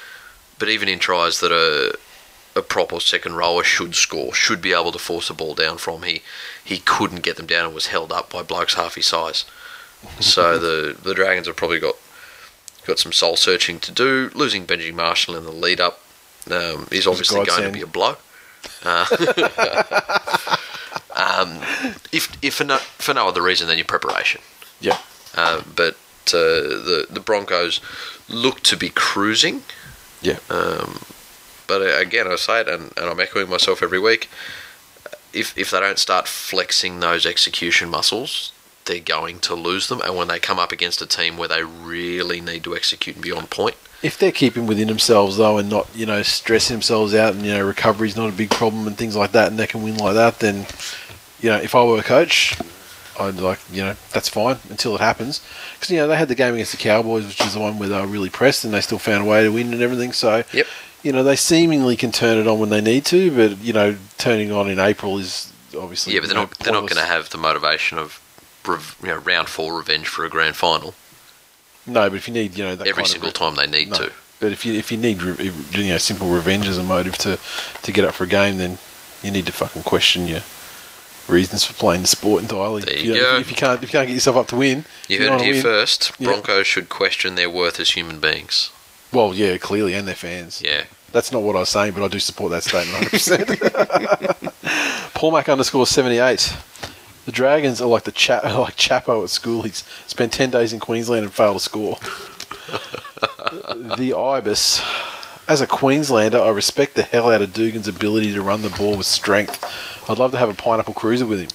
but 0.58 0.70
even 0.70 0.88
in 0.88 1.00
tries 1.00 1.42
that 1.42 1.52
a 1.52 1.98
a 2.56 2.62
proper 2.62 3.00
second 3.00 3.36
rower 3.36 3.64
should 3.64 3.96
score, 3.96 4.34
should 4.34 4.62
be 4.62 4.74
able 4.74 4.92
to 4.92 5.00
force 5.00 5.30
a 5.30 5.34
ball 5.34 5.54
down 5.54 5.78
from, 5.78 6.04
he 6.04 6.22
he 6.70 6.78
couldn't 6.78 7.24
get 7.24 7.36
them 7.36 7.48
down 7.48 7.66
and 7.66 7.74
was 7.74 7.88
held 7.88 8.12
up 8.12 8.30
by 8.32 8.44
blokes 8.44 8.76
half 8.76 8.94
his 8.94 9.08
size. 9.08 9.44
So 10.20 10.60
the 10.66 10.96
the 11.02 11.16
Dragons 11.16 11.48
have 11.48 11.56
probably 11.56 11.80
got 11.80 11.96
got 12.86 13.00
some 13.00 13.12
soul 13.12 13.36
searching 13.36 13.80
to 13.80 13.92
do. 13.92 14.30
Losing 14.36 14.68
Benji 14.68 14.94
Marshall 14.94 15.36
in 15.36 15.46
the 15.46 15.52
lead 15.52 15.82
up 15.82 16.00
um, 16.52 16.88
is 16.92 17.08
obviously 17.08 17.44
going 17.44 17.64
to 17.64 17.72
be 17.72 17.82
a 17.82 17.88
blow. 17.88 18.18
Uh, 18.84 19.06
um, 21.16 21.60
if 22.12 22.38
if 22.44 22.54
for 22.56 22.66
no, 22.66 22.78
for 22.78 23.16
no 23.16 23.28
other 23.28 23.42
reason 23.42 23.68
than 23.68 23.78
your 23.78 23.86
preparation. 23.86 24.42
Yeah. 24.80 25.00
Uh, 25.36 25.64
but 25.76 25.96
uh, 26.28 26.86
the 26.86 27.08
the 27.10 27.20
Broncos 27.20 27.82
look 28.28 28.62
to 28.62 28.78
be 28.78 28.90
cruising. 28.90 29.64
Yeah. 30.22 30.38
Um, 30.52 31.02
but 31.66 31.82
uh, 31.82 31.98
again, 31.98 32.28
I 32.28 32.36
say 32.36 32.62
it, 32.62 32.68
and, 32.68 32.94
and 32.96 33.10
I'm 33.10 33.20
echoing 33.20 33.50
myself 33.50 33.82
every 33.82 34.00
week. 34.00 34.30
If 35.34 35.58
if 35.58 35.72
they 35.72 35.80
don't 35.80 36.00
start 36.00 36.28
flexing 36.28 37.00
those 37.00 37.26
execution 37.26 37.90
muscles, 37.90 38.52
they're 38.86 39.00
going 39.00 39.40
to 39.42 39.56
lose 39.56 39.88
them. 39.88 40.02
And 40.02 40.16
when 40.16 40.28
they 40.28 40.40
come 40.40 40.60
up 40.60 40.72
against 40.72 41.02
a 41.02 41.06
team 41.06 41.38
where 41.38 41.48
they 41.48 41.64
really 41.64 42.42
need 42.42 42.64
to 42.64 42.76
execute 42.76 43.16
and 43.16 43.24
be 43.24 43.32
on 43.32 43.48
point, 43.48 43.76
If 44.02 44.18
they're 44.18 44.32
keeping 44.32 44.66
within 44.66 44.88
themselves 44.88 45.38
though, 45.38 45.58
and 45.58 45.70
not 45.70 45.88
you 45.96 46.06
know 46.06 46.24
stressing 46.24 46.76
themselves 46.76 47.14
out, 47.14 47.34
and 47.36 47.46
you 47.46 47.54
know 47.54 47.66
recovery's 47.66 48.18
not 48.18 48.30
a 48.30 48.34
big 48.36 48.50
problem 48.50 48.88
and 48.88 48.98
things 48.98 49.16
like 49.16 49.32
that, 49.34 49.50
and 49.50 49.60
they 49.60 49.68
can 49.68 49.84
win 49.84 49.98
like 49.98 50.16
that, 50.16 50.40
then 50.40 50.66
you 51.40 51.50
know 51.50 51.58
if 51.58 51.76
I 51.76 51.84
were 51.84 52.00
a 52.00 52.04
coach, 52.04 52.58
I'd 53.20 53.36
like 53.36 53.60
you 53.72 53.84
know 53.84 53.96
that's 54.12 54.30
fine 54.30 54.58
until 54.70 54.96
it 54.96 55.02
happens. 55.02 55.42
Because 55.74 55.92
you 55.92 55.98
know 55.98 56.08
they 56.08 56.18
had 56.18 56.28
the 56.28 56.36
game 56.36 56.54
against 56.56 56.72
the 56.72 56.78
Cowboys, 56.78 57.28
which 57.28 57.42
is 57.42 57.54
the 57.54 57.60
one 57.60 57.78
where 57.78 57.90
they 57.90 58.00
were 58.02 58.08
really 58.08 58.30
pressed, 58.30 58.66
and 58.66 58.74
they 58.74 58.82
still 58.82 59.00
found 59.00 59.24
a 59.24 59.30
way 59.30 59.44
to 59.44 59.50
win 59.52 59.74
and 59.74 59.82
everything. 59.82 60.14
So 60.14 60.44
Yep. 60.54 60.68
You 61.04 61.12
know 61.12 61.24
they 61.24 61.36
seemingly 61.36 61.96
can 61.96 62.12
turn 62.12 62.38
it 62.38 62.48
on 62.48 62.60
when 62.60 62.70
they 62.70 62.82
need 62.82 63.06
to, 63.06 63.32
but 63.36 63.58
you 63.60 63.74
know 63.74 63.96
turning 64.18 64.52
on 64.52 64.70
in 64.70 64.80
April 64.80 65.18
is 65.18 65.52
obviously 65.80 66.14
yeah, 66.14 66.20
but 66.20 66.30
they're 66.30 66.38
you 66.38 66.44
not 66.44 66.58
they're 66.60 66.74
not 66.74 66.82
going 66.82 66.96
to 67.02 67.06
have 67.06 67.30
the 67.30 67.38
motivation 67.38 67.98
of 67.98 68.22
you 69.02 69.08
know 69.08 69.18
round 69.18 69.48
four 69.48 69.76
revenge 69.78 70.08
for 70.08 70.26
a 70.26 70.30
grand 70.30 70.56
final 70.56 70.94
No, 71.88 72.10
but 72.10 72.16
if 72.18 72.28
you 72.28 72.34
need 72.34 72.58
you 72.58 72.64
know 72.64 72.76
that 72.76 72.88
every 72.88 73.04
kind 73.04 73.08
single 73.08 73.30
of, 73.30 73.34
time 73.36 73.56
they 73.56 73.68
need 73.68 73.90
No. 73.90 73.98
to. 73.98 74.12
But 74.40 74.52
if 74.54 74.66
you 74.66 74.74
if 74.74 74.92
you 74.92 74.98
need 74.98 75.22
you 75.22 75.90
know 75.90 75.98
simple 75.98 76.30
revenge 76.30 76.68
as 76.68 76.78
a 76.78 76.84
motive 76.84 77.18
to 77.20 77.38
to 77.84 77.92
get 77.92 78.06
up 78.06 78.14
for 78.14 78.24
a 78.24 78.28
game, 78.28 78.58
then 78.58 78.78
you 79.24 79.32
need 79.32 79.46
to 79.48 79.52
fucking 79.52 79.84
question 79.84 80.28
your 80.28 80.42
reasons 81.28 81.64
for 81.64 81.74
playing 81.74 82.02
the 82.02 82.08
sport 82.08 82.42
entirely. 82.42 82.82
There 82.84 82.94
if 82.96 83.04
you 83.04 83.14
know, 83.16 83.20
go. 83.20 83.38
If 83.40 83.50
you 83.50 83.56
can't 83.58 83.84
if 83.84 83.90
you 83.90 83.92
can't 83.92 84.08
get 84.08 84.14
yourself 84.14 84.38
up 84.38 84.48
to 84.48 84.56
win, 84.56 84.86
You 85.08 85.20
heard 85.20 85.42
it 85.42 85.46
here 85.46 85.54
win. 85.56 85.62
first. 85.62 86.12
Yeah. 86.20 86.28
Broncos 86.28 86.68
should 86.68 86.90
question 86.90 87.36
their 87.36 87.50
worth 87.50 87.80
as 87.80 87.92
human 87.92 88.20
beings. 88.20 88.72
Well, 89.12 89.34
yeah, 89.34 89.58
clearly, 89.58 89.94
and 89.94 90.08
their 90.08 90.16
fans. 90.16 90.62
Yeah. 90.62 90.84
That's 91.12 91.32
not 91.32 91.42
what 91.42 91.56
I 91.56 91.60
was 91.60 91.70
saying, 91.70 91.94
but 91.94 92.04
I 92.04 92.08
do 92.08 92.20
support 92.20 92.52
that 92.52 92.64
statement 92.64 93.06
100%. 93.08 95.12
Paul 95.16 95.32
Mac 95.32 95.50
underscore 95.50 95.88
78. 95.88 96.56
The 97.26 97.32
Dragons 97.32 97.82
are 97.82 97.88
like 97.88 98.04
the 98.04 98.12
cha- 98.12 98.42
like 98.60 98.76
Chapo 98.76 99.24
at 99.24 99.30
school. 99.30 99.64
He's 99.64 99.84
spent 100.08 100.34
10 100.34 100.52
days 100.52 100.74
in 100.74 100.80
Queensland 100.80 101.26
and 101.26 101.34
failed 101.34 101.58
to 101.58 101.64
score. 101.64 101.98
the 103.98 104.14
Ibis. 104.16 104.82
As 105.48 105.62
a 105.62 105.68
Queenslander, 105.68 106.40
I 106.40 106.50
respect 106.50 106.94
the 106.94 107.02
hell 107.02 107.32
out 107.32 107.42
of 107.42 107.54
Dugan's 107.54 107.88
ability 107.88 108.34
to 108.34 108.44
run 108.44 108.62
the 108.62 108.70
ball 108.70 108.96
with 108.96 109.08
strength. 109.08 109.64
I'd 110.08 110.20
love 110.20 110.32
to 110.32 110.38
have 110.38 110.50
a 110.50 110.54
pineapple 110.54 110.94
cruiser 110.94 111.26
with 111.26 111.40
him. 111.42 111.50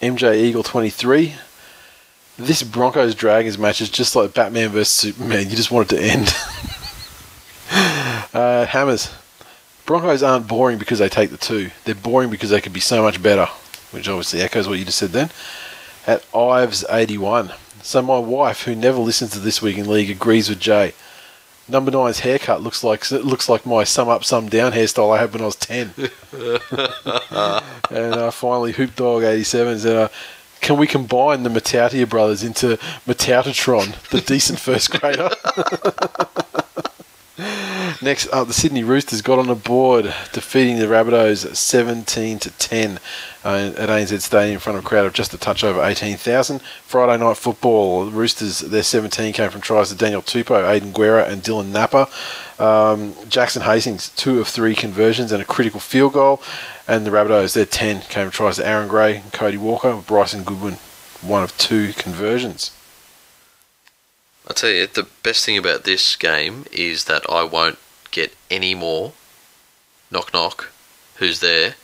MJ 0.00 0.34
Eagle 0.36 0.62
23. 0.62 1.34
This 2.38 2.62
Broncos 2.62 3.16
Dragons 3.16 3.58
match 3.58 3.80
is 3.80 3.90
just 3.90 4.14
like 4.14 4.32
Batman 4.32 4.70
vs 4.70 4.88
Superman. 4.88 5.50
You 5.50 5.56
just 5.56 5.72
want 5.72 5.90
it 5.90 5.96
to 5.96 6.02
end. 6.02 6.32
uh, 8.32 8.64
Hammers. 8.64 9.12
Broncos 9.84 10.22
aren't 10.22 10.46
boring 10.46 10.78
because 10.78 11.00
they 11.00 11.08
take 11.08 11.30
the 11.30 11.36
two. 11.36 11.72
They're 11.84 11.96
boring 11.96 12.30
because 12.30 12.50
they 12.50 12.60
could 12.60 12.72
be 12.72 12.78
so 12.78 13.02
much 13.02 13.20
better, 13.20 13.46
which 13.90 14.08
obviously 14.08 14.40
echoes 14.40 14.68
what 14.68 14.78
you 14.78 14.84
just 14.84 14.98
said 14.98 15.10
then. 15.10 15.30
At 16.06 16.24
Ives 16.32 16.84
81. 16.88 17.50
So 17.82 18.02
my 18.02 18.18
wife, 18.18 18.62
who 18.62 18.76
never 18.76 18.98
listens 18.98 19.32
to 19.32 19.40
This 19.40 19.60
Week 19.60 19.76
in 19.76 19.88
League, 19.88 20.10
agrees 20.10 20.48
with 20.48 20.60
Jay. 20.60 20.92
Number 21.68 21.90
nine's 21.90 22.20
haircut 22.20 22.62
looks 22.62 22.84
like 22.84 23.10
it 23.10 23.24
looks 23.24 23.48
like 23.48 23.66
my 23.66 23.82
sum 23.82 24.08
up, 24.08 24.24
sum 24.24 24.48
down 24.48 24.72
hairstyle 24.72 25.14
I 25.14 25.20
had 25.20 25.32
when 25.32 25.42
I 25.42 25.46
was 25.46 25.56
ten. 25.56 25.92
and 27.90 28.14
uh, 28.14 28.30
finally, 28.30 28.72
Hoop 28.72 28.94
Dog 28.96 29.22
eighty 29.24 29.44
seven 29.44 29.78
said, 29.78 29.96
uh, 29.96 30.08
"Can 30.60 30.76
we 30.76 30.86
combine 30.86 31.42
the 31.42 31.50
Matautia 31.50 32.06
brothers 32.06 32.42
into 32.42 32.78
Matautatron, 33.06 33.94
the 34.10 34.20
decent 34.20 34.60
first 34.60 34.90
grader?" 34.90 35.30
Next 38.00 38.28
up, 38.32 38.46
the 38.46 38.54
Sydney 38.54 38.84
Roosters 38.84 39.22
got 39.22 39.40
on 39.40 39.48
the 39.48 39.56
board, 39.56 40.14
defeating 40.32 40.78
the 40.78 40.86
Rabbitohs 40.86 41.56
17 41.56 42.38
to 42.38 42.50
10 42.52 43.00
uh, 43.44 43.72
at 43.76 43.88
ANZ 43.88 44.20
Stadium 44.20 44.54
in 44.54 44.60
front 44.60 44.78
of 44.78 44.84
a 44.84 44.88
crowd 44.88 45.04
of 45.04 45.14
just 45.14 45.34
a 45.34 45.38
touch 45.38 45.64
over 45.64 45.82
18,000. 45.82 46.62
Friday 46.84 47.20
night 47.20 47.36
football, 47.36 48.04
the 48.04 48.12
Roosters, 48.12 48.60
their 48.60 48.84
17 48.84 49.32
came 49.32 49.50
from 49.50 49.60
tries 49.60 49.88
to 49.88 49.96
Daniel 49.96 50.22
Tupou, 50.22 50.68
Aidan 50.68 50.92
Guerra, 50.92 51.24
and 51.24 51.42
Dylan 51.42 51.72
Napa. 51.72 52.08
Um, 52.62 53.14
Jackson 53.28 53.62
Hastings, 53.62 54.10
two 54.10 54.38
of 54.38 54.46
three 54.46 54.76
conversions 54.76 55.32
and 55.32 55.42
a 55.42 55.44
critical 55.44 55.80
field 55.80 56.12
goal. 56.12 56.40
And 56.86 57.04
the 57.04 57.10
Rabbitohs, 57.10 57.54
their 57.54 57.66
10 57.66 58.02
came 58.02 58.26
from 58.26 58.30
tries 58.30 58.56
to 58.56 58.66
Aaron 58.66 58.86
Gray 58.86 59.16
and 59.16 59.32
Cody 59.32 59.56
Walker, 59.56 60.00
Bryson 60.06 60.44
Goodwin, 60.44 60.74
one 61.20 61.42
of 61.42 61.58
two 61.58 61.92
conversions. 61.94 62.70
I 64.46 64.52
tell 64.52 64.70
you, 64.70 64.86
the 64.86 65.08
best 65.24 65.44
thing 65.44 65.58
about 65.58 65.82
this 65.82 66.14
game 66.14 66.64
is 66.70 67.04
that 67.04 67.28
I 67.28 67.42
won't 67.42 67.78
get 68.10 68.34
any 68.50 68.74
more 68.74 69.12
knock 70.10 70.32
knock. 70.32 70.70
Who's 71.16 71.40
there? 71.40 71.74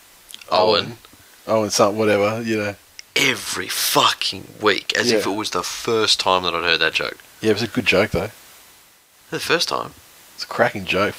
Owen. 0.51 0.99
Owen, 1.47 1.71
something, 1.71 1.99
whatever, 1.99 2.41
you 2.43 2.57
know. 2.57 2.75
Every 3.17 3.69
fucking 3.69 4.55
week, 4.61 4.97
as 4.97 5.11
if 5.13 5.27
it 5.27 5.31
was 5.31 5.51
the 5.51 5.63
first 5.63 6.19
time 6.21 6.43
that 6.45 6.55
I'd 6.55 6.65
heard 6.65 6.81
that 6.81 6.95
joke. 6.95 7.19
Yeah, 7.41 7.51
it 7.51 7.55
was 7.55 7.63
a 7.63 7.69
good 7.69 7.87
joke, 7.87 8.11
though. 8.11 8.31
The 9.31 9.39
first 9.41 9.69
time. 9.69 9.93
It's 10.35 10.45
a 10.45 10.47
cracking 10.49 10.85
joke. 10.85 11.15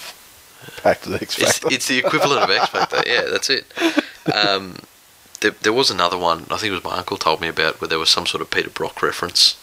Packed 0.77 1.05
with 1.07 1.21
X 1.21 1.37
It's, 1.37 1.57
Factor. 1.59 1.73
it's 1.75 1.87
the 1.87 1.99
equivalent 1.99 2.41
of 2.43 2.49
X 2.49 2.67
Factor. 2.69 3.01
Yeah, 3.05 3.21
that's 3.31 3.49
it. 3.49 3.65
Um, 4.33 4.77
there, 5.41 5.51
there 5.51 5.73
was 5.73 5.91
another 5.91 6.17
one. 6.17 6.45
I 6.49 6.57
think 6.57 6.71
it 6.71 6.75
was 6.75 6.83
my 6.83 6.97
uncle 6.97 7.17
told 7.17 7.39
me 7.39 7.47
about 7.47 7.79
where 7.79 7.87
there 7.87 7.99
was 7.99 8.09
some 8.09 8.25
sort 8.25 8.41
of 8.41 8.49
Peter 8.49 8.69
Brock 8.69 9.01
reference 9.03 9.57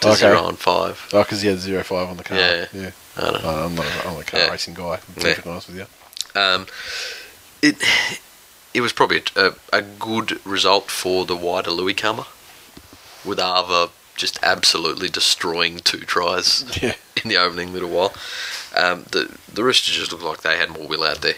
to 0.00 0.08
Okay. 0.10 0.18
zero 0.18 0.48
and 0.48 0.58
five. 0.58 1.08
Oh, 1.12 1.22
because 1.24 1.42
he 1.42 1.48
had 1.48 1.58
zero 1.58 1.82
five 1.82 2.08
on 2.08 2.16
the 2.16 2.22
card. 2.24 2.40
Yeah. 2.40 2.66
yeah. 2.72 2.90
I 3.18 3.30
don't 3.32 3.42
know. 3.42 3.48
I'm 3.50 3.74
not. 3.74 3.84
A, 3.86 4.08
I'm 4.08 4.20
a 4.20 4.24
car 4.24 4.40
Yeah. 4.40 4.50
racing 4.50 4.74
guy. 4.74 4.96
To 4.96 5.06
be 5.12 5.20
Yeah. 5.20 5.26
perfectly 5.28 5.50
honest 5.52 5.68
with 5.68 5.76
you. 5.76 5.86
Um, 6.40 6.66
it 7.62 7.76
it 8.74 8.80
was 8.80 8.92
probably 8.92 9.22
a, 9.36 9.52
a 9.72 9.82
good 9.82 10.44
result 10.46 10.90
for 10.90 11.24
the 11.26 11.36
wider 11.36 11.70
Louis 11.70 11.94
Kama, 11.94 12.26
with 13.24 13.40
Arva 13.40 13.90
just 14.16 14.38
absolutely 14.42 15.08
destroying 15.08 15.78
two 15.78 16.00
tries 16.00 16.64
Yeah. 16.82 16.94
in 17.22 17.28
the 17.28 17.36
opening 17.36 17.72
little 17.72 17.88
while. 17.90 18.12
Um, 18.76 19.04
the 19.10 19.36
the 19.52 19.64
Roosters 19.64 19.96
just 19.96 20.12
looked 20.12 20.24
like 20.24 20.42
they 20.42 20.56
had 20.56 20.70
more 20.70 20.86
will 20.86 21.02
out 21.04 21.22
there. 21.22 21.34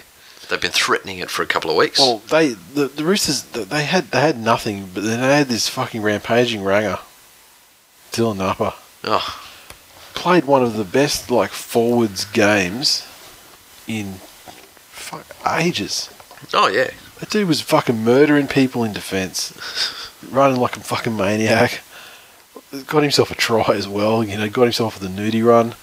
They've 0.48 0.60
been 0.60 0.72
threatening 0.72 1.18
it 1.20 1.30
for 1.30 1.42
a 1.42 1.46
couple 1.46 1.70
of 1.70 1.76
weeks. 1.76 1.98
Well, 2.00 2.18
they 2.28 2.48
the, 2.48 2.88
the 2.88 3.04
Roosters 3.04 3.42
they 3.44 3.84
had 3.84 4.10
they 4.10 4.20
had 4.20 4.38
nothing, 4.38 4.90
but 4.92 5.04
then 5.04 5.20
they 5.20 5.36
had 5.36 5.46
this 5.48 5.68
fucking 5.68 6.02
rampaging 6.02 6.64
ranger, 6.64 6.98
Dylan 8.12 8.36
Napa. 8.38 8.74
oh, 9.04 9.39
played 10.20 10.44
one 10.44 10.62
of 10.62 10.76
the 10.76 10.84
best 10.84 11.30
like 11.30 11.50
forwards 11.50 12.26
games 12.26 13.06
in 13.88 14.12
fuck 14.90 15.24
ages. 15.58 16.10
oh 16.52 16.68
yeah, 16.68 16.90
That 17.18 17.30
dude 17.30 17.48
was 17.48 17.62
fucking 17.62 18.04
murdering 18.04 18.46
people 18.46 18.84
in 18.84 18.92
defence, 18.92 19.54
running 20.30 20.60
like 20.60 20.76
a 20.76 20.80
fucking 20.80 21.16
maniac. 21.16 21.80
Got 22.86 23.02
himself 23.02 23.30
a 23.30 23.34
try 23.34 23.74
as 23.74 23.88
well. 23.88 24.22
You 24.22 24.36
know, 24.36 24.50
got 24.50 24.64
himself 24.64 25.00
with 25.00 25.10
a 25.10 25.12
nudie 25.12 25.44
run. 25.44 25.74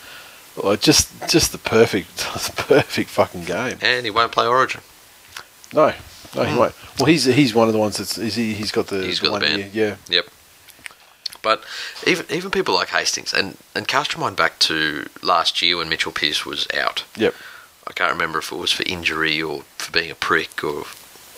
Like 0.55 0.81
just, 0.81 1.09
just 1.27 1.51
the 1.51 1.57
perfect, 1.57 2.17
the 2.17 2.53
perfect 2.55 3.09
fucking 3.09 3.45
game. 3.45 3.79
and 3.81 4.05
he 4.05 4.11
won't 4.11 4.31
play 4.31 4.45
Origin. 4.45 4.81
No, 5.73 5.93
no, 6.35 6.43
he 6.43 6.53
mm. 6.53 6.57
won't. 6.59 6.75
Well, 6.99 7.07
he's 7.07 7.25
he's 7.25 7.55
one 7.55 7.67
of 7.67 7.73
the 7.73 7.79
ones 7.79 7.97
that's 7.97 8.19
is 8.19 8.35
he, 8.35 8.53
he's 8.53 8.71
got 8.71 8.85
the 8.87 9.03
He's 9.03 9.19
got 9.19 9.33
the 9.33 9.47
ban. 9.47 9.59
year, 9.59 9.69
yeah. 9.73 9.95
Yep. 10.09 10.27
But 11.47 11.63
even 12.05 12.25
even 12.29 12.51
people 12.51 12.73
like 12.75 12.89
Hastings 12.89 13.31
and 13.33 13.55
and 13.73 13.87
cast 13.87 14.11
your 14.13 14.19
mind 14.19 14.35
back 14.35 14.59
to 14.67 15.07
last 15.21 15.61
year 15.61 15.77
when 15.77 15.87
Mitchell 15.87 16.11
Pearce 16.11 16.45
was 16.45 16.67
out. 16.73 17.05
Yep. 17.15 17.33
I 17.89 17.93
can't 17.93 18.11
remember 18.11 18.39
if 18.39 18.51
it 18.51 18.57
was 18.57 18.73
for 18.73 18.83
injury 18.85 19.41
or 19.41 19.63
for 19.77 19.89
being 19.93 20.11
a 20.11 20.15
prick 20.15 20.61
or 20.61 20.81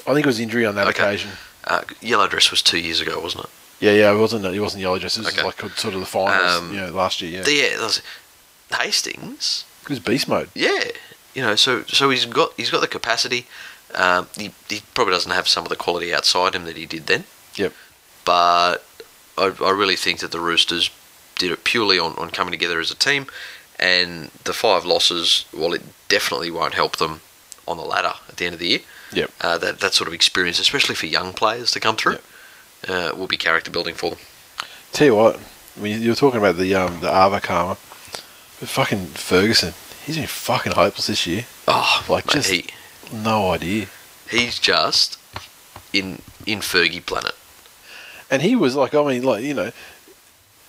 I 0.08 0.14
think 0.16 0.26
it 0.26 0.34
was 0.34 0.40
injury 0.40 0.66
on 0.66 0.74
that 0.76 0.88
Okay. 0.88 1.04
occasion. 1.04 1.32
uh, 1.66 1.82
yellow 2.02 2.28
dress 2.28 2.50
was 2.50 2.64
two 2.64 2.80
years 2.80 3.00
ago, 3.02 3.20
wasn't 3.20 3.44
it? 3.44 3.50
Yeah, 3.86 3.92
yeah, 3.92 4.12
it 4.12 4.18
wasn't. 4.18 4.46
It 4.46 4.60
wasn't 4.60 4.82
yellow 4.82 4.98
dress. 4.98 5.16
It 5.18 5.26
was 5.26 5.34
Okay. 5.38 5.44
like 5.44 5.60
sort 5.78 5.94
of 5.94 6.00
the 6.00 6.08
finals, 6.08 6.54
Um, 6.58 6.74
you 6.74 6.82
know, 6.82 6.90
last 6.90 7.22
year. 7.22 7.32
Yeah, 7.38 7.44
The- 7.44 7.54
yeah, 7.54 7.78
was, 7.84 8.02
Hastings. 8.74 9.66
it 9.84 9.90
was 9.90 10.00
beast 10.00 10.28
mode. 10.28 10.50
Yeah, 10.56 10.86
you 11.36 11.44
know, 11.44 11.56
so 11.56 11.84
so 11.88 12.10
he's 12.10 12.26
got 12.26 12.54
he's 12.58 12.72
got 12.72 12.82
the 12.82 12.88
capacity. 12.88 13.46
Um, 13.94 14.28
he, 14.38 14.52
he 14.70 14.82
probably 14.96 15.14
doesn't 15.14 15.32
have 15.32 15.48
some 15.48 15.64
of 15.66 15.70
the 15.70 15.76
quality 15.76 16.14
outside 16.14 16.56
him 16.56 16.66
that 16.66 16.78
he 16.78 16.86
did 16.88 17.06
then. 17.08 17.26
Yep. 17.56 17.74
But 18.26 18.84
I, 19.40 19.46
I 19.64 19.72
really 19.72 19.96
think 19.96 20.20
that 20.20 20.32
the 20.32 20.40
Roosters 20.40 20.90
did 21.38 21.52
it 21.52 21.64
purely 21.64 21.98
on, 21.98 22.14
on 22.18 22.30
coming 22.32 22.52
together 22.52 22.80
as 22.80 22.92
a 22.92 22.96
team, 22.96 23.26
and 23.80 24.30
the 24.44 24.54
five 24.54 24.84
losses, 24.86 25.46
well, 25.54 25.74
it 25.74 25.82
definitely 26.10 26.52
won't 26.52 26.74
help 26.74 26.98
them 26.98 27.22
on 27.68 27.78
the 27.78 27.84
ladder 27.84 28.14
at 28.28 28.36
the 28.38 28.46
end 28.46 28.54
of 28.54 28.60
the 28.60 28.68
year. 28.68 28.80
Yep. 29.14 29.32
Uh, 29.42 29.58
that 29.58 29.80
that 29.80 29.94
sort 29.94 30.08
of 30.08 30.14
experience, 30.14 30.60
especially 30.60 30.96
for 30.96 31.06
young 31.08 31.34
players 31.34 31.72
to 31.72 31.80
come 31.80 31.96
through, 31.96 32.18
uh, 32.88 33.12
will 33.16 33.28
be 33.28 33.38
character 33.38 33.72
building 33.72 33.96
for 33.96 34.12
them. 34.12 34.20
Tell 34.92 35.08
you 35.08 35.16
what, 35.16 35.38
when 35.76 36.02
you- 36.02 36.10
were 36.10 36.16
talking 36.16 36.40
about 36.40 36.58
the 36.58 36.76
um 36.76 37.00
the 37.00 37.08
Ava 37.10 37.40
Karma, 37.42 37.78
but 38.60 38.70
fucking 38.70 39.08
Ferguson, 39.08 39.74
he's 40.06 40.18
been 40.18 40.28
fucking 40.28 40.74
hopeless 40.74 41.08
this 41.08 41.26
year. 41.26 41.46
Oh, 41.68 42.06
Like, 42.10 42.26
mate, 42.28 42.34
just- 42.34 42.50
he 42.50 42.66
No 43.12 43.52
idea. 43.52 43.88
he's 44.30 44.60
just 44.60 45.18
in 45.94 46.22
in 46.46 46.60
Fergie 46.60 47.04
planet. 47.06 47.36
And 48.32 48.42
he 48.42 48.56
was 48.56 48.76
like, 48.76 48.94
I 48.94 49.04
mean, 49.04 49.24
like 49.24 49.44
you 49.44 49.54
know, 49.54 49.72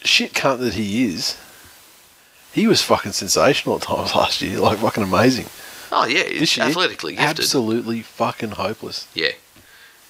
shit 0.02 0.32
cunt 0.32 0.58
that 0.60 0.74
he 0.74 1.04
is. 1.06 1.36
He 2.52 2.66
was 2.66 2.82
fucking 2.82 3.12
sensational 3.12 3.76
at 3.76 3.82
times 3.82 4.14
last 4.14 4.40
year, 4.42 4.58
like 4.58 4.78
fucking 4.78 5.02
amazing. 5.04 5.46
Oh 5.92 6.04
yeah, 6.06 6.24
he's 6.24 6.56
year, 6.56 6.66
athletically 6.66 7.14
gifted. 7.16 7.40
absolutely 7.40 8.02
fucking 8.02 8.52
hopeless. 8.52 9.06
Yeah, 9.14 9.32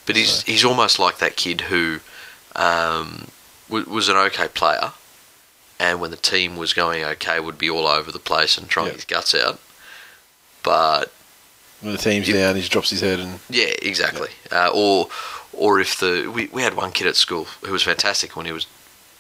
but 0.06 0.16
he's 0.16 0.42
he's 0.42 0.64
almost 0.64 0.98
like 0.98 1.18
that 1.18 1.36
kid 1.36 1.62
who 1.62 2.00
um, 2.56 3.28
w- 3.68 3.88
was 3.88 4.08
an 4.08 4.16
okay 4.16 4.48
player, 4.48 4.92
and 5.78 6.00
when 6.00 6.10
the 6.10 6.16
team 6.16 6.56
was 6.56 6.72
going 6.72 7.02
okay, 7.04 7.40
would 7.40 7.58
be 7.58 7.68
all 7.70 7.86
over 7.86 8.12
the 8.12 8.18
place 8.18 8.56
and 8.58 8.68
trying 8.68 8.88
Yeah. 8.88 8.92
his 8.94 9.04
guts 9.04 9.34
out. 9.34 9.58
But 10.62 11.10
When 11.80 11.92
the 11.92 11.98
team's 11.98 12.28
down, 12.28 12.56
he 12.56 12.62
drops 12.68 12.90
his 12.90 13.00
head 13.00 13.18
and 13.18 13.40
yeah, 13.48 13.72
exactly. 13.82 14.28
Uh, 14.52 14.70
or 14.74 15.08
or 15.52 15.80
if 15.80 15.98
the 15.98 16.30
we, 16.32 16.46
we 16.48 16.62
had 16.62 16.74
one 16.76 16.92
kid 16.92 17.06
at 17.06 17.16
school 17.16 17.44
who 17.64 17.72
was 17.72 17.82
fantastic 17.82 18.36
when 18.36 18.46
he 18.46 18.52
was 18.52 18.66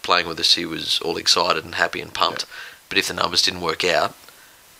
playing 0.02 0.26
with 0.28 0.40
us, 0.40 0.54
he 0.54 0.64
was 0.64 0.98
all 1.00 1.16
excited 1.16 1.64
and 1.64 1.74
happy 1.74 2.00
and 2.00 2.14
pumped. 2.14 2.46
But 2.88 2.98
if 2.98 3.08
the 3.08 3.14
numbers 3.14 3.42
didn't 3.42 3.60
work 3.60 3.84
out, 3.84 4.14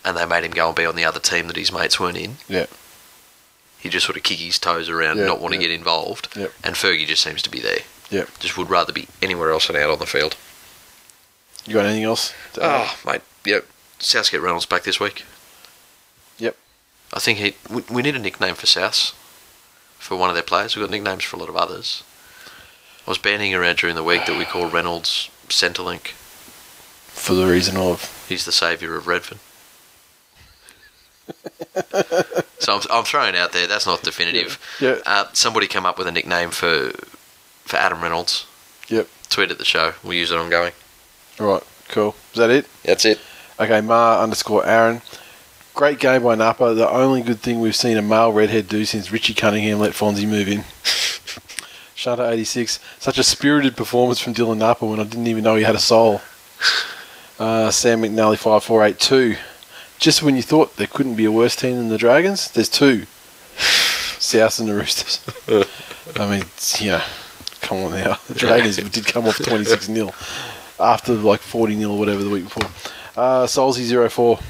and 0.03 0.17
they 0.17 0.25
made 0.25 0.43
him 0.43 0.51
go 0.51 0.67
and 0.67 0.75
be 0.75 0.85
on 0.85 0.95
the 0.95 1.05
other 1.05 1.19
team 1.19 1.47
that 1.47 1.55
his 1.55 1.71
mates 1.71 1.99
weren't 1.99 2.17
in, 2.17 2.37
yeah, 2.49 2.65
he 3.79 3.89
just 3.89 4.05
sort 4.05 4.17
of 4.17 4.23
kick 4.23 4.39
his 4.39 4.59
toes 4.59 4.89
around, 4.89 5.17
Yeah, 5.17 5.25
not 5.27 5.39
want 5.39 5.53
to 5.53 5.59
yeah. 5.59 5.67
get 5.67 5.71
involved. 5.75 6.27
Yep. 6.35 6.51
And 6.63 6.75
Fergie 6.75 7.05
just 7.07 7.23
seems 7.23 7.41
to 7.43 7.49
be 7.49 7.59
there. 7.59 7.79
Yep. 8.09 8.29
Just 8.39 8.57
would 8.57 8.69
rather 8.69 8.91
be 8.91 9.07
anywhere 9.21 9.51
else 9.51 9.67
than 9.67 9.75
out 9.77 9.89
on 9.89 9.99
the 9.99 10.05
field. 10.05 10.35
you 11.65 11.73
got 11.75 11.85
anything 11.85 12.03
else? 12.03 12.33
Oh, 12.61 12.95
mate. 13.05 13.21
Yep. 13.45 13.65
Southgate 13.99 14.41
Reynolds 14.41 14.65
back 14.65 14.83
this 14.83 14.99
week. 14.99 15.23
Yep. 16.39 16.57
I 17.13 17.19
think 17.19 17.37
he. 17.39 17.55
We, 17.73 17.83
we 17.89 18.01
need 18.01 18.15
a 18.15 18.19
nickname 18.19 18.55
for 18.55 18.65
South. 18.65 19.15
For 20.01 20.17
one 20.17 20.29
of 20.29 20.35
their 20.35 20.43
players. 20.43 20.75
We've 20.75 20.83
got 20.83 20.91
nicknames 20.91 21.23
for 21.23 21.37
a 21.37 21.39
lot 21.39 21.47
of 21.47 21.55
others. 21.55 22.03
I 23.07 23.09
was 23.11 23.17
banding 23.17 23.53
around 23.53 23.77
during 23.77 23.95
the 23.95 24.03
week 24.03 24.25
that 24.25 24.37
we 24.37 24.45
call 24.45 24.67
Reynolds 24.69 25.29
Centrelink. 25.47 26.07
for 27.07 27.33
the 27.33 27.45
reason 27.45 27.77
of 27.77 28.25
He's 28.27 28.43
the 28.45 28.51
saviour 28.51 28.95
of 28.95 29.07
Redfern. 29.07 29.39
so 32.59 32.75
I'm, 32.75 32.81
I'm 32.91 33.03
throwing 33.03 33.35
out 33.35 33.53
there. 33.53 33.67
That's 33.67 33.85
not 33.85 34.01
definitive. 34.01 34.59
Yeah. 34.79 34.99
Uh, 35.05 35.25
somebody 35.33 35.67
come 35.67 35.85
up 35.85 35.97
with 35.97 36.07
a 36.07 36.11
nickname 36.11 36.49
for 36.51 36.91
for 37.63 37.77
Adam 37.77 38.01
Reynolds. 38.01 38.45
Yep. 38.89 39.07
Tweet 39.29 39.51
at 39.51 39.57
the 39.59 39.65
show. 39.65 39.93
We'll 40.03 40.13
use 40.13 40.31
it 40.31 40.37
ongoing. 40.37 40.73
all 41.39 41.47
right, 41.47 41.63
cool. 41.89 42.15
Is 42.33 42.39
that 42.39 42.49
it? 42.49 42.65
That's 42.83 43.05
it. 43.05 43.19
Okay, 43.59 43.79
Ma 43.81 44.21
underscore 44.21 44.65
Aaron. 44.65 45.01
Great 45.73 45.99
game 45.99 46.23
by 46.23 46.35
Napa. 46.35 46.73
The 46.73 46.89
only 46.89 47.21
good 47.21 47.39
thing 47.39 47.61
we've 47.61 47.75
seen 47.75 47.97
a 47.97 48.01
male 48.01 48.31
redhead 48.31 48.67
do 48.67 48.83
since 48.83 49.11
Richie 49.11 49.33
Cunningham 49.33 49.79
let 49.79 49.93
Fonzie 49.93 50.27
move 50.27 50.49
in. 50.49 50.63
Shunter 51.95 52.25
86. 52.25 52.79
Such 52.99 53.17
a 53.17 53.23
spirited 53.23 53.77
performance 53.77 54.19
from 54.19 54.33
Dylan 54.33 54.57
Napa 54.57 54.85
when 54.85 54.99
I 54.99 55.03
didn't 55.03 55.27
even 55.27 55.43
know 55.43 55.55
he 55.55 55.63
had 55.63 55.75
a 55.75 55.79
soul. 55.79 56.21
Uh, 57.39 57.71
Sam 57.71 58.01
McNally 58.01 58.37
5482. 58.37 59.37
Just 59.97 60.21
when 60.21 60.35
you 60.35 60.41
thought 60.41 60.75
there 60.75 60.87
couldn't 60.87 61.15
be 61.15 61.25
a 61.25 61.31
worse 61.31 61.55
team 61.55 61.77
than 61.77 61.89
the 61.89 61.97
Dragons, 61.97 62.51
there's 62.51 62.69
two. 62.69 63.05
South 63.57 64.59
and 64.59 64.67
the 64.67 64.75
Roosters. 64.75 65.23
I 66.19 66.29
mean, 66.29 66.43
you 66.79 66.91
know, 66.91 67.03
come 67.61 67.77
on 67.77 67.91
now. 67.91 68.17
The 68.27 68.35
Dragons 68.35 68.77
did 68.77 69.05
come 69.05 69.25
off 69.25 69.37
26 69.37 69.85
0 69.85 70.11
after 70.79 71.13
like 71.13 71.39
40 71.39 71.77
0 71.77 71.91
or 71.91 71.97
whatever 71.97 72.23
the 72.23 72.29
week 72.29 72.43
before. 72.43 72.69
Uh, 73.15 73.45
Solzy04. 73.45 74.41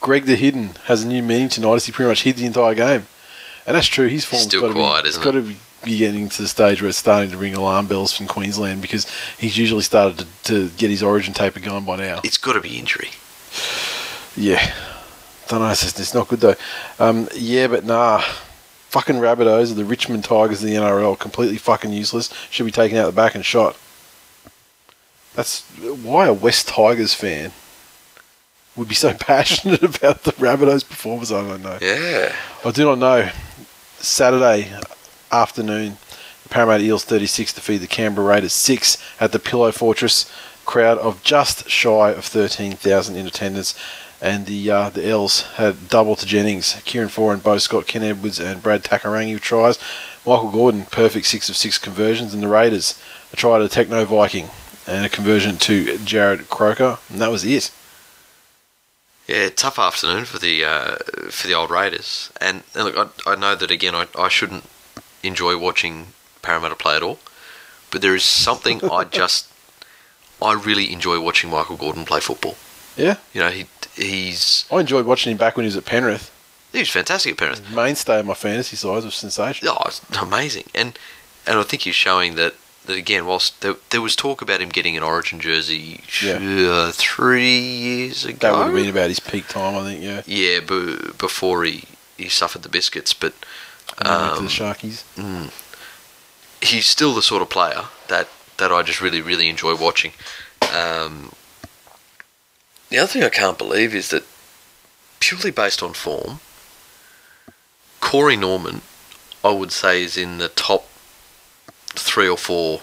Greg 0.00 0.24
the 0.24 0.36
Hidden 0.36 0.70
has 0.84 1.02
a 1.02 1.08
new 1.08 1.22
meaning 1.22 1.48
tonight 1.48 1.74
as 1.74 1.86
he 1.86 1.92
pretty 1.92 2.08
much 2.08 2.22
hid 2.22 2.36
the 2.36 2.46
entire 2.46 2.74
game. 2.74 3.06
And 3.66 3.76
that's 3.76 3.86
true. 3.86 4.08
His 4.08 4.24
form's 4.24 4.44
Still 4.44 4.72
quiet, 4.72 5.02
be, 5.02 5.08
isn't 5.10 5.22
got 5.22 5.32
to 5.32 5.42
be, 5.42 5.56
be 5.84 5.98
getting 5.98 6.28
to 6.28 6.42
the 6.42 6.48
stage 6.48 6.80
where 6.80 6.88
it's 6.88 6.98
starting 6.98 7.30
to 7.30 7.36
ring 7.36 7.54
alarm 7.54 7.86
bells 7.86 8.16
from 8.16 8.26
Queensland 8.26 8.80
because 8.80 9.06
he's 9.38 9.58
usually 9.58 9.82
started 9.82 10.18
to, 10.18 10.26
to 10.44 10.68
get 10.76 10.90
his 10.90 11.02
origin 11.02 11.34
taper 11.34 11.60
going 11.60 11.84
by 11.84 11.96
now. 11.96 12.20
It's 12.24 12.38
got 12.38 12.54
to 12.54 12.60
be 12.60 12.78
injury. 12.78 13.10
Yeah. 14.36 14.72
Don't 15.48 15.60
know. 15.60 15.70
It's, 15.70 15.82
just, 15.82 16.00
it's 16.00 16.14
not 16.14 16.28
good 16.28 16.40
though. 16.40 16.54
Um, 16.98 17.28
yeah, 17.34 17.66
but 17.66 17.84
nah. 17.84 18.22
Fucking 18.88 19.16
Rabbitohs 19.16 19.70
are 19.70 19.74
the 19.74 19.84
Richmond 19.84 20.24
Tigers 20.24 20.62
of 20.62 20.68
the 20.70 20.76
NRL. 20.76 21.18
Completely 21.18 21.58
fucking 21.58 21.92
useless. 21.92 22.32
Should 22.50 22.64
be 22.64 22.72
taken 22.72 22.96
out 22.96 23.06
the 23.06 23.12
back 23.12 23.34
and 23.34 23.44
shot. 23.44 23.76
That's 25.34 25.60
why 26.02 26.26
a 26.26 26.32
West 26.32 26.68
Tigers 26.68 27.12
fan 27.12 27.52
would 28.78 28.88
be 28.88 28.94
so 28.94 29.12
passionate 29.20 29.82
about 29.82 30.22
the 30.22 30.32
Rabbitohs 30.32 30.88
performance. 30.88 31.30
I 31.32 31.46
don't 31.46 31.62
know. 31.62 31.78
Yeah. 31.82 32.34
I 32.64 32.70
do 32.70 32.84
not 32.84 32.98
know. 32.98 33.30
Saturday 33.98 34.72
afternoon, 35.32 35.98
the 36.44 36.48
Parramatta 36.48 36.84
Eels 36.84 37.04
36 37.04 37.52
defeat 37.52 37.78
the 37.78 37.88
Canberra 37.88 38.26
Raiders 38.26 38.52
6 38.52 38.96
at 39.20 39.32
the 39.32 39.38
Pillow 39.38 39.72
Fortress. 39.72 40.30
Crowd 40.64 40.98
of 40.98 41.22
just 41.22 41.68
shy 41.68 42.12
of 42.12 42.24
13,000 42.24 43.16
in 43.16 43.26
attendance. 43.26 43.78
And 44.20 44.46
the 44.46 44.70
uh, 44.70 44.90
the 44.90 45.06
Eels 45.06 45.42
had 45.42 45.88
double 45.88 46.16
to 46.16 46.26
Jennings, 46.26 46.80
Kieran 46.84 47.08
Foran, 47.08 47.40
Beau 47.42 47.58
Scott, 47.58 47.86
Ken 47.86 48.02
Edwards, 48.02 48.40
and 48.40 48.62
Brad 48.62 48.82
Takairangi 48.82 49.34
with 49.34 49.42
tries. 49.42 49.78
Michael 50.26 50.50
Gordon, 50.50 50.86
perfect 50.86 51.26
six 51.26 51.48
of 51.48 51.56
six 51.56 51.78
conversions. 51.78 52.34
And 52.34 52.42
the 52.42 52.48
Raiders, 52.48 53.00
a 53.32 53.36
try 53.36 53.58
to 53.58 53.68
Techno 53.68 54.04
Viking 54.04 54.48
and 54.88 55.06
a 55.06 55.08
conversion 55.08 55.56
to 55.58 55.84
Jarrod 55.98 56.48
Croker. 56.48 56.98
And 57.08 57.20
that 57.20 57.30
was 57.30 57.44
it. 57.44 57.70
Yeah, 59.28 59.50
tough 59.50 59.78
afternoon 59.78 60.24
for 60.24 60.38
the 60.38 60.64
uh, 60.64 60.96
for 61.30 61.46
the 61.46 61.54
old 61.54 61.70
Raiders. 61.70 62.32
And, 62.40 62.62
and 62.74 62.84
look, 62.84 63.12
I, 63.26 63.32
I 63.32 63.36
know 63.36 63.54
that 63.54 63.70
again. 63.70 63.94
I, 63.94 64.06
I 64.18 64.28
shouldn't 64.28 64.64
enjoy 65.22 65.58
watching 65.58 66.08
Parramatta 66.40 66.76
play 66.76 66.96
at 66.96 67.02
all, 67.02 67.18
but 67.90 68.00
there 68.00 68.14
is 68.14 68.24
something 68.24 68.82
I 68.90 69.04
just 69.10 69.52
I 70.40 70.54
really 70.54 70.90
enjoy 70.92 71.20
watching 71.20 71.50
Michael 71.50 71.76
Gordon 71.76 72.06
play 72.06 72.20
football. 72.20 72.56
Yeah. 72.96 73.16
You 73.34 73.40
know, 73.42 73.50
he 73.50 73.66
he's 73.94 74.64
I 74.72 74.80
enjoyed 74.80 75.04
watching 75.04 75.32
him 75.32 75.38
back 75.38 75.56
when 75.56 75.64
he 75.64 75.68
was 75.68 75.76
at 75.76 75.84
Penrith. 75.84 76.32
he 76.72 76.78
was 76.78 76.88
fantastic 76.88 77.32
at 77.32 77.38
Penrith. 77.38 77.70
Mainstay 77.70 78.20
of 78.20 78.26
my 78.26 78.34
fantasy 78.34 78.76
sides 78.76 79.04
was 79.04 79.14
sensational. 79.14 79.76
Oh, 79.78 79.84
it's 79.88 80.00
amazing, 80.20 80.64
and 80.74 80.98
and 81.46 81.58
I 81.58 81.62
think 81.64 81.82
he's 81.82 81.94
showing 81.94 82.34
that 82.36 82.54
again. 82.96 83.26
Whilst 83.26 83.60
there, 83.60 83.76
there 83.90 84.00
was 84.00 84.16
talk 84.16 84.40
about 84.42 84.60
him 84.60 84.68
getting 84.70 84.96
an 84.96 85.02
Origin 85.02 85.40
jersey 85.40 86.00
uh, 86.24 86.92
three 86.92 87.58
years 87.60 88.24
ago, 88.24 88.38
That 88.40 88.56
would 88.58 88.66
have 88.66 88.74
been 88.74 88.88
about 88.90 89.08
his 89.08 89.20
peak 89.20 89.48
time, 89.48 89.74
I 89.76 89.82
think. 89.84 90.02
Yeah. 90.02 90.22
yeah, 90.26 90.60
b- 90.60 91.10
before 91.18 91.64
he 91.64 91.84
he 92.16 92.28
suffered 92.28 92.62
the 92.62 92.68
biscuits, 92.68 93.14
but 93.14 93.32
And 93.98 94.06
then 94.08 94.20
went 94.20 94.32
Um, 94.32 94.36
to 94.38 94.42
the 94.42 94.48
Sharkies. 94.64 95.50
he's 96.62 96.86
still 96.86 97.14
the 97.14 97.22
sort 97.22 97.42
of 97.42 97.48
player 97.50 97.84
that 98.08 98.28
that 98.56 98.72
I 98.72 98.82
just 98.82 99.00
really 99.00 99.20
really 99.20 99.48
enjoy 99.48 99.74
watching. 99.76 100.12
Um, 100.72 101.32
the 102.90 102.98
other 102.98 103.06
thing 103.12 103.22
I 103.22 103.28
can't 103.28 103.56
believe 103.58 103.94
is 103.94 104.08
that 104.10 104.24
purely 105.20 105.50
based 105.50 105.82
on 105.82 105.92
form, 105.94 106.40
Corey 108.00 108.36
Norman, 108.36 108.80
I 109.44 109.50
would 109.50 109.72
say, 109.72 110.02
is 110.02 110.16
in 110.16 110.38
the 110.38 110.48
top 110.48 110.87
three 111.94 112.28
or 112.28 112.36
four 112.38 112.80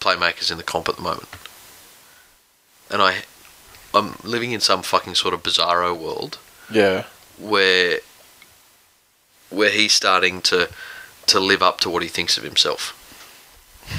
playmakers 0.00 0.50
in 0.50 0.56
the 0.58 0.62
comp 0.62 0.88
at 0.88 0.96
the 0.96 1.02
moment. 1.02 1.28
And 2.90 3.00
I, 3.02 3.22
I'm 3.94 4.16
living 4.22 4.52
in 4.52 4.60
some 4.60 4.82
fucking 4.82 5.14
sort 5.14 5.34
of 5.34 5.42
bizarro 5.42 5.96
world 5.96 6.38
Yeah. 6.70 7.04
where 7.38 7.98
where 9.50 9.70
he's 9.70 9.92
starting 9.92 10.40
to 10.42 10.68
to 11.26 11.40
live 11.40 11.62
up 11.62 11.80
to 11.80 11.88
what 11.90 12.02
he 12.02 12.08
thinks 12.08 12.36
of 12.36 12.44
himself. 12.44 13.00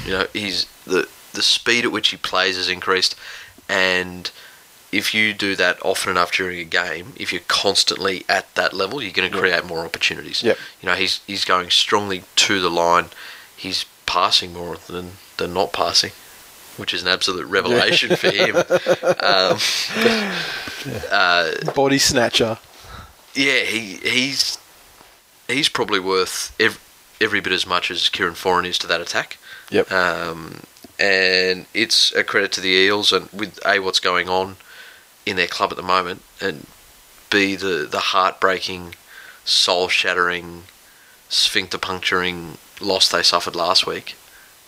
You 0.04 0.12
know, 0.12 0.26
he's 0.32 0.66
the 0.84 1.08
the 1.32 1.42
speed 1.42 1.84
at 1.84 1.92
which 1.92 2.08
he 2.08 2.16
plays 2.16 2.56
has 2.56 2.68
increased, 2.68 3.14
and 3.68 4.30
if 4.92 5.12
you 5.14 5.34
do 5.34 5.56
that 5.56 5.78
often 5.84 6.10
enough 6.12 6.32
during 6.32 6.58
a 6.60 6.64
game, 6.64 7.12
if 7.16 7.32
you're 7.32 7.42
constantly 7.48 8.24
at 8.28 8.54
that 8.54 8.72
level, 8.72 9.02
you're 9.02 9.12
going 9.12 9.30
to 9.30 9.36
create 9.38 9.64
more 9.64 9.84
opportunities. 9.84 10.42
Yep. 10.42 10.58
You 10.80 10.88
know, 10.88 10.94
he's 10.94 11.20
he's 11.26 11.44
going 11.44 11.70
strongly 11.70 12.24
to 12.36 12.60
the 12.60 12.70
line. 12.70 13.06
He's 13.56 13.84
passing 14.06 14.52
more 14.52 14.76
than 14.86 15.12
than 15.36 15.52
not 15.52 15.72
passing, 15.72 16.12
which 16.76 16.94
is 16.94 17.02
an 17.02 17.08
absolute 17.08 17.46
revelation 17.46 18.16
for 18.16 18.30
him. 18.30 18.56
Um, 19.22 19.58
uh, 21.10 21.72
Body 21.74 21.98
snatcher. 21.98 22.58
yeah, 23.34 23.60
he 23.60 23.96
he's 23.96 24.58
he's 25.48 25.68
probably 25.68 26.00
worth 26.00 26.54
every, 26.60 26.80
every 27.20 27.40
bit 27.40 27.52
as 27.52 27.66
much 27.66 27.90
as 27.90 28.08
Kieran 28.08 28.34
Foran 28.34 28.66
is 28.66 28.78
to 28.78 28.86
that 28.86 29.00
attack. 29.00 29.38
Yep. 29.70 29.90
Um, 29.90 30.60
and 30.98 31.66
it's 31.74 32.12
a 32.14 32.22
credit 32.24 32.52
to 32.52 32.60
the 32.60 32.68
Eels 32.68 33.12
and 33.12 33.28
with 33.32 33.58
a 33.66 33.80
what's 33.80 34.00
going 34.00 34.28
on 34.28 34.56
in 35.24 35.36
their 35.36 35.48
club 35.48 35.70
at 35.72 35.76
the 35.76 35.82
moment, 35.82 36.22
and 36.40 36.66
b 37.30 37.56
the 37.56 37.86
the 37.90 37.98
heartbreaking, 37.98 38.94
soul 39.44 39.88
shattering, 39.88 40.64
sphincter 41.28 41.78
puncturing 41.78 42.58
loss 42.80 43.08
they 43.08 43.22
suffered 43.22 43.56
last 43.56 43.86
week, 43.86 44.16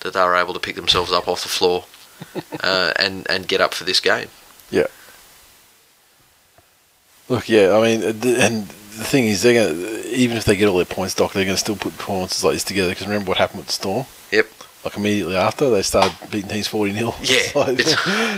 that 0.01 0.15
they 0.15 0.23
were 0.23 0.37
able 0.37 0.55
to 0.55 0.61
pick 0.61 0.77
themselves 0.77 1.13
up 1.13 1.29
off 1.29 1.43
the 1.43 1.49
floor, 1.49 1.85
uh, 2.63 2.93
and 2.97 3.29
and 3.31 3.49
get 3.49 3.61
up 3.61 3.75
for 3.75 3.85
this 3.85 4.01
game. 4.01 4.29
Yeah. 4.71 4.87
Look, 7.29 7.49
yeah, 7.49 7.77
I 7.77 7.83
mean, 7.83 8.03
uh, 8.03 8.41
and 8.41 8.67
the 8.67 9.05
thing 9.05 9.27
is, 9.27 9.43
they're 9.43 9.55
going 9.55 10.05
even 10.07 10.37
if 10.37 10.45
they 10.45 10.57
get 10.57 10.69
all 10.69 10.77
their 10.77 10.87
points, 10.87 11.15
Doc, 11.15 11.33
they're 11.33 11.45
going 11.45 11.55
to 11.55 11.61
still 11.61 11.77
put 11.77 11.97
performances 11.97 12.43
like 12.43 12.55
this 12.55 12.65
together. 12.65 12.91
Because 12.91 13.07
remember 13.07 13.29
what 13.29 13.39
happened 13.39 13.59
with 13.59 13.67
the 13.69 13.73
Storm? 13.73 14.07
Yep. 14.33 14.47
Like 14.85 14.97
immediately 14.97 15.37
after, 15.37 15.71
they 15.71 15.83
started 15.83 16.15
beating 16.31 16.49
teams 16.49 16.67
40 16.69 16.93
0. 16.93 17.15
Yeah, 17.23 17.39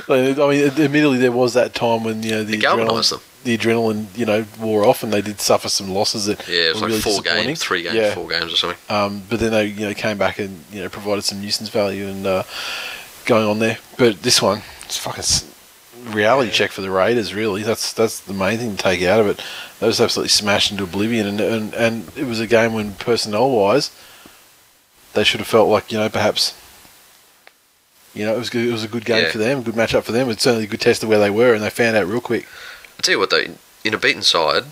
like, 0.09 0.39
I 0.39 0.49
mean, 0.49 0.65
admittedly, 0.65 1.19
there 1.19 1.33
was 1.33 1.55
that 1.55 1.75
time 1.75 2.05
when, 2.05 2.23
you 2.23 2.31
know, 2.31 2.45
the 2.45 2.59
adrenaline, 2.59 3.11
them. 3.11 3.21
The 3.45 3.57
adrenaline, 3.57 4.07
you 4.17 4.27
know, 4.27 4.45
wore 4.61 4.85
off 4.85 5.03
and 5.03 5.13
they 5.13 5.23
did 5.23 5.41
suffer 5.41 5.69
some 5.69 5.91
losses 5.91 6.27
that 6.27 6.47
Yeah, 6.47 6.57
it 6.69 6.73
was 6.75 6.83
like 6.83 6.89
really 6.91 7.01
four 7.01 7.23
games, 7.23 7.63
three 7.63 7.83
games, 7.83 7.95
Yeah. 7.95 8.15
four 8.15 8.29
games 8.29 8.53
or 8.53 8.57
something. 8.57 8.79
Um, 8.95 9.23
but 9.31 9.41
then 9.41 9.51
they 9.53 9.67
you 9.67 9.87
know 9.89 9.95
came 9.95 10.19
back 10.19 10.39
and 10.39 10.63
you 10.71 10.83
know 10.83 10.89
provided 10.89 11.23
some 11.25 11.41
nuisance 11.41 11.69
value 11.71 12.07
and 12.07 12.27
uh, 12.27 12.43
going 13.25 13.47
on 13.47 13.59
there. 13.59 13.79
But 13.97 14.23
this 14.23 14.43
one, 14.43 14.63
it's 14.85 14.97
fucking 14.99 15.25
reality 16.15 16.51
check 16.51 16.71
for 16.71 16.81
the 16.83 16.91
Raiders. 16.91 17.33
Really, 17.35 17.63
that's 17.63 17.93
that's 17.93 18.21
the 18.21 18.35
main 18.35 18.59
thing 18.59 18.77
to 18.77 18.83
take 18.83 19.03
out 19.03 19.21
of 19.21 19.27
it. 19.27 19.43
They 19.81 19.87
was 19.87 20.01
absolutely 20.01 20.29
smashed 20.31 20.71
into 20.71 20.85
oblivion, 20.85 21.27
and 21.27 21.41
and, 21.41 21.75
and 21.75 22.11
it 22.17 22.25
was 22.27 22.41
a 22.41 22.47
game 22.47 22.75
when 22.75 22.93
personnel 22.95 23.51
wise, 23.51 23.91
they 25.15 25.25
should 25.25 25.41
have 25.41 25.47
felt 25.49 25.69
like 25.71 25.91
you 25.91 25.99
know 25.99 26.09
perhaps. 26.11 26.55
You 28.13 28.27
know, 28.27 28.35
it 28.35 28.39
was 28.39 28.51
good, 28.51 28.67
it 28.69 28.73
was 28.73 28.83
a 28.83 28.89
good 28.89 29.05
game 29.05 29.23
Yeah. 29.23 29.31
for 29.31 29.39
them, 29.39 29.63
good 29.63 29.77
matchup 29.77 30.03
for 30.03 30.11
them. 30.11 30.29
It's 30.31 30.43
certainly 30.43 30.65
a 30.65 30.69
good 30.69 30.81
test 30.81 31.05
of 31.05 31.09
where 31.09 31.21
they 31.21 31.31
were, 31.31 31.55
and 31.55 31.63
they 31.63 31.71
found 31.71 31.97
out 31.97 32.09
real 32.09 32.21
quick. 32.21 32.45
I 33.01 33.03
tell 33.03 33.15
you 33.15 33.19
what, 33.19 33.31
though, 33.31 33.57
in 33.83 33.95
a 33.95 33.99
beaten 33.99 34.21
side, 34.21 34.65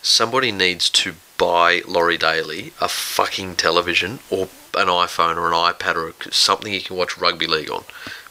somebody 0.00 0.50
needs 0.50 0.88
to 0.88 1.12
buy 1.36 1.82
Laurie 1.86 2.16
Daley 2.16 2.72
a 2.80 2.88
fucking 2.88 3.56
television 3.56 4.20
or 4.30 4.48
an 4.72 4.86
iPhone 4.88 5.36
or 5.36 5.48
an 5.48 5.52
iPad 5.52 5.94
or 5.94 6.14
something 6.32 6.72
he 6.72 6.80
can 6.80 6.96
watch 6.96 7.18
rugby 7.18 7.46
league 7.46 7.70
on 7.70 7.84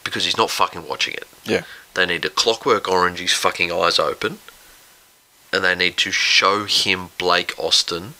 because 0.03 0.25
he's 0.25 0.35
not 0.35 0.49
fucking 0.49 0.87
watching 0.87 1.13
it. 1.13 1.27
Yeah. 1.45 1.61
They 1.93 2.07
need 2.07 2.23
to 2.23 2.31
clockwork 2.31 2.89
orange 2.89 3.19
his 3.19 3.33
fucking 3.33 3.71
eyes 3.71 3.99
open 3.99 4.39
and 5.53 5.63
they 5.63 5.75
need 5.75 5.97
to 5.97 6.09
show 6.11 6.65
him 6.65 7.09
Blake 7.19 7.53
Austin 7.59 8.15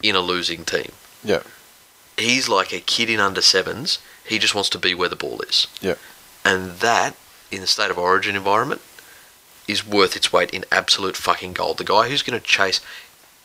in 0.00 0.14
a 0.14 0.20
losing 0.20 0.64
team. 0.64 0.92
Yeah. 1.24 1.42
He's 2.16 2.48
like 2.48 2.72
a 2.72 2.78
kid 2.78 3.10
in 3.10 3.18
under 3.18 3.42
sevens. 3.42 3.98
He 4.24 4.38
just 4.38 4.54
wants 4.54 4.70
to 4.70 4.78
be 4.78 4.94
where 4.94 5.08
the 5.08 5.16
ball 5.16 5.40
is. 5.40 5.66
Yeah. 5.80 5.96
And 6.44 6.78
that, 6.78 7.16
in 7.50 7.62
the 7.62 7.66
state 7.66 7.90
of 7.90 7.98
origin 7.98 8.36
environment, 8.36 8.80
is 9.68 9.86
worth 9.86 10.16
its 10.16 10.32
weight 10.32 10.50
in 10.50 10.64
absolute 10.72 11.16
fucking 11.16 11.52
gold. 11.52 11.78
The 11.78 11.84
guy 11.84 12.08
who's 12.08 12.22
going 12.22 12.40
to 12.40 12.44
chase 12.44 12.80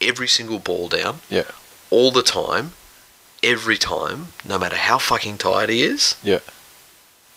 every 0.01 0.27
single 0.27 0.57
ball 0.59 0.87
down 0.87 1.19
Yeah. 1.29 1.43
all 1.91 2.11
the 2.11 2.23
time, 2.23 2.73
every 3.43 3.77
time, 3.77 4.27
no 4.43 4.57
matter 4.57 4.75
how 4.77 4.97
fucking 4.97 5.37
tired 5.37 5.69
he 5.69 5.83
is, 5.83 6.15
Yeah. 6.23 6.39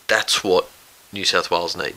that's 0.07 0.43
what 0.43 0.69
New 1.11 1.25
South 1.25 1.51
Wales 1.51 1.75
need. 1.77 1.95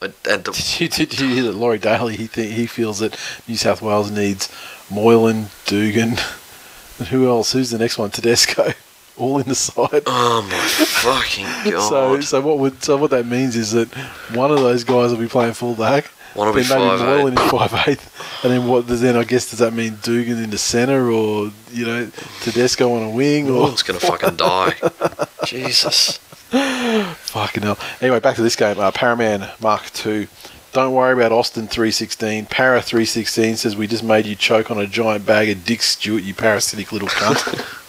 And 0.00 0.14
the, 0.24 0.52
Did 0.78 0.80
you, 0.80 0.88
did 1.06 1.18
you 1.20 1.28
hear 1.34 1.42
that 1.44 1.52
Laurie 1.56 1.78
Daley? 1.78 2.16
He 2.16 2.28
th- 2.28 2.54
he 2.54 2.66
feels 2.66 3.00
that 3.00 3.18
New 3.48 3.56
South 3.56 3.82
Wales 3.82 4.10
needs 4.12 4.48
Moylan, 4.90 5.48
Dugan, 5.66 6.16
and 7.00 7.08
who 7.08 7.28
else? 7.28 7.50
Who's 7.52 7.70
the 7.70 7.78
next 7.78 7.98
one? 7.98 8.10
Tedesco, 8.10 8.72
all 9.18 9.38
in 9.38 9.48
the 9.48 9.54
side. 9.54 10.02
oh 10.06 10.42
my 10.42 10.84
fucking 10.86 11.44
god! 11.72 11.88
So 11.88 12.20
so 12.20 12.40
what 12.40 12.58
would 12.58 12.82
so 12.82 12.96
what 12.96 13.10
that 13.10 13.26
means 13.26 13.56
is 13.56 13.72
that 13.72 13.88
one 14.34 14.50
of 14.50 14.58
those 14.58 14.84
guys 14.84 15.10
will 15.10 15.18
be 15.18 15.28
playing 15.28 15.54
fullback. 15.54 16.06
One 16.34 16.46
will 16.46 16.54
be 16.54 16.60
maybe 16.60 16.72
5'8". 16.72 16.98
Moylan 17.00 17.38
is 17.38 17.50
five 17.50 17.88
eight, 17.88 18.00
and 18.44 18.52
then 18.52 18.68
what? 18.68 18.86
Does 18.86 19.00
then 19.00 19.16
I 19.16 19.24
guess 19.24 19.50
does 19.50 19.58
that 19.60 19.72
mean 19.72 19.98
Dugan 20.02 20.42
in 20.42 20.50
the 20.50 20.58
centre 20.58 21.10
or 21.10 21.50
you 21.72 21.86
know 21.86 22.10
Tedesco 22.42 22.92
on 22.94 23.02
a 23.02 23.10
wing 23.10 23.50
or 23.50 23.70
it's 23.70 23.82
going 23.82 23.98
to 23.98 24.06
fucking 24.06 24.36
die. 24.36 24.74
Jesus. 25.46 26.18
Fucking 26.50 27.62
hell. 27.62 27.78
Anyway, 28.00 28.20
back 28.20 28.36
to 28.36 28.42
this 28.42 28.56
game. 28.56 28.78
Uh, 28.78 28.90
Paraman 28.90 29.50
Mark 29.60 29.90
II. 30.06 30.28
Don't 30.72 30.92
worry 30.94 31.14
about 31.14 31.32
Austin 31.32 31.66
316. 31.66 32.46
Para 32.46 32.82
316 32.82 33.56
says 33.56 33.76
we 33.76 33.86
just 33.86 34.04
made 34.04 34.26
you 34.26 34.34
choke 34.36 34.70
on 34.70 34.78
a 34.78 34.86
giant 34.86 35.24
bag 35.26 35.48
of 35.48 35.64
Dick 35.64 35.82
Stewart, 35.82 36.22
you 36.22 36.34
parasitic 36.34 36.92
little 36.92 37.08
cunt. 37.08 37.74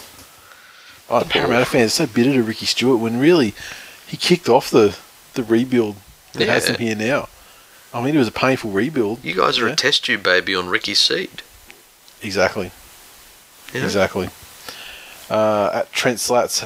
oh, 1.09 1.23
Parramatta 1.27 1.65
fans 1.65 1.91
are 1.99 2.07
so 2.07 2.13
bitter 2.13 2.33
to 2.33 2.43
Ricky 2.43 2.65
Stuart 2.65 2.97
when 2.97 3.19
really 3.19 3.53
he 4.07 4.17
kicked 4.17 4.49
off 4.49 4.69
the, 4.69 4.97
the 5.33 5.43
rebuild 5.43 5.95
that 6.33 6.47
has 6.47 6.67
him 6.67 6.75
here 6.77 6.95
now. 6.95 7.29
I 7.93 8.03
mean, 8.03 8.15
it 8.15 8.19
was 8.19 8.27
a 8.27 8.31
painful 8.31 8.71
rebuild. 8.71 9.23
You 9.23 9.35
guys 9.35 9.57
are 9.59 9.67
Yeah. 9.67 9.73
a 9.73 9.75
test 9.75 10.05
tube 10.05 10.23
baby 10.23 10.53
on 10.55 10.69
Ricky's 10.69 10.99
seed. 10.99 11.41
Exactly. 12.21 12.71
Know? 13.73 13.83
Exactly. 13.83 14.29
Uh, 15.29 15.69
at 15.73 15.91
Trent 15.91 16.19
Slats, 16.19 16.63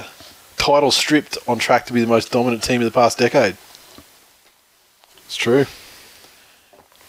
title 0.57 0.91
stripped 0.91 1.37
on 1.47 1.59
track 1.59 1.85
to 1.85 1.93
be 1.93 2.01
the 2.01 2.07
most 2.07 2.31
dominant 2.31 2.63
team 2.63 2.81
of 2.81 2.85
the 2.85 2.91
past 2.91 3.17
decade. 3.17 3.57
It's 5.25 5.35
true. 5.35 5.65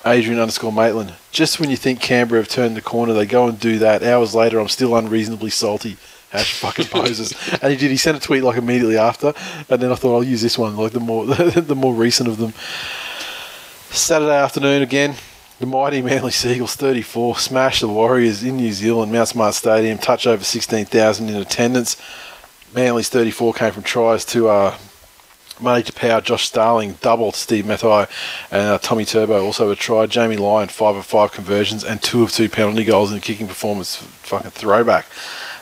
Adrian 0.06 0.38
underscore 0.38 0.72
Maitland. 0.72 1.14
Just 1.32 1.58
when 1.58 1.70
you 1.70 1.76
think 1.76 2.00
Canberra 2.00 2.40
have 2.42 2.48
turned 2.48 2.76
the 2.76 2.82
corner, 2.82 3.12
they 3.14 3.26
go 3.26 3.48
and 3.48 3.58
do 3.58 3.78
that. 3.78 4.02
Hours 4.02 4.34
later, 4.34 4.58
I'm 4.60 4.68
still 4.68 4.94
unreasonably 4.96 5.50
salty. 5.50 5.96
Hash 6.34 6.54
fucking 6.60 6.86
poses. 6.86 7.32
and 7.62 7.70
he 7.72 7.78
did. 7.78 7.90
He 7.90 7.96
sent 7.96 8.16
a 8.16 8.20
tweet 8.20 8.42
like 8.42 8.58
immediately 8.58 8.98
after, 8.98 9.32
and 9.68 9.80
then 9.80 9.90
I 9.90 9.94
thought 9.94 10.16
I'll 10.16 10.24
use 10.24 10.42
this 10.42 10.58
one, 10.58 10.76
like 10.76 10.92
the 10.92 11.00
more 11.00 11.26
the 11.26 11.76
more 11.76 11.94
recent 11.94 12.28
of 12.28 12.38
them. 12.38 12.52
Saturday 13.90 14.36
afternoon 14.36 14.82
again. 14.82 15.14
The 15.60 15.66
mighty 15.66 16.02
Manly 16.02 16.32
Seagulls 16.32 16.74
34 16.74 17.36
smashed 17.38 17.80
the 17.80 17.88
Warriors 17.88 18.42
in 18.42 18.56
New 18.56 18.72
Zealand, 18.72 19.12
Mount 19.12 19.28
Smart 19.28 19.54
Stadium, 19.54 19.98
touch 19.98 20.26
over 20.26 20.42
16,000 20.42 21.28
in 21.28 21.36
attendance. 21.36 21.96
Manly's 22.74 23.08
34 23.08 23.54
came 23.54 23.72
from 23.72 23.84
tries 23.84 24.24
to 24.26 24.48
uh, 24.48 24.76
Money 25.60 25.84
to 25.84 25.92
Power, 25.92 26.20
Josh 26.20 26.48
Starling, 26.48 26.94
double 27.00 27.30
to 27.30 27.38
Steve 27.38 27.66
Matai, 27.66 28.08
and 28.50 28.62
uh, 28.62 28.78
Tommy 28.78 29.04
Turbo 29.04 29.44
also 29.44 29.70
a 29.70 29.76
try. 29.76 30.06
Jamie 30.06 30.36
Lyon, 30.36 30.68
5 30.68 30.96
of 30.96 31.06
5 31.06 31.30
conversions, 31.30 31.84
and 31.84 32.02
2 32.02 32.24
of 32.24 32.32
2 32.32 32.48
penalty 32.48 32.84
goals 32.84 33.12
in 33.12 33.18
a 33.18 33.20
kicking 33.20 33.46
performance. 33.46 33.94
Fucking 33.96 34.50
throwback. 34.50 35.06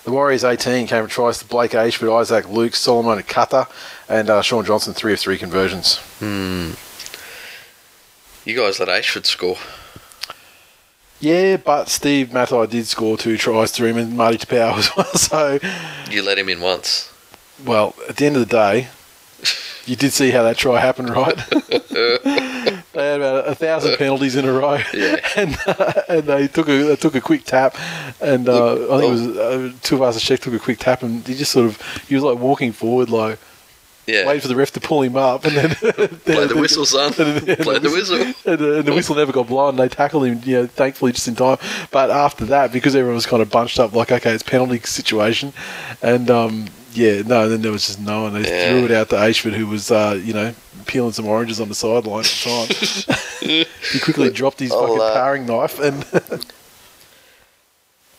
The 0.05 0.11
Warriors 0.11 0.43
18 0.45 0.87
came 0.89 1.03
from 1.05 1.11
tries 1.11 1.39
to 1.39 1.45
Blake 1.45 1.71
Ayshford, 1.73 2.13
Isaac 2.21 2.49
Luke, 2.49 2.73
Solomone 2.73 3.25
Kata, 3.27 3.69
and 4.09 4.29
uh, 4.29 4.43
Shaun 4.43 4.65
Johnson, 4.65 4.95
3 4.95 5.13
of 5.13 5.21
3 5.21 5.39
conversions. 5.39 6.01
You 6.21 6.75
guys 8.57 8.81
let 8.81 8.89
Ayshford 8.89 9.27
score. 9.27 9.57
Yeah, 11.21 11.57
but 11.57 11.89
Steve 11.89 12.33
Matai 12.33 12.67
did 12.67 12.89
score 12.89 13.17
two 13.17 13.37
tries 13.39 13.71
through 13.71 13.91
him 13.91 13.99
and 13.99 14.17
Marty 14.17 14.39
Taupau 14.39 14.77
as 14.79 14.91
well. 14.97 15.07
So, 15.15 15.61
You 16.11 16.23
let 16.23 16.37
him 16.37 16.49
in 16.49 16.61
once. 16.61 17.13
well, 17.65 17.95
at 18.09 18.17
the 18.17 18.27
end 18.27 18.35
of 18.37 18.49
the 18.49 18.57
day, 18.57 18.89
you 19.87 19.95
did 19.95 20.13
see 20.13 20.33
how 20.33 20.43
that 20.43 20.57
try 20.57 20.81
happened, 20.81 21.11
right? 21.11 21.39
they 22.93 23.07
had 23.13 23.21
about 23.21 23.49
a 23.49 23.55
thousand 23.55 23.97
penalties 23.97 24.37
in 24.37 24.45
a 24.45 24.53
row, 24.53 24.79
Yeah. 24.95 25.17
and 25.37 25.57
uh, 25.67 26.03
and 26.09 26.23
they 26.25 26.49
took 26.49 26.69
a 26.69 26.83
they 26.83 26.97
took 26.97 27.15
a 27.15 27.21
quick 27.21 27.45
tap, 27.45 27.77
and 28.21 28.49
uh, 28.49 28.75
Look, 28.75 28.91
I 28.91 28.99
think 29.01 29.09
it 29.09 29.13
was 29.13 29.37
uh, 29.39 29.73
Tuivasa-Sheck 29.83 30.41
took 30.41 30.55
a 30.55 30.59
quick 30.59 30.79
tap, 30.79 31.03
and 31.03 31.27
he 31.27 31.35
just 31.35 31.53
sort 31.53 31.67
of 31.67 31.81
he 32.09 32.15
was 32.15 32.25
like 32.25 32.39
walking 32.39 32.73
forward, 32.73 33.09
like 33.11 33.39
Yeah. 34.07 34.27
waiting 34.27 34.41
for 34.43 34.49
the 34.49 34.57
ref 34.57 34.71
to 34.73 34.81
pull 34.81 35.03
him 35.03 35.17
up, 35.17 35.45
and 35.45 35.57
then 35.57 35.71
Play 36.25 36.47
the 36.47 36.57
whistle, 36.59 36.85
son. 36.85 37.13
Play 37.13 37.79
the 37.79 37.91
whistle. 37.93 38.21
and, 38.21 38.61
uh, 38.61 38.73
and 38.79 38.85
the 38.85 38.93
whistle 38.93 39.15
never 39.17 39.33
got 39.33 39.47
blown. 39.47 39.77
They 39.77 39.89
tackled 39.89 40.27
him, 40.27 40.41
you 40.45 40.57
know, 40.57 40.67
thankfully 40.67 41.13
just 41.13 41.29
in 41.29 41.35
time. 41.37 41.59
But 41.91 42.11
after 42.11 42.45
that, 42.47 42.73
because 42.73 42.95
everyone 42.97 43.15
was 43.15 43.27
kind 43.27 43.41
of 43.43 43.51
bunched 43.51 43.79
up, 43.79 43.93
like, 43.95 44.11
okay, 44.13 44.33
it's 44.33 44.43
penalty 44.43 44.81
situation, 44.81 45.53
and 46.03 46.29
um, 46.31 46.67
yeah, 46.93 47.23
no, 47.23 47.49
then 47.49 47.63
there 47.63 47.73
was 47.73 47.87
just 47.87 48.01
no 48.01 48.23
one. 48.23 48.35
They 48.35 48.49
Yeah. 48.49 48.71
threw 48.71 48.85
it 48.85 48.91
out 48.91 49.09
to 49.11 49.17
Ayshford, 49.17 49.55
who 49.55 49.67
was, 49.67 49.91
uh, 49.91 50.19
you 50.23 50.33
know, 50.33 50.55
peeling 50.87 51.13
some 51.13 51.27
oranges 51.27 51.61
on 51.61 51.69
the 51.69 51.75
sideline 51.75 52.21
at 52.21 52.27
the 52.27 53.09
time. 53.41 53.67
he 53.93 53.99
quickly 54.01 54.31
dropped 54.31 54.61
his 54.61 54.73
I'll, 54.73 54.87
fucking 54.87 55.01
uh, 55.01 55.13
paring 55.15 55.47
knife, 55.47 55.79
and 55.79 56.05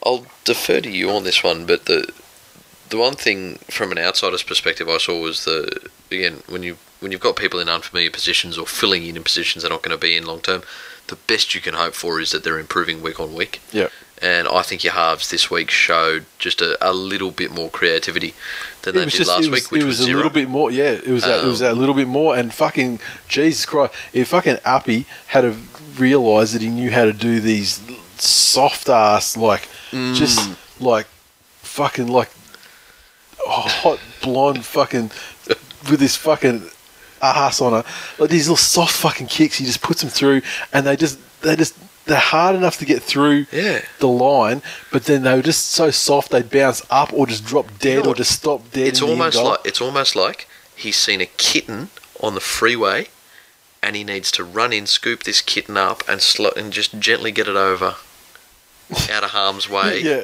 I'll 0.06 0.26
defer 0.44 0.82
to 0.82 0.90
you 0.90 1.10
on 1.12 1.24
this 1.24 1.44
one, 1.44 1.66
but 1.66 1.86
the 1.86 2.12
the 2.90 2.98
one 2.98 3.16
thing 3.16 3.56
from 3.72 3.91
an 3.91 3.98
outsider's 3.98 4.44
perspective 4.44 4.88
I 4.88 4.98
saw 4.98 5.20
was 5.20 5.45
the 5.45 5.90
again 6.12 6.44
when 6.48 6.62
you 6.62 6.78
when 7.00 7.12
you've 7.12 7.22
got 7.22 7.36
people 7.36 7.60
in 7.60 7.68
unfamiliar 7.70 8.12
positions 8.12 8.58
or 8.58 8.66
filling 8.68 9.06
in 9.06 9.18
in 9.18 9.24
positions 9.24 9.64
they're 9.64 9.72
not 9.72 9.82
going 9.82 9.98
to 9.98 10.02
be 10.02 10.16
in 10.16 10.26
long 10.26 10.41
term, 10.41 10.62
the 11.08 11.16
best 11.16 11.56
you 11.56 11.62
can 11.62 11.74
hope 11.74 11.94
for 11.95 12.20
is 12.20 12.32
that 12.32 12.44
they're 12.44 12.60
improving 12.60 13.02
week 13.02 13.20
on 13.20 13.34
week. 13.34 13.62
yeah, 13.72 13.88
And 14.22 14.48
I 14.48 14.61
think 14.61 14.84
your 14.84 14.94
halves 14.94 15.30
this 15.30 15.52
week 15.52 15.69
showed 15.69 16.26
just 16.40 16.61
a, 16.61 16.77
a 16.80 16.94
little 16.94 17.31
bit 17.31 17.52
more 17.52 17.69
creativity 17.69 18.34
than 18.84 18.95
it 18.95 18.99
they 18.99 19.06
did 19.06 19.14
just 19.14 19.30
last 19.30 19.40
was, 19.40 19.49
week, 19.49 19.72
which 19.72 19.81
it 19.81 19.85
was, 19.85 19.99
was, 19.99 20.07
a 20.07 20.14
little 20.14 20.31
bit 20.31 20.48
more. 20.48 20.72
Yeah, 20.72 20.91
it 20.91 21.07
was 21.07 21.23
that, 21.23 21.44
it 21.44 21.48
was 21.48 21.61
Um, 21.61 21.68
that 21.68 21.76
little 21.80 21.95
bit 21.95 22.07
more. 22.07 22.38
And 22.38 22.53
fucking 22.53 22.99
Jesus 23.27 23.65
Christ, 23.65 23.94
if 24.14 24.30
fucking 24.30 24.60
Api 24.64 25.06
had 25.27 25.41
to 25.41 25.56
realise 25.98 26.53
that 26.53 26.61
he 26.61 26.69
knew 26.69 26.90
how 26.91 27.03
to 27.06 27.14
do 27.14 27.40
these 27.40 27.81
soft 28.18 28.88
ass 28.90 29.35
like 29.35 29.68
Mm. 29.91 30.15
just 30.15 30.49
like 30.80 31.06
fucking 31.61 32.07
like 32.07 32.30
hot 33.45 33.99
blonde 34.22 34.65
fucking 34.65 35.11
with 35.90 35.99
this 35.99 36.15
fucking 36.15 36.64
ass 37.22 37.61
on 37.61 37.73
her 37.73 37.85
like 38.18 38.30
these 38.30 38.48
little 38.48 38.57
soft 38.57 38.95
fucking 38.95 39.27
kicks. 39.27 39.57
He 39.57 39.65
just 39.65 39.81
puts 39.81 40.02
them 40.02 40.10
through, 40.10 40.41
and 40.72 40.85
they 40.88 40.95
just 40.95 41.19
they 41.41 41.56
just 41.56 41.76
they're 42.05 42.19
hard 42.19 42.55
enough 42.55 42.77
to 42.80 42.85
get 42.85 43.01
through 43.01 43.45
Yeah. 43.51 43.81
the 43.99 44.07
line, 44.07 44.61
but 44.91 45.05
then 45.05 45.23
they 45.23 45.34
were 45.35 45.41
just 45.41 45.69
so 45.71 45.89
soft 45.91 46.31
they'd 46.31 46.49
bounce 46.49 46.81
up 46.89 47.13
or 47.13 47.25
just 47.27 47.45
drop 47.45 47.67
dead 47.80 48.03
know 48.03 48.11
or 48.11 48.15
just 48.15 48.31
stop 48.31 48.71
dead. 48.71 48.88
It's 48.88 48.99
in 49.01 49.05
the 49.07 49.11
end 49.13 49.21
almost 49.21 49.38
like 49.43 49.59
it's 49.65 49.81
almost 49.81 50.15
like 50.15 50.47
he's 50.75 50.97
seen 50.97 51.21
a 51.21 51.25
kitten 51.25 51.89
on 52.21 52.34
the 52.35 52.41
freeway, 52.41 53.07
and 53.81 53.95
he 53.95 54.03
needs 54.03 54.31
to 54.31 54.43
run 54.43 54.71
in, 54.73 54.85
scoop 54.85 55.23
this 55.23 55.41
kitten 55.41 55.77
up, 55.77 56.03
and 56.07 56.21
slow, 56.21 56.51
and 56.55 56.71
just 56.73 56.99
gently 56.99 57.31
get 57.31 57.47
it 57.47 57.55
over 57.55 57.95
out 59.11 59.23
of 59.23 59.31
harm's 59.31 59.69
way 59.69 60.01
yeah, 60.01 60.23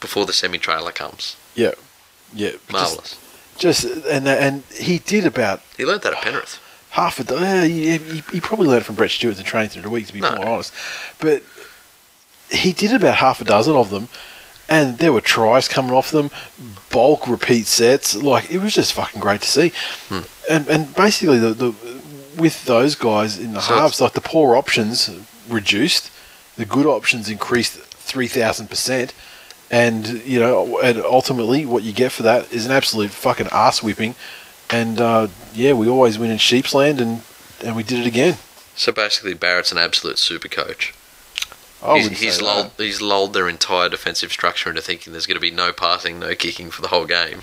before 0.00 0.26
the 0.26 0.32
semi 0.32 0.58
trailer 0.58 0.92
comes. 0.92 1.36
yeah, 1.54 1.72
yeah. 2.34 2.50
Just- 2.52 2.70
Marvelous. 2.72 3.16
Just, 3.58 3.84
and 3.84 4.28
and 4.28 4.64
he 4.78 4.98
did 4.98 5.24
about 5.24 5.62
He 5.78 5.86
learnt 5.86 6.02
that 6.02 6.12
at 6.12 6.20
Penrith. 6.20 6.58
Half 6.96 7.20
a 7.20 7.24
do- 7.24 7.36
uh, 7.36 7.62
he, 7.62 7.98
he, 8.32 8.40
probably 8.40 8.68
learned 8.68 8.86
from 8.86 8.94
Brett 8.96 9.10
Stewart 9.10 9.36
and 9.36 9.44
training 9.44 9.68
through 9.68 9.82
the 9.82 9.90
week 9.90 10.06
to 10.06 10.12
be 10.14 10.20
No. 10.20 10.34
more 10.36 10.46
honest, 10.46 10.72
but 11.20 11.42
he 12.50 12.72
did 12.72 12.92
about 12.92 13.16
half 13.16 13.40
a 13.40 13.44
dozen 13.44 13.76
of 13.76 13.90
them. 13.90 14.08
And 14.68 14.98
there 14.98 15.12
were 15.12 15.20
tries 15.20 15.68
coming 15.68 15.92
off 15.92 16.10
them, 16.10 16.30
bulk 16.90 17.28
repeat 17.28 17.66
sets. 17.66 18.16
Like 18.16 18.50
it 18.50 18.58
was 18.58 18.74
just 18.74 18.94
fucking 18.94 19.20
great 19.20 19.42
to 19.42 19.48
see. 19.48 19.72
Hmm. 20.08 20.22
And 20.50 20.66
and 20.68 20.94
basically 20.96 21.38
the, 21.38 21.54
the 21.54 21.74
with 22.36 22.64
those 22.64 22.96
guys 22.96 23.38
in 23.38 23.52
the 23.52 23.60
So 23.60 23.76
halves, 23.76 24.00
like 24.00 24.14
the 24.14 24.20
poor 24.20 24.56
options 24.56 25.08
reduced, 25.48 26.10
the 26.56 26.64
good 26.64 26.86
options 26.86 27.28
increased 27.28 27.74
three 28.10 28.26
thousand 28.26 28.68
percent. 28.68 29.14
And 29.70 30.06
you 30.24 30.40
know, 30.40 30.80
and 30.80 30.98
ultimately, 30.98 31.64
what 31.64 31.84
you 31.84 31.92
get 31.92 32.10
for 32.10 32.24
that 32.24 32.52
is 32.52 32.66
an 32.66 32.72
absolute 32.72 33.10
fucking 33.12 33.48
ass 33.52 33.82
whipping. 33.84 34.16
And 34.70 35.00
uh, 35.00 35.28
yeah, 35.54 35.72
we 35.72 35.88
always 35.88 36.18
win 36.18 36.30
in 36.30 36.38
Sheepsland, 36.38 37.00
and 37.00 37.22
and 37.64 37.76
we 37.76 37.82
did 37.82 38.00
it 38.00 38.06
again. 38.06 38.36
So 38.74 38.92
basically, 38.92 39.34
Barrett's 39.34 39.72
an 39.72 39.78
absolute 39.78 40.18
super 40.18 40.48
coach. 40.48 40.92
I 41.82 41.98
he's 41.98 42.18
he's 42.18 42.42
lulled, 42.42 42.72
he's 42.76 43.00
lulled 43.00 43.32
their 43.32 43.48
entire 43.48 43.88
defensive 43.88 44.32
structure 44.32 44.68
into 44.68 44.82
thinking 44.82 45.12
there's 45.12 45.26
going 45.26 45.36
to 45.36 45.40
be 45.40 45.50
no 45.50 45.72
passing, 45.72 46.18
no 46.18 46.34
kicking 46.34 46.70
for 46.70 46.82
the 46.82 46.88
whole 46.88 47.06
game. 47.06 47.42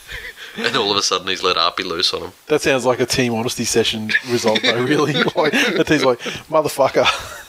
and 0.56 0.76
all 0.76 0.90
of 0.90 0.96
a 0.96 1.02
sudden, 1.02 1.28
he's 1.28 1.42
let 1.42 1.56
Api 1.56 1.82
loose 1.82 2.14
on 2.14 2.22
him. 2.22 2.32
That 2.46 2.62
sounds 2.62 2.84
like 2.86 3.00
a 3.00 3.06
team 3.06 3.34
honesty 3.34 3.64
session 3.64 4.10
result, 4.30 4.62
though. 4.62 4.82
Really, 4.82 5.12
like 5.36 5.52
the 5.52 5.84
team's 5.86 6.04
like, 6.04 6.20
motherfucker. 6.20 7.40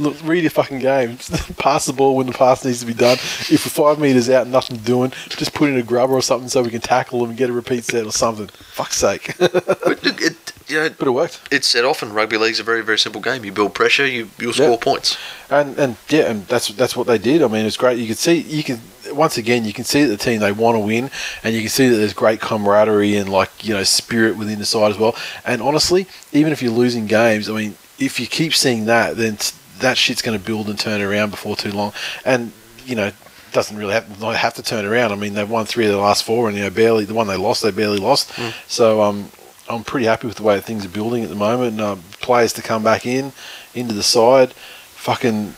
Look, 0.00 0.16
read 0.24 0.42
your 0.42 0.50
fucking 0.50 0.78
game. 0.78 1.16
Pass 1.58 1.84
the 1.86 1.92
ball 1.92 2.16
when 2.16 2.26
the 2.26 2.32
pass 2.32 2.64
needs 2.64 2.80
to 2.80 2.86
be 2.86 2.94
done. 2.94 3.18
If 3.18 3.50
we're 3.66 3.84
five 3.84 3.98
meters 4.00 4.30
out 4.30 4.42
and 4.44 4.52
nothing's 4.52 4.80
doing, 4.82 5.10
just 5.28 5.52
put 5.52 5.68
in 5.68 5.76
a 5.76 5.82
grubber 5.82 6.14
or 6.14 6.22
something 6.22 6.48
so 6.48 6.62
we 6.62 6.70
can 6.70 6.80
tackle 6.80 7.20
them 7.20 7.28
and 7.30 7.38
get 7.38 7.50
a 7.50 7.52
repeat 7.52 7.84
set 7.84 8.06
or 8.06 8.12
something. 8.12 8.48
Fuck's 8.72 8.96
sake. 8.96 9.34
but 9.38 9.52
But 9.66 10.02
look, 10.04 10.22
it, 10.22 10.52
you 10.68 10.76
know, 10.78 10.84
it 10.86 11.00
worked. 11.10 11.40
it's 11.50 11.66
said 11.66 11.84
often 11.84 12.12
rugby 12.14 12.38
league's 12.38 12.60
a 12.60 12.62
very, 12.62 12.82
very 12.82 12.98
simple 12.98 13.20
game. 13.20 13.44
You 13.44 13.52
build 13.52 13.74
pressure, 13.74 14.06
you, 14.06 14.30
you'll 14.38 14.52
score 14.54 14.70
Yeah. 14.70 14.76
points. 14.80 15.18
And 15.50 15.78
and 15.78 15.96
yeah, 16.08 16.30
and 16.30 16.46
that's 16.46 16.68
that's 16.68 16.96
what 16.96 17.06
they 17.06 17.18
did. 17.18 17.42
I 17.42 17.48
mean, 17.48 17.66
it's 17.66 17.76
great. 17.76 17.98
You 17.98 18.06
can 18.06 18.14
see 18.16 18.36
you 18.38 18.62
can 18.62 18.80
once 19.12 19.36
again 19.36 19.64
you 19.64 19.72
can 19.72 19.84
see 19.84 20.02
that 20.04 20.08
the 20.08 20.16
team 20.16 20.38
they 20.40 20.52
want 20.52 20.76
to 20.76 20.80
win, 20.80 21.10
and 21.44 21.54
you 21.54 21.60
can 21.60 21.68
see 21.70 21.88
that 21.88 21.96
there's 21.96 22.14
great 22.14 22.40
camaraderie 22.40 23.16
and 23.16 23.28
like 23.28 23.50
you 23.64 23.74
know 23.74 23.82
spirit 23.82 24.36
within 24.38 24.60
the 24.60 24.64
side 24.64 24.92
as 24.92 24.96
well. 24.98 25.14
And 25.44 25.60
honestly, 25.60 26.06
even 26.32 26.52
if 26.52 26.62
you're 26.62 26.72
losing 26.72 27.06
games, 27.06 27.50
I 27.50 27.52
mean, 27.52 27.74
if 27.98 28.20
you 28.20 28.26
keep 28.28 28.54
seeing 28.54 28.84
that, 28.86 29.16
then 29.16 29.38
that 29.80 29.98
shit's 29.98 30.22
going 30.22 30.38
to 30.38 30.44
build 30.44 30.68
and 30.68 30.78
turn 30.78 31.00
around 31.00 31.30
before 31.30 31.56
too 31.56 31.72
long. 31.72 31.92
And 32.24 32.52
you 32.84 32.94
know. 32.94 33.12
Doesn't 33.52 33.76
really 33.76 33.94
have, 33.94 34.20
not 34.20 34.36
have 34.36 34.54
to 34.54 34.62
turn 34.62 34.84
around. 34.84 35.10
I 35.10 35.16
mean, 35.16 35.34
they've 35.34 35.50
won 35.50 35.66
three 35.66 35.84
of 35.84 35.90
the 35.90 35.98
last 35.98 36.22
four, 36.22 36.46
and 36.46 36.56
you 36.56 36.62
know, 36.62 36.70
barely 36.70 37.04
the 37.04 37.14
one 37.14 37.26
they 37.26 37.36
lost, 37.36 37.64
they 37.64 37.72
barely 37.72 37.98
lost. 37.98 38.30
So, 38.68 39.02
um, 39.02 39.32
I'm 39.68 39.82
pretty 39.82 40.06
happy 40.06 40.28
with 40.28 40.36
the 40.36 40.44
way 40.44 40.60
things 40.60 40.86
are 40.86 40.88
building 40.88 41.24
at 41.24 41.30
the 41.30 41.34
moment. 41.34 41.72
And, 41.72 41.80
uh, 41.80 41.96
players 42.20 42.52
to 42.52 42.62
come 42.62 42.84
back 42.84 43.06
in 43.06 43.32
into 43.74 43.92
the 43.92 44.04
side, 44.04 44.52
fucking 44.52 45.54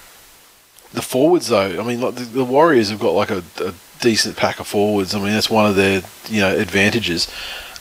the 0.92 1.02
forwards 1.02 1.48
though. 1.48 1.78
I 1.78 1.84
mean, 1.86 2.00
like 2.00 2.14
the, 2.14 2.24
the 2.24 2.44
Warriors 2.44 2.88
have 2.88 2.98
got 2.98 3.10
like 3.10 3.30
a, 3.30 3.42
a 3.60 3.74
decent 4.00 4.36
pack 4.38 4.60
of 4.60 4.66
forwards. 4.66 5.14
I 5.14 5.18
mean, 5.18 5.32
that's 5.32 5.50
one 5.50 5.66
of 5.66 5.76
their 5.76 6.02
you 6.28 6.40
know 6.40 6.56
advantages, 6.56 7.30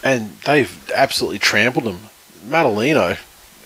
and 0.04 0.32
they've 0.46 0.92
absolutely 0.94 1.40
trampled 1.40 1.86
them. 1.86 2.00
Matulino 2.46 3.18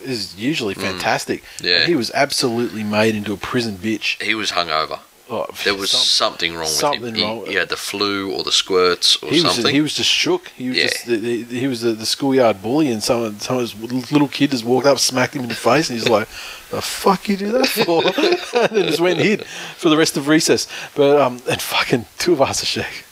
is 0.06 0.36
usually 0.36 0.74
fantastic. 0.74 1.44
Mm. 1.58 1.64
Yeah. 1.70 1.86
he 1.86 1.96
was 1.96 2.12
absolutely 2.14 2.84
made 2.84 3.16
into 3.16 3.34
a 3.34 3.38
prison 3.38 3.78
bitch. 3.78 4.22
He 4.22 4.36
was 4.36 4.52
hungover. 4.52 5.00
Oh, 5.28 5.48
There 5.64 5.74
was 5.74 5.90
some- 5.90 6.02
something 6.02 6.54
wrong 6.54 6.62
with 6.62 6.70
something 6.70 7.16
him. 7.16 7.24
wrong. 7.24 7.46
He, 7.46 7.54
he 7.54 7.58
had 7.58 7.70
the 7.70 7.78
flu 7.78 8.32
or 8.32 8.44
the 8.44 8.52
squirts 8.52 9.16
or 9.24 9.30
he 9.32 9.42
was 9.42 9.56
something. 9.56 9.74
he 9.74 9.82
was 9.82 9.96
just 9.96 10.10
shook. 10.12 10.50
He 10.50 10.70
was 10.70 10.78
Yeah. 10.78 10.84
just 10.88 11.06
the, 11.08 11.16
the, 11.18 11.60
he 11.60 11.66
was 11.68 11.82
the, 11.82 11.94
the 11.94 12.06
schoolyard 12.06 12.62
bully, 12.62 12.92
and 12.92 13.02
some 13.02 13.40
some 13.40 13.58
of 13.58 13.64
his 13.72 14.12
little 14.12 14.28
kid 14.28 14.52
just 14.52 14.64
walked 14.64 14.86
up, 14.86 15.00
smacked 15.00 15.36
him 15.36 15.42
in 15.42 15.50
the 15.50 15.56
face, 15.56 15.90
and 15.90 15.98
he's 16.00 16.08
like, 16.08 16.28
"The 16.70 16.80
fuck 16.80 17.28
you 17.28 17.38
do 17.38 17.52
that 17.54 17.66
for?" 17.68 18.04
and 18.60 18.70
then 18.78 18.86
just 18.88 19.00
went 19.00 19.18
and 19.18 19.28
hid 19.28 19.46
for 19.78 19.90
the 19.90 19.98
rest 19.98 20.16
of 20.16 20.28
recess. 20.28 20.68
But 20.94 21.20
um, 21.20 21.42
and 21.50 21.60
fucking 21.60 22.06
Tuivasa-Sheck. 22.20 23.04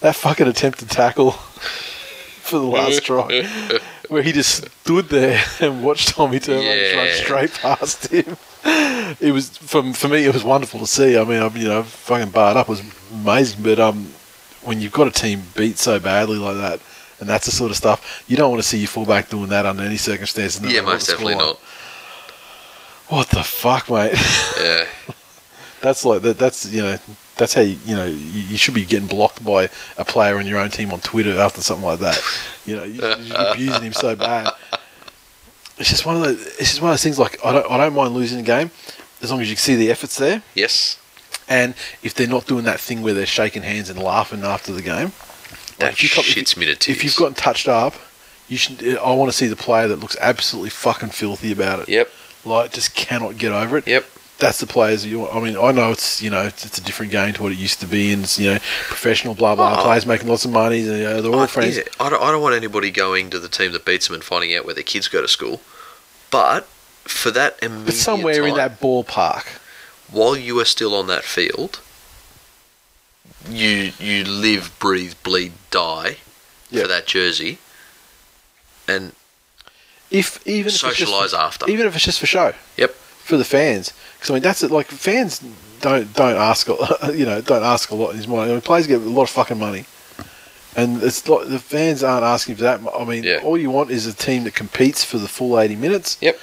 That 0.00 0.16
fucking 0.16 0.48
attempted 0.48 0.90
tackle 0.90 1.30
for 2.42 2.58
the 2.58 2.64
last 2.66 3.04
try, 3.04 3.28
where 4.08 4.22
he 4.22 4.32
just 4.32 4.64
stood 4.82 5.08
there 5.08 5.42
and 5.60 5.82
watched 5.84 6.08
Tommy 6.08 6.38
Turbo 6.40 6.62
just 6.62 6.96
run 6.96 7.06
Yeah. 7.06 7.14
straight 7.14 7.52
past 7.54 8.06
him. 8.08 8.36
It 9.20 9.32
was 9.32 9.48
from 9.56 9.94
for 9.94 10.06
me. 10.08 10.26
It 10.26 10.34
was 10.34 10.44
wonderful 10.44 10.80
to 10.80 10.86
see. 10.86 11.16
I 11.16 11.24
mean, 11.24 11.40
I'm, 11.42 11.56
you 11.56 11.66
know, 11.66 11.82
fucking 11.82 12.28
barred 12.28 12.58
up 12.58 12.68
was 12.68 12.82
amazing. 13.10 13.62
But 13.62 13.80
um, 13.80 14.12
when 14.62 14.82
you've 14.82 14.92
got 14.92 15.06
a 15.06 15.10
team 15.10 15.44
beat 15.56 15.78
so 15.78 15.98
badly 15.98 16.36
like 16.36 16.56
that, 16.56 16.80
and 17.18 17.26
that's 17.26 17.46
the 17.46 17.50
sort 17.52 17.70
of 17.70 17.78
stuff 17.78 18.22
you 18.28 18.36
don't 18.36 18.50
want 18.50 18.62
to 18.62 18.68
see 18.68 18.76
your 18.78 18.88
fullback 18.88 19.30
doing 19.30 19.48
that 19.48 19.64
under 19.64 19.82
any 19.82 19.96
circumstances. 19.96 20.60
no 20.60 20.68
yeah, 20.68 20.82
most 20.82 21.06
definitely 21.08 21.36
not. 21.36 21.56
What 23.08 23.30
the 23.30 23.42
fuck, 23.42 23.88
mate? 23.88 24.12
Yeah. 24.60 24.84
that's 25.80 26.04
like 26.04 26.20
that. 26.22 26.38
That's 26.38 26.66
you 26.70 26.82
know. 26.82 26.98
That's 27.38 27.54
how 27.54 27.62
you, 27.62 27.78
you 27.86 27.96
know 27.96 28.04
you, 28.04 28.40
you 28.42 28.56
should 28.56 28.74
be 28.74 28.84
getting 28.84 29.08
blocked 29.08 29.44
by 29.44 29.70
a 29.96 30.04
player 30.04 30.38
in 30.40 30.46
your 30.46 30.58
own 30.58 30.70
team 30.70 30.92
on 30.92 31.00
Twitter 31.00 31.38
after 31.38 31.60
something 31.62 31.86
like 31.86 32.00
that. 32.00 32.20
You 32.66 32.76
know, 32.76 32.84
you, 32.84 33.00
you're 33.00 33.50
abusing 33.52 33.82
him 33.82 33.92
so 33.94 34.14
bad. 34.14 34.52
It's 35.78 35.88
just 35.88 36.04
one 36.04 36.16
of 36.16 36.22
those. 36.22 36.44
It's 36.58 36.70
just 36.70 36.82
one 36.82 36.90
of 36.90 36.94
those 36.94 37.02
things. 37.02 37.18
Like 37.18 37.38
I 37.44 37.52
don't, 37.52 37.70
I 37.70 37.76
don't 37.78 37.94
mind 37.94 38.12
losing 38.14 38.40
a 38.40 38.42
game 38.42 38.70
as 39.22 39.30
long 39.30 39.40
as 39.40 39.48
you 39.48 39.56
can 39.56 39.60
see 39.60 39.76
the 39.76 39.90
efforts 39.90 40.16
there. 40.18 40.42
Yes. 40.54 40.98
And 41.48 41.74
if 42.02 42.12
they're 42.14 42.26
not 42.26 42.46
doing 42.46 42.64
that 42.64 42.78
thing 42.78 43.00
where 43.00 43.14
they're 43.14 43.24
shaking 43.24 43.62
hands 43.62 43.88
and 43.88 43.98
laughing 43.98 44.42
after 44.42 44.72
the 44.72 44.82
game, 44.82 45.12
That 45.78 45.92
if 45.92 46.02
you 46.02 46.08
shits 46.10 46.56
me 46.56 46.74
to 46.74 46.90
If 46.90 47.02
you've 47.02 47.16
gotten 47.16 47.34
touched 47.34 47.68
up, 47.68 47.94
You 48.48 48.56
should. 48.56 48.98
I 48.98 49.12
want 49.12 49.30
to 49.30 49.36
see 49.36 49.46
the 49.46 49.56
player 49.56 49.88
that 49.88 50.00
looks 50.00 50.16
absolutely 50.20 50.70
fucking 50.70 51.10
filthy 51.10 51.52
about 51.52 51.80
it. 51.80 51.88
Yep. 51.88 52.10
Like 52.44 52.72
just 52.72 52.94
cannot 52.94 53.38
get 53.38 53.52
over 53.52 53.78
it. 53.78 53.86
Yep. 53.86 54.04
That's 54.38 54.60
the 54.60 54.66
players 54.68 55.04
you. 55.04 55.18
want. 55.20 55.34
I 55.34 55.40
mean, 55.40 55.56
I 55.56 55.72
know 55.72 55.90
it's 55.90 56.22
you 56.22 56.30
know 56.30 56.42
it's, 56.42 56.64
it's 56.64 56.78
a 56.78 56.80
different 56.80 57.10
game 57.10 57.32
to 57.34 57.42
what 57.42 57.50
it 57.52 57.58
used 57.58 57.80
to 57.80 57.86
be, 57.86 58.12
and 58.12 58.22
it's, 58.22 58.38
you 58.38 58.52
know 58.54 58.58
professional 58.86 59.34
blah 59.34 59.56
blah 59.56 59.76
Oh. 59.80 59.82
players 59.82 60.06
making 60.06 60.28
lots 60.28 60.44
of 60.44 60.52
money. 60.52 60.78
You 60.80 60.92
know, 60.92 61.20
they're 61.22 61.32
all 61.32 61.40
I, 61.40 61.46
friends. 61.48 61.76
yeah, 61.76 61.82
I, 61.98 62.08
don't, 62.08 62.22
I 62.22 62.30
don't 62.30 62.40
want 62.42 62.54
anybody 62.54 62.90
going 62.92 63.30
to 63.30 63.38
the 63.40 63.48
team 63.48 63.72
that 63.72 63.84
beats 63.84 64.06
them 64.06 64.14
and 64.14 64.22
finding 64.22 64.54
out 64.54 64.64
where 64.64 64.74
their 64.74 64.84
kids 64.84 65.08
go 65.08 65.20
to 65.20 65.26
school. 65.28 65.60
But 66.30 66.66
for 67.04 67.30
that 67.32 67.58
immediate 67.62 67.86
But 67.86 67.94
somewhere 67.94 68.46
in 68.46 68.54
that 68.54 68.80
ballpark, 68.80 69.44
while 70.10 70.36
you 70.36 70.60
are 70.60 70.64
still 70.64 70.94
on 70.94 71.08
that 71.08 71.24
field, 71.24 71.80
you 73.48 73.92
you 73.98 74.22
live, 74.24 74.74
breathe, 74.78 75.14
bleed, 75.24 75.52
die 75.72 76.18
Yeah. 76.70 76.82
for 76.82 76.88
that 76.88 77.06
jersey, 77.06 77.58
and 78.86 79.12
if 80.12 80.46
even 80.46 80.68
if 80.68 80.74
it's 80.84 80.96
just 80.96 81.00
Socialise 81.12 81.34
after. 81.36 81.68
even 81.68 81.86
if 81.88 81.96
it's 81.96 82.04
just 82.04 82.20
for 82.20 82.26
show. 82.26 82.52
Yep. 82.76 82.94
For 83.28 83.36
the 83.36 83.44
fans, 83.44 83.92
because 84.14 84.30
I 84.30 84.34
mean 84.34 84.42
that's 84.42 84.62
it. 84.62 84.70
Like 84.70 84.86
fans 84.88 85.42
don't 85.80 86.10
don't 86.14 86.36
ask 86.36 86.66
you 87.14 87.26
know 87.26 87.40
don't 87.42 87.62
ask 87.62 87.90
a 87.90 87.94
lot 87.94 88.10
in 88.12 88.16
this 88.16 88.26
money. 88.26 88.50
I 88.50 88.54
mean, 88.54 88.62
players 88.62 88.86
get 88.86 89.00
a 89.02 89.04
lot 89.18 89.24
of 89.24 89.30
fucking 89.30 89.58
money, 89.58 89.84
and 90.76 91.02
it's 91.02 91.28
like 91.28 91.48
the 91.48 91.58
fans 91.58 92.02
aren't 92.02 92.24
asking 92.24 92.56
for 92.56 92.62
that. 92.62 92.80
I 92.98 93.04
mean, 93.04 93.24
Yeah. 93.24 93.40
all 93.44 93.58
you 93.58 93.70
want 93.70 93.90
is 93.90 94.06
a 94.06 94.14
team 94.14 94.44
that 94.44 94.54
competes 94.54 95.04
for 95.04 95.18
the 95.18 95.28
full 95.28 95.58
eighty 95.60 95.76
minutes. 95.76 96.16
Yep. 96.22 96.38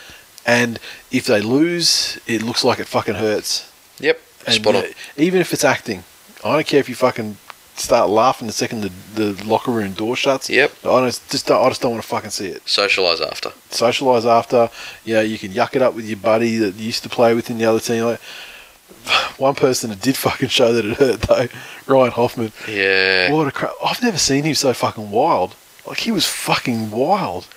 And 0.45 0.80
if 1.12 1.26
they 1.26 1.41
lose, 1.41 2.20
it 2.28 2.44
looks 2.44 2.64
like 2.64 2.78
it 2.80 2.86
fucking 2.88 3.16
hurts. 3.16 3.68
yep, 3.99 4.22
And 4.45 4.56
spot 4.56 4.76
on. 4.76 4.84
uh, 4.84 4.88
even 5.18 5.41
if 5.41 5.53
it's 5.53 5.64
acting, 5.64 6.03
I 6.44 6.53
don't 6.53 6.68
care 6.68 6.80
if 6.80 6.88
you 6.88 6.94
fucking 6.94 7.38
start 7.76 8.10
laughing 8.10 8.48
the 8.48 8.54
second 8.54 8.82
the, 8.82 9.22
the 9.22 9.44
locker 9.46 9.72
room 9.72 9.94
door 9.94 10.16
shuts. 10.16 10.50
Yep. 10.50 10.72
I 10.84 10.88
don't, 10.88 11.06
just 11.30 11.48
don't, 11.48 11.64
I 11.64 11.70
just 11.70 11.82
don't 11.82 11.92
want 11.92 12.04
to 12.04 12.08
fucking 12.08 12.30
see 12.30 12.48
it. 12.48 12.64
Socialise 12.66 13.22
after. 13.22 13.50
Socialise 13.70 14.26
after. 14.26 14.70
You 15.04 15.16
know, 15.16 15.22
you 15.22 15.38
can 15.38 15.52
yuck 15.52 15.76
it 15.76 15.82
up 15.82 15.94
with 15.94 16.06
your 16.06 16.18
buddy 16.18 16.58
that 16.58 16.76
you 16.76 16.86
used 16.86 17.04
to 17.04 17.10
play 17.10 17.34
with 17.34 17.50
in 17.50 17.58
the 17.58 17.66
other 17.66 17.80
team. 17.80 18.04
Like, 18.06 18.20
one 19.38 19.56
person 19.56 19.90
that 19.90 20.02
did 20.02 20.18
fucking 20.18 20.50
show 20.50 20.74
that 20.74 20.86
it 20.86 20.98
hurt 20.98 21.22
though, 21.22 21.48
Ryan 21.94 22.12
Hoffman. 22.12 22.52
Yeah. 22.68 23.32
What 23.32 23.48
a 23.48 23.52
crap! 23.52 23.72
I've 23.84 24.02
never 24.02 24.18
seen 24.18 24.44
him 24.44 24.56
so 24.56 24.74
fucking 24.74 25.12
wild. 25.12 25.56
Like 25.88 26.00
he 26.00 26.12
was 26.12 26.26
fucking 26.26 26.92
wild. 26.92 27.48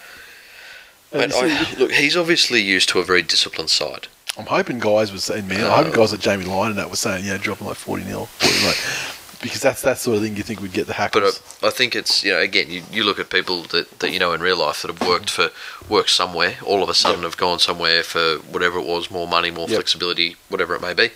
Mate, 1.12 1.32
see- 1.32 1.40
I, 1.40 1.74
look, 1.78 1.92
he's 1.92 2.16
obviously 2.16 2.60
used 2.60 2.90
to 2.90 2.98
a 2.98 3.04
very 3.04 3.22
disciplined 3.22 3.70
side. 3.70 4.08
I'm 4.36 4.46
hoping 4.46 4.78
guys 4.78 5.10
was 5.10 5.24
saying, 5.24 5.48
man, 5.48 5.64
I'm 5.64 5.70
hoping 5.70 5.92
uh, 5.92 5.96
guys 5.96 6.12
like 6.12 6.20
Jamie 6.20 6.44
Lyon 6.44 6.70
and 6.70 6.78
that 6.78 6.90
was 6.90 7.00
saying, 7.00 7.24
yeah, 7.24 7.38
dropping 7.38 7.66
like 7.66 7.76
40 7.76 8.04
nil, 8.04 8.26
40, 8.26 8.66
like, 8.66 8.76
because 9.42 9.60
that's 9.60 9.82
that 9.82 9.98
sort 9.98 10.16
of 10.16 10.22
thing 10.22 10.36
you 10.36 10.42
think 10.42 10.60
would 10.60 10.72
get 10.72 10.86
the 10.86 10.92
But 10.92 10.96
hackers. 11.22 11.40
I, 11.62 11.68
I 11.68 11.70
think 11.70 11.94
it's 11.96 12.24
you 12.24 12.32
know 12.32 12.40
again 12.40 12.70
you, 12.70 12.82
you 12.90 13.04
look 13.04 13.18
at 13.18 13.30
people 13.30 13.62
that, 13.64 13.98
that 14.00 14.10
you 14.12 14.18
know 14.18 14.32
in 14.32 14.40
real 14.40 14.58
life 14.58 14.82
that 14.82 14.90
have 14.96 15.06
worked 15.08 15.30
for 15.30 15.50
worked 15.88 16.10
somewhere 16.10 16.56
all 16.64 16.82
of 16.82 16.88
a 16.88 16.94
sudden 16.94 17.22
have 17.22 17.36
gone 17.36 17.58
somewhere 17.58 18.02
for 18.02 18.36
whatever 18.50 18.78
it 18.78 18.86
was 18.86 19.10
more 19.10 19.26
money 19.28 19.50
more 19.50 19.68
Yep. 19.68 19.76
flexibility 19.76 20.36
whatever 20.48 20.74
it 20.74 20.80
may 20.82 20.94
be 20.94 21.10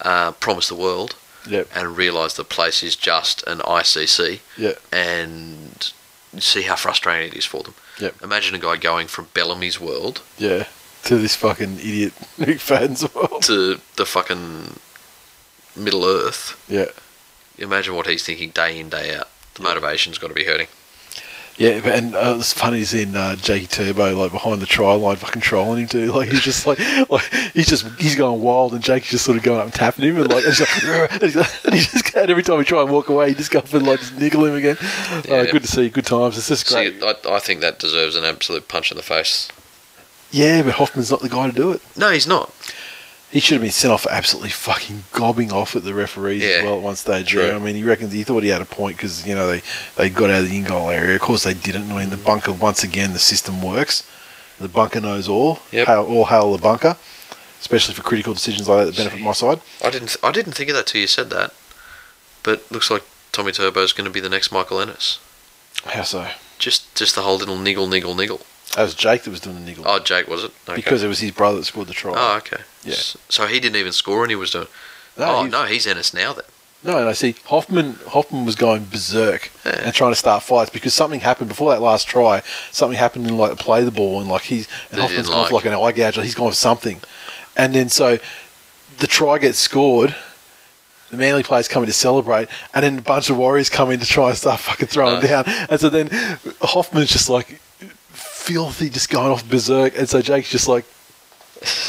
uh, 0.00 0.32
promise 0.32 0.68
the 0.68 0.74
world 0.74 1.16
yep, 1.48 1.68
and 1.74 1.96
realise 1.96 2.34
the 2.34 2.44
place 2.44 2.82
is 2.82 2.96
just 2.96 3.42
an 3.46 3.58
ICC 3.58 4.40
yeah, 4.58 4.72
and 4.92 5.92
see 6.38 6.62
how 6.62 6.76
frustrating 6.76 7.32
it 7.32 7.36
is 7.38 7.46
for 7.46 7.62
them. 7.62 7.74
Yep. 7.98 8.22
Imagine 8.22 8.54
a 8.54 8.58
guy 8.58 8.76
going 8.76 9.06
from 9.06 9.28
Bellamy's 9.32 9.80
world 9.80 10.20
yeah. 10.38 10.64
To 11.04 11.16
this 11.18 11.36
fucking 11.36 11.78
idiot 11.78 12.12
McFadden's 12.38 13.14
world. 13.14 13.42
to 13.44 13.80
the 13.96 14.04
fucking 14.04 14.78
Middle 15.76 16.04
Earth. 16.04 16.62
Yeah, 16.68 16.86
Imagine 17.58 17.94
what 17.94 18.06
he's 18.06 18.24
thinking 18.24 18.50
day 18.50 18.78
in 18.78 18.88
day 18.88 19.14
out. 19.14 19.28
The 19.54 19.62
motivation's 19.62 20.18
got 20.18 20.28
to 20.28 20.34
be 20.34 20.44
hurting. 20.44 20.66
yeah, 21.56 21.80
and 21.88 22.14
uh, 22.14 22.36
it's 22.38 22.52
funny 22.52 22.84
seeing 22.84 23.16
uh, 23.16 23.34
Jakey 23.36 23.66
Turbo 23.66 24.14
like 24.14 24.30
behind 24.32 24.60
the 24.60 24.66
try 24.66 24.92
line, 24.92 25.16
fucking 25.16 25.40
trolling 25.40 25.82
him 25.82 25.88
too. 25.88 26.12
Like 26.12 26.28
he's 26.28 26.42
just 26.42 26.66
like, 26.66 26.78
like 27.10 27.24
he's 27.54 27.66
just 27.66 27.86
he's 27.98 28.14
going 28.14 28.42
wild, 28.42 28.74
and 28.74 28.82
Jakey's 28.82 29.10
just 29.10 29.24
sort 29.24 29.38
of 29.38 29.42
going 29.42 29.60
up 29.60 29.64
and 29.64 29.74
tapping 29.74 30.04
him, 30.04 30.18
and 30.20 30.28
like, 30.30 30.44
and, 30.46 30.54
he's 30.54 31.36
like, 31.36 31.64
and, 31.64 31.74
he's 31.74 31.90
he 31.92 31.98
just 31.98 32.14
and 32.14 32.30
every 32.30 32.42
time 32.42 32.58
we 32.58 32.64
try 32.64 32.82
and 32.82 32.90
walk 32.90 33.08
away, 33.08 33.30
he 33.30 33.34
just 33.34 33.50
go 33.50 33.60
up 33.60 33.72
and 33.72 33.86
like 33.86 34.00
just 34.00 34.18
niggle 34.18 34.44
him 34.44 34.54
again. 34.54 34.76
Uh, 34.80 35.22
Yeah. 35.26 35.50
good 35.50 35.62
to 35.62 35.68
see, 35.68 35.88
good 35.88 36.04
times. 36.06 36.36
It's 36.36 36.48
just 36.48 36.66
great. 36.68 37.00
See, 37.00 37.06
I, 37.06 37.36
I 37.36 37.38
think 37.38 37.60
that 37.62 37.78
deserves 37.78 38.16
an 38.16 38.24
absolute 38.24 38.68
punch 38.68 38.90
in 38.90 38.96
the 38.98 39.02
face. 39.02 39.48
Yeah, 40.30 40.62
but 40.62 40.74
Hoffman's 40.74 41.10
not 41.10 41.20
the 41.20 41.28
guy 41.28 41.46
to 41.48 41.54
do 41.54 41.70
it. 41.72 41.80
No, 41.96 42.10
he's 42.10 42.26
not. 42.26 42.52
He 43.30 43.40
should 43.40 43.54
have 43.54 43.62
been 43.62 43.72
sent 43.72 43.92
off 43.92 44.02
for 44.02 44.10
absolutely 44.12 44.50
fucking 44.50 45.04
gobbing 45.12 45.52
off 45.52 45.74
at 45.74 45.82
the 45.82 45.92
referees 45.92 46.44
as 46.44 46.62
well 46.62 46.76
at 46.76 46.82
one 46.82 46.96
stage. 46.96 47.34
Yeah, 47.34 47.56
I 47.56 47.58
mean, 47.58 47.74
he 47.74 47.82
reckons 47.82 48.12
he 48.12 48.22
thought 48.22 48.44
he 48.44 48.48
had 48.50 48.62
a 48.62 48.66
point 48.66 48.96
because 48.96 49.26
you 49.26 49.34
know 49.34 49.48
they 49.48 49.62
they 49.96 50.08
got 50.10 50.30
out 50.30 50.42
of 50.42 50.48
the 50.48 50.56
in 50.56 50.64
goal 50.64 50.90
area. 50.90 51.16
Of 51.16 51.20
course, 51.20 51.42
they 51.42 51.54
didn't. 51.54 51.90
I 51.90 51.98
mean, 51.98 52.10
the 52.10 52.16
bunker 52.16 52.52
once 52.52 52.84
again, 52.84 53.12
the 53.12 53.18
system 53.18 53.60
works. 53.62 54.08
The 54.58 54.68
bunker 54.68 55.00
knows 55.00 55.28
all. 55.28 55.58
Yep. 55.72 55.86
Hail, 55.86 56.04
all 56.06 56.24
hail 56.26 56.52
the 56.52 56.62
bunker, 56.62 56.96
especially 57.60 57.94
for 57.94 58.02
critical 58.02 58.32
decisions 58.32 58.68
like 58.68 58.86
that 58.86 58.92
that 58.92 58.96
benefit 58.96 59.20
my 59.20 59.32
side. 59.32 59.60
I 59.84 59.90
didn't. 59.90 60.16
I 60.22 60.30
didn't 60.30 60.52
think 60.52 60.70
of 60.70 60.76
that 60.76 60.86
till 60.86 61.00
you 61.00 61.06
said 61.06 61.30
that. 61.30 61.52
But 62.42 62.70
looks 62.70 62.90
like 62.90 63.02
Tommy 63.32 63.50
Turbo's 63.52 63.92
going 63.92 64.04
to 64.06 64.10
be 64.10 64.20
the 64.20 64.28
next 64.28 64.52
Michael 64.52 64.80
Ennis. 64.80 65.18
How 65.84 66.04
so? 66.04 66.28
Just, 66.58 66.94
just 66.94 67.14
the 67.16 67.22
whole 67.22 67.36
little 67.36 67.58
niggle, 67.58 67.86
niggle, 67.86 68.14
niggle. 68.14 68.40
That 68.76 68.82
was 68.82 68.94
Jake 68.94 69.22
that 69.22 69.30
was 69.30 69.40
doing 69.40 69.56
the 69.56 69.62
niggle 69.62 69.84
Oh, 69.86 69.98
Jake 69.98 70.28
was 70.28 70.44
it? 70.44 70.52
Okay. 70.68 70.76
because 70.76 71.02
it 71.02 71.08
was 71.08 71.18
his 71.20 71.30
brother 71.32 71.56
that 71.58 71.64
scored 71.64 71.88
the 71.88 71.94
try. 71.94 72.12
Oh, 72.14 72.36
okay. 72.36 72.62
Yeah. 72.84 72.94
So 73.28 73.46
he 73.46 73.58
didn't 73.58 73.76
even 73.76 73.92
score, 73.92 74.22
and 74.22 74.30
he 74.30 74.36
was 74.36 74.50
doing. 74.50 74.66
No, 75.18 75.24
oh 75.36 75.46
no, 75.46 75.64
he's 75.64 75.86
Ennis 75.86 76.12
now 76.14 76.34
then. 76.34 76.44
No, 76.84 76.98
and 76.98 77.08
I 77.08 77.14
see 77.14 77.34
Hoffman. 77.46 77.94
Hoffman 78.08 78.44
was 78.44 78.54
going 78.54 78.84
berserk 78.84 79.50
Yeah. 79.64 79.80
and 79.86 79.94
trying 79.94 80.12
to 80.12 80.16
start 80.16 80.42
fights 80.42 80.68
because 80.70 80.92
something 80.94 81.20
happened 81.20 81.48
before 81.48 81.70
that 81.72 81.80
last 81.80 82.06
try. 82.06 82.42
Something 82.70 82.98
happened 82.98 83.26
in 83.26 83.36
like 83.38 83.56
play 83.56 83.82
the 83.82 83.90
ball 83.90 84.20
and 84.20 84.28
like 84.28 84.42
he's 84.42 84.68
and 84.90 84.98
They 84.98 85.02
Hoffman's 85.02 85.28
gone 85.28 85.48
for 85.48 85.54
like. 85.54 85.64
like 85.64 85.72
an 85.72 85.80
eye 85.80 85.92
gouge. 85.92 86.16
Like 86.18 86.26
he's 86.26 86.34
gone 86.34 86.50
for 86.50 86.54
something, 86.54 87.00
and 87.56 87.74
then 87.74 87.88
so 87.88 88.18
the 88.98 89.06
try 89.06 89.38
gets 89.38 89.58
scored. 89.58 90.14
The 91.10 91.16
Manly 91.16 91.44
players 91.44 91.66
come 91.68 91.82
in 91.84 91.86
to 91.86 91.92
celebrate, 91.92 92.48
and 92.74 92.84
then 92.84 92.98
a 92.98 93.02
bunch 93.02 93.30
of 93.30 93.36
Warriors 93.38 93.70
come 93.70 93.90
in 93.92 94.00
to 94.00 94.06
try 94.06 94.28
and 94.28 94.36
start 94.36 94.60
fucking 94.60 94.88
throwing 94.88 95.20
Nice. 95.20 95.28
down. 95.28 95.44
And 95.70 95.80
so 95.80 95.88
then 95.88 96.08
Hoffman's 96.60 97.10
just 97.10 97.30
like 97.30 97.60
filthy, 98.46 98.88
just 98.88 99.10
going 99.10 99.30
off 99.32 99.48
berserk, 99.48 99.98
and 99.98 100.08
so 100.08 100.22
Jake's 100.22 100.50
just 100.50 100.68
like 100.68 100.84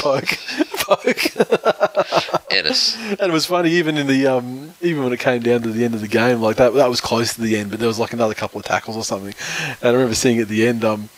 poke, 0.00 0.36
poke. 0.76 1.36
Ennis. 2.50 2.96
And 3.20 3.30
it 3.30 3.32
was 3.32 3.46
funny, 3.46 3.70
even 3.72 3.96
in 3.96 4.06
the 4.06 4.26
um, 4.26 4.72
even 4.80 5.04
when 5.04 5.12
it 5.12 5.20
came 5.20 5.42
down 5.42 5.62
to 5.62 5.70
the 5.70 5.84
end 5.84 5.94
of 5.94 6.00
the 6.00 6.08
game, 6.08 6.40
like 6.40 6.56
that 6.56 6.74
that 6.74 6.88
was 6.90 7.00
close 7.00 7.34
to 7.34 7.40
the 7.40 7.56
end, 7.56 7.70
but 7.70 7.78
there 7.78 7.88
was 7.88 7.98
like 7.98 8.12
another 8.12 8.34
couple 8.34 8.58
of 8.58 8.64
tackles 8.66 8.96
or 8.96 9.04
something. 9.04 9.34
And 9.80 9.88
I 9.88 9.92
remember 9.92 10.14
seeing 10.14 10.38
at 10.40 10.48
the 10.48 10.66
end, 10.66 10.84
um, 10.84 11.08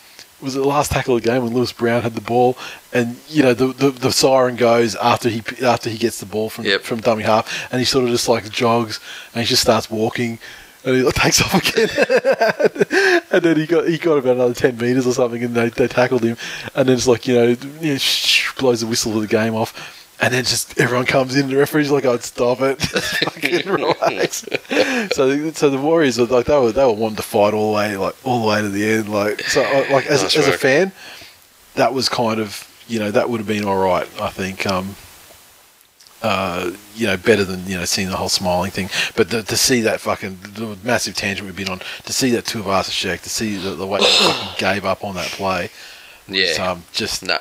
was 0.41 0.55
it 0.55 0.59
the 0.59 0.67
last 0.67 0.91
tackle 0.91 1.15
of 1.15 1.21
the 1.23 1.29
game 1.29 1.43
when 1.43 1.53
Lewis 1.53 1.71
Brown 1.71 2.01
had 2.01 2.13
the 2.13 2.21
ball, 2.21 2.57
and 2.93 3.17
you 3.27 3.43
know 3.43 3.53
the, 3.53 3.67
the, 3.67 3.91
the 3.91 4.11
siren 4.11 4.55
goes 4.55 4.95
after 4.95 5.29
he 5.29 5.41
after 5.65 5.89
he 5.89 5.97
gets 5.97 6.19
the 6.19 6.25
ball 6.25 6.49
from 6.49 6.65
Yep. 6.65 6.81
from 6.81 6.99
dummy 7.01 7.23
half, 7.23 7.71
and 7.71 7.79
he 7.79 7.85
sort 7.85 8.05
of 8.05 8.11
just 8.11 8.27
like 8.29 8.49
jogs 8.49 8.99
and 9.33 9.41
he 9.43 9.47
just 9.47 9.61
starts 9.61 9.89
walking. 9.89 10.39
And 10.83 10.95
he 10.95 11.03
like, 11.03 11.13
takes 11.13 11.41
off 11.41 11.53
again, 11.53 11.89
and 13.31 13.43
then 13.43 13.55
he 13.55 13.67
got 13.67 13.87
he 13.87 13.99
got 13.99 14.17
about 14.17 14.35
another 14.35 14.55
ten 14.55 14.77
meters 14.77 15.05
or 15.05 15.13
something, 15.13 15.43
and 15.43 15.53
they, 15.53 15.69
they 15.69 15.87
tackled 15.87 16.23
him, 16.23 16.37
and 16.73 16.89
then 16.89 16.95
it's 16.95 17.07
like 17.07 17.27
you 17.27 17.35
know, 17.35 17.55
you 17.79 17.93
know 17.93 17.99
blows 18.57 18.81
the 18.81 18.87
whistle 18.87 19.13
of 19.15 19.21
the 19.21 19.27
game 19.27 19.53
off, 19.53 20.15
and 20.21 20.33
then 20.33 20.43
just 20.43 20.79
everyone 20.79 21.05
comes 21.05 21.35
in, 21.35 21.43
and 21.43 21.51
the 21.51 21.57
referee's 21.57 21.91
like, 21.91 22.05
"I'd 22.05 22.13
"Oh, 22.13 22.17
stop 22.17 22.61
it, 22.61 22.81
fucking 22.81 23.67
relax." 23.71 24.45
so, 25.13 25.51
so 25.51 25.69
the 25.69 25.79
Warriors 25.79 26.17
were 26.19 26.25
like 26.25 26.45
they 26.45 26.57
were 26.57 26.71
they 26.71 26.85
were 26.85 26.93
wanting 26.93 27.17
to 27.17 27.23
fight 27.23 27.53
all 27.53 27.71
the 27.71 27.77
way, 27.77 27.97
like 27.97 28.15
all 28.25 28.41
the 28.41 28.47
way 28.47 28.61
to 28.61 28.69
the 28.69 28.87
end, 28.87 29.09
like 29.09 29.41
so, 29.41 29.61
uh, 29.63 29.85
like 29.91 30.05
as, 30.05 30.21
Nice 30.23 30.37
as 30.37 30.47
a 30.47 30.53
fan, 30.53 30.91
that 31.75 31.93
was 31.93 32.07
kind 32.07 32.39
of 32.39 32.67
you 32.87 32.99
know 32.99 33.11
that 33.11 33.29
would 33.29 33.39
have 33.39 33.47
been 33.47 33.65
all 33.65 33.77
right, 33.77 34.07
I 34.21 34.29
think. 34.29 34.65
Um, 34.65 34.95
uh, 36.23 36.71
you 36.95 37.07
know, 37.07 37.17
better 37.17 37.43
than 37.43 37.65
you 37.65 37.77
know 37.77 37.85
seeing 37.85 38.09
the 38.09 38.17
whole 38.17 38.29
smiling 38.29 38.71
thing. 38.71 38.89
But 39.15 39.29
the, 39.29 39.43
to 39.43 39.57
see 39.57 39.81
that 39.81 39.99
fucking 39.99 40.39
the 40.53 40.77
massive 40.83 41.15
tangent 41.15 41.45
we've 41.45 41.55
been 41.55 41.69
on, 41.69 41.81
to 42.05 42.13
see 42.13 42.31
that 42.31 42.45
two 42.45 42.59
of 42.59 42.65
Tuivasa-Sheck, 42.65 43.21
to 43.23 43.29
see 43.29 43.57
the, 43.57 43.71
the 43.71 43.87
way 43.87 43.99
they 43.99 44.05
fucking 44.05 44.53
gave 44.57 44.85
up 44.85 45.03
on 45.03 45.15
that 45.15 45.27
play, 45.29 45.69
yeah, 46.27 46.49
was 46.49 46.59
um, 46.59 46.83
just 46.93 47.23
Nah. 47.25 47.39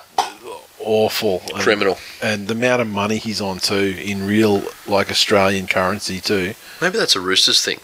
awful, 0.78 1.42
and, 1.52 1.62
Criminal. 1.62 1.98
and 2.22 2.48
the 2.48 2.54
amount 2.54 2.80
of 2.80 2.88
money 2.88 3.18
he's 3.18 3.40
on 3.40 3.58
too 3.58 3.94
in 4.02 4.26
real 4.26 4.62
like 4.86 5.10
Australian 5.10 5.66
currency 5.66 6.20
too. 6.20 6.54
Maybe 6.80 6.96
that's 6.98 7.14
a 7.16 7.20
Roosters 7.20 7.62
thing. 7.64 7.80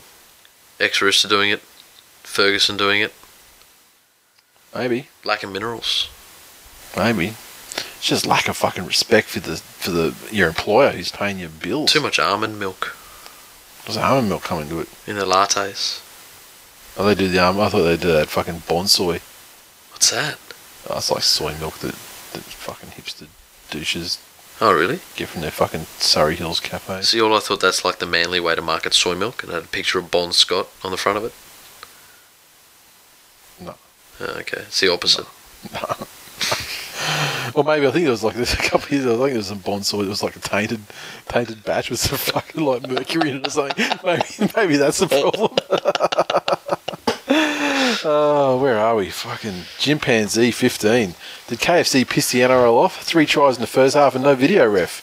Ex 0.81 1.01
Rooster 1.03 1.29
doing 1.29 1.51
it. 1.51 1.61
Ferguson 2.23 2.77
doing 2.77 3.01
it. 3.01 3.13
Maybe, 4.75 5.09
Lack 5.25 5.43
of 5.43 5.51
minerals. 5.53 6.11
maybe. 6.97 7.35
It's 7.77 8.07
just 8.07 8.27
lack 8.27 8.49
of 8.49 8.57
fucking 8.57 8.85
respect 8.87 9.29
for 9.29 9.41
the 9.41 9.57
for 9.57 9.91
the 9.91 10.15
your 10.31 10.49
employer 10.49 10.91
who's 10.93 11.11
paying 11.13 11.39
your 11.39 11.49
bills. 11.51 11.93
Too 11.93 12.01
much 12.01 12.19
almond 12.19 12.59
milk 12.59 12.97
Does 13.85 13.97
almond 13.97 14.29
milk 14.29 14.43
come 14.43 14.61
into 14.63 14.81
it? 14.81 14.89
in 15.07 15.17
the 15.17 15.25
lattes. 15.25 16.03
Oh, 16.99 17.05
they 17.07 17.15
do 17.15 17.29
the 17.29 17.39
almond. 17.39 17.65
I 17.65 17.69
thought 17.69 17.83
they 17.83 17.97
did 17.97 18.15
that 18.15 18.29
fucking 18.29 18.61
Bonsoy. 18.67 19.21
What's 19.93 20.11
that? 20.11 20.39
Oh, 20.89 20.99
it's 20.99 21.11
like 21.11 21.23
soy 21.23 21.55
milk 21.59 21.79
that, 21.79 21.95
that 22.33 22.43
fucking 22.45 22.91
hipster 22.91 23.27
douches 23.71 24.19
Oh, 24.59 24.73
really? 24.73 25.01
get 25.17 25.29
from 25.29 25.43
their 25.43 25.51
fucking 25.51 25.85
Surrey 25.99 26.35
Hills 26.37 26.61
cafe. 26.61 27.03
See, 27.03 27.21
all 27.21 27.37
I 27.37 27.41
thought 27.41 27.61
that's 27.61 27.85
like 27.85 27.99
the 27.99 28.07
manly 28.07 28.41
way 28.41 28.55
to 28.55 28.63
market 28.63 28.95
soy 28.95 29.15
milk, 29.15 29.43
and 29.43 29.53
it 29.53 29.55
had 29.55 29.65
a 29.65 29.69
picture 29.69 29.99
of 29.99 30.11
Bon 30.11 30.33
Scott 30.33 30.69
on 30.83 30.91
the 30.91 30.97
front 30.97 31.19
of 31.19 31.25
it. 31.25 31.35
No. 33.63 33.75
Oh, 34.21 34.39
okay, 34.41 34.63
it's 34.63 34.81
the 34.81 34.91
opposite. 34.91 35.27
Or 37.55 37.65
maybe 37.65 37.87
I 37.87 37.91
think 37.91 38.07
it 38.07 38.11
was 38.11 38.23
like 38.23 38.35
this 38.37 38.55
a 38.55 38.59
couple 38.59 38.87
of 38.87 38.93
years. 38.93 39.05
ago, 39.05 39.15
I 39.15 39.19
think 39.27 39.35
it 39.35 39.39
was 39.39 39.47
some 39.47 39.59
bond 39.59 39.87
sword. 39.87 40.07
It 40.07 40.11
was 40.11 40.23
like 40.23 40.37
a 40.37 40.41
tainted, 40.41 40.81
tainted 41.29 41.65
batch 41.65 41.91
with 41.91 42.01
some 42.01 42.19
fucking 42.35 42.65
like 42.65 42.89
mercury 42.89 43.31
in 43.31 43.37
it 43.39 43.47
or 43.47 43.51
something. 43.51 43.99
Maybe, 44.05 44.53
maybe 44.57 44.77
that's 44.77 44.99
the 44.99 45.09
problem. 45.09 45.57
oh, 48.05 48.59
where 48.61 48.79
are 48.79 48.97
we? 48.97 49.11
Fucking 49.11 49.63
chimpanzee 49.79 50.51
fifteen. 50.51 51.15
Did 51.49 51.59
KFC 51.61 52.09
piss 52.09 52.31
the 52.33 52.41
NRL 52.41 52.75
off? 52.75 53.03
Three 53.03 53.27
tries 53.27 53.57
in 53.57 53.63
the 53.63 53.67
first 53.67 53.95
half 53.97 54.15
and 54.15 54.25
no 54.25 54.35
video 54.35 54.69
ref. 54.69 55.03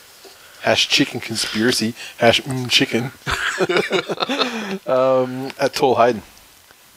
Hash 0.61 0.87
chicken 0.87 1.19
conspiracy. 1.19 1.93
Hash 2.19 2.41
mm, 2.41 2.69
chicken. 2.69 3.11
um, 4.87 5.51
at 5.59 5.73
Tall 5.73 5.95
Hayden. 5.95 6.21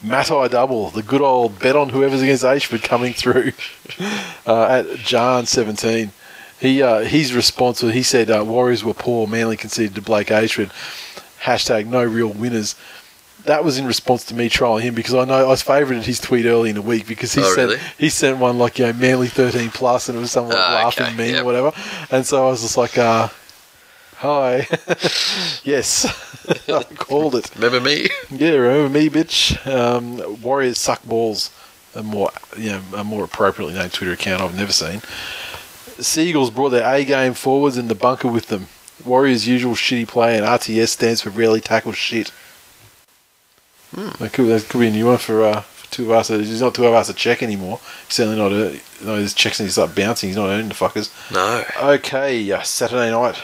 Matai 0.03 0.47
double, 0.47 0.89
the 0.91 1.01
good 1.01 1.21
old 1.21 1.57
bet 1.59 1.75
on 1.75 1.89
whoever's 1.89 2.21
against 2.21 2.43
Ayshford 2.43 2.83
coming 2.83 3.13
through 3.13 3.51
uh, 4.45 4.65
at 4.85 4.97
John 4.99 5.45
17. 5.45 6.11
He 6.59 6.81
uh, 6.81 6.99
his 6.99 7.33
response 7.33 7.81
was 7.83 7.93
he 7.93 8.03
said 8.03 8.29
uh, 8.31 8.43
Warriors 8.45 8.83
were 8.83 8.93
poor, 8.93 9.27
Manly 9.27 9.57
conceded 9.57 9.95
to 9.95 10.01
Blake 10.01 10.27
Ayshford. 10.27 10.71
Hashtag 11.41 11.85
no 11.87 12.03
real 12.03 12.29
winners. 12.29 12.75
That 13.45 13.63
was 13.63 13.77
in 13.77 13.85
response 13.85 14.25
to 14.25 14.33
me 14.35 14.49
trolling 14.49 14.83
him 14.83 14.93
because 14.95 15.13
I 15.13 15.23
know 15.25 15.45
I 15.45 15.47
was 15.47 15.61
favoured 15.61 16.03
his 16.03 16.19
tweet 16.19 16.45
early 16.45 16.69
in 16.69 16.75
the 16.75 16.81
week 16.81 17.07
because 17.07 17.33
he 17.33 17.41
Oh, 17.41 17.53
sent 17.55 17.69
really? 17.69 17.81
he 17.97 18.09
sent 18.09 18.39
one 18.39 18.57
like 18.57 18.77
you 18.79 18.85
know 18.87 18.93
Manly 18.93 19.27
13 19.27 19.69
plus 19.69 20.09
and 20.09 20.17
it 20.17 20.21
was 20.21 20.31
some 20.31 20.47
like 20.47 20.57
Ah, 20.57 20.81
laughing 20.83 21.05
okay, 21.07 21.15
meme 21.15 21.29
yep. 21.35 21.41
or 21.43 21.45
whatever, 21.45 21.71
and 22.11 22.25
so 22.25 22.45
I 22.47 22.49
was 22.51 22.61
just 22.63 22.75
like, 22.77 22.97
uh, 22.97 23.29
hi, 24.17 24.67
yes, 25.63 26.05
I 26.69 26.83
called 26.95 27.35
it. 27.35 27.53
Remember 27.55 27.79
me? 27.79 28.07
Yeah, 28.29 28.51
remember 28.51 28.89
me, 28.99 29.09
bitch. 29.09 29.65
Um, 29.67 30.41
Warriors 30.41 30.77
suck 30.77 31.03
balls. 31.03 31.51
A 31.95 32.03
more, 32.03 32.31
you 32.55 32.71
know, 32.71 32.81
a 32.95 33.03
more 33.03 33.23
appropriately 33.23 33.73
named 33.73 33.93
Twitter 33.93 34.11
account 34.13 34.41
I've 34.41 34.55
never 34.55 34.71
seen. 34.71 35.01
Seagulls 35.99 36.51
brought 36.51 36.69
their 36.69 36.87
A 36.93 37.03
game 37.03 37.33
forwards 37.33 37.77
in 37.77 37.87
the 37.87 37.95
bunker 37.95 38.27
with 38.27 38.47
them. 38.47 38.67
Warriors' 39.03 39.47
usual 39.47 39.73
shitty 39.73 40.07
play, 40.07 40.37
and 40.37 40.45
RTS 40.45 40.89
stands 40.89 41.21
for 41.21 41.29
rarely 41.31 41.61
tackle 41.61 41.93
shit. 41.93 42.31
That, 43.93 44.33
could, 44.33 44.47
that 44.47 44.67
could 44.69 44.79
be 44.79 44.87
a 44.87 44.91
new 44.91 45.07
one 45.07 45.17
for, 45.17 45.43
uh, 45.43 45.61
for 45.61 45.91
two 45.91 46.05
of 46.05 46.11
us. 46.11 46.27
He's 46.27 46.61
not 46.61 46.75
Tuivasa-Sheck 46.75 47.41
anymore. 47.41 47.79
He's 48.05 48.15
certainly 48.15 48.37
not. 48.37 48.51
A, 48.51 48.79
no, 49.03 49.15
his 49.15 49.33
checks 49.33 49.59
and 49.59 49.67
he 49.67 49.71
start 49.71 49.95
bouncing. 49.95 50.29
He's 50.29 50.37
not 50.37 50.49
earning 50.49 50.67
the 50.67 50.75
fuckers. 50.75 51.09
No. 51.31 51.63
Okay, 51.93 52.51
uh, 52.51 52.61
Saturday 52.61 53.09
night 53.09 53.41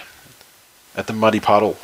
at 0.96 1.08
the 1.08 1.14
Muddy 1.14 1.40
Puddle. 1.40 1.78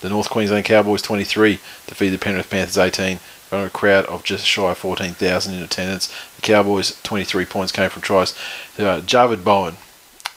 The 0.00 0.10
North 0.10 0.28
Queensland 0.28 0.66
Cowboys 0.66 1.02
23 1.02 1.58
defeat 1.86 2.10
the 2.10 2.18
Penrith 2.18 2.50
Panthers 2.50 2.76
18 2.76 3.12
in 3.12 3.18
front 3.18 3.64
of 3.64 3.70
a 3.70 3.78
crowd 3.78 4.04
of 4.06 4.22
just 4.22 4.46
shy 4.46 4.70
of 4.70 4.78
14,000 4.78 5.54
in 5.54 5.62
attendance. 5.62 6.14
The 6.36 6.42
Cowboys 6.42 7.00
23 7.02 7.46
points 7.46 7.72
came 7.72 7.88
from 7.88 8.02
tries. 8.02 8.32
Uh, 8.78 9.00
Javid 9.00 9.44
Bowen, 9.44 9.76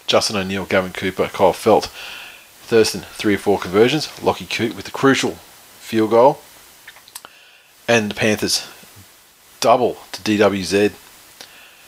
Justin 0.06 0.38
O'Neill, 0.38 0.66
Gavin 0.66 0.94
Cooper, 0.94 1.28
Kyle 1.28 1.54
Feldt, 1.54 1.88
Thurston, 2.68 3.02
three 3.02 3.36
or 3.36 3.40
four 3.40 3.60
conversions. 3.60 4.24
Lockie 4.24 4.46
Coote 4.46 4.76
with 4.76 4.86
the 4.86 4.92
crucial 4.92 5.32
field 5.32 6.12
goal. 6.12 6.40
And 7.88 8.12
the 8.12 8.16
Panthers 8.16 8.68
double 9.60 9.98
to 10.14 10.22
DWZ. 10.22 10.94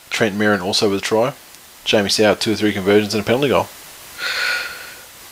Trent 0.10 0.36
Merrin 0.36 0.62
also 0.62 0.90
with 0.90 1.00
a 1.00 1.02
try. 1.02 1.34
Jamie 1.86 2.10
Soward, 2.10 2.40
two 2.40 2.54
or 2.54 2.56
three 2.56 2.74
conversions 2.74 3.14
and 3.14 3.24
a 3.24 3.26
penalty 3.26 3.50
goal. 3.50 3.68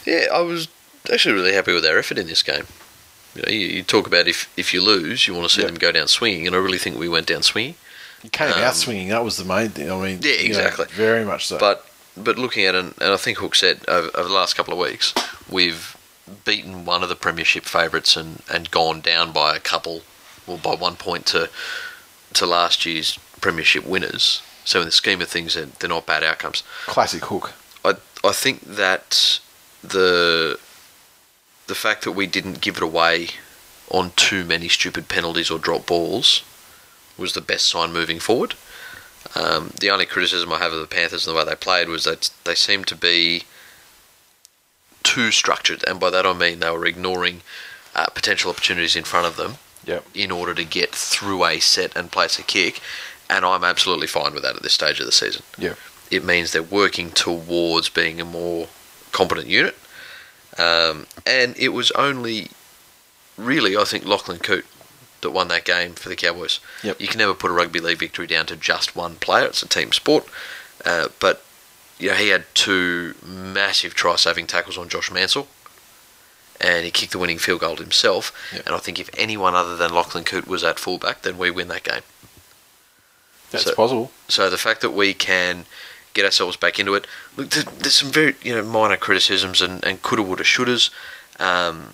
Yeah, 0.08 0.28
I 0.34 0.40
was 0.42 0.68
actually 1.14 1.36
really 1.36 1.54
happy 1.54 1.74
with 1.74 1.84
their 1.84 2.00
effort 2.00 2.18
in 2.18 2.28
this 2.28 2.42
game. 2.44 2.66
You 3.36 3.42
know, 3.44 3.50
you, 3.52 3.68
you 3.68 3.84
talk 3.84 4.08
about 4.08 4.28
if, 4.28 4.52
if 4.58 4.74
you 4.74 4.82
lose, 4.82 5.28
you 5.28 5.34
want 5.36 5.48
to 5.48 5.54
see 5.54 5.62
Yep. 5.62 5.70
them 5.72 5.80
go 5.80 5.92
down 5.92 6.08
swinging, 6.08 6.48
and 6.48 6.56
I 6.56 6.60
really 6.60 6.78
think 6.78 6.98
we 6.98 7.10
went 7.10 7.28
down 7.28 7.44
swinging. 7.44 7.76
He 8.24 8.30
came 8.30 8.52
Um, 8.52 8.60
out 8.60 8.76
swinging. 8.76 9.10
That 9.10 9.24
was 9.24 9.38
the 9.38 9.46
main 9.46 9.70
thing. 9.70 9.92
I 9.92 9.96
mean, 10.02 10.20
Yeah, 10.22 10.32
you 10.32 10.54
know, 10.54 10.60
exactly. 10.60 10.86
very 10.92 11.24
much 11.26 11.46
so. 11.48 11.58
But 11.60 11.84
but 12.16 12.38
looking 12.40 12.66
at 12.66 12.74
it, 12.74 12.84
and 13.00 13.14
I 13.14 13.18
think 13.18 13.38
Hook 13.38 13.54
said 13.54 13.82
over, 13.88 14.10
over 14.18 14.28
the 14.30 14.34
last 14.34 14.56
couple 14.56 14.74
of 14.74 14.80
weeks, 14.80 15.14
we've 15.50 15.96
beaten 16.46 16.84
one 16.84 17.04
of 17.04 17.10
the 17.10 17.16
premiership 17.16 17.64
favourites 17.66 18.18
and, 18.18 18.42
and 18.52 18.72
gone 18.72 19.02
down 19.02 19.32
by 19.32 19.56
a 19.56 19.60
couple, 19.60 20.02
or 20.48 20.58
by 20.58 20.74
one 20.74 20.96
point 20.96 21.26
to 21.28 21.50
to 22.34 22.46
last 22.48 22.86
year's 22.86 23.20
premiership 23.40 23.86
winners. 23.86 24.42
So 24.66 24.80
in 24.80 24.86
the 24.88 24.92
scheme 24.92 25.22
of 25.22 25.30
things, 25.30 25.54
they're, 25.54 25.68
they're 25.80 25.90
not 25.90 26.06
bad 26.08 26.24
outcomes. 26.24 26.64
classic 26.88 27.24
hook. 27.26 27.54
I 27.86 27.96
I 28.24 28.32
think 28.34 28.62
that 28.62 29.40
the 29.90 30.60
the 31.68 31.76
fact 31.76 32.04
that 32.04 32.14
we 32.14 32.26
didn't 32.28 32.62
give 32.62 32.78
it 32.78 32.84
away 32.84 33.28
on 33.90 34.12
too 34.16 34.46
many 34.46 34.68
stupid 34.70 35.08
penalties 35.10 35.50
or 35.52 35.60
drop 35.60 35.86
balls 35.86 36.44
was 37.18 37.34
the 37.34 37.42
best 37.42 37.66
sign 37.66 37.92
moving 37.92 38.20
forward. 38.20 38.54
Um, 39.36 39.72
the 39.80 39.90
only 39.90 40.06
criticism 40.06 40.54
I 40.54 40.60
have 40.60 40.72
of 40.72 40.80
the 40.80 40.88
Panthers 40.88 41.28
and 41.28 41.36
the 41.36 41.38
way 41.40 41.44
they 41.46 41.56
played 41.56 41.90
was 41.90 42.06
that 42.06 42.30
they 42.46 42.56
seemed 42.56 42.88
to 42.88 42.96
be 42.96 43.44
too 45.04 45.32
structured, 45.32 45.84
and 45.88 46.00
by 46.00 46.10
that 46.10 46.26
I 46.26 46.34
mean 46.34 46.60
they 46.60 46.70
were 46.72 46.86
ignoring 46.86 47.42
uh, 47.96 48.08
potential 48.08 48.52
opportunities 48.52 48.96
in 48.96 49.04
front 49.04 49.26
of 49.28 49.36
them 49.38 49.58
Yep. 49.86 50.06
in 50.14 50.32
order 50.32 50.54
to 50.54 50.66
get 50.66 50.94
through 50.94 51.46
a 51.46 51.60
set 51.60 51.96
and 51.96 52.12
place 52.12 52.38
a 52.38 52.44
kick. 52.44 52.82
And 53.30 53.46
I'm 53.46 53.64
absolutely 53.64 54.08
fine 54.08 54.34
with 54.34 54.44
that 54.44 54.56
at 54.58 54.62
this 54.64 54.74
stage 54.74 55.00
of 55.00 55.06
the 55.06 55.12
season 55.14 55.44
Yeah. 55.58 55.76
it 56.12 56.24
means 56.26 56.52
they're 56.52 56.62
working 56.64 57.12
towards 57.12 57.88
being 57.90 58.20
a 58.22 58.26
more 58.26 58.68
competent 59.12 59.48
unit. 59.48 59.76
Um, 60.58 61.06
and 61.26 61.56
it 61.58 61.70
was 61.70 61.92
only 61.92 62.50
really, 63.38 63.78
I 63.78 63.84
think, 63.84 64.06
Lachlan 64.06 64.40
Coote 64.40 64.66
that 65.22 65.32
won 65.32 65.48
that 65.50 65.66
game 65.66 65.94
for 65.94 66.10
the 66.10 66.16
Cowboys. 66.16 66.60
Yep. 66.84 67.00
You 67.02 67.08
can 67.08 67.20
never 67.20 67.34
put 67.34 67.52
a 67.52 67.54
rugby 67.54 67.80
league 67.80 68.00
victory 68.00 68.28
down 68.28 68.46
to 68.48 68.56
just 68.56 68.96
one 68.96 69.16
player. 69.16 69.46
It's 69.46 69.64
a 69.64 69.68
team 69.68 69.92
sport. 69.92 70.26
Uh, 70.86 71.10
but 71.20 71.44
you 72.00 72.10
know, 72.10 72.16
he 72.16 72.30
had 72.30 72.46
two 72.54 73.16
massive 73.26 73.94
try-saving 73.96 74.48
tackles 74.48 74.78
on 74.78 74.90
Josh 74.90 75.12
Mansour, 75.12 75.44
and 76.62 76.86
he 76.86 76.92
kicked 76.92 77.12
the 77.12 77.18
winning 77.20 77.40
field 77.40 77.62
goal 77.62 77.76
himself. 77.78 78.32
Yep. 78.54 78.66
And 78.68 78.76
I 78.76 78.78
think 78.80 79.00
if 79.00 79.10
anyone 79.18 79.56
other 79.56 79.76
than 79.76 79.94
Lachlan 79.94 80.24
Coote 80.24 80.48
was 80.48 80.64
at 80.64 80.80
fullback, 80.80 81.24
then 81.24 81.38
we 81.38 81.50
win 81.52 81.68
that 81.70 81.84
game. 81.84 82.02
That's 83.52 83.64
So- 83.66 83.76
possible. 83.76 84.12
So 84.28 84.50
the 84.50 84.58
fact 84.58 84.82
that 84.82 84.92
we 84.92 85.14
can 85.14 85.66
get 86.18 86.26
ourselves 86.26 86.58
back 86.58 86.80
into 86.80 86.94
it, 86.96 87.06
look, 87.38 87.50
there's 87.52 87.96
some 87.96 88.12
very 88.12 88.36
you 88.42 88.54
know 88.56 88.64
minor 88.64 88.98
criticisms 88.98 89.62
and, 89.62 89.84
and 89.86 90.02
coulda, 90.02 90.24
woulda, 90.24 90.44
shouldas. 90.44 90.90
Um, 91.40 91.94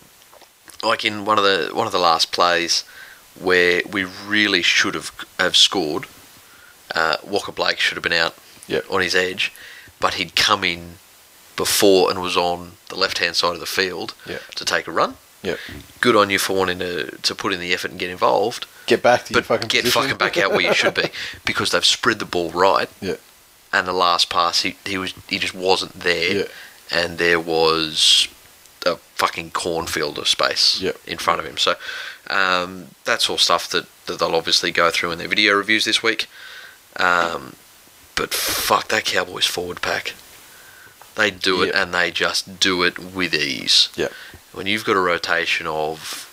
like 0.81 1.05
in 1.05 1.25
one 1.25 1.37
of 1.37 1.43
the 1.43 1.69
one 1.73 1.85
of 1.85 1.93
the 1.93 1.99
last 1.99 2.31
plays 2.31 2.83
where 3.39 3.81
we 3.91 4.03
really 4.27 4.61
should 4.61 4.95
have 4.95 5.11
have 5.39 5.55
scored. 5.55 6.05
Uh, 6.95 7.17
Walker 7.23 7.51
Blake 7.51 7.79
should 7.79 7.95
have 7.95 8.03
been 8.03 8.13
out 8.25 8.35
Yep. 8.67 8.85
on 8.89 9.01
his 9.01 9.13
edge, 9.15 9.51
but 9.99 10.13
he'd 10.13 10.35
come 10.37 10.63
in 10.63 10.97
before 11.57 12.09
and 12.09 12.21
was 12.21 12.37
on 12.37 12.73
the 12.89 12.95
left 12.95 13.17
hand 13.17 13.35
side 13.35 13.53
of 13.55 13.59
the 13.59 13.65
field 13.65 14.13
Yep. 14.25 14.41
to 14.55 14.65
take 14.65 14.87
a 14.87 14.91
run. 14.91 15.15
Yep. 15.41 15.59
Good 15.99 16.15
on 16.15 16.29
you 16.29 16.39
for 16.39 16.55
wanting 16.55 16.79
to, 16.79 17.11
to 17.17 17.35
put 17.35 17.51
in 17.53 17.59
the 17.59 17.73
effort 17.73 17.91
and 17.91 17.99
get 17.99 18.09
involved 18.09 18.65
Get 18.85 19.01
back 19.03 19.25
to 19.25 19.33
your 19.33 19.41
but 19.41 19.45
fucking 19.47 19.67
get 19.67 19.83
position. 19.83 20.01
fucking 20.01 20.17
back 20.17 20.37
out 20.37 20.51
where 20.51 20.61
you 20.61 20.73
should 20.73 20.93
be 20.93 21.09
because 21.45 21.71
they've 21.71 21.83
spread 21.85 22.19
the 22.19 22.25
ball 22.25 22.51
right. 22.51 22.89
Yeah. 23.01 23.15
And 23.73 23.87
the 23.87 23.93
last 23.93 24.29
pass, 24.29 24.61
he, 24.61 24.75
he 24.85 24.97
was 24.97 25.13
he 25.27 25.39
just 25.39 25.55
wasn't 25.55 25.93
there, 25.99 26.33
Yeah. 26.41 26.45
and 26.91 27.17
there 27.17 27.39
was 27.39 28.27
a 28.85 28.97
fucking 29.15 29.51
cornfield 29.51 30.17
of 30.19 30.27
space 30.27 30.79
Yep. 30.79 30.97
in 31.07 31.17
front 31.17 31.39
of 31.39 31.45
him. 31.47 31.57
So 31.57 31.75
um, 32.29 32.89
that's 33.03 33.29
all 33.29 33.37
stuff 33.39 33.67
that, 33.71 33.85
that 34.05 34.19
they'll 34.19 34.35
obviously 34.35 34.71
go 34.71 34.91
through 34.91 35.11
in 35.11 35.17
their 35.17 35.27
video 35.27 35.53
reviews 35.53 35.85
this 35.85 36.03
week. 36.03 36.27
Um, 36.97 37.55
but 38.15 38.31
fuck 38.33 38.89
that 38.89 39.05
Cowboys 39.05 39.47
forward 39.47 39.81
pack. 39.81 40.13
They 41.15 41.31
do 41.31 41.63
it 41.63 41.67
Yeah. 41.73 41.81
and 41.83 41.93
they 41.93 42.11
just 42.11 42.59
do 42.59 42.83
it 42.83 42.99
with 42.99 43.33
ease 43.33 43.89
Yeah. 43.95 44.09
when 44.51 44.67
you've 44.67 44.85
got 44.85 44.95
a 44.95 44.99
rotation 44.99 45.65
of 45.65 46.29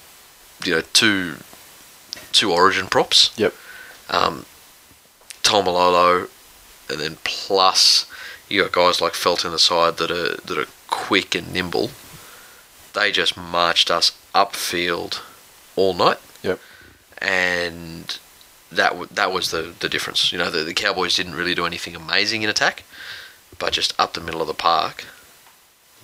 you 0.65 0.75
know 0.75 0.83
two 0.93 1.37
two 2.33 2.53
origin 2.53 2.87
props 2.87 3.31
Yep. 3.37 3.55
um 4.11 4.45
Taumalolo 5.43 6.29
and 6.91 7.01
then 7.01 7.19
plus 7.25 8.07
you 8.49 8.63
got 8.63 8.73
guys 8.73 9.01
like 9.01 9.13
Feldt 9.13 9.45
in 9.45 9.53
the 9.53 9.59
side 9.59 9.97
that 9.99 10.11
are 10.11 10.37
that 10.37 10.59
are 10.59 10.67
quick 10.89 11.35
and 11.35 11.53
nimble. 11.53 11.91
They 12.93 13.13
just 13.13 13.37
marched 13.37 13.91
us 13.91 14.13
upfield 14.35 15.21
all 15.77 15.95
night. 15.95 16.19
Yep. 16.43 16.59
and 17.19 18.19
that 18.73 18.91
w- 18.91 19.09
that 19.13 19.33
was 19.33 19.51
the 19.51 19.75
the 19.79 19.89
difference. 19.89 20.33
You 20.33 20.39
know 20.39 20.51
the, 20.51 20.65
the 20.65 20.75
Cowboys 20.75 21.17
didn't 21.17 21.35
really 21.35 21.55
do 21.55 21.67
anything 21.67 21.95
amazing 21.97 22.43
in 22.43 22.49
attack 22.51 22.85
but 23.59 23.73
just 23.75 23.99
up 24.01 24.15
the 24.15 24.21
middle 24.23 24.41
of 24.41 24.47
the 24.47 24.55
park 24.55 25.05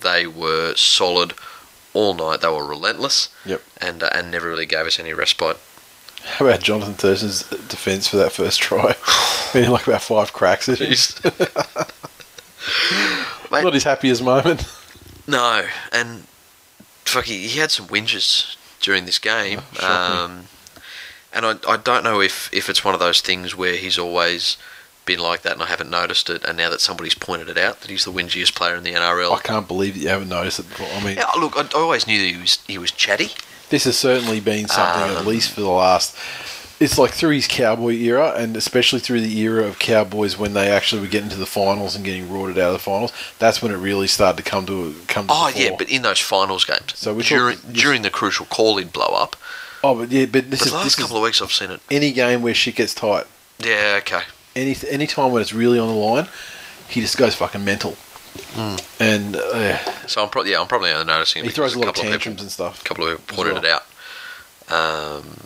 they 0.01 0.27
were 0.27 0.75
solid 0.75 1.33
all 1.93 2.13
night. 2.13 2.41
They 2.41 2.49
were 2.49 2.65
relentless. 2.67 3.29
Yep. 3.45 3.63
and 3.81 4.03
uh, 4.03 4.09
and 4.13 4.29
never 4.29 4.47
really 4.47 4.67
gave 4.67 4.85
us 4.85 4.99
any 4.99 5.11
respite 5.13 5.57
How 6.27 6.45
about 6.45 6.59
Jonathan 6.61 6.93
Thurston's 6.93 7.43
defence 7.67 8.07
for 8.07 8.17
that 8.17 8.31
first 8.31 8.59
try? 8.59 8.95
he 9.53 9.61
had 9.63 9.69
like 9.69 9.87
about 9.87 10.01
five 10.03 10.33
cracks 10.33 10.67
at 10.69 10.79
him. 10.79 10.89
Mate, 13.51 13.63
Not 13.63 13.73
his 13.73 13.83
happiest 13.85 14.21
moment. 14.23 14.65
no, 15.25 15.65
and 15.93 16.25
fuck, 17.05 17.25
he, 17.25 17.47
he 17.47 17.59
had 17.59 17.71
some 17.71 17.87
whinges 17.87 18.57
during 18.81 19.05
this 19.05 19.19
game. 19.19 19.61
Oh, 19.81 20.25
um, 20.25 20.45
And 21.33 21.45
I, 21.45 21.55
I 21.67 21.77
don't 21.77 22.03
know 22.03 22.19
if, 22.19 22.49
if 22.53 22.69
it's 22.69 22.83
one 22.83 22.93
of 22.93 22.99
those 22.99 23.21
things 23.21 23.55
where 23.55 23.75
he's 23.75 23.97
always 23.97 24.57
been 25.05 25.19
like 25.19 25.43
that 25.43 25.53
and 25.53 25.63
I 25.63 25.67
haven't 25.67 25.89
noticed 25.89 26.29
it, 26.29 26.43
and 26.43 26.57
now 26.57 26.69
that 26.69 26.81
somebody's 26.81 27.15
pointed 27.15 27.47
it 27.47 27.57
out 27.57 27.79
that 27.81 27.89
he's 27.89 28.03
the 28.03 28.11
whingiest 28.11 28.53
player 28.53 28.75
in 28.75 28.83
the 28.83 28.93
NRL. 28.93 29.33
I 29.33 29.39
can't 29.41 29.67
believe 29.67 29.93
that 29.93 30.01
you 30.01 30.09
haven't 30.09 30.27
noticed 30.29 30.59
it 30.59 30.67
before. 30.67 30.87
I 30.91 31.01
mean, 31.03 31.15
Yeah, 31.15 31.29
look, 31.39 31.53
I, 31.55 31.61
I 31.61 31.81
always 31.81 32.05
knew 32.05 32.19
that 32.19 32.27
he 32.35 32.37
was 32.41 32.59
he 32.67 32.77
was 32.77 32.91
chatty. 32.91 33.29
This 33.69 33.83
has 33.85 33.97
certainly 33.97 34.39
been 34.39 34.67
something 34.67 35.03
Um, 35.11 35.17
at 35.17 35.25
least 35.25 35.51
for 35.51 35.61
the 35.61 35.69
last. 35.69 36.15
It's 36.79 36.99
like 36.99 37.11
through 37.11 37.31
his 37.31 37.47
cowboy 37.47 37.93
era, 37.93 38.33
and 38.37 38.55
especially 38.55 38.99
through 38.99 39.21
the 39.21 39.39
era 39.39 39.65
of 39.65 39.79
Cowboys 39.79 40.37
when 40.37 40.53
they 40.53 40.69
actually 40.69 41.01
were 41.01 41.07
getting 41.07 41.29
to 41.29 41.35
the 41.35 41.47
finals 41.47 41.95
and 41.95 42.05
getting 42.05 42.31
rorted 42.31 42.59
out 42.59 42.67
of 42.67 42.73
the 42.73 42.79
finals. 42.79 43.11
That's 43.39 43.63
when 43.63 43.71
it 43.71 43.77
really 43.77 44.05
started 44.05 44.37
to 44.43 44.47
come 44.47 44.67
to 44.67 44.93
come. 45.07 45.25
To 45.25 45.33
Oh 45.33 45.47
yeah, 45.55 45.71
but 45.75 45.89
in 45.89 46.03
those 46.03 46.19
finals 46.19 46.65
games, 46.65 46.93
So 46.93 47.19
during 47.19 47.57
talk- 47.57 47.73
during 47.73 48.01
the 48.03 48.11
crucial 48.11 48.45
call 48.45 48.77
in 48.77 48.89
blow 48.89 49.07
up. 49.07 49.35
oh, 49.83 49.95
but 49.95 50.11
yeah, 50.11 50.25
but 50.27 50.51
this 50.51 50.59
But 50.59 50.65
is 50.67 50.71
the 50.71 50.77
last 50.77 50.83
this 50.83 50.93
is 50.93 50.99
couple 50.99 51.17
of 51.17 51.23
weeks 51.23 51.41
I've 51.41 51.51
seen 51.51 51.71
it. 51.71 51.79
any 51.89 52.11
game 52.11 52.43
where 52.43 52.53
shit 52.53 52.75
gets 52.75 52.93
tight. 52.93 53.25
Yeah, 53.57 53.95
okay. 54.01 54.21
Any 54.55 54.77
any 54.87 55.07
time 55.07 55.31
when 55.31 55.41
it's 55.41 55.53
really 55.53 55.79
on 55.79 55.87
the 55.87 55.95
line, 55.95 56.27
he 56.87 57.01
just 57.01 57.17
goes 57.17 57.33
fucking 57.33 57.65
mental. 57.65 57.97
And 58.99 59.35
uh, 59.35 59.77
So 60.07 60.23
I'm 60.23 60.29
probably 60.29 60.51
yeah, 60.51 60.61
I'm 60.61 60.67
probably 60.67 60.91
only 60.91 61.05
noticing. 61.05 61.43
it 61.43 61.47
he 61.47 61.51
throws 61.51 61.73
because 61.73 61.75
a 61.75 61.79
lot 61.79 61.87
of 61.89 61.95
couple 61.95 62.09
tantrums 62.11 62.35
people, 62.35 62.43
and 62.43 62.51
stuff. 62.51 62.81
A 62.81 62.83
couple 62.83 63.07
of 63.07 63.17
people 63.27 63.35
pointed 63.43 63.53
well. 63.55 63.65
it 63.65 63.69
out. 63.69 63.83
Um, 64.69 65.37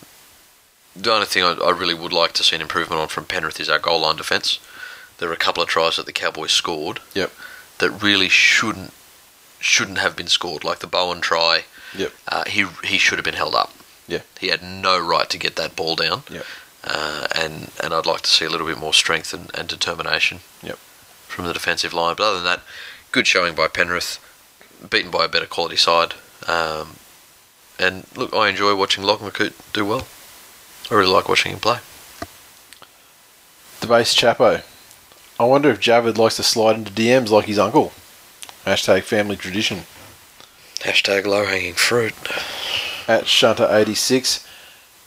the 0.95 1.11
only 1.13 1.25
thing 1.25 1.43
I, 1.43 1.53
I 1.53 1.71
really 1.71 1.93
would 1.93 2.13
like 2.13 2.33
to 2.33 2.43
see 2.43 2.55
an 2.55 2.61
improvement 2.61 3.01
on 3.01 3.07
from 3.07 3.25
Penrith 3.25 3.59
is 3.59 3.69
our 3.69 3.79
goal 3.79 4.01
line 4.01 4.15
defence. 4.17 4.59
There 5.17 5.27
were 5.27 5.33
a 5.35 5.37
couple 5.37 5.61
of 5.61 5.69
tries 5.69 5.97
that 5.97 6.05
the 6.05 6.11
Cowboys 6.11 6.51
scored 6.51 6.99
Yep. 7.13 7.31
that 7.79 7.91
really 7.91 8.29
shouldn't 8.29 8.93
shouldn't 9.59 9.99
have 9.99 10.15
been 10.15 10.27
scored, 10.27 10.63
like 10.63 10.79
the 10.79 10.87
Bowen 10.87 11.21
try. 11.21 11.65
Yep. 11.95 12.13
Uh, 12.27 12.43
he 12.45 12.65
he 12.83 12.97
should 12.97 13.19
have 13.19 13.25
been 13.25 13.35
held 13.35 13.53
up. 13.55 13.71
Yeah. 14.07 14.21
He 14.39 14.47
had 14.47 14.63
no 14.63 14.99
right 14.99 15.29
to 15.29 15.37
get 15.37 15.55
that 15.57 15.75
ball 15.75 15.95
down. 15.95 16.23
Yep. 16.31 16.45
Uh, 16.83 17.27
and 17.35 17.69
and 17.83 17.93
I'd 17.93 18.07
like 18.07 18.21
to 18.21 18.29
see 18.31 18.45
a 18.45 18.49
little 18.49 18.65
bit 18.65 18.79
more 18.79 18.93
strength 18.93 19.33
and, 19.33 19.51
and 19.53 19.67
determination. 19.67 20.39
Yep. 20.63 20.79
From 21.31 21.45
the 21.45 21.53
defensive 21.53 21.93
line, 21.93 22.15
but 22.17 22.25
other 22.25 22.35
than 22.35 22.43
that, 22.43 22.61
good 23.13 23.25
showing 23.25 23.55
by 23.55 23.69
Penrith, 23.69 24.19
beaten 24.89 25.09
by 25.09 25.23
a 25.23 25.29
better 25.29 25.45
quality 25.45 25.77
side. 25.77 26.13
Um, 26.45 26.97
and 27.79 28.05
look, 28.17 28.33
I 28.33 28.49
enjoy 28.49 28.75
watching 28.75 29.05
Lockie 29.05 29.29
Coote 29.29 29.55
do 29.71 29.85
well. 29.85 30.07
I 30.91 30.95
really 30.95 31.13
like 31.13 31.29
watching 31.29 31.53
him 31.53 31.59
play. 31.59 31.77
The 33.79 33.87
base 33.87 34.13
Chapo. 34.13 34.61
I 35.39 35.43
wonder 35.45 35.69
if 35.69 35.79
Javid 35.79 36.17
likes 36.17 36.35
to 36.35 36.43
slide 36.43 36.75
into 36.75 36.91
DMs 36.91 37.29
like 37.29 37.45
his 37.45 37.57
uncle. 37.57 37.93
Hashtag 38.65 39.03
family 39.03 39.37
tradition. 39.37 39.83
Hashtag 40.79 41.25
low 41.25 41.45
hanging 41.45 41.75
fruit. 41.75 42.13
At 43.07 43.23
Shunter86. 43.23 44.45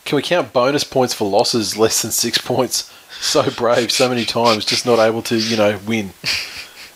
Can 0.07 0.17
we 0.17 0.23
count 0.23 0.55
bonus 0.55 0.85
points 0.85 1.13
for 1.13 1.29
losses 1.29 1.77
less 1.77 2.01
than 2.01 2.13
six 2.13 2.39
points? 2.39 2.91
So 3.25 3.51
brave, 3.51 3.91
so 3.91 4.11
many 4.11 4.27
times, 4.27 4.67
just 4.67 4.85
not 4.85 4.99
able 4.99 5.23
to, 5.23 5.37
you 5.37 5.57
know, 5.57 5.81
win. 5.87 6.11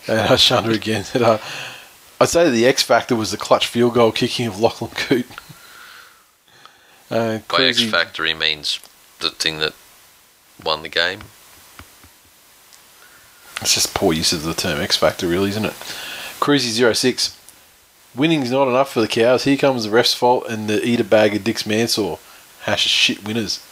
And 0.07 0.19
uh, 0.31 0.37
Shunter 0.37 0.69
again 0.71 1.03
said, 1.03 1.23
uh, 1.23 1.39
I'd 2.21 2.29
say 2.29 2.47
the 2.51 2.67
X 2.67 2.83
factor 2.83 3.15
was 3.15 3.31
the 3.31 3.37
clutch 3.37 3.65
field 3.65 3.95
goal 3.95 4.11
kicking 4.11 4.45
of 4.45 4.59
Lachlan 4.59 4.91
Coote. 4.91 5.25
Uh, 7.09 7.39
By 7.47 7.63
X 7.63 7.79
Cruzy- 7.81 7.89
Factor, 7.89 8.25
he 8.25 8.35
means 8.35 8.79
the 9.19 9.31
thing 9.31 9.57
that 9.57 9.73
won 10.63 10.83
the 10.83 10.89
game. 10.89 11.21
It's 13.61 13.73
just 13.73 13.95
poor 13.95 14.13
use 14.13 14.31
of 14.31 14.43
the 14.43 14.53
term 14.53 14.79
X 14.79 14.97
Factor, 14.97 15.27
really, 15.27 15.49
isn't 15.49 15.65
it? 15.65 15.73
Cruzy06. 16.39 17.35
Winning's 18.15 18.51
not 18.51 18.67
enough 18.67 18.93
for 18.93 19.01
the 19.01 19.07
cows. 19.07 19.45
Here 19.45 19.57
comes 19.57 19.83
the 19.83 19.89
ref's 19.89 20.13
fault 20.13 20.45
and 20.47 20.69
the 20.69 20.85
eat 20.85 20.99
a 20.99 21.03
bag 21.03 21.35
of 21.35 21.43
Dick's 21.43 21.65
Mansour. 21.65 22.17
Hash 22.61 22.85
of 22.85 22.91
shit 22.91 23.23
winners. 23.25 23.65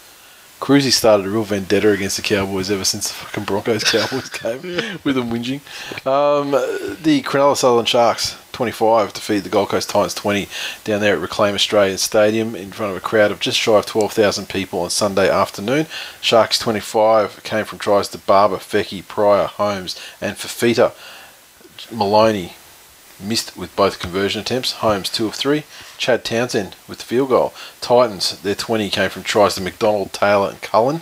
Cruzy 0.59 0.91
started 0.91 1.25
a 1.25 1.29
real 1.29 1.43
vendetta 1.43 1.91
against 1.91 2.17
the 2.17 2.23
Cowboys 2.23 2.71
ever 2.71 2.84
since 2.84 3.07
the 3.07 3.13
fucking 3.13 3.43
Broncos 3.43 3.84
Cowboys 3.91 4.29
game 4.29 4.61
with 5.03 5.15
them 5.15 5.29
whinging. 5.29 5.61
Um, 6.05 6.51
the 6.51 7.21
Cronulla 7.21 7.55
Sutherland 7.55 7.88
Sharks 7.88 8.35
25 8.53 9.13
defeat 9.13 9.41
the 9.41 9.49
Gold 9.49 9.69
Coast 9.69 9.89
Titans 9.89 10.15
20 10.15 10.47
down 10.84 10.99
there 10.99 11.13
at 11.13 11.21
Reclaim 11.21 11.53
Australia 11.53 11.95
Stadium 11.99 12.55
in 12.55 12.71
front 12.71 12.91
of 12.91 12.97
a 12.97 13.01
crowd 13.01 13.31
of 13.31 13.39
just 13.39 13.59
shy 13.59 13.77
of 13.77 13.85
12,000 13.85 14.49
people 14.49 14.79
on 14.79 14.89
Sunday 14.89 15.29
afternoon. 15.29 15.85
Sharks 16.21 16.57
25 16.57 17.43
came 17.43 17.65
from 17.65 17.77
tries 17.77 18.07
to 18.09 18.17
Barba, 18.17 18.57
Feki, 18.57 19.07
Pryor, 19.07 19.45
Holmes, 19.45 19.99
and 20.19 20.38
Fifita. 20.38 20.93
Maloney 21.91 22.53
missed 23.19 23.57
with 23.57 23.76
both 23.76 23.99
conversion 23.99 24.41
attempts. 24.41 24.73
Holmes, 24.73 25.10
two 25.10 25.27
of 25.27 25.35
three. 25.35 25.64
Chad 25.98 26.23
Townsend 26.23 26.76
with 26.88 26.99
the 26.99 27.06
field 27.06 27.30
goal. 27.30 27.53
Titans, 27.81 28.39
their 28.41 28.56
20 28.56 28.89
came 28.89 29.10
from 29.10 29.23
tries 29.23 29.56
to 29.56 29.61
McDonald, 29.61 30.14
Taylor, 30.14 30.49
and 30.49 30.61
Cullen. 30.61 31.02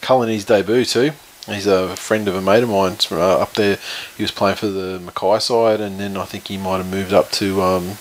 Cullen, 0.00 0.28
his 0.28 0.44
debut 0.44 0.84
too. 0.84 1.12
He's 1.46 1.66
a 1.66 1.96
friend 1.96 2.28
of 2.28 2.34
a 2.34 2.42
mate 2.42 2.62
of 2.62 2.68
mine 2.68 2.96
uh, 3.10 3.40
up 3.40 3.54
there. 3.54 3.78
He 4.16 4.22
was 4.22 4.30
playing 4.30 4.56
for 4.56 4.68
the 4.68 5.00
Mackay 5.00 5.40
side, 5.40 5.80
and 5.80 5.98
then 5.98 6.16
I 6.16 6.24
think 6.24 6.48
he 6.48 6.56
might 6.56 6.78
have 6.78 6.90
moved 6.90 7.12
up 7.12 7.30
to 7.32 7.62
um, 7.62 7.96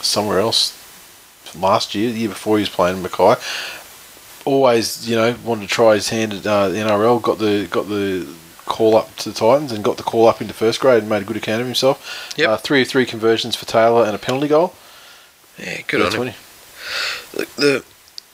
somewhere 0.00 0.38
else 0.38 0.74
last 1.58 1.94
year, 1.94 2.12
the 2.12 2.18
year 2.18 2.28
before 2.28 2.58
he 2.58 2.62
was 2.62 2.68
playing 2.68 3.02
Mackay. 3.02 3.36
Always, 4.44 5.08
you 5.08 5.16
know, 5.16 5.36
wanted 5.44 5.62
to 5.62 5.68
try 5.68 5.94
his 5.94 6.08
hand 6.08 6.32
at 6.32 6.46
uh, 6.46 6.68
the 6.68 6.78
NRL. 6.78 7.22
Got 7.22 7.38
the 7.38 7.66
got 7.70 7.88
the 7.88 8.26
call 8.68 8.96
up 8.96 9.16
to 9.16 9.30
the 9.30 9.34
Titans 9.34 9.72
and 9.72 9.82
got 9.84 9.96
the 9.96 10.02
call 10.02 10.28
up 10.28 10.40
into 10.40 10.54
first 10.54 10.78
grade 10.80 11.00
and 11.00 11.08
made 11.08 11.22
a 11.22 11.24
good 11.24 11.36
account 11.36 11.60
of 11.60 11.66
himself. 11.66 12.32
Yep. 12.36 12.48
Uh, 12.48 12.56
three 12.56 12.82
of 12.82 12.88
three 12.88 13.06
conversions 13.06 13.56
for 13.56 13.66
Taylor 13.66 14.04
and 14.04 14.14
a 14.14 14.18
penalty 14.18 14.48
goal. 14.48 14.74
Yeah, 15.58 15.80
good 15.86 16.00
Yeah, 16.00 16.06
on 16.06 16.12
him. 16.12 16.16
20. 16.16 16.34
Look, 17.36 17.48
the 17.56 17.84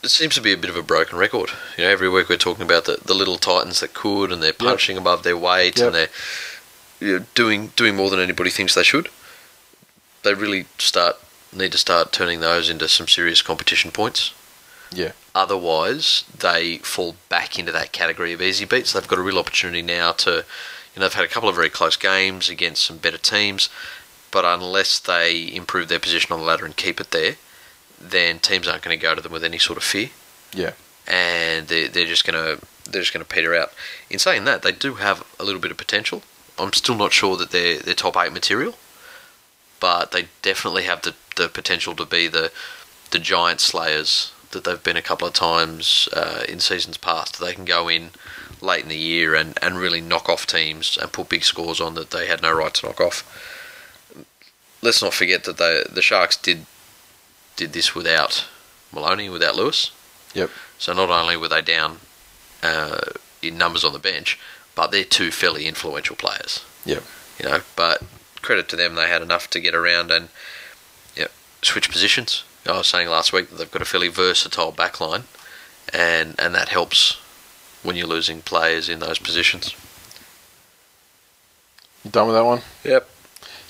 it 0.03 0.09
seems 0.09 0.35
to 0.35 0.41
be 0.41 0.53
a 0.53 0.57
bit 0.57 0.69
of 0.69 0.75
a 0.75 0.83
broken 0.83 1.17
record. 1.17 1.49
You 1.77 1.85
know, 1.85 1.89
every 1.89 2.07
week 2.09 2.29
we're 2.29 2.37
talking 2.37 2.63
about 2.63 2.85
the, 2.85 2.99
the 3.03 3.15
little 3.15 3.37
titans 3.39 3.79
that 3.79 3.95
could, 3.95 4.31
and 4.31 4.41
they're 4.43 4.53
punching 4.53 4.97
above 4.97 5.23
their 5.23 5.35
weight, 5.35 5.79
Yep. 5.79 5.85
and 5.87 5.95
they're 5.95 6.09
you 6.99 7.19
know, 7.19 7.25
doing 7.33 7.71
doing 7.75 7.95
more 7.95 8.11
than 8.11 8.19
anybody 8.19 8.51
thinks 8.51 8.75
they 8.75 8.83
should. 8.83 9.09
They 10.21 10.33
really 10.35 10.65
start 10.77 11.15
need 11.51 11.71
to 11.71 11.77
start 11.79 12.11
turning 12.11 12.39
those 12.39 12.69
into 12.69 12.87
some 12.87 13.07
serious 13.07 13.41
competition 13.41 13.89
points. 13.91 14.31
Yeah. 14.91 15.13
Otherwise, 15.35 16.23
they 16.39 16.77
fall 16.77 17.15
back 17.27 17.59
into 17.59 17.71
that 17.73 17.91
category 17.91 18.31
of 18.31 18.41
easy 18.41 18.63
beats. 18.65 18.93
They've 18.93 19.05
got 19.07 19.19
a 19.19 19.21
real 19.21 19.37
opportunity 19.37 19.81
now 19.81 20.13
to, 20.13 20.31
you 20.31 20.99
know, 20.99 21.01
they've 21.01 21.13
had 21.13 21.25
a 21.25 21.27
couple 21.27 21.49
of 21.49 21.55
very 21.55 21.69
close 21.69 21.97
games 21.97 22.49
against 22.49 22.83
some 22.85 22.97
better 22.97 23.17
teams, 23.17 23.67
but 24.31 24.45
unless 24.45 24.97
they 24.97 25.53
improve 25.53 25.89
their 25.89 25.99
position 25.99 26.31
on 26.31 26.39
the 26.39 26.45
ladder 26.45 26.65
and 26.65 26.77
keep 26.77 27.01
it 27.01 27.11
there, 27.11 27.35
then 27.99 28.39
teams 28.39 28.65
aren't 28.67 28.81
going 28.81 28.97
to 28.97 29.01
go 29.01 29.13
to 29.13 29.21
them 29.21 29.33
with 29.33 29.43
any 29.43 29.57
sort 29.57 29.77
of 29.77 29.83
fear, 29.83 30.09
Yeah. 30.53 30.71
and 31.05 31.67
they're, 31.67 31.89
they're 31.89 32.05
just 32.05 32.25
going 32.25 32.41
to 32.57 32.65
they're 32.89 33.01
just 33.01 33.13
going 33.13 33.25
to 33.25 33.33
peter 33.33 33.55
out. 33.55 33.73
In 34.11 34.19
saying 34.19 34.45
that, 34.45 34.61
they 34.61 34.71
do 34.71 34.93
have 34.95 35.25
a 35.39 35.43
little 35.43 35.59
bit 35.59 35.71
of 35.71 35.77
potential. 35.77 36.21
I'm 36.57 36.71
still 36.71 36.95
not 36.95 37.11
sure 37.13 37.35
that 37.35 37.49
they're 37.51 37.79
they're 37.79 37.93
top 37.95 38.15
eight 38.15 38.31
material, 38.31 38.75
but 39.79 40.11
they 40.11 40.27
definitely 40.43 40.83
have 40.83 41.01
the, 41.01 41.13
the 41.35 41.49
potential 41.49 41.93
to 41.95 42.05
be 42.05 42.27
the 42.27 42.51
the 43.11 43.19
giant 43.19 43.59
slayers 43.59 44.31
that 44.55 44.63
they've 44.63 44.81
been 44.83 44.97
a 44.97 45.01
couple 45.03 45.27
of 45.27 45.33
times 45.35 46.09
uh, 46.13 46.43
in 46.49 46.59
seasons 46.59 46.97
past. 46.97 47.39
They 47.39 47.53
can 47.53 47.65
go 47.65 47.87
in 47.87 48.09
late 48.61 48.81
in 48.83 48.89
the 48.89 48.97
year 48.97 49.35
and, 49.35 49.57
and 49.61 49.77
really 49.77 50.01
knock 50.01 50.27
off 50.29 50.47
teams 50.47 50.97
and 50.99 51.11
put 51.11 51.29
big 51.29 51.43
scores 51.43 51.79
on 51.79 51.93
that 51.93 52.09
they 52.09 52.25
had 52.25 52.41
no 52.41 52.51
right 52.51 52.73
to 52.73 52.87
knock 52.87 52.99
off. 53.01 53.23
Let's 54.81 55.01
not 55.03 55.13
forget 55.13 55.43
that 55.43 55.57
they, 55.57 55.83
the 55.91 56.01
Sharks 56.01 56.37
did 56.37 56.65
did 57.55 57.73
this 57.73 57.95
without 57.95 58.45
Maloney, 58.91 59.29
without 59.29 59.55
Lewis. 59.55 59.91
Yep. 60.33 60.49
So 60.77 60.93
not 60.93 61.09
only 61.09 61.37
were 61.37 61.47
they 61.47 61.61
down 61.61 61.99
uh, 62.61 62.99
in 63.41 63.57
numbers 63.57 63.85
on 63.85 63.93
the 63.93 63.99
bench, 63.99 64.37
but 64.75 64.91
they're 64.91 65.05
two 65.05 65.31
fairly 65.31 65.65
influential 65.65 66.15
players 66.17 66.65
Yep. 66.85 67.03
you 67.39 67.45
know. 67.45 67.61
But 67.75 68.01
credit 68.41 68.67
to 68.69 68.75
them, 68.75 68.95
they 68.95 69.07
had 69.07 69.21
enough 69.21 69.49
to 69.51 69.59
get 69.61 69.73
around 69.73 70.11
and 70.11 70.27
you 71.15 71.23
know, 71.23 71.27
switch 71.61 71.89
positions. 71.89 72.43
I 72.67 72.77
was 72.77 72.87
saying 72.87 73.09
last 73.09 73.31
week 73.33 73.49
that 73.49 73.57
they've 73.57 73.71
got 73.71 73.81
a 73.81 73.85
fairly 73.85 74.07
versatile 74.07 74.71
backline, 74.71 75.23
and 75.93 76.35
and 76.39 76.55
that 76.55 76.69
helps 76.69 77.19
when 77.83 77.95
you're 77.95 78.07
losing 78.07 78.41
players 78.41 78.89
in 78.89 78.99
those 78.99 79.19
positions. 79.19 79.75
You 82.03 82.11
done 82.11 82.27
with 82.27 82.35
that 82.35 82.45
one? 82.45 82.61
Yep. 82.83 83.09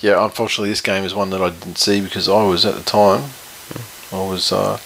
Yeah, 0.00 0.22
unfortunately, 0.24 0.68
this 0.70 0.80
game 0.82 1.04
is 1.04 1.14
one 1.14 1.30
that 1.30 1.40
I 1.42 1.50
didn't 1.50 1.78
see 1.78 2.00
because 2.00 2.28
I 2.28 2.42
was 2.44 2.64
at 2.66 2.74
the 2.74 2.82
time. 2.82 3.30
I 4.12 4.26
was 4.26 4.52
uh, 4.52 4.78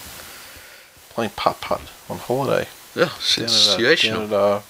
playing 1.11 1.32
putt 1.37 1.61
putt 1.61 1.81
on 2.09 2.19
holiday. 2.19 2.69
Yeah, 2.95 3.05
Down 3.05 3.45
at, 3.45 3.45
uh, 3.45 3.49
sensational. 3.49 4.20
down 4.27 4.28
at, 4.28 4.32
uh, 4.32 4.61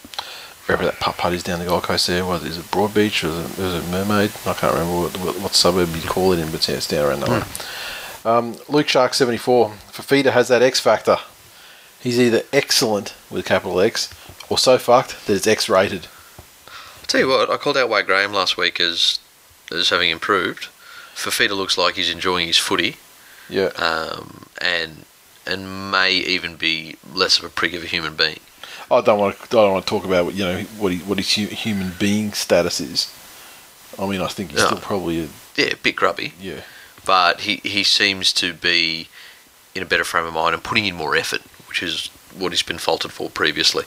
wherever 0.66 0.84
that 0.84 0.98
putt 1.00 1.16
putt 1.18 1.32
is 1.34 1.42
down 1.42 1.58
the 1.60 1.66
Gold 1.66 1.84
Coast 1.84 2.06
there. 2.06 2.24
Was 2.24 2.42
is 2.44 2.58
it 2.58 2.64
Broadbeach 2.66 3.22
or 3.24 3.28
is 3.28 3.58
it, 3.58 3.58
is 3.62 3.74
it 3.84 3.90
Mermaid? 3.90 4.32
I 4.46 4.54
can't 4.54 4.74
remember 4.74 5.00
what, 5.02 5.16
what, 5.18 5.40
what 5.40 5.54
suburb 5.54 5.94
you 5.94 6.02
call 6.02 6.32
it 6.32 6.38
in, 6.38 6.50
but 6.50 6.66
yeah, 6.68 6.76
it's 6.76 6.88
down 6.88 7.06
around 7.06 7.20
that 7.20 7.28
one. 7.28 7.44
Um, 8.24 8.56
Luke 8.68 8.88
Shark 8.88 9.14
seventy 9.14 9.38
four. 9.38 9.70
Fifita 9.92 10.32
has 10.32 10.48
that 10.48 10.62
X 10.62 10.78
factor. 10.80 11.18
He's 12.00 12.18
either 12.18 12.42
excellent 12.52 13.14
with 13.30 13.44
capital 13.46 13.80
X 13.80 14.12
or 14.48 14.58
so 14.58 14.78
fucked 14.78 15.26
that 15.26 15.34
it's 15.34 15.46
X 15.46 15.68
rated. 15.68 16.06
I'll 16.68 17.06
tell 17.06 17.20
you 17.20 17.28
what, 17.28 17.50
I 17.50 17.56
called 17.56 17.76
out 17.76 17.88
Wade 17.88 18.06
Graham 18.06 18.32
last 18.32 18.56
week 18.56 18.80
as 18.80 19.18
as 19.72 19.88
having 19.90 20.10
improved. 20.10 20.68
Fifita 21.14 21.50
looks 21.56 21.76
like 21.76 21.94
he's 21.96 22.10
enjoying 22.10 22.46
his 22.46 22.56
footy, 22.58 22.96
Yeah. 23.48 23.66
um, 23.76 24.46
and 24.60 25.04
and 25.46 25.90
may 25.90 26.12
even 26.12 26.56
be 26.56 26.96
less 27.12 27.38
of 27.38 27.44
a 27.44 27.48
prig 27.48 27.74
of 27.74 27.82
a 27.82 27.86
human 27.86 28.14
being. 28.14 28.40
I 28.90 29.00
don't 29.00 29.18
want 29.18 29.36
to. 29.36 29.42
I 29.44 29.46
don't 29.62 29.72
want 29.72 29.86
to 29.86 29.90
talk 29.90 30.04
about 30.04 30.24
what 30.26 30.34
you 30.34 30.44
know 30.44 30.60
what 30.78 30.92
he, 30.92 30.98
what 31.00 31.18
his 31.18 31.28
human 31.30 31.92
being 31.98 32.32
status 32.32 32.80
is. 32.80 33.14
I 33.98 34.06
mean, 34.06 34.20
I 34.20 34.28
think 34.28 34.50
he's 34.50 34.60
No. 34.60 34.66
still 34.66 34.78
probably 34.78 35.20
a, 35.24 35.28
Yeah, 35.56 35.72
a 35.72 35.76
bit 35.76 35.96
grubby, 35.96 36.32
yeah. 36.40 36.60
But 37.04 37.42
he, 37.42 37.56
he 37.56 37.84
seems 37.84 38.32
to 38.34 38.52
be 38.52 39.08
in 39.74 39.82
a 39.82 39.86
better 39.86 40.04
frame 40.04 40.26
of 40.26 40.34
mind 40.34 40.54
and 40.54 40.62
putting 40.64 40.86
in 40.86 40.94
more 40.94 41.16
effort, 41.16 41.42
which 41.68 41.82
is 41.82 42.08
what 42.36 42.52
he's 42.52 42.62
been 42.62 42.78
faulted 42.78 43.12
for 43.12 43.30
previously. 43.30 43.84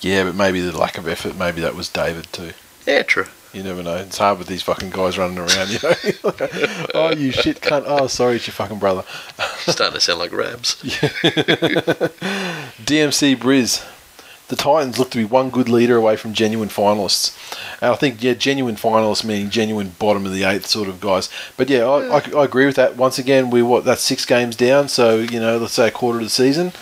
Yeah, 0.00 0.24
but 0.24 0.34
maybe 0.34 0.60
the 0.60 0.76
lack 0.76 0.98
of 0.98 1.06
effort. 1.06 1.36
Maybe 1.36 1.60
that 1.60 1.74
was 1.76 1.88
David 1.88 2.26
too. 2.32 2.52
Yeah, 2.86 3.02
true. 3.02 3.26
You 3.52 3.62
never 3.62 3.82
know. 3.82 3.96
It's 3.96 4.16
hard 4.18 4.38
with 4.38 4.48
these 4.48 4.62
fucking 4.62 4.90
guys 4.90 5.18
running 5.18 5.38
around. 5.38 5.68
You 5.68 5.78
know. 5.82 5.94
oh, 6.94 7.12
you 7.14 7.30
shit 7.32 7.60
cunt. 7.60 7.84
Oh, 7.86 8.06
sorry, 8.06 8.36
it's 8.36 8.46
your 8.46 8.54
fucking 8.54 8.78
brother. 8.78 9.04
Starting 9.58 9.94
to 9.94 10.00
sound 10.00 10.20
like 10.20 10.32
Rabs. 10.32 10.76
DMC 12.82 13.36
Briz. 13.36 13.86
The 14.52 14.56
Titans 14.56 14.98
look 14.98 15.08
to 15.12 15.16
be 15.16 15.24
one 15.24 15.48
good 15.48 15.70
leader 15.70 15.96
away 15.96 16.14
from 16.16 16.34
genuine 16.34 16.68
finalists. 16.68 17.34
And 17.80 17.90
I 17.90 17.94
think, 17.94 18.22
yeah, 18.22 18.34
genuine 18.34 18.76
finalists 18.76 19.24
meaning 19.24 19.48
genuine 19.48 19.94
bottom 19.98 20.26
of 20.26 20.34
the 20.34 20.44
eighth 20.44 20.66
sort 20.66 20.90
of 20.90 21.00
guys. 21.00 21.30
But 21.56 21.70
yeah, 21.70 21.84
I, 21.84 22.18
I, 22.18 22.22
I 22.36 22.44
agree 22.44 22.66
with 22.66 22.76
that. 22.76 22.94
Once 22.94 23.18
again, 23.18 23.48
we 23.48 23.62
what 23.62 23.86
that's 23.86 24.02
six 24.02 24.26
games 24.26 24.54
down, 24.54 24.88
so 24.88 25.20
you 25.20 25.40
know, 25.40 25.56
let's 25.56 25.72
say 25.72 25.88
a 25.88 25.90
quarter 25.90 26.18
of 26.18 26.24
the 26.24 26.28
season, 26.28 26.72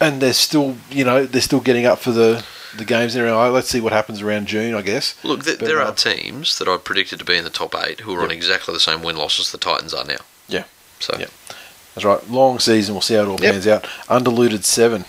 and 0.00 0.22
they're 0.22 0.32
still, 0.32 0.78
you 0.90 1.04
know, 1.04 1.26
they're 1.26 1.42
still 1.42 1.60
getting 1.60 1.84
up 1.84 1.98
for 1.98 2.10
the 2.10 2.42
the 2.74 2.86
games. 2.86 3.14
And 3.14 3.26
let's 3.52 3.68
see 3.68 3.82
what 3.82 3.92
happens 3.92 4.22
around 4.22 4.46
June, 4.46 4.74
I 4.74 4.80
guess. 4.80 5.22
Look, 5.24 5.44
th- 5.44 5.58
But, 5.58 5.66
there 5.66 5.82
uh, 5.82 5.90
are 5.90 5.94
teams 5.94 6.58
that 6.58 6.68
I 6.68 6.78
predicted 6.78 7.18
to 7.18 7.26
be 7.26 7.36
in 7.36 7.44
the 7.44 7.50
top 7.50 7.74
eight 7.86 8.00
who 8.00 8.14
are 8.14 8.22
on 8.22 8.30
exactly 8.30 8.72
the 8.72 8.80
same 8.80 9.02
win 9.02 9.18
loss 9.18 9.38
as 9.38 9.52
the 9.52 9.58
Titans 9.58 9.92
are 9.92 10.06
now. 10.06 10.24
Yeah. 10.48 10.64
So 11.00 11.18
Yeah. 11.18 11.26
That's 11.94 12.06
right. 12.06 12.30
Long 12.30 12.60
season. 12.60 12.94
We'll 12.94 13.02
see 13.02 13.14
how 13.14 13.24
it 13.24 13.28
all 13.28 13.38
Yep. 13.42 13.52
pans 13.52 13.66
out. 13.66 13.86
Undiluted 14.08 14.64
seven. 14.64 15.04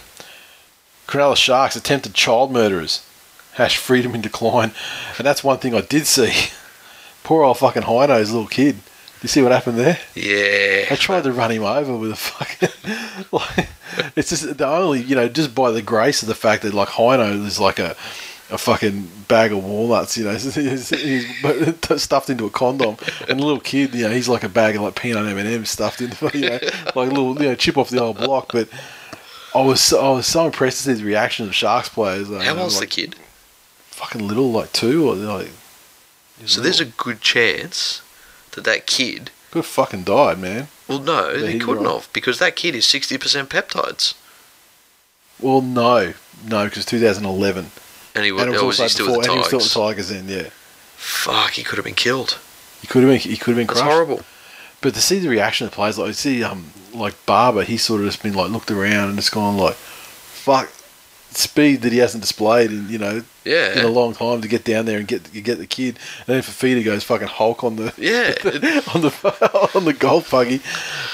Cronulla 1.07 1.36
Sharks 1.38 1.76
attempted 1.76 2.14
child 2.14 2.52
murderers. 2.52 3.06
Hash 3.53 3.77
freedom 3.77 4.14
in 4.15 4.22
decline. 4.22 4.72
And 5.18 5.26
that's 5.26 5.44
one 5.44 5.60
thing 5.60 5.73
I 5.73 5.82
did 5.82 6.06
see. 6.07 6.34
Poor 7.23 7.44
old 7.44 7.57
fucking 7.57 7.84
Hino's 7.84 8.32
little 8.32 8.48
kid. 8.48 8.77
You 9.22 9.30
see 9.30 9.41
what 9.41 9.52
happened 9.52 9.77
there? 9.80 9.98
yeah, 10.14 10.88
They 10.90 10.95
tried 10.99 11.23
to 11.23 11.32
run 11.32 11.52
him 11.52 11.64
over 11.64 11.95
with 11.98 12.11
a 12.11 12.15
fucking. 12.15 12.69
Like, 13.32 13.69
it's 14.15 14.30
just 14.30 14.57
the 14.57 14.68
only, 14.68 15.02
you 15.02 15.15
know, 15.15 15.27
just 15.30 15.56
by 15.56 15.72
the 15.72 15.82
grace 15.82 16.22
of 16.22 16.27
the 16.27 16.36
fact 16.36 16.64
that 16.64 16.73
like 16.73 16.90
Hino 16.90 17.45
is 17.45 17.60
like 17.60 17.80
a, 17.80 17.95
a 18.52 18.57
fucking 18.57 19.10
bag 19.27 19.52
of 19.53 19.64
walnuts, 19.64 20.18
you 20.18 20.26
know, 20.26 20.32
he's, 20.36 20.90
he's 20.90 22.02
stuffed 22.02 22.30
into 22.30 22.45
a 22.45 22.49
condom, 22.49 22.98
and 23.27 23.40
the 23.40 23.44
little 23.44 23.60
kid, 23.61 23.95
you 23.95 24.03
know, 24.07 24.11
he's 24.14 24.27
like 24.27 24.44
a 24.44 24.49
bag 24.49 24.76
of 24.76 24.82
like 24.84 24.95
peanut 24.95 25.26
M 25.26 25.38
and 25.38 25.48
M's 25.48 25.72
stuffed 25.72 26.02
into, 26.02 26.30
you 26.38 26.49
know, 26.49 26.60
like 26.95 27.10
a 27.10 27.14
little, 27.14 27.34
you 27.41 27.49
know, 27.49 27.56
chip 27.56 27.77
off 27.77 27.90
the 27.90 28.02
old 28.02 28.18
block. 28.18 28.52
But 28.52 28.68
I 29.56 29.61
was, 29.61 29.82
so, 29.82 30.06
I 30.06 30.11
was 30.11 30.27
so 30.27 30.45
impressed 30.45 30.80
to 30.80 30.84
see 30.84 30.94
the 31.02 31.06
reaction 31.06 31.48
of 31.48 31.56
Sharks 31.56 31.88
players. 31.90 32.30
Like, 32.30 32.45
how 32.45 32.57
old's 32.57 32.80
like, 32.80 32.90
the 32.90 32.95
kid? 32.95 33.15
Fucking 33.86 34.27
little, 34.27 34.52
like 34.52 34.73
two 34.73 35.07
or 35.07 35.15
like. 35.15 35.52
So 36.45 36.60
there's 36.60 36.82
a 36.82 36.86
good 36.86 37.22
chance 37.22 38.02
that 38.52 38.65
that 38.65 38.86
kid. 38.86 39.32
could 39.52 39.60
have 39.60 39.65
fucking 39.65 40.03
died, 40.03 40.40
man. 40.40 40.68
Well, 40.90 40.99
no, 40.99 41.34
he's 41.36 41.64
couldn't 41.64 41.86
have 41.86 42.10
because 42.11 42.40
that 42.40 42.57
kid 42.57 42.76
is 42.76 42.86
sixty 42.86 43.18
percent 43.18 43.49
peptides, 43.49 44.14
Well, 45.40 45.61
no, 45.61 46.14
no, 46.45 46.65
because 46.65 46.86
2011. 46.86 47.72
and 48.14 48.26
he 48.26 48.32
was, 48.34 48.44
and 48.44 48.49
it 48.53 48.53
was 48.53 48.61
was 48.61 48.80
also 48.82 48.84
he 48.84 48.90
still 48.90 49.06
before, 49.06 49.18
with 49.19 49.26
the 49.27 49.32
and 49.32 49.40
he 49.52 49.56
was 49.56 49.69
still 49.72 49.86
Tigers? 49.88 50.11
at 50.11 50.18
the 50.18 50.19
Tigers 50.26 50.38
then, 50.38 50.45
yeah. 50.45 50.49
Fuck, 50.98 51.52
he 51.52 51.64
could 51.64 51.77
have 51.77 51.86
been 51.86 51.95
killed. 51.95 52.38
He 52.82 52.88
could 52.88 53.03
have 53.03 53.10
been, 53.10 53.19
he 53.32 53.38
could 53.38 53.56
have 53.56 53.57
been 53.57 53.68
That's 53.68 53.80
crushed. 53.80 53.91
horrible. 53.94 54.22
But 54.82 54.94
to 54.94 55.02
see 55.02 55.19
the 55.19 55.30
reaction 55.30 55.65
of 55.65 55.73
players, 55.73 55.98
like 55.98 56.14
see, 56.14 56.44
um, 56.44 56.72
like 56.99 57.26
Barba, 57.26 57.63
he's 57.63 57.84
sort 57.84 58.01
of 58.01 58.07
just 58.07 58.23
been 58.23 58.34
like 58.34 58.51
looked 58.51 58.72
around 58.72 59.09
and 59.09 59.17
just 59.17 59.31
gone 59.31 59.57
like, 59.57 59.76
fuck, 59.76 60.72
speed 61.31 61.81
that 61.81 61.91
he 61.91 61.97
hasn't 61.99 62.22
displayed 62.22 62.72
in 62.72 62.88
you 62.89 62.97
know 62.97 63.22
Yeah, 63.43 63.77
in 63.77 63.85
a 63.85 63.89
long 63.89 64.13
time 64.13 64.41
to 64.41 64.47
get 64.47 64.63
down 64.63 64.85
there 64.85 64.99
and 64.99 65.07
get 65.07 65.31
get 65.31 65.57
the 65.57 65.67
kid. 65.67 65.99
And 66.27 66.35
then 66.35 66.41
Fifita 66.41 66.84
goes 66.84 67.03
fucking 67.03 67.27
Hulk 67.27 67.63
on 67.63 67.76
the 67.76 67.93
yeah. 67.97 68.34
on 68.93 69.01
the 69.01 69.72
on 69.76 69.85
the 69.85 69.93
golf 69.93 70.31
buggy. 70.31 70.61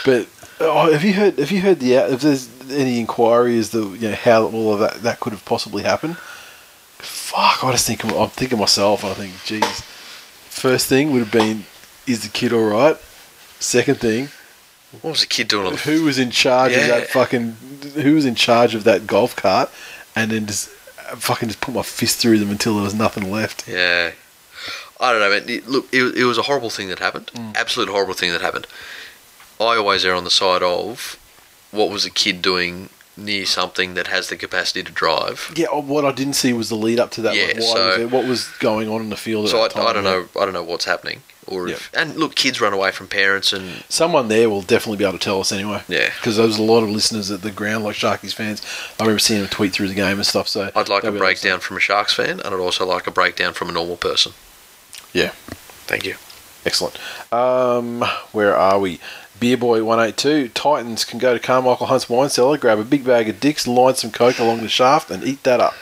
But 0.06 0.28
oh, 0.60 0.92
have 0.92 1.04
you 1.04 1.14
heard 1.14 1.38
have 1.40 1.52
you 1.52 1.62
heard 1.62 1.80
the 1.80 1.98
uh, 1.98 2.08
if 2.08 2.22
there's 2.22 2.50
any 2.72 3.00
inquiry 3.00 3.58
as 3.58 3.72
to 3.72 3.96
you 3.96 4.10
know 4.10 4.16
how 4.16 4.46
all 4.46 4.74
of 4.74 4.80
that 4.80 5.02
that 5.02 5.20
could 5.20 5.34
have 5.34 5.46
possibly 5.46 5.84
happened? 5.84 6.18
Fuck, 7.02 7.64
I 7.64 7.72
just 7.72 7.88
think 7.88 8.06
I'm 8.06 8.30
thinking 8.30 8.60
myself. 8.60 9.04
I 9.04 9.14
think, 9.14 9.34
geez, 9.44 9.82
first 10.50 10.88
thing 10.88 11.12
would 11.12 11.20
have 11.20 11.32
been, 11.32 11.64
is 12.06 12.22
the 12.24 12.30
kid 12.30 12.54
all 12.54 12.70
right? 12.70 12.98
Second 13.60 14.00
thing, 14.00 14.30
what 15.02 15.12
was 15.12 15.22
the 15.22 15.28
kid 15.28 15.48
doing 15.48 15.78
who 15.78 16.04
was 16.04 16.20
in 16.20 16.32
charge 16.32 16.74
of 16.74 16.88
that 16.88 17.08
fucking? 17.08 17.52
Who 17.96 18.16
was 18.16 18.26
in 18.26 18.36
charge 18.36 18.76
of 18.76 18.84
that 18.84 19.08
golf 19.08 19.36
cart? 19.36 19.72
And 20.16 20.32
then 20.32 20.46
just 20.48 20.70
fucking 20.70 21.48
just 21.50 21.62
put 21.62 21.74
my 21.74 21.82
fist 21.82 22.20
through 22.20 22.40
them 22.40 22.50
until 22.52 22.76
there 22.76 22.84
was 22.84 22.94
nothing 22.94 23.32
left. 23.32 23.68
Yeah. 23.68 24.12
I 25.00 25.12
don't 25.12 25.22
know, 25.22 25.30
man. 25.30 25.50
It- 25.50 25.68
Look, 25.68 25.88
it, 25.94 26.18
it 26.18 26.26
was 26.26 26.38
a 26.38 26.44
horrible 26.44 26.70
thing 26.70 26.90
that 26.90 27.00
happened. 27.00 27.28
Mm. 27.34 27.56
Absolute 27.56 27.90
horrible 27.90 28.14
thing 28.14 28.32
that 28.34 28.42
happened. 28.42 28.68
I 29.60 29.78
always 29.78 30.04
err 30.06 30.14
on 30.16 30.24
the 30.26 30.32
side 30.32 30.62
of 30.64 31.18
what 31.72 31.90
was 31.90 32.04
a 32.06 32.10
kid 32.10 32.42
doing 32.42 32.90
near 33.18 33.46
something 33.46 33.94
that 33.96 34.08
has 34.08 34.30
the 34.30 34.38
capacity 34.38 34.84
to 34.84 34.92
drive. 34.92 35.52
Yeah, 35.56 35.68
oh, 35.72 35.82
what 35.82 36.06
I 36.06 36.12
didn't 36.12 36.34
see 36.34 36.54
was 36.54 36.70
the 36.70 36.76
lead 36.76 37.00
up 37.00 37.12
to 37.12 37.22
that. 37.24 37.36
Yeah, 37.36 37.48
like, 37.48 37.56
why 37.58 37.62
so- 37.62 37.86
was 37.88 37.98
there, 37.98 38.08
what 38.08 38.26
was 38.28 38.48
going 38.60 38.90
on 38.90 39.02
in 39.02 39.10
the 39.10 39.18
field? 39.18 39.50
So 39.50 39.60
I, 39.62 39.66
at 39.66 39.74
that 39.74 39.80
time? 39.82 39.88
I 39.88 39.94
don't 39.94 40.04
know. 40.04 40.28
I 40.40 40.46
don't 40.46 40.54
know 40.54 40.64
what's 40.64 40.86
happening. 40.86 41.22
Or 41.48 41.68
if, 41.68 41.92
and 41.94 42.16
look, 42.16 42.36
kids 42.36 42.62
run 42.62 42.72
away 42.72 42.92
from 42.92 43.08
parents, 43.08 43.52
and 43.52 43.84
Someone 43.90 44.28
there 44.30 44.50
will 44.50 44.62
definitely 44.62 44.98
be 44.98 45.04
able 45.04 45.18
to 45.18 45.24
tell 45.24 45.42
us 45.42 45.52
anyway. 45.52 45.82
Yeah. 45.90 46.10
Because 46.16 46.38
there 46.38 46.46
was 46.46 46.60
a 46.60 46.64
lot 46.64 46.84
of 46.84 46.90
listeners 46.90 47.30
at 47.32 47.42
the 47.42 47.52
ground, 47.52 47.84
like 47.84 47.96
Sharkies 47.96 48.34
fans. 48.34 48.62
I 49.00 49.04
remember 49.04 49.20
seeing 49.20 49.42
them 49.42 49.50
tweet 49.50 49.74
through 49.74 49.88
the 49.90 49.96
game 49.96 50.18
and 50.18 50.26
stuff. 50.26 50.48
So 50.48 50.72
I'd 50.76 50.88
like 50.88 51.04
a 51.04 51.12
be 51.12 51.18
able 51.18 51.18
to 51.18 51.18
say- 51.18 51.20
breakdown 51.20 51.60
from 51.60 51.78
a 51.78 51.80
Sharks 51.82 52.14
fan, 52.14 52.40
and 52.40 52.44
I'd 52.46 52.54
also 52.54 52.86
like 52.86 53.08
a 53.08 53.12
breakdown 53.12 53.54
from 53.54 53.70
a 53.70 53.72
normal 53.74 53.98
person. 53.98 54.34
Yeah, 55.14 55.32
Thank 55.88 56.06
you. 56.06 56.16
excellent. 56.66 56.98
Um, 57.34 58.02
where 58.32 58.56
are 58.56 58.80
we? 58.80 59.00
Beer 59.42 59.58
Boy 59.58 59.84
one 59.84 60.00
eight 60.00 60.16
two. 60.18 60.50
Titans 60.50 61.04
can 61.04 61.18
go 61.18 61.36
to 61.36 61.44
Karmichael 61.44 61.88
Hunt's 61.88 62.08
wine 62.08 62.30
cellar, 62.30 62.60
grab 62.60 62.78
a 62.78 62.84
big 62.84 63.04
bag 63.04 63.28
of 63.28 63.40
dicks, 63.40 63.68
line 63.68 63.96
some 63.96 64.12
coke 64.12 64.38
along 64.38 64.62
the 64.62 64.70
shaft, 64.70 65.10
and 65.10 65.24
eat 65.24 65.42
that 65.44 65.60
up. 65.60 65.74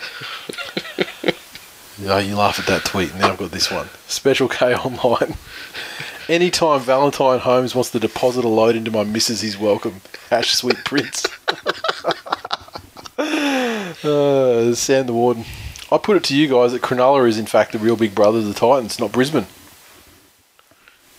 Yeah, 2.02 2.20
you 2.20 2.38
laugh 2.38 2.58
at 2.58 2.68
that 2.68 2.86
tweet, 2.86 3.12
and 3.12 3.20
now 3.20 3.34
I've 3.34 3.38
got 3.38 3.52
this 3.52 3.70
one. 3.70 3.90
Special 4.08 4.48
K 4.48 4.74
online. 4.74 5.36
Anytime 6.30 6.80
Valentine 6.80 7.40
Holmes 7.40 7.76
wants 7.76 7.92
to 7.92 8.00
deposit 8.00 8.46
a 8.46 8.48
load 8.48 8.78
into 8.78 8.92
my 8.92 9.04
missus, 9.04 9.42
he's 9.42 9.58
welcome. 9.58 10.00
Hash 10.30 10.56
sweet 10.56 10.78
prince. 10.86 11.26
uh, 13.18 14.74
Sam 14.74 15.06
the 15.06 15.14
Warden. 15.14 15.44
I 15.92 15.98
put 15.98 16.16
it 16.16 16.24
to 16.26 16.36
you 16.38 16.48
guys 16.48 16.72
that 16.72 16.82
Cronulla 16.82 17.28
is 17.28 17.38
in 17.38 17.46
fact 17.46 17.74
the 17.74 17.80
real 17.80 17.98
big 17.98 18.16
brother 18.16 18.38
of 18.38 18.46
the 18.46 18.54
Titans, 18.54 19.00
not 19.00 19.12
Brisbane. 19.12 19.48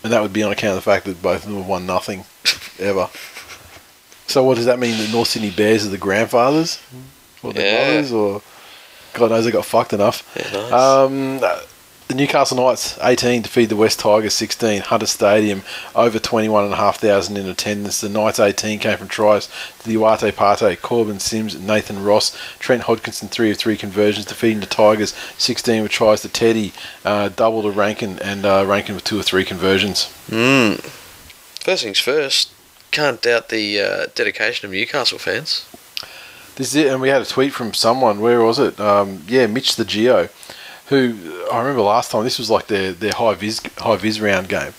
And 0.02 0.12
that 0.12 0.22
would 0.22 0.32
be 0.32 0.42
on 0.42 0.50
account 0.52 0.70
of 0.78 0.84
the 0.84 0.90
fact 0.90 1.04
that 1.06 1.22
both 1.22 1.44
of 1.44 1.48
them 1.50 1.58
have 1.58 1.66
won 1.66 1.86
nothing 1.86 2.24
ever. 2.78 3.08
So 4.26 4.44
what 4.44 4.56
does 4.56 4.66
that 4.66 4.78
mean? 4.78 4.96
The 4.96 5.08
North 5.12 5.28
Sydney 5.28 5.50
Bears 5.50 5.84
are 5.86 5.90
the 5.90 5.98
grandfathers? 5.98 6.80
Or 7.42 7.52
the 7.52 7.62
Yeah. 7.62 7.84
brothers? 7.86 8.12
Or 8.12 8.42
God 9.12 9.30
knows 9.30 9.44
they 9.44 9.50
got 9.50 9.64
fucked 9.64 9.92
enough. 9.92 10.22
Yeah, 10.36 10.50
nice. 10.52 10.72
Um, 10.72 11.40
the 12.10 12.16
Newcastle 12.16 12.56
Knights 12.56 12.98
18 13.00 13.42
defeat 13.42 13.66
the 13.66 13.76
West 13.76 14.00
Tigers 14.00 14.34
16. 14.34 14.82
Hunter 14.82 15.06
Stadium 15.06 15.62
over 15.94 16.18
21,500 16.18 17.38
in 17.38 17.48
attendance. 17.48 18.00
The 18.00 18.08
Knights 18.08 18.40
18 18.40 18.80
came 18.80 18.98
from 18.98 19.06
tries 19.06 19.46
to 19.78 19.88
the 19.88 19.94
Uarte 19.94 20.34
Pate, 20.34 20.82
Korbin 20.82 21.20
Sims, 21.20 21.56
Nathan 21.60 22.02
Ross, 22.02 22.36
Trent 22.58 22.82
Hodkinson 22.82 23.28
3 23.28 23.52
of 23.52 23.58
3 23.58 23.76
conversions, 23.76 24.26
defeating 24.26 24.58
the 24.58 24.66
Tigers 24.66 25.14
16 25.38 25.84
with 25.84 25.92
tries 25.92 26.22
to 26.22 26.28
Teddy, 26.28 26.72
uh, 27.04 27.28
double 27.28 27.62
to 27.62 27.70
Rankin, 27.70 28.18
and 28.18 28.44
uh, 28.44 28.64
Rankin 28.66 28.96
with 28.96 29.04
2 29.04 29.20
or 29.20 29.22
3 29.22 29.44
conversions. 29.44 30.12
Mm. 30.28 30.80
First 31.60 31.84
things 31.84 32.00
first, 32.00 32.52
can't 32.90 33.22
doubt 33.22 33.50
the 33.50 33.80
uh, 33.80 34.06
dedication 34.16 34.66
of 34.66 34.72
Newcastle 34.72 35.18
fans. 35.18 35.64
This 36.56 36.74
is 36.74 36.74
it, 36.74 36.88
and 36.88 37.00
we 37.00 37.08
had 37.08 37.22
a 37.22 37.26
tweet 37.26 37.52
from 37.52 37.72
someone. 37.72 38.18
Where 38.20 38.42
was 38.42 38.58
it? 38.58 38.80
Um, 38.80 39.22
yeah, 39.28 39.46
Mitch 39.46 39.76
the 39.76 39.84
Geo, 39.84 40.28
who 40.90 41.46
I 41.50 41.58
remember 41.60 41.82
last 41.82 42.10
time. 42.10 42.24
This 42.24 42.38
was 42.38 42.50
like 42.50 42.66
their 42.66 42.92
their 42.92 43.12
high 43.12 43.34
vis 43.34 43.60
high 43.78 43.96
vis 43.96 44.20
round 44.20 44.48
game, 44.48 44.74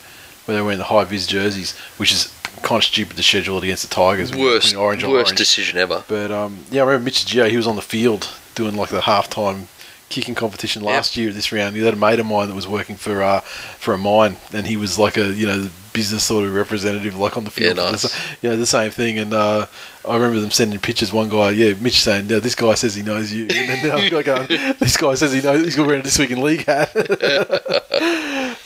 where 0.45 0.55
they 0.55 0.61
were 0.61 0.71
in 0.71 0.77
the 0.77 0.85
high 0.85 1.05
vis 1.05 1.25
jerseys, 1.25 1.75
which 1.97 2.11
is 2.11 2.33
kind 2.61 2.79
of 2.79 2.83
stupid 2.83 3.17
to 3.17 3.23
schedule 3.23 3.57
it 3.57 3.63
against 3.63 3.89
the 3.89 3.95
Tigers. 3.95 4.35
Worst, 4.35 4.75
orange 4.75 5.03
worst 5.03 5.29
orange. 5.29 5.37
decision 5.37 5.79
ever. 5.79 6.03
But 6.07 6.31
um, 6.31 6.65
yeah, 6.69 6.81
I 6.81 6.85
remember 6.85 7.05
Mitch 7.05 7.25
Geo. 7.25 7.49
He 7.49 7.57
was 7.57 7.65
on 7.65 7.77
the 7.77 7.81
field 7.81 8.29
doing 8.53 8.75
like 8.75 8.89
the 8.89 9.01
halftime 9.01 9.67
kicking 10.09 10.35
competition 10.35 10.83
last 10.83 11.15
year. 11.15 11.31
This 11.31 11.51
round, 11.51 11.75
he 11.75 11.83
had 11.83 11.93
a 11.93 11.97
mate 11.97 12.19
of 12.19 12.25
mine 12.25 12.49
that 12.49 12.55
was 12.55 12.67
working 12.67 12.97
for 12.97 13.23
uh, 13.23 13.39
for 13.39 13.93
a 13.93 13.97
mine, 13.97 14.35
and 14.53 14.67
he 14.67 14.75
was 14.77 14.99
like 14.99 15.17
a 15.17 15.33
you 15.33 15.47
know 15.47 15.61
the 15.61 15.71
business 15.93 16.23
sort 16.23 16.45
of 16.45 16.53
representative, 16.53 17.17
like 17.17 17.37
on 17.37 17.43
the 17.43 17.51
field. 17.51 17.77
Yeah, 17.77 17.91
nice. 17.91 18.01
the, 18.03 18.47
yeah, 18.47 18.55
the 18.55 18.65
same 18.65 18.91
thing. 18.91 19.17
And 19.19 19.33
uh, 19.33 19.65
I 20.07 20.15
remember 20.15 20.39
them 20.39 20.51
sending 20.51 20.79
pictures. 20.79 21.11
One 21.13 21.29
guy, 21.29 21.51
yeah, 21.51 21.73
Mitch 21.79 21.99
saying, 22.01 22.27
"No, 22.27 22.39
this 22.39 22.55
guy 22.55 22.73
says 22.75 22.95
he 22.95 23.03
knows 23.03 23.31
you," 23.31 23.43
and 23.49 23.51
then 23.51 23.83
the 23.83 23.93
other 23.93 24.09
guy 24.09 24.23
going, 24.23 24.47
"This 24.79 24.97
guy 24.97 25.15
says 25.15 25.33
he 25.33 25.41
knows 25.41 25.63
he's 25.63 25.75
got 25.75 25.87
wearing 25.87 26.03
this 26.03 26.17
week 26.19 26.31
in 26.31 26.41
league 26.41 26.65
hat." 26.65 26.91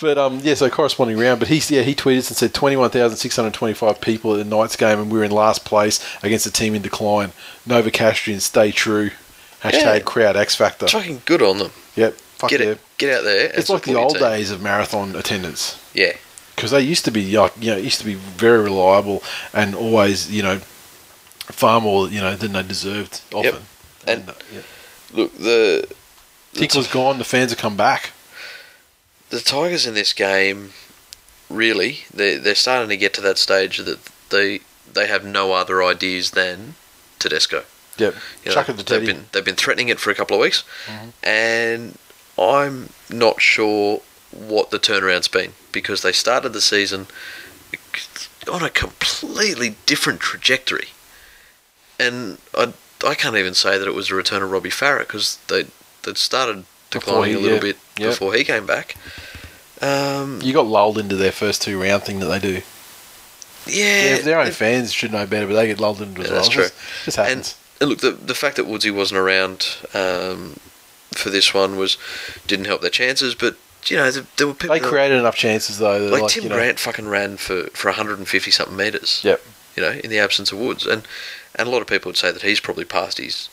But 0.01 0.17
um, 0.17 0.39
yeah, 0.43 0.55
so 0.55 0.69
corresponding 0.69 1.17
round. 1.17 1.39
But 1.39 1.47
he's 1.47 1.71
yeah, 1.71 1.81
he 1.81 1.95
tweeted 1.95 2.27
and 2.27 2.37
said 2.37 2.53
twenty 2.53 2.75
one 2.75 2.89
thousand 2.89 3.17
six 3.17 3.35
hundred 3.35 3.53
twenty 3.53 3.73
five 3.73 4.01
people 4.01 4.33
at 4.33 4.37
the 4.37 4.43
Knights 4.43 4.75
game, 4.75 4.99
and 4.99 5.09
we 5.09 5.17
we're 5.19 5.23
in 5.23 5.31
last 5.31 5.63
place 5.63 6.05
against 6.21 6.45
a 6.45 6.51
team 6.51 6.75
in 6.75 6.81
decline. 6.81 7.31
Nova 7.65 7.89
Castrian, 7.89 8.41
stay 8.41 8.71
true. 8.71 9.11
Hashtag 9.63 9.73
Yeah. 9.73 9.99
crowd 9.99 10.35
X 10.35 10.55
factor. 10.55 10.87
Fucking 10.87 11.21
good 11.25 11.41
on 11.41 11.59
them. 11.59 11.71
Yep. 11.95 12.13
Fuck 12.13 12.49
get 12.49 12.59
yeah. 12.59 12.67
it, 12.71 12.79
get 12.97 13.17
out 13.17 13.23
there. 13.23 13.51
It's 13.53 13.69
like 13.69 13.83
the 13.83 13.95
old 13.95 14.13
team. 14.13 14.21
days 14.21 14.51
of 14.51 14.61
marathon 14.61 15.15
attendance 15.15 15.79
Yeah, 15.93 16.11
because 16.55 16.71
they 16.71 16.81
used 16.81 17.05
to 17.05 17.11
be 17.11 17.37
like 17.37 17.53
you 17.59 17.71
know 17.71 17.77
used 17.77 17.99
to 17.99 18.05
be 18.05 18.15
very 18.15 18.63
reliable 18.63 19.21
and 19.53 19.75
always 19.75 20.31
you 20.31 20.41
know 20.41 20.59
far 20.59 21.79
more 21.81 22.09
you 22.09 22.19
know 22.19 22.35
than 22.35 22.53
they 22.53 22.63
deserved 22.63 23.21
often. 23.33 23.63
And- 24.07 24.29
uh, 24.29 24.33
yeah. 24.53 24.61
look 25.13 25.37
the 25.37 25.87
Tinkler's 26.53 26.87
gone. 26.87 27.17
The 27.17 27.25
fans 27.25 27.51
have 27.51 27.59
come 27.59 27.75
back. 27.75 28.11
the 29.29 29.41
Tigers 29.41 29.85
in 29.85 29.93
this 29.93 30.13
game, 30.13 30.71
really, 31.49 31.99
they 32.13 32.37
they're 32.37 32.55
starting 32.55 32.89
to 32.89 32.97
get 32.97 33.13
to 33.15 33.21
that 33.21 33.37
stage 33.37 33.79
that 33.79 33.99
they 34.29 34.61
they 34.93 35.07
have 35.07 35.25
no 35.25 35.51
other 35.51 35.83
ideas 35.83 36.31
than 36.31 36.75
Tedesco. 37.19 37.63
Yep. 37.97 38.13
You 38.43 38.49
know, 38.49 38.55
Chuck 38.55 38.69
at 38.69 38.77
the 38.77 38.83
they've 38.83 39.05
been 39.05 39.25
they've 39.31 39.43
been 39.43 39.55
threatening 39.55 39.89
it 39.89 39.99
for 39.99 40.11
a 40.11 40.15
couple 40.15 40.37
of 40.37 40.41
weeks, 40.41 40.63
and 41.23 41.97
I'm 42.37 42.89
not 43.09 43.41
sure 43.41 44.01
what 44.35 44.69
the 44.71 44.79
turnaround's 44.79 45.27
been 45.27 45.53
because 45.71 46.01
they 46.01 46.11
started 46.11 46.49
the 46.53 46.61
season 46.61 47.07
on 48.51 48.61
a 48.63 48.69
completely 48.69 49.75
different 49.85 50.19
trajectory, 50.19 50.89
and 51.99 52.37
I 52.53 52.73
I 53.05 53.15
can't 53.15 53.35
even 53.35 53.53
say 53.53 53.77
that 53.77 53.87
it 53.87 53.95
was 53.95 54.11
a 54.11 54.15
return 54.15 54.43
of 54.43 54.51
Robbie 54.51 54.69
Farah 54.69 54.99
because 54.99 55.37
they 55.47 55.65
they'd 56.03 56.17
started 56.17 56.65
declining 56.91 57.29
he- 57.31 57.35
a 57.35 57.39
little 57.39 57.55
yeah, 57.57 57.61
bit 57.73 57.77
yeah. 57.97 58.09
before 58.09 58.33
he 58.33 58.43
came 58.43 58.65
back. 58.65 58.95
Um, 59.81 60.39
You 60.41 60.53
got 60.53 60.67
lulled 60.67 60.97
into 60.97 61.15
their 61.15 61.31
first 61.31 61.61
two 61.61 61.81
round 61.81 62.03
thing 62.03 62.19
that 62.19 62.27
they 62.27 62.39
do. 62.39 62.61
yeah, 63.67 64.15
Yeah, 64.15 64.21
their 64.21 64.39
own 64.39 64.47
it- 64.47 64.53
fans 64.55 64.93
should 64.93 65.11
know 65.11 65.25
better, 65.25 65.47
but 65.47 65.55
they 65.55 65.67
get 65.67 65.79
lulled 65.79 66.01
into 66.01 66.21
it 66.21 66.27
Yeah, 66.27 66.27
as 66.27 66.31
well. 66.31 66.41
that's 66.41 66.49
true. 66.53 66.63
Just, 66.63 67.05
just 67.05 67.17
happens. 67.17 67.55
And 67.81 67.89
look, 67.89 67.99
the 67.99 68.11
the 68.11 68.35
fact 68.35 68.55
that 68.57 68.67
Woodsy 68.67 68.91
wasn't 68.91 69.19
around 69.19 69.67
um, 69.93 70.55
for 71.13 71.29
this 71.29 71.53
one 71.53 71.75
was 71.77 71.97
didn't 72.47 72.65
help 72.65 72.81
their 72.81 72.89
chances. 72.91 73.35
But 73.35 73.57
you 73.87 73.97
know, 73.97 74.09
there, 74.11 74.23
there 74.37 74.47
were 74.47 74.53
people 74.53 74.73
they 74.75 74.79
that- 74.79 74.87
created 74.89 75.17
enough 75.19 75.35
chances 75.35 75.77
though. 75.77 75.99
That 76.05 76.11
like, 76.11 76.21
like 76.23 76.31
Tim 76.31 76.43
you 76.43 76.49
know, 76.49 76.55
Grant 76.55 76.79
fucking 76.79 77.07
ran 77.07 77.37
for 77.37 77.63
for 77.67 77.89
150 77.89 78.51
something 78.51 78.75
meters. 78.75 79.21
Yep. 79.23 79.41
You 79.75 79.83
know, 79.83 79.91
in 80.03 80.09
the 80.09 80.19
absence 80.19 80.51
of 80.51 80.57
Woods, 80.59 80.85
and 80.85 81.07
and 81.55 81.67
a 81.67 81.71
lot 81.71 81.81
of 81.81 81.87
people 81.87 82.09
would 82.09 82.17
say 82.17 82.31
that 82.31 82.41
he's 82.41 82.59
probably 82.59 82.85
past 82.85 83.17
his 83.17 83.49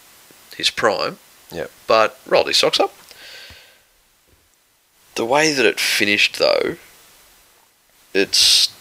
his 0.56 0.70
prime. 0.70 1.18
Yep. 1.50 1.70
But 1.86 2.18
rolled 2.26 2.46
his 2.46 2.56
socks 2.56 2.80
up. 2.80 2.94
The 5.16 5.24
way 5.26 5.52
that 5.52 5.66
it 5.66 5.78
finished, 5.78 6.38
though, 6.38 6.76
it's 8.14 8.74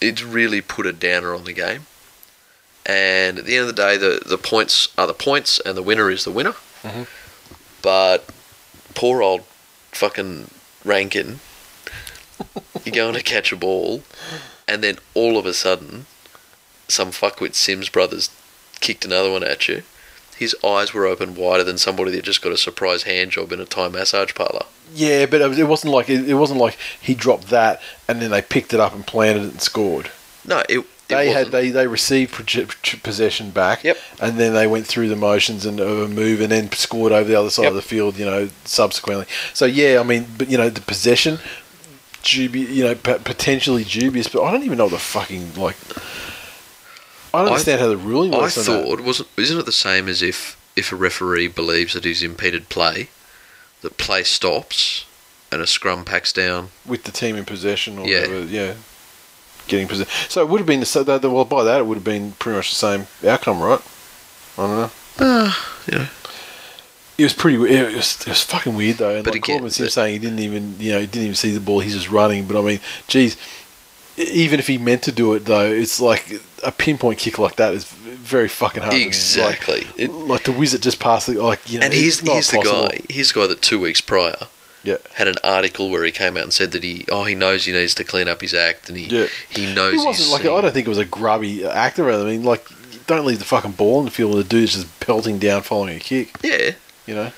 it's 0.00 0.22
really 0.22 0.60
put 0.60 0.86
a 0.86 0.92
downer 0.92 1.34
on 1.34 1.44
the 1.44 1.52
game. 1.52 1.86
And 2.86 3.38
at 3.38 3.44
the 3.44 3.56
end 3.56 3.68
of 3.68 3.74
the 3.74 3.82
day, 3.82 3.96
the, 3.96 4.22
the 4.24 4.38
points 4.38 4.88
are 4.96 5.06
the 5.06 5.14
points, 5.14 5.58
and 5.60 5.76
the 5.76 5.82
winner 5.82 6.10
is 6.10 6.24
the 6.24 6.30
winner. 6.30 6.54
Mhm. 6.82 7.06
But 7.82 8.24
poor 8.94 9.22
old 9.22 9.42
fucking 9.96 10.50
Rankin, 10.84 11.40
you're 12.84 12.94
going 12.94 13.14
to 13.14 13.22
catch 13.22 13.50
a 13.52 13.56
ball, 13.56 14.02
and 14.68 14.82
then 14.84 14.98
all 15.14 15.38
of 15.38 15.46
a 15.46 15.54
sudden, 15.54 16.06
some 16.88 17.10
fuckwit 17.10 17.54
Sims 17.54 17.88
brothers 17.88 18.30
kicked 18.80 19.04
another 19.04 19.30
one 19.30 19.42
at 19.42 19.66
you. 19.68 19.82
His 20.36 20.54
eyes 20.62 20.92
were 20.92 21.06
open 21.06 21.34
wider 21.34 21.64
than 21.64 21.78
somebody 21.78 22.10
that 22.12 22.24
just 22.24 22.42
got 22.42 22.52
a 22.52 22.58
surprise 22.58 23.04
hand 23.04 23.30
job 23.30 23.52
in 23.52 23.60
a 23.60 23.64
Thai 23.64 23.88
massage 23.88 24.34
parlour. 24.34 24.66
Yeah, 24.94 25.24
but 25.26 25.40
it 25.40 25.48
was- 25.48 25.58
it 25.58 25.66
wasn't 25.66 25.92
like 25.94 26.10
it 26.10 26.34
wasn't 26.34 26.60
like 26.60 26.76
he 27.00 27.14
dropped 27.14 27.48
that 27.48 27.80
and 28.06 28.20
then 28.20 28.30
they 28.30 28.42
picked 28.42 28.74
it 28.74 28.78
up 28.80 28.94
and 28.94 29.06
planted 29.06 29.44
it 29.44 29.50
and 29.52 29.62
scored. 29.62 30.10
No, 30.44 30.62
it. 30.68 30.84
They 31.08 31.30
had 31.30 31.48
they, 31.52 31.70
they 31.70 31.86
received 31.86 32.32
possession 33.02 33.50
back. 33.50 33.84
Yep. 33.84 33.96
And 34.20 34.38
then 34.38 34.54
they 34.54 34.66
went 34.66 34.86
through 34.86 35.08
the 35.08 35.16
motions 35.16 35.64
and 35.64 35.78
of 35.78 35.98
a 36.00 36.08
move 36.08 36.40
and 36.40 36.50
then 36.50 36.70
scored 36.72 37.12
over 37.12 37.28
the 37.28 37.36
other 37.36 37.50
side 37.50 37.62
Yep. 37.62 37.70
of 37.70 37.76
the 37.76 37.82
field. 37.82 38.18
You 38.18 38.24
know, 38.26 38.48
subsequently. 38.64 39.26
So 39.54 39.66
yeah, 39.66 40.00
I 40.00 40.02
mean, 40.02 40.26
but 40.36 40.48
you 40.50 40.58
know, 40.58 40.68
the 40.68 40.80
possession, 40.80 41.38
dubi- 42.22 42.68
you 42.68 42.82
know, 42.84 42.94
p- 42.94 43.18
potentially 43.22 43.84
dubious. 43.84 44.26
But 44.28 44.42
I 44.42 44.50
don't 44.50 44.64
even 44.64 44.78
know 44.78 44.88
the 44.88 44.98
fucking 44.98 45.54
like. 45.54 45.76
I 47.34 47.38
don't 47.40 47.48
I- 47.48 47.50
understand 47.52 47.80
how 47.80 47.88
the 47.88 47.96
ruling 47.96 48.34
I 48.34 48.38
works. 48.38 48.56
on 48.58 48.64
that. 48.64 48.84
thought 48.84 49.00
wasn't 49.00 49.28
isn't 49.36 49.58
it 49.58 49.66
the 49.66 49.72
same 49.72 50.08
as 50.08 50.22
if 50.22 50.56
if 50.74 50.92
a 50.92 50.96
referee 50.96 51.48
believes 51.48 51.94
that 51.94 52.04
he's 52.04 52.22
impeded 52.22 52.68
play, 52.68 53.08
that 53.82 53.96
play 53.96 54.22
stops 54.24 55.04
and 55.52 55.62
a 55.62 55.66
scrum 55.66 56.04
packs 56.04 56.32
down. 56.32 56.70
with 56.84 57.04
the 57.04 57.12
team 57.12 57.36
in 57.36 57.44
possession 57.44 57.98
or 57.98 58.06
Yeah. 58.08 58.22
whatever, 58.22 58.40
yeah, 58.46 58.74
getting 59.66 59.88
possession. 59.88 60.12
So 60.28 60.40
it 60.42 60.48
would 60.48 60.58
have 60.58 60.66
been 60.66 60.80
the 60.80 60.86
so 60.86 61.02
that 61.04 61.22
well 61.22 61.44
by 61.44 61.64
that 61.64 61.80
it 61.80 61.86
would 61.86 61.96
have 61.96 62.04
been 62.04 62.32
pretty 62.32 62.56
much 62.56 62.70
the 62.70 62.76
same 62.76 63.06
outcome, 63.26 63.60
right? 63.60 63.80
I 64.58 64.62
don't 64.66 64.76
know. 64.76 64.90
Ah, 65.20 65.76
you 65.90 65.98
know. 65.98 66.06
It 67.18 67.22
was 67.24 67.32
pretty. 67.32 67.56
It 67.56 67.94
was, 67.94 68.20
it 68.20 68.28
was 68.28 68.42
fucking 68.42 68.74
weird 68.76 68.98
though. 68.98 69.14
And 69.16 69.24
But 69.24 69.34
like 69.34 69.42
again, 69.44 69.60
Korbin 69.60 69.62
was 69.64 69.80
him 69.80 69.88
saying 69.88 70.12
he 70.12 70.18
didn't 70.18 70.40
even 70.40 70.76
you 70.78 70.92
know 70.92 71.00
he 71.00 71.06
didn't 71.06 71.22
even 71.24 71.34
see 71.34 71.50
the 71.50 71.60
ball. 71.60 71.80
He's 71.80 71.94
just 71.94 72.10
running. 72.10 72.46
But 72.46 72.58
I 72.58 72.62
mean, 72.62 72.80
geez, 73.08 73.36
even 74.18 74.58
if 74.60 74.66
he 74.66 74.76
meant 74.78 75.02
to 75.04 75.12
do 75.12 75.32
it 75.34 75.46
though, 75.46 75.64
it's 75.70 75.98
like 76.00 76.40
a 76.62 76.70
pinpoint 76.72 77.18
kick 77.18 77.38
like 77.38 77.56
that 77.56 77.72
is 77.72 77.84
very 77.84 78.48
fucking 78.48 78.82
hard. 78.82 78.94
Exactly. 78.94 79.80
Like, 79.84 79.98
It- 79.98 80.10
like 80.12 80.42
to 80.44 80.52
whiz 80.52 80.74
it 80.74 80.82
just 80.82 81.00
past 81.00 81.26
the 81.28 81.42
like 81.42 81.70
you 81.70 81.78
know. 81.78 81.84
and 81.86 81.94
he's 81.94 82.20
it's 82.20 82.28
he's 82.30 82.50
the 82.50 82.60
guy. 82.60 83.00
He's 83.08 83.32
the 83.32 83.40
guy 83.40 83.46
that 83.46 83.62
two 83.62 83.80
weeks 83.80 84.00
prior 84.02 84.36
Yeah. 84.86 84.96
had 85.14 85.28
an 85.28 85.36
article 85.44 85.90
where 85.90 86.04
he 86.04 86.12
came 86.12 86.36
out 86.36 86.44
and 86.44 86.52
said 86.52 86.70
that 86.72 86.82
he 86.82 87.04
oh 87.10 87.24
he 87.24 87.34
knows 87.34 87.64
he 87.64 87.72
needs 87.72 87.94
to 87.96 88.04
clean 88.04 88.28
up 88.28 88.40
his 88.40 88.54
act 88.54 88.88
and 88.88 88.96
he 88.96 89.04
Yeah. 89.06 89.26
he 89.50 89.74
knows 89.74 89.92
He 90.00 90.06
wasn't 90.06 90.30
like 90.30 90.42
I 90.42 90.60
don't 90.62 90.72
think 90.72 90.86
it 90.86 90.90
was 90.96 90.98
a 90.98 91.04
grubby 91.04 91.64
actor. 91.66 92.10
I 92.10 92.22
mean, 92.24 92.44
like 92.44 92.64
don't 93.06 93.26
leave 93.26 93.38
the 93.40 93.44
fucking 93.44 93.72
ball 93.72 93.98
in 94.00 94.04
the 94.06 94.10
field. 94.10 94.36
The 94.36 94.44
dude's 94.44 94.74
just 94.74 95.00
pelting 95.00 95.38
down 95.38 95.62
following 95.62 95.96
a 95.96 96.00
kick. 96.00 96.36
yeah. 96.42 96.72
You 97.06 97.14
know. 97.14 97.32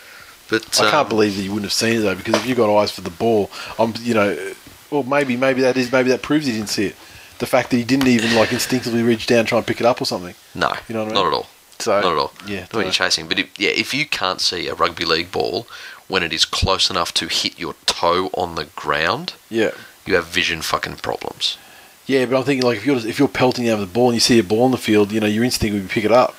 But 0.48 0.80
I 0.80 0.86
um, 0.86 0.90
can't 0.90 1.08
believe 1.10 1.36
that 1.36 1.42
you 1.42 1.50
wouldn't 1.50 1.66
have 1.66 1.74
seen 1.74 1.96
it 1.98 2.00
though, 2.00 2.14
because 2.14 2.34
if 2.36 2.46
you 2.46 2.54
got 2.54 2.74
eyes 2.74 2.90
for 2.90 3.02
the 3.02 3.10
ball, 3.10 3.50
I'm, 3.78 3.92
you 4.00 4.14
know, 4.14 4.52
well 4.90 5.02
maybe 5.02 5.36
maybe 5.36 5.60
that 5.62 5.76
is 5.76 5.92
maybe 5.92 6.08
that 6.10 6.22
proves 6.22 6.46
he 6.46 6.52
didn't 6.52 6.70
see 6.70 6.86
it. 6.86 6.96
The 7.38 7.46
fact 7.46 7.70
that 7.70 7.76
he 7.76 7.84
didn't 7.84 8.08
even 8.08 8.34
like 8.34 8.52
instinctively 8.52 9.02
reach 9.02 9.26
down 9.26 9.40
and 9.40 9.48
try 9.48 9.58
and 9.58 9.66
pick 9.66 9.80
it 9.80 9.86
up 9.86 10.00
or 10.00 10.06
something. 10.06 10.34
no, 10.54 10.72
You 10.88 10.94
know 10.94 11.04
what 11.04 11.12
I 11.12 11.14
mean? 11.14 11.22
not 11.22 11.26
at 11.26 11.32
all. 11.34 11.46
So 11.78 12.00
Not 12.00 12.12
at 12.12 12.18
all. 12.18 12.32
Yeah, 12.46 12.60
Not 12.62 12.74
when 12.74 12.84
you're 12.86 12.92
chasing. 12.92 13.28
But 13.28 13.38
if, 13.38 13.58
yeah, 13.60 13.70
if 13.70 13.94
you 13.94 14.06
can't 14.06 14.40
see 14.40 14.66
a 14.66 14.74
rugby 14.74 15.04
league 15.04 15.30
ball 15.30 15.68
when 16.08 16.22
it 16.22 16.32
is 16.32 16.44
close 16.44 16.90
enough 16.90 17.12
to 17.14 17.28
hit 17.28 17.58
your 17.58 17.74
toe 17.86 18.30
on 18.34 18.54
the 18.54 18.64
ground, 18.76 19.34
yeah, 19.50 19.70
you 20.06 20.14
have 20.14 20.26
vision 20.26 20.62
fucking 20.62 20.96
problems. 20.96 21.58
yeah. 22.06 22.24
But 22.26 22.38
I'm 22.38 22.44
thinking 22.44 22.66
like 22.66 22.78
if 22.78 22.86
you're 22.86 22.96
if 23.06 23.18
you're 23.18 23.28
pelting 23.28 23.66
down 23.66 23.78
with 23.80 23.88
the 23.88 23.94
ball 23.94 24.08
and 24.08 24.14
you 24.16 24.20
see 24.20 24.38
a 24.38 24.42
ball 24.42 24.66
in 24.66 24.72
the 24.72 24.78
field, 24.78 25.12
you 25.12 25.20
know, 25.20 25.26
your 25.26 25.44
instinct 25.44 25.74
would 25.74 25.82
be 25.88 25.92
pick 25.92 26.04
it 26.04 26.12
up. 26.12 26.34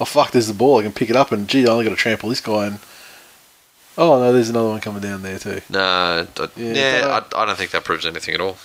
Oh 0.00 0.04
fuck, 0.04 0.30
there's 0.32 0.48
the 0.48 0.54
ball. 0.54 0.78
I 0.78 0.82
can 0.82 0.92
pick 0.92 1.10
it 1.10 1.16
up, 1.16 1.32
and 1.32 1.46
gee, 1.48 1.66
I 1.66 1.70
only 1.70 1.84
got 1.84 1.90
to 1.90 1.96
trample 1.96 2.28
this 2.30 2.40
guy. 2.40 2.66
And 2.66 2.78
oh 3.98 4.18
no, 4.20 4.32
there's 4.32 4.48
another 4.50 4.68
one 4.70 4.80
coming 4.80 5.02
down 5.02 5.22
there 5.22 5.38
too. 5.38 5.60
No, 5.68 5.80
I, 5.80 6.26
Yeah, 6.56 6.72
yeah, 6.74 7.00
don't 7.00 7.34
I, 7.34 7.42
I 7.42 7.46
don't 7.46 7.56
think 7.58 7.70
that 7.72 7.84
proves 7.84 8.06
anything 8.06 8.34
at 8.34 8.40
all. 8.40 8.56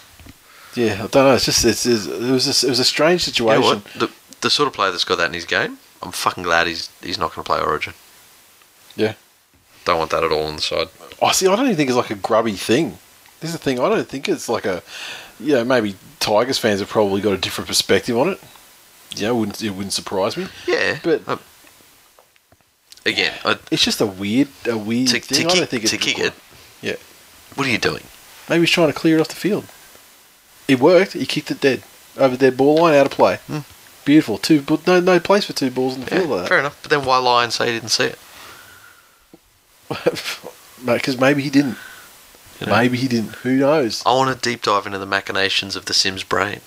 Yeah, 0.75 0.93
I 1.03 1.07
don't 1.07 1.13
know. 1.25 1.33
It's 1.33 1.45
just 1.45 1.65
it's, 1.65 1.85
it's 1.85 2.05
it 2.05 2.31
was 2.31 2.45
just, 2.45 2.63
it 2.63 2.69
was 2.69 2.79
a 2.79 2.85
strange 2.85 3.21
You 3.27 3.33
situation. 3.33 3.61
know 3.61 3.67
what? 3.69 3.83
The, 3.95 4.11
the 4.41 4.49
sort 4.51 4.67
of 4.67 4.73
player 4.73 4.91
that's 4.91 5.03
got 5.03 5.17
that 5.17 5.27
in 5.27 5.33
his 5.33 5.45
game, 5.45 5.79
I'm 6.03 6.11
fucking 6.11 6.43
glad 6.43 6.67
he's 6.67 6.89
he's 7.01 7.17
not 7.17 7.33
going 7.33 7.43
to 7.43 7.47
play 7.51 7.59
Origin. 7.59 7.93
Yeah. 8.95 9.13
Don't 9.87 9.97
want 9.99 10.11
that 10.11 10.23
at 10.23 10.31
all 10.31 10.43
on 10.47 10.57
the 10.57 10.61
side. 10.61 10.89
I 11.23 11.31
see. 11.31 11.47
I 11.47 11.55
don't 11.55 11.65
even 11.65 11.77
think 11.77 11.89
it's 11.89 11.97
like 11.97 12.11
a 12.11 12.15
grubby 12.15 12.53
thing. 12.53 12.97
This 13.39 13.51
is 13.51 13.53
the 13.53 13.63
thing. 13.63 13.79
I 13.79 13.87
don't 13.89 14.07
think 14.07 14.27
it's 14.27 14.49
like 14.49 14.65
a. 14.65 14.83
You 15.39 15.53
know, 15.55 15.63
maybe 15.63 15.95
Tigers 16.19 16.57
fans 16.57 16.79
have 16.81 16.89
probably 16.89 17.21
got 17.21 17.31
a 17.33 17.37
different 17.37 17.67
perspective 17.67 18.17
on 18.17 18.29
it. 18.29 18.39
Yeah, 19.15 19.29
it 19.29 19.35
wouldn't 19.35 19.63
it 19.63 19.69
wouldn't 19.69 19.93
surprise 19.93 20.35
me. 20.35 20.47
Yeah, 20.67 20.99
But- 21.03 21.21
uh, 21.27 21.37
again, 23.05 23.33
I, 23.45 23.57
It's 23.71 23.83
just 23.83 24.01
a 24.01 24.05
weird 24.05 24.49
a 24.67 24.77
weird 24.77 25.07
to, 25.09 25.19
thing. 25.19 25.37
to 25.37 25.43
I 25.45 25.47
don't 25.47 25.59
kick, 25.61 25.69
think 25.69 25.83
it's 25.83 25.91
to 25.91 25.97
kick 25.97 26.19
it. 26.19 26.33
Yeah. 26.81 26.95
What 27.55 27.65
are 27.67 27.69
you 27.69 27.77
doing? 27.77 28.03
Maybe 28.49 28.61
he's 28.61 28.69
trying 28.71 28.87
to 28.87 28.93
clear 28.93 29.17
it 29.17 29.21
off 29.21 29.29
the 29.29 29.35
field. 29.35 29.65
It 30.67 30.79
worked. 30.79 31.13
He 31.13 31.25
kicked 31.25 31.49
it 31.51 31.61
dead 31.61 31.83
over 32.17 32.35
the 32.35 32.49
dead 32.49 32.57
ball 32.57 32.75
line, 32.81 32.95
out 32.95 33.05
of 33.05 33.11
play. 33.13 33.39
Beautiful. 34.05 34.37
Two, 34.37 34.61
but 34.61 34.85
no 34.87 34.99
no 34.99 35.19
place 35.19 35.45
for 35.45 35.53
two 35.53 35.71
balls 35.71 35.95
in 35.95 36.01
the 36.01 36.07
Hmm. 36.07 36.13
Yeah, 36.15 36.19
field 36.21 36.39
like 36.39 36.47
fair 36.49 36.59
enough. 36.59 36.77
But 36.81 36.91
then 36.91 37.05
why 37.05 37.17
lie 37.19 37.43
and 37.45 37.53
say 37.53 37.67
he 37.67 37.73
didn't 37.73 37.89
see 37.91 38.05
it? 38.05 38.19
Because 40.85 41.19
maybe 41.19 41.41
he 41.41 41.49
didn't. 41.49 41.75
You 42.59 42.67
know? 42.67 42.73
Maybe 42.73 42.97
he 42.97 43.07
didn't. 43.07 43.33
Who 43.37 43.57
knows? 43.57 44.03
I 44.05 44.13
want 44.13 44.31
to 44.39 44.49
deep 44.49 44.61
dive 44.61 44.85
into 44.85 44.99
the 44.99 45.07
machinations 45.07 45.75
of 45.75 45.85
the 45.85 45.93
Sims 45.93 46.23
brain. 46.23 46.59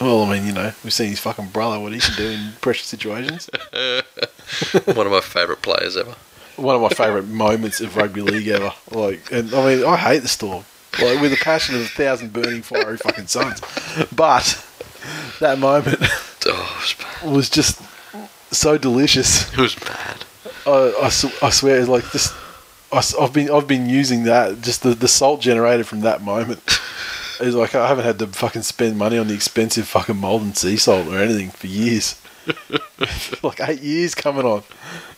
Well, 0.00 0.22
I 0.22 0.32
mean, 0.32 0.46
you 0.46 0.52
know, 0.52 0.72
we've 0.84 0.92
seen 0.92 1.08
his 1.10 1.18
fucking 1.18 1.48
brother 1.48 1.80
what 1.80 1.92
he 1.92 1.98
can 1.98 2.14
do 2.16 2.30
in 2.30 2.52
pressure 2.60 2.84
situations. 2.84 3.50
One 4.84 5.06
of 5.06 5.12
my 5.12 5.20
favourite 5.20 5.62
players 5.62 5.96
ever. 5.96 6.14
one 6.56 6.76
of 6.76 6.82
my 6.82 6.88
favourite 6.90 7.26
moments 7.44 7.80
of 7.80 7.96
rugby 7.96 8.20
league 8.20 8.46
ever. 8.48 8.72
Like, 8.92 9.30
and 9.32 9.52
I 9.52 9.66
mean, 9.76 9.84
I 9.84 9.96
hate 9.96 10.20
the 10.20 10.28
storm, 10.28 10.64
like 11.00 11.20
with 11.20 11.32
the 11.32 11.38
passion 11.42 11.74
of 11.74 11.80
a 11.82 11.86
thousand 11.86 12.32
burning 12.32 12.62
fiery 12.62 12.98
fucking 12.98 13.26
suns. 13.26 13.60
But 14.14 14.64
that 15.40 15.58
moment 15.58 15.98
Oh, 16.46 16.84
was 17.22 17.32
was 17.32 17.50
just 17.50 17.80
so 18.52 18.78
delicious. 18.78 19.52
It 19.52 19.58
was 19.58 19.74
bad. 19.74 20.24
I, 20.66 20.94
I, 21.02 21.08
sw- 21.08 21.42
I 21.42 21.50
swear, 21.50 21.78
it's 21.78 21.88
like 21.88 22.10
just 22.10 22.34
I, 22.92 23.02
have 23.20 23.32
been 23.32 23.50
I've 23.50 23.66
been 23.66 23.88
using 23.88 24.24
that 24.24 24.60
just 24.60 24.82
the, 24.82 24.94
the 24.94 25.08
salt 25.08 25.40
generated 25.40 25.86
from 25.86 26.00
that 26.00 26.22
moment. 26.22 26.62
It's 27.40 27.56
like 27.56 27.74
I 27.74 27.88
haven't 27.88 28.04
had 28.04 28.20
to 28.20 28.28
fucking 28.28 28.62
spend 28.62 28.96
money 28.96 29.18
on 29.18 29.26
the 29.26 29.34
expensive 29.34 29.88
fucking 29.88 30.16
molten 30.16 30.54
sea 30.54 30.76
salt 30.76 31.08
or 31.08 31.18
anything 31.18 31.50
for 31.50 31.66
years. 31.66 32.20
like 33.42 33.58
eight 33.60 33.80
years 33.80 34.14
coming 34.14 34.44
on. 34.44 34.62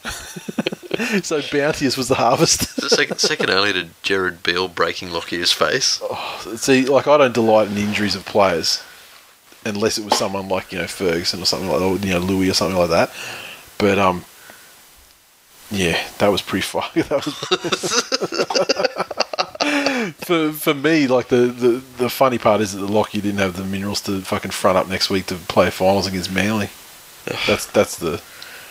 so 1.23 1.43
bounteous 1.53 1.99
was 1.99 2.09
the 2.09 2.15
harvest. 2.15 2.63
second, 2.89 3.19
second 3.19 3.51
only 3.51 3.75
to 3.75 3.89
Gerard 4.03 4.43
Beale 4.43 4.69
breaking 4.69 5.11
Lockyer's 5.11 5.53
face. 5.53 6.01
See, 6.57 6.87
like 6.87 7.07
I 7.07 7.19
don't 7.19 7.35
delight 7.35 7.69
in 7.69 7.77
injuries 7.77 8.15
of 8.15 8.25
players, 8.25 8.83
unless 9.67 9.99
it 9.99 10.05
was 10.05 10.17
someone 10.17 10.49
like 10.49 10.73
you 10.73 10.79
know 10.79 10.87
Ferguson 10.87 11.43
or 11.43 11.47
something 11.47 11.69
like 11.69 11.81
that, 11.81 11.85
or, 11.85 11.97
you 11.97 12.15
know 12.15 12.21
Louis 12.21 12.49
or 12.49 12.55
something 12.55 12.79
like 12.79 12.91
that. 12.91 13.11
But 13.77 13.99
um, 13.99 14.25
yeah, 15.75 16.09
that 16.19 16.29
was 16.29 16.43
pretty 16.43 16.63
fun. 16.63 16.85
That 16.95 17.25
was 17.25 17.35
for 20.25 20.53
for 20.53 20.75
me. 20.75 21.07
Like 21.07 21.29
the, 21.29 21.47
the 21.47 21.83
the 21.99 22.11
funny 22.11 22.39
part 22.39 22.61
is 22.61 22.73
that 22.73 22.81
the 22.81 22.93
Lockyer 22.93 23.23
didn't 23.23 23.39
have 23.39 23.57
the 23.57 23.65
minerals 23.65 24.01
to 24.03 24.21
fucking 24.21 24.51
front 24.53 24.79
up 24.79 24.89
next 24.89 25.11
week 25.11 25.27
to 25.27 25.35
play 25.37 25.71
finals 25.71 26.07
against 26.07 26.33
Manly. 26.33 26.71
That's 27.47 27.67
that's 27.67 27.99
the. 27.99 28.23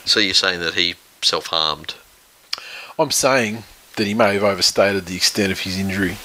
So 0.05 0.19
you're 0.19 0.33
saying 0.33 0.59
that 0.59 0.75
he 0.75 0.95
self 1.21 1.47
harmed? 1.47 1.95
I'm 2.99 3.11
saying 3.11 3.63
that 3.95 4.07
he 4.07 4.13
may 4.13 4.33
have 4.35 4.43
overstated 4.43 5.05
the 5.05 5.15
extent 5.15 5.51
of 5.51 5.61
his 5.61 5.77
injury. 5.77 6.17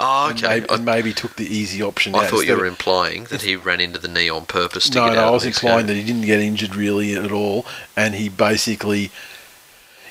Oh, 0.00 0.28
and 0.30 0.38
okay. 0.38 0.60
maybe, 0.60 0.70
I, 0.70 0.74
and 0.74 0.84
maybe 0.84 1.12
took 1.12 1.36
the 1.36 1.46
easy 1.46 1.82
option. 1.82 2.14
I 2.14 2.26
thought 2.26 2.46
you 2.46 2.56
were 2.56 2.66
of- 2.66 2.72
implying 2.72 3.24
that 3.24 3.42
he 3.42 3.56
ran 3.56 3.80
into 3.80 3.98
the 3.98 4.08
knee 4.08 4.28
on 4.28 4.46
purpose 4.46 4.88
to 4.90 4.98
no, 4.98 5.12
no, 5.12 5.28
I 5.28 5.30
was 5.30 5.44
implying 5.44 5.78
game. 5.78 5.86
that 5.88 5.94
he 5.94 6.04
didn't 6.04 6.22
get 6.22 6.40
injured 6.40 6.76
really 6.76 7.14
at 7.14 7.32
all, 7.32 7.66
and 7.96 8.14
he 8.14 8.28
basically 8.28 9.10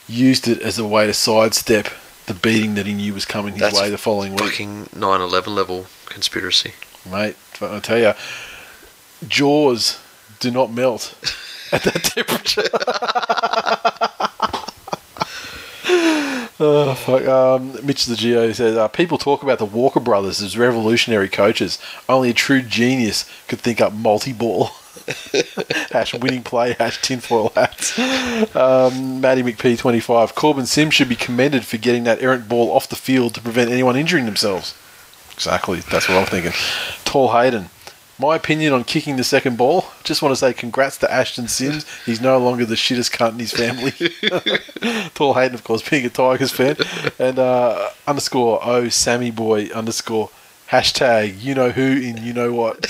used 0.07 0.47
it 0.47 0.61
as 0.61 0.79
a 0.79 0.85
way 0.85 1.07
to 1.07 1.13
sidestep 1.13 1.87
the 2.27 2.33
beating 2.33 2.75
that 2.75 2.85
he 2.85 2.93
knew 2.93 3.13
was 3.13 3.25
coming 3.25 3.53
his 3.53 3.61
That's 3.61 3.79
way 3.79 3.89
the 3.89 3.97
following 3.97 4.33
week. 4.33 4.51
Fucking 4.51 4.85
9/11 4.95 5.55
level 5.55 5.87
conspiracy. 6.05 6.73
Mate, 7.09 7.35
I 7.61 7.79
tell 7.79 7.99
you, 7.99 8.13
jaws 9.27 9.99
do 10.39 10.51
not 10.51 10.71
melt 10.71 11.15
at 11.71 11.83
that 11.83 12.03
temperature. 12.03 12.63
oh, 16.59 16.93
fuck. 16.95 17.27
Um, 17.27 17.85
Mitch 17.85 18.05
the 18.05 18.15
Geo 18.15 18.51
says, 18.51 18.77
uh, 18.77 18.87
People 18.89 19.17
talk 19.17 19.43
about 19.43 19.59
the 19.59 19.65
Walker 19.65 19.99
brothers 19.99 20.41
as 20.41 20.57
revolutionary 20.57 21.29
coaches. 21.29 21.79
Only 22.09 22.29
a 22.29 22.33
true 22.33 22.61
genius 22.61 23.29
could 23.47 23.59
think 23.59 23.81
up 23.81 23.93
multi 23.93 24.33
ball. 24.33 24.71
hash 25.91 26.13
winning 26.13 26.43
play, 26.43 26.73
hash 26.73 27.01
tinfoil 27.01 27.51
hats. 27.55 27.97
Um, 28.55 29.21
Matty 29.21 29.43
McP25. 29.43 30.33
Korbin 30.33 30.67
Sims 30.67 30.93
should 30.93 31.09
be 31.09 31.15
commended 31.15 31.65
for 31.65 31.77
getting 31.77 32.03
that 32.05 32.21
errant 32.21 32.47
ball 32.47 32.71
off 32.71 32.89
the 32.89 32.95
field 32.95 33.35
to 33.35 33.41
prevent 33.41 33.71
anyone 33.71 33.95
injuring 33.95 34.25
themselves. 34.25 34.75
Exactly, 35.33 35.79
that's 35.81 36.09
what 36.09 36.17
I'm 36.17 36.25
thinking. 36.25 36.53
Tall 37.05 37.31
Hayden. 37.31 37.69
My 38.19 38.35
opinion 38.35 38.73
on 38.73 38.83
kicking 38.83 39.15
the 39.15 39.23
second 39.23 39.57
ball. 39.57 39.85
Just 40.03 40.23
want 40.23 40.31
to 40.31 40.35
say 40.35 40.51
congrats 40.51 40.97
to 40.97 41.11
Ashton 41.11 41.47
Sims. 41.47 41.85
He's 42.03 42.19
no 42.19 42.39
longer 42.39 42.65
the 42.65 42.73
shittest 42.73 43.11
cunt 43.11 43.33
in 43.33 43.39
his 43.39 43.53
family. 43.53 43.91
Tall 45.13 45.35
Hayden, 45.35 45.53
of 45.53 45.63
course, 45.63 45.87
being 45.87 46.03
a 46.05 46.09
Tigers 46.09 46.51
fan. 46.51 46.77
And 47.19 47.37
uh, 47.37 47.89
underscore 48.07 48.59
O 48.65 48.89
Sammy 48.89 49.29
Boy 49.29 49.67
underscore 49.67 50.31
hashtag 50.69 51.41
you 51.41 51.55
know 51.55 51.69
who 51.69 51.83
in 51.83 52.17
you 52.17 52.33
know 52.33 52.53
what. 52.53 52.79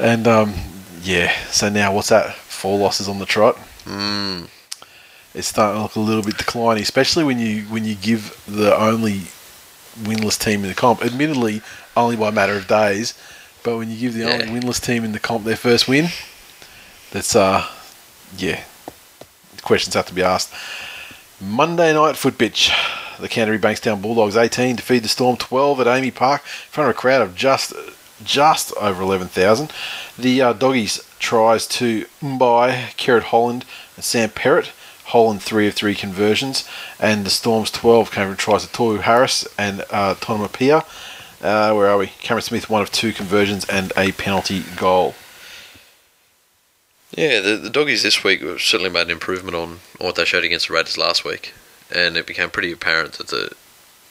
and 0.00 0.26
um, 0.26 0.54
yeah, 1.02 1.32
so 1.46 1.68
now 1.68 1.94
what's 1.94 2.08
that? 2.08 2.34
Four 2.34 2.78
losses 2.78 3.08
on 3.08 3.18
the 3.18 3.26
trot. 3.26 3.56
Mm. 3.84 4.48
It's 5.34 5.48
starting 5.48 5.78
to 5.78 5.82
look 5.82 5.96
a 5.96 6.00
little 6.00 6.22
bit 6.22 6.38
declining, 6.38 6.82
especially 6.82 7.24
when 7.24 7.38
you 7.38 7.62
when 7.64 7.84
you 7.84 7.94
give 7.94 8.42
the 8.46 8.76
only 8.76 9.22
winless 10.02 10.38
team 10.38 10.62
in 10.62 10.68
the 10.68 10.74
comp, 10.74 11.04
admittedly 11.04 11.62
only 11.96 12.16
by 12.16 12.28
a 12.28 12.32
matter 12.32 12.54
of 12.54 12.66
days, 12.66 13.14
but 13.62 13.76
when 13.76 13.90
you 13.90 13.98
give 13.98 14.14
the 14.14 14.24
only 14.24 14.46
winless 14.46 14.84
team 14.84 15.04
in 15.04 15.12
the 15.12 15.20
comp 15.20 15.44
their 15.44 15.56
first 15.56 15.86
win, 15.86 16.08
that's 17.12 17.36
uh, 17.36 17.66
yeah, 18.36 18.64
questions 19.62 19.94
have 19.94 20.06
to 20.06 20.14
be 20.14 20.22
asked. 20.22 20.52
Monday 21.40 21.92
night 21.92 22.16
foot 22.16 22.38
pitch. 22.38 22.72
The 23.18 23.28
Canterbury 23.28 23.58
Bankstown 23.58 24.00
Bulldogs 24.00 24.34
18 24.34 24.76
to 24.76 24.82
feed 24.82 25.02
the 25.02 25.08
Storm 25.08 25.36
12 25.36 25.80
at 25.80 25.86
AAMI 25.86 26.14
Park 26.14 26.40
in 26.40 26.70
front 26.70 26.88
of 26.88 26.96
a 26.96 26.98
crowd 26.98 27.20
of 27.20 27.34
just 27.34 27.74
just 28.24 28.72
over 28.76 29.02
11,000. 29.02 29.72
The 30.18 30.42
uh, 30.42 30.52
Doggies 30.52 31.00
tries 31.18 31.66
to 31.68 32.06
Mbye, 32.20 32.96
Kerrod 32.96 33.24
Holland, 33.24 33.64
and 33.96 34.04
Sam 34.04 34.30
Perrett. 34.30 34.70
Holland 35.10 35.42
three 35.42 35.66
of 35.66 35.74
three 35.74 35.96
conversions, 35.96 36.68
and 37.00 37.26
the 37.26 37.30
Storm's 37.30 37.72
12 37.72 38.12
came 38.12 38.36
tries 38.36 38.64
to 38.64 38.68
Tohu 38.72 39.00
Harris 39.00 39.44
and 39.58 39.84
uh, 39.90 40.14
Tonumaipea. 40.14 40.84
Uh, 41.42 41.72
where 41.74 41.88
are 41.88 41.98
we? 41.98 42.06
Cameron 42.06 42.42
Smith 42.42 42.70
one 42.70 42.82
of 42.82 42.92
two 42.92 43.12
conversions 43.12 43.64
and 43.64 43.92
a 43.96 44.12
penalty 44.12 44.62
goal. 44.76 45.16
Yeah, 47.10 47.40
the, 47.40 47.56
the 47.56 47.70
doggies 47.70 48.04
this 48.04 48.22
week 48.22 48.40
certainly 48.60 48.90
made 48.90 49.06
an 49.06 49.10
improvement 49.10 49.56
on, 49.56 49.68
on 49.98 50.06
what 50.06 50.14
they 50.14 50.24
showed 50.24 50.44
against 50.44 50.68
the 50.68 50.74
Raiders 50.74 50.96
last 50.96 51.24
week, 51.24 51.54
and 51.92 52.16
it 52.16 52.26
became 52.26 52.50
pretty 52.50 52.70
apparent 52.70 53.14
that 53.14 53.28
the 53.28 53.50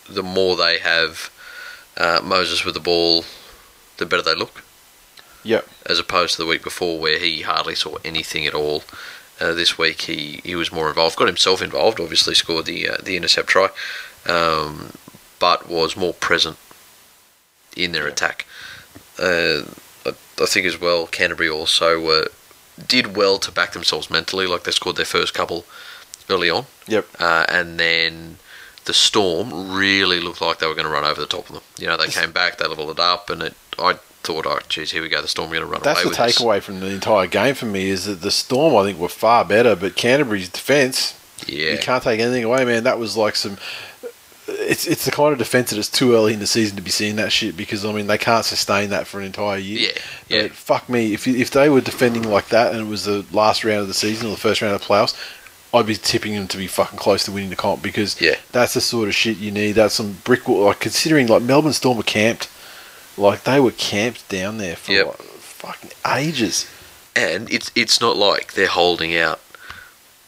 the 0.10 0.24
more 0.24 0.58
they 0.58 0.80
have 0.80 1.32
uh, 1.96 2.20
Moses 2.24 2.66
with 2.66 2.74
the 2.74 2.80
ball, 2.80 3.24
the 4.00 4.06
better 4.06 4.24
they 4.24 4.36
look. 4.36 4.64
Yep. 5.44 5.68
As 5.86 6.00
opposed 6.00 6.36
to 6.36 6.42
the 6.42 6.48
week 6.48 6.64
before, 6.64 7.00
where 7.00 7.20
he 7.20 7.42
hardly 7.44 7.76
saw 7.76 7.96
anything 8.04 8.46
at 8.46 8.54
all. 8.54 8.84
Uh, 9.40 9.54
this 9.54 9.78
week 9.78 10.02
he, 10.02 10.42
he 10.44 10.54
was 10.56 10.70
more 10.72 10.90
involved, 10.90 11.16
got 11.16 11.28
himself 11.28 11.62
involved. 11.62 12.00
Obviously 12.00 12.36
scored 12.36 12.66
the 12.66 12.90
uh, 12.90 12.98
the 13.02 13.16
intercept 13.16 13.48
try, 13.48 13.70
um, 14.26 14.92
but 15.40 15.70
was 15.70 15.96
more 15.96 16.14
present 16.14 16.58
in 17.78 17.94
their 17.94 18.06
attack. 18.08 18.46
Uh, 19.18 19.62
I, 20.06 20.10
I 20.42 20.46
think 20.46 20.66
as 20.66 20.80
well, 20.82 21.08
Canterbury 21.08 21.50
also 21.50 22.06
uh, 22.10 22.26
did 22.86 23.16
well 23.16 23.38
to 23.40 23.52
back 23.52 23.72
themselves 23.72 24.10
mentally. 24.10 24.46
Like 24.46 24.64
they 24.64 24.72
scored 24.72 24.98
their 24.98 25.06
first 25.06 25.34
couple 25.34 25.64
early 26.30 26.50
on, 26.50 26.66
Yep. 26.88 27.08
uh, 27.20 27.46
and 27.48 27.80
then 27.80 28.40
the 28.90 28.94
Storm 28.96 29.72
really 29.72 30.20
looked 30.20 30.42
like 30.42 30.58
they 30.58 30.66
were 30.66 30.74
going 30.74 30.88
to 30.88 30.92
run 30.92 31.06
over 31.06 31.22
the 31.22 31.28
top 31.28 31.48
of 31.48 31.54
them. 31.54 31.64
You 31.78 31.86
know, 31.86 31.96
they 31.96 32.08
came 32.08 32.32
back, 32.32 32.58
they 32.58 32.66
leveled 32.66 32.90
it 32.90 33.00
up, 33.00 33.30
and 33.30 33.44
it, 33.44 33.54
I 33.78 33.94
thought, 34.24 34.48
oh, 34.48 34.58
geez, 34.68 34.90
here 34.90 35.04
we 35.04 35.10
go, 35.10 35.22
the 35.22 35.28
Storm 35.28 35.50
are 35.52 35.54
going 35.54 35.62
to 35.62 35.72
run 35.72 35.82
That's 35.84 36.00
away 36.04 36.04
the 36.06 36.10
with 36.10 36.18
this. 36.18 36.42
takeaway 36.42 36.60
from 36.60 36.80
the 36.80 36.88
entire 36.88 37.28
game 37.28 37.54
for 37.54 37.68
me 37.68 37.92
is 37.92 38.06
that 38.06 38.22
the 38.22 38.32
Storm 38.32 38.76
I 38.76 38.84
think 38.84 38.98
were 38.98 39.08
far 39.08 39.46
better, 39.46 39.76
but 39.76 39.96
Canterbury's 39.96 40.50
defence 40.50 41.14
Yeah, 41.46 41.74
you 41.74 41.78
can't 41.78 42.02
take 42.02 42.20
anything 42.20 42.44
away, 42.44 42.66
man. 42.66 42.84
That 42.86 42.98
was 42.98 43.16
like 43.16 43.36
some. 43.36 43.60
It's 44.52 44.88
it's 44.88 45.06
the 45.06 45.12
kind 45.12 45.32
of 45.32 45.38
defence 45.38 45.70
that 45.70 45.78
it's 45.78 45.92
too 45.92 46.16
early 46.16 46.34
in 46.34 46.40
the 46.40 46.48
season 46.48 46.76
to 46.78 46.82
be 46.82 46.90
seeing 46.90 47.18
that 47.18 47.32
shit 47.32 47.56
because 47.56 47.86
I 47.86 47.92
mean 47.94 48.08
they 48.08 48.18
can't 48.18 48.44
sustain 48.44 48.90
that 48.90 49.06
for 49.06 49.20
an 49.20 49.28
entire 49.28 49.60
year. 49.60 49.92
Yeah, 49.92 50.02
yeah. 50.28 50.42
But 50.48 50.54
fuck 50.54 50.90
me, 50.90 51.14
if 51.14 51.28
you, 51.28 51.36
if 51.36 51.52
they 51.52 51.70
were 51.70 51.82
defending 51.82 52.24
like 52.24 52.48
that 52.50 52.72
and 52.72 52.82
it 52.82 52.90
was 52.90 53.06
the 53.06 53.24
last 53.32 53.64
round 53.64 53.82
of 53.82 53.88
the 53.88 53.94
season 53.94 54.26
or 54.26 54.32
the 54.32 54.38
first 54.38 54.64
round 54.64 54.74
of 54.74 54.82
the 54.82 54.88
playoffs, 54.88 55.16
I'd 55.74 55.86
be 55.86 55.96
tipping 55.96 56.34
them 56.34 56.48
to 56.48 56.58
be 56.58 56.66
fucking 56.68 56.98
close 57.00 57.26
to 57.26 57.32
winning 57.32 57.50
the 57.52 57.56
comp 57.56 57.82
because 57.84 58.20
Yeah. 58.20 58.36
that's 58.52 58.74
the 58.74 58.82
sort 58.82 59.08
of 59.08 59.16
shit 59.16 59.38
you 59.38 59.52
need. 59.52 59.74
That's 59.74 59.94
some 59.96 60.14
brick 60.24 60.48
wall. 60.48 60.66
Like 60.66 60.80
considering 60.80 61.28
like 61.28 61.44
Melbourne 61.44 61.74
Storm 61.74 61.98
were 61.98 62.04
camped, 62.04 62.50
like 63.18 63.44
they 63.44 63.60
were 63.60 63.72
camped 63.72 64.28
down 64.30 64.58
there 64.58 64.76
for 64.76 64.92
Yep. 64.92 65.06
like, 65.08 65.18
fucking 65.22 65.92
ages. 66.16 66.66
and 67.16 67.52
it's 67.52 67.70
it's 67.76 68.00
not 68.02 68.16
like 68.18 68.54
they're 68.54 68.68
holding 68.68 69.16
out 69.16 69.40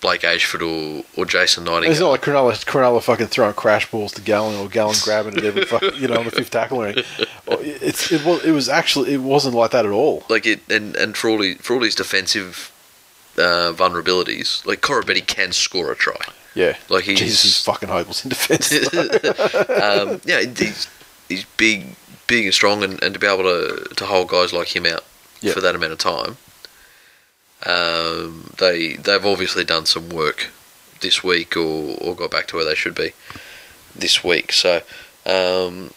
Blake 0.02 0.22
Ayshford 0.22 0.62
or, 0.62 1.06
or 1.16 1.26
Jason 1.26 1.64
Nightingale. 1.64 1.92
It's 1.92 2.00
not 2.00 2.10
like 2.10 2.22
Cronulla, 2.24 2.54
Cronulla 2.66 3.02
fucking 3.04 3.28
throwing 3.28 3.54
crash 3.54 3.90
balls 3.92 4.12
to 4.14 4.22
Gallen 4.22 4.56
or 4.60 4.68
Gallen 4.68 4.96
grabbing 5.04 5.38
it 5.38 5.44
every 5.46 5.64
fuck, 5.66 5.84
you 5.98 6.08
know 6.08 6.18
on 6.18 6.26
the 6.26 6.32
fifth 6.32 6.50
tackle 6.52 6.82
or 6.82 6.88
anything. 6.88 7.26
Oh, 7.48 7.58
it's 7.62 8.12
it 8.12 8.26
was 8.26 8.44
it 8.44 8.52
was 8.52 8.68
actually 8.68 9.14
it 9.14 9.22
wasn't 9.22 9.56
like 9.56 9.72
that 9.72 9.86
at 9.86 9.92
all. 9.92 10.24
like 10.30 10.46
it, 10.46 10.60
and 10.70 10.96
and 10.96 11.16
for 11.16 11.30
all 11.30 11.42
his, 11.42 11.58
for 11.58 11.76
all 11.76 11.82
his 11.84 11.96
defensive 11.96 12.72
uh, 13.38 13.74
vulnerabilities, 13.76 14.66
like 14.66 14.82
Koroibete 14.82 15.26
can 15.28 15.52
score 15.52 15.92
a 15.92 15.96
try. 15.96 16.16
Yeah, 16.54 16.76
Like 16.90 17.06
he's- 17.06 17.20
Jesus, 17.20 17.64
fucking 17.64 17.88
hopeless 17.90 18.24
in 18.26 18.30
defence. 18.30 18.72
um, 19.70 20.20
yeah, 20.26 20.42
he's 20.42 20.88
he's 21.30 21.46
big, 21.58 21.96
big 22.28 22.46
and 22.46 22.54
strong, 22.54 22.84
and, 22.84 23.02
and 23.02 23.14
to 23.14 23.20
be 23.20 23.28
able 23.28 23.44
to 23.44 23.88
to 23.96 24.06
hold 24.06 24.28
guys 24.28 24.52
like 24.52 24.76
him 24.76 24.86
out 24.86 25.04
for 25.54 25.62
that 25.62 25.76
amount 25.76 25.94
of 25.94 25.98
time, 25.98 26.38
um, 27.66 28.52
they 28.58 28.94
they've 28.96 29.26
obviously 29.26 29.64
done 29.64 29.86
some 29.86 30.10
work 30.10 30.50
this 31.02 31.24
week, 31.24 31.56
or 31.56 31.96
or 32.02 32.16
got 32.16 32.32
back 32.32 32.48
to 32.48 32.56
where 32.58 32.66
they 32.66 32.76
should 32.76 32.96
be 32.96 33.12
this 33.96 34.24
week. 34.24 34.52
So, 34.52 34.82
um, 35.26 35.92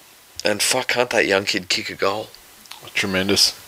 and 0.44 0.62
fuck, 0.62 0.88
can't 0.88 1.10
that 1.10 1.26
young 1.26 1.44
kid 1.46 1.68
kick 1.68 1.90
a 1.90 1.94
goal? 1.94 2.28
Tremendous. 2.94 3.58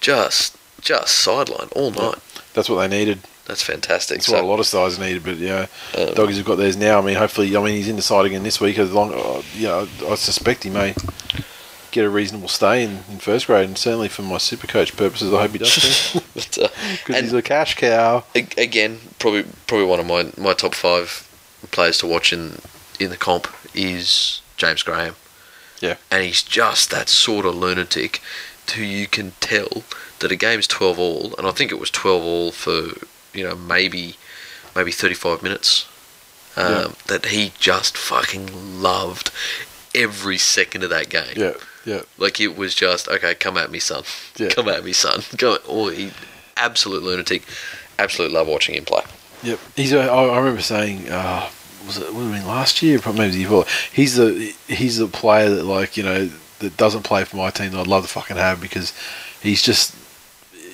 Just 0.00 0.56
just 0.80 1.14
sideline 1.14 1.68
all 1.72 1.90
night. 1.90 2.18
That's 2.56 2.70
what 2.70 2.76
they 2.80 2.88
needed. 2.88 3.18
That's 3.44 3.62
fantastic. 3.62 4.16
That's 4.16 4.30
what 4.30 4.42
a 4.42 4.46
lot 4.46 4.60
of 4.60 4.66
sides 4.66 4.98
needed. 4.98 5.22
But 5.22 5.36
yeah, 5.36 5.66
Um, 5.96 6.14
doggies 6.14 6.38
have 6.38 6.46
got 6.46 6.56
theirs 6.56 6.76
now. 6.76 6.98
I 6.98 7.02
mean, 7.02 7.16
hopefully, 7.16 7.54
I 7.54 7.62
mean 7.62 7.76
he's 7.76 7.86
in 7.86 7.96
the 7.96 8.02
side 8.02 8.24
again 8.24 8.42
this 8.42 8.60
week. 8.62 8.78
As 8.78 8.92
long, 8.92 9.12
uh, 9.12 9.42
know, 9.60 9.86
I 10.08 10.14
suspect 10.14 10.64
he 10.64 10.70
may 10.70 10.94
get 11.90 12.06
a 12.06 12.08
reasonable 12.08 12.48
stay 12.48 12.82
in, 12.82 13.00
in 13.10 13.18
first 13.18 13.46
grade, 13.46 13.68
and 13.68 13.76
certainly 13.76 14.08
for 14.08 14.22
my 14.22 14.38
super 14.38 14.66
coach 14.66 14.96
purposes, 14.96 15.34
I 15.34 15.42
hope 15.42 15.50
he 15.52 15.58
does 15.58 16.18
But, 16.34 16.58
uh, 16.58 16.68
because 17.06 17.20
he's 17.20 17.32
a 17.34 17.42
cash 17.42 17.74
cow. 17.76 18.24
again, 18.34 19.00
probably 19.18 19.44
probably 19.66 19.86
one 19.86 20.00
of 20.00 20.06
my, 20.06 20.32
my 20.42 20.54
top 20.54 20.74
five 20.74 21.28
players 21.72 21.98
to 21.98 22.06
watch 22.06 22.32
in 22.32 22.58
in 22.98 23.10
the 23.10 23.18
comp 23.18 23.48
is 23.74 24.40
James 24.56 24.82
Graham. 24.82 25.14
Yeah. 25.82 25.96
and 26.10 26.24
he's 26.24 26.42
just 26.42 26.90
that 26.90 27.10
sort 27.10 27.44
of 27.44 27.54
lunatic 27.54 28.22
who 28.74 28.82
you 28.82 29.06
can 29.06 29.32
tell 29.40 29.84
that 30.20 30.32
a 30.32 30.36
game's 30.36 30.66
twelve 30.66 30.98
all, 30.98 31.34
and 31.38 31.46
I 31.46 31.50
think 31.50 31.70
it 31.72 31.78
was 31.80 31.90
twelve 31.90 32.22
all 32.22 32.52
for 32.52 32.88
you 33.36 33.44
know 33.44 33.54
maybe 33.56 34.16
maybe 34.74 34.90
thirty 34.92 35.14
five 35.14 35.42
minutes. 35.42 35.86
Um, 36.56 36.72
Yeah. 36.72 36.88
That 37.08 37.26
he 37.26 37.52
just 37.58 37.96
fucking 37.98 38.80
loved 38.80 39.30
every 39.94 40.38
second 40.38 40.82
of 40.84 40.90
that 40.90 41.08
game. 41.10 41.34
Yeah, 41.36 41.52
yeah. 41.84 42.02
Like 42.16 42.40
it 42.40 42.56
was 42.56 42.74
just 42.74 43.08
okay. 43.08 43.34
Come 43.34 43.56
at 43.58 43.70
me, 43.70 43.78
son. 43.78 44.04
Yeah. 44.36 44.48
Come 44.48 44.68
at 44.68 44.84
me, 44.84 44.92
son. 44.92 45.22
Go. 45.36 45.58
Oh, 45.68 45.88
he 45.90 46.12
absolute 46.56 47.02
lunatic. 47.02 47.42
Absolute 47.98 48.32
love 48.32 48.46
watching 48.48 48.74
him 48.74 48.84
play. 48.84 49.02
Yep, 49.42 49.58
he's. 49.76 49.92
A, 49.92 50.00
I, 50.00 50.24
I 50.24 50.38
remember 50.38 50.62
saying, 50.62 51.10
uh, 51.10 51.48
was 51.86 51.98
it 51.98 52.12
would 52.14 52.24
have 52.24 52.32
been 52.32 52.46
last 52.46 52.82
year, 52.82 52.98
probably 52.98 53.20
maybe 53.20 53.32
the 53.32 53.38
year 53.40 53.48
before. 53.48 53.64
He's 53.92 54.16
the 54.16 54.54
he's 54.66 54.96
the 54.96 55.08
player 55.08 55.50
that 55.50 55.64
like 55.64 55.96
you 55.98 56.02
know 56.02 56.30
that 56.60 56.76
doesn't 56.78 57.02
play 57.02 57.24
for 57.24 57.36
my 57.36 57.50
team 57.50 57.72
that 57.72 57.80
I'd 57.80 57.86
love 57.86 58.04
to 58.04 58.08
fucking 58.08 58.36
have 58.38 58.60
because 58.62 58.94
he's 59.42 59.62
just. 59.62 59.94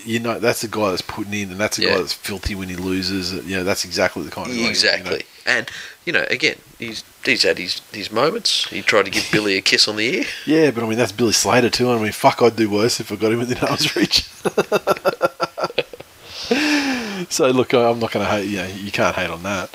You 0.05 0.21
know, 0.21 0.39
that's 0.39 0.61
the 0.63 0.69
guy 0.69 0.91
that's 0.91 1.03
putting 1.03 1.35
in, 1.35 1.51
and 1.51 1.59
that's 1.61 1.77
the 1.77 1.85
Yeah. 1.85 1.91
guy 1.95 1.99
that's 1.99 2.13
filthy 2.13 2.55
when 2.55 2.69
he 2.69 2.77
loses. 2.77 3.33
You 3.47 3.57
know, 3.57 3.65
that's 3.65 3.85
exactly 3.85 4.23
the 4.25 4.31
kind 4.31 4.47
of 4.49 4.53
guy, 4.53 4.59
you 4.59 4.65
know. 4.65 4.71
Exactly. 4.71 5.23
And 5.47 5.69
you 6.05 6.13
know, 6.13 6.25
again, 6.31 6.57
he's 6.79 7.03
he's 7.25 7.43
had 7.43 7.59
his 7.59 7.81
his 7.93 8.11
moments. 8.13 8.69
He 8.69 8.81
tried 8.83 9.05
to 9.07 9.11
give 9.11 9.29
Billy 9.33 9.57
a 9.57 9.61
kiss 9.61 9.89
on 9.89 9.97
the 9.97 10.19
ear. 10.19 10.25
Yeah, 10.47 10.71
but 10.71 10.85
I 10.85 10.89
mean 10.89 10.99
that's 10.99 11.13
Billy 11.13 11.33
Slater 11.33 11.71
too. 11.71 11.91
I 11.91 11.99
mean, 12.01 12.13
fuck, 12.13 12.41
I'd 12.43 12.55
do 12.57 12.71
worse 12.71 13.01
if 13.01 13.11
I 13.13 13.17
got 13.17 13.33
him 13.33 13.39
within 13.41 13.59
arm's 13.59 13.95
reach. 13.97 14.25
so 17.31 17.51
look, 17.51 17.73
I'm 17.75 17.99
not 17.99 18.13
going 18.13 18.25
to 18.25 18.31
hate. 18.31 18.47
You 18.49 18.59
know, 18.59 18.67
you 18.67 18.93
can't 18.93 19.17
hate 19.17 19.31
on 19.31 19.43
that. 19.43 19.71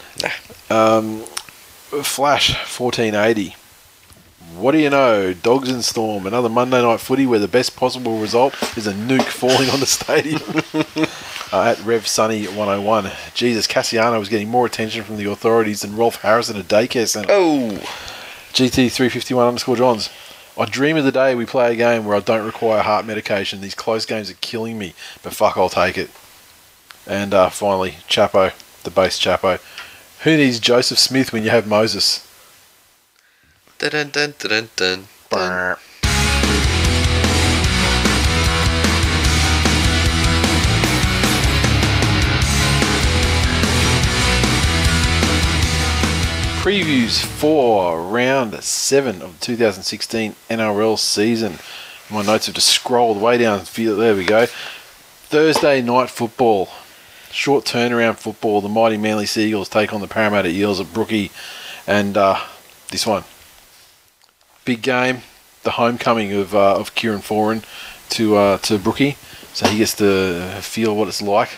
Um, 0.69 1.23
Flash 2.03 2.49
1480. 2.53 3.55
What 4.57 4.71
do 4.71 4.79
you 4.79 4.89
know? 4.89 5.33
Dogs 5.33 5.69
and 5.69 5.85
Storm, 5.85 6.25
another 6.25 6.49
Monday 6.49 6.81
night 6.81 6.99
footy 6.99 7.27
where 7.27 7.37
the 7.37 7.47
best 7.47 7.75
possible 7.75 8.19
result 8.19 8.55
is 8.75 8.87
a 8.87 8.93
nuke 8.93 9.21
falling 9.21 9.69
on 9.69 9.79
the 9.79 9.85
stadium. 9.85 10.41
uh, 11.53 11.61
at 11.61 11.85
Rev 11.85 12.07
Sunny 12.07 12.47
101. 12.47 13.11
Jesus, 13.35 13.67
Kasiano 13.67 14.17
was 14.17 14.29
getting 14.29 14.49
more 14.49 14.65
attention 14.65 15.03
from 15.03 15.17
the 15.17 15.29
authorities 15.29 15.81
than 15.81 15.95
Rolf 15.95 16.21
Harris 16.23 16.49
at 16.49 16.55
a 16.55 16.63
daycare 16.63 17.07
centre. 17.07 17.31
Oh, 17.31 17.69
GT351 18.53 19.47
underscore 19.47 19.75
Johns. 19.75 20.09
I 20.59 20.65
dream 20.65 20.97
of 20.97 21.03
the 21.03 21.11
day 21.11 21.35
we 21.35 21.45
play 21.45 21.71
a 21.71 21.75
game 21.75 22.05
where 22.05 22.17
I 22.17 22.19
don't 22.19 22.45
require 22.45 22.81
heart 22.81 23.05
medication. 23.05 23.61
These 23.61 23.75
close 23.75 24.07
games 24.07 24.31
are 24.31 24.37
killing 24.41 24.79
me, 24.79 24.95
but 25.21 25.33
fuck, 25.33 25.55
I'll 25.55 25.69
take 25.69 25.99
it. 25.99 26.09
And 27.05 27.35
uh, 27.35 27.49
finally, 27.49 27.97
Chapo, 28.09 28.53
the 28.81 28.89
base 28.89 29.19
Chapo. 29.19 29.61
Who 30.23 30.35
needs 30.35 30.59
Joseph 30.59 30.97
Smith 30.97 31.31
when 31.31 31.43
you 31.43 31.51
have 31.51 31.67
Moses? 31.67 32.26
Dun 33.79 33.91
dun 33.91 34.11
dun 34.11 34.33
dun 34.39 34.69
dun. 34.75 35.07
dun. 35.29 35.77
Previews 46.61 47.23
for 47.23 48.01
round 48.01 48.61
seven 48.63 49.21
of 49.21 49.39
the 49.39 49.45
2016 49.45 50.35
NRL 50.49 50.97
season. 50.97 51.59
My 52.09 52.23
notes 52.23 52.47
have 52.47 52.55
just 52.55 52.69
scrolled 52.69 53.21
way 53.21 53.37
down. 53.37 53.61
There 53.75 54.15
we 54.15 54.25
go. 54.25 54.47
Thursday 54.47 55.81
night 55.81 56.09
football. 56.09 56.69
Short 57.31 57.63
turnaround 57.63 58.17
football. 58.17 58.61
The 58.61 58.69
mighty 58.69 58.97
Manly 58.97 59.27
Seagulls 59.27 59.69
take 59.69 59.93
on 59.93 60.01
the 60.01 60.07
Parramatta 60.07 60.49
Eels 60.49 60.81
at 60.81 60.91
Brookie. 60.93 61.31
And 61.85 62.17
uh, 62.17 62.43
this 62.89 63.05
one. 63.05 63.23
Big 64.67 64.83
game. 64.83 65.23
The 65.63 65.71
homecoming 65.71 66.31
of, 66.33 66.53
uh, 66.53 66.75
of 66.75 66.93
Kieran 66.93 67.21
Foran 67.21 67.63
to, 68.09 68.35
uh, 68.35 68.57
to 68.59 68.77
Brookie. 68.77 69.17
So 69.53 69.67
he 69.67 69.79
gets 69.79 69.95
to 69.95 70.59
feel 70.61 70.95
what 70.95 71.07
it's 71.07 71.21
like 71.21 71.49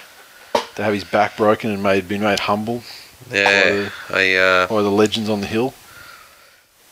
to 0.76 0.84
have 0.84 0.94
his 0.94 1.03
back 1.03 1.36
broken 1.36 1.69
and 1.69 1.84
made, 1.84 2.07
been 2.07 2.22
made 2.22 2.40
humble 2.40 2.84
Yeah, 3.31 3.90
I 4.10 4.36
uh, 4.36 4.68
by 4.68 4.81
the 4.81 4.90
legends 4.90 5.30
on 5.30 5.41
the 5.41 5.48
hill. 5.48 5.73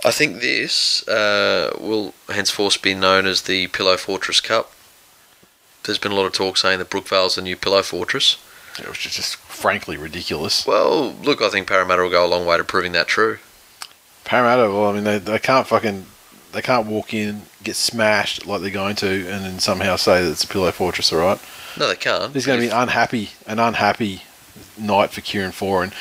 I 0.05 0.11
think 0.11 0.41
this 0.41 1.07
uh, 1.07 1.75
will 1.79 2.13
henceforth 2.29 2.81
be 2.81 2.93
known 2.93 3.25
as 3.25 3.43
the 3.43 3.67
Pillow 3.67 3.97
Fortress 3.97 4.41
Cup. 4.41 4.71
There's 5.83 5.97
been 5.97 6.11
a 6.11 6.15
lot 6.15 6.25
of 6.25 6.33
talk 6.33 6.57
saying 6.57 6.79
that 6.79 6.89
Brookvale's 6.89 7.35
the 7.35 7.41
new 7.41 7.55
Pillow 7.55 7.81
Fortress. 7.81 8.37
It 8.77 8.87
was 8.87 8.97
just, 8.97 9.15
just 9.15 9.35
frankly 9.37 9.97
ridiculous. 9.97 10.67
Well, 10.67 11.13
look, 11.23 11.41
I 11.41 11.49
think 11.49 11.67
Parramatta 11.67 12.03
will 12.03 12.11
go 12.11 12.25
a 12.25 12.27
long 12.27 12.45
way 12.45 12.57
to 12.57 12.63
proving 12.63 12.91
that 12.91 13.07
true. 13.07 13.39
Parramatta, 14.27 14.63
well, 14.63 14.89
I 14.89 14.93
mean, 14.93 15.05
they, 15.05 15.19
they 15.19 15.39
can't 15.39 15.65
fucking, 15.65 16.05
they 16.51 16.61
can't 16.61 16.85
walk 16.85 17.13
in, 17.13 17.43
get 17.63 17.77
smashed 17.77 18.45
like 18.45 18.61
they're 18.61 18.69
going 18.69 18.97
to, 18.97 19.07
and 19.07 19.45
then 19.45 19.59
somehow 19.59 19.95
say 19.95 20.21
that 20.21 20.29
it's 20.29 20.43
a 20.43 20.47
pillow 20.47 20.71
fortress, 20.71 21.13
all 21.13 21.19
right? 21.19 21.39
No, 21.79 21.87
they 21.87 21.95
can't. 21.95 22.33
There's 22.33 22.45
going 22.45 22.59
to 22.59 22.65
be 22.65 22.69
an 22.69 22.77
unhappy, 22.77 23.29
an 23.45 23.57
unhappy 23.57 24.23
night 24.77 25.11
for 25.11 25.21
Kieran 25.21 25.51
Foran. 25.51 25.93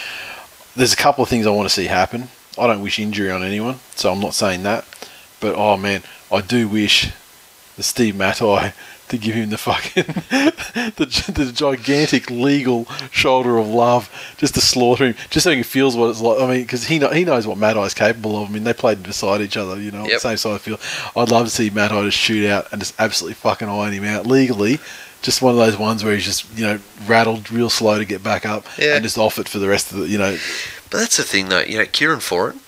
There's 0.75 0.93
a 0.93 0.97
couple 0.97 1.23
of 1.23 1.31
things 1.31 1.47
I 1.47 1.51
want 1.51 1.69
to 1.69 1.75
see 1.75 1.87
happen. 1.87 2.29
I 2.59 2.67
don't 2.67 2.83
wish 2.83 2.99
injury 2.99 3.31
on 3.31 3.45
anyone, 3.45 3.79
so 3.95 4.13
I'm 4.13 4.21
not 4.21 4.35
saying 4.35 4.65
that. 4.65 4.85
But 5.41 5.55
oh 5.55 5.77
man, 5.77 6.03
I 6.33 6.41
do 6.41 6.69
wish 6.69 7.13
the 7.77 7.85
Steve 7.85 8.17
Matai 8.17 8.73
to 9.09 9.19
give 9.19 9.35
him 9.35 9.51
the 9.51 9.59
fucking 9.59 10.05
the, 10.97 11.33
the 11.35 11.53
gigantic 11.53 12.31
legal 12.31 12.87
shoulder 13.11 13.57
of 13.59 13.69
love 13.69 14.11
just 14.37 14.55
to 14.55 14.61
slaughter 14.61 15.07
him, 15.07 15.15
just 15.31 15.45
so 15.45 15.53
he 15.53 15.63
feels 15.63 15.97
what 15.97 16.11
it's 16.11 16.21
like. 16.21 16.41
I 16.41 16.47
mean, 16.47 16.63
because 16.63 16.85
he 16.87 16.99
know, 16.99 17.11
he 17.11 17.25
knows 17.25 17.47
what 17.47 17.59
Matai's 17.59 17.95
capable 17.95 18.43
of. 18.43 18.49
I 18.49 18.53
mean, 18.53 18.65
they 18.65 18.73
played 18.73 19.03
beside 19.03 19.41
each 19.41 19.57
other, 19.57 19.81
you 19.81 19.91
know, 19.91 20.07
Yep. 20.07 20.21
same 20.21 20.37
side 20.37 20.51
of 20.51 20.55
the 20.55 20.77
field. 20.77 20.81
I'd 21.17 21.31
love 21.31 21.45
to 21.47 21.51
see 21.51 21.71
Matai 21.71 22.03
just 22.05 22.19
shoot 22.19 22.49
out 22.49 22.67
and 22.73 22.81
just 22.81 22.95
absolutely 23.01 23.35
fucking 23.35 23.69
iron 23.69 23.93
him 23.93 24.05
out 24.05 24.27
legally. 24.27 24.79
Just 25.23 25.43
one 25.43 25.53
of 25.53 25.59
those 25.59 25.77
ones 25.79 26.05
where 26.05 26.15
he's 26.15 26.25
just 26.25 26.47
you 26.57 26.65
know 26.65 26.79
rattled 27.07 27.51
real 27.51 27.71
slow 27.71 27.99
to 27.99 28.05
get 28.05 28.23
back 28.23 28.45
up 28.47 28.67
Yeah. 28.79 28.95
and 28.95 29.03
just 29.03 29.19
off 29.19 29.39
it 29.39 29.49
for 29.49 29.59
the 29.59 29.69
rest 29.69 29.91
of 29.93 29.99
the 29.99 30.09
you 30.09 30.19
know. 30.19 30.37
But 30.91 30.99
that's 30.99 31.17
the 31.17 31.25
thing, 31.25 31.49
though. 31.49 31.61
You 31.61 31.79
know, 31.79 31.87
Kieran 31.87 32.21
Foran, 32.21 32.59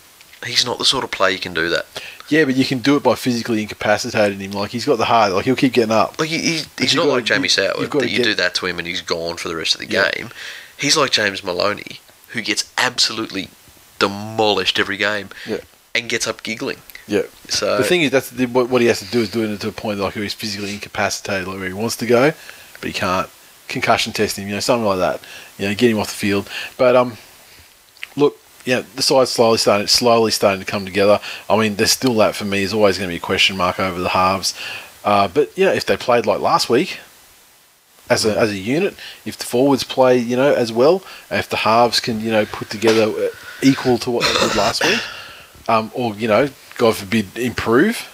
he's 0.44 0.64
not 0.66 0.78
the 0.78 0.84
sort 0.84 1.04
of 1.04 1.10
player 1.10 1.32
you 1.32 1.38
can 1.38 1.54
do 1.54 1.68
that. 1.68 1.86
Yeah, 2.28 2.44
but 2.44 2.56
you 2.56 2.64
can 2.64 2.78
do 2.80 2.96
it 2.96 3.02
by 3.02 3.14
physically 3.14 3.62
incapacitating 3.62 4.38
him. 4.40 4.50
Like 4.52 4.70
he's 4.70 4.84
got 4.84 4.96
the 4.96 5.06
heart. 5.06 5.32
Like 5.32 5.44
he'll 5.46 5.56
keep 5.56 5.72
getting 5.72 5.92
up. 5.92 6.18
Like 6.20 6.28
he, 6.28 6.38
he, 6.38 6.62
he's 6.78 6.94
not 6.94 7.06
like 7.06 7.24
Jamie 7.24 7.48
Soward 7.48 7.90
that 7.90 8.10
you 8.10 8.18
get- 8.18 8.24
do 8.24 8.34
that 8.34 8.54
to 8.56 8.66
him 8.66 8.78
and 8.78 8.86
he's 8.86 9.00
gone 9.00 9.36
for 9.36 9.48
the 9.48 9.56
rest 9.56 9.74
of 9.74 9.80
the 9.80 9.86
Yeah. 9.86 10.10
game. 10.12 10.30
He's 10.76 10.96
like 10.96 11.10
James 11.10 11.42
Maloney, 11.42 12.00
who 12.28 12.42
gets 12.42 12.70
absolutely 12.76 13.48
demolished 13.98 14.78
every 14.78 14.96
game 14.96 15.30
Yeah. 15.46 15.58
and 15.94 16.08
gets 16.08 16.26
up 16.26 16.42
giggling. 16.42 16.78
Yeah. 17.06 17.22
So 17.48 17.78
the 17.78 17.84
thing 17.84 18.02
is, 18.02 18.10
that's 18.10 18.28
the, 18.30 18.44
what, 18.46 18.68
what 18.68 18.82
he 18.82 18.86
has 18.88 18.98
to 19.00 19.06
do 19.06 19.20
is 19.20 19.30
do 19.30 19.42
it 19.50 19.60
to 19.62 19.68
a 19.68 19.72
point 19.72 19.98
like 19.98 20.14
where 20.14 20.22
he's 20.22 20.34
physically 20.34 20.74
incapacitated, 20.74 21.48
like 21.48 21.56
where 21.58 21.66
he 21.68 21.72
wants 21.72 21.96
to 21.96 22.06
go, 22.06 22.32
but 22.80 22.86
he 22.86 22.92
can't. 22.92 23.28
Concussion 23.68 24.14
test 24.14 24.38
him, 24.38 24.48
you 24.48 24.54
know, 24.54 24.60
something 24.60 24.86
like 24.86 24.98
that. 24.98 25.20
You 25.58 25.68
know, 25.68 25.74
get 25.74 25.90
him 25.90 25.98
off 25.98 26.08
the 26.08 26.14
field. 26.16 26.48
But 26.78 26.96
um, 26.96 27.18
look, 28.16 28.38
yeah, 28.68 28.82
the 28.96 29.02
side's 29.02 29.30
slowly 29.30 29.56
starting, 29.56 29.86
slowly 29.86 30.30
starting 30.30 30.60
to 30.60 30.70
come 30.70 30.84
together. 30.84 31.20
I 31.48 31.56
mean, 31.56 31.76
there's 31.76 31.90
still 31.90 32.12
that 32.16 32.36
for 32.36 32.44
me 32.44 32.62
is 32.62 32.74
always 32.74 32.98
going 32.98 33.08
to 33.08 33.12
be 33.12 33.16
a 33.16 33.20
question 33.20 33.56
mark 33.56 33.80
over 33.80 33.98
the 33.98 34.10
halves. 34.10 34.54
Uh, 35.02 35.26
but 35.26 35.56
yeah, 35.56 35.70
if 35.70 35.86
they 35.86 35.96
played 35.96 36.26
like 36.26 36.40
last 36.40 36.68
week, 36.68 37.00
as 38.10 38.26
a 38.26 38.38
as 38.38 38.50
a 38.50 38.58
unit, 38.58 38.94
if 39.24 39.38
the 39.38 39.46
forwards 39.46 39.84
play, 39.84 40.18
you 40.18 40.36
know, 40.36 40.52
as 40.52 40.70
well, 40.70 41.02
if 41.30 41.48
the 41.48 41.56
halves 41.56 41.98
can, 41.98 42.20
you 42.20 42.30
know, 42.30 42.44
put 42.44 42.68
together 42.68 43.04
uh, 43.04 43.28
equal 43.62 43.96
to 43.96 44.10
what 44.10 44.26
they 44.26 44.46
did 44.46 44.54
last 44.54 44.84
week, 44.84 45.00
um, 45.66 45.90
or 45.94 46.14
you 46.16 46.28
know, 46.28 46.50
God 46.76 46.94
forbid, 46.94 47.38
improve, 47.38 48.06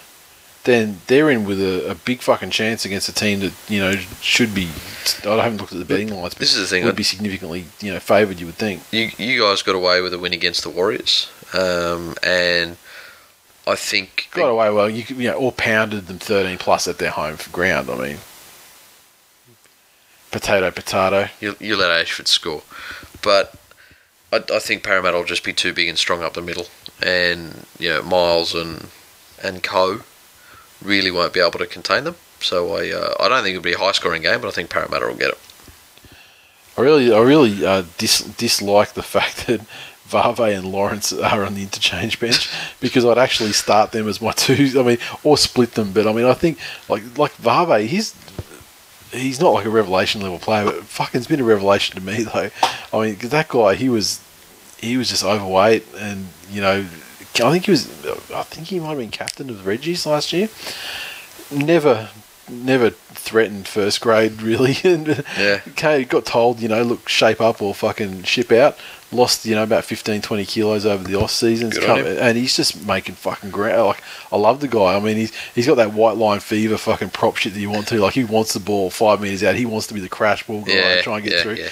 then 0.65 1.01
they're 1.07 1.31
in 1.31 1.45
with 1.45 1.61
a, 1.61 1.91
a 1.91 1.95
big 1.95 2.21
fucking 2.21 2.51
chance 2.51 2.85
against 2.85 3.09
a 3.09 3.15
team 3.15 3.41
that 3.41 3.53
you 3.69 3.79
know 3.81 3.93
should 4.21 4.55
be. 4.55 4.71
I 5.25 5.37
haven't 5.37 5.59
looked 5.59 5.73
at 5.73 5.79
the 5.79 5.85
betting 5.85 6.09
lines, 6.09 6.35
but 6.35 6.41
This 6.41 6.55
is 6.55 6.61
the 6.63 6.67
thing, 6.67 6.85
would 6.85 6.97
be 6.97 7.03
significantly 7.03 7.67
you 7.81 7.93
know 7.93 8.01
favoured. 8.01 8.41
You 8.41 8.47
would 8.47 8.55
think. 8.57 8.83
you 8.91 9.11
you 9.19 9.43
guys 9.43 9.63
got 9.63 9.75
away 9.75 10.01
with 10.01 10.13
a 10.15 10.19
win 10.19 10.33
against 10.33 10.63
the 10.63 10.71
Warriors, 10.71 11.31
um, 11.53 12.15
and 12.23 12.77
I 13.67 13.77
think 13.77 14.29
Got 14.33 14.49
away 14.49 14.71
well. 14.71 14.89
You 14.89 15.05
you 15.09 15.31
know, 15.31 15.35
or 15.35 15.53
pounded 15.53 16.07
them 16.07 16.19
thirteen 16.19 16.59
plus 16.59 16.89
at 16.89 16.99
their 16.99 17.11
home 17.11 17.37
ground. 17.53 17.91
I 17.91 17.97
mean, 17.97 18.19
potato, 20.31 20.71
potato. 20.71 21.29
you, 21.41 21.57
you 21.61 21.77
let 21.77 21.91
Ayshford 21.91 22.27
score, 22.27 22.63
but 23.23 23.55
I, 24.33 24.43
I 24.53 24.59
think 24.59 24.83
Parramatta 24.83 25.17
will 25.19 25.25
just 25.25 25.45
be 25.45 25.53
too 25.53 25.75
big 25.75 25.89
and 25.89 25.99
strong 25.99 26.23
up 26.23 26.33
the 26.33 26.43
middle, 26.43 26.67
and 27.03 27.67
you 27.79 27.91
know 27.91 28.03
Myles 28.03 28.55
and 28.55 28.89
and 29.43 29.63
Co 29.63 30.01
really 30.85 31.11
won't 31.11 31.33
be 31.33 31.41
able 31.41 31.59
to 31.59 31.67
contain 31.67 32.05
them. 32.05 32.17
So 32.41 32.77
I 32.77 32.91
uh, 32.93 33.15
I 33.21 33.29
don't 33.29 33.43
think 33.43 33.57
it'll 33.57 33.63
be 33.63 33.73
a 33.73 33.79
high 33.79 33.93
scoring 33.93 34.23
game, 34.23 34.41
but 34.41 34.49
I 34.49 34.51
think 34.51 34.71
Parramatta 34.71 35.07
will 35.07 35.15
get 35.15 35.31
it. 35.31 35.39
I 36.77 36.81
really, 36.83 37.13
I 37.13 37.21
really 37.21 37.65
uh, 37.65 37.85
dis- 37.99 38.25
dislike 38.37 38.95
the 38.95 39.03
fact 39.17 39.47
that 39.47 39.61
Varve 40.09 40.55
and 40.57 40.71
Lawrence 40.71 41.13
are 41.13 41.45
on 41.45 41.55
the 41.55 41.63
interchange 41.63 42.19
bench 42.21 42.51
because 42.81 43.05
I'd 43.05 43.17
actually 43.19 43.53
start 43.53 43.93
them 43.93 44.09
as 44.09 44.21
my 44.21 44.33
two. 44.33 44.73
I 44.79 44.83
mean, 44.83 44.99
or 45.23 45.39
split 45.39 45.73
them. 45.73 45.93
But 45.93 46.07
I 46.07 46.13
mean, 46.13 46.27
I 46.27 46.35
think 46.35 46.59
like 46.89 47.03
like 47.17 47.33
Varve, 47.37 47.87
he's 47.87 48.15
he's 49.13 49.41
not 49.41 49.51
like 49.51 49.65
a 49.65 49.71
revelation 49.71 50.21
level 50.21 50.39
player, 50.41 50.65
but 50.65 50.83
fucking, 50.85 51.19
it's 51.19 51.29
been 51.29 51.41
a 51.41 51.45
revelation 51.45 51.95
to 51.97 52.03
me 52.05 52.25
though. 52.25 52.51
I 52.93 53.01
mean, 53.07 53.17
'cause 53.17 53.31
that 53.31 53.49
guy, 53.49 53.75
he 53.77 53.89
was 53.89 54.21
he 54.79 54.97
was 54.99 55.09
just 55.09 55.25
overweight, 55.25 55.87
and 55.97 56.27
you 56.51 56.61
know, 56.61 56.85
I 57.43 57.51
think 57.51 57.65
he 57.67 57.71
was. 57.71 57.89
I 58.31 58.43
think 58.45 58.69
he 58.69 58.79
might 58.81 58.91
have 58.91 58.99
been 58.99 59.11
captain 59.11 59.51
of 59.51 59.65
the 59.65 59.71
Reggies 59.71 60.07
last 60.07 60.33
year. 60.33 60.49
Never, 61.51 62.09
never 62.49 62.91
threatened 62.91 63.67
first 63.69 64.01
grade 64.01 64.41
really. 64.43 64.77
and 64.85 65.09
uh, 65.09 65.23
Yeah. 65.39 65.61
okay, 65.69 66.05
got 66.05 66.27
told, 66.27 66.61
you 66.61 66.69
know, 66.69 66.83
look, 66.83 67.09
shape 67.09 67.41
up 67.41 67.61
or 67.63 67.75
fucking 67.75 68.23
ship 68.25 68.53
out. 68.53 68.77
Lost, 69.13 69.47
you 69.47 69.55
know, 69.55 69.63
about 69.63 69.85
15, 69.85 70.23
20 70.23 70.45
kilos 70.45 70.85
over 70.85 71.05
the 71.05 71.15
off 71.15 71.31
seasons, 71.31 71.79
Good 71.79 72.19
and 72.19 72.37
he's 72.37 72.57
just 72.57 72.85
making 72.85 73.15
fucking 73.15 73.51
ground. 73.51 73.87
Like, 73.87 74.03
I 74.33 74.37
love 74.37 74.59
the 74.59 74.67
guy. 74.67 74.97
I 74.97 74.99
mean, 75.01 75.17
he's 75.17 75.33
he's 75.55 75.69
got 75.69 75.77
that 75.77 75.93
white 75.93 76.17
line 76.17 76.41
fever, 76.41 76.77
fucking 76.77 77.11
prop 77.11 77.37
shit 77.37 77.55
that 77.55 77.61
you 77.61 77.71
want 77.71 77.87
to. 77.89 78.01
Like, 78.01 78.15
he 78.15 78.25
wants 78.25 78.55
the 78.55 78.61
ball 78.61 78.91
five 78.91 79.21
meters 79.21 79.45
out. 79.45 79.55
He 79.55 79.67
wants 79.67 79.87
to 79.89 79.95
be 79.95 80.01
the 80.01 80.09
crash 80.09 80.45
ball 80.45 80.63
guy 80.63 80.73
Yeah, 80.73 80.93
and 80.95 81.03
try 81.05 81.17
and 81.19 81.25
get 81.25 81.33
yeah, 81.35 81.43
through. 81.43 81.55
yeah. 81.55 81.69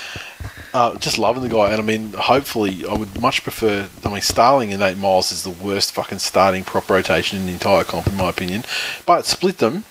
Uh, 0.75 0.97
just 0.97 1.19
loving 1.19 1.43
the 1.43 1.51
guy, 1.51 1.71
and 1.71 1.81
I 1.81 1.85
mean, 1.85 2.15
hopefully, 2.15 2.87
I 2.87 2.95
would 2.95 3.21
much 3.21 3.43
prefer. 3.43 3.89
I 4.05 4.09
mean, 4.09 4.23
Starling 4.23 4.73
and 4.73 4.81
Nate 4.81 4.97
Myles 4.97 5.31
is 5.31 5.45
the 5.45 5.51
worst 5.51 5.93
fucking 5.93 6.19
starting 6.21 6.65
prop 6.65 6.89
rotation 6.89 7.39
in 7.39 7.45
the 7.47 7.53
entire 7.53 7.85
comp, 7.85 8.07
in 8.07 8.17
my 8.17 8.31
opinion. 8.31 8.65
But 9.05 9.27
split 9.27 9.59
them, 9.59 9.85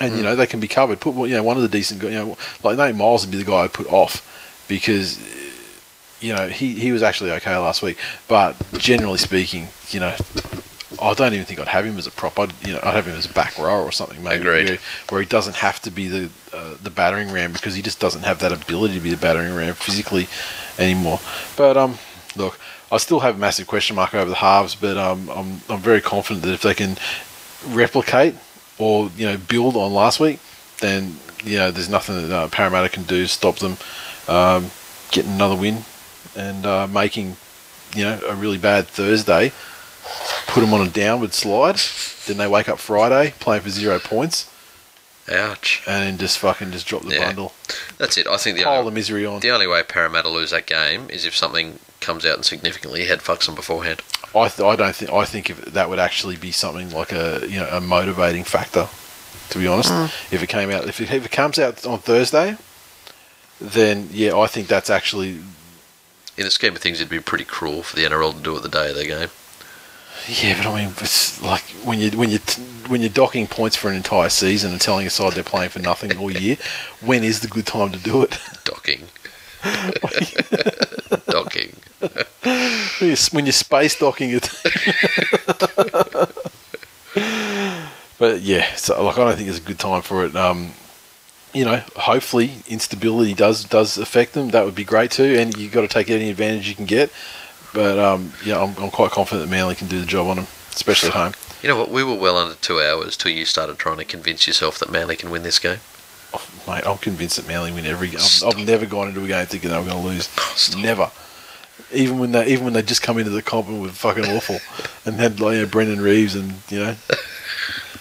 and 0.00 0.12
Hmm. 0.12 0.16
you 0.18 0.22
know 0.24 0.34
they 0.34 0.46
can 0.46 0.60
be 0.60 0.68
covered. 0.68 1.00
Put 1.00 1.14
you 1.28 1.34
know 1.36 1.42
one 1.42 1.56
of 1.56 1.62
the 1.62 1.68
decent, 1.68 2.00
guys, 2.00 2.12
you 2.12 2.18
know, 2.18 2.38
like 2.62 2.78
Nate 2.78 2.94
Myles 2.94 3.26
would 3.26 3.30
be 3.32 3.36
the 3.36 3.44
guy 3.44 3.64
I'd 3.64 3.72
put 3.74 3.86
off 3.92 4.64
because 4.66 5.18
you 6.22 6.34
know 6.34 6.48
he 6.48 6.72
he 6.74 6.90
was 6.90 7.02
actually 7.02 7.30
okay 7.32 7.54
last 7.58 7.82
week, 7.82 7.98
but 8.28 8.56
generally 8.78 9.18
speaking, 9.18 9.68
you 9.90 10.00
know. 10.00 10.14
I 11.02 11.14
don't 11.14 11.34
even 11.34 11.44
think 11.44 11.58
I'd 11.58 11.68
have 11.68 11.84
him 11.84 11.98
as 11.98 12.06
a 12.06 12.12
prop. 12.12 12.38
I'd 12.38 12.52
you 12.64 12.74
know 12.74 12.80
I'd 12.82 12.94
have 12.94 13.06
him 13.06 13.16
as 13.16 13.26
a 13.26 13.32
back 13.32 13.58
row 13.58 13.82
or 13.82 13.90
something 13.90 14.22
maybe 14.22 14.44
where, 14.44 14.78
where 15.08 15.20
he 15.20 15.26
doesn't 15.26 15.56
have 15.56 15.80
to 15.82 15.90
be 15.90 16.08
the 16.08 16.30
uh, 16.52 16.74
the 16.82 16.90
battering 16.90 17.32
ram 17.32 17.52
because 17.52 17.74
he 17.74 17.82
just 17.82 17.98
doesn't 17.98 18.22
have 18.22 18.38
that 18.40 18.52
ability 18.52 18.94
to 18.94 19.00
be 19.00 19.10
the 19.10 19.16
battering 19.16 19.54
ram 19.54 19.74
physically 19.74 20.28
anymore. 20.78 21.20
But 21.56 21.76
um, 21.76 21.98
look, 22.36 22.58
I 22.90 22.98
still 22.98 23.20
have 23.20 23.34
a 23.34 23.38
massive 23.38 23.66
question 23.66 23.96
mark 23.96 24.14
over 24.14 24.30
the 24.30 24.36
halves, 24.36 24.76
but 24.76 24.96
um, 24.96 25.28
I'm 25.28 25.60
I'm 25.68 25.80
very 25.80 26.00
confident 26.00 26.44
that 26.44 26.52
if 26.52 26.62
they 26.62 26.74
can 26.74 26.96
replicate 27.66 28.34
or 28.78 29.10
you 29.16 29.26
know 29.26 29.36
build 29.36 29.76
on 29.76 29.92
last 29.92 30.20
week, 30.20 30.38
then 30.80 31.16
you 31.44 31.58
know 31.58 31.70
there's 31.72 31.90
nothing 31.90 32.28
that 32.28 32.32
uh, 32.32 32.48
Parramatta 32.48 32.88
can 32.88 33.02
do 33.02 33.22
to 33.22 33.28
stop 33.28 33.56
them 33.56 33.76
um, 34.28 34.70
getting 35.10 35.32
another 35.32 35.56
win 35.56 35.84
and 36.36 36.64
uh, 36.64 36.86
making 36.86 37.36
you 37.94 38.04
know 38.04 38.20
a 38.28 38.36
really 38.36 38.58
bad 38.58 38.86
Thursday. 38.86 39.52
Put 40.46 40.60
them 40.60 40.72
on 40.74 40.86
a 40.86 40.90
downward 40.90 41.34
slide. 41.34 41.76
Then 42.26 42.36
they 42.38 42.46
wake 42.46 42.68
up 42.68 42.78
Friday 42.78 43.34
playing 43.40 43.62
for 43.62 43.70
zero 43.70 43.98
points, 43.98 44.50
Ouch. 45.30 45.82
and 45.86 46.02
then 46.02 46.18
just 46.18 46.38
fucking 46.38 46.72
just 46.72 46.86
drop 46.86 47.02
the 47.02 47.14
Yeah. 47.14 47.26
bundle, 47.26 47.52
That's 47.98 48.16
it. 48.16 48.26
I 48.26 48.36
think 48.36 48.58
the 48.58 48.64
pile 48.64 48.74
the 48.74 48.78
only, 48.80 48.92
misery 48.94 49.24
on. 49.26 49.40
the 49.40 49.50
only 49.50 49.66
way 49.66 49.82
Parramatta 49.82 50.28
lose 50.28 50.50
that 50.50 50.66
game 50.66 51.08
is 51.10 51.24
if 51.24 51.36
something 51.36 51.78
comes 52.00 52.24
out 52.26 52.34
and 52.36 52.44
significantly 52.44 53.06
head 53.06 53.20
fucks 53.20 53.46
them 53.46 53.54
beforehand. 53.54 54.02
I, 54.34 54.48
th- 54.48 54.60
I 54.66 54.76
don't 54.76 54.94
think 54.94 55.12
I 55.12 55.24
think 55.24 55.50
if 55.50 55.64
that 55.66 55.88
would 55.88 55.98
actually 55.98 56.36
be 56.36 56.52
something 56.52 56.90
like 56.90 57.12
a 57.12 57.46
you 57.48 57.58
know 57.58 57.68
a 57.70 57.80
motivating 57.80 58.44
factor. 58.44 58.88
To 59.50 59.58
be 59.58 59.66
honest, 59.68 59.90
mm. 59.92 60.06
if 60.32 60.42
it 60.42 60.48
came 60.48 60.70
out 60.70 60.88
if 60.88 61.00
it, 61.00 61.10
if 61.12 61.24
it 61.24 61.30
comes 61.30 61.58
out 61.58 61.86
on 61.86 62.00
Thursday, 62.00 62.56
then 63.60 64.08
yeah, 64.12 64.36
I 64.36 64.46
think 64.48 64.66
that's 64.68 64.90
actually 64.90 65.38
In 66.36 66.44
the 66.44 66.50
scheme 66.50 66.74
of 66.74 66.82
things, 66.82 67.00
it'd 67.00 67.08
be 67.08 67.20
pretty 67.20 67.44
cruel 67.44 67.82
for 67.82 67.94
the 67.96 68.04
NRL 68.04 68.34
to 68.34 68.40
do 68.40 68.56
it 68.56 68.62
the 68.62 68.68
day 68.68 68.90
of 68.90 68.96
their 68.96 69.06
game. 69.06 69.28
Yeah. 70.28 70.56
But 70.56 70.66
I 70.66 70.84
mean, 70.84 70.94
it's 70.98 71.40
like 71.42 71.62
when 71.84 71.98
you 71.98 72.10
when 72.12 72.30
you 72.30 72.38
when 72.88 73.00
you're 73.00 73.10
docking 73.10 73.46
points 73.46 73.76
for 73.76 73.88
an 73.88 73.96
entire 73.96 74.28
season 74.28 74.72
and 74.72 74.80
telling 74.80 75.06
a 75.06 75.10
side 75.10 75.32
they're 75.32 75.44
playing 75.44 75.70
for 75.70 75.78
nothing 75.80 76.16
all 76.18 76.30
year, 76.30 76.56
when 77.00 77.24
is 77.24 77.40
the 77.40 77.48
good 77.48 77.66
time 77.66 77.92
to 77.92 77.98
do 77.98 78.22
it? 78.22 78.38
Docking. 78.64 79.04
Docking. 81.28 81.74
when 81.98 82.20
you're, 83.00 83.16
when 83.32 83.46
you're 83.46 83.52
space 83.52 83.98
docking 83.98 84.30
it. 84.30 84.48
but 88.18 88.40
yeah, 88.42 88.74
so 88.76 89.02
like 89.04 89.18
I 89.18 89.24
don't 89.24 89.36
think 89.36 89.48
it's 89.48 89.58
a 89.58 89.62
good 89.62 89.78
time 89.78 90.02
for 90.02 90.24
it. 90.24 90.36
Um, 90.36 90.72
you 91.52 91.64
know, 91.64 91.82
hopefully 91.96 92.50
instability 92.68 93.34
does 93.34 93.64
does 93.64 93.98
affect 93.98 94.34
them. 94.34 94.50
That 94.50 94.64
would 94.64 94.74
be 94.74 94.84
great 94.84 95.10
too, 95.10 95.36
and 95.38 95.56
you've 95.56 95.72
got 95.72 95.80
to 95.80 95.88
take 95.88 96.10
any 96.10 96.30
advantage 96.30 96.68
you 96.68 96.74
can 96.74 96.84
get. 96.86 97.10
But 97.72 97.98
um, 97.98 98.32
yeah, 98.44 98.62
I'm, 98.62 98.76
I'm 98.82 98.90
quite 98.90 99.10
confident 99.10 99.48
that 99.48 99.54
Manly 99.54 99.74
can 99.74 99.88
do 99.88 100.00
the 100.00 100.06
job 100.06 100.26
on 100.28 100.36
them, 100.36 100.46
especially 100.70 101.10
at 101.10 101.14
home. 101.14 101.32
You 101.62 101.68
know 101.68 101.78
what? 101.78 101.90
We 101.90 102.04
were 102.04 102.14
well 102.14 102.36
under 102.36 102.54
two 102.54 102.80
hours 102.80 103.16
till 103.16 103.32
you 103.32 103.44
started 103.44 103.78
trying 103.78 103.98
to 103.98 104.04
convince 104.04 104.46
yourself 104.46 104.78
that 104.78 104.90
Manly 104.90 105.16
can 105.16 105.30
win 105.30 105.42
this 105.42 105.58
game. 105.58 105.78
Oh, 106.34 106.46
mate, 106.66 106.86
I'm 106.86 106.98
convinced 106.98 107.36
that 107.36 107.48
Manly 107.48 107.72
win 107.72 107.86
every 107.86 108.08
game. 108.08 108.18
I've, 108.18 108.22
Stop. 108.22 108.56
I've 108.56 108.66
never 108.66 108.86
gone 108.86 109.08
into 109.08 109.24
a 109.24 109.26
game 109.26 109.46
thinking 109.46 109.70
they 109.70 109.78
were 109.78 109.84
going 109.84 110.02
to 110.02 110.08
lose. 110.08 110.26
Stop. 110.54 110.80
Never. 110.80 111.10
Even 111.92 112.18
when 112.18 112.32
they 112.32 112.46
even 112.48 112.64
when 112.64 112.72
they 112.72 112.82
just 112.82 113.02
come 113.02 113.18
into 113.18 113.30
the 113.30 113.42
comp 113.42 113.68
and 113.68 113.80
were 113.80 113.88
fucking 113.88 114.24
awful, 114.24 114.58
and 115.04 115.20
had 115.20 115.40
like 115.40 115.54
you 115.54 115.62
know, 115.62 115.66
Brendan 115.66 116.00
Reeves 116.00 116.34
and 116.34 116.54
you 116.68 116.78
know, 116.78 116.96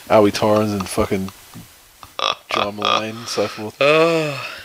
Alwie 0.07 0.33
Torrens 0.33 0.71
and 0.71 0.87
fucking 0.87 1.29
John 2.49 2.75
Mullane 2.75 3.17
and 3.17 3.27
so 3.27 3.47
forth. 3.47 3.79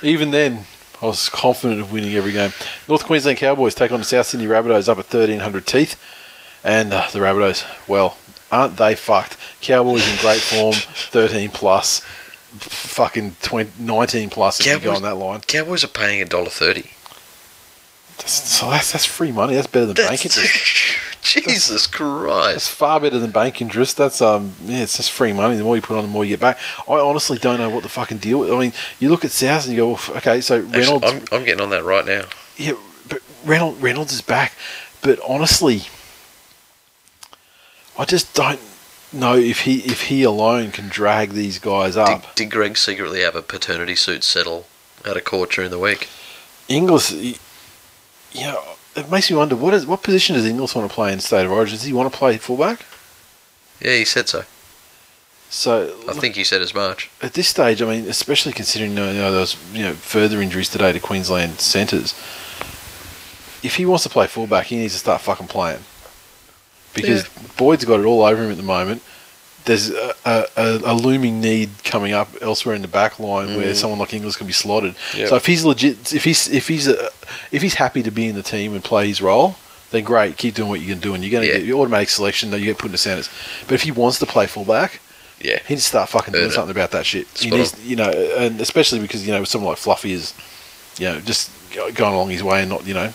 Even 0.02 0.30
then, 0.30 0.64
I 1.02 1.06
was 1.06 1.28
confident 1.28 1.80
of 1.80 1.92
winning 1.92 2.14
every 2.14 2.32
game. 2.32 2.52
North 2.88 3.04
Queensland 3.04 3.38
Cowboys 3.38 3.74
take 3.74 3.90
on 3.90 4.00
the 4.00 4.04
South 4.04 4.26
Sydney 4.26 4.46
Rabbitohs 4.46 4.88
up 4.88 4.98
at 4.98 5.12
1,300 5.12 5.66
teeth. 5.66 6.00
And 6.62 6.92
uh, 6.92 7.06
the 7.10 7.20
Rabbitohs, 7.20 7.64
well, 7.88 8.18
aren't 8.52 8.76
they 8.76 8.94
fucked? 8.94 9.38
Cowboys 9.62 10.06
in 10.10 10.16
great 10.18 10.40
form, 10.40 10.74
13 10.74 11.50
plus, 11.50 12.00
fucking 12.58 13.36
20, 13.40 13.70
19 13.78 14.28
plus 14.28 14.58
Cowboys, 14.58 14.76
if 14.76 14.82
you 14.82 14.90
go 14.90 14.96
on 14.96 15.02
that 15.02 15.14
line. 15.14 15.40
Cowboys 15.40 15.84
are 15.84 15.88
paying 15.88 16.26
$1.30. 16.26 16.86
So 18.26 18.70
that's, 18.70 18.92
that's 18.92 19.04
free 19.04 19.32
money. 19.32 19.54
That's 19.54 19.66
better 19.66 19.86
than 19.86 19.96
that's, 19.96 20.08
bank 20.08 20.24
interest. 20.26 20.96
Jesus 21.22 21.68
that's, 21.68 21.86
Christ! 21.86 22.54
That's 22.54 22.68
far 22.68 22.98
better 23.00 23.18
than 23.18 23.30
bank 23.30 23.60
interest. 23.60 23.96
That's 23.96 24.22
um, 24.22 24.54
yeah, 24.64 24.82
it's 24.82 24.96
just 24.96 25.10
free 25.10 25.32
money. 25.32 25.56
The 25.56 25.64
more 25.64 25.76
you 25.76 25.82
put 25.82 25.96
on, 25.96 26.02
the 26.02 26.08
more 26.08 26.24
you 26.24 26.30
get 26.30 26.40
back. 26.40 26.58
I 26.88 26.94
honestly 26.94 27.38
don't 27.38 27.58
know 27.58 27.68
what 27.68 27.82
the 27.82 27.88
fucking 27.88 28.18
deal. 28.18 28.40
With. 28.40 28.50
I 28.50 28.58
mean, 28.58 28.72
you 28.98 29.10
look 29.10 29.24
at 29.24 29.30
South 29.30 29.64
and 29.64 29.74
you 29.74 29.80
go, 29.80 29.88
well, 29.88 30.00
okay, 30.16 30.40
so 30.40 30.58
Actually, 30.58 30.78
Reynolds. 30.78 31.04
I'm, 31.06 31.22
I'm 31.32 31.44
getting 31.44 31.60
on 31.60 31.70
that 31.70 31.84
right 31.84 32.06
now. 32.06 32.24
Yeah, 32.56 32.72
but 33.08 33.20
Reynolds 33.44 33.80
Reynolds 33.80 34.12
is 34.12 34.22
back, 34.22 34.54
but 35.02 35.20
honestly, 35.26 35.82
I 37.98 38.04
just 38.06 38.34
don't 38.34 38.60
know 39.12 39.36
if 39.36 39.62
he 39.62 39.80
if 39.80 40.04
he 40.04 40.22
alone 40.22 40.70
can 40.70 40.88
drag 40.88 41.30
these 41.30 41.58
guys 41.58 41.96
up. 41.96 42.22
Did, 42.22 42.34
did 42.36 42.50
Greg 42.50 42.76
secretly 42.76 43.20
have 43.20 43.36
a 43.36 43.42
paternity 43.42 43.96
suit 43.96 44.24
settle 44.24 44.66
out 45.06 45.16
of 45.16 45.24
court 45.24 45.50
during 45.50 45.70
the 45.70 45.78
week? 45.78 46.08
Inglis, 46.68 47.38
you 48.32 48.42
know, 48.42 48.62
it 48.96 49.10
makes 49.10 49.30
me 49.30 49.36
wonder 49.36 49.56
what 49.56 49.74
is 49.74 49.86
what 49.86 50.02
position 50.02 50.34
does 50.34 50.46
Inglis 50.46 50.74
want 50.74 50.88
to 50.88 50.94
play 50.94 51.12
in 51.12 51.20
state 51.20 51.44
of 51.46 51.52
origin? 51.52 51.76
Does 51.76 51.84
he 51.84 51.92
want 51.92 52.12
to 52.12 52.18
play 52.18 52.36
fullback? 52.38 52.84
Yeah, 53.80 53.94
he 53.96 54.04
said 54.04 54.28
so. 54.28 54.44
So 55.48 55.96
I 56.08 56.12
think 56.12 56.36
he 56.36 56.44
said 56.44 56.62
as 56.62 56.74
much. 56.74 57.10
at 57.22 57.34
this 57.34 57.48
stage, 57.48 57.82
I 57.82 57.86
mean, 57.86 58.08
especially 58.08 58.52
considering 58.52 58.92
you 58.92 58.96
know, 58.96 59.32
there 59.32 59.40
was 59.40 59.56
you 59.72 59.82
know 59.82 59.94
further 59.94 60.40
injuries 60.40 60.68
today 60.68 60.92
to 60.92 61.00
Queensland 61.00 61.60
centres, 61.60 62.12
if 63.62 63.74
he 63.76 63.84
wants 63.84 64.04
to 64.04 64.10
play 64.10 64.28
fullback, 64.28 64.66
he 64.66 64.76
needs 64.76 64.92
to 64.92 65.00
start 65.00 65.20
fucking 65.20 65.48
playing 65.48 65.80
because 66.94 67.28
Boyd's 67.56 67.84
got 67.84 68.00
it 68.00 68.06
all 68.06 68.22
over 68.22 68.44
him 68.44 68.50
at 68.50 68.56
the 68.56 68.62
moment. 68.62 69.02
There's 69.66 69.90
a, 69.90 70.14
a, 70.24 70.44
a, 70.56 70.80
a 70.86 70.94
looming 70.94 71.40
need 71.40 71.70
coming 71.84 72.12
up 72.12 72.28
elsewhere 72.40 72.74
in 72.74 72.82
the 72.82 72.88
back 72.88 73.18
line 73.20 73.56
where 73.56 73.74
someone 73.74 73.98
like 73.98 74.14
Inglis 74.14 74.36
can 74.36 74.46
be 74.46 74.52
slotted. 74.52 74.94
Yep. 75.16 75.28
So 75.28 75.36
if 75.36 75.46
he's 75.46 75.64
legit, 75.64 76.12
if 76.14 76.24
he's 76.24 76.48
if 76.48 76.66
he's 76.68 76.88
uh 76.88 77.10
if 77.52 77.60
he's 77.62 77.74
happy 77.74 78.02
to 78.02 78.10
be 78.10 78.26
in 78.26 78.34
the 78.34 78.42
team 78.42 78.72
and 78.74 78.82
play 78.82 79.06
his 79.08 79.20
role, 79.20 79.56
then 79.90 80.02
great, 80.04 80.36
keep 80.36 80.54
doing 80.54 80.68
what 80.68 80.80
you 80.80 80.86
can 80.86 80.98
do, 81.00 81.14
and 81.14 81.22
you're 81.22 81.30
going 81.30 81.42
to 81.42 81.48
Yeah. 81.52 81.58
get 81.58 81.66
your 81.66 81.80
automatic 81.80 82.08
selection. 82.08 82.50
that 82.50 82.58
You 82.60 82.66
get 82.66 82.78
put 82.78 82.86
in 82.86 82.92
the 82.92 82.98
centres. 82.98 83.28
But 83.66 83.74
if 83.74 83.82
he 83.82 83.90
wants 83.90 84.18
to 84.20 84.26
play 84.26 84.46
fullback, 84.46 85.00
Yeah. 85.40 85.58
he 85.66 85.74
needs 85.74 85.82
to 85.84 85.88
start 85.88 86.08
fucking 86.08 86.32
doing 86.32 86.50
something 86.50 86.70
about 86.70 86.90
that 86.92 87.04
shit. 87.06 87.26
He 87.38 87.50
needs, 87.50 87.74
you 87.84 87.96
know, 87.96 88.08
and 88.10 88.60
especially 88.60 89.00
because 89.00 89.26
you 89.26 89.32
know 89.32 89.44
someone 89.44 89.70
like 89.70 89.78
Fluffy 89.78 90.12
is, 90.12 90.32
you 90.98 91.06
know, 91.08 91.20
just 91.20 91.50
going 91.74 92.14
along 92.14 92.30
his 92.30 92.42
way 92.42 92.60
and 92.62 92.70
not, 92.70 92.86
you 92.86 92.94
know, 92.94 93.12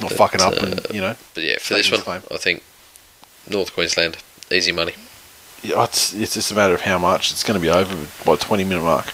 not 0.00 0.12
fucking 0.12 0.40
up 0.42 0.54
and 0.54 0.86
you 0.92 1.00
know, 1.00 1.16
But 1.34 1.42
yeah, 1.44 1.58
for 1.58 1.74
this 1.74 1.90
one, 1.90 2.00
claim. 2.02 2.22
I 2.30 2.36
think 2.36 2.62
North 3.48 3.72
Queensland, 3.72 4.18
easy 4.50 4.72
money. 4.72 4.92
Yeah, 5.62 5.84
it's 5.84 6.12
it's 6.12 6.34
just 6.34 6.50
a 6.52 6.54
matter 6.54 6.74
of 6.74 6.82
how 6.82 6.98
much 6.98 7.32
it's 7.32 7.42
going 7.42 7.58
to 7.58 7.62
be 7.62 7.70
over 7.70 8.06
by 8.24 8.36
twenty 8.36 8.64
minute 8.64 8.82
mark. 8.82 9.12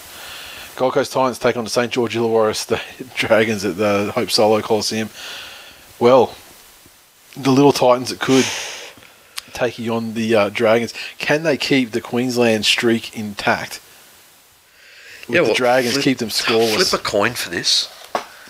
Gold 0.75 0.93
Coast 0.93 1.11
Titans 1.13 1.37
take 1.37 1.55
on 1.55 1.63
the 1.63 1.69
St 1.69 1.91
George 1.91 2.15
Illawarra 2.15 2.55
State 2.55 2.81
Dragons 3.15 3.63
at 3.63 3.77
the 3.77 4.11
Hope 4.15 4.31
Solo 4.31 4.59
Coliseum. 4.61 5.09
Well, 5.99 6.35
the 7.37 7.51
little 7.51 7.71
Titans 7.71 8.09
that 8.09 8.19
could 8.19 8.45
taking 9.53 9.89
on 9.89 10.13
the 10.15 10.35
uh, 10.35 10.49
Dragons. 10.49 10.93
Can 11.19 11.43
they 11.43 11.57
keep 11.57 11.91
the 11.91 12.01
Queensland 12.01 12.65
streak 12.65 13.15
intact? 13.17 13.79
With 15.27 15.37
the 15.37 15.43
well, 15.43 15.53
Dragons 15.53 15.93
flip- 15.93 16.03
keep 16.03 16.17
them 16.17 16.29
scoreless. 16.29 16.89
Flip 16.89 17.01
a 17.01 17.03
coin 17.03 17.33
for 17.33 17.49
this. 17.49 17.87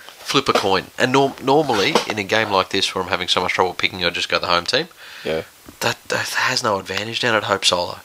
flip 0.07 0.47
a 0.49 0.53
coin. 0.53 0.85
And 0.97 1.11
norm- 1.11 1.35
normally 1.43 1.93
in 2.07 2.17
a 2.17 2.23
game 2.23 2.49
like 2.49 2.69
this 2.69 2.95
where 2.95 3.03
I'm 3.03 3.09
having 3.09 3.27
so 3.27 3.41
much 3.41 3.53
trouble 3.53 3.73
picking, 3.73 4.03
I 4.03 4.09
just 4.09 4.29
go 4.29 4.39
the 4.39 4.47
home 4.47 4.65
team. 4.65 4.87
Yeah. 5.23 5.43
That, 5.79 5.97
that 6.09 6.27
has 6.29 6.63
no 6.63 6.79
advantage 6.79 7.19
down 7.19 7.35
at 7.35 7.43
Hope 7.43 7.65
Solo. 7.65 7.99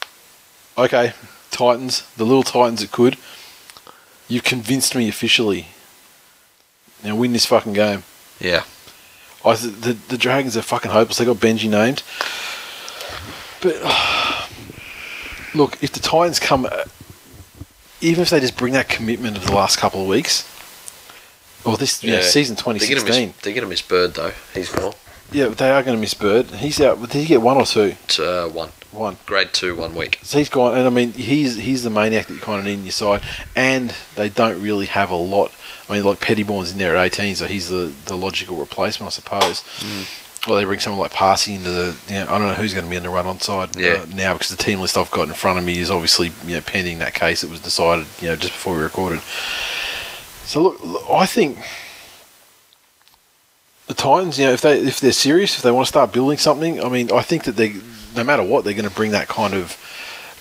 Okay, 0.77 1.13
Titans, 1.51 2.07
the 2.15 2.23
little 2.23 2.43
Titans 2.43 2.81
that 2.81 2.91
could. 2.91 3.17
You've 4.27 4.43
convinced 4.43 4.95
me 4.95 5.09
officially. 5.09 5.67
Now 7.03 7.15
win 7.15 7.33
this 7.33 7.45
fucking 7.45 7.73
game. 7.73 8.03
Yeah. 8.39 8.63
I 9.43 9.55
th- 9.55 9.73
the 9.73 9.93
the 9.93 10.17
Dragons 10.17 10.57
are 10.57 10.61
fucking 10.61 10.91
hopeless. 10.91 11.17
They 11.17 11.25
got 11.25 11.37
Benji 11.37 11.69
named, 11.69 12.03
but 13.61 13.75
look, 15.55 15.81
if 15.81 15.93
the 15.93 15.99
Titans 16.01 16.39
come, 16.39 16.65
uh, 16.65 16.83
even 18.01 18.21
if 18.21 18.29
they 18.29 18.39
just 18.39 18.57
bring 18.57 18.73
that 18.73 18.89
commitment 18.89 19.37
of 19.37 19.45
the 19.45 19.53
last 19.53 19.77
couple 19.77 20.01
of 20.01 20.07
weeks, 20.07 20.43
or 21.63 21.77
this 21.77 22.03
you 22.03 22.11
know, 22.11 22.21
season 22.21 22.57
twenty 22.57 22.79
They're 22.79 22.97
gonna 22.97 23.05
miss, 23.05 23.35
they're 23.41 23.53
going 23.53 23.63
to 23.63 23.69
miss 23.69 23.81
Bird, 23.81 24.13
though. 24.13 24.33
He's 24.53 24.69
gone. 24.69 24.93
Yeah, 25.31 25.47
they 25.49 25.69
are 25.69 25.83
going 25.83 25.95
to 25.97 26.01
miss 26.01 26.13
Bird. 26.13 26.47
He's 26.47 26.81
out. 26.81 26.99
Did 27.01 27.11
he 27.11 27.25
get 27.25 27.41
one 27.41 27.57
or 27.57 27.65
two? 27.65 27.95
Uh, 28.19 28.47
one. 28.49 28.69
One. 28.91 29.17
Grade 29.27 29.49
two, 29.53 29.75
one 29.75 29.93
week. 29.93 30.19
So 30.23 30.39
he's 30.39 30.49
gone, 30.49 30.75
and 30.75 30.87
I 30.87 30.89
mean, 30.89 31.11
he's 31.13 31.55
he's 31.57 31.83
the 31.83 31.91
maniac 31.91 32.25
that 32.25 32.33
you 32.33 32.39
kind 32.39 32.59
of 32.59 32.65
need 32.65 32.73
in 32.79 32.83
your 32.83 32.91
side, 32.91 33.21
and 33.55 33.93
they 34.15 34.29
don't 34.29 34.59
really 34.61 34.87
have 34.87 35.11
a 35.11 35.15
lot. 35.15 35.51
I 35.87 35.93
mean, 35.93 36.03
like 36.03 36.19
Pettyborn's 36.19 36.71
in 36.71 36.79
there 36.79 36.95
at 36.97 37.19
18, 37.19 37.35
so 37.35 37.45
he's 37.45 37.69
the, 37.69 37.93
the 38.05 38.15
logical 38.17 38.57
replacement, 38.57 39.07
I 39.07 39.11
suppose. 39.11 39.63
Or 40.47 40.55
they 40.55 40.63
bring 40.63 40.79
someone 40.79 41.01
like 41.01 41.11
Paasi 41.11 41.55
into 41.55 41.69
the. 41.69 41.95
You 42.07 42.13
know, 42.15 42.23
I 42.33 42.39
don't 42.39 42.47
know 42.47 42.53
who's 42.55 42.73
going 42.73 42.85
to 42.85 42.89
be 42.89 42.95
in 42.95 43.03
the 43.03 43.09
run 43.09 43.27
on 43.27 43.39
side 43.39 43.75
Yeah. 43.75 44.03
uh, 44.03 44.15
now 44.15 44.33
because 44.33 44.49
the 44.49 44.57
team 44.63 44.79
list 44.79 44.97
I've 44.97 45.11
got 45.11 45.27
in 45.27 45.33
front 45.35 45.59
of 45.59 45.65
me 45.65 45.77
is 45.77 45.91
obviously 45.91 46.31
you 46.47 46.55
know 46.55 46.61
pending 46.61 46.97
that 46.99 47.13
case. 47.13 47.41
that 47.41 47.51
was 47.51 47.59
decided 47.59 48.07
you 48.21 48.29
know 48.29 48.35
just 48.35 48.53
before 48.53 48.75
we 48.75 48.81
recorded. 48.81 49.21
So 50.45 50.63
look, 50.63 50.83
look, 50.83 51.03
I 51.11 51.25
think 51.27 51.59
the 53.89 53.93
Titans, 53.95 54.39
you 54.39 54.45
know, 54.45 54.53
if 54.53 54.61
they 54.61 54.79
if 54.79 55.01
they're 55.01 55.11
serious, 55.11 55.57
if 55.57 55.63
they 55.63 55.71
want 55.71 55.85
to 55.85 55.89
start 55.89 56.13
building 56.13 56.37
something, 56.37 56.81
I 56.81 56.87
mean, 56.87 57.11
I 57.11 57.21
think 57.21 57.43
that 57.43 57.57
they, 57.57 57.73
no 58.15 58.23
matter 58.23 58.43
what, 58.43 58.63
they're 58.63 58.73
going 58.73 58.87
to 58.87 58.95
bring 58.95 59.11
that 59.11 59.27
kind 59.27 59.53
of 59.53 59.75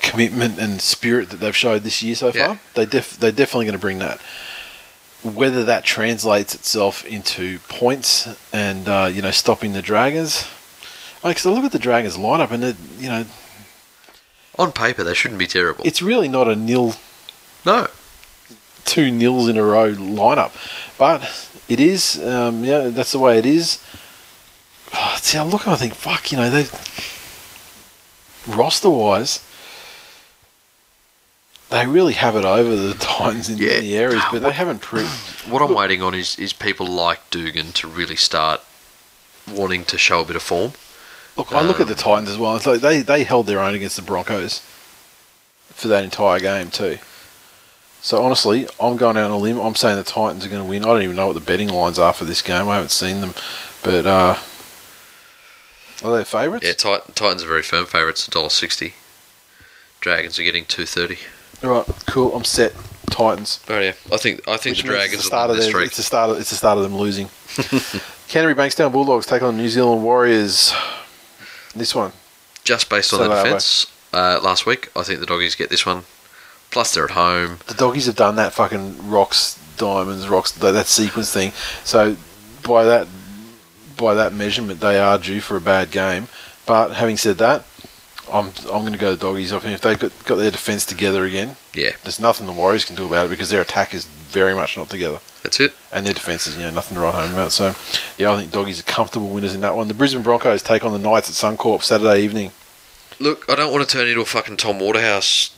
commitment 0.00 0.58
and 0.60 0.80
spirit 0.80 1.30
that 1.30 1.40
they've 1.40 1.56
showed 1.56 1.82
this 1.82 2.02
year 2.02 2.14
so 2.14 2.30
Yeah. 2.32 2.46
far. 2.46 2.60
They 2.74 2.86
def, 2.86 3.18
they're 3.18 3.32
definitely 3.32 3.64
going 3.66 3.72
to 3.78 3.80
bring 3.80 3.98
that. 3.98 4.20
Whether 5.24 5.64
that 5.64 5.82
translates 5.82 6.54
itself 6.54 7.04
into 7.04 7.58
points 7.68 8.28
and 8.52 8.88
uh, 8.88 9.10
you 9.12 9.20
know 9.22 9.32
stopping 9.32 9.72
the 9.72 9.82
Dragons, 9.82 10.46
because 11.24 11.44
I 11.46 11.50
look 11.50 11.64
at 11.64 11.72
the 11.72 11.78
Dragons 11.80 12.16
lineup 12.16 12.52
and 12.52 12.62
it, 12.62 12.76
you 13.00 13.08
know 13.08 13.24
On 14.58 14.70
paper, 14.72 15.02
they 15.02 15.14
shouldn't 15.14 15.38
be 15.40 15.46
terrible. 15.48 15.82
it's 15.84 16.00
really 16.02 16.28
not 16.28 16.46
a 16.48 16.54
nil 16.54 16.94
no. 17.66 17.88
Two 18.88 19.10
nils 19.10 19.48
in 19.48 19.56
a 19.56 19.62
row 19.62 19.92
lineup, 19.94 20.50
but 20.98 21.22
it 21.68 21.78
is. 21.78 22.18
Um, 22.24 22.64
yeah, 22.64 22.88
that's 22.88 23.12
the 23.12 23.18
way 23.18 23.38
it 23.38 23.46
is. 23.46 23.82
Oh, 24.94 25.16
see, 25.20 25.36
I 25.38 25.44
look 25.44 25.66
and 25.66 25.74
I 25.74 25.76
think, 25.76 25.94
fuck, 25.94 26.32
you 26.32 26.38
know, 26.38 26.48
they 26.50 26.66
roster 28.46 28.88
wise, 28.90 29.44
they 31.70 31.86
really 31.86 32.14
have 32.14 32.34
it 32.36 32.44
over 32.46 32.74
the 32.74 32.94
Titans 32.98 33.50
in, 33.50 33.58
Yeah. 33.58 33.80
the 33.80 33.96
areas, 33.98 34.22
but 34.32 34.42
they 34.42 34.52
haven't 34.52 34.80
proved. 34.80 35.10
What 35.48 35.62
I'm 35.62 35.74
waiting 35.74 36.02
on 36.02 36.14
is, 36.14 36.38
is 36.38 36.52
people 36.52 36.86
like 36.86 37.30
Dugan 37.30 37.72
to 37.72 37.88
really 37.88 38.16
start 38.16 38.60
wanting 39.50 39.84
to 39.86 39.96
show 39.96 40.20
a 40.20 40.24
bit 40.26 40.36
of 40.36 40.42
form. 40.42 40.72
Look, 41.38 41.52
I 41.54 41.62
look 41.62 41.80
at 41.80 41.86
the 41.86 41.94
Titans 41.94 42.28
as 42.28 42.36
well. 42.36 42.54
It's 42.56 42.66
like 42.66 42.82
they 42.82 43.00
they 43.00 43.24
held 43.24 43.46
their 43.46 43.60
own 43.60 43.74
against 43.74 43.96
the 43.96 44.02
Broncos 44.02 44.60
for 45.70 45.88
that 45.88 46.04
entire 46.04 46.38
game 46.38 46.70
too. 46.70 46.98
So 48.00 48.22
honestly, 48.22 48.66
I'm 48.80 48.96
going 48.96 49.16
out 49.16 49.24
on 49.24 49.30
a 49.32 49.36
limb. 49.36 49.58
I'm 49.58 49.74
saying 49.74 49.96
the 49.96 50.04
Titans 50.04 50.46
are 50.46 50.48
going 50.48 50.62
to 50.62 50.68
win. 50.68 50.84
I 50.84 50.88
don't 50.88 51.02
even 51.02 51.16
know 51.16 51.26
what 51.26 51.34
the 51.34 51.40
betting 51.40 51.68
lines 51.68 51.98
are 51.98 52.12
for 52.12 52.24
this 52.24 52.42
game. 52.42 52.68
I 52.68 52.74
haven't 52.74 52.90
seen 52.90 53.20
them, 53.20 53.34
but 53.82 54.06
uh, 54.06 54.36
are 56.04 56.16
they 56.16 56.24
favourites? 56.24 56.64
Yeah, 56.64 56.72
Tit- 56.74 57.14
Titans 57.14 57.42
are 57.42 57.48
very 57.48 57.62
firm 57.62 57.86
favourites, 57.86 58.28
$1.60. 58.28 58.92
Dragons 60.00 60.38
are 60.38 60.44
getting 60.44 60.64
230 60.64 61.18
All 61.64 61.70
right, 61.70 61.86
cool. 62.06 62.34
I'm 62.34 62.44
set. 62.44 62.72
Titans. 63.10 63.60
Oh 63.68 63.80
yeah, 63.80 63.94
I 64.12 64.16
think 64.18 64.46
I 64.46 64.58
think 64.58 64.76
Which 64.76 64.82
the 64.82 64.88
Dragons 64.88 65.14
it's 65.14 65.22
the 65.22 65.28
start 65.28 65.50
of 65.50 65.56
their, 65.56 65.80
it's 65.80 65.96
the 65.96 66.02
start. 66.02 66.30
Of, 66.30 66.38
it's 66.38 66.50
the 66.50 66.56
start 66.56 66.76
of 66.76 66.84
them 66.84 66.96
losing. 66.96 67.28
Canterbury 68.28 68.54
Bankstown 68.54 68.92
Bulldogs 68.92 69.26
take 69.26 69.42
on 69.42 69.56
New 69.56 69.68
Zealand 69.68 70.04
Warriors. 70.04 70.74
This 71.74 71.94
one. 71.94 72.12
Just 72.64 72.90
based 72.90 73.12
on 73.14 73.20
So 73.20 73.28
the 73.28 73.34
defence 73.34 73.90
uh, 74.12 74.40
last 74.42 74.66
week, 74.66 74.90
I 74.94 75.02
think 75.02 75.20
the 75.20 75.26
doggies 75.26 75.54
get 75.54 75.70
this 75.70 75.86
one. 75.86 76.04
Plus, 76.70 76.94
they're 76.94 77.04
at 77.04 77.10
home. 77.12 77.58
the 77.66 77.74
doggies 77.74 78.06
have 78.06 78.16
done 78.16 78.36
that 78.36 78.52
fucking 78.52 79.08
rocks, 79.10 79.58
diamonds, 79.78 80.28
rocks, 80.28 80.52
that, 80.52 80.72
that 80.72 80.86
sequence 80.86 81.32
thing. 81.32 81.52
So 81.84 82.16
by 82.62 82.84
that 82.84 83.08
by 83.96 84.14
that 84.14 84.32
measurement, 84.32 84.80
they 84.80 84.98
are 84.98 85.18
due 85.18 85.40
for 85.40 85.56
a 85.56 85.60
bad 85.60 85.90
game. 85.90 86.28
But 86.66 86.90
having 86.94 87.16
said 87.16 87.38
that, 87.38 87.64
I'm 88.32 88.48
I'm 88.70 88.82
going 88.82 88.92
to 88.92 88.98
go 88.98 89.10
the 89.12 89.16
doggies. 89.16 89.52
I 89.52 89.58
think 89.58 89.74
if 89.74 89.80
they've 89.80 89.98
got, 89.98 90.12
got 90.26 90.36
their 90.36 90.50
defence 90.50 90.84
together 90.84 91.24
again, 91.24 91.56
Yeah, 91.74 91.92
there's 92.04 92.20
nothing 92.20 92.46
the 92.46 92.52
Warriors 92.52 92.84
can 92.84 92.94
do 92.96 93.06
about 93.06 93.26
it 93.26 93.30
because 93.30 93.50
their 93.50 93.62
attack 93.62 93.94
is 93.94 94.04
very 94.04 94.54
much 94.54 94.76
not 94.76 94.90
together. 94.90 95.20
that's 95.42 95.58
it. 95.58 95.72
And 95.90 96.04
their 96.04 96.12
defence 96.12 96.46
is, 96.46 96.56
you 96.56 96.62
know, 96.64 96.70
nothing 96.70 96.96
to 96.96 97.00
write 97.02 97.14
home 97.14 97.32
about. 97.32 97.52
So, 97.52 97.74
yeah, 98.18 98.30
I 98.30 98.36
think 98.36 98.52
doggies 98.52 98.78
are 98.80 98.82
comfortable 98.82 99.30
winners 99.30 99.54
in 99.54 99.62
that 99.62 99.74
one. 99.74 99.88
The 99.88 99.94
Brisbane 99.94 100.22
Broncos 100.22 100.62
take 100.62 100.84
on 100.84 100.92
the 100.92 100.98
Knights 100.98 101.30
at 101.30 101.34
Suncorp 101.56 101.82
Saturday 101.82 102.20
evening. 102.22 102.52
Look, 103.18 103.46
I 103.48 103.54
don't 103.56 103.72
want 103.72 103.88
to 103.88 103.90
turn 103.96 104.06
into 104.06 104.20
a 104.20 104.26
fucking 104.26 104.58
Tom 104.58 104.78
Waterhouse 104.78 105.50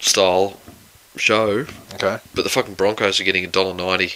style 0.00 0.58
show, 1.16 1.66
Okay. 1.94 2.18
but 2.34 2.42
the 2.44 2.50
fucking 2.50 2.74
Broncos 2.74 3.18
are 3.20 3.24
getting 3.24 3.44
a 3.44 3.48
dollar 3.48 3.74
ninety, 3.74 4.14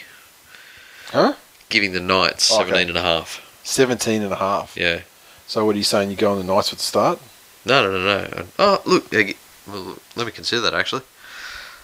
Huh? 1.10 1.34
giving 1.68 1.92
the 1.92 2.00
Knights 2.00 2.50
Okay. 2.52 2.60
seventeen 2.64 2.88
and 2.88 2.98
a 2.98 3.02
half. 3.02 3.40
17 3.64 4.22
and 4.22 4.32
a. 4.32 4.68
Yeah. 4.74 5.00
So 5.46 5.64
what 5.64 5.74
are 5.76 5.78
you 5.78 5.84
saying? 5.84 6.10
You 6.10 6.16
go 6.16 6.32
on 6.32 6.38
the 6.38 6.44
Knights 6.52 6.70
with 6.72 6.80
the 6.80 6.84
start? 6.84 7.20
No, 7.64 7.84
no, 7.84 7.96
no, 7.98 8.24
no. 8.24 8.46
Oh, 8.58 8.82
look. 8.84 9.06
yeah, 9.12 9.22
g- 9.22 9.36
Well, 9.68 9.98
let 10.16 10.26
me 10.26 10.32
consider 10.32 10.60
that 10.62 10.74
actually. 10.74 11.02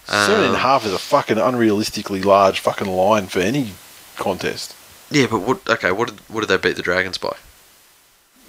Seven 0.09 0.45
and 0.47 0.57
a 0.57 0.69
Um, 0.69 0.83
is 0.85 0.93
a 0.93 0.99
fucking 0.99 1.37
unrealistically 1.37 2.25
large 2.25 2.59
fucking 2.59 2.89
line 2.89 3.29
for 3.29 3.39
any 3.41 3.75
contest. 4.17 4.75
Yeah, 5.11 5.27
but 5.27 5.39
what? 5.41 5.61
Okay, 5.69 5.93
what 5.93 6.09
did 6.09 6.21
what 6.29 6.41
did 6.41 6.49
they 6.49 6.57
beat 6.57 6.75
the 6.77 6.83
Dragons 6.83 7.19
by? 7.19 7.37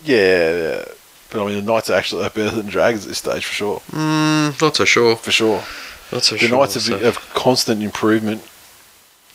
Yeah. 0.03 0.85
But 1.31 1.43
I 1.43 1.47
mean 1.47 1.63
the 1.65 1.71
Knights 1.71 1.89
are 1.89 1.93
actually 1.97 2.23
better 2.29 2.49
than 2.55 2.67
Dragons 2.67 3.03
at 3.05 3.09
this 3.09 3.17
stage 3.19 3.45
for 3.45 3.53
sure, 3.53 3.81
Mm, 3.91 4.59
not 4.61 4.75
so 4.75 4.85
sure. 4.85 5.15
for 5.15 5.31
sure. 5.31 5.63
Not 6.11 6.23
so 6.23 6.35
The 6.35 6.39
sure. 6.39 6.49
The 6.49 6.57
Knights 6.57 6.73
have, 6.75 6.83
so- 6.83 6.97
have 6.99 7.17
constant 7.33 7.83
improvement. 7.83 8.41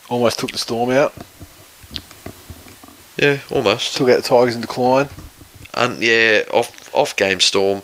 Almost 0.08 0.38
took 0.38 0.50
the 0.52 0.58
Storm 0.58 0.90
out. 0.90 1.14
yeah, 3.16 3.38
almost. 3.50 3.96
Took 3.96 4.08
out 4.08 4.16
the 4.16 4.28
Tigers 4.28 4.54
in 4.54 4.60
decline. 4.60 5.08
And 5.72 6.02
yeah, 6.02 6.42
off 6.52 6.94
off 6.94 7.16
game 7.16 7.40
storm. 7.40 7.82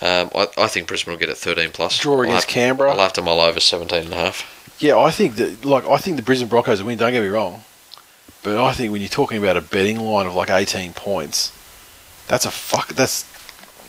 Um, 0.00 0.30
I, 0.34 0.46
I 0.56 0.66
think 0.68 0.86
Brisbane 0.86 1.12
will 1.12 1.18
get 1.18 1.28
it 1.28 1.36
13 1.36 1.70
plus. 1.72 1.98
Draw 1.98 2.14
I'll 2.14 2.20
against 2.22 2.44
have- 2.46 2.54
Canberra. 2.54 2.92
I'll 2.92 2.98
have 2.98 3.12
to 3.14 3.22
mull 3.22 3.40
over 3.40 3.58
17 3.60 4.04
and 4.04 4.12
a 4.12 4.16
half. 4.16 4.76
Yeah, 4.78 4.96
I 4.98 5.10
think 5.10 5.34
that 5.36 5.64
like 5.64 5.86
I 5.88 5.96
think 5.98 6.16
the 6.16 6.22
Brisbane 6.22 6.48
Broncos 6.48 6.80
will 6.80 6.86
win. 6.86 6.98
Don't 6.98 7.12
get 7.12 7.22
me 7.22 7.28
wrong, 7.28 7.64
but 8.42 8.56
I 8.62 8.72
think 8.72 8.92
when 8.92 9.00
you're 9.00 9.08
talking 9.08 9.38
about 9.38 9.56
a 9.56 9.60
betting 9.60 9.98
line 9.98 10.26
of 10.26 10.34
like 10.34 10.50
18 10.50 10.92
points, 10.92 11.50
that's 12.28 12.46
a 12.46 12.50
fuck. 12.50 12.88
That's 12.90 13.24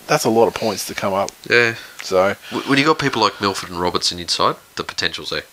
that's 0.09 0.25
a 0.25 0.29
lot 0.29 0.47
of 0.47 0.55
points 0.55 0.87
to 0.87 0.95
come 0.95 1.13
up. 1.13 1.29
Yeah. 1.49 1.75
So 2.01 2.33
When 2.67 2.77
you 2.79 2.85
got 2.85 2.99
people 2.99 3.21
like 3.21 3.39
Milford 3.39 3.69
and 3.69 3.79
Robertson 3.79 4.19
inside, 4.19 4.55
the 4.75 4.83
potential's 4.83 5.29
there. 5.29 5.43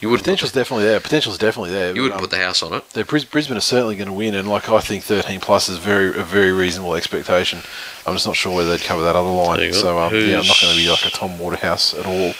You 0.00 0.10
wouldn't 0.10 0.24
potential's 0.24 0.50
put 0.50 0.58
definitely 0.58 0.84
there. 0.84 1.00
Potential's 1.00 1.38
definitely 1.38 1.70
there. 1.70 1.92
the, 1.92 1.94
you 1.94 2.00
but, 2.00 2.02
wouldn't 2.02 2.14
um, 2.16 2.28
put 2.28 2.30
the 2.30 2.44
house 2.44 2.62
on 2.62 2.74
it. 2.74 2.90
The 2.90 3.04
Brisbane 3.04 3.56
are 3.56 3.60
certainly 3.60 3.96
going 3.96 4.08
to 4.08 4.12
win, 4.12 4.34
and 4.34 4.48
like 4.48 4.68
I 4.68 4.80
think 4.80 5.04
13 5.04 5.40
plus 5.40 5.68
is 5.68 5.78
very 5.78 6.08
a 6.08 6.24
very 6.24 6.52
reasonable 6.52 6.96
expectation. 6.96 7.60
I'm 8.04 8.14
just 8.14 8.26
not 8.26 8.36
sure 8.36 8.54
whether 8.54 8.70
they'd 8.70 8.84
cover 8.84 9.02
that 9.04 9.14
other 9.16 9.30
line. 9.30 9.72
So 9.72 9.98
um, 9.98 10.12
yeah, 10.12 10.40
I'm 10.40 10.46
not 10.46 10.60
going 10.60 10.74
to 10.74 10.76
be 10.76 10.90
like 10.90 11.06
a 11.06 11.10
Tom 11.10 11.38
Waterhouse 11.38 11.94
at 11.94 12.04
all. 12.04 12.34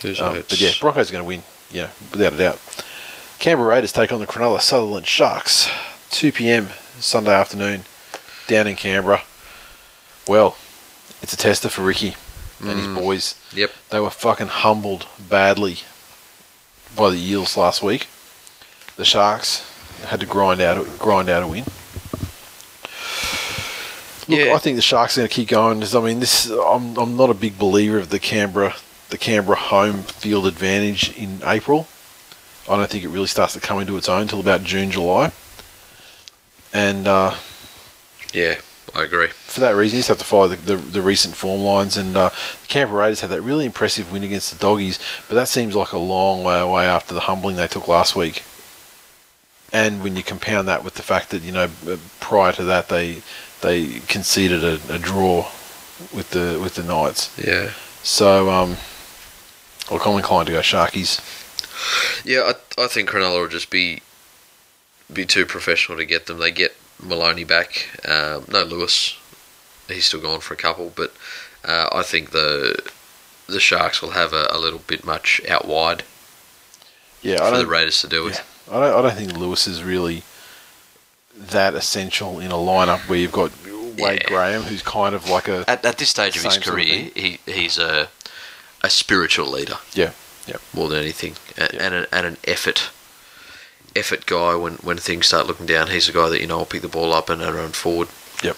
Who's 0.00 0.20
Um, 0.20 0.42
but 0.48 0.60
yeah, 0.60 0.70
Broncos 0.80 1.10
are 1.10 1.12
going 1.12 1.24
to 1.24 1.28
win. 1.28 1.42
Yeah, 1.70 1.90
without 2.10 2.32
a 2.32 2.36
doubt. 2.38 2.60
Canberra 3.38 3.68
Raiders 3.68 3.92
take 3.92 4.10
on 4.10 4.20
the 4.20 4.26
Cronulla 4.26 4.60
Sutherland 4.60 5.06
Sharks, 5.06 5.68
2 6.10 6.32
p.m. 6.32 6.70
Sunday 6.98 7.34
afternoon, 7.34 7.82
down 8.46 8.66
in 8.66 8.76
Canberra. 8.76 9.22
Well, 10.26 10.56
it's 11.22 11.32
a 11.32 11.36
tester 11.36 11.68
for 11.68 11.82
Ricky 11.82 12.16
and 12.60 12.78
his 12.78 12.86
boys. 12.88 13.34
Yep. 13.52 13.70
They 13.90 14.00
were 14.00 14.10
fucking 14.10 14.46
humbled 14.48 15.06
badly 15.28 15.78
by 16.96 17.10
the 17.10 17.18
Eels 17.18 17.56
last 17.56 17.82
week. 17.82 18.06
The 18.96 19.04
Sharks 19.04 19.70
had 20.06 20.20
to 20.20 20.26
grind 20.26 20.60
out 20.60 20.86
grind 20.98 21.28
out 21.28 21.42
a 21.42 21.46
win. 21.46 21.64
Look, 24.26 24.38
Yeah. 24.38 24.54
I 24.54 24.58
think 24.58 24.76
the 24.76 24.82
Sharks 24.82 25.16
are 25.18 25.20
going 25.20 25.28
to 25.28 25.34
keep 25.34 25.48
going. 25.48 25.82
I 25.82 26.00
mean, 26.00 26.20
this 26.20 26.48
I'm 26.50 26.96
I'm 26.96 27.16
not 27.16 27.28
a 27.30 27.34
big 27.34 27.58
believer 27.58 27.98
of 27.98 28.08
the 28.08 28.18
Canberra 28.18 28.74
the 29.10 29.18
Canberra 29.18 29.56
home 29.56 30.02
field 30.04 30.46
advantage 30.46 31.14
in 31.16 31.40
April. 31.44 31.86
I 32.68 32.76
don't 32.76 32.88
think 32.88 33.04
it 33.04 33.08
really 33.08 33.26
starts 33.26 33.52
to 33.52 33.60
come 33.60 33.78
into 33.80 33.96
its 33.98 34.08
own 34.08 34.22
until 34.22 34.40
about 34.40 34.64
June 34.64 34.90
July. 34.90 35.32
And 36.72 37.06
uh, 37.06 37.34
Yeah, 38.32 38.56
I 38.94 39.02
agree. 39.02 39.28
for 39.28 39.60
that 39.60 39.74
reason, 39.74 39.96
you 39.96 40.00
just 40.00 40.08
have 40.08 40.18
to 40.18 40.24
follow 40.24 40.48
the, 40.48 40.56
the, 40.56 40.76
the 40.76 41.02
recent 41.02 41.34
form 41.34 41.62
lines. 41.62 41.96
And 41.96 42.16
uh, 42.16 42.28
the 42.28 42.68
Canberra 42.68 43.02
Raiders 43.02 43.20
had 43.20 43.30
that 43.30 43.42
really 43.42 43.66
impressive 43.66 44.12
win 44.12 44.22
against 44.22 44.52
the 44.52 44.58
Doggies, 44.58 44.98
but 45.28 45.34
that 45.34 45.48
seems 45.48 45.74
like 45.74 45.92
a 45.92 45.98
long 45.98 46.44
way 46.44 46.60
away 46.60 46.86
after 46.86 47.12
the 47.12 47.20
humbling 47.20 47.56
they 47.56 47.66
took 47.66 47.88
last 47.88 48.14
week. 48.14 48.44
and 49.72 50.02
when 50.04 50.14
you 50.16 50.22
compound 50.22 50.68
that 50.68 50.84
with 50.84 50.94
the 50.94 51.02
fact 51.02 51.30
that 51.30 51.42
you 51.42 51.50
know 51.50 51.68
prior 52.20 52.52
to 52.52 52.62
that 52.64 52.88
they 52.88 53.20
they 53.62 53.98
conceded 54.06 54.62
a, 54.62 54.78
a 54.88 54.98
draw 54.98 55.50
with 56.14 56.30
the 56.30 56.58
with 56.62 56.76
the 56.76 56.82
Knights. 56.82 57.36
Yeah. 57.38 57.72
So 58.02 58.50
um, 58.50 58.76
look, 59.90 60.06
I'm 60.06 60.16
inclined 60.16 60.46
to 60.46 60.52
go 60.52 60.60
Sharkies. 60.60 61.20
Yeah, 62.24 62.52
I, 62.78 62.82
I 62.84 62.86
think 62.86 63.10
Cronulla 63.10 63.40
will 63.40 63.48
just 63.48 63.70
be 63.70 64.02
be 65.12 65.26
too 65.26 65.44
professional 65.44 65.98
to 65.98 66.04
get 66.04 66.26
them. 66.26 66.38
They 66.38 66.52
get 66.52 66.76
Maloney 67.04 67.44
back. 67.44 67.88
Um, 68.08 68.44
no 68.50 68.62
Lewis, 68.64 69.16
he's 69.88 70.06
still 70.06 70.20
gone 70.20 70.40
for 70.40 70.54
a 70.54 70.56
couple, 70.56 70.92
but 70.94 71.12
uh, 71.64 71.88
I 71.92 72.02
think 72.02 72.30
the 72.30 72.78
the 73.46 73.60
Sharks 73.60 74.00
will 74.00 74.10
have 74.12 74.32
a, 74.32 74.46
a 74.50 74.58
little 74.58 74.80
bit 74.86 75.04
much 75.04 75.40
out 75.48 75.66
wide 75.66 76.02
Yeah, 77.22 77.34
I 77.42 77.50
for 77.50 77.56
the 77.58 77.62
don't, 77.64 77.68
Raiders 77.72 78.00
to 78.00 78.08
do 78.08 78.26
it. 78.28 78.42
I 78.70 78.80
don't 78.80 78.98
I 78.98 79.02
don't 79.02 79.16
think 79.16 79.36
Lewis 79.36 79.66
is 79.66 79.82
really 79.82 80.22
that 81.36 81.74
essential 81.74 82.38
in 82.40 82.50
a 82.50 82.54
lineup 82.54 83.08
where 83.08 83.18
you've 83.18 83.32
got 83.32 83.50
Wade 83.98 84.22
Yeah. 84.22 84.28
Graham, 84.28 84.62
who's 84.62 84.82
kind 84.82 85.14
of 85.14 85.28
like 85.28 85.48
a 85.48 85.64
At, 85.68 85.84
at 85.84 85.98
this 85.98 86.08
stage 86.10 86.36
of 86.36 86.42
his 86.42 86.54
Same 86.54 86.62
sort 86.62 86.78
of 86.80 86.84
career, 86.86 87.10
he, 87.14 87.38
he's 87.46 87.76
a 87.78 88.08
a 88.82 88.90
spiritual 88.90 89.46
leader 89.46 89.78
yeah, 89.94 90.12
yeah. 90.46 90.56
more 90.74 90.88
than 90.90 90.98
anything, 91.00 91.34
and, 91.56 91.70
Yeah. 91.72 91.86
and, 91.86 92.06
and 92.12 92.26
an 92.26 92.36
effort 92.44 92.90
effort 93.96 94.26
guy. 94.26 94.54
When 94.54 94.74
when 94.74 94.96
things 94.98 95.26
start 95.26 95.46
looking 95.46 95.66
down, 95.66 95.88
he's 95.88 96.08
a 96.08 96.12
guy 96.12 96.28
that 96.28 96.40
you 96.40 96.46
know 96.46 96.58
will 96.58 96.64
pick 96.66 96.82
the 96.82 96.88
ball 96.88 97.12
up 97.12 97.28
and, 97.30 97.42
and 97.42 97.54
run 97.54 97.70
forward. 97.72 98.08
Yep. 98.42 98.56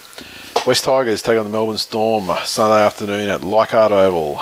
West 0.65 0.83
Tigers 0.83 1.21
take 1.21 1.37
on 1.37 1.45
the 1.45 1.49
Melbourne 1.51 1.77
Storm 1.77 2.29
Sunday 2.43 2.83
afternoon 2.83 3.29
at 3.29 3.43
Leichhardt 3.43 3.91
Oval. 3.91 4.41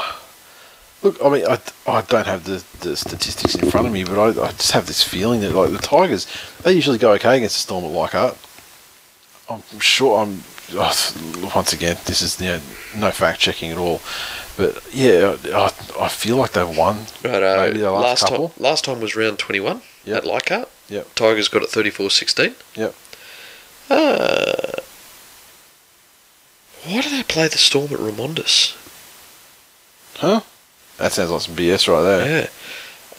Look, 1.03 1.17
I 1.23 1.29
mean, 1.29 1.45
I, 1.45 1.59
I 1.85 2.01
don't 2.01 2.25
have 2.25 2.45
the, 2.45 2.63
the 2.79 2.95
statistics 2.97 3.53
in 3.53 3.69
front 3.69 3.85
of 3.85 3.93
me, 3.93 4.03
but 4.03 4.17
I, 4.17 4.29
I 4.43 4.51
just 4.53 4.71
have 4.71 4.87
this 4.87 5.03
feeling 5.03 5.41
that 5.41 5.53
like 5.53 5.71
the 5.71 5.77
Tigers, 5.77 6.25
they 6.63 6.73
usually 6.73 6.97
go 6.97 7.11
okay 7.13 7.37
against 7.37 7.55
the 7.57 7.59
Storm 7.61 7.83
at 7.85 7.91
Leichhardt. 7.91 8.37
I'm 9.49 9.61
sure 9.79 10.19
I'm. 10.23 10.41
Oh, 10.73 11.51
once 11.55 11.73
again, 11.73 11.97
this 12.05 12.23
is 12.23 12.41
you 12.41 12.47
know, 12.47 12.59
no 12.97 13.11
fact 13.11 13.39
checking 13.39 13.69
at 13.69 13.77
all, 13.77 14.01
but 14.57 14.81
yeah, 14.91 15.35
I, 15.53 15.71
I 15.99 16.07
feel 16.09 16.37
like 16.37 16.53
they've 16.53 16.75
won. 16.75 17.05
Right, 17.23 17.43
uh, 17.43 17.65
Maybe 17.67 17.79
the 17.81 17.91
last 17.91 18.21
last 18.23 18.29
couple. 18.31 18.49
time 18.49 18.63
last 18.63 18.85
time 18.85 18.99
was 18.99 19.15
round 19.15 19.37
twenty 19.37 19.59
one 19.59 19.83
Yep. 20.05 20.17
at 20.17 20.25
Leichhardt. 20.25 20.69
Yep. 20.89 21.15
Tigers 21.15 21.47
got 21.47 21.63
it 21.63 21.69
34-16. 21.69 22.53
Yep. 22.75 22.95
Uh, 23.89 24.81
why 26.85 27.01
do 27.01 27.09
they 27.09 27.23
play 27.23 27.47
the 27.47 27.57
Storm 27.57 27.91
at 27.93 27.99
Ramondus? 27.99 28.75
Huh? 30.17 30.41
That 30.97 31.11
sounds 31.11 31.31
like 31.31 31.41
some 31.41 31.55
BS 31.55 31.87
right 31.87 32.01
there. 32.01 32.27
Yeah. 32.27 32.47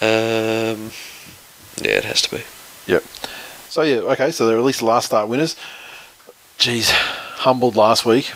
Um, 0.01 0.91
yeah, 1.83 1.99
it 1.99 2.05
has 2.05 2.23
to 2.23 2.37
be. 2.37 2.43
Yep. 2.87 3.03
So 3.69 3.83
yeah, 3.83 3.97
okay. 3.97 4.31
So 4.31 4.47
they're 4.47 4.59
at 4.59 4.65
least 4.65 4.83
last 4.83 5.07
start 5.07 5.29
winners. 5.29 5.57
Jeez, 6.59 6.91
humbled 6.91 7.77
last 7.77 8.07
week. 8.07 8.33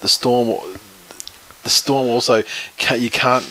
The 0.00 0.08
storm. 0.08 0.48
The 1.62 1.70
storm 1.70 2.08
also. 2.08 2.42
Can't, 2.76 3.00
you 3.00 3.10
can't. 3.10 3.48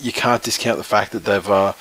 You 0.00 0.12
can't 0.12 0.42
discount 0.42 0.78
the 0.78 0.84
fact 0.84 1.12
that 1.12 1.24
they've. 1.24 1.50
Uh, 1.50 1.72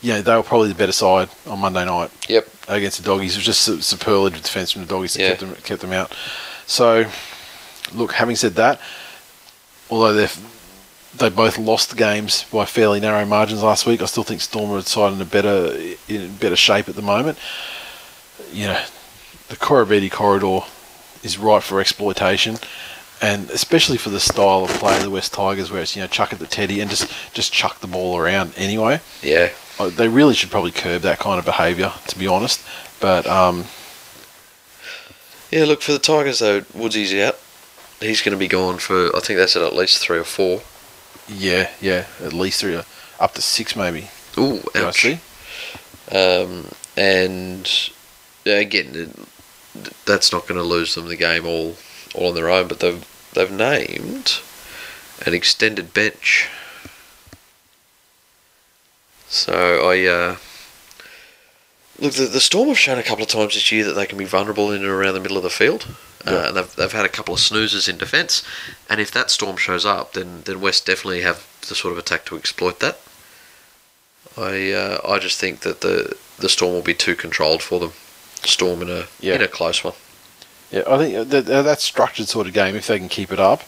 you 0.00 0.12
know, 0.12 0.22
they 0.22 0.34
were 0.36 0.42
probably 0.42 0.68
the 0.68 0.74
better 0.74 0.92
side 0.92 1.28
on 1.46 1.58
Monday 1.58 1.84
night 1.84 2.10
Yep. 2.28 2.48
against 2.68 2.98
the 2.98 3.04
doggies. 3.04 3.34
It 3.34 3.38
was 3.38 3.46
just 3.46 3.60
su- 3.62 3.80
superlative 3.80 4.42
defence 4.42 4.70
from 4.72 4.82
the 4.82 4.88
doggies 4.88 5.14
that 5.14 5.22
Yeah. 5.22 5.28
kept 5.30 5.40
them 5.40 5.54
kept 5.64 5.80
them 5.80 5.92
out. 5.92 6.12
So, 6.66 7.06
look. 7.92 8.12
Having 8.12 8.36
said 8.36 8.54
that, 8.56 8.80
although 9.90 10.12
they 10.14 10.28
they 11.16 11.28
both 11.30 11.58
lost 11.58 11.90
the 11.90 11.96
games 11.96 12.44
by 12.52 12.64
fairly 12.64 13.00
narrow 13.00 13.24
margins 13.24 13.62
last 13.62 13.86
week, 13.86 14.02
I 14.02 14.04
still 14.06 14.22
think 14.24 14.40
Storm 14.40 14.70
are 14.72 14.82
side 14.82 15.12
in 15.14 15.20
a 15.20 15.24
better 15.24 15.76
in 16.08 16.34
better 16.36 16.56
shape 16.56 16.88
at 16.88 16.94
the 16.96 17.02
moment. 17.02 17.38
You 18.52 18.66
know, 18.66 18.82
the 19.48 19.56
Koroibete 19.56 20.10
corridor 20.12 20.60
is 21.22 21.38
ripe 21.38 21.62
for 21.62 21.80
exploitation. 21.80 22.58
And 23.20 23.50
especially 23.50 23.98
for 23.98 24.10
the 24.10 24.20
style 24.20 24.62
of 24.64 24.70
play 24.74 24.96
of 24.96 25.02
the 25.02 25.10
West 25.10 25.32
Tigers, 25.34 25.72
where 25.72 25.82
it's 25.82 25.96
you 25.96 26.02
know 26.02 26.06
chuck 26.06 26.32
at 26.32 26.38
the 26.38 26.46
teddy 26.46 26.80
and 26.80 26.88
just 26.88 27.10
just 27.34 27.52
chuck 27.52 27.80
the 27.80 27.88
ball 27.88 28.16
around 28.16 28.52
anyway. 28.56 29.00
Yeah. 29.22 29.48
Uh, 29.78 29.88
They 29.90 30.08
really 30.08 30.34
should 30.34 30.50
probably 30.50 30.70
curb 30.72 31.02
that 31.02 31.18
kind 31.18 31.38
of 31.38 31.44
behaviour, 31.44 31.92
to 32.08 32.18
be 32.18 32.26
honest. 32.26 32.60
But 33.00 33.26
um, 33.26 33.64
Yeah, 35.50 35.64
look, 35.64 35.82
for 35.82 35.92
the 35.92 35.98
Tigers, 35.98 36.40
though, 36.40 36.64
Woodsy's 36.74 37.14
out. 37.14 37.38
He's 38.00 38.22
going 38.22 38.32
to 38.32 38.38
be 38.38 38.48
gone 38.48 38.78
for, 38.78 39.14
I 39.16 39.20
think 39.20 39.38
that's 39.38 39.56
at 39.56 39.62
at 39.62 39.74
least 39.74 39.98
three 39.98 40.18
or 40.18 40.24
four. 40.24 40.62
yeah, 41.28 41.70
yeah, 41.80 42.06
at 42.22 42.32
least 42.32 42.60
three, 42.60 42.80
up 43.20 43.34
to 43.34 43.42
six 43.42 43.74
maybe. 43.74 44.08
Ooh, 44.36 44.62
ouch. 44.76 45.04
Um, 46.12 46.68
and 46.96 47.68
again, 48.46 49.12
that's 50.06 50.32
not 50.32 50.46
going 50.46 50.58
to 50.60 50.64
lose 50.66 50.94
them 50.94 51.08
the 51.08 51.16
game 51.16 51.44
all, 51.44 51.74
all 52.14 52.28
on 52.28 52.34
their 52.34 52.48
own. 52.48 52.68
But 52.68 52.80
they've 52.80 53.04
they've 53.34 53.50
named 53.50 54.40
an 55.26 55.34
extended 55.34 55.92
bench. 55.92 56.48
So 59.28 59.88
I 59.90 60.04
uh, 60.06 60.36
look. 61.98 62.14
The, 62.14 62.26
the 62.26 62.40
Storm 62.40 62.68
have 62.68 62.78
shown 62.78 62.98
a 62.98 63.02
couple 63.02 63.22
of 63.22 63.28
times 63.28 63.54
this 63.54 63.70
year 63.70 63.84
that 63.84 63.92
they 63.92 64.06
can 64.06 64.18
be 64.18 64.24
vulnerable 64.24 64.70
in 64.72 64.82
and 64.82 64.90
around 64.90 65.14
the 65.14 65.20
middle 65.20 65.36
of 65.36 65.42
the 65.42 65.50
field. 65.50 65.86
Yeah. 66.26 66.32
Uh, 66.32 66.48
and 66.48 66.56
they've, 66.56 66.76
they've 66.76 66.92
had 66.92 67.04
a 67.04 67.10
couple 67.10 67.34
of 67.34 67.40
snoozers 67.40 67.88
in 67.88 67.96
defence, 67.96 68.42
and 68.90 69.00
if 69.00 69.10
that 69.12 69.30
storm 69.30 69.56
shows 69.56 69.86
up, 69.86 70.14
then, 70.14 70.42
then 70.44 70.60
West 70.60 70.84
definitely 70.86 71.20
have 71.20 71.46
the 71.68 71.74
sort 71.74 71.92
of 71.92 71.98
attack 71.98 72.24
to 72.26 72.36
exploit 72.36 72.80
that. 72.80 72.98
I 74.36 74.72
uh, 74.72 75.00
I 75.06 75.18
just 75.18 75.38
think 75.38 75.60
that 75.60 75.80
the 75.80 76.16
the 76.38 76.48
storm 76.48 76.72
will 76.72 76.82
be 76.82 76.94
too 76.94 77.14
controlled 77.14 77.62
for 77.62 77.78
them. 77.80 77.92
Storm 78.44 78.82
in 78.82 78.90
a 78.90 79.06
Yeah. 79.20 79.34
in 79.34 79.42
a 79.42 79.48
close 79.48 79.82
one. 79.84 79.94
Yeah, 80.70 80.82
I 80.86 80.98
think 80.98 81.28
that, 81.30 81.46
that 81.46 81.62
that 81.62 81.80
structured 81.80 82.28
sort 82.28 82.46
of 82.46 82.52
game, 82.52 82.76
if 82.76 82.86
they 82.86 82.98
can 82.98 83.08
keep 83.08 83.32
it 83.32 83.40
up, 83.40 83.62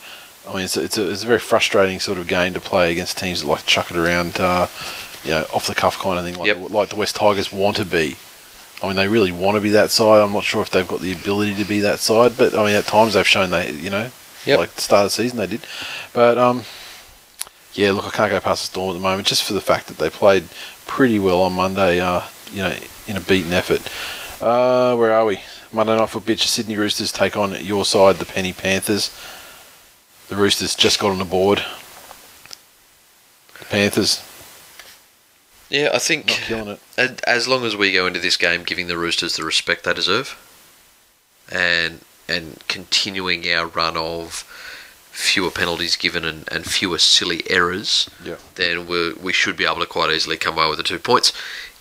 I 0.49 0.55
mean, 0.55 0.65
it's 0.65 0.77
a, 0.77 0.83
it's 0.85 0.99
a, 0.99 1.11
it's 1.11 1.23
a 1.25 1.27
very 1.27 1.39
frustrating 1.39 1.99
sort 2.01 2.19
of 2.19 2.27
game 2.27 2.53
to 2.55 2.61
play 2.61 2.93
against 2.93 3.19
teams 3.19 3.41
that 3.43 3.49
like 3.49 3.61
to 3.61 3.67
chuck 3.67 3.91
it 3.91 3.97
around, 3.97 4.39
uh, 4.39 4.67
you 5.25 5.31
know, 5.31 5.47
off 5.53 5.67
the 5.67 5.75
cuff 5.75 5.99
kind 5.99 6.19
of 6.19 6.25
thing, 6.25 6.35
like, 6.37 6.47
Yep. 6.47 6.71
like 6.71 6.89
the 6.91 6.97
West 6.97 7.17
Tigers 7.17 7.53
want 7.53 7.77
to 7.77 7.85
be. 7.85 8.17
I 8.83 8.87
mean, 8.87 8.97
they 8.97 9.09
really 9.09 9.33
want 9.33 9.57
to 9.57 9.61
be 9.61 9.71
that 9.71 9.91
side. 9.91 10.21
I'm 10.23 10.33
not 10.33 10.45
sure 10.45 10.63
if 10.63 10.71
they've 10.71 10.89
got 10.89 11.01
the 11.01 11.13
ability 11.13 11.55
to 11.57 11.65
be 11.65 11.81
that 11.81 11.99
side, 12.01 12.37
but 12.39 12.55
I 12.55 12.65
mean, 12.65 12.75
at 12.75 12.87
times 12.87 13.13
they've 13.15 13.27
shown 13.29 13.51
they, 13.51 13.71
you 13.73 13.91
know, 13.91 14.11
Yep. 14.47 14.59
like 14.59 14.75
the 14.75 14.81
start 14.81 15.05
of 15.05 15.11
the 15.13 15.23
season 15.23 15.37
they 15.39 15.47
did. 15.47 15.61
But 16.15 16.39
um, 16.39 16.65
yeah, 17.75 17.93
look, 17.93 18.07
I 18.07 18.11
can't 18.11 18.31
go 18.31 18.41
past 18.41 18.63
the 18.63 18.67
Storm 18.69 18.91
at 18.91 18.95
the 18.95 19.01
moment, 19.01 19.29
just 19.29 19.45
for 19.45 19.53
the 19.53 19.61
fact 19.61 19.89
that 19.89 19.99
they 19.99 20.09
played 20.09 20.45
pretty 20.87 21.19
well 21.19 21.43
on 21.43 21.53
Monday. 21.53 22.01
Uh, 22.01 22.23
you 22.53 22.63
know, 22.63 22.75
in 23.07 23.17
a 23.17 23.21
beaten 23.21 23.53
effort. 23.53 23.81
Uh, 24.43 24.97
where 24.97 25.13
are 25.13 25.25
we? 25.27 25.41
Monday 25.73 25.95
night 25.97 26.09
football 26.09 26.27
pitch. 26.27 26.49
Sydney 26.49 26.77
Roosters 26.77 27.13
take 27.13 27.37
on 27.37 27.55
your 27.65 27.85
side, 27.85 28.17
the 28.17 28.25
Penny 28.25 28.53
Panthers. 28.53 29.15
The 30.29 30.37
Roosters 30.37 30.75
just 30.75 30.99
got 30.99 31.11
on 31.11 31.19
the 31.19 31.25
board. 31.25 31.63
The 33.59 33.65
Panthers 33.67 34.23
Yeah, 35.71 35.91
I 35.95 35.99
think 35.99 36.27
killing 36.27 36.69
it. 36.69 36.81
and 36.99 37.21
as 37.27 37.47
long 37.49 37.65
as 37.65 37.77
we 37.77 37.93
go 37.93 38.07
into 38.07 38.21
this 38.21 38.37
game 38.37 38.65
giving 38.65 38.89
the 38.89 38.99
Roosters 38.99 39.37
the 39.37 39.45
respect 39.45 39.85
they 39.85 39.95
deserve, 39.95 40.37
and 41.51 42.01
and 42.29 42.63
continuing 42.69 43.51
our 43.53 43.67
run 43.67 43.97
of 43.97 44.45
fewer 45.11 45.51
penalties 45.51 45.97
given 45.97 46.25
and, 46.25 46.49
and 46.53 46.65
fewer 46.65 46.99
silly 46.99 47.43
errors, 47.51 48.09
Yeah. 48.25 48.37
then 48.57 48.87
we 48.87 49.13
we 49.15 49.33
should 49.33 49.57
be 49.57 49.65
able 49.65 49.81
to 49.81 49.87
quite 49.87 50.11
easily 50.11 50.37
come 50.37 50.57
away 50.59 50.69
with 50.69 50.79
the 50.79 50.85
two 50.85 50.99
points. 50.99 51.33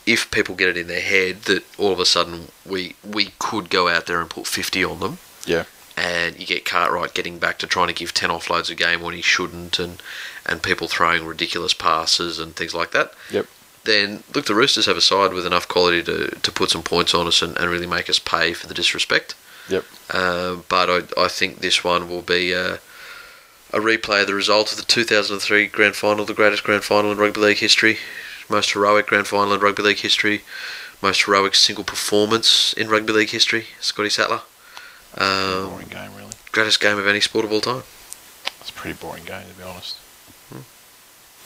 If 0.06 0.32
people 0.32 0.56
get 0.56 0.70
it 0.70 0.78
in 0.78 0.88
their 0.88 1.02
head 1.02 1.44
that 1.44 1.64
all 1.78 1.91
of 1.91 1.99
a 1.99 2.06
sudden 2.06 2.49
we 2.66 2.95
we 3.03 3.34
could 3.40 3.70
go 3.70 3.88
out 3.88 4.06
there 4.07 4.22
and 4.22 4.30
put 4.30 4.48
fifty 4.48 4.84
on 4.84 4.99
them, 4.99 5.18
Yeah. 5.45 5.66
and 5.98 6.40
you 6.40 6.45
get 6.48 6.66
Cartwright 6.66 7.14
getting 7.14 7.38
back 7.38 7.60
to 7.60 7.68
trying 7.68 7.88
to 7.90 7.94
give 7.94 8.14
10 8.14 8.30
offloads 8.30 8.70
a 8.72 8.76
game 8.76 9.02
when 9.02 9.14
he 9.14 9.22
shouldn't, 9.22 9.78
and, 9.80 10.02
and 10.45 10.64
people 10.64 10.88
throwing 10.88 11.26
ridiculous 11.26 11.74
passes 11.74 12.40
and 12.40 12.56
things 12.56 12.74
like 12.74 12.91
that, 12.91 13.14
Yep. 13.30 13.45
Then 13.85 14.23
look, 14.34 14.45
the 14.45 14.56
Roosters 14.56 14.85
have 14.85 14.97
a 14.97 15.01
side 15.01 15.34
with 15.34 15.45
enough 15.45 15.68
quality 15.68 16.03
to, 16.03 16.27
to 16.30 16.51
put 16.51 16.69
some 16.69 16.84
points 16.84 17.14
on 17.14 17.27
us 17.27 17.41
and, 17.41 17.57
and 17.57 17.69
really 17.69 17.88
make 17.88 18.10
us 18.10 18.19
pay 18.19 18.53
for 18.53 18.68
the 18.68 18.73
disrespect. 18.73 19.35
Yep. 19.69 19.85
Uh, 20.10 20.57
but 20.68 20.89
I, 20.89 21.23
I 21.23 21.27
think 21.27 21.60
this 21.60 21.84
one 21.84 22.10
will 22.10 22.22
be 22.22 22.53
uh, 22.53 22.77
a 23.72 23.80
replay 23.80 24.22
of 24.22 24.27
the 24.27 24.34
result 24.34 24.72
of 24.72 24.77
the 24.77 24.84
2003 24.84 25.68
Grand 25.68 25.95
Final, 25.95 26.26
the 26.26 26.34
greatest 26.34 26.64
Grand 26.64 26.84
Final 26.84 27.11
in 27.11 27.18
rugby 27.18 27.39
league 27.39 27.57
history, 27.57 27.97
most 28.49 28.72
heroic 28.72 29.07
Grand 29.07 29.27
Final 29.27 29.53
in 29.53 29.60
rugby 29.60 29.84
league 29.84 29.99
history, 29.99 30.41
most 31.01 31.23
heroic 31.26 31.56
single 31.56 31.84
performance 31.84 32.73
in 32.73 32.89
rugby 32.89 33.14
league 33.14 33.30
history, 33.30 33.68
Scotty 33.80 34.10
Sattler. 34.10 34.41
Um, 35.18 35.69
boring 35.69 35.88
game, 35.88 36.11
really. 36.15 36.34
greatest 36.51 36.80
game 36.80 36.97
of 36.97 37.07
any 37.07 37.19
sport 37.19 37.45
of 37.45 37.51
all 37.51 37.61
time. 37.61 37.84
It's 38.60 38.69
a 38.72 38.73
pretty 38.73 38.97
boring 38.99 39.26
game, 39.26 39.47
to 39.47 39.53
be 39.53 39.64
honest. 39.64 39.98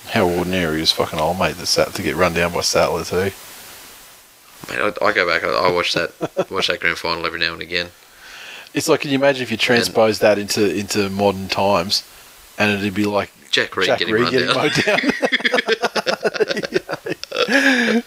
How 0.10 0.28
ordinary 0.28 0.82
is 0.82 0.92
fucking 0.92 1.20
old 1.20 1.40
mate 1.40 1.56
that 1.56 1.66
sat 1.66 1.94
to 1.96 2.02
get 2.02 2.16
run 2.16 2.34
down 2.34 2.54
by 2.54 2.62
Sattler 2.62 3.04
too. 3.04 3.32
Mate, 4.70 4.80
I, 4.80 4.94
I 5.06 5.14
go 5.14 5.28
back. 5.28 5.44
I, 5.44 5.50
I 5.50 5.72
watch 5.72 5.94
that 5.94 6.14
watch 6.52 6.68
that 6.68 6.80
grand 6.80 6.98
final 6.98 7.26
every 7.26 7.40
now 7.40 7.54
and 7.54 7.62
again. 7.62 7.90
It's 8.74 8.88
like, 8.88 9.02
can 9.02 9.12
you 9.12 9.18
imagine 9.18 9.44
if 9.44 9.52
you 9.52 9.58
transpose 9.58 10.20
that 10.20 10.38
into 10.38 10.76
into 10.76 11.10
modern 11.10 11.48
times, 11.48 12.04
and 12.58 12.72
it'd 12.72 12.94
be 12.94 13.06
like 13.06 13.32
Jack 13.52 13.76
Reed 13.78 13.88
Jack 13.88 14.00
getting 14.00 14.14
Reed 14.14 14.24
run 14.24 14.32
getting 14.32 14.48
down. 14.48 14.70
down. 14.86 15.00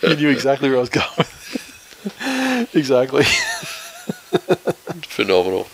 you 0.10 0.16
knew 0.16 0.31
exactly 0.31 0.68
where 0.68 0.78
I 0.78 0.81
was 0.81 0.89
going. 0.89 2.66
exactly. 2.74 3.24
Phenomenal. 5.02 5.68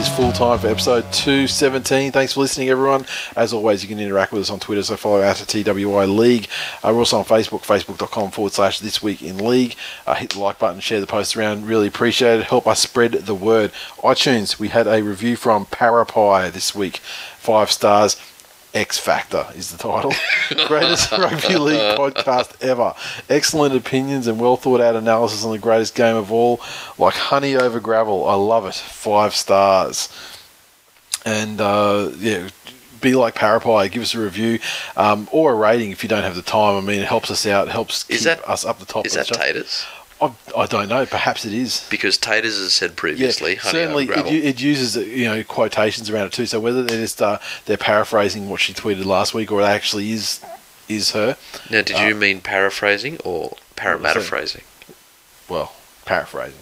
Is 0.00 0.08
full 0.08 0.32
time 0.32 0.58
for 0.58 0.68
episode 0.68 1.12
217. 1.12 2.10
Thanks 2.10 2.32
for 2.32 2.40
listening, 2.40 2.70
everyone. 2.70 3.04
As 3.36 3.52
always, 3.52 3.82
you 3.82 3.88
can 3.88 4.00
interact 4.00 4.32
with 4.32 4.40
us 4.40 4.48
on 4.50 4.58
Twitter, 4.58 4.82
so 4.82 4.96
follow 4.96 5.20
us 5.20 5.42
at 5.42 5.48
TWI 5.48 6.06
League. 6.06 6.48
Uh, 6.82 6.90
we're 6.92 7.00
also 7.00 7.18
on 7.18 7.24
Facebook, 7.26 7.62
facebook.com 7.62 8.30
forward 8.30 8.52
slash 8.52 8.78
this 8.78 9.02
week 9.02 9.22
in 9.22 9.36
league. 9.36 9.74
Uh, 10.06 10.14
hit 10.14 10.30
the 10.30 10.38
like 10.38 10.58
button, 10.58 10.80
share 10.80 11.00
the 11.00 11.06
post 11.06 11.36
around. 11.36 11.66
Really 11.66 11.86
appreciate 11.86 12.40
it. 12.40 12.46
Help 12.46 12.66
us 12.66 12.80
spread 12.80 13.12
the 13.12 13.34
word. 13.34 13.72
iTunes, 13.98 14.58
we 14.58 14.68
had 14.68 14.86
a 14.86 15.02
review 15.02 15.36
from 15.36 15.66
Parapie 15.66 16.50
this 16.50 16.74
week. 16.74 16.98
Five 17.38 17.70
stars. 17.70 18.16
X 18.72 18.98
Factor 18.98 19.46
is 19.54 19.72
the 19.72 19.78
title. 19.78 20.12
greatest 20.66 21.10
rugby 21.12 21.56
league 21.56 21.78
podcast 21.98 22.62
ever. 22.62 22.94
Excellent 23.28 23.74
opinions 23.74 24.26
and 24.26 24.40
well 24.40 24.56
thought 24.56 24.80
out 24.80 24.94
analysis 24.96 25.44
on 25.44 25.50
the 25.52 25.58
greatest 25.58 25.94
game 25.94 26.16
of 26.16 26.30
all. 26.30 26.60
Like 26.98 27.14
honey 27.14 27.56
over 27.56 27.80
gravel. 27.80 28.28
I 28.28 28.34
love 28.34 28.66
it. 28.66 28.74
Five 28.74 29.34
stars. 29.34 30.08
And 31.24 31.60
uh, 31.60 32.10
yeah, 32.18 32.48
be 33.00 33.14
like 33.14 33.34
Parapie. 33.34 33.90
Give 33.90 34.02
us 34.02 34.14
a 34.14 34.20
review 34.20 34.58
um, 34.96 35.28
or 35.32 35.52
a 35.52 35.56
rating 35.56 35.90
if 35.90 36.02
you 36.02 36.08
don't 36.08 36.22
have 36.22 36.36
the 36.36 36.42
time. 36.42 36.76
I 36.76 36.80
mean, 36.86 37.00
it 37.00 37.06
helps 37.08 37.30
us 37.30 37.46
out. 37.46 37.68
Helps 37.68 38.08
Is 38.08 38.18
keep 38.20 38.24
that- 38.26 38.48
us 38.48 38.64
up 38.64 38.78
the 38.78 38.86
top. 38.86 39.04
Is 39.06 39.16
of 39.16 39.26
that 39.26 39.34
the 39.38 39.52
chart. 39.52 39.86
I, 40.20 40.32
I 40.56 40.66
don't 40.66 40.88
know. 40.88 41.06
Perhaps 41.06 41.44
it 41.44 41.52
is. 41.52 41.86
Because 41.90 42.18
taters, 42.18 42.58
has 42.58 42.72
said 42.72 42.96
previously, 42.96 43.54
honey 43.56 43.72
certainly 43.72 44.04
it, 44.08 44.44
it 44.44 44.60
uses 44.60 44.96
you 44.96 45.24
know 45.24 45.42
quotations 45.42 46.10
around 46.10 46.26
it 46.26 46.32
too. 46.32 46.46
So 46.46 46.60
whether 46.60 46.82
they're 46.82 47.00
just 47.00 47.22
uh, 47.22 47.38
they're 47.66 47.76
paraphrasing 47.76 48.48
what 48.48 48.60
she 48.60 48.72
tweeted 48.72 49.04
last 49.04 49.34
week, 49.34 49.50
or 49.50 49.60
it 49.60 49.64
actually 49.64 50.12
is 50.12 50.44
is 50.88 51.12
her. 51.12 51.36
now, 51.70 51.82
did 51.82 51.98
you 51.98 52.14
mean 52.14 52.40
paraphrasing 52.40 53.18
or 53.24 53.56
parametaphrasing? 53.76 54.62
Well, 55.48 55.72
paraphrasing, 56.04 56.60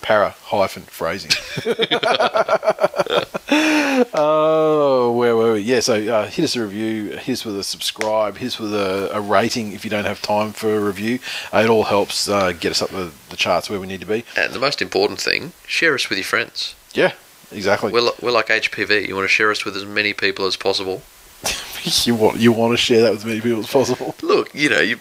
para 0.00 0.34
hyphen 0.44 0.84
phrasing. 0.84 1.32
oh, 4.14 5.12
where 5.16 5.36
were 5.36 5.54
we? 5.54 5.60
Yeah, 5.60 5.80
so 5.80 5.94
uh, 5.94 6.26
hit 6.26 6.44
us 6.44 6.56
a 6.56 6.62
review, 6.62 7.16
hit 7.16 7.32
us 7.32 7.44
with 7.44 7.58
a 7.58 7.64
subscribe, 7.64 8.36
hit 8.36 8.48
us 8.48 8.58
with 8.58 8.74
a, 8.74 9.16
a 9.16 9.20
rating 9.20 9.72
if 9.72 9.84
you 9.84 9.90
don't 9.90 10.04
have 10.04 10.22
time 10.22 10.52
for 10.52 10.74
a 10.74 10.80
review. 10.80 11.18
Uh, 11.52 11.58
it 11.58 11.70
all 11.70 11.84
helps 11.84 12.28
uh, 12.28 12.52
get 12.52 12.70
us 12.70 12.82
up 12.82 12.90
the, 12.90 13.10
the 13.30 13.36
charts 13.36 13.68
where 13.68 13.80
we 13.80 13.86
need 13.86 14.00
to 14.00 14.06
be. 14.06 14.24
And 14.36 14.52
the 14.52 14.60
most 14.60 14.80
important 14.80 15.20
thing, 15.20 15.52
share 15.66 15.94
us 15.94 16.08
with 16.08 16.18
your 16.18 16.24
friends. 16.24 16.74
Yeah, 16.94 17.12
exactly. 17.52 17.92
We're, 17.92 18.02
li- 18.02 18.12
we're 18.22 18.32
like 18.32 18.48
HPV. 18.48 19.08
You 19.08 19.14
want 19.14 19.24
to 19.24 19.28
share 19.28 19.50
us 19.50 19.64
with 19.64 19.76
as 19.76 19.84
many 19.84 20.12
people 20.12 20.46
as 20.46 20.56
possible. 20.56 21.02
you 21.82 22.14
want 22.14 22.38
you 22.38 22.52
want 22.52 22.72
to 22.72 22.76
share 22.76 23.02
that 23.02 23.10
with 23.10 23.20
as 23.20 23.26
many 23.26 23.40
people 23.40 23.60
as 23.60 23.68
possible. 23.68 24.14
Look, 24.22 24.54
you 24.54 24.68
know, 24.68 24.80
you. 24.80 24.98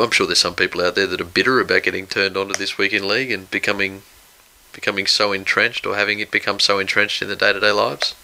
I'm 0.00 0.10
sure 0.10 0.26
there's 0.26 0.38
some 0.38 0.54
people 0.54 0.80
out 0.80 0.94
there 0.94 1.06
that 1.06 1.20
are 1.20 1.24
bitter 1.24 1.60
about 1.60 1.82
getting 1.82 2.06
turned 2.06 2.36
onto 2.36 2.54
this 2.54 2.78
week 2.78 2.92
in 2.92 3.06
league 3.06 3.30
and 3.30 3.50
becoming, 3.50 4.02
becoming 4.72 5.06
so 5.06 5.32
entrenched 5.32 5.86
or 5.86 5.96
having 5.96 6.20
it 6.20 6.30
become 6.30 6.60
so 6.60 6.78
entrenched 6.78 7.22
in 7.22 7.28
their 7.28 7.36
day-to-day 7.36 7.72
lives. 7.72 8.14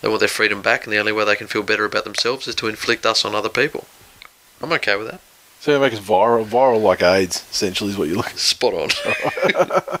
They 0.00 0.08
want 0.08 0.20
their 0.20 0.28
freedom 0.28 0.62
back, 0.62 0.84
and 0.84 0.92
the 0.92 0.98
only 0.98 1.12
way 1.12 1.24
they 1.24 1.36
can 1.36 1.46
feel 1.46 1.62
better 1.62 1.84
about 1.84 2.04
themselves 2.04 2.46
is 2.46 2.54
to 2.56 2.68
inflict 2.68 3.06
us 3.06 3.24
on 3.24 3.34
other 3.34 3.48
people. 3.48 3.86
I'm 4.60 4.72
okay 4.74 4.96
with 4.96 5.10
that. 5.10 5.20
So 5.60 5.72
you 5.72 5.80
make 5.80 5.94
us 5.94 6.00
viral, 6.00 6.44
viral 6.44 6.82
like 6.82 7.02
AIDS. 7.02 7.44
Essentially, 7.50 7.90
is 7.90 7.98
what 7.98 8.08
you're 8.08 8.18
looking. 8.18 8.36
Spot 8.36 8.74
on. 8.74 10.00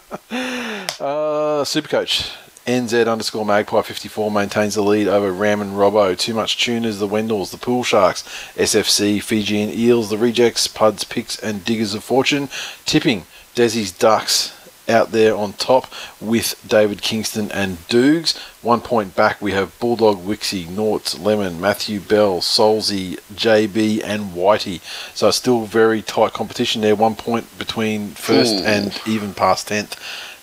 Uh, 0.98 1.62
Supercoach. 1.62 2.34
NZ 2.66 3.06
underscore 3.06 3.46
Magpie 3.46 3.82
54 3.82 4.30
maintains 4.30 4.74
the 4.74 4.82
lead 4.82 5.06
over 5.06 5.30
Ram 5.30 5.60
and 5.60 5.72
Robbo. 5.72 6.18
Too 6.18 6.34
much 6.34 6.62
tuners, 6.62 6.98
the 6.98 7.06
Wendells, 7.06 7.52
the 7.52 7.58
Pool 7.58 7.84
Sharks, 7.84 8.22
SFC, 8.56 9.22
Fijian 9.22 9.70
Eels, 9.70 10.10
the 10.10 10.18
Rejects, 10.18 10.66
Puds, 10.66 11.04
Picks, 11.04 11.38
and 11.38 11.64
Diggers 11.64 11.94
of 11.94 12.02
Fortune. 12.02 12.48
Tipping 12.84 13.24
Desi's 13.54 13.92
Ducks 13.92 14.52
out 14.88 15.12
there 15.12 15.34
on 15.36 15.52
top 15.54 15.86
with 16.20 16.60
David 16.66 17.02
Kingston 17.02 17.50
and 17.52 17.78
Doogs. 17.88 18.36
One 18.62 18.80
point 18.80 19.14
back, 19.14 19.40
we 19.40 19.52
have 19.52 19.78
Bulldog, 19.78 20.24
Wixie, 20.24 20.66
Norts, 20.66 21.20
Lemon, 21.20 21.60
Matthew 21.60 22.00
Bell, 22.00 22.40
Solzy, 22.40 23.18
JB, 23.34 24.02
and 24.04 24.32
Whitey. 24.32 24.80
So 25.14 25.30
still 25.30 25.64
very 25.66 26.02
tight 26.02 26.32
competition 26.32 26.82
there. 26.82 26.96
One 26.96 27.14
point 27.14 27.58
between 27.58 28.10
first 28.10 28.54
Ooh. 28.54 28.64
and 28.64 29.00
even 29.06 29.34
past 29.34 29.68
10th. 29.68 29.96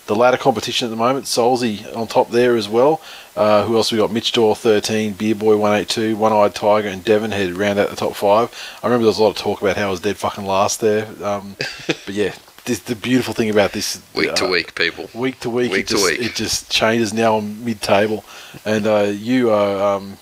The 0.06 0.14
ladder 0.14 0.36
competition 0.36 0.86
at 0.86 0.90
the 0.90 0.96
moment, 0.96 1.24
Solzy 1.24 1.96
on 1.96 2.06
top 2.06 2.30
there 2.30 2.56
as 2.56 2.68
well. 2.68 3.00
Uh, 3.36 3.64
who 3.64 3.76
else 3.76 3.90
we 3.90 3.98
got? 3.98 4.12
Mitch 4.12 4.32
Dore 4.32 4.54
13, 4.54 5.14
Beer 5.14 5.34
Boy 5.34 5.56
182, 5.56 6.16
One 6.16 6.32
Eyed 6.32 6.54
Tiger, 6.54 6.88
and 6.88 7.02
Devonhead 7.04 7.56
round 7.56 7.78
out 7.78 7.88
the 7.90 7.96
top 7.96 8.14
five. 8.14 8.54
I 8.82 8.86
remember 8.86 9.04
there 9.04 9.08
was 9.08 9.18
a 9.18 9.22
lot 9.22 9.30
of 9.30 9.36
talk 9.36 9.62
about 9.62 9.76
how 9.76 9.88
I 9.88 9.90
was 9.90 10.00
dead 10.00 10.16
fucking 10.18 10.44
last 10.44 10.80
there. 10.80 11.06
Um, 11.24 11.56
but 11.86 12.10
yeah, 12.10 12.34
this, 12.64 12.80
the 12.80 12.96
beautiful 12.96 13.34
thing 13.34 13.50
about 13.50 13.72
this 13.72 14.00
week 14.14 14.34
to 14.36 14.46
uh, 14.46 14.50
week, 14.50 14.74
people. 14.74 15.08
week 15.14 15.40
to 15.40 15.50
week, 15.50 15.72
Week 15.72 15.80
it 15.80 15.88
to 15.88 15.94
just, 15.94 16.04
week. 16.04 16.20
it 16.20 16.34
just 16.34 16.70
changes 16.70 17.12
now 17.12 17.36
on 17.36 17.64
mid 17.64 17.80
table, 17.80 18.24
and 18.64 18.86
uh, 18.86 19.10
you 19.14 19.50
are 19.50 19.96
um, 19.96 20.16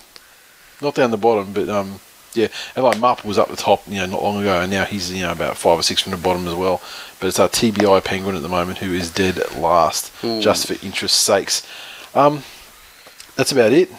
not 0.81 0.95
down 0.95 1.11
the 1.11 1.17
bottom, 1.17 1.53
but 1.53 1.69
um, 1.69 1.99
yeah, 2.33 2.47
and 2.75 2.83
like 2.83 2.97
Mupp 2.97 3.23
was 3.23 3.37
up 3.37 3.49
the 3.49 3.55
top, 3.55 3.83
you 3.87 3.95
know, 3.95 4.05
not 4.07 4.23
long 4.23 4.41
ago, 4.41 4.61
and 4.61 4.71
now 4.71 4.85
he's 4.85 5.11
you 5.11 5.21
know 5.21 5.31
about 5.31 5.57
five 5.57 5.79
or 5.79 5.83
six 5.83 6.01
from 6.01 6.11
the 6.11 6.17
bottom 6.17 6.47
as 6.47 6.53
well. 6.55 6.81
But 7.23 7.29
it's 7.29 7.39
our 7.39 7.47
TBI 7.47 8.03
Penguin 8.03 8.35
at 8.35 8.41
the 8.41 8.49
moment 8.49 8.79
who 8.79 8.91
is 8.91 9.09
dead 9.09 9.39
last, 9.55 10.11
Ooh. 10.25 10.41
just 10.41 10.67
for 10.67 10.73
interest 10.85 11.21
sakes. 11.21 11.65
Um, 12.13 12.43
that's 13.37 13.53
about 13.53 13.71
it. 13.71 13.89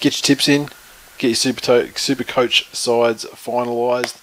Get 0.00 0.18
your 0.18 0.22
tips 0.36 0.50
in. 0.50 0.68
Get 1.16 1.28
your 1.28 1.34
super 1.34 1.62
to- 1.62 1.98
super 1.98 2.24
coach 2.24 2.68
sides 2.74 3.24
finalised. 3.24 4.20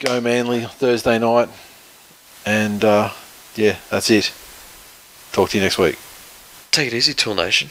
Go 0.00 0.20
Manly 0.20 0.66
Thursday 0.66 1.18
night, 1.18 1.48
and 2.44 2.84
uh, 2.84 3.10
yeah, 3.56 3.78
that's 3.88 4.10
it. 4.10 4.30
Talk 5.32 5.48
to 5.48 5.56
you 5.56 5.64
next 5.64 5.78
week. 5.78 5.98
Take 6.72 6.88
it 6.88 6.94
easy, 6.94 7.14
Twill 7.14 7.36
Nation. 7.36 7.70